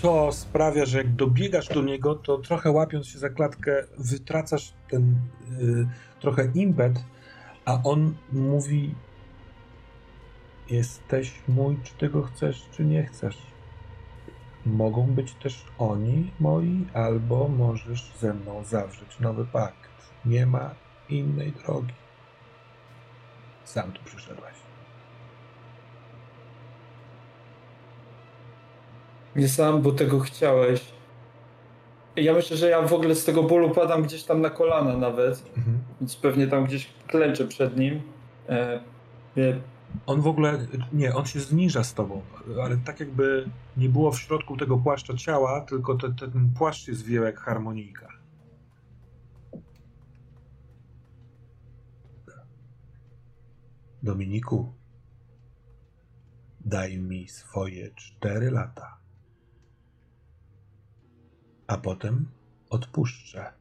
to 0.01 0.31
sprawia, 0.31 0.85
że 0.85 0.97
jak 0.97 1.15
dobiegasz 1.15 1.67
do 1.67 1.81
niego, 1.81 2.15
to 2.15 2.37
trochę 2.37 2.71
łapiąc 2.71 3.07
się 3.07 3.19
za 3.19 3.29
klatkę, 3.29 3.83
wytracasz 3.97 4.73
ten 4.89 5.15
y, 5.61 5.87
trochę 6.19 6.51
impet, 6.55 7.03
a 7.65 7.79
on 7.83 8.13
mówi: 8.31 8.95
Jesteś 10.69 11.33
mój, 11.47 11.77
czy 11.83 11.93
tego 11.93 12.23
chcesz, 12.23 12.67
czy 12.71 12.85
nie 12.85 13.03
chcesz. 13.03 13.37
Mogą 14.65 15.07
być 15.07 15.33
też 15.33 15.65
oni 15.77 16.31
moi, 16.39 16.87
albo 16.93 17.47
możesz 17.47 18.11
ze 18.19 18.33
mną 18.33 18.63
zawrzeć 18.63 19.19
nowy 19.19 19.45
pakt. 19.45 19.89
Nie 20.25 20.45
ma 20.45 20.75
innej 21.09 21.51
drogi. 21.51 21.93
Sam 23.63 23.91
tu 23.91 24.03
przyszedłeś. 24.03 24.60
Nie 29.35 29.47
sam, 29.47 29.81
bo 29.81 29.91
tego 29.91 30.19
chciałeś. 30.19 30.81
Ja 32.15 32.33
myślę, 32.33 32.57
że 32.57 32.69
ja 32.69 32.81
w 32.81 32.93
ogóle 32.93 33.15
z 33.15 33.25
tego 33.25 33.43
bólu 33.43 33.69
padam 33.69 34.03
gdzieś 34.03 34.23
tam 34.23 34.41
na 34.41 34.49
kolana 34.49 34.97
nawet, 34.97 35.43
mhm. 35.57 35.79
więc 36.01 36.15
pewnie 36.15 36.47
tam 36.47 36.65
gdzieś 36.65 36.89
klęczę 37.07 37.47
przed 37.47 37.77
nim. 37.77 38.01
E, 38.49 38.79
on 40.05 40.21
w 40.21 40.27
ogóle, 40.27 40.67
nie, 40.93 41.15
on 41.15 41.25
się 41.25 41.39
zniża 41.39 41.83
z 41.83 41.93
tobą, 41.93 42.21
ale 42.63 42.77
tak 42.77 42.99
jakby 42.99 43.49
nie 43.77 43.89
było 43.89 44.11
w 44.11 44.19
środku 44.19 44.57
tego 44.57 44.77
płaszcza 44.77 45.13
ciała, 45.13 45.61
tylko 45.61 45.95
te, 45.95 46.13
te, 46.13 46.31
ten 46.31 46.51
płaszcz 46.57 46.87
jest 46.87 47.05
wieł 47.05 47.23
jak 47.23 47.39
harmonijka. 47.39 48.07
Dominiku, 54.03 54.73
daj 56.59 56.97
mi 56.97 57.27
swoje 57.27 57.91
cztery 57.95 58.51
lata 58.51 59.00
a 61.71 61.77
potem 61.77 62.27
odpuszczę 62.69 63.53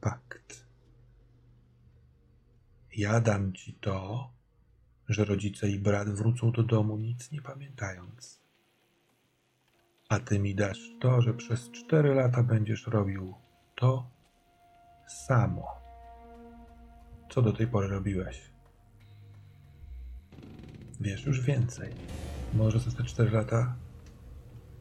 pakt. 0.00 0.66
Ja 2.96 3.20
dam 3.20 3.52
ci 3.52 3.74
to, 3.74 4.30
że 5.08 5.24
rodzice 5.24 5.68
i 5.68 5.78
brat 5.78 6.08
wrócą 6.08 6.52
do 6.52 6.62
domu 6.62 6.96
nic 6.96 7.32
nie 7.32 7.42
pamiętając. 7.42 8.40
A 10.08 10.18
ty 10.18 10.38
mi 10.38 10.54
dasz 10.54 10.78
to, 11.00 11.22
że 11.22 11.34
przez 11.34 11.70
cztery 11.70 12.14
lata 12.14 12.42
będziesz 12.42 12.86
robił 12.86 13.34
to 13.74 14.10
samo, 15.08 15.66
co 17.30 17.42
do 17.42 17.52
tej 17.52 17.66
pory 17.66 17.88
robiłeś. 17.88 18.50
Wiesz 21.00 21.26
już 21.26 21.40
więcej. 21.40 21.92
Może 22.54 22.80
za 22.80 22.90
te 22.90 23.04
cztery 23.04 23.30
lata 23.30 23.76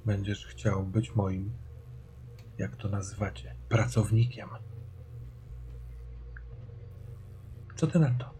będziesz 0.05 0.45
chciał 0.45 0.83
być 0.83 1.15
moim 1.15 1.64
jak 2.57 2.75
to 2.75 2.89
nazywacie, 2.89 3.55
pracownikiem. 3.69 4.49
Co 7.75 7.87
ty 7.87 7.99
na 7.99 8.11
to? 8.19 8.35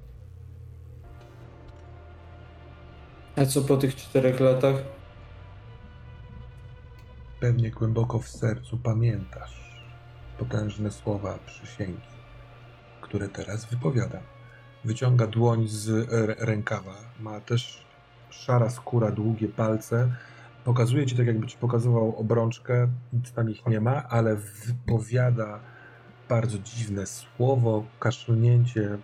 A 3.36 3.46
co 3.46 3.62
po 3.62 3.78
tych 3.78 3.96
czterech 3.96 4.40
latach? 4.40 4.76
Pewnie 7.40 7.72
głęboko 7.72 8.20
w 8.20 8.28
sercu 8.28 8.78
pamiętasz 8.78 9.86
potężne 10.40 10.92
słowa 10.92 11.40
przysięgi, 11.46 12.08
które 13.02 13.30
teraz 13.30 13.66
wypowiadam. 13.66 14.22
Wyciąga 14.86 15.28
dłoń 15.28 15.68
z 15.68 16.10
rękawa. 16.40 16.96
Ma 17.20 17.40
też 17.42 17.86
szara 18.30 18.70
skóra, 18.70 19.12
długie 19.12 19.48
palce, 19.48 20.16
Pokazuje 20.66 21.06
ci 21.06 21.16
tak, 21.16 21.28
jakby 21.28 21.48
ci 21.48 21.58
pokazywał 21.58 22.16
obrączkę, 22.16 22.88
nic 23.14 23.36
na 23.36 23.44
nich 23.44 23.66
nie 23.68 23.82
ma, 23.82 24.04
ale 24.10 24.36
wypowiada 24.36 25.60
bardzo 26.30 26.60
dziwne 26.60 27.06
słowo, 27.06 27.86
kaszlnięcie, 28.00 28.98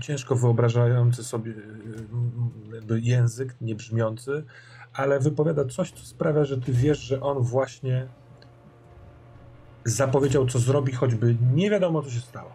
ciężko 0.00 0.36
wyobrażający 0.36 1.24
sobie 1.24 1.52
y, 2.90 3.00
język, 3.00 3.54
niebrzmiący, 3.60 4.44
ale 4.94 5.20
wypowiada 5.20 5.64
coś, 5.64 5.90
co 5.90 6.04
sprawia, 6.04 6.44
że 6.44 6.60
ty 6.60 6.72
wiesz, 6.72 6.98
że 6.98 7.20
on 7.20 7.42
właśnie 7.42 8.08
zapowiedział, 9.84 10.46
co 10.46 10.58
zrobi, 10.58 10.92
choćby 10.92 11.36
nie 11.54 11.70
wiadomo, 11.70 12.02
co 12.02 12.10
się 12.10 12.20
stało. 12.20 12.50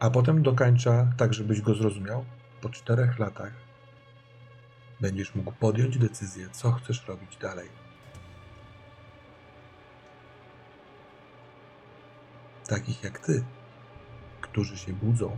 A 0.00 0.10
potem 0.10 0.42
dokańcza 0.42 1.12
tak, 1.16 1.34
żebyś 1.34 1.60
go 1.60 1.74
zrozumiał. 1.74 2.24
Po 2.62 2.68
czterech 2.68 3.18
latach 3.18 3.65
będziesz 5.00 5.34
mógł 5.34 5.52
podjąć 5.52 5.98
decyzję, 5.98 6.48
co 6.50 6.72
chcesz 6.72 7.06
robić 7.06 7.36
dalej. 7.36 7.68
Takich 12.68 13.04
jak 13.04 13.18
ty, 13.18 13.44
którzy 14.40 14.78
się 14.78 14.92
budzą, 14.92 15.36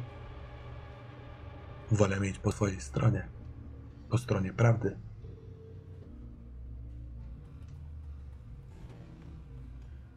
wolę 1.91 2.21
mieć 2.21 2.39
po 2.39 2.53
swojej 2.53 2.81
stronie, 2.81 3.29
po 4.11 4.19
stronie 4.19 4.53
prawdy. 4.53 4.97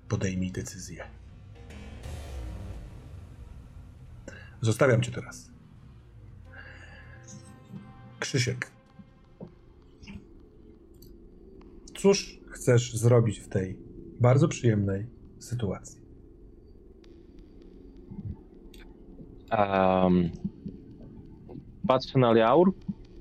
Podejmij 0.07 0.51
decyzję. 0.51 1.07
Zostawiam 4.61 5.01
cię 5.01 5.11
teraz. 5.11 5.51
Krzysiek. 8.19 8.71
Cóż 12.01 12.39
chcesz 12.47 12.95
zrobić 12.95 13.39
w 13.39 13.47
tej 13.47 13.77
bardzo 14.19 14.47
przyjemnej 14.47 15.05
sytuacji? 15.39 16.01
Um, 19.57 20.29
patrzę 21.87 22.19
na 22.19 22.33
Liaur 22.33 22.73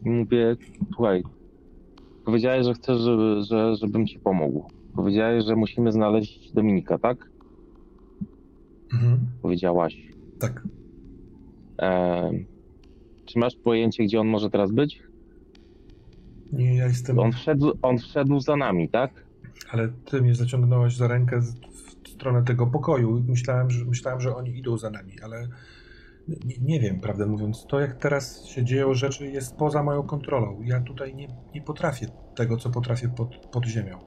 i 0.05 0.11
mówię, 0.11 0.57
słuchaj, 0.95 1.23
powiedziałeś, 2.25 2.67
że 2.67 2.75
chcesz, 2.75 3.01
żeby, 3.01 3.43
że, 3.43 3.77
żebym 3.77 4.07
ci 4.07 4.19
pomógł. 4.19 4.71
Powiedziałeś, 4.97 5.45
że 5.45 5.57
musimy 5.57 5.93
znaleźć 5.93 6.53
Dominika, 6.53 6.99
tak? 6.99 7.31
Mhm. 8.93 9.19
Powiedziałaś. 9.43 10.09
Tak. 10.39 10.63
Um, 11.83 12.45
czy 13.25 13.39
masz 13.39 13.57
pojęcie, 13.57 14.05
gdzie 14.05 14.21
on 14.21 14.29
może 14.29 14.51
teraz 14.51 14.73
być? 14.73 15.10
Nie, 16.53 16.77
ja 16.77 16.87
jestem. 16.87 17.19
On 17.19 17.33
wszedł, 17.33 17.73
on 17.83 17.99
wszedł 17.99 18.41
za 18.41 18.57
nami, 18.57 18.89
tak? 18.89 19.27
Ale 19.71 19.89
ty 19.89 20.23
mnie 20.23 20.35
zaciągnąłeś 20.35 20.97
za 20.97 21.09
rękę 21.09 21.41
w 22.05 22.09
stronę 22.09 22.43
tego 22.43 22.67
pokoju. 22.67 23.25
Myślałem, 23.29 23.71
że, 23.71 23.85
myślałem, 23.85 24.21
że 24.21 24.37
oni 24.37 24.59
idą 24.59 24.79
za 24.79 24.91
nami, 24.91 25.13
ale 25.23 25.49
nie, 26.29 26.57
nie, 26.63 26.81
wiem, 26.81 27.01
prawdę 27.01 27.27
mówiąc. 27.27 27.67
To, 27.67 27.81
jak 27.81 27.95
teraz 27.95 28.45
się 28.45 28.65
dzieją 28.65 28.95
rzeczy, 28.95 29.31
jest 29.31 29.57
poza 29.57 29.83
moją 29.83 30.03
kontrolą. 30.03 30.61
Ja 30.65 30.81
tutaj 30.81 31.15
nie, 31.15 31.29
nie 31.55 31.63
potrafię 31.63 32.07
tego, 32.35 32.57
co 32.57 32.71
potrafię 32.71 33.09
pod, 33.09 33.37
pod 33.37 33.67
ziemią. 33.67 33.99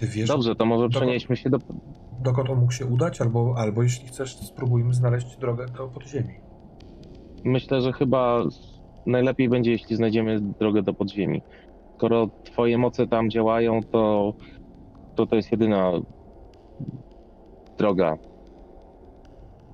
Ty 0.00 0.06
wiesz. 0.06 0.28
Dobrze, 0.28 0.54
to 0.54 0.64
może 0.64 0.88
przenieśmy 0.88 1.36
się 1.36 1.50
do. 1.50 1.58
Dokąd 2.20 2.50
on 2.50 2.58
mógł 2.58 2.72
się 2.72 2.86
udać, 2.86 3.20
albo, 3.20 3.54
albo 3.58 3.82
jeśli 3.82 4.08
chcesz, 4.08 4.36
spróbujmy 4.36 4.94
znaleźć 4.94 5.36
drogę 5.36 5.66
do 5.66 5.88
podziemi. 5.88 6.34
Myślę, 7.44 7.80
że 7.80 7.92
chyba 7.92 8.44
najlepiej 9.06 9.48
będzie, 9.48 9.72
jeśli 9.72 9.96
znajdziemy 9.96 10.40
drogę 10.40 10.82
do 10.82 10.94
podziemi. 10.94 11.42
Skoro 11.96 12.28
twoje 12.44 12.78
moce 12.78 13.06
tam 13.06 13.30
działają, 13.30 13.80
to 13.82 14.34
to, 15.20 15.26
to 15.26 15.36
jest 15.36 15.52
jedyna 15.52 15.92
droga, 17.78 18.18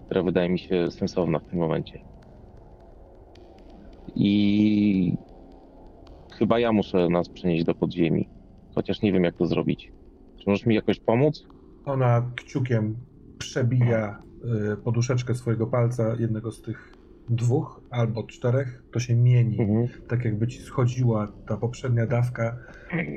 która 0.05 0.23
wydaje 0.23 0.49
mi 0.49 0.59
się 0.59 0.91
sensowna 0.91 1.39
w 1.39 1.45
tym 1.45 1.59
momencie. 1.59 2.01
I 4.15 5.15
chyba 6.39 6.59
ja 6.59 6.73
muszę 6.73 7.09
nas 7.09 7.29
przenieść 7.29 7.65
do 7.65 7.75
podziemi. 7.75 8.29
Chociaż 8.75 9.03
nie 9.03 9.13
wiem, 9.13 9.25
jak 9.25 9.37
to 9.37 9.47
zrobić. 9.47 9.93
Czy 10.37 10.45
możesz 10.51 10.67
mi 10.67 10.75
jakoś 10.75 11.01
pomóc? 11.01 11.47
Ona 11.85 12.31
kciukiem 12.37 12.97
przebija 13.39 14.23
y, 14.73 14.77
poduszeczkę 14.77 15.35
swojego 15.35 15.67
palca, 15.67 16.17
jednego 16.19 16.53
z 16.53 16.63
tych 16.63 16.96
dwóch 17.29 17.81
albo 17.91 18.23
czterech, 18.23 18.83
to 18.93 19.01
się 19.01 19.15
mieni. 19.15 19.61
Mhm. 19.61 19.89
Tak 20.09 20.25
jakby 20.25 20.47
ci 20.47 20.59
schodziła 20.59 21.33
ta 21.47 21.57
poprzednia 21.57 22.07
dawka, 22.07 22.57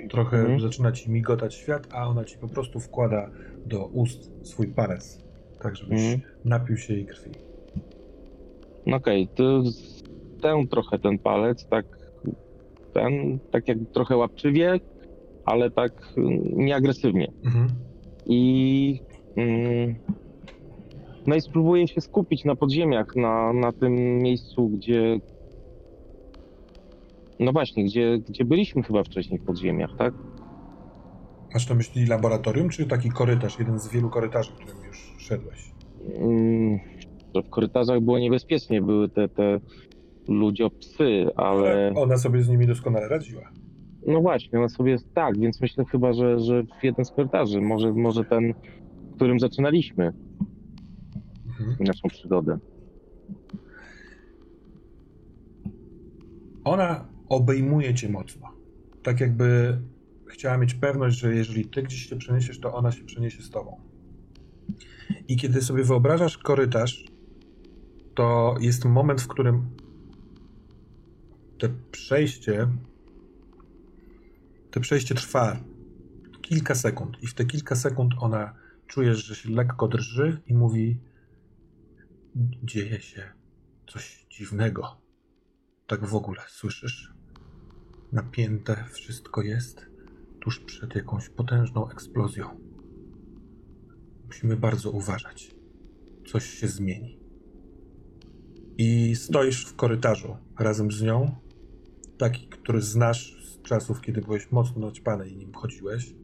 trochę 0.10 0.38
mhm. 0.38 0.60
zaczyna 0.60 0.92
ci 0.92 1.12
migotać 1.12 1.56
świat, 1.56 1.88
a 1.92 2.08
ona 2.08 2.24
ci 2.24 2.38
po 2.38 2.48
prostu 2.48 2.80
wkłada 2.80 3.30
do 3.66 3.86
ust 3.86 4.32
swój 4.48 4.68
palec, 4.68 5.24
tak 5.62 5.76
żebyś 5.76 6.02
mhm. 6.02 6.22
napił 6.46 6.78
się 6.78 6.94
jej 6.94 7.06
krwi. 7.06 7.32
Okej, 8.94 9.24
okay, 9.24 9.36
to 9.36 9.64
ten 10.42 10.68
trochę 10.68 11.00
ten 11.00 11.20
palec, 11.20 11.68
tak 11.68 11.86
ten, 12.94 13.40
tak 13.52 13.68
jak 13.68 13.78
trochę 13.94 14.18
łapczywie, 14.18 14.80
ale 15.46 15.72
tak 15.72 16.14
nieagresywnie. 16.54 17.32
Mhm. 17.46 17.68
I 18.26 19.02
mm, 19.36 19.96
no 21.30 21.36
i 21.36 21.42
spróbuję 21.42 21.88
się 21.88 22.02
skupić 22.02 22.46
na 22.46 22.56
podziemiach, 22.56 23.16
na, 23.16 23.54
na 23.54 23.72
tym 23.72 24.18
miejscu, 24.18 24.70
gdzie. 24.70 25.20
No 27.40 27.52
właśnie, 27.52 27.86
gdzie, 27.86 28.20
gdzie 28.30 28.46
byliśmy 28.46 28.84
chyba 28.84 29.04
wcześniej 29.04 29.40
w 29.40 29.44
podziemiach, 29.44 29.90
tak? 29.98 30.14
Masz 31.54 31.70
na 31.70 31.76
myśli 31.76 32.06
laboratorium, 32.06 32.70
czy 32.70 32.86
taki 32.86 33.10
korytarz, 33.10 33.60
jeden 33.60 33.80
z 33.80 33.88
wielu 33.92 34.10
korytarzy, 34.10 34.52
którym 34.52 34.78
już 34.88 35.16
szedłeś? 35.18 35.72
Mm, 36.16 36.80
w 37.46 37.50
korytarzach 37.50 38.02
było 38.02 38.20
niebezpiecznie, 38.20 38.82
były 38.82 39.10
te, 39.10 39.30
te 39.30 39.60
ludziopsy, 40.28 41.28
ale... 41.36 41.70
ale... 41.72 41.94
Ona 41.96 42.18
sobie 42.18 42.44
z 42.44 42.50
nimi 42.50 42.68
doskonale 42.68 43.08
radziła. 43.08 43.52
No 44.08 44.22
właśnie, 44.22 44.60
ona 44.60 44.70
sobie 44.70 44.98
tak, 45.14 45.40
więc 45.40 45.62
myślę 45.62 45.86
chyba, 45.86 46.14
że, 46.14 46.40
że 46.40 46.64
w 46.64 46.84
jeden 46.84 47.06
z 47.06 47.12
korytarzy, 47.12 47.62
może, 47.62 47.94
może 47.94 48.24
ten, 48.24 48.54
w 49.12 49.16
którym 49.16 49.40
zaczynaliśmy 49.40 50.14
mhm. 51.60 51.78
naszą 51.80 52.08
przygodę. 52.10 52.60
Ona 56.64 57.08
obejmuje 57.30 57.94
cię 57.94 58.10
mocno. 58.10 58.48
Tak 59.04 59.20
jakby 59.20 59.78
chciała 60.28 60.58
mieć 60.58 60.74
pewność, 60.74 61.18
że 61.18 61.36
jeżeli 61.36 61.66
ty 61.66 61.84
gdzieś 61.84 62.10
się 62.10 62.16
przeniesiesz, 62.16 62.60
to 62.60 62.74
ona 62.74 62.92
się 62.92 63.04
przeniesie 63.04 63.44
z 63.44 63.50
tobą. 63.50 63.82
I 65.28 65.38
kiedy 65.38 65.62
sobie 65.62 65.84
wyobrażasz 65.84 66.38
korytarz, 66.38 67.06
to 68.16 68.56
jest 68.60 68.86
moment, 68.86 69.22
w 69.22 69.28
którym 69.28 69.70
te 71.58 71.70
przejście 71.92 72.68
to 74.72 74.80
przejście 74.80 75.16
trwa 75.16 75.58
kilka 76.42 76.76
sekund 76.76 77.24
i 77.24 77.28
w 77.28 77.34
te 77.34 77.46
kilka 77.46 77.76
sekund 77.76 78.14
ona 78.20 78.54
czujesz, 78.88 79.26
że 79.26 79.36
się 79.36 79.50
lekko 79.50 79.88
drży 79.88 80.42
i 80.48 80.54
mówi 80.54 80.98
dzieje 82.64 83.02
się 83.02 83.32
coś 83.88 84.26
dziwnego. 84.30 85.02
Tak 85.88 86.06
w 86.06 86.16
ogóle, 86.16 86.42
słyszysz? 86.48 87.14
Napięte 88.12 88.86
wszystko 88.92 89.42
jest 89.42 89.86
tuż 90.40 90.60
przed 90.60 90.96
jakąś 90.96 91.30
potężną 91.30 91.90
eksplozją. 91.90 92.60
Musimy 94.28 94.56
bardzo 94.56 94.92
uważać. 94.92 95.56
Coś 96.28 96.50
się 96.50 96.68
zmieni. 96.68 97.20
I 98.78 99.16
stoisz 99.16 99.66
w 99.66 99.76
korytarzu 99.76 100.38
razem 100.60 100.92
z 100.92 101.02
nią, 101.02 101.36
taki, 102.18 102.48
który 102.48 102.82
znasz 102.82 103.44
z 103.44 103.62
czasów, 103.62 104.02
kiedy 104.02 104.22
byłeś 104.22 104.52
mocno 104.52 104.86
naćpany 104.86 105.30
i 105.30 105.38
nim 105.38 105.54
chodziłeś. 105.54 106.16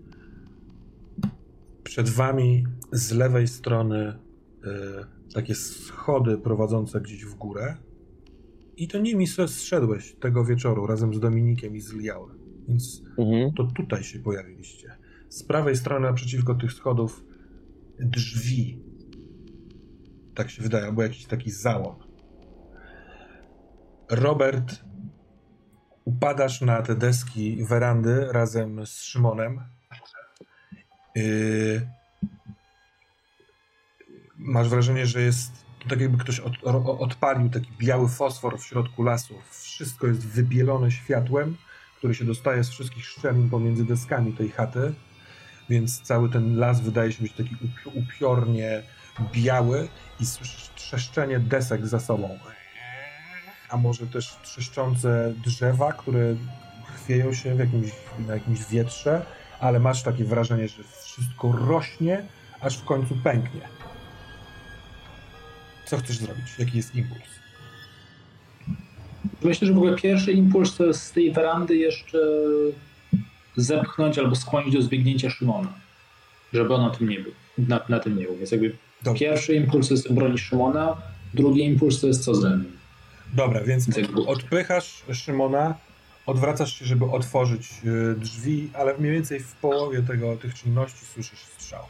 Przed 1.83 2.09
wami 2.09 2.67
z 2.91 3.11
lewej 3.11 3.47
strony 3.47 4.07
y, 4.09 5.14
takie 5.33 5.55
schody 5.55 6.37
prowadzące 6.37 7.01
gdzieś 7.01 7.25
w 7.25 7.35
górę. 7.35 7.77
I 8.77 8.87
to 8.87 8.97
nimi 8.97 9.27
zszedłeś 9.47 10.15
tego 10.15 10.45
wieczoru 10.45 10.87
razem 10.87 11.13
z 11.13 11.19
Dominikiem 11.19 11.75
i 11.75 11.81
z 11.81 11.93
Liałem. 11.93 12.39
Więc 12.67 13.03
mhm. 13.17 13.53
to 13.53 13.63
tutaj 13.63 14.03
się 14.03 14.19
pojawiliście. 14.19 14.97
Z 15.29 15.43
prawej 15.43 15.75
strony 15.75 16.07
naprzeciwko 16.07 16.55
tych 16.55 16.73
schodów 16.73 17.25
drzwi. 17.99 18.79
Tak 20.35 20.49
się 20.49 20.63
wydaje, 20.63 20.85
albo 20.85 21.03
jakiś 21.03 21.25
taki 21.25 21.51
załom. 21.51 21.95
Robert, 24.09 24.83
upadasz 26.05 26.61
na 26.61 26.81
te 26.81 26.95
deski 26.95 27.65
werandy 27.65 28.27
razem 28.31 28.85
z 28.85 29.01
Szymonem. 29.01 29.61
Yy, 31.15 31.81
masz 34.37 34.69
wrażenie, 34.69 35.05
że 35.05 35.21
jest 35.21 35.65
tak 35.89 36.01
jakby 36.01 36.17
ktoś 36.17 36.39
od, 36.39 36.53
odpalił 36.99 37.49
taki 37.49 37.71
biały 37.77 38.09
fosfor 38.09 38.59
w 38.59 38.65
środku 38.65 39.03
lasu. 39.03 39.35
Wszystko 39.51 40.07
jest 40.07 40.27
wybielone 40.27 40.91
światłem, 40.91 41.57
który 41.97 42.15
się 42.15 42.25
dostaje 42.25 42.63
z 42.63 42.69
wszystkich 42.69 43.05
szczelin 43.05 43.49
pomiędzy 43.49 43.85
deskami 43.85 44.33
tej 44.33 44.49
chaty, 44.49 44.93
więc 45.69 46.01
cały 46.01 46.29
ten 46.29 46.57
las 46.57 46.81
wydaje 46.81 47.11
się 47.11 47.23
być 47.23 47.33
taki 47.33 47.55
upiornie 47.93 48.83
biały 49.33 49.87
i 50.19 50.25
słyszysz 50.25 50.69
trzeszczenie 50.75 51.39
desek 51.39 51.87
za 51.87 51.99
sobą. 51.99 52.39
A 53.69 53.77
może 53.77 54.07
też 54.07 54.37
trzeszczące 54.43 55.33
drzewa, 55.43 55.93
które 55.93 56.35
chwieją 56.95 57.33
się 57.33 57.55
w 57.55 57.59
jakimś, 57.59 57.91
na 58.27 58.33
jakimś 58.33 58.65
wietrze, 58.65 59.25
ale 59.59 59.79
masz 59.79 60.03
takie 60.03 60.25
wrażenie, 60.25 60.67
że 60.67 60.83
wszystko 60.83 61.51
rośnie, 61.51 62.25
aż 62.61 62.77
w 62.77 62.85
końcu 62.85 63.15
pęknie. 63.23 63.74
Co 65.85 65.97
chcesz 65.97 66.17
zrobić? 66.17 66.45
Jaki 66.59 66.77
jest 66.77 66.95
impuls? 66.95 67.21
Myślę, 69.43 69.67
że 69.67 69.73
w 69.73 69.77
ogóle 69.77 69.95
pierwszy 69.95 70.31
impuls 70.31 70.75
to 70.75 70.85
jest 70.85 71.03
z 71.03 71.11
tej 71.11 71.31
werandy 71.31 71.75
jeszcze 71.75 72.19
zepchnąć 73.55 74.17
albo 74.19 74.35
skłonić 74.35 74.73
do 74.75 74.81
zbiegnięcia 74.81 75.29
Szymona, 75.29 75.73
żeby 76.53 76.73
on 76.73 76.81
na 76.81 76.89
tym 76.89 77.09
nie 77.09 77.19
był. 77.19 77.31
Na, 77.57 77.81
na 77.89 77.99
tym 77.99 78.17
nie 78.17 78.25
był. 78.25 78.37
Więc 78.37 78.51
jakby 78.51 78.75
Dobrze. 79.03 79.25
pierwszy 79.25 79.55
impuls 79.55 79.87
to 79.87 79.93
jest 79.93 80.07
obronić 80.07 80.41
Szymona, 80.41 80.97
drugi 81.33 81.65
impuls 81.65 82.01
to 82.01 82.07
jest 82.07 82.23
co 82.23 82.35
z 82.35 82.43
Remem. 82.43 82.71
Dobra, 83.33 83.63
więc 83.63 83.89
od, 83.89 84.27
odpychasz 84.27 85.03
Szymona, 85.13 85.75
odwracasz 86.25 86.79
się, 86.79 86.85
żeby 86.85 87.05
otworzyć 87.05 87.69
y, 87.85 88.15
drzwi, 88.19 88.69
ale 88.73 88.97
mniej 88.97 89.11
więcej 89.11 89.39
w 89.39 89.51
połowie 89.55 90.01
tego, 90.01 90.37
tych 90.37 90.53
czynności 90.53 91.05
słyszysz 91.05 91.39
strzał. 91.39 91.83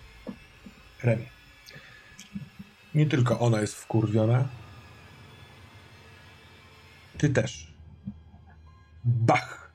Remi. 1.04 1.26
Nie 2.96 3.06
tylko 3.06 3.40
ona 3.40 3.62
jest 3.62 3.76
wkurwiona. 3.76 4.48
Ty 7.18 7.30
też. 7.30 7.74
Bach! 9.04 9.72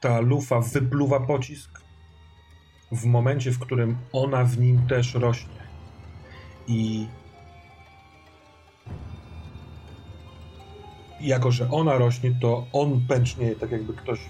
Ta 0.00 0.20
lufa 0.20 0.60
wypluwa 0.60 1.20
pocisk 1.20 1.80
w 2.92 3.04
momencie, 3.04 3.50
w 3.50 3.58
którym 3.58 3.96
ona 4.12 4.44
w 4.44 4.58
nim 4.58 4.86
też 4.86 5.14
rośnie. 5.14 5.58
I 6.66 7.06
jako, 11.20 11.50
że 11.50 11.70
ona 11.70 11.98
rośnie, 11.98 12.38
to 12.40 12.66
on 12.72 13.00
pęcznie, 13.08 13.56
tak 13.56 13.70
jakby 13.70 13.94
ktoś 13.94 14.20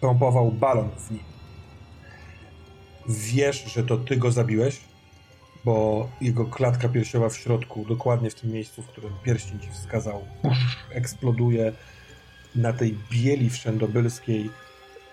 pompował 0.00 0.52
balon 0.52 0.90
w 0.90 1.10
nim. 1.10 1.22
Wiesz, 3.08 3.64
że 3.64 3.84
to 3.84 3.96
ty 3.96 4.16
go 4.16 4.30
zabiłeś, 4.30 4.89
bo 5.64 6.08
jego 6.20 6.44
klatka 6.44 6.88
piersiowa 6.88 7.28
w 7.28 7.36
środku, 7.36 7.84
dokładnie 7.88 8.30
w 8.30 8.34
tym 8.34 8.52
miejscu, 8.52 8.82
w 8.82 8.86
którym 8.86 9.12
pierścień 9.24 9.60
ci 9.60 9.70
wskazał, 9.70 10.24
eksploduje 10.90 11.72
na 12.54 12.72
tej 12.72 12.98
bieli 13.10 13.50
wszędobylskiej, 13.50 14.50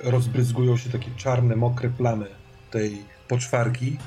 rozbryzgują 0.03 0.77
się 0.77 0.89
takie 0.89 1.11
czarne, 1.17 1.55
mokre 1.55 1.89
plamy 1.89 2.25
tej 2.71 3.01
poczwarki. 3.27 3.97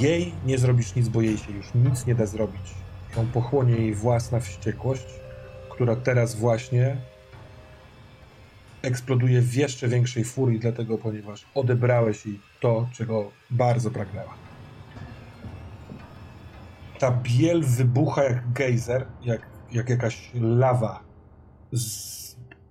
Jej 0.00 0.32
nie 0.46 0.58
zrobisz 0.58 0.94
nic, 0.94 1.08
bo 1.08 1.20
jej 1.20 1.38
się 1.38 1.52
już 1.52 1.66
nic 1.74 2.06
nie 2.06 2.14
da 2.14 2.26
zrobić. 2.26 2.74
Ją 3.16 3.26
pochłonie 3.26 3.76
jej 3.76 3.94
własna 3.94 4.40
wściekłość, 4.40 5.06
która 5.70 5.96
teraz 5.96 6.34
właśnie 6.34 6.96
eksploduje 8.82 9.42
w 9.42 9.54
jeszcze 9.54 9.88
większej 9.88 10.24
furii, 10.24 10.60
dlatego 10.60 10.98
ponieważ 10.98 11.46
odebrałeś 11.54 12.26
jej 12.26 12.40
to, 12.60 12.88
czego 12.92 13.30
bardzo 13.50 13.90
pragnęła. 13.90 14.45
Ta 16.98 17.10
biel 17.10 17.62
wybucha 17.62 18.24
jak 18.24 18.52
gejzer, 18.52 19.06
jak, 19.22 19.50
jak 19.72 19.88
jakaś 19.88 20.30
lawa 20.34 21.04
z 21.72 22.16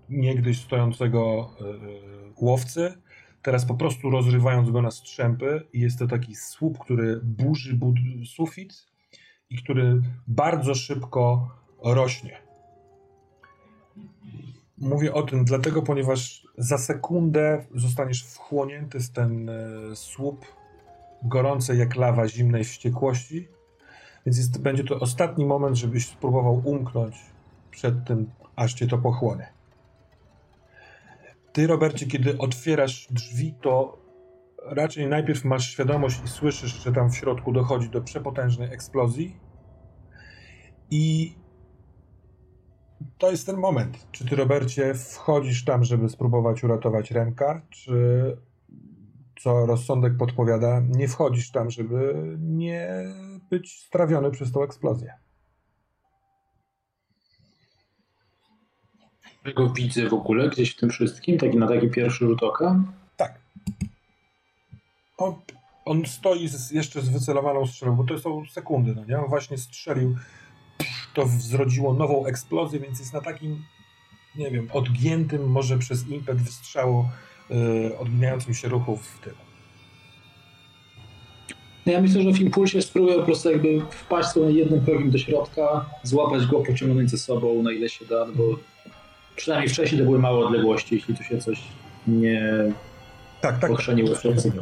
niegdyś 0.09 0.61
stojącego 0.61 1.49
yy, 1.59 2.33
łowcy, 2.41 2.93
teraz 3.41 3.65
po 3.65 3.75
prostu 3.75 4.09
rozrywając 4.09 4.69
go 4.71 4.81
na 4.81 4.91
strzępy 4.91 5.67
i 5.73 5.79
jest 5.79 5.99
to 5.99 6.07
taki 6.07 6.35
słup, 6.35 6.79
który 6.79 7.19
burzy 7.23 7.75
bud- 7.75 8.25
sufit 8.35 8.73
i 9.49 9.57
który 9.63 10.01
bardzo 10.27 10.75
szybko 10.75 11.49
rośnie. 11.83 12.37
Mówię 14.77 15.13
o 15.13 15.23
tym 15.23 15.45
dlatego, 15.45 15.81
ponieważ 15.81 16.47
za 16.57 16.77
sekundę 16.77 17.65
zostaniesz 17.75 18.23
wchłonięty 18.23 18.99
z 18.99 19.11
ten 19.11 19.49
e, 19.49 19.95
słup 19.95 20.45
gorącej 21.23 21.79
jak 21.79 21.95
lawa 21.95 22.27
zimnej 22.27 22.63
wściekłości, 22.63 23.47
więc 24.25 24.37
jest, 24.37 24.61
będzie 24.61 24.83
to 24.83 24.99
ostatni 24.99 25.45
moment, 25.45 25.75
żebyś 25.75 26.07
spróbował 26.07 26.61
umknąć 26.65 27.15
przed 27.71 28.05
tym, 28.05 28.31
aż 28.55 28.73
cię 28.73 28.87
to 28.87 28.97
pochłonie. 28.97 29.53
Ty, 31.53 31.67
Robercie, 31.67 32.05
kiedy 32.05 32.37
otwierasz 32.37 33.07
drzwi, 33.11 33.53
to 33.61 33.97
raczej 34.65 35.07
najpierw 35.07 35.45
masz 35.45 35.69
świadomość 35.69 36.21
i 36.25 36.27
słyszysz, 36.27 36.83
że 36.83 36.93
tam 36.93 37.11
w 37.11 37.15
środku 37.15 37.51
dochodzi 37.51 37.89
do 37.89 38.01
przepotężnej 38.01 38.73
eksplozji 38.73 39.39
i 40.91 41.35
to 43.17 43.31
jest 43.31 43.45
ten 43.45 43.57
moment. 43.57 44.07
Czy 44.11 44.25
ty, 44.25 44.35
Robercie, 44.35 44.93
wchodzisz 44.93 45.65
tam, 45.65 45.83
żeby 45.83 46.09
spróbować 46.09 46.63
uratować 46.63 47.11
Remka, 47.11 47.61
czy 47.69 48.37
co 49.39 49.65
rozsądek 49.65 50.17
podpowiada, 50.17 50.81
nie 50.89 51.07
wchodzisz 51.07 51.51
tam, 51.51 51.69
żeby 51.69 52.15
nie 52.39 52.89
być 53.49 53.83
strawiony 53.83 54.31
przez 54.31 54.51
tą 54.51 54.63
eksplozję? 54.63 55.13
Ja 59.45 59.53
go 59.53 59.69
widzę 59.69 60.09
w 60.09 60.13
ogóle 60.13 60.49
gdzieś 60.49 60.73
w 60.73 60.79
tym 60.79 60.89
wszystkim, 60.89 61.37
taki 61.37 61.57
na 61.57 61.67
taki 61.67 61.89
pierwszy 61.89 62.25
rzut 62.25 62.43
oka? 62.43 62.83
Tak. 63.17 63.39
On, 65.17 65.35
on 65.85 66.05
stoi 66.05 66.47
z, 66.47 66.71
jeszcze 66.71 67.01
z 67.01 67.09
wycelowaną 67.09 67.67
strzelą, 67.67 67.95
bo 67.95 68.03
to 68.03 68.19
są 68.19 68.45
sekundy, 68.45 68.95
no 68.95 69.05
nie? 69.05 69.19
On 69.19 69.29
właśnie 69.29 69.57
strzelił 69.57 70.15
to 71.15 71.27
zrodziło 71.27 71.93
nową 71.93 72.25
eksplozję, 72.25 72.79
więc 72.79 72.99
jest 72.99 73.13
na 73.13 73.21
takim, 73.21 73.63
nie 74.35 74.51
wiem, 74.51 74.69
odgiętym 74.73 75.51
może 75.51 75.77
przez 75.77 76.07
impet 76.07 76.41
wystrzału 76.41 77.05
yy, 77.49 77.97
odginającym 77.97 78.53
się 78.53 78.67
ruchu 78.67 78.97
w 78.97 79.19
tym. 79.19 79.33
No 81.85 81.91
ja 81.91 82.01
myślę, 82.01 82.21
że 82.21 82.31
w 82.31 82.39
impulsie 82.39 82.81
spróbuję 82.81 83.15
po 83.15 83.23
prostu 83.23 83.51
jakby 83.51 83.81
wpaść 83.91 84.29
sobie 84.29 84.51
jednym 84.51 84.81
progiem 84.81 85.11
do 85.11 85.17
środka, 85.17 85.85
złapać 86.03 86.45
go, 86.45 86.59
pociągnąć 86.59 87.09
ze 87.09 87.17
sobą 87.17 87.63
na 87.63 87.71
ile 87.71 87.89
się 87.89 88.05
da, 88.05 88.25
bo 88.35 88.43
przynajmniej 89.35 89.69
wcześniej 89.69 89.99
to 89.99 90.05
były 90.05 90.19
małe 90.19 90.45
odległości, 90.45 90.95
jeśli 90.95 91.15
tu 91.15 91.23
się 91.23 91.37
coś 91.37 91.61
nie 92.07 92.41
tak, 93.41 93.59
tak. 93.59 93.71
pochrzeniło 93.71 94.15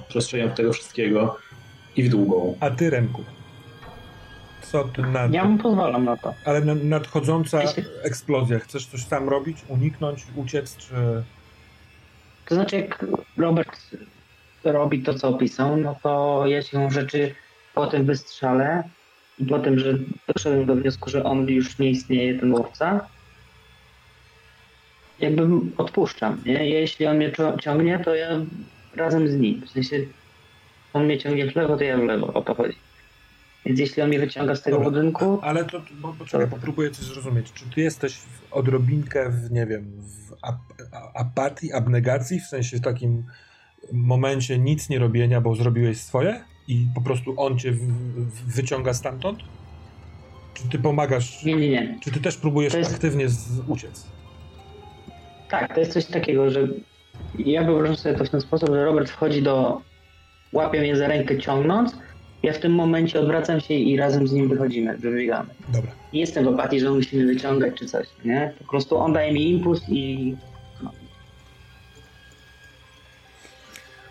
przestrzenią 0.10 0.50
tego 0.50 0.74
wszystkiego 0.74 1.38
i 1.95 2.03
w 2.03 2.10
długą. 2.10 2.58
A 2.60 2.69
ty, 2.69 2.90
Remku? 2.90 3.24
Co 4.61 4.84
ty 4.84 5.02
na 5.02 5.26
Ja 5.26 5.45
mu 5.45 5.58
pozwalam 5.58 6.06
na 6.06 6.18
to. 6.18 6.34
Ale 6.45 6.61
nadchodząca 6.76 7.61
eksplozja, 8.03 8.60
chcesz 8.60 8.85
coś 8.85 9.06
tam 9.06 9.30
robić? 9.30 9.58
Uniknąć, 9.68 10.26
uciec, 10.35 10.77
czy... 10.77 10.93
To 12.45 12.56
znaczy, 12.56 12.76
jak 12.76 13.06
Robert 13.38 13.80
robi 14.64 15.03
to, 15.03 15.14
co 15.14 15.30
opisał, 15.30 15.77
no 15.77 15.95
to 16.03 16.43
ja 16.48 16.61
się 16.61 16.92
rzeczy 16.92 17.35
po 17.74 17.88
tym 17.88 18.06
wystrzale 18.06 18.83
i 19.40 19.45
po 19.45 19.59
tym, 19.59 19.80
że 19.80 19.93
doszedłem 20.35 20.66
do 20.66 20.75
wniosku, 20.75 21.09
że 21.09 21.24
on 21.24 21.48
już 21.48 21.80
nie 21.80 21.90
istnieje, 21.90 22.40
ten 22.40 22.53
łowca, 22.53 23.08
jakby 25.19 25.48
odpuszczam, 25.77 26.42
nie? 26.45 26.69
Jeśli 26.69 27.06
on 27.06 27.17
mnie 27.17 27.32
ciągnie, 27.61 28.00
to 28.00 28.16
ja 28.16 28.27
razem 28.95 29.27
z 29.27 29.35
nim. 29.35 29.61
W 29.61 29.69
sensie 29.69 30.00
on 30.93 31.06
mnie 31.06 31.17
ciągnie 31.17 31.51
w 31.51 31.56
lewo, 31.56 31.77
to 31.77 31.83
ja 31.83 31.98
w 31.98 32.03
lewo, 32.03 32.33
o 32.33 32.42
to 32.42 32.56
chodzi. 32.56 32.77
Więc 33.66 33.80
jeśli 33.80 34.01
on 34.01 34.09
mnie 34.09 34.19
wyciąga 34.19 34.56
z 34.56 34.61
tego 34.61 34.77
Dobra, 34.77 34.92
budynku... 34.92 35.40
Ale 35.42 35.66
to, 35.66 35.82
bo, 35.92 36.16
poczekaj, 36.19 36.50
to... 36.50 36.56
popróbuję 36.56 36.92
coś 36.92 37.06
zrozumieć. 37.06 37.53
Czy 37.53 37.66
ty 37.75 37.82
jesteś 37.82 38.19
odrobinkę 38.51 39.30
w, 39.30 39.51
nie 39.51 39.66
wiem, 39.66 39.92
w 40.01 40.33
ap 40.42 40.56
apatii, 41.14 41.74
abnegacji, 41.74 42.40
w 42.40 42.45
sensie 42.45 42.80
takim 42.80 43.24
momencie 43.92 44.58
nic 44.58 44.90
nie 44.90 45.00
robienia, 45.00 45.42
bo 45.42 45.56
zrobiłeś 45.56 45.98
swoje 45.98 46.44
i 46.68 46.88
po 46.95 47.02
prostu 47.02 47.34
on 47.38 47.60
cię 47.60 47.74
wyciąga 48.48 48.94
stamtąd? 48.94 49.40
Czy 50.53 50.70
ty 50.70 50.80
pomagasz? 50.80 51.44
Nie, 51.44 51.56
nie, 51.56 51.70
nie. 51.70 52.00
Czy 52.02 52.12
ty 52.12 52.20
też 52.20 52.38
próbujesz 52.38 52.74
jest... 52.74 52.94
aktywnie 52.94 53.28
uciec? 53.68 54.08
Tak, 55.50 55.74
to 55.74 55.80
jest 55.80 55.94
coś 55.94 56.06
takiego, 56.06 56.50
że 56.50 56.68
ja 57.40 57.64
wyobrażam 57.64 57.95
sobie 57.95 58.16
to 58.16 58.26
w 58.26 58.30
ten 58.30 58.42
sposób, 58.42 58.70
że 58.70 58.86
Robert 58.86 59.10
wchodzi 59.10 59.42
do, 59.42 59.82
łapie 60.53 60.80
mnie 60.80 60.95
za 60.95 61.08
rękę 61.08 61.38
ciągnąc, 61.38 61.95
ja 62.44 62.53
w 62.53 62.60
tym 62.60 62.72
momencie 62.72 63.20
odwracam 63.20 63.60
się 63.60 63.74
i 63.74 63.98
razem 63.98 64.28
z 64.28 64.32
nim 64.32 64.50
wychodzimy, 64.50 64.98
wybiegamy. 64.98 65.50
Dobra. 65.70 65.92
Nie 66.14 66.20
jestem 66.20 66.45
w 66.45 66.48
apatii, 66.48 66.80
że 66.80 66.92
musimy 66.92 67.26
wyciągać 67.26 67.74
czy 67.80 67.86
coś, 67.86 68.08
nie? 68.26 68.53
Po 68.60 68.70
prostu 68.70 68.98
on 68.98 69.14
daje 69.14 69.34
mi 69.34 69.50
impuls 69.50 69.82
i... 69.90 70.36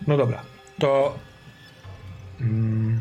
No, 0.06 0.16
dobra, 0.16 0.42
to... 0.78 1.18
Mm... 2.40 3.00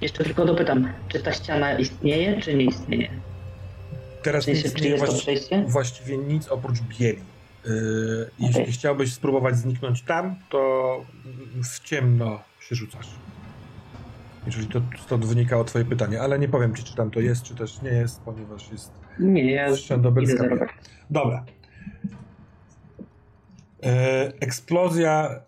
Jeszcze 0.00 0.24
tylko 0.24 0.44
dopytam, 0.44 0.92
czy 1.08 1.20
ta 1.20 1.32
ściana 1.32 1.78
istnieje, 1.78 2.40
czy 2.40 2.54
nie 2.54 2.64
istnieje? 2.64 3.10
Teraz 4.22 4.44
w 4.44 4.46
sensie, 4.46 4.68
nic, 4.68 4.74
czy 4.74 4.88
jest 4.88 5.06
to 5.06 5.12
przejście? 5.12 5.64
Właściwie 5.68 6.18
nic 6.18 6.48
oprócz 6.48 6.80
bieli. 6.80 7.22
Yy, 7.64 8.30
jeśli 8.38 8.62
okay. 8.62 8.72
chciałbyś 8.72 9.12
spróbować 9.12 9.56
zniknąć 9.56 10.02
tam, 10.02 10.36
to 10.50 11.04
w 11.64 11.80
ciemno 11.80 12.40
się 12.60 12.74
rzucasz. 12.74 13.08
Jeżeli 14.46 14.66
to 14.66 14.82
stąd 15.04 15.24
wynikało 15.24 15.64
twoje 15.64 15.84
pytanie, 15.84 16.20
ale 16.20 16.38
nie 16.38 16.48
powiem 16.48 16.74
ci, 16.74 16.84
czy 16.84 16.96
tam 16.96 17.10
to 17.10 17.20
jest, 17.20 17.42
czy 17.42 17.54
też 17.54 17.82
nie 17.82 17.90
jest, 17.90 18.20
ponieważ 18.20 18.72
jest 18.72 18.92
nie, 19.20 19.52
ja 19.52 19.68
Dobra. 21.10 21.44
E, 23.82 24.32
eksplozja 24.40 25.40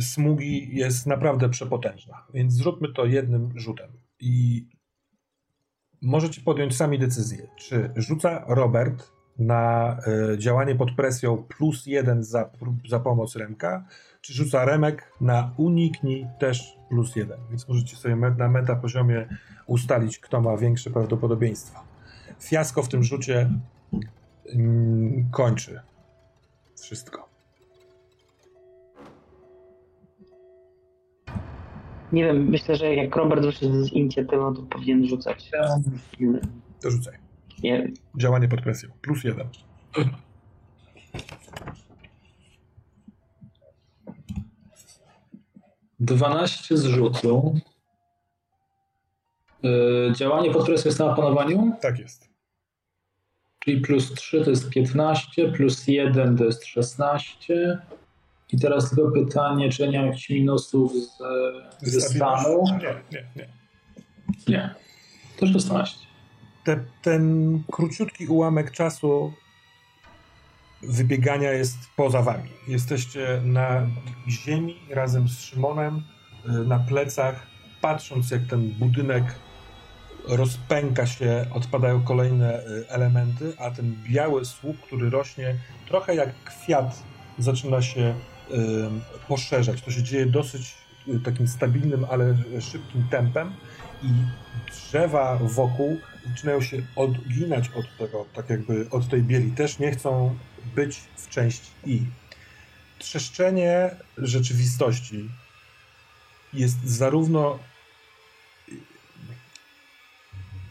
smugi 0.00 0.76
jest 0.76 1.06
naprawdę 1.06 1.48
przepotężna, 1.48 2.26
więc 2.34 2.52
zróbmy 2.52 2.92
to 2.92 3.04
jednym 3.04 3.58
rzutem. 3.58 3.90
I 4.20 4.66
możecie 6.02 6.40
podjąć 6.40 6.76
sami 6.76 6.98
decyzję, 6.98 7.48
czy 7.56 7.90
rzuca 7.96 8.44
Robert 8.48 9.10
na 9.38 9.96
y, 10.34 10.38
działanie 10.38 10.74
pod 10.74 10.92
presją 10.92 11.36
plus 11.36 11.86
jeden 11.86 12.22
za, 12.22 12.50
za 12.88 13.00
pomoc 13.00 13.36
Remka, 13.36 13.84
czy 14.20 14.32
rzuca 14.32 14.64
Remek 14.64 15.12
na 15.20 15.54
uniknij 15.56 16.26
też 16.38 16.76
plus 16.88 17.16
jeden. 17.16 17.38
Więc 17.50 17.68
możecie 17.68 17.96
sobie 17.96 18.16
na 18.16 18.48
meta 18.48 18.76
poziomie 18.76 19.26
ustalić, 19.66 20.18
kto 20.18 20.40
ma 20.40 20.56
większe 20.56 20.90
prawdopodobieństwo. 20.90 21.80
Fiasko 22.40 22.82
w 22.82 22.88
tym 22.88 23.02
rzucie 23.02 23.50
mm, 24.54 25.28
kończy 25.30 25.80
wszystko. 26.80 27.35
Nie 32.12 32.24
wiem, 32.24 32.48
myślę, 32.48 32.76
że 32.76 32.94
jak 32.94 33.16
Robert 33.16 33.42
wyszedł 33.42 33.84
z 33.84 33.92
inicjatywą, 33.92 34.54
to 34.54 34.62
powinien 34.62 35.06
rzucać. 35.06 35.50
To 36.82 36.90
rzucaj. 36.90 37.18
Nie. 37.62 37.92
Działanie 38.16 38.48
pod 38.48 38.62
presją. 38.62 38.90
Plus 39.00 39.24
jeden. 39.24 39.48
Dwanaście 46.00 46.76
z 46.76 46.84
rzutu. 46.84 47.54
Yy, 49.62 50.12
działanie 50.16 50.50
pod 50.50 50.66
presją 50.66 50.88
jest 50.88 50.98
na 50.98 51.12
opanowaniu? 51.12 51.72
Tak 51.80 51.98
jest. 51.98 52.28
Czyli 53.58 53.80
plus 53.80 54.14
3 54.14 54.44
to 54.44 54.50
jest 54.50 54.70
15, 54.70 55.52
plus 55.52 55.88
1 55.88 56.36
to 56.36 56.44
jest 56.44 56.66
16. 56.66 57.78
I 58.52 58.58
teraz 58.58 58.90
tylko 58.90 59.10
pytanie, 59.12 59.70
czy 59.70 59.88
nie 59.88 59.98
mam 59.98 60.06
jakichś 60.06 60.30
minusów 60.30 60.92
z, 60.92 61.90
ze 61.90 62.00
stanu? 62.00 62.64
Nie, 62.82 62.94
nie, 63.12 63.26
nie. 63.36 63.48
Nie. 64.48 64.74
To 65.36 65.46
16 65.46 66.06
te, 66.66 66.84
ten 67.02 67.62
króciutki 67.72 68.26
ułamek 68.26 68.70
czasu 68.70 69.32
wybiegania 70.82 71.52
jest 71.52 71.78
poza 71.96 72.22
wami. 72.22 72.50
Jesteście 72.68 73.40
na 73.44 73.86
ziemi 74.28 74.76
razem 74.90 75.28
z 75.28 75.40
Szymonem, 75.40 76.02
y, 76.46 76.48
na 76.48 76.78
plecach, 76.78 77.46
patrząc 77.80 78.30
jak 78.30 78.46
ten 78.46 78.70
budynek 78.70 79.24
rozpęka 80.28 81.06
się, 81.06 81.46
odpadają 81.52 82.02
kolejne 82.02 82.66
y, 82.66 82.88
elementy, 82.88 83.52
a 83.58 83.70
ten 83.70 83.96
biały 84.10 84.44
słup, 84.44 84.80
który 84.80 85.10
rośnie 85.10 85.56
trochę 85.88 86.14
jak 86.14 86.44
kwiat, 86.44 87.02
zaczyna 87.38 87.82
się 87.82 88.14
poszerzać. 89.28 89.82
To 89.82 89.90
się 89.90 90.02
dzieje 90.02 90.26
dosyć 90.26 90.74
takim 91.24 91.48
stabilnym, 91.48 92.06
ale 92.10 92.36
szybkim 92.60 93.08
tempem 93.10 93.52
i 94.02 94.08
drzewa 94.72 95.36
wokół 95.36 95.98
zaczynają 96.28 96.60
się 96.60 96.82
odginać 96.96 97.68
od 97.68 97.96
tego, 97.98 98.26
tak 98.34 98.50
jakby 98.50 98.86
od 98.90 99.08
tej 99.08 99.22
bieli. 99.22 99.52
Też 99.52 99.78
nie 99.78 99.92
chcą 99.92 100.38
być 100.74 101.00
w 101.16 101.28
części 101.28 101.70
I. 101.84 102.02
Trzeszczenie 102.98 103.90
rzeczywistości 104.18 105.30
jest 106.52 106.84
zarówno 106.84 107.58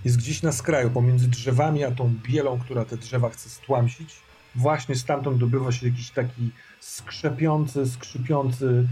jest 0.06 0.18
gdzieś 0.18 0.42
na 0.42 0.52
skraju, 0.52 0.90
pomiędzy 0.90 1.28
drzewami 1.28 1.84
a 1.84 1.92
tą 1.92 2.14
bielą, 2.24 2.60
która 2.60 2.86
te 2.86 2.98
drzewa 2.98 3.30
chce 3.30 3.50
stłamsić. 3.50 4.10
Właśnie 4.56 4.96
stamtąd 4.96 5.38
dobywa 5.38 5.72
się 5.72 5.88
jakiś 5.88 6.12
taki 6.12 6.52
skrzepiący, 6.80 7.88
skrzypiący 7.88 8.88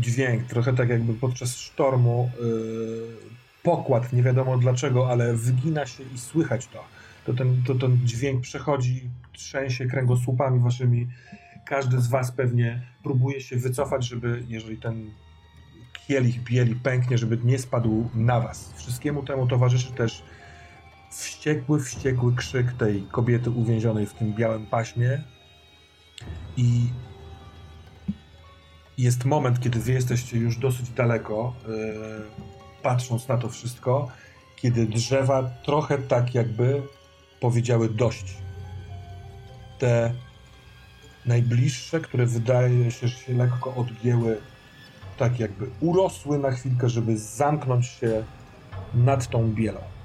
dźwięk, 0.00 0.44
trochę 0.44 0.72
tak 0.74 0.88
jakby 0.88 1.14
podczas 1.14 1.56
sztormu 1.56 2.30
yy, 2.40 3.06
pokład, 3.62 4.12
nie 4.12 4.22
wiadomo 4.22 4.58
dlaczego, 4.58 5.10
ale 5.10 5.34
wygina 5.34 5.86
się 5.86 6.04
i 6.14 6.18
słychać 6.18 6.66
to. 6.66 6.84
To 7.24 7.34
ten, 7.34 7.62
to 7.66 7.74
ten 7.74 7.98
dźwięk 8.04 8.40
przechodzi, 8.40 9.10
trzęsie 9.32 9.86
kręgosłupami 9.86 10.60
waszymi. 10.60 11.06
Każdy 11.66 12.00
z 12.00 12.08
was 12.08 12.32
pewnie 12.32 12.82
próbuje 13.02 13.40
się 13.40 13.56
wycofać, 13.56 14.08
żeby, 14.08 14.44
jeżeli 14.48 14.76
ten 14.76 15.10
kielich 16.06 16.42
bieli 16.42 16.74
pęknie, 16.74 17.18
żeby 17.18 17.38
nie 17.44 17.58
spadł 17.58 18.10
na 18.14 18.40
was. 18.40 18.72
Wszystkiemu 18.76 19.22
temu 19.22 19.46
towarzyszy 19.46 19.92
też 19.92 20.22
wściekły, 21.16 21.80
wściekły 21.80 22.34
krzyk 22.34 22.72
tej 22.72 23.02
kobiety 23.02 23.50
uwięzionej 23.50 24.06
w 24.06 24.14
tym 24.14 24.34
białym 24.34 24.66
paśmie 24.66 25.22
i 26.56 26.88
jest 28.98 29.24
moment, 29.24 29.60
kiedy 29.60 29.80
wy 29.80 29.92
jesteście 29.92 30.38
już 30.38 30.56
dosyć 30.56 30.90
daleko, 30.90 31.54
yy, 31.68 31.74
patrząc 32.82 33.28
na 33.28 33.38
to 33.38 33.48
wszystko, 33.48 34.08
kiedy 34.56 34.86
drzewa 34.86 35.42
trochę 35.42 35.98
tak 35.98 36.34
jakby 36.34 36.82
powiedziały 37.40 37.88
dość. 37.88 38.36
Te 39.78 40.14
najbliższe, 41.26 42.00
które 42.00 42.26
wydaje 42.26 42.90
się, 42.90 43.08
że 43.08 43.16
się 43.16 43.32
lekko 43.32 43.74
odgięły, 43.74 44.40
tak 45.18 45.40
jakby 45.40 45.70
urosły 45.80 46.38
na 46.38 46.50
chwilkę, 46.50 46.88
żeby 46.88 47.18
zamknąć 47.18 47.86
się 47.86 48.24
nad 48.94 49.28
tą 49.28 49.54
bielą. 49.54 49.95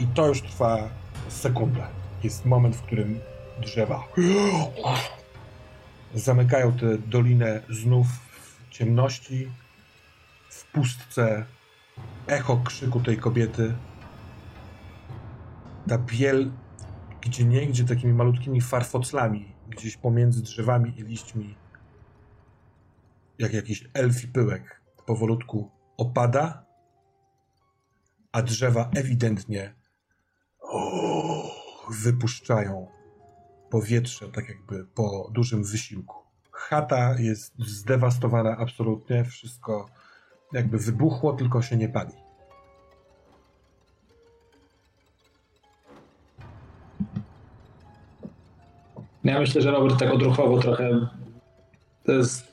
I 0.00 0.06
to 0.06 0.26
już 0.26 0.42
trwa 0.42 0.88
sekundę. 1.28 1.86
Jest 2.24 2.44
moment, 2.44 2.76
w 2.76 2.82
którym 2.82 3.20
drzewa 3.60 4.08
zamykają 6.14 6.72
tę 6.72 6.98
dolinę 6.98 7.62
znów 7.68 8.06
w 8.06 8.68
ciemności, 8.70 9.50
w 10.50 10.64
pustce, 10.72 11.44
echo 12.26 12.56
krzyku 12.64 13.00
tej 13.00 13.16
kobiety. 13.16 13.74
Ta 15.88 15.98
biel, 15.98 16.50
gdzie 17.20 17.44
nie, 17.44 17.66
gdzie 17.66 17.84
takimi 17.84 18.12
malutkimi 18.12 18.60
farfoclami, 18.60 19.52
gdzieś 19.68 19.96
pomiędzy 19.96 20.42
drzewami 20.42 20.98
i 21.00 21.02
liśćmi, 21.02 21.54
jak 23.38 23.52
jakiś 23.52 23.88
elfi 23.94 24.28
pyłek, 24.28 24.80
powolutku 25.06 25.70
opada, 25.96 26.64
a 28.32 28.42
drzewa 28.42 28.90
ewidentnie 28.94 29.79
wypuszczają 31.90 32.86
powietrze, 33.70 34.28
tak 34.28 34.48
jakby 34.48 34.84
po 34.94 35.30
dużym 35.32 35.64
wysiłku. 35.64 36.16
Chata 36.50 37.14
jest 37.18 37.54
zdewastowana 37.58 38.56
absolutnie, 38.56 39.24
wszystko 39.24 39.88
jakby 40.52 40.78
wybuchło, 40.78 41.32
tylko 41.32 41.62
się 41.62 41.76
nie 41.76 41.88
pali. 41.88 42.12
Ja 49.24 49.40
myślę, 49.40 49.62
że 49.62 49.70
Robert 49.70 49.98
tak 49.98 50.12
odruchowo 50.14 50.58
trochę 50.58 51.08
to 52.04 52.12
jest 52.12 52.50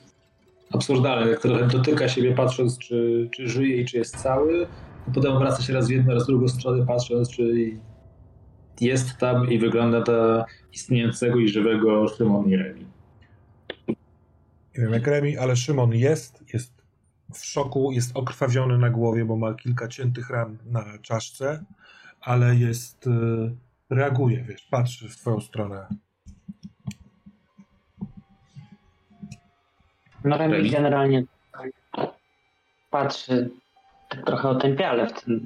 absurdalne, 0.72 1.30
jak 1.30 1.40
trochę 1.40 1.66
dotyka 1.66 2.08
siebie 2.08 2.34
patrząc, 2.34 2.78
czy, 2.78 3.28
czy 3.32 3.48
żyje 3.48 3.76
i 3.76 3.84
czy 3.84 3.98
jest 3.98 4.16
cały, 4.16 4.66
a 5.08 5.10
potem 5.10 5.32
obraca 5.32 5.62
się 5.62 5.72
raz 5.72 5.88
w 5.88 5.90
jedną, 5.90 6.14
raz 6.14 6.24
w 6.24 6.26
drugą 6.26 6.48
stronę 6.48 6.86
patrząc, 6.86 7.30
czy 7.30 7.78
jest 8.80 9.16
tam 9.16 9.50
i 9.50 9.58
wygląda 9.58 9.98
na 9.98 10.44
istniejącego 10.72 11.38
i 11.38 11.48
żywego 11.48 12.08
Szymon 12.08 12.48
i 12.50 12.56
Remi. 12.56 12.86
Nie 13.88 14.84
wiem 14.84 14.92
jak 14.92 15.06
Remi, 15.06 15.38
ale 15.38 15.56
Szymon 15.56 15.92
jest, 15.92 16.44
jest 16.54 16.72
w 17.34 17.44
szoku, 17.44 17.92
jest 17.92 18.16
okrwawiony 18.16 18.78
na 18.78 18.90
głowie, 18.90 19.24
bo 19.24 19.36
ma 19.36 19.54
kilka 19.54 19.88
ciętych 19.88 20.30
ran 20.30 20.58
na 20.66 20.84
czaszce, 21.02 21.64
ale 22.20 22.56
jest, 22.56 23.06
y, 23.06 23.10
reaguje, 23.90 24.44
wiesz, 24.44 24.62
patrzy 24.70 25.08
w 25.08 25.16
twoją 25.16 25.40
stronę. 25.40 25.86
No 30.24 30.38
Remi 30.38 30.70
generalnie 30.70 31.24
patrzy 32.90 33.50
tak 34.08 34.24
trochę 34.26 34.48
otępiale 34.48 35.06
w 35.06 35.24
ten 35.24 35.40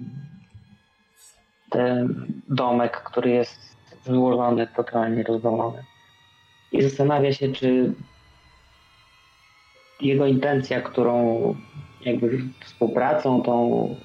domek, 2.49 3.03
który 3.03 3.31
jest 3.31 3.77
złożony, 4.05 4.67
totalnie 4.77 5.23
rozwalony. 5.23 5.85
I 6.73 6.83
zastanawia 6.83 7.33
się, 7.33 7.53
czy 7.53 7.93
jego 10.01 10.27
intencja, 10.27 10.81
którą 10.81 11.55
jakby 12.05 12.39
współpracą, 12.65 13.43
tą 13.43 13.97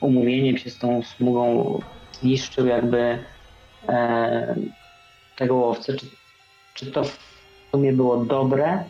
umówieniem 0.00 0.58
się 0.58 0.70
z 0.70 0.78
tą 0.78 1.02
smugą 1.02 1.80
zniszczył 2.12 2.66
jakby 2.66 3.18
e, 3.88 4.54
tego 5.36 5.54
łowcy, 5.54 5.96
czy, 5.96 6.06
czy 6.74 6.86
to 6.86 7.04
w 7.04 7.18
sumie 7.70 7.92
było 7.92 8.24
dobre, 8.24 8.84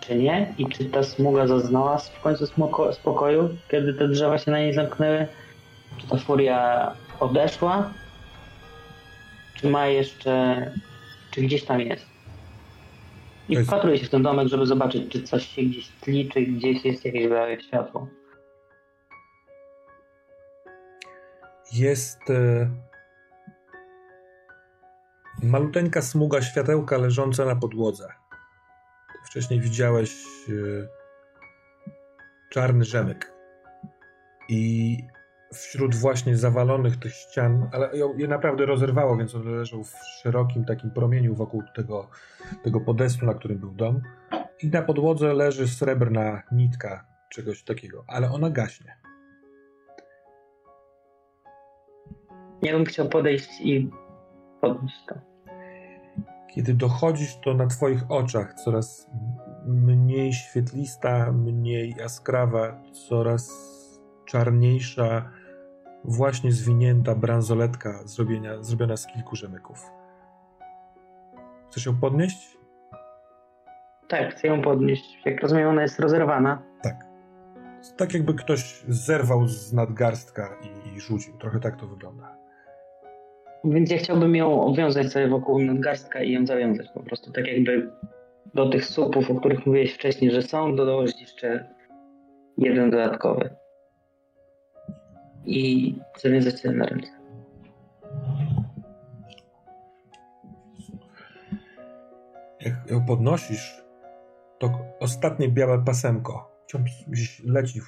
czy 0.00 0.16
nie? 0.16 0.54
I 0.58 0.66
czy 0.66 0.84
ta 0.84 1.02
smuga 1.02 1.46
zaznała 1.46 1.98
w 1.98 2.20
końcu 2.20 2.46
spokoju, 2.92 3.48
kiedy 3.70 3.94
te 3.94 4.08
drzewa 4.08 4.38
się 4.38 4.50
na 4.50 4.58
niej 4.58 4.74
zamknęły, 4.74 5.26
czy 5.98 6.08
ta 6.08 6.16
furia 6.16 6.92
odeszła, 7.22 7.92
czy 9.54 9.70
ma 9.70 9.86
jeszcze, 9.86 10.72
czy 11.30 11.42
gdzieś 11.42 11.64
tam 11.64 11.80
jest. 11.80 12.06
I 13.48 13.52
jest... 13.52 13.66
wpatruję 13.66 13.98
się 13.98 14.06
w 14.06 14.10
ten 14.10 14.22
domek, 14.22 14.48
żeby 14.48 14.66
zobaczyć, 14.66 15.12
czy 15.12 15.22
coś 15.22 15.46
się 15.46 15.62
gdzieś 15.62 15.88
tli, 15.88 16.28
czy 16.28 16.42
gdzieś 16.42 16.84
jest 16.84 17.04
jakieś 17.04 17.28
białe 17.28 17.60
światło. 17.60 18.08
Jest 21.72 22.30
e, 22.30 22.70
maluteńka 25.42 26.02
smuga 26.02 26.42
światełka 26.42 26.98
leżąca 26.98 27.44
na 27.44 27.56
podłodze. 27.56 28.08
Wcześniej 29.26 29.60
widziałeś 29.60 30.12
e, 30.48 30.52
czarny 32.50 32.84
rzemyk. 32.84 33.32
I 34.48 34.98
wśród 35.52 35.94
właśnie 35.94 36.36
zawalonych 36.36 36.96
tych 36.96 37.14
ścian, 37.14 37.68
ale 37.72 37.90
je 38.16 38.28
naprawdę 38.28 38.66
rozerwało, 38.66 39.16
więc 39.16 39.34
on 39.34 39.58
leżał 39.58 39.84
w 39.84 39.94
szerokim 40.22 40.64
takim 40.64 40.90
promieniu 40.90 41.34
wokół 41.34 41.62
tego, 41.74 42.08
tego 42.62 42.80
podestu, 42.80 43.26
na 43.26 43.34
którym 43.34 43.58
był 43.58 43.70
dom. 43.70 44.00
I 44.62 44.68
na 44.68 44.82
podłodze 44.82 45.34
leży 45.34 45.68
srebrna 45.68 46.42
nitka 46.52 47.06
czegoś 47.30 47.64
takiego, 47.64 48.04
ale 48.08 48.30
ona 48.30 48.50
gaśnie. 48.50 48.96
Ja 52.62 52.72
bym 52.72 52.84
chciał 52.84 53.08
podejść 53.08 53.60
i 53.60 53.90
podnieść 54.60 55.04
to. 55.08 55.14
Kiedy 56.54 56.74
dochodzisz, 56.74 57.36
to 57.44 57.54
na 57.54 57.66
twoich 57.66 58.10
oczach 58.10 58.54
coraz 58.54 59.10
mniej 59.66 60.32
świetlista, 60.32 61.32
mniej 61.32 61.94
jaskrawa, 61.98 62.82
coraz 63.08 63.50
czarniejsza, 64.24 65.30
właśnie 66.04 66.52
zwinięta 66.52 67.14
bransoletka 67.14 68.00
zrobienia, 68.04 68.62
zrobiona 68.62 68.96
z 68.96 69.06
kilku 69.06 69.36
rzemyków. 69.36 69.90
Chcesz 71.70 71.86
ją 71.86 71.96
podnieść? 71.96 72.58
Tak, 74.08 74.34
chcę 74.34 74.48
ją 74.48 74.62
podnieść. 74.62 75.22
Jak 75.24 75.42
rozumiem, 75.42 75.68
ona 75.68 75.82
jest 75.82 76.00
rozerwana. 76.00 76.62
Tak. 76.82 77.06
Tak 77.96 78.14
jakby 78.14 78.34
ktoś 78.34 78.82
zerwał 78.88 79.48
z 79.48 79.72
nadgarstka 79.72 80.56
i, 80.62 80.96
i 80.96 81.00
rzucił. 81.00 81.38
Trochę 81.38 81.60
tak 81.60 81.80
to 81.80 81.86
wygląda. 81.86 82.36
Więc 83.64 83.90
ja 83.90 83.98
chciałbym 83.98 84.36
ją 84.36 84.60
obwiązać 84.60 85.12
sobie 85.12 85.28
wokół 85.28 85.58
nadgarstka 85.58 86.22
i 86.22 86.32
ją 86.32 86.46
zawiązać 86.46 86.86
po 86.94 87.00
prostu. 87.00 87.32
Tak 87.32 87.46
jakby 87.46 87.90
do 88.54 88.68
tych 88.68 88.84
supów, 88.84 89.30
o 89.30 89.34
których 89.34 89.66
mówiłeś 89.66 89.94
wcześniej, 89.94 90.30
że 90.30 90.42
są, 90.42 90.76
dołożyć 90.76 91.20
jeszcze 91.20 91.74
jeden 92.58 92.90
dodatkowy 92.90 93.61
i 95.44 95.94
zawiązać 96.22 96.60
sobie 96.60 96.74
na 96.74 96.86
ręce. 96.86 97.08
Jak 102.60 102.90
ją 102.90 103.06
podnosisz, 103.06 103.84
to 104.58 104.78
ostatnie 105.00 105.48
białe 105.48 105.84
pasemko 105.84 106.52
gdzieś 107.08 107.42
leci 107.44 107.80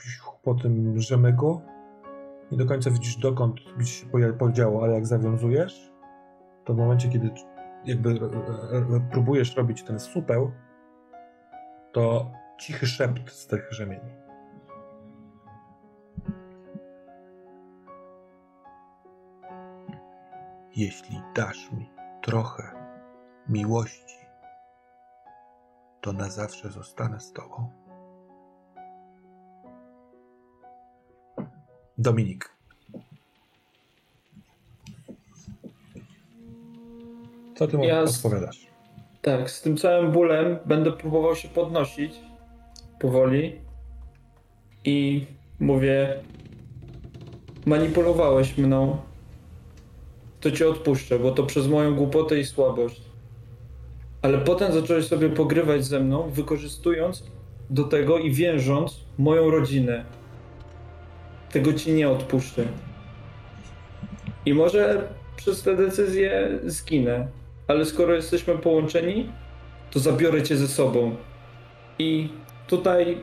po 0.42 0.54
tym 0.54 1.00
rzemyku. 1.00 1.60
Nie 2.52 2.58
do 2.58 2.66
końca 2.66 2.90
widzisz 2.90 3.16
dokąd 3.16 3.60
gdzieś 3.78 4.00
się 4.00 4.32
podziało, 4.38 4.82
ale 4.82 4.94
jak 4.94 5.06
zawiązujesz, 5.06 5.92
to 6.64 6.74
w 6.74 6.76
momencie, 6.76 7.08
kiedy 7.08 7.30
jakby 7.84 8.20
próbujesz 9.12 9.56
robić 9.56 9.82
ten 9.82 10.00
supeł, 10.00 10.50
to 11.92 12.30
cichy 12.60 12.86
szept 12.86 13.30
z 13.30 13.46
tych 13.46 13.72
rzemieni. 13.72 14.23
Jeśli 20.76 21.20
dasz 21.34 21.72
mi 21.72 21.90
trochę 22.22 22.62
miłości, 23.48 24.16
to 26.00 26.12
na 26.12 26.30
zawsze 26.30 26.70
zostanę 26.70 27.20
z 27.20 27.32
Tobą. 27.32 27.70
Dominik. 31.98 32.54
Co 37.56 37.68
ty 37.68 37.76
ja 37.76 38.00
odpowiadasz? 38.00 38.66
Tak, 39.22 39.50
z 39.50 39.62
tym 39.62 39.76
całym 39.76 40.12
bólem 40.12 40.58
będę 40.66 40.92
próbował 40.92 41.36
się 41.36 41.48
podnosić 41.48 42.20
powoli 43.00 43.60
i 44.84 45.26
mówię: 45.60 46.22
Manipulowałeś 47.66 48.58
mną, 48.58 48.98
to 50.44 50.50
cię 50.50 50.68
odpuszczę, 50.68 51.18
bo 51.18 51.30
to 51.30 51.42
przez 51.42 51.68
moją 51.68 51.94
głupotę 51.94 52.38
i 52.38 52.44
słabość. 52.44 53.00
Ale 54.22 54.38
potem 54.38 54.72
zacząłeś 54.72 55.06
sobie 55.06 55.28
pogrywać 55.28 55.84
ze 55.84 56.00
mną, 56.00 56.30
wykorzystując 56.30 57.24
do 57.70 57.84
tego 57.84 58.18
i 58.18 58.32
wiążąc 58.32 59.00
moją 59.18 59.50
rodzinę. 59.50 60.04
Tego 61.52 61.72
ci 61.72 61.92
nie 61.92 62.08
odpuszczę. 62.08 62.64
I 64.46 64.54
może 64.54 65.08
przez 65.36 65.62
tę 65.62 65.76
decyzję 65.76 66.58
zginę, 66.64 67.28
ale 67.68 67.84
skoro 67.84 68.14
jesteśmy 68.14 68.58
połączeni, 68.58 69.28
to 69.90 69.98
zabiorę 69.98 70.42
cię 70.42 70.56
ze 70.56 70.68
sobą. 70.68 71.16
I 71.98 72.28
tutaj 72.66 73.18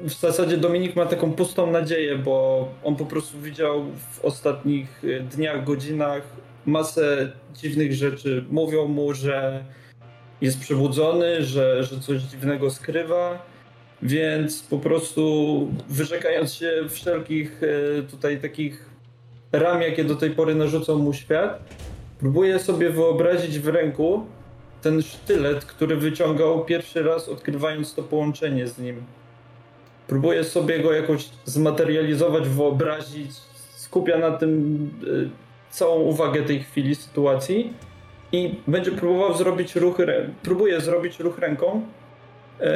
w 0.00 0.12
zasadzie 0.12 0.56
Dominik 0.56 0.96
ma 0.96 1.06
taką 1.06 1.32
pustą 1.32 1.70
nadzieję, 1.70 2.18
bo 2.18 2.68
on 2.84 2.96
po 2.96 3.04
prostu 3.04 3.38
widział 3.38 3.84
w 4.10 4.24
ostatnich 4.24 5.04
y, 5.04 5.20
dniach, 5.20 5.64
godzinach 5.64 6.22
masę 6.66 7.32
dziwnych 7.54 7.92
rzeczy. 7.92 8.44
Mówią 8.50 8.86
mu, 8.86 9.14
że 9.14 9.64
jest 10.40 10.60
przebudzony, 10.60 11.44
że, 11.44 11.84
że 11.84 12.00
coś 12.00 12.22
dziwnego 12.22 12.70
skrywa, 12.70 13.46
więc 14.02 14.62
po 14.62 14.78
prostu 14.78 15.68
wyrzekając 15.88 16.54
się 16.54 16.72
wszelkich 16.88 17.62
y, 17.62 18.02
tutaj 18.10 18.40
takich 18.40 18.90
ram, 19.52 19.82
jakie 19.82 20.04
do 20.04 20.16
tej 20.16 20.30
pory 20.30 20.54
narzucał 20.54 20.98
mu 20.98 21.12
świat, 21.12 21.62
próbuje 22.18 22.58
sobie 22.58 22.90
wyobrazić 22.90 23.58
w 23.58 23.68
ręku 23.68 24.26
ten 24.82 25.02
sztylet, 25.02 25.64
który 25.64 25.96
wyciągał 25.96 26.64
pierwszy 26.64 27.02
raz, 27.02 27.28
odkrywając 27.28 27.94
to 27.94 28.02
połączenie 28.02 28.66
z 28.66 28.78
nim. 28.78 29.04
Próbuję 30.10 30.44
sobie 30.44 30.78
go 30.80 30.92
jakoś 30.92 31.28
zmaterializować, 31.44 32.48
wyobrazić, 32.48 33.30
skupia 33.76 34.18
na 34.18 34.30
tym 34.30 34.90
y, 35.04 35.30
całą 35.70 36.00
uwagę 36.00 36.42
tej 36.42 36.60
chwili, 36.60 36.94
sytuacji 36.94 37.74
i 38.32 38.54
będzie 38.66 38.92
próbował 38.92 39.36
zrobić 39.36 39.76
ruch, 39.76 39.98
próbuje 40.42 40.80
zrobić 40.80 41.20
ruch 41.20 41.38
ręką. 41.38 41.82
E, 42.60 42.66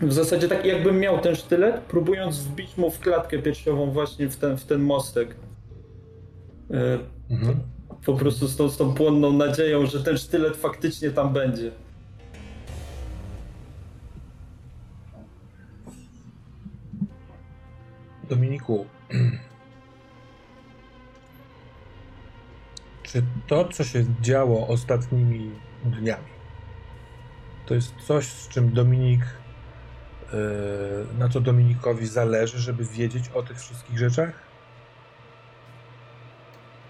w 0.00 0.12
zasadzie 0.12 0.48
tak 0.48 0.66
jakbym 0.66 1.00
miał 1.00 1.18
ten 1.18 1.36
sztylet, 1.36 1.80
próbując 1.80 2.38
wbić 2.38 2.76
mu 2.76 2.90
w 2.90 3.00
klatkę 3.00 3.38
piersiową 3.38 3.90
właśnie 3.90 4.28
w 4.28 4.36
ten, 4.36 4.56
w 4.56 4.64
ten 4.64 4.82
mostek. 4.82 5.36
E, 6.70 6.98
mhm. 7.30 7.60
Po 8.06 8.14
prostu 8.14 8.48
z 8.48 8.56
tą, 8.56 8.68
z 8.68 8.76
tą 8.76 8.94
płonną 8.94 9.32
nadzieją, 9.32 9.86
że 9.86 10.04
ten 10.04 10.18
sztylet 10.18 10.56
faktycznie 10.56 11.10
tam 11.10 11.32
będzie. 11.32 11.70
Dominiku, 18.34 18.86
czy 23.02 23.22
to, 23.46 23.68
co 23.68 23.84
się 23.84 24.04
działo 24.20 24.68
ostatnimi 24.68 25.50
dniami, 25.84 26.32
to 27.66 27.74
jest 27.74 27.94
coś, 28.06 28.26
z 28.26 28.48
czym 28.48 28.72
Dominik, 28.72 29.20
e, 29.22 30.36
na 31.18 31.28
co 31.28 31.40
Dominikowi 31.40 32.06
zależy, 32.06 32.58
żeby 32.58 32.84
wiedzieć 32.84 33.28
o 33.34 33.42
tych 33.42 33.60
wszystkich 33.60 33.98
rzeczach? 33.98 34.32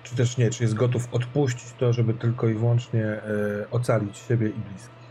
Czy 0.02 0.16
też 0.16 0.36
nie? 0.36 0.50
Czy 0.50 0.62
jest 0.62 0.74
gotów 0.74 1.08
odpuścić 1.12 1.72
to, 1.78 1.92
żeby 1.92 2.14
tylko 2.14 2.48
i 2.48 2.54
wyłącznie 2.54 3.04
e, 3.04 3.22
ocalić 3.70 4.18
siebie 4.18 4.48
i 4.48 4.60
bliskich? 4.60 5.01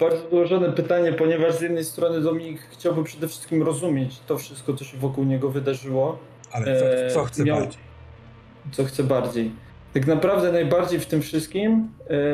Bardzo 0.00 0.28
złożone 0.30 0.72
pytanie, 0.72 1.12
ponieważ 1.12 1.54
z 1.54 1.60
jednej 1.60 1.84
strony 1.84 2.20
Dominik 2.20 2.60
chciałby 2.70 3.04
przede 3.04 3.28
wszystkim 3.28 3.62
rozumieć 3.62 4.20
to 4.26 4.38
wszystko, 4.38 4.74
co 4.74 4.84
się 4.84 4.98
wokół 4.98 5.24
niego 5.24 5.50
wydarzyło. 5.50 6.18
Ale 6.52 6.80
co, 7.08 7.14
co 7.14 7.24
chce 7.24 7.44
Miał... 7.44 7.58
bardziej? 7.58 7.80
Co 8.72 8.84
chce 8.84 9.04
bardziej. 9.04 9.50
Tak 9.94 10.06
naprawdę 10.06 10.52
najbardziej 10.52 11.00
w 11.00 11.06
tym 11.06 11.22
wszystkim 11.22 11.88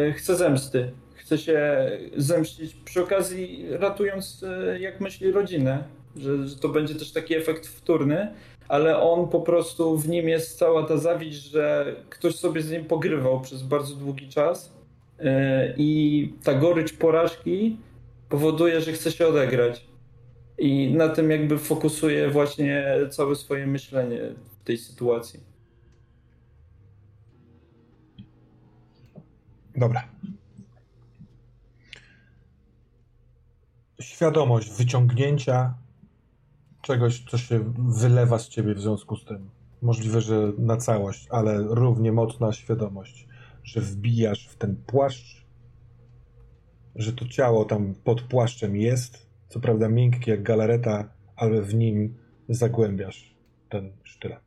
e, 0.09 0.13
chce 0.13 0.37
zemsty. 0.37 0.91
Chce 1.15 1.39
się 1.39 1.91
zemścić 2.17 2.75
przy 2.75 3.03
okazji 3.03 3.67
ratując, 3.71 4.45
e, 4.49 4.81
jak 4.81 5.01
myśli, 5.01 5.33
rodzinę. 5.33 5.85
Że, 6.17 6.47
że 6.49 6.57
to 6.57 6.69
będzie 6.69 6.95
też 6.95 7.13
taki 7.13 7.35
efekt 7.35 7.67
wtórny. 7.67 8.29
ale 8.69 9.01
on 9.01 9.29
po 9.29 9.41
prostu 9.41 9.99
w 9.99 10.09
nim 10.09 10.29
jest 10.29 10.59
cała 10.59 10.83
ta 10.83 10.97
zawiść, 10.97 11.43
że 11.43 11.97
ktoś 12.11 12.37
sobie 12.37 12.63
z 12.63 12.71
nim 12.71 12.85
pogrywał 12.85 13.41
przez 13.41 13.63
bardzo 13.63 13.95
długi 13.95 14.29
czas 14.29 14.67
e, 14.67 14.78
i 15.77 16.33
ta 16.45 16.55
gorycz 16.55 16.93
porażki 16.93 17.77
powoduje, 18.29 18.81
że 18.81 18.93
chce 18.93 19.13
się 19.13 19.27
odegrać. 19.27 19.89
I 20.59 20.95
na 20.95 21.09
tym 21.09 21.31
jakby 21.31 21.59
fokusuje 21.59 22.31
właśnie 22.31 22.87
całe 23.11 23.35
swoje 23.37 23.67
myślenie 23.67 24.21
w 24.61 24.65
tej 24.65 24.79
sytuacji. 24.79 25.41
Dobra. 29.77 30.09
Świadomość 34.01 34.71
wyciągnięcia 34.79 35.75
czegoś, 36.83 37.25
co 37.31 37.39
się 37.39 37.73
wylewa 37.79 38.39
z 38.39 38.49
ciebie 38.49 38.75
w 38.75 38.81
związku 38.81 39.17
z 39.17 39.25
tym. 39.25 39.51
Możliwe, 39.83 40.21
że 40.21 40.53
na 40.59 40.77
całość, 40.77 41.27
ale 41.31 41.63
równie 41.63 42.13
mocna 42.13 42.53
świadomość, 42.53 43.28
że 43.69 43.81
wbijasz 43.81 44.49
w 44.49 44.57
ten 44.57 44.77
płaszcz, 44.77 45.47
że 46.95 47.13
to 47.13 47.29
ciało 47.29 47.65
tam 47.65 47.95
pod 48.05 48.23
płaszczem 48.23 48.77
jest, 48.77 49.29
co 49.49 49.61
prawda 49.61 49.89
miękkie 49.89 50.31
jak 50.31 50.43
galareta, 50.43 51.13
ale 51.37 51.63
w 51.63 51.75
nim 51.75 52.15
zagłębiasz 52.49 53.35
ten 53.69 53.93
sztylet. 54.03 54.43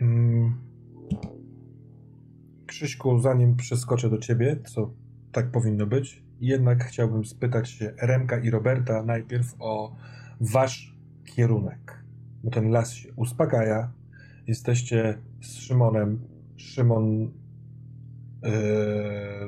Mm. 0.00 0.54
Krzyśku, 2.66 3.18
zanim 3.18 3.56
przeskoczę 3.56 4.10
do 4.10 4.18
ciebie, 4.18 4.56
co 4.74 4.90
tak 5.32 5.50
powinno 5.50 5.86
być, 5.86 6.22
jednak 6.40 6.84
chciałbym 6.84 7.24
spytać 7.24 7.70
się 7.70 7.94
Remka 8.02 8.38
i 8.38 8.50
Roberta 8.50 9.02
najpierw 9.02 9.54
o 9.58 9.96
wasz 10.40 10.96
kierunek. 11.24 12.05
Bo 12.44 12.50
ten 12.50 12.70
las 12.70 12.92
się 12.92 13.12
uspokaja. 13.16 13.92
Jesteście 14.46 15.18
z 15.40 15.54
Szymonem. 15.54 16.18
Szymon 16.56 17.20
yy, 17.22 18.50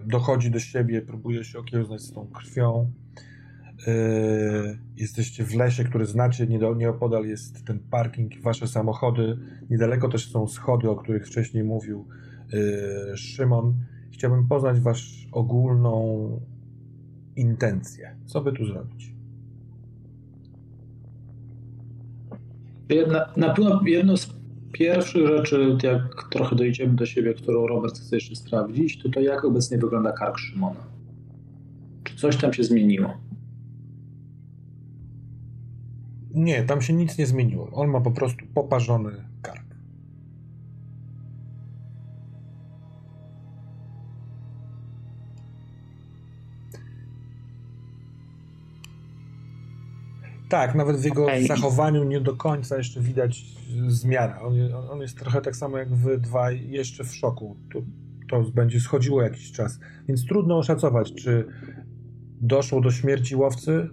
dochodzi 0.06 0.50
do 0.50 0.60
siebie, 0.60 1.02
próbuje 1.02 1.44
się 1.44 1.58
okiełznać 1.58 2.00
z 2.00 2.12
tą 2.12 2.26
krwią. 2.26 2.92
Yy, 3.86 4.78
jesteście 4.96 5.44
w 5.44 5.54
lesie, 5.54 5.84
który 5.84 6.06
znacie, 6.06 6.46
nieopodal 6.76 7.24
jest 7.26 7.64
ten 7.64 7.78
parking, 7.78 8.40
wasze 8.42 8.68
samochody. 8.68 9.38
Niedaleko 9.70 10.08
też 10.08 10.32
są 10.32 10.46
schody, 10.46 10.90
o 10.90 10.96
których 10.96 11.26
wcześniej 11.26 11.64
mówił 11.64 12.06
yy, 12.52 13.16
Szymon. 13.16 13.74
Chciałbym 14.12 14.48
poznać 14.48 14.80
wasz 14.80 15.28
ogólną 15.32 16.40
intencje. 17.36 18.16
Co 18.26 18.40
by 18.40 18.52
tu 18.52 18.64
zrobić? 18.64 19.17
Jedna, 22.88 23.26
na 23.36 23.54
pewno 23.54 23.80
jedno 23.86 24.16
z 24.16 24.38
pierwszych 24.72 25.26
rzeczy, 25.26 25.76
jak 25.82 26.28
trochę 26.30 26.56
dojdziemy 26.56 26.94
do 26.94 27.06
siebie, 27.06 27.34
którą 27.34 27.66
Robert 27.66 27.98
chce 27.98 28.16
jeszcze 28.16 28.36
sprawdzić, 28.36 29.02
to 29.02 29.08
to 29.08 29.20
jak 29.20 29.44
obecnie 29.44 29.78
wygląda 29.78 30.12
kark 30.12 30.38
Szymona. 30.38 30.86
Czy 32.04 32.16
coś 32.16 32.36
tam 32.36 32.52
się 32.52 32.64
zmieniło? 32.64 33.14
Nie, 36.34 36.62
tam 36.62 36.82
się 36.82 36.92
nic 36.92 37.18
nie 37.18 37.26
zmieniło. 37.26 37.70
On 37.72 37.88
ma 37.90 38.00
po 38.00 38.10
prostu 38.10 38.44
poparzony 38.54 39.27
Tak, 50.48 50.74
nawet 50.74 50.96
w 50.96 51.04
jego 51.04 51.24
okay. 51.24 51.46
zachowaniu 51.46 52.04
nie 52.04 52.20
do 52.20 52.36
końca 52.36 52.76
jeszcze 52.76 53.00
widać 53.00 53.44
zmiana. 53.86 54.40
On, 54.40 54.54
on, 54.90 55.00
jest 55.00 55.18
trochę 55.18 55.40
tak 55.40 55.56
samo 55.56 55.78
jak 55.78 55.94
wy 55.94 56.18
dwaj, 56.18 56.70
jeszcze 56.70 57.04
w 57.04 57.14
szoku. 57.14 57.56
To, 57.72 57.82
to 58.30 58.50
będzie 58.50 58.80
schodziło 58.80 59.22
jakiś 59.22 59.52
czas. 59.52 59.80
Więc 60.08 60.26
trudno 60.26 60.58
oszacować, 60.58 61.14
czy 61.14 61.46
doszło 62.40 62.80
do 62.80 62.90
śmierci 62.90 63.36
łowcy, 63.36 63.88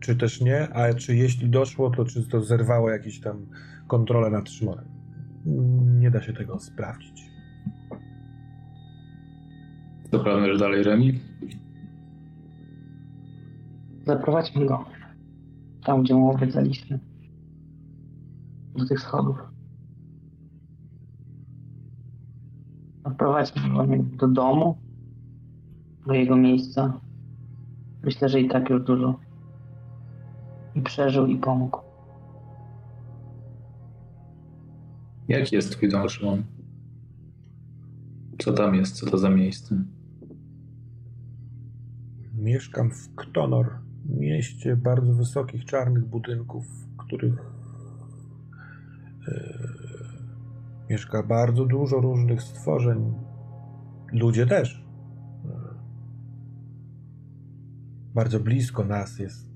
czy 0.00 0.16
też 0.16 0.40
nie, 0.40 0.68
a 0.68 0.94
czy 0.94 1.16
jeśli 1.16 1.50
doszło, 1.50 1.90
to 1.90 2.04
czy 2.04 2.28
to 2.28 2.40
zerwało 2.42 2.90
jakieś 2.90 3.20
tam 3.20 3.46
kontrolę 3.88 4.30
nad 4.30 4.50
Szymonem. 4.50 4.84
Nie 6.00 6.10
da 6.10 6.22
się 6.22 6.32
tego 6.32 6.58
sprawdzić. 6.58 7.30
To 10.10 10.20
planujesz 10.20 10.58
dalej, 10.58 10.82
Remi? 10.82 11.20
Zaprowadźmy 14.06 14.66
go. 14.66 14.84
Tam, 15.84 16.02
gdzie 16.02 16.14
mu 16.14 16.30
obiecaliśmy. 16.30 17.00
Do 18.76 18.86
tych 18.86 19.00
schodów. 19.00 19.36
Zaprowadźmy 23.04 23.98
go 23.98 24.16
do 24.16 24.28
domu, 24.28 24.78
do 26.06 26.14
jego 26.14 26.36
miejsca. 26.36 27.00
Myślę, 28.02 28.28
że 28.28 28.40
i 28.40 28.48
tak 28.48 28.70
już 28.70 28.82
dużo 28.82 29.20
i 30.74 30.82
przeżył 30.82 31.26
i 31.26 31.36
pomógł. 31.36 31.78
Jaki 35.28 35.56
jest 35.56 35.72
twój 35.72 35.88
dom, 35.88 36.08
Szymon? 36.08 36.42
Co 38.38 38.52
tam 38.52 38.74
jest? 38.74 38.96
Co 38.96 39.10
to 39.10 39.18
za 39.18 39.30
miejsce? 39.30 39.84
Mieszkam 42.34 42.90
w 42.90 43.14
Ktonor, 43.14 43.78
mieście 44.18 44.76
bardzo 44.76 45.14
wysokich, 45.14 45.64
czarnych 45.64 46.06
budynków, 46.06 46.66
w 46.66 46.96
których 46.96 47.34
yy, 49.26 49.34
mieszka 50.90 51.22
bardzo 51.22 51.64
dużo 51.64 52.00
różnych 52.00 52.42
stworzeń. 52.42 53.14
Ludzie 54.12 54.46
też. 54.46 54.84
Yy, 55.44 55.50
bardzo 58.14 58.40
blisko 58.40 58.84
nas 58.84 59.18
jest 59.18 59.50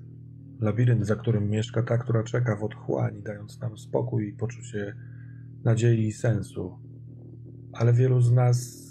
Labirynt, 0.60 1.06
za 1.06 1.16
którym 1.16 1.50
mieszka 1.50 1.82
ta, 1.82 1.98
która 1.98 2.22
czeka 2.22 2.56
w 2.56 2.64
otchłani, 2.64 3.22
dając 3.22 3.60
nam 3.60 3.78
spokój 3.78 4.28
i 4.28 4.32
poczucie 4.32 4.94
nadziei 5.64 6.06
i 6.06 6.12
sensu. 6.12 6.78
Ale 7.72 7.92
wielu 7.92 8.20
z 8.20 8.32
nas 8.32 8.84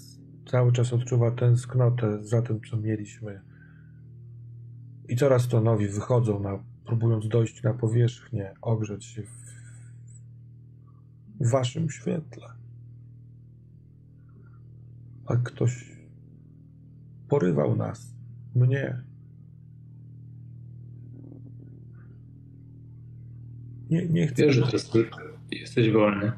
cały 0.51 0.71
czas 0.71 0.93
odczuwa 0.93 1.31
tęsknotę 1.31 2.23
za 2.23 2.41
tym, 2.41 2.59
co 2.69 2.77
mieliśmy. 2.77 3.52
I 5.09 5.15
coraz 5.15 5.47
to 5.47 5.61
nowi 5.61 5.87
wychodzą, 5.87 6.39
na, 6.39 6.63
próbując 6.85 7.27
dojść 7.27 7.63
na 7.63 7.73
powierzchnię, 7.73 8.53
ogrzeć 8.61 9.05
się 9.05 9.23
w, 9.23 9.29
w 11.39 11.51
waszym 11.51 11.89
świetle. 11.89 12.47
A 15.25 15.35
ktoś 15.35 15.91
porywał 17.27 17.75
nas, 17.75 18.15
mnie, 18.55 19.03
Nie, 23.93 24.05
nie 24.07 24.27
chcę. 24.27 24.45
Wiesz, 24.45 24.55
że 24.55 24.61
teraz 24.61 24.91
jesteś 25.51 25.91
wolny. 25.91 26.31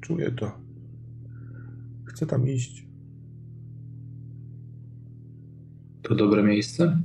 Czuję 0.00 0.32
to. 0.32 0.58
Chcę 2.04 2.26
tam 2.26 2.48
iść. 2.48 2.86
To 6.12 6.16
dobre 6.16 6.42
miejsce? 6.42 6.98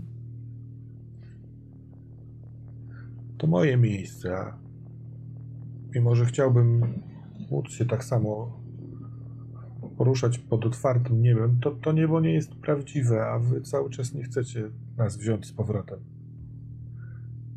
To 3.37 3.47
moje 3.47 3.77
miejsce, 3.77 4.53
mimo, 5.95 6.15
że 6.15 6.25
chciałbym 6.25 6.81
móc 7.51 7.69
się 7.69 7.85
tak 7.85 8.03
samo 8.03 8.59
poruszać 9.97 10.37
pod 10.37 10.65
otwartym 10.65 11.21
niebem, 11.21 11.59
to, 11.59 11.71
to 11.71 11.91
niebo 11.91 12.21
nie 12.21 12.33
jest 12.33 12.55
prawdziwe, 12.55 13.25
a 13.25 13.39
wy 13.39 13.61
cały 13.61 13.89
czas 13.89 14.13
nie 14.13 14.23
chcecie 14.23 14.69
nas 14.97 15.17
wziąć 15.17 15.45
z 15.45 15.51
powrotem. 15.51 15.99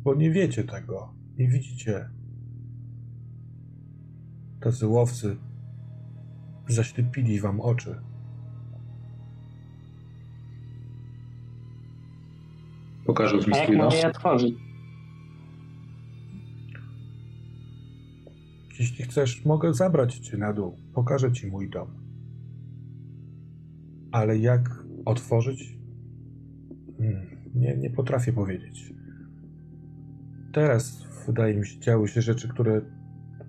Bo 0.03 0.15
nie 0.15 0.31
wiecie 0.31 0.63
tego, 0.63 1.13
nie 1.37 1.47
widzicie. 1.47 2.09
Tacy 4.61 4.87
łowcy 4.87 5.37
zaślepili 6.67 7.39
wam 7.39 7.61
oczy. 7.61 8.10
Pokażę 13.11 13.37
mi 13.37 13.55
swój 13.63 13.77
nos. 13.77 14.03
Jak 14.03 14.15
otworzyć? 14.15 14.55
Jeśli 18.79 19.05
chcesz, 19.05 19.45
mogę 19.45 19.73
zabrać 19.73 20.19
cię 20.19 20.37
na 20.37 20.53
dół. 20.53 20.77
Pokażę 20.93 21.31
ci 21.31 21.47
mój 21.47 21.69
dom. 21.69 21.87
Ale 24.11 24.37
jak 24.37 24.69
otworzyć? 25.05 25.77
Hmm, 26.97 27.27
nie, 27.55 27.77
nie 27.77 27.89
potrafię 27.89 28.33
powiedzieć. 28.33 28.93
Teraz, 30.53 31.07
wydaje 31.27 31.55
mi 31.55 31.67
się, 31.67 31.79
działy 31.79 32.07
się 32.07 32.21
rzeczy, 32.21 32.47
które 32.47 32.81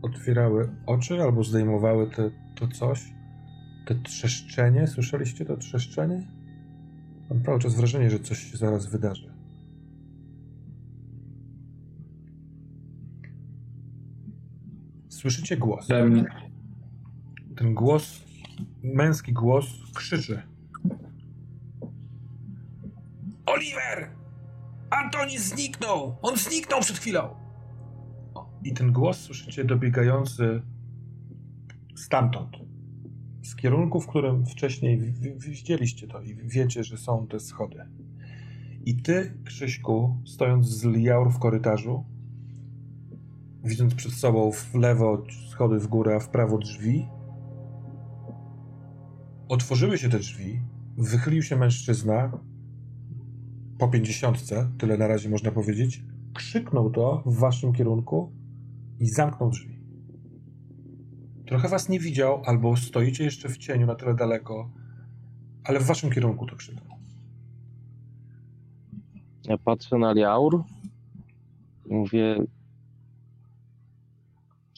otwierały 0.02 0.68
oczy 0.86 1.22
albo 1.22 1.44
zdejmowały 1.44 2.10
te, 2.10 2.30
to 2.54 2.68
coś. 2.68 3.14
Te 3.86 3.94
trzeszczenie. 3.94 4.86
Słyszeliście 4.86 5.44
to 5.44 5.56
trzeszczenie? 5.56 6.26
Mam 7.30 7.42
cały 7.42 7.58
czas 7.58 7.74
wrażenie, 7.74 8.10
że 8.10 8.18
coś 8.18 8.38
się 8.38 8.56
zaraz 8.56 8.86
wydarzy. 8.86 9.31
Słyszycie 15.22 15.56
głos. 15.56 15.88
Ten 17.56 17.74
głos, 17.74 18.24
męski 18.82 19.32
głos, 19.32 19.66
krzyczy. 19.94 20.42
Oliver! 23.46 24.10
Antoni 24.90 25.38
zniknął! 25.38 26.16
On 26.22 26.36
zniknął 26.36 26.80
przed 26.80 26.98
chwilą! 26.98 27.34
I 28.64 28.74
ten 28.74 28.92
głos 28.92 29.20
słyszycie 29.20 29.64
dobiegający 29.64 30.62
stamtąd. 31.96 32.56
Z 33.42 33.56
kierunku, 33.56 34.00
w 34.00 34.06
którym 34.06 34.46
wcześniej 34.46 35.12
widzieliście 35.36 36.08
to 36.08 36.22
i 36.22 36.34
wiecie, 36.34 36.84
że 36.84 36.96
są 36.96 37.26
te 37.26 37.40
schody. 37.40 37.84
I 38.84 38.96
ty, 38.96 39.38
Krzyśku, 39.44 40.16
stojąc 40.26 40.66
z 40.66 40.84
Liaur 40.84 41.32
w 41.32 41.38
korytarzu, 41.38 42.11
widząc 43.64 43.94
przed 43.94 44.12
sobą 44.12 44.52
w 44.52 44.74
lewo 44.74 45.24
schody 45.50 45.78
w 45.78 45.86
górę, 45.86 46.16
a 46.16 46.20
w 46.20 46.28
prawo 46.28 46.58
drzwi, 46.58 47.08
otworzyły 49.48 49.98
się 49.98 50.08
te 50.08 50.18
drzwi, 50.18 50.60
wychylił 50.96 51.42
się 51.42 51.56
mężczyzna 51.56 52.38
po 53.78 53.88
pięćdziesiątce, 53.88 54.70
tyle 54.78 54.98
na 54.98 55.06
razie 55.06 55.28
można 55.28 55.50
powiedzieć, 55.50 56.04
krzyknął 56.34 56.90
to 56.90 57.22
w 57.26 57.38
waszym 57.38 57.72
kierunku 57.72 58.32
i 58.98 59.06
zamknął 59.06 59.50
drzwi. 59.50 59.82
Trochę 61.46 61.68
was 61.68 61.88
nie 61.88 62.00
widział, 62.00 62.42
albo 62.46 62.76
stoicie 62.76 63.24
jeszcze 63.24 63.48
w 63.48 63.58
cieniu 63.58 63.86
na 63.86 63.94
tyle 63.94 64.14
daleko, 64.14 64.70
ale 65.64 65.80
w 65.80 65.86
waszym 65.86 66.10
kierunku 66.10 66.46
to 66.46 66.56
krzyknął. 66.56 66.98
Ja 69.44 69.58
patrzę 69.58 69.98
na 69.98 70.12
Liaur, 70.12 70.64
mówię, 71.90 72.36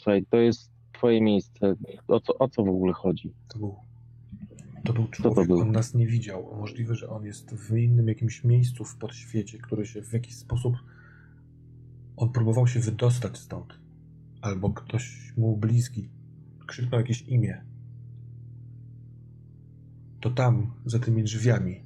Słuchaj, 0.05 0.26
to 0.31 0.36
jest 0.36 0.70
twoje 0.92 1.20
miejsce. 1.20 1.74
O 2.08 2.20
co, 2.20 2.39
o 2.39 2.49
co 2.49 2.65
w 2.65 2.68
ogóle 2.68 2.92
chodzi? 2.92 3.34
To 3.49 3.58
był, 3.58 3.76
to 4.84 4.92
był 4.92 5.08
człowiek, 5.08 5.36
to 5.36 5.44
był? 5.44 5.60
on 5.60 5.73
nas 5.73 5.94
nie 5.94 6.07
widział. 6.07 6.57
Możliwe, 6.57 6.94
że 6.94 7.08
on 7.08 7.24
jest 7.24 7.55
w 7.55 7.76
innym 7.76 8.08
jakimś 8.08 8.44
miejscu 8.44 8.84
w 8.84 8.97
podświecie, 8.97 9.58
które 9.58 9.86
się 9.86 10.02
w 10.02 10.12
jakiś 10.12 10.36
sposób... 10.36 10.74
On 12.16 12.33
próbował 12.33 12.66
się 12.66 12.81
wydostać 12.81 13.39
stąd. 13.39 13.78
Albo 14.41 14.70
ktoś 14.70 15.34
mu 15.36 15.57
bliski 15.57 16.08
krzyknął 16.66 17.00
jakieś 17.00 17.23
imię. 17.23 17.65
To 20.20 20.31
tam, 20.31 20.74
za 20.86 20.99
tymi 20.99 21.23
drzwiami, 21.23 21.84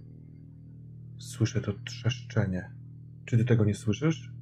słyszę 1.18 1.60
to 1.60 1.72
trzeszczenie. 1.84 2.70
Czy 3.24 3.38
ty 3.38 3.44
tego 3.44 3.64
nie 3.64 3.74
słyszysz? 3.74 4.32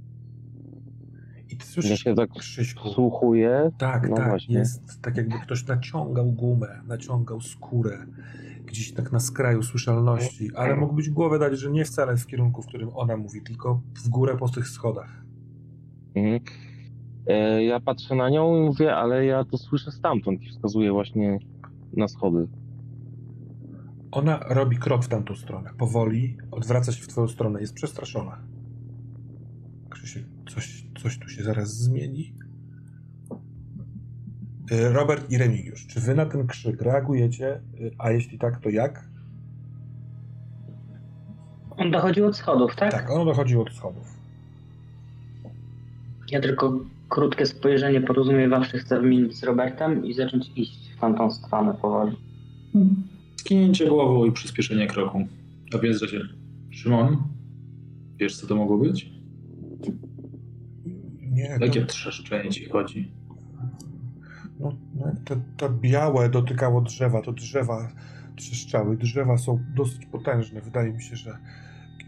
Słyszysz, 1.76 1.90
ja 1.90 1.96
się 1.96 2.14
tak 2.14 2.30
Krzyśku, 2.30 2.90
wsłuchuję. 2.90 3.70
Tak, 3.78 4.10
no 4.10 4.16
tak, 4.16 4.28
właśnie. 4.28 4.58
jest 4.58 5.02
tak 5.02 5.16
jakby 5.16 5.38
ktoś 5.38 5.66
naciągał 5.66 6.32
gumę, 6.32 6.80
naciągał 6.86 7.40
skórę, 7.40 8.06
gdzieś 8.66 8.92
tak 8.92 9.12
na 9.12 9.20
skraju 9.20 9.62
słyszalności, 9.62 10.50
ale 10.54 10.76
mógłbyś 10.76 11.10
głowę 11.10 11.38
dać, 11.38 11.58
że 11.58 11.70
nie 11.70 11.84
wcale 11.84 12.16
w 12.16 12.26
kierunku, 12.26 12.62
w 12.62 12.66
którym 12.66 12.90
ona 12.94 13.16
mówi, 13.16 13.42
tylko 13.42 13.80
w 14.04 14.08
górę 14.08 14.36
po 14.36 14.48
tych 14.48 14.68
schodach. 14.68 15.24
Mhm. 16.14 16.40
E, 17.26 17.64
ja 17.64 17.80
patrzę 17.80 18.14
na 18.14 18.30
nią 18.30 18.56
i 18.56 18.60
mówię, 18.60 18.96
ale 18.96 19.26
ja 19.26 19.44
to 19.44 19.58
słyszę 19.58 19.92
stamtąd 19.92 20.42
i 20.42 20.48
wskazuję 20.48 20.92
właśnie 20.92 21.38
na 21.96 22.08
schody. 22.08 22.48
Ona 24.10 24.38
robi 24.38 24.76
krok 24.76 25.04
w 25.04 25.08
tamtą 25.08 25.34
stronę, 25.34 25.70
powoli, 25.78 26.36
odwraca 26.50 26.92
się 26.92 27.02
w 27.02 27.08
twoją 27.08 27.28
stronę, 27.28 27.60
jest 27.60 27.74
przestraszona. 27.74 28.38
Krzysiek, 29.90 30.24
coś, 30.48 30.85
coś 31.06 31.18
tu 31.18 31.28
się 31.28 31.42
zaraz 31.42 31.76
zmieni. 31.76 32.32
Y, 34.72 34.92
Robert 34.92 35.30
i 35.30 35.38
Remigiusz, 35.38 35.86
czy 35.86 36.00
wy 36.00 36.14
na 36.14 36.26
ten 36.26 36.46
krzyk 36.46 36.82
reagujecie? 36.82 37.60
Y, 37.80 37.90
a 37.98 38.10
jeśli 38.10 38.38
tak, 38.38 38.60
to 38.60 38.70
jak? 38.70 39.08
On 41.70 41.90
dochodził 41.90 42.26
od 42.26 42.36
schodów, 42.36 42.76
tak? 42.76 42.92
Tak, 42.92 43.10
on 43.10 43.26
dochodził 43.26 43.62
od 43.62 43.72
schodów. 43.72 44.06
Ja 46.30 46.40
tylko 46.40 46.80
krótkie 47.08 47.46
spojrzenie 47.46 48.00
porozumiewawcze 48.00 48.78
chcę 48.78 49.00
wymienić 49.00 49.36
z 49.36 49.42
Robertem 49.42 50.04
i 50.04 50.14
zacząć 50.14 50.50
iść 50.56 50.92
w 50.96 51.00
tamtą 51.00 51.32
stronę 51.32 51.74
powoli. 51.74 52.16
Skinięcie 53.36 53.86
głową 53.86 54.24
i 54.24 54.32
przyspieszenie 54.32 54.86
kroku. 54.86 55.28
A 55.74 55.78
więc, 55.78 56.00
że 56.00 56.08
się... 56.08 56.20
Szymon, 56.70 57.16
wiesz 58.16 58.36
co 58.36 58.46
to 58.46 58.56
mogło 58.56 58.78
być? 58.78 59.15
Nie. 61.36 61.58
Jakie 61.60 61.80
to... 61.80 61.86
trzeszczenie 61.86 62.50
ci 62.50 62.64
chodzi? 62.64 63.12
No, 64.60 64.76
no 64.94 65.12
to, 65.24 65.36
to 65.56 65.70
białe 65.70 66.30
dotykało 66.30 66.80
drzewa, 66.80 67.22
to 67.22 67.32
drzewa 67.32 67.92
trzeszczały. 68.36 68.96
Drzewa 68.96 69.38
są 69.38 69.64
dosyć 69.74 70.06
potężne. 70.06 70.60
Wydaje 70.60 70.92
mi 70.92 71.02
się, 71.02 71.16
że 71.16 71.38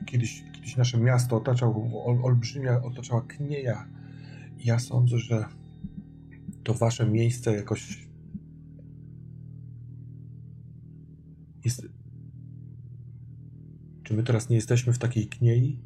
kiedyś, 0.07 0.45
kiedyś 0.53 0.77
nasze 0.77 0.99
miasto 0.99 1.37
otaczał, 1.37 1.91
ol, 2.07 2.19
olbrzymia 2.23 2.83
otaczała 2.83 3.23
knieja. 3.23 3.89
Ja 4.65 4.79
sądzę, 4.79 5.19
że 5.19 5.45
to 6.65 6.75
wasze 6.75 7.07
miejsce 7.07 7.57
jakoś 7.57 8.09
jest... 11.65 11.89
Czy 14.03 14.15
my 14.15 14.23
teraz 14.23 14.49
nie 14.49 14.57
jesteśmy 14.57 14.93
w 14.93 14.99
takiej 14.99 15.27
kniei? 15.27 15.79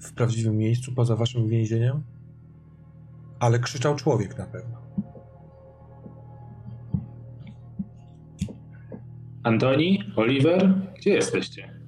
W 0.00 0.12
prawdziwym 0.12 0.56
miejscu, 0.56 0.92
poza 0.92 1.16
waszym 1.16 1.48
więzieniem? 1.48 2.13
Ale 3.44 3.58
krzyczał 3.58 3.96
człowiek 3.96 4.38
na 4.38 4.46
pewno. 4.46 4.82
Antoni, 9.42 9.98
Oliver, 10.16 10.74
gdzie 10.96 11.10
jesteście? 11.10 11.80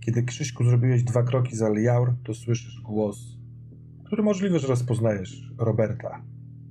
Kiedy 0.00 0.22
Krzyśku 0.22 0.64
zrobiłeś 0.64 1.02
dwa 1.02 1.22
kroki 1.22 1.56
za 1.56 1.68
Liaur, 1.68 2.14
to 2.24 2.34
słyszysz 2.34 2.80
głos, 2.80 3.38
który 4.04 4.22
możliwe, 4.22 4.58
że 4.58 4.66
rozpoznajesz 4.66 5.50
Roberta 5.58 6.22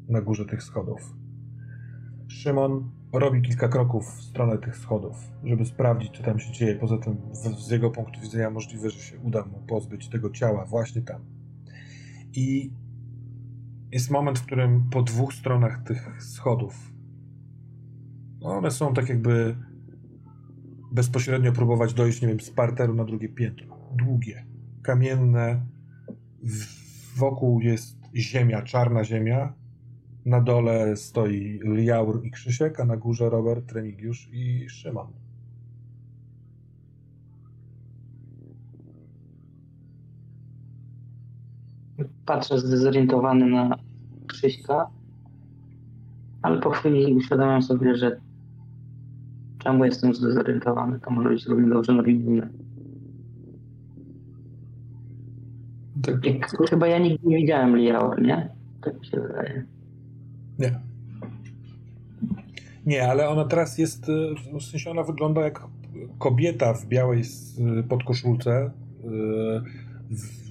na 0.09 0.21
górze 0.21 0.45
tych 0.45 0.63
schodów. 0.63 1.15
Szymon 2.27 2.91
robi 3.13 3.41
kilka 3.41 3.67
kroków 3.67 4.15
w 4.17 4.21
stronę 4.21 4.57
tych 4.57 4.77
schodów, 4.77 5.15
żeby 5.43 5.65
sprawdzić, 5.65 6.17
co 6.17 6.23
tam 6.23 6.39
się 6.39 6.51
dzieje. 6.51 6.75
Poza 6.75 6.97
tym, 6.97 7.17
z 7.57 7.69
jego 7.69 7.91
punktu 7.91 8.21
widzenia, 8.21 8.49
możliwe, 8.49 8.89
że 8.89 8.99
się 8.99 9.19
uda 9.19 9.45
mu 9.45 9.59
pozbyć 9.67 10.09
tego 10.09 10.29
ciała 10.29 10.65
właśnie 10.65 11.01
tam. 11.01 11.21
I 12.33 12.71
jest 13.93 14.11
moment, 14.11 14.39
w 14.39 14.45
którym 14.45 14.89
po 14.89 15.01
dwóch 15.01 15.33
stronach 15.33 15.83
tych 15.83 16.23
schodów 16.23 16.93
one 18.43 18.71
są 18.71 18.93
tak 18.93 19.09
jakby 19.09 19.55
bezpośrednio 20.91 21.51
próbować 21.51 21.93
dojść, 21.93 22.21
nie 22.21 22.27
wiem, 22.27 22.39
z 22.39 22.51
parteru 22.51 22.93
na 22.93 23.05
drugie 23.05 23.29
piętro. 23.29 23.77
Długie, 23.95 24.45
kamienne. 24.81 25.65
Wokół 27.15 27.61
jest 27.61 27.97
ziemia, 28.15 28.61
czarna 28.61 29.03
ziemia. 29.03 29.53
Na 30.25 30.41
dole 30.41 30.97
stoi 30.97 31.59
Liaur 31.63 32.25
i 32.25 32.31
Krzysiek, 32.31 32.79
a 32.79 32.85
na 32.85 32.97
górze 32.97 33.29
Robert, 33.29 33.71
Remigiusz 33.71 34.29
i 34.31 34.69
Szymon. 34.69 35.22
Patrzę 42.25 42.59
zdezorientowany 42.59 43.45
na 43.45 43.77
Krzyśka, 44.27 44.87
ale 46.41 46.61
po 46.61 46.69
chwili 46.69 47.13
uświadamiam 47.13 47.61
sobie, 47.61 47.97
że 47.97 48.19
czemu 49.59 49.85
jestem 49.85 50.13
zdezorientowany, 50.13 50.99
to 50.99 51.11
może 51.11 51.29
być 51.29 51.45
równie 51.45 51.69
dobrze 51.69 51.93
normalne. 51.93 52.49
Tak, 56.03 56.69
Chyba 56.69 56.87
ja 56.87 56.99
nigdy 56.99 57.27
nie 57.27 57.37
widziałem 57.37 57.77
Liao, 57.77 58.19
nie? 58.19 58.49
Tak 58.81 58.99
mi 58.99 59.05
się 59.05 59.19
wydaje. 59.21 59.65
Nie. 60.59 60.79
Nie, 62.85 63.09
ale 63.09 63.29
ona 63.29 63.45
teraz 63.45 63.77
jest, 63.77 64.05
w 64.59 64.63
sensie 64.63 64.91
ona 64.91 65.03
wygląda 65.03 65.41
jak 65.41 65.67
kobieta 66.19 66.73
w 66.73 66.87
białej 66.87 67.23
podkoszulce, 67.89 68.71
w 70.11 70.42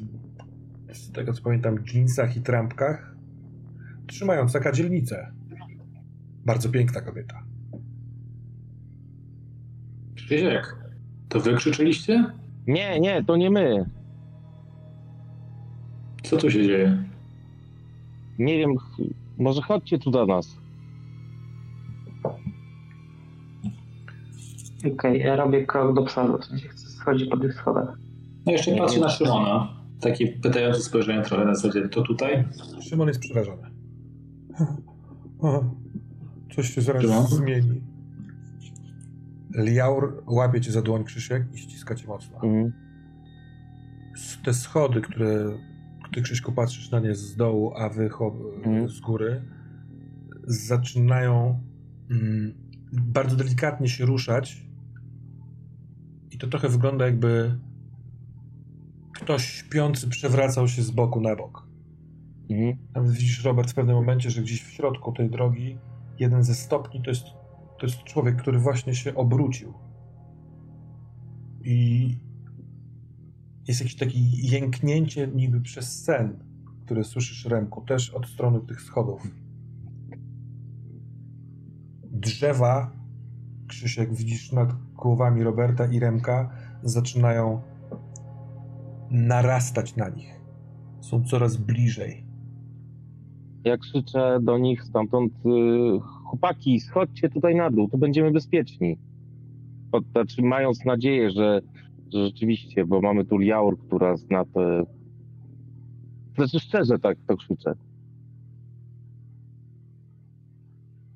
z 1.13 1.15
tego 1.15 1.33
co 1.33 1.43
pamiętam, 1.43 1.79
dżinsach 1.79 2.37
i 2.37 2.41
trampkach, 2.41 3.15
trzymająca 4.07 4.61
kadzielnicę. 4.61 5.33
Bardzo 6.45 6.69
piękna 6.69 7.01
kobieta. 7.01 7.43
Krzysiek, 10.15 10.77
to 11.29 11.41
wy 11.41 11.55
krzyczyliście? 11.55 12.25
Nie, 12.67 13.01
nie, 13.01 13.25
to 13.25 13.37
nie 13.37 13.51
my. 13.51 13.85
Co 16.23 16.37
tu 16.37 16.51
się 16.51 16.63
dzieje? 16.63 17.05
Nie 18.39 18.59
wiem, 18.59 18.75
może 19.39 19.63
chodźcie 19.63 19.99
tu 19.99 20.11
do 20.11 20.27
nas. 20.27 20.59
Okej, 24.79 24.93
okay, 24.93 25.19
ja 25.19 25.37
robię 25.37 25.67
krok 25.67 25.95
do 25.95 26.03
przodu, 26.03 26.39
w 26.39 26.45
sensie 26.45 26.69
chcę 26.69 26.87
schodzi 26.87 27.27
po 27.27 27.37
tych 27.37 27.55
schodach. 27.55 27.99
No 28.47 28.53
jeszcze 28.53 28.77
patrzy 28.77 29.01
na 29.01 29.09
Szymona. 29.09 29.82
Takie 30.03 30.29
pytające 30.29 30.81
spojrzenie 30.81 31.23
trochę 31.23 31.45
na 31.45 31.55
zasadzie, 31.55 31.89
to 31.89 32.03
tutaj? 32.03 32.45
Szymon 32.81 33.09
jest 33.09 33.21
przerażony. 33.21 33.71
Coś 36.57 36.75
się 36.75 36.81
zaraz 36.81 37.03
Szymon? 37.03 37.27
zmieni. 37.27 37.83
Liaur 39.55 40.23
łapie 40.27 40.61
cię 40.61 40.73
za 40.73 40.83
dłoń 40.83 41.05
Krzysiek 41.05 41.55
i 41.55 41.59
ściska 41.59 41.95
cię 41.95 42.07
mocno. 42.07 42.35
Mhm. 42.35 42.73
Te 44.45 44.55
schody, 44.55 45.01
które 45.01 45.59
ty 46.15 46.23
Krzyśku 46.23 46.53
patrzysz 46.53 46.91
na 46.91 47.01
nie 47.01 47.15
z 47.15 47.37
dołu, 47.37 47.73
a 47.77 47.89
wy 47.89 48.11
mhm. 48.57 48.89
z 48.89 49.01
góry, 49.01 49.43
zaczynają 50.45 51.61
mm, 52.11 52.55
bardzo 52.93 53.37
delikatnie 53.37 53.89
się 53.89 54.07
ruszać 54.07 54.67
i 56.31 56.39
to 56.39 56.47
trochę 56.47 56.69
wygląda 56.69 57.07
jakby 57.07 57.59
ktoś 59.23 59.45
śpiący 59.45 60.09
przewracał 60.09 60.69
się 60.69 60.83
z 60.83 60.91
boku 60.91 61.21
na 61.21 61.37
bok. 61.37 61.67
Mhm. 62.51 62.77
Nawet 62.95 63.13
widzisz, 63.13 63.45
Robert, 63.45 63.71
w 63.71 63.75
pewnym 63.75 63.97
momencie, 63.97 64.31
że 64.31 64.43
gdzieś 64.43 64.63
w 64.63 64.71
środku 64.71 65.13
tej 65.13 65.31
drogi 65.31 65.79
jeden 66.19 66.43
ze 66.43 66.55
stopni 66.55 67.03
to 67.03 67.11
jest, 67.11 67.25
to 67.79 67.87
jest 67.87 68.05
człowiek, 68.05 68.37
który 68.37 68.59
właśnie 68.59 68.95
się 68.95 69.15
obrócił. 69.15 69.73
I 71.65 72.09
jest 73.69 73.81
jakieś 73.81 73.97
takie 73.97 74.19
jęknięcie 74.43 75.29
niby 75.29 75.61
przez 75.61 76.05
sen, 76.05 76.45
które 76.85 77.05
słyszysz 77.05 77.45
Remku, 77.45 77.81
też 77.81 78.11
od 78.11 78.27
strony 78.27 78.61
tych 78.61 78.81
schodów. 78.81 79.23
Drzewa, 82.05 82.93
Krzysiek, 83.67 84.15
widzisz 84.15 84.53
nad 84.53 84.73
głowami 84.95 85.43
Roberta 85.43 85.87
i 85.87 85.99
Remka, 85.99 86.51
zaczynają 86.83 87.72
narastać 89.13 89.97
na 89.97 90.09
nich. 90.09 90.41
Są 91.01 91.25
coraz 91.25 91.57
bliżej. 91.57 92.25
Jak 93.65 93.81
krzyczę 93.81 94.39
do 94.43 94.59
nich 94.59 94.85
stamtąd, 94.85 95.33
y, 95.33 96.01
chłopaki, 96.01 96.81
schodźcie 96.81 97.29
tutaj 97.29 97.55
na 97.55 97.71
dół, 97.71 97.89
tu 97.89 97.99
będziemy 97.99 98.31
bezpieczni. 98.31 98.99
Znaczy, 100.13 100.43
mając 100.43 100.85
nadzieję, 100.85 101.31
że, 101.31 101.61
że 102.13 102.27
rzeczywiście, 102.27 102.85
bo 102.85 103.01
mamy 103.01 103.25
tu 103.25 103.39
Liaur, 103.39 103.79
która 103.79 104.17
zna 104.17 104.45
te... 104.45 104.85
Znaczy 106.35 106.61
szczerze 106.61 106.99
tak 106.99 107.19
to 107.27 107.37
krzyczę. 107.37 107.75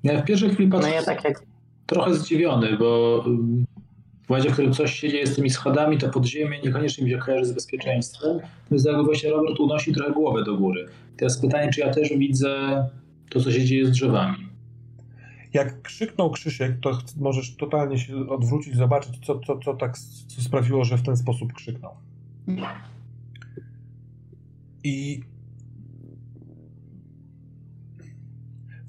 Ja 0.03 0.21
w 0.21 0.25
pierwszej 0.25 0.49
chwili 0.49 0.69
patrzę 0.69 0.89
no 0.89 0.95
ja 0.95 1.03
tak 1.03 1.23
jak... 1.23 1.43
trochę 1.85 2.13
zdziwiony, 2.13 2.77
bo 2.77 3.23
w 4.27 4.29
momencie, 4.29 4.49
w 4.49 4.53
którym 4.53 4.73
coś 4.73 4.99
się 4.99 5.09
dzieje 5.09 5.27
z 5.27 5.35
tymi 5.35 5.49
schodami, 5.49 5.97
to 5.97 6.09
podziemie 6.09 6.61
niekoniecznie 6.61 7.05
mi 7.05 7.11
się 7.11 7.17
kojarzy 7.17 7.45
z 7.45 7.51
bezpieczeństwem. 7.51 8.39
To 8.39 8.75
jest 8.75 8.85
jakby 8.85 9.03
właśnie 9.03 9.29
Robert 9.29 9.59
unosi 9.59 9.93
trochę 9.93 10.11
głowę 10.11 10.43
do 10.43 10.57
góry. 10.57 10.85
Teraz 11.17 11.41
pytanie, 11.41 11.69
czy 11.73 11.79
ja 11.79 11.93
też 11.93 12.09
widzę 12.17 12.83
to, 13.29 13.41
co 13.41 13.51
się 13.51 13.65
dzieje 13.65 13.85
z 13.85 13.91
drzewami. 13.91 14.37
Jak 15.53 15.81
krzyknął 15.81 16.31
Krzysiek, 16.31 16.79
to 16.81 16.99
możesz 17.17 17.55
totalnie 17.55 17.97
się 17.97 18.29
odwrócić, 18.29 18.75
zobaczyć, 18.75 19.25
co, 19.25 19.39
co, 19.39 19.59
co 19.59 19.73
tak 19.73 19.97
co 20.27 20.41
sprawiło, 20.41 20.83
że 20.83 20.97
w 20.97 21.03
ten 21.03 21.17
sposób 21.17 21.53
krzyknął. 21.53 21.91
I 24.83 25.23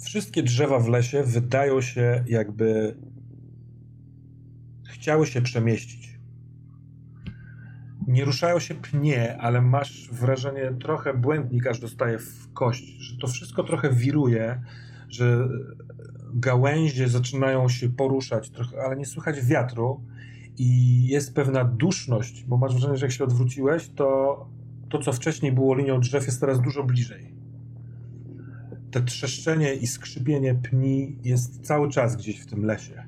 wszystkie 0.00 0.42
drzewa 0.42 0.78
w 0.78 0.88
lesie 0.88 1.22
wydają 1.22 1.80
się 1.80 2.24
jakby 2.28 2.96
chciały 5.00 5.26
się 5.26 5.42
przemieścić. 5.42 6.18
Nie 8.06 8.24
ruszają 8.24 8.58
się 8.58 8.74
pnie, 8.74 9.38
ale 9.38 9.60
masz 9.60 10.08
wrażenie, 10.12 10.72
trochę 10.80 11.14
błędnik 11.14 11.66
aż 11.66 11.80
dostaje 11.80 12.18
w 12.18 12.52
kość, 12.52 12.84
że 12.84 13.18
to 13.18 13.26
wszystko 13.26 13.64
trochę 13.64 13.92
wiruje, 13.92 14.62
że 15.08 15.48
gałęzie 16.34 17.08
zaczynają 17.08 17.68
się 17.68 17.88
poruszać, 17.88 18.50
trochę, 18.50 18.82
ale 18.82 18.96
nie 18.96 19.06
słychać 19.06 19.40
wiatru 19.40 20.00
i 20.58 21.02
jest 21.06 21.34
pewna 21.34 21.64
duszność, 21.64 22.44
bo 22.44 22.56
masz 22.56 22.72
wrażenie, 22.72 22.96
że 22.96 23.06
jak 23.06 23.12
się 23.12 23.24
odwróciłeś, 23.24 23.88
to 23.88 24.48
to, 24.88 24.98
co 24.98 25.12
wcześniej 25.12 25.52
było 25.52 25.74
linią 25.74 26.00
drzew, 26.00 26.26
jest 26.26 26.40
teraz 26.40 26.60
dużo 26.60 26.84
bliżej. 26.84 27.34
Te 28.90 29.02
trzeszczenie 29.02 29.74
i 29.74 29.86
skrzypienie 29.86 30.54
pni 30.54 31.16
jest 31.24 31.66
cały 31.66 31.90
czas 31.90 32.16
gdzieś 32.16 32.40
w 32.40 32.46
tym 32.46 32.64
lesie 32.64 33.07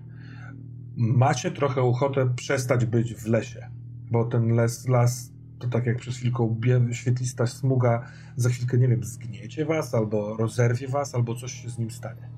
macie 1.00 1.50
trochę 1.50 1.82
ochotę 1.82 2.34
przestać 2.36 2.84
być 2.84 3.14
w 3.14 3.26
lesie, 3.26 3.68
bo 4.10 4.24
ten 4.24 4.54
les, 4.54 4.88
las 4.88 5.32
to 5.58 5.68
tak 5.68 5.86
jak 5.86 5.96
przez 5.96 6.16
chwilkę 6.16 6.56
świetlista 6.92 7.46
smuga, 7.46 8.06
za 8.36 8.48
chwilkę, 8.48 8.78
nie 8.78 8.88
wiem, 8.88 9.04
zgniecie 9.04 9.64
was, 9.64 9.94
albo 9.94 10.36
rozerwie 10.36 10.88
was, 10.88 11.14
albo 11.14 11.34
coś 11.34 11.52
się 11.52 11.70
z 11.70 11.78
nim 11.78 11.90
stanie. 11.90 12.28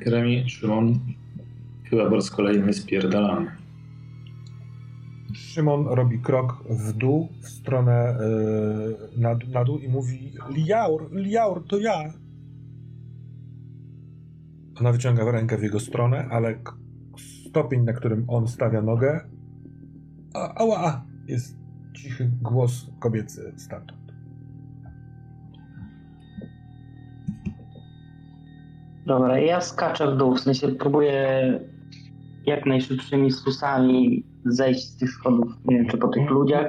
Kremi, 0.00 0.50
Szymon, 0.50 1.00
chyba 1.84 2.08
po 2.08 2.14
raz 2.14 2.30
kolejny 2.30 2.72
spierdalamy. 2.72 3.50
Szymon 5.34 5.86
robi 5.86 6.18
krok 6.18 6.64
w 6.70 6.92
dół, 6.92 7.28
w 7.40 7.48
stronę 7.48 8.18
yy, 8.20 9.20
na, 9.20 9.38
na 9.52 9.64
dół 9.64 9.78
i 9.78 9.88
mówi 9.88 10.32
Liaur, 10.50 11.12
Liaur, 11.12 11.66
to 11.66 11.78
ja. 11.78 12.12
Ona 14.80 14.92
wyciąga 14.92 15.30
rękę 15.30 15.58
w 15.58 15.62
jego 15.62 15.80
stronę, 15.80 16.28
ale 16.30 16.54
stopień, 17.50 17.84
na 17.84 17.92
którym 17.92 18.24
on 18.28 18.48
stawia 18.48 18.82
nogę. 18.82 19.20
A, 20.34 20.54
ała! 20.54 21.04
Jest 21.26 21.56
cichy 21.94 22.30
głos 22.42 22.90
kobiecy 23.00 23.52
stamtąd. 23.56 24.00
Dobra, 29.06 29.38
ja 29.38 29.60
skaczę 29.60 30.14
w 30.14 30.16
dół, 30.16 30.34
w 30.34 30.40
sensie 30.40 30.68
próbuję 30.68 31.60
jak 32.46 32.66
najszybszymi 32.66 33.30
susami 33.30 34.24
zejść 34.44 34.88
z 34.88 34.96
tych 34.96 35.10
schodów, 35.10 35.52
nie 35.64 35.76
wiem 35.76 35.86
czy 35.86 35.98
po 35.98 36.08
tych 36.08 36.30
ludziach. 36.30 36.66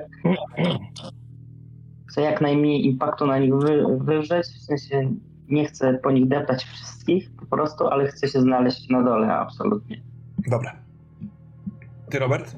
Chcę 2.10 2.22
jak 2.22 2.42
najmniej 2.42 2.85
impaktu 2.85 3.26
na 3.26 3.40
nich 3.40 3.56
wy, 3.56 3.84
wywrzeć, 4.00 4.45
w 4.45 4.66
sensie 4.66 5.14
nie 5.50 5.66
chcę 5.66 5.93
po 6.03 6.11
nich 6.11 6.27
deptać 6.27 6.64
wszystkich 6.64 7.32
po 7.35 7.45
prostu, 7.45 7.88
ale 7.88 8.08
chcę 8.08 8.27
się 8.27 8.42
znaleźć 8.42 8.90
na 8.90 9.03
dole 9.03 9.34
absolutnie. 9.34 10.10
Dobra. 10.47 10.75
Ty, 12.09 12.19
Robert? 12.19 12.55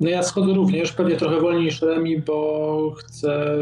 No 0.00 0.08
ja 0.08 0.22
schodzę 0.22 0.54
również, 0.54 0.92
pewnie 0.92 1.16
trochę 1.16 1.40
wolniej 1.40 1.64
niż 1.64 1.82
Remi, 1.82 2.20
bo 2.20 2.94
chcę 2.98 3.56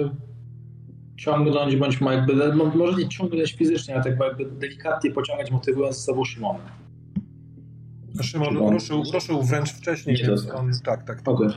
ciągnąć, 1.17 1.77
bądź 1.77 2.01
jakby, 2.01 2.55
może 2.55 2.99
nie 2.99 3.09
ciągnąć 3.09 3.53
fizycznie, 3.53 3.95
ale 3.95 4.05
tak 4.05 4.21
jakby 4.21 4.47
delikatnie 4.47 5.11
pociągać, 5.11 5.51
motywując 5.51 5.97
ze 5.97 6.03
sobą 6.03 6.25
Szymona. 6.25 6.59
Szymon, 8.23 8.49
Szymon 8.49 8.73
ruszył, 8.73 9.03
ruszył 9.15 9.43
wręcz 9.43 9.73
wcześniej, 9.73 10.17
więc 10.17 10.51
on, 10.51 10.71
tak, 10.85 11.05
tak. 11.05 11.23
tak. 11.23 11.29
Okay. 11.29 11.49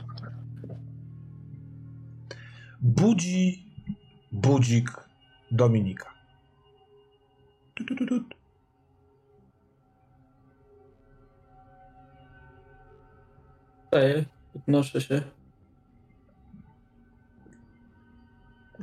Budzi 2.80 3.68
budzik 4.32 4.90
Dominika. 5.50 6.14
Tu, 7.74 7.84
tu, 7.84 7.96
tu, 7.96 8.20
Wstaję, 13.98 14.24
podnoszę 14.52 15.00
się. 15.00 15.22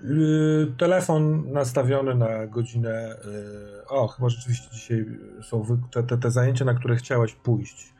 Yy, 0.03 0.73
telefon 0.77 1.51
nastawiony 1.51 2.15
na 2.15 2.47
godzinę. 2.47 3.15
Yy, 3.25 3.87
o, 3.87 4.07
chyba 4.07 4.29
rzeczywiście 4.29 4.67
dzisiaj 4.71 5.05
są 5.43 5.79
te, 5.91 6.03
te, 6.03 6.17
te 6.17 6.31
zajęcia, 6.31 6.65
na 6.65 6.73
które 6.73 6.95
chciałeś 6.95 7.33
pójść. 7.33 7.93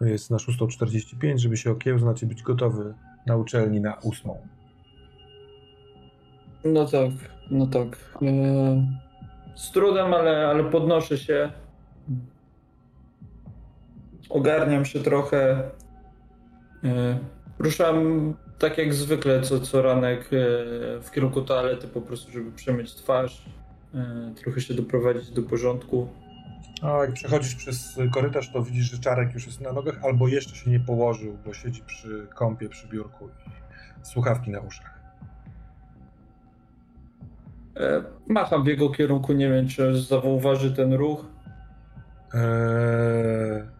Jest 0.00 0.30
na 0.30 0.36
6.45, 0.36 1.38
żeby 1.38 1.56
się 1.56 1.70
okiełznać 1.70 2.22
i 2.22 2.26
być 2.26 2.42
gotowy 2.42 2.94
na 3.26 3.36
uczelni 3.36 3.80
na 3.80 4.00
8. 4.00 4.32
No 6.64 6.84
tak, 6.84 7.10
no 7.50 7.66
tak. 7.66 8.18
Yy, 8.20 8.30
z 9.54 9.70
trudem, 9.70 10.14
ale, 10.14 10.48
ale 10.48 10.64
podnoszę 10.64 11.18
się. 11.18 11.52
Ogarniam 14.28 14.84
się 14.84 15.00
trochę. 15.00 15.70
E, 16.86 17.18
ruszam 17.58 18.34
tak 18.58 18.78
jak 18.78 18.94
zwykle 18.94 19.40
co, 19.40 19.60
co 19.60 19.82
ranek 19.82 20.20
e, 20.20 20.26
w 21.00 21.10
kierunku 21.14 21.42
toalety 21.42 21.88
po 21.88 22.00
prostu, 22.00 22.32
żeby 22.32 22.52
przemyć 22.52 22.94
twarz, 22.94 23.44
e, 23.94 24.32
trochę 24.36 24.60
się 24.60 24.74
doprowadzić 24.74 25.30
do 25.30 25.42
porządku. 25.42 26.08
A 26.82 26.88
jak 26.88 27.12
przechodzisz 27.12 27.54
przez 27.54 27.98
korytarz, 28.14 28.52
to 28.52 28.62
widzisz, 28.62 28.90
że 28.90 28.98
Czarek 28.98 29.34
już 29.34 29.46
jest 29.46 29.60
na 29.60 29.72
nogach, 29.72 30.04
albo 30.04 30.28
jeszcze 30.28 30.56
się 30.56 30.70
nie 30.70 30.80
położył, 30.80 31.38
bo 31.46 31.54
siedzi 31.54 31.82
przy 31.86 32.26
kąpie, 32.34 32.68
przy 32.68 32.88
biurku 32.88 33.28
i 33.28 33.50
słuchawki 34.06 34.50
na 34.50 34.60
uszach. 34.60 34.96
Macham 38.28 38.64
w 38.64 38.66
jego 38.66 38.90
kierunku, 38.90 39.32
nie 39.32 39.48
wiem, 39.48 39.68
czy 39.68 39.98
zauważy 39.98 40.72
ten 40.72 40.92
ruch. 40.92 41.24
Eee 42.34 43.75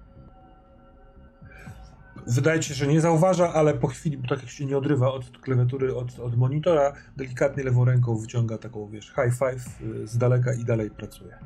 wydaje 2.26 2.60
ci 2.60 2.68
się, 2.68 2.74
że 2.74 2.86
nie 2.86 3.00
zauważa, 3.00 3.52
ale 3.52 3.74
po 3.74 3.86
chwili, 3.88 4.18
bo 4.18 4.28
tak 4.28 4.40
jak 4.40 4.50
się 4.50 4.66
nie 4.66 4.78
odrywa 4.78 5.12
od 5.12 5.38
klawiatury, 5.38 5.96
od, 5.96 6.18
od 6.18 6.36
monitora, 6.36 6.92
delikatnie 7.16 7.64
lewą 7.64 7.84
ręką 7.84 8.16
wyciąga 8.16 8.58
taką, 8.58 8.88
wiesz, 8.88 9.06
high 9.06 9.34
five 9.38 9.80
y, 10.02 10.06
z 10.06 10.18
daleka 10.18 10.54
i 10.54 10.64
dalej 10.64 10.90
pracuje. 10.90 11.38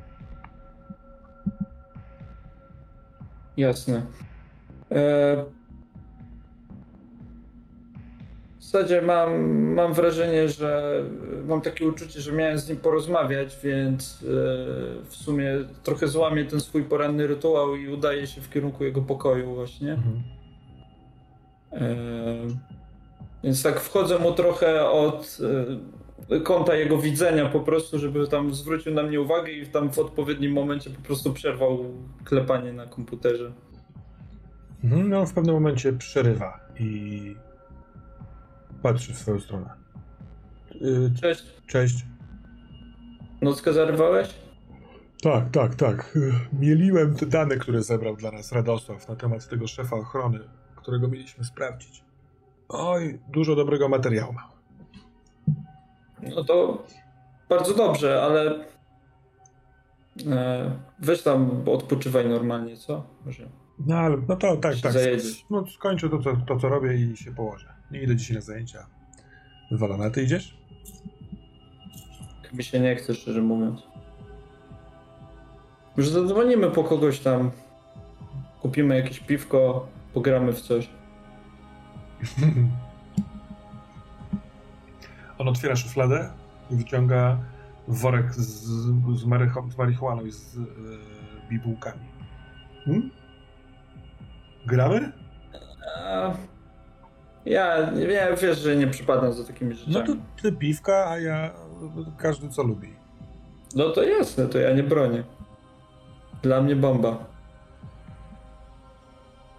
Jasne. 3.56 4.06
E... 4.90 5.44
W 8.58 8.72
zasadzie 8.72 9.02
mam, 9.02 9.50
mam 9.74 9.94
wrażenie, 9.94 10.48
że 10.48 11.02
mam 11.46 11.60
takie 11.60 11.88
uczucie, 11.88 12.20
że 12.20 12.32
miałem 12.32 12.58
z 12.58 12.68
nim 12.68 12.76
porozmawiać, 12.76 13.58
więc 13.62 14.22
e, 14.22 14.26
w 15.04 15.14
sumie 15.14 15.58
trochę 15.82 16.08
złamię 16.08 16.44
ten 16.44 16.60
swój 16.60 16.84
poranny 16.84 17.26
rytuał 17.26 17.76
i 17.76 17.88
udaję 17.88 18.26
się 18.26 18.40
w 18.40 18.50
kierunku 18.50 18.84
jego 18.84 19.02
pokoju 19.02 19.54
właśnie. 19.54 19.92
Mhm. 19.92 20.22
Więc 23.44 23.62
tak 23.62 23.80
wchodzę 23.80 24.18
mu 24.18 24.32
trochę 24.32 24.90
od 24.90 25.38
e, 26.30 26.40
kąta 26.40 26.74
jego 26.74 26.98
widzenia 26.98 27.48
po 27.48 27.60
prostu, 27.60 27.98
żeby 27.98 28.28
tam 28.28 28.54
zwrócił 28.54 28.94
na 28.94 29.02
mnie 29.02 29.20
uwagę 29.20 29.52
i 29.52 29.66
tam 29.66 29.92
w 29.92 29.98
odpowiednim 29.98 30.52
momencie 30.52 30.90
po 30.90 31.00
prostu 31.00 31.32
przerwał 31.32 31.84
klepanie 32.24 32.72
na 32.72 32.86
komputerze. 32.86 33.52
Mhm, 34.84 35.08
no 35.08 35.26
w 35.26 35.32
pewnym 35.32 35.54
momencie 35.54 35.92
przerywa 35.92 36.60
i 36.78 37.36
patrzy 38.82 39.14
w 39.14 39.18
swoją 39.18 39.40
stronę. 39.40 39.70
Y, 40.74 41.10
cześć. 41.20 41.44
Cześć. 41.66 42.04
Nockę 43.42 43.72
zarywałeś? 43.72 44.28
Tak, 45.22 45.50
tak, 45.50 45.74
tak. 45.74 46.18
Mieliłem 46.60 47.14
te 47.14 47.26
dane, 47.26 47.56
które 47.56 47.82
zebrał 47.82 48.16
dla 48.16 48.30
nas 48.30 48.52
Radosław 48.52 49.08
na 49.08 49.16
temat 49.16 49.48
tego 49.48 49.66
szefa 49.66 49.96
ochrony, 49.96 50.38
którego 50.80 51.08
mieliśmy 51.08 51.44
sprawdzić. 51.44 52.04
Oj, 52.68 53.18
dużo 53.28 53.56
dobrego 53.56 53.88
materiału 53.88 54.32
ma. 54.32 54.48
No 56.34 56.44
to 56.44 56.84
bardzo 57.48 57.74
dobrze, 57.74 58.22
ale 58.22 58.64
e, 60.26 60.70
weź 60.98 61.22
tam 61.22 61.62
odpoczywaj 61.68 62.28
normalnie, 62.28 62.76
co? 62.76 63.04
Może. 63.26 63.48
No 63.86 63.96
ale 63.96 64.16
no 64.28 64.36
to 64.36 64.56
tak, 64.56 64.76
tak. 64.82 64.94
No, 65.50 65.66
skończę 65.66 66.08
to 66.08 66.18
co, 66.18 66.36
to, 66.46 66.56
co 66.56 66.68
robię 66.68 66.94
i 66.94 67.16
się 67.16 67.34
położę. 67.34 67.74
Nie 67.90 68.02
idę 68.02 68.16
dzisiaj 68.16 68.34
na 68.34 68.40
zajęcia. 68.40 68.86
Wywalona, 69.70 70.10
ty 70.10 70.22
idziesz? 70.22 70.58
Mi 72.52 72.64
się 72.64 72.80
nie 72.80 72.96
chce, 72.96 73.14
szczerze 73.14 73.42
mówiąc. 73.42 73.82
Może 75.96 76.10
zadzwonimy 76.10 76.70
po 76.70 76.84
kogoś 76.84 77.18
tam. 77.18 77.50
Kupimy 78.62 78.96
jakieś 78.96 79.20
piwko, 79.20 79.88
pogramy 80.14 80.52
w 80.52 80.60
coś. 80.60 80.88
On 85.38 85.48
otwiera 85.48 85.76
szufladę 85.76 86.30
i 86.70 86.76
wyciąga 86.76 87.38
worek 87.88 88.34
z, 88.34 88.38
z, 88.38 89.20
z 89.20 89.76
marihuaną 89.76 90.24
i 90.24 90.30
z 90.30 90.54
yy, 90.54 90.64
bibułkami. 91.50 92.04
Hmm? 92.84 93.10
Gramy? 94.66 95.12
Ja, 97.44 97.92
ja 98.08 98.36
wiesz, 98.36 98.58
że 98.58 98.76
nie 98.76 98.86
przypadam 98.86 99.32
za 99.32 99.44
takimi 99.44 99.74
rzeczami. 99.74 99.94
No 99.94 100.02
to 100.02 100.20
ty 100.42 100.52
piwka, 100.52 101.10
a 101.10 101.18
ja 101.18 101.50
każdy 102.16 102.48
co 102.48 102.62
lubi. 102.62 102.88
No 103.74 103.90
to 103.90 104.02
jasne, 104.02 104.46
to 104.46 104.58
ja 104.58 104.72
nie 104.74 104.82
bronię. 104.82 105.24
Dla 106.42 106.62
mnie 106.62 106.76
bomba. 106.76 107.29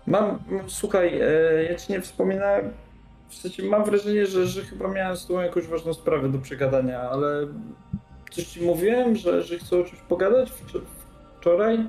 Mam, 0.08 0.40
słuchaj, 0.68 1.20
e, 1.22 1.64
ja 1.64 1.76
ci 1.76 1.92
nie 1.92 2.02
wspominałem, 2.02 2.72
w 3.30 3.36
sensie 3.36 3.64
mam 3.64 3.84
wrażenie, 3.84 4.26
że, 4.26 4.48
że 4.48 4.62
chyba 4.62 4.88
miałem 4.88 5.18
z 5.18 5.28
tobą 5.28 5.40
jakąś 5.40 5.68
ważną 5.68 5.94
sprawę 5.94 6.30
do 6.30 6.40
przegadania, 6.40 7.02
ale 7.02 7.48
coś 8.32 8.46
ci 8.46 8.66
mówiłem, 8.66 9.16
że, 9.16 9.44
że 9.44 9.58
chcę 9.58 9.80
o 9.80 9.84
czymś 9.84 10.02
pogadać 10.02 10.52
wczoraj? 11.40 11.88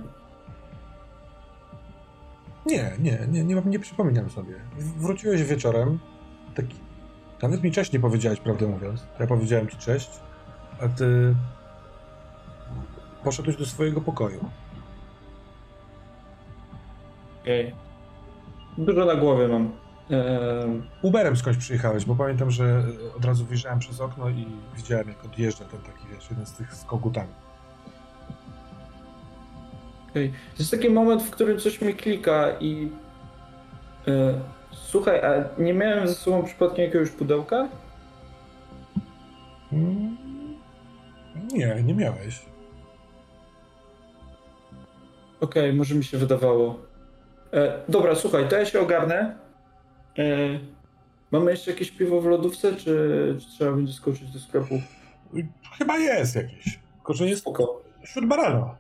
Nie, 2.66 2.92
nie, 2.98 3.18
nie, 3.30 3.44
nie, 3.44 3.62
nie 3.66 3.78
przypominam 3.78 4.30
sobie. 4.30 4.54
Wróciłeś 4.76 5.42
wieczorem, 5.42 5.98
taki... 6.54 6.76
Nawet 7.42 7.62
mi 7.62 7.72
cześć 7.72 7.92
nie 7.92 8.00
powiedziałeś, 8.00 8.40
prawdę 8.40 8.66
mówiąc. 8.66 9.06
Ja 9.20 9.26
powiedziałem 9.26 9.68
ci 9.68 9.76
cześć, 9.76 10.10
a 10.80 10.88
ty 10.88 11.34
poszedłeś 13.24 13.56
do 13.56 13.66
swojego 13.66 14.00
pokoju. 14.00 14.50
Okej. 17.42 17.66
Okay. 17.66 17.81
Dużo 18.78 19.04
na 19.04 19.14
głowie 19.14 19.48
mam. 19.48 19.70
Eee... 20.10 20.82
Uberem 21.02 21.36
skądś 21.36 21.58
przyjechałeś, 21.58 22.04
bo 22.04 22.14
pamiętam, 22.14 22.50
że 22.50 22.82
od 23.16 23.24
razu 23.24 23.44
wyjrzałem 23.44 23.78
przez 23.78 24.00
okno 24.00 24.28
i 24.28 24.46
widziałem, 24.76 25.08
jak 25.08 25.24
odjeżdża 25.24 25.64
ten 25.64 25.80
taki, 25.80 26.06
wiesz, 26.14 26.30
jeden 26.30 26.46
z 26.46 26.52
tych 26.52 26.74
z 26.74 26.84
kogutami. 26.84 27.32
Okay. 30.10 30.28
To 30.28 30.58
jest 30.58 30.70
taki 30.70 30.90
moment, 30.90 31.22
w 31.22 31.30
którym 31.30 31.58
coś 31.58 31.80
mi 31.80 31.94
klika 31.94 32.58
i. 32.60 32.90
Yy, 34.06 34.34
słuchaj, 34.72 35.20
a 35.20 35.60
nie 35.62 35.74
miałem 35.74 36.08
ze 36.08 36.14
sobą 36.14 36.44
przypadkiem 36.44 36.84
jakiegoś 36.84 37.10
pudełka? 37.10 37.68
Mm, 39.72 40.16
nie, 41.52 41.82
nie 41.82 41.94
miałeś. 41.94 42.42
Okej, 45.40 45.62
okay, 45.62 45.72
może 45.72 45.94
mi 45.94 46.04
się 46.04 46.18
wydawało. 46.18 46.91
E, 47.52 47.82
dobra, 47.88 48.14
słuchaj, 48.14 48.48
to 48.48 48.56
ja 48.56 48.64
się 48.66 48.80
ogarnę. 48.80 49.36
E, 50.18 50.24
mamy 51.30 51.50
jeszcze 51.50 51.70
jakieś 51.70 51.90
piwo 51.90 52.20
w 52.20 52.26
lodówce, 52.26 52.76
czy, 52.76 53.36
czy, 53.40 53.46
trzeba 53.56 53.72
będzie 53.72 53.92
skoczyć 53.92 54.30
do 54.30 54.38
sklepu? 54.38 54.80
Chyba 55.78 55.98
jest 55.98 56.36
jakieś. 56.36 56.78
Tylko, 56.94 57.14
że 57.14 57.28
jest 57.28 57.40
Spoko. 57.40 57.82
siódma 58.04 58.36
rano. 58.36 58.76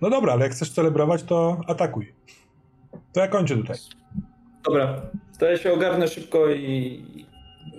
No 0.00 0.10
dobra, 0.10 0.32
ale 0.32 0.42
jak 0.42 0.52
chcesz 0.52 0.70
celebrować, 0.70 1.22
to 1.22 1.60
atakuj. 1.66 2.14
To 3.12 3.20
ja 3.20 3.28
kończę 3.28 3.56
tutaj. 3.56 3.76
Dobra, 4.64 5.02
to 5.38 5.46
ja 5.46 5.58
się 5.58 5.72
ogarnę 5.72 6.08
szybko 6.08 6.50
i 6.50 7.26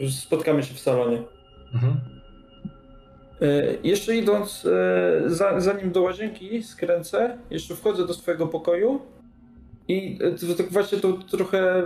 spotkamy 0.09 0.64
się 0.64 0.74
w 0.74 0.80
salonie. 0.80 1.24
Mhm. 1.74 2.16
E, 3.41 3.74
jeszcze 3.83 4.16
idąc, 4.16 4.66
e, 4.66 5.30
za, 5.30 5.59
zanim 5.61 5.91
do 5.91 6.01
łazienki 6.01 6.64
skręcę, 6.64 7.38
jeszcze 7.49 7.75
wchodzę 7.75 8.07
do 8.07 8.14
swojego 8.14 8.48
pokoju 8.48 9.01
i 9.88 10.19
tak 10.57 10.72
właśnie 10.72 10.98
to 10.98 11.14
trochę 11.14 11.83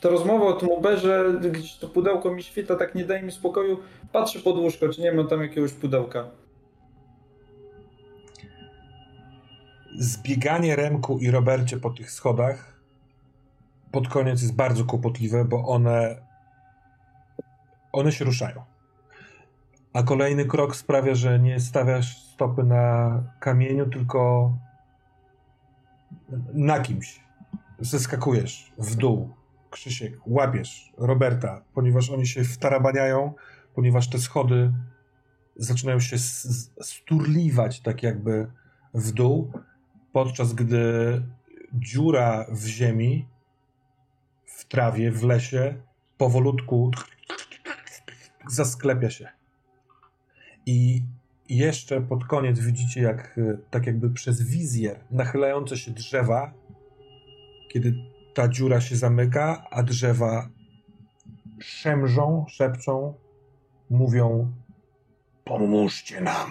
ta 0.00 0.08
rozmowa 0.08 0.46
o 0.46 0.52
tym 0.52 0.68
Uberze, 0.68 1.34
gdzieś 1.52 1.74
to 1.74 1.88
pudełko 1.88 2.34
mi 2.34 2.42
świta, 2.42 2.76
tak 2.76 2.94
nie 2.94 3.04
daje 3.04 3.22
mi 3.22 3.32
spokoju. 3.32 3.78
Patrzę 4.12 4.38
pod 4.38 4.56
łóżko, 4.56 4.88
czy 4.88 5.00
nie 5.00 5.12
mam 5.12 5.28
tam 5.28 5.42
jakiegoś 5.42 5.72
pudełka. 5.72 6.30
zbieganie 9.98 10.76
Remku 10.76 11.18
i 11.18 11.30
Robercie 11.30 11.76
po 11.76 11.90
tych 11.90 12.10
schodach 12.10 12.82
pod 13.92 14.08
koniec 14.08 14.42
jest 14.42 14.54
bardzo 14.54 14.84
kłopotliwe, 14.84 15.44
bo 15.44 15.68
one 15.68 16.16
one 17.92 18.12
się 18.12 18.24
ruszają. 18.24 18.71
A 19.92 20.02
kolejny 20.02 20.44
krok 20.44 20.76
sprawia, 20.76 21.14
że 21.14 21.38
nie 21.38 21.60
stawiasz 21.60 22.18
stopy 22.18 22.64
na 22.64 23.22
kamieniu, 23.40 23.86
tylko 23.86 24.52
na 26.54 26.80
kimś. 26.80 27.20
Zeskakujesz 27.80 28.72
w 28.78 28.94
dół. 28.94 29.34
Krzysiek, 29.70 30.14
łapiesz 30.26 30.92
Roberta, 30.98 31.62
ponieważ 31.74 32.10
oni 32.10 32.26
się 32.26 32.44
wtarabaniają, 32.44 33.32
ponieważ 33.74 34.08
te 34.08 34.18
schody 34.18 34.72
zaczynają 35.56 36.00
się 36.00 36.18
sturliwać 36.80 37.80
tak 37.80 38.02
jakby 38.02 38.50
w 38.94 39.12
dół 39.12 39.52
podczas 40.12 40.52
gdy 40.52 41.22
dziura 41.72 42.46
w 42.50 42.66
ziemi, 42.66 43.28
w 44.46 44.64
trawie, 44.64 45.10
w 45.10 45.22
lesie, 45.22 45.82
powolutku 46.16 46.90
zasklepia 48.48 49.10
się. 49.10 49.41
I 50.66 51.02
jeszcze 51.48 52.00
pod 52.00 52.24
koniec 52.24 52.60
widzicie, 52.60 53.02
jak 53.02 53.40
tak 53.70 53.86
jakby 53.86 54.10
przez 54.10 54.42
wizjer 54.42 55.00
nachylające 55.10 55.76
się 55.76 55.90
drzewa, 55.90 56.52
kiedy 57.68 57.94
ta 58.34 58.48
dziura 58.48 58.80
się 58.80 58.96
zamyka, 58.96 59.64
a 59.70 59.82
drzewa 59.82 60.48
szemrzą, 61.58 62.44
szepczą, 62.48 63.14
mówią: 63.90 64.52
Pomóżcie 65.44 66.20
nam 66.20 66.50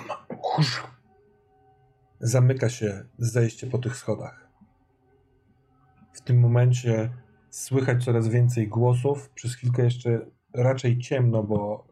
zamyka 2.22 2.70
się 2.70 3.04
zejście 3.18 3.68
po 3.68 3.78
tych 3.78 3.96
schodach. 3.98 4.48
W 6.14 6.22
tym 6.22 6.40
momencie 6.40 7.10
słychać 7.50 8.06
coraz 8.06 8.28
więcej 8.28 8.68
głosów. 8.68 9.30
Przez 9.30 9.56
chwilkę 9.56 9.84
jeszcze 9.84 10.26
raczej 10.54 11.00
ciemno, 11.00 11.44
bo 11.44 11.88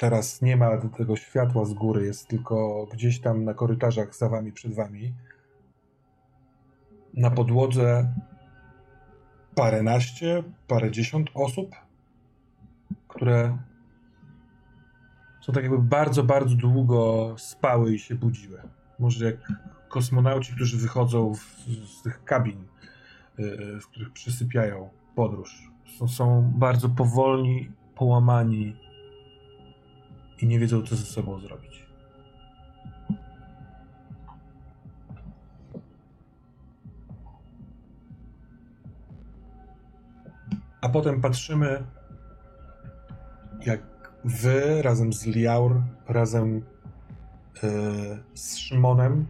teraz 0.00 0.42
nie 0.42 0.56
ma 0.56 0.76
tego 0.76 1.16
światła 1.16 1.64
z 1.64 1.74
góry, 1.74 2.06
jest 2.06 2.28
tylko 2.28 2.86
gdzieś 2.92 3.20
tam 3.20 3.44
na 3.44 3.54
korytarzach 3.54 4.16
za 4.16 4.28
wami, 4.28 4.52
przed 4.52 4.74
wami. 4.74 5.14
Na 7.14 7.30
podłodze 7.30 8.14
paręnaście, 9.54 10.42
parędziesiąt 10.68 11.30
osób, 11.34 11.76
które 13.08 13.58
są 15.40 15.52
tak 15.52 15.62
jakby 15.62 15.78
bardzo, 15.78 16.24
bardzo 16.24 16.54
długo 16.54 17.34
spały 17.38 17.94
i 17.94 17.98
się 17.98 18.14
budziły. 18.14 18.62
Może 18.98 19.24
jak 19.24 19.52
kosmonauci, 19.88 20.54
którzy 20.54 20.76
wychodzą 20.76 21.34
w, 21.34 21.44
z 21.98 22.02
tych 22.02 22.24
kabin, 22.24 22.64
yy, 23.38 23.80
w 23.80 23.86
których 23.86 24.12
przysypiają 24.12 24.88
podróż. 25.14 25.70
Są, 25.98 26.08
są 26.08 26.52
bardzo 26.56 26.88
powolni, 26.88 27.72
połamani 27.94 28.89
i 30.40 30.46
nie 30.46 30.58
wiedzą, 30.58 30.82
co 30.82 30.96
ze 30.96 31.04
sobą 31.04 31.40
zrobić. 31.40 31.86
A 40.80 40.88
potem 40.88 41.20
patrzymy, 41.20 41.84
jak 43.66 43.80
wy 44.24 44.82
razem 44.82 45.12
z 45.12 45.26
Liaur, 45.26 45.82
razem 46.08 46.54
yy, 47.62 48.22
z 48.34 48.56
Szymonem, 48.56 49.26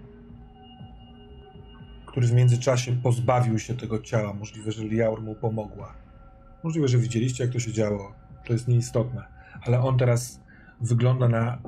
który 2.07 2.27
w 2.27 2.33
międzyczasie 2.33 2.93
pozbawił 2.93 3.59
się 3.59 3.77
tego 3.77 3.99
ciała. 3.99 4.33
Możliwe, 4.35 4.73
że 4.73 4.85
Liaur 4.85 5.23
mu 5.23 5.35
pomogła. 5.35 5.95
Możliwe, 6.63 6.89
że 6.89 6.99
widzieliście, 6.99 7.45
jak 7.45 7.53
to 7.53 7.61
się 7.61 7.73
działo. 7.73 8.13
To 8.47 8.53
jest 8.53 8.69
nieistotne. 8.69 9.25
Ale 9.67 9.81
on 9.81 9.99
teraz 9.99 10.41
wygląda 10.81 11.29
na 11.29 11.59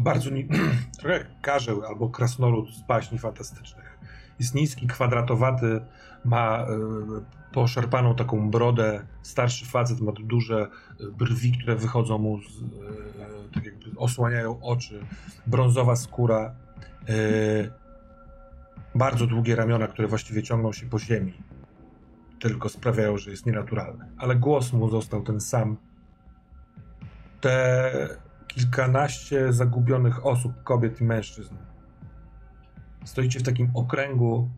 bardzo 0.00 0.30
trochę 0.98 1.18
jak 1.18 1.40
karzeł 1.40 1.84
albo 1.84 2.08
krasnolud 2.08 2.70
z 2.70 2.82
baśni 2.82 3.18
fantastycznych. 3.18 3.98
Jest 4.38 4.54
niski, 4.54 4.86
kwadratowaty, 4.86 5.80
ma 6.24 6.66
y, 6.66 7.52
poszarpaną 7.52 8.14
taką 8.14 8.50
brodę, 8.50 9.06
starszy 9.22 9.66
facet, 9.66 10.00
ma 10.00 10.12
duże 10.12 10.68
brwi, 11.18 11.52
które 11.52 11.76
wychodzą 11.76 12.18
mu, 12.18 12.38
z, 12.42 12.62
y, 12.62 12.66
tak 13.54 13.64
jakby 13.64 13.84
osłaniają 13.96 14.60
oczy, 14.60 15.06
brązowa 15.46 15.96
skóra, 15.96 16.54
y, 17.08 17.70
bardzo 18.94 19.26
długie 19.26 19.56
ramiona, 19.56 19.86
które 19.86 20.08
właściwie 20.08 20.42
ciągną 20.42 20.72
się 20.72 20.86
po 20.86 20.98
ziemi, 20.98 21.32
tylko 22.40 22.68
sprawiają, 22.68 23.18
że 23.18 23.30
jest 23.30 23.46
nienaturalny. 23.46 24.04
Ale 24.18 24.36
głos 24.36 24.72
mu 24.72 24.90
został 24.90 25.22
ten 25.22 25.40
sam. 25.40 25.76
Te 27.42 28.08
kilkanaście 28.48 29.52
zagubionych 29.52 30.26
osób, 30.26 30.62
kobiet 30.62 31.00
i 31.00 31.04
mężczyzn. 31.04 31.54
Stoicie 33.04 33.40
w 33.40 33.42
takim 33.42 33.70
okręgu 33.74 34.48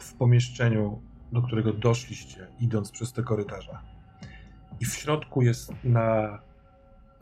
w 0.00 0.14
pomieszczeniu, 0.14 1.00
do 1.32 1.42
którego 1.42 1.72
doszliście, 1.72 2.46
idąc 2.60 2.90
przez 2.90 3.12
te 3.12 3.22
korytarze. 3.22 3.78
I 4.80 4.84
w 4.84 4.94
środku 4.94 5.42
jest 5.42 5.72
na 5.84 6.38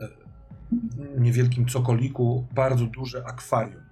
e, 0.01 0.07
niewielkim 1.17 1.65
cokoliku 1.65 2.47
bardzo 2.55 2.85
duże 2.85 3.23
akwarium. 3.27 3.83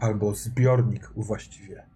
Albo 0.00 0.34
zbiornik 0.34 1.10
właściwie. 1.16 1.86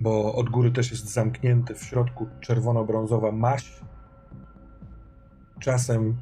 Bo 0.00 0.34
od 0.34 0.50
góry 0.50 0.70
też 0.70 0.90
jest 0.90 1.12
zamknięty 1.12 1.74
w 1.74 1.84
środku 1.84 2.28
czerwono-brązowa 2.40 3.32
maść. 3.32 3.82
Czasem 5.62 6.16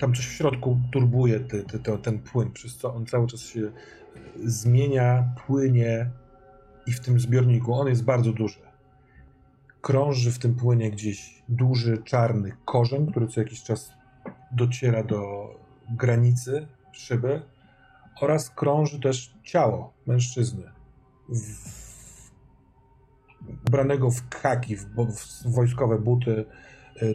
tam 0.00 0.14
coś 0.14 0.26
w 0.26 0.32
środku 0.32 0.78
turbuje 0.92 1.40
ten 2.02 2.18
płyn, 2.18 2.52
przez 2.52 2.76
co 2.76 2.94
on 2.94 3.06
cały 3.06 3.26
czas 3.26 3.40
się 3.40 3.72
zmienia, 4.44 5.34
płynie 5.46 6.10
i 6.86 6.92
w 6.92 7.00
tym 7.00 7.20
zbiorniku 7.20 7.74
on 7.74 7.88
jest 7.88 8.04
bardzo 8.04 8.32
duży. 8.32 8.58
Krąży 9.80 10.32
w 10.32 10.38
tym 10.38 10.54
płynie 10.54 10.90
gdzieś 10.90 11.42
duży, 11.48 11.98
czarny 12.04 12.56
korzeń, 12.64 13.10
który 13.10 13.28
co 13.28 13.40
jakiś 13.40 13.62
czas 13.62 13.92
dociera 14.52 15.02
do 15.02 15.50
granicy 15.90 16.66
szyby 16.92 17.42
oraz 18.20 18.50
krąży 18.50 19.00
też 19.00 19.34
ciało 19.42 19.92
mężczyzny 20.06 20.62
w, 21.28 21.76
ubranego 23.68 24.10
w 24.10 24.28
kaki, 24.28 24.76
w, 24.76 24.84
w 24.84 25.54
wojskowe 25.54 25.98
buty, 25.98 26.44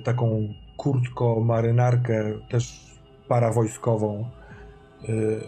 taką 0.03 0.53
kurtko, 0.77 1.39
marynarkę, 1.39 2.39
też 2.49 2.91
parawojskową. 3.27 4.29
Y, 5.09 5.41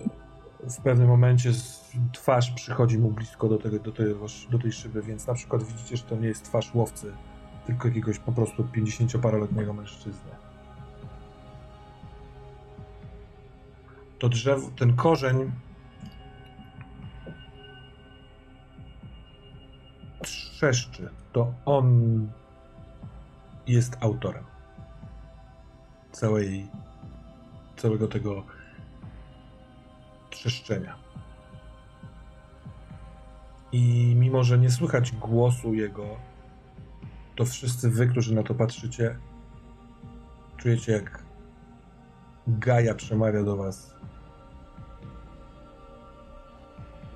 w 0.69 0.81
pewnym 0.83 1.07
momencie 1.07 1.51
twarz 2.13 2.51
przychodzi 2.51 2.97
mu 2.97 3.11
blisko 3.11 3.49
do, 3.49 3.57
tego, 3.57 3.79
do, 3.79 3.91
tego, 3.91 4.25
do 4.51 4.59
tej 4.59 4.71
szyby, 4.71 5.01
więc 5.01 5.27
na 5.27 5.33
przykład 5.33 5.63
widzicie, 5.63 5.97
że 5.97 6.03
to 6.03 6.15
nie 6.15 6.27
jest 6.27 6.43
twarz 6.43 6.75
łowcy, 6.75 7.13
tylko 7.65 7.87
jakiegoś 7.87 8.19
po 8.19 8.31
prostu 8.31 8.63
50-paroletniego 8.63 9.73
mężczyzny. 9.73 10.31
To 14.19 14.29
drzewo, 14.29 14.69
ten 14.77 14.95
korzeń 14.95 15.51
trzeszczy. 20.21 21.09
To 21.31 21.53
on 21.65 22.27
jest 23.67 23.97
autorem 23.99 24.43
całej, 26.11 26.67
całego 27.77 28.07
tego 28.07 28.43
trzeszczenia. 30.29 30.95
I 33.71 34.13
mimo, 34.15 34.43
że 34.43 34.57
nie 34.57 34.71
słychać 34.71 35.11
głosu 35.11 35.73
jego, 35.73 36.05
to 37.35 37.45
wszyscy 37.45 37.89
wy, 37.89 38.07
którzy 38.07 38.35
na 38.35 38.43
to 38.43 38.53
patrzycie, 38.53 39.17
czujecie 40.57 40.91
jak 40.91 41.23
Gaja 42.47 42.95
przemawia 42.95 43.43
do 43.43 43.57
was. 43.57 43.95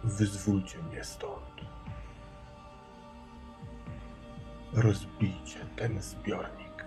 Wyzwólcie 0.03 0.77
mnie 0.83 1.03
stąd. 1.03 1.46
Rozbijcie 4.73 5.59
ten 5.75 6.01
zbiornik. 6.01 6.85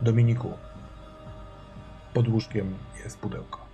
Dominiku, 0.00 0.52
pod 2.14 2.28
łóżkiem 2.28 2.78
jest 3.04 3.18
pudełko. 3.18 3.65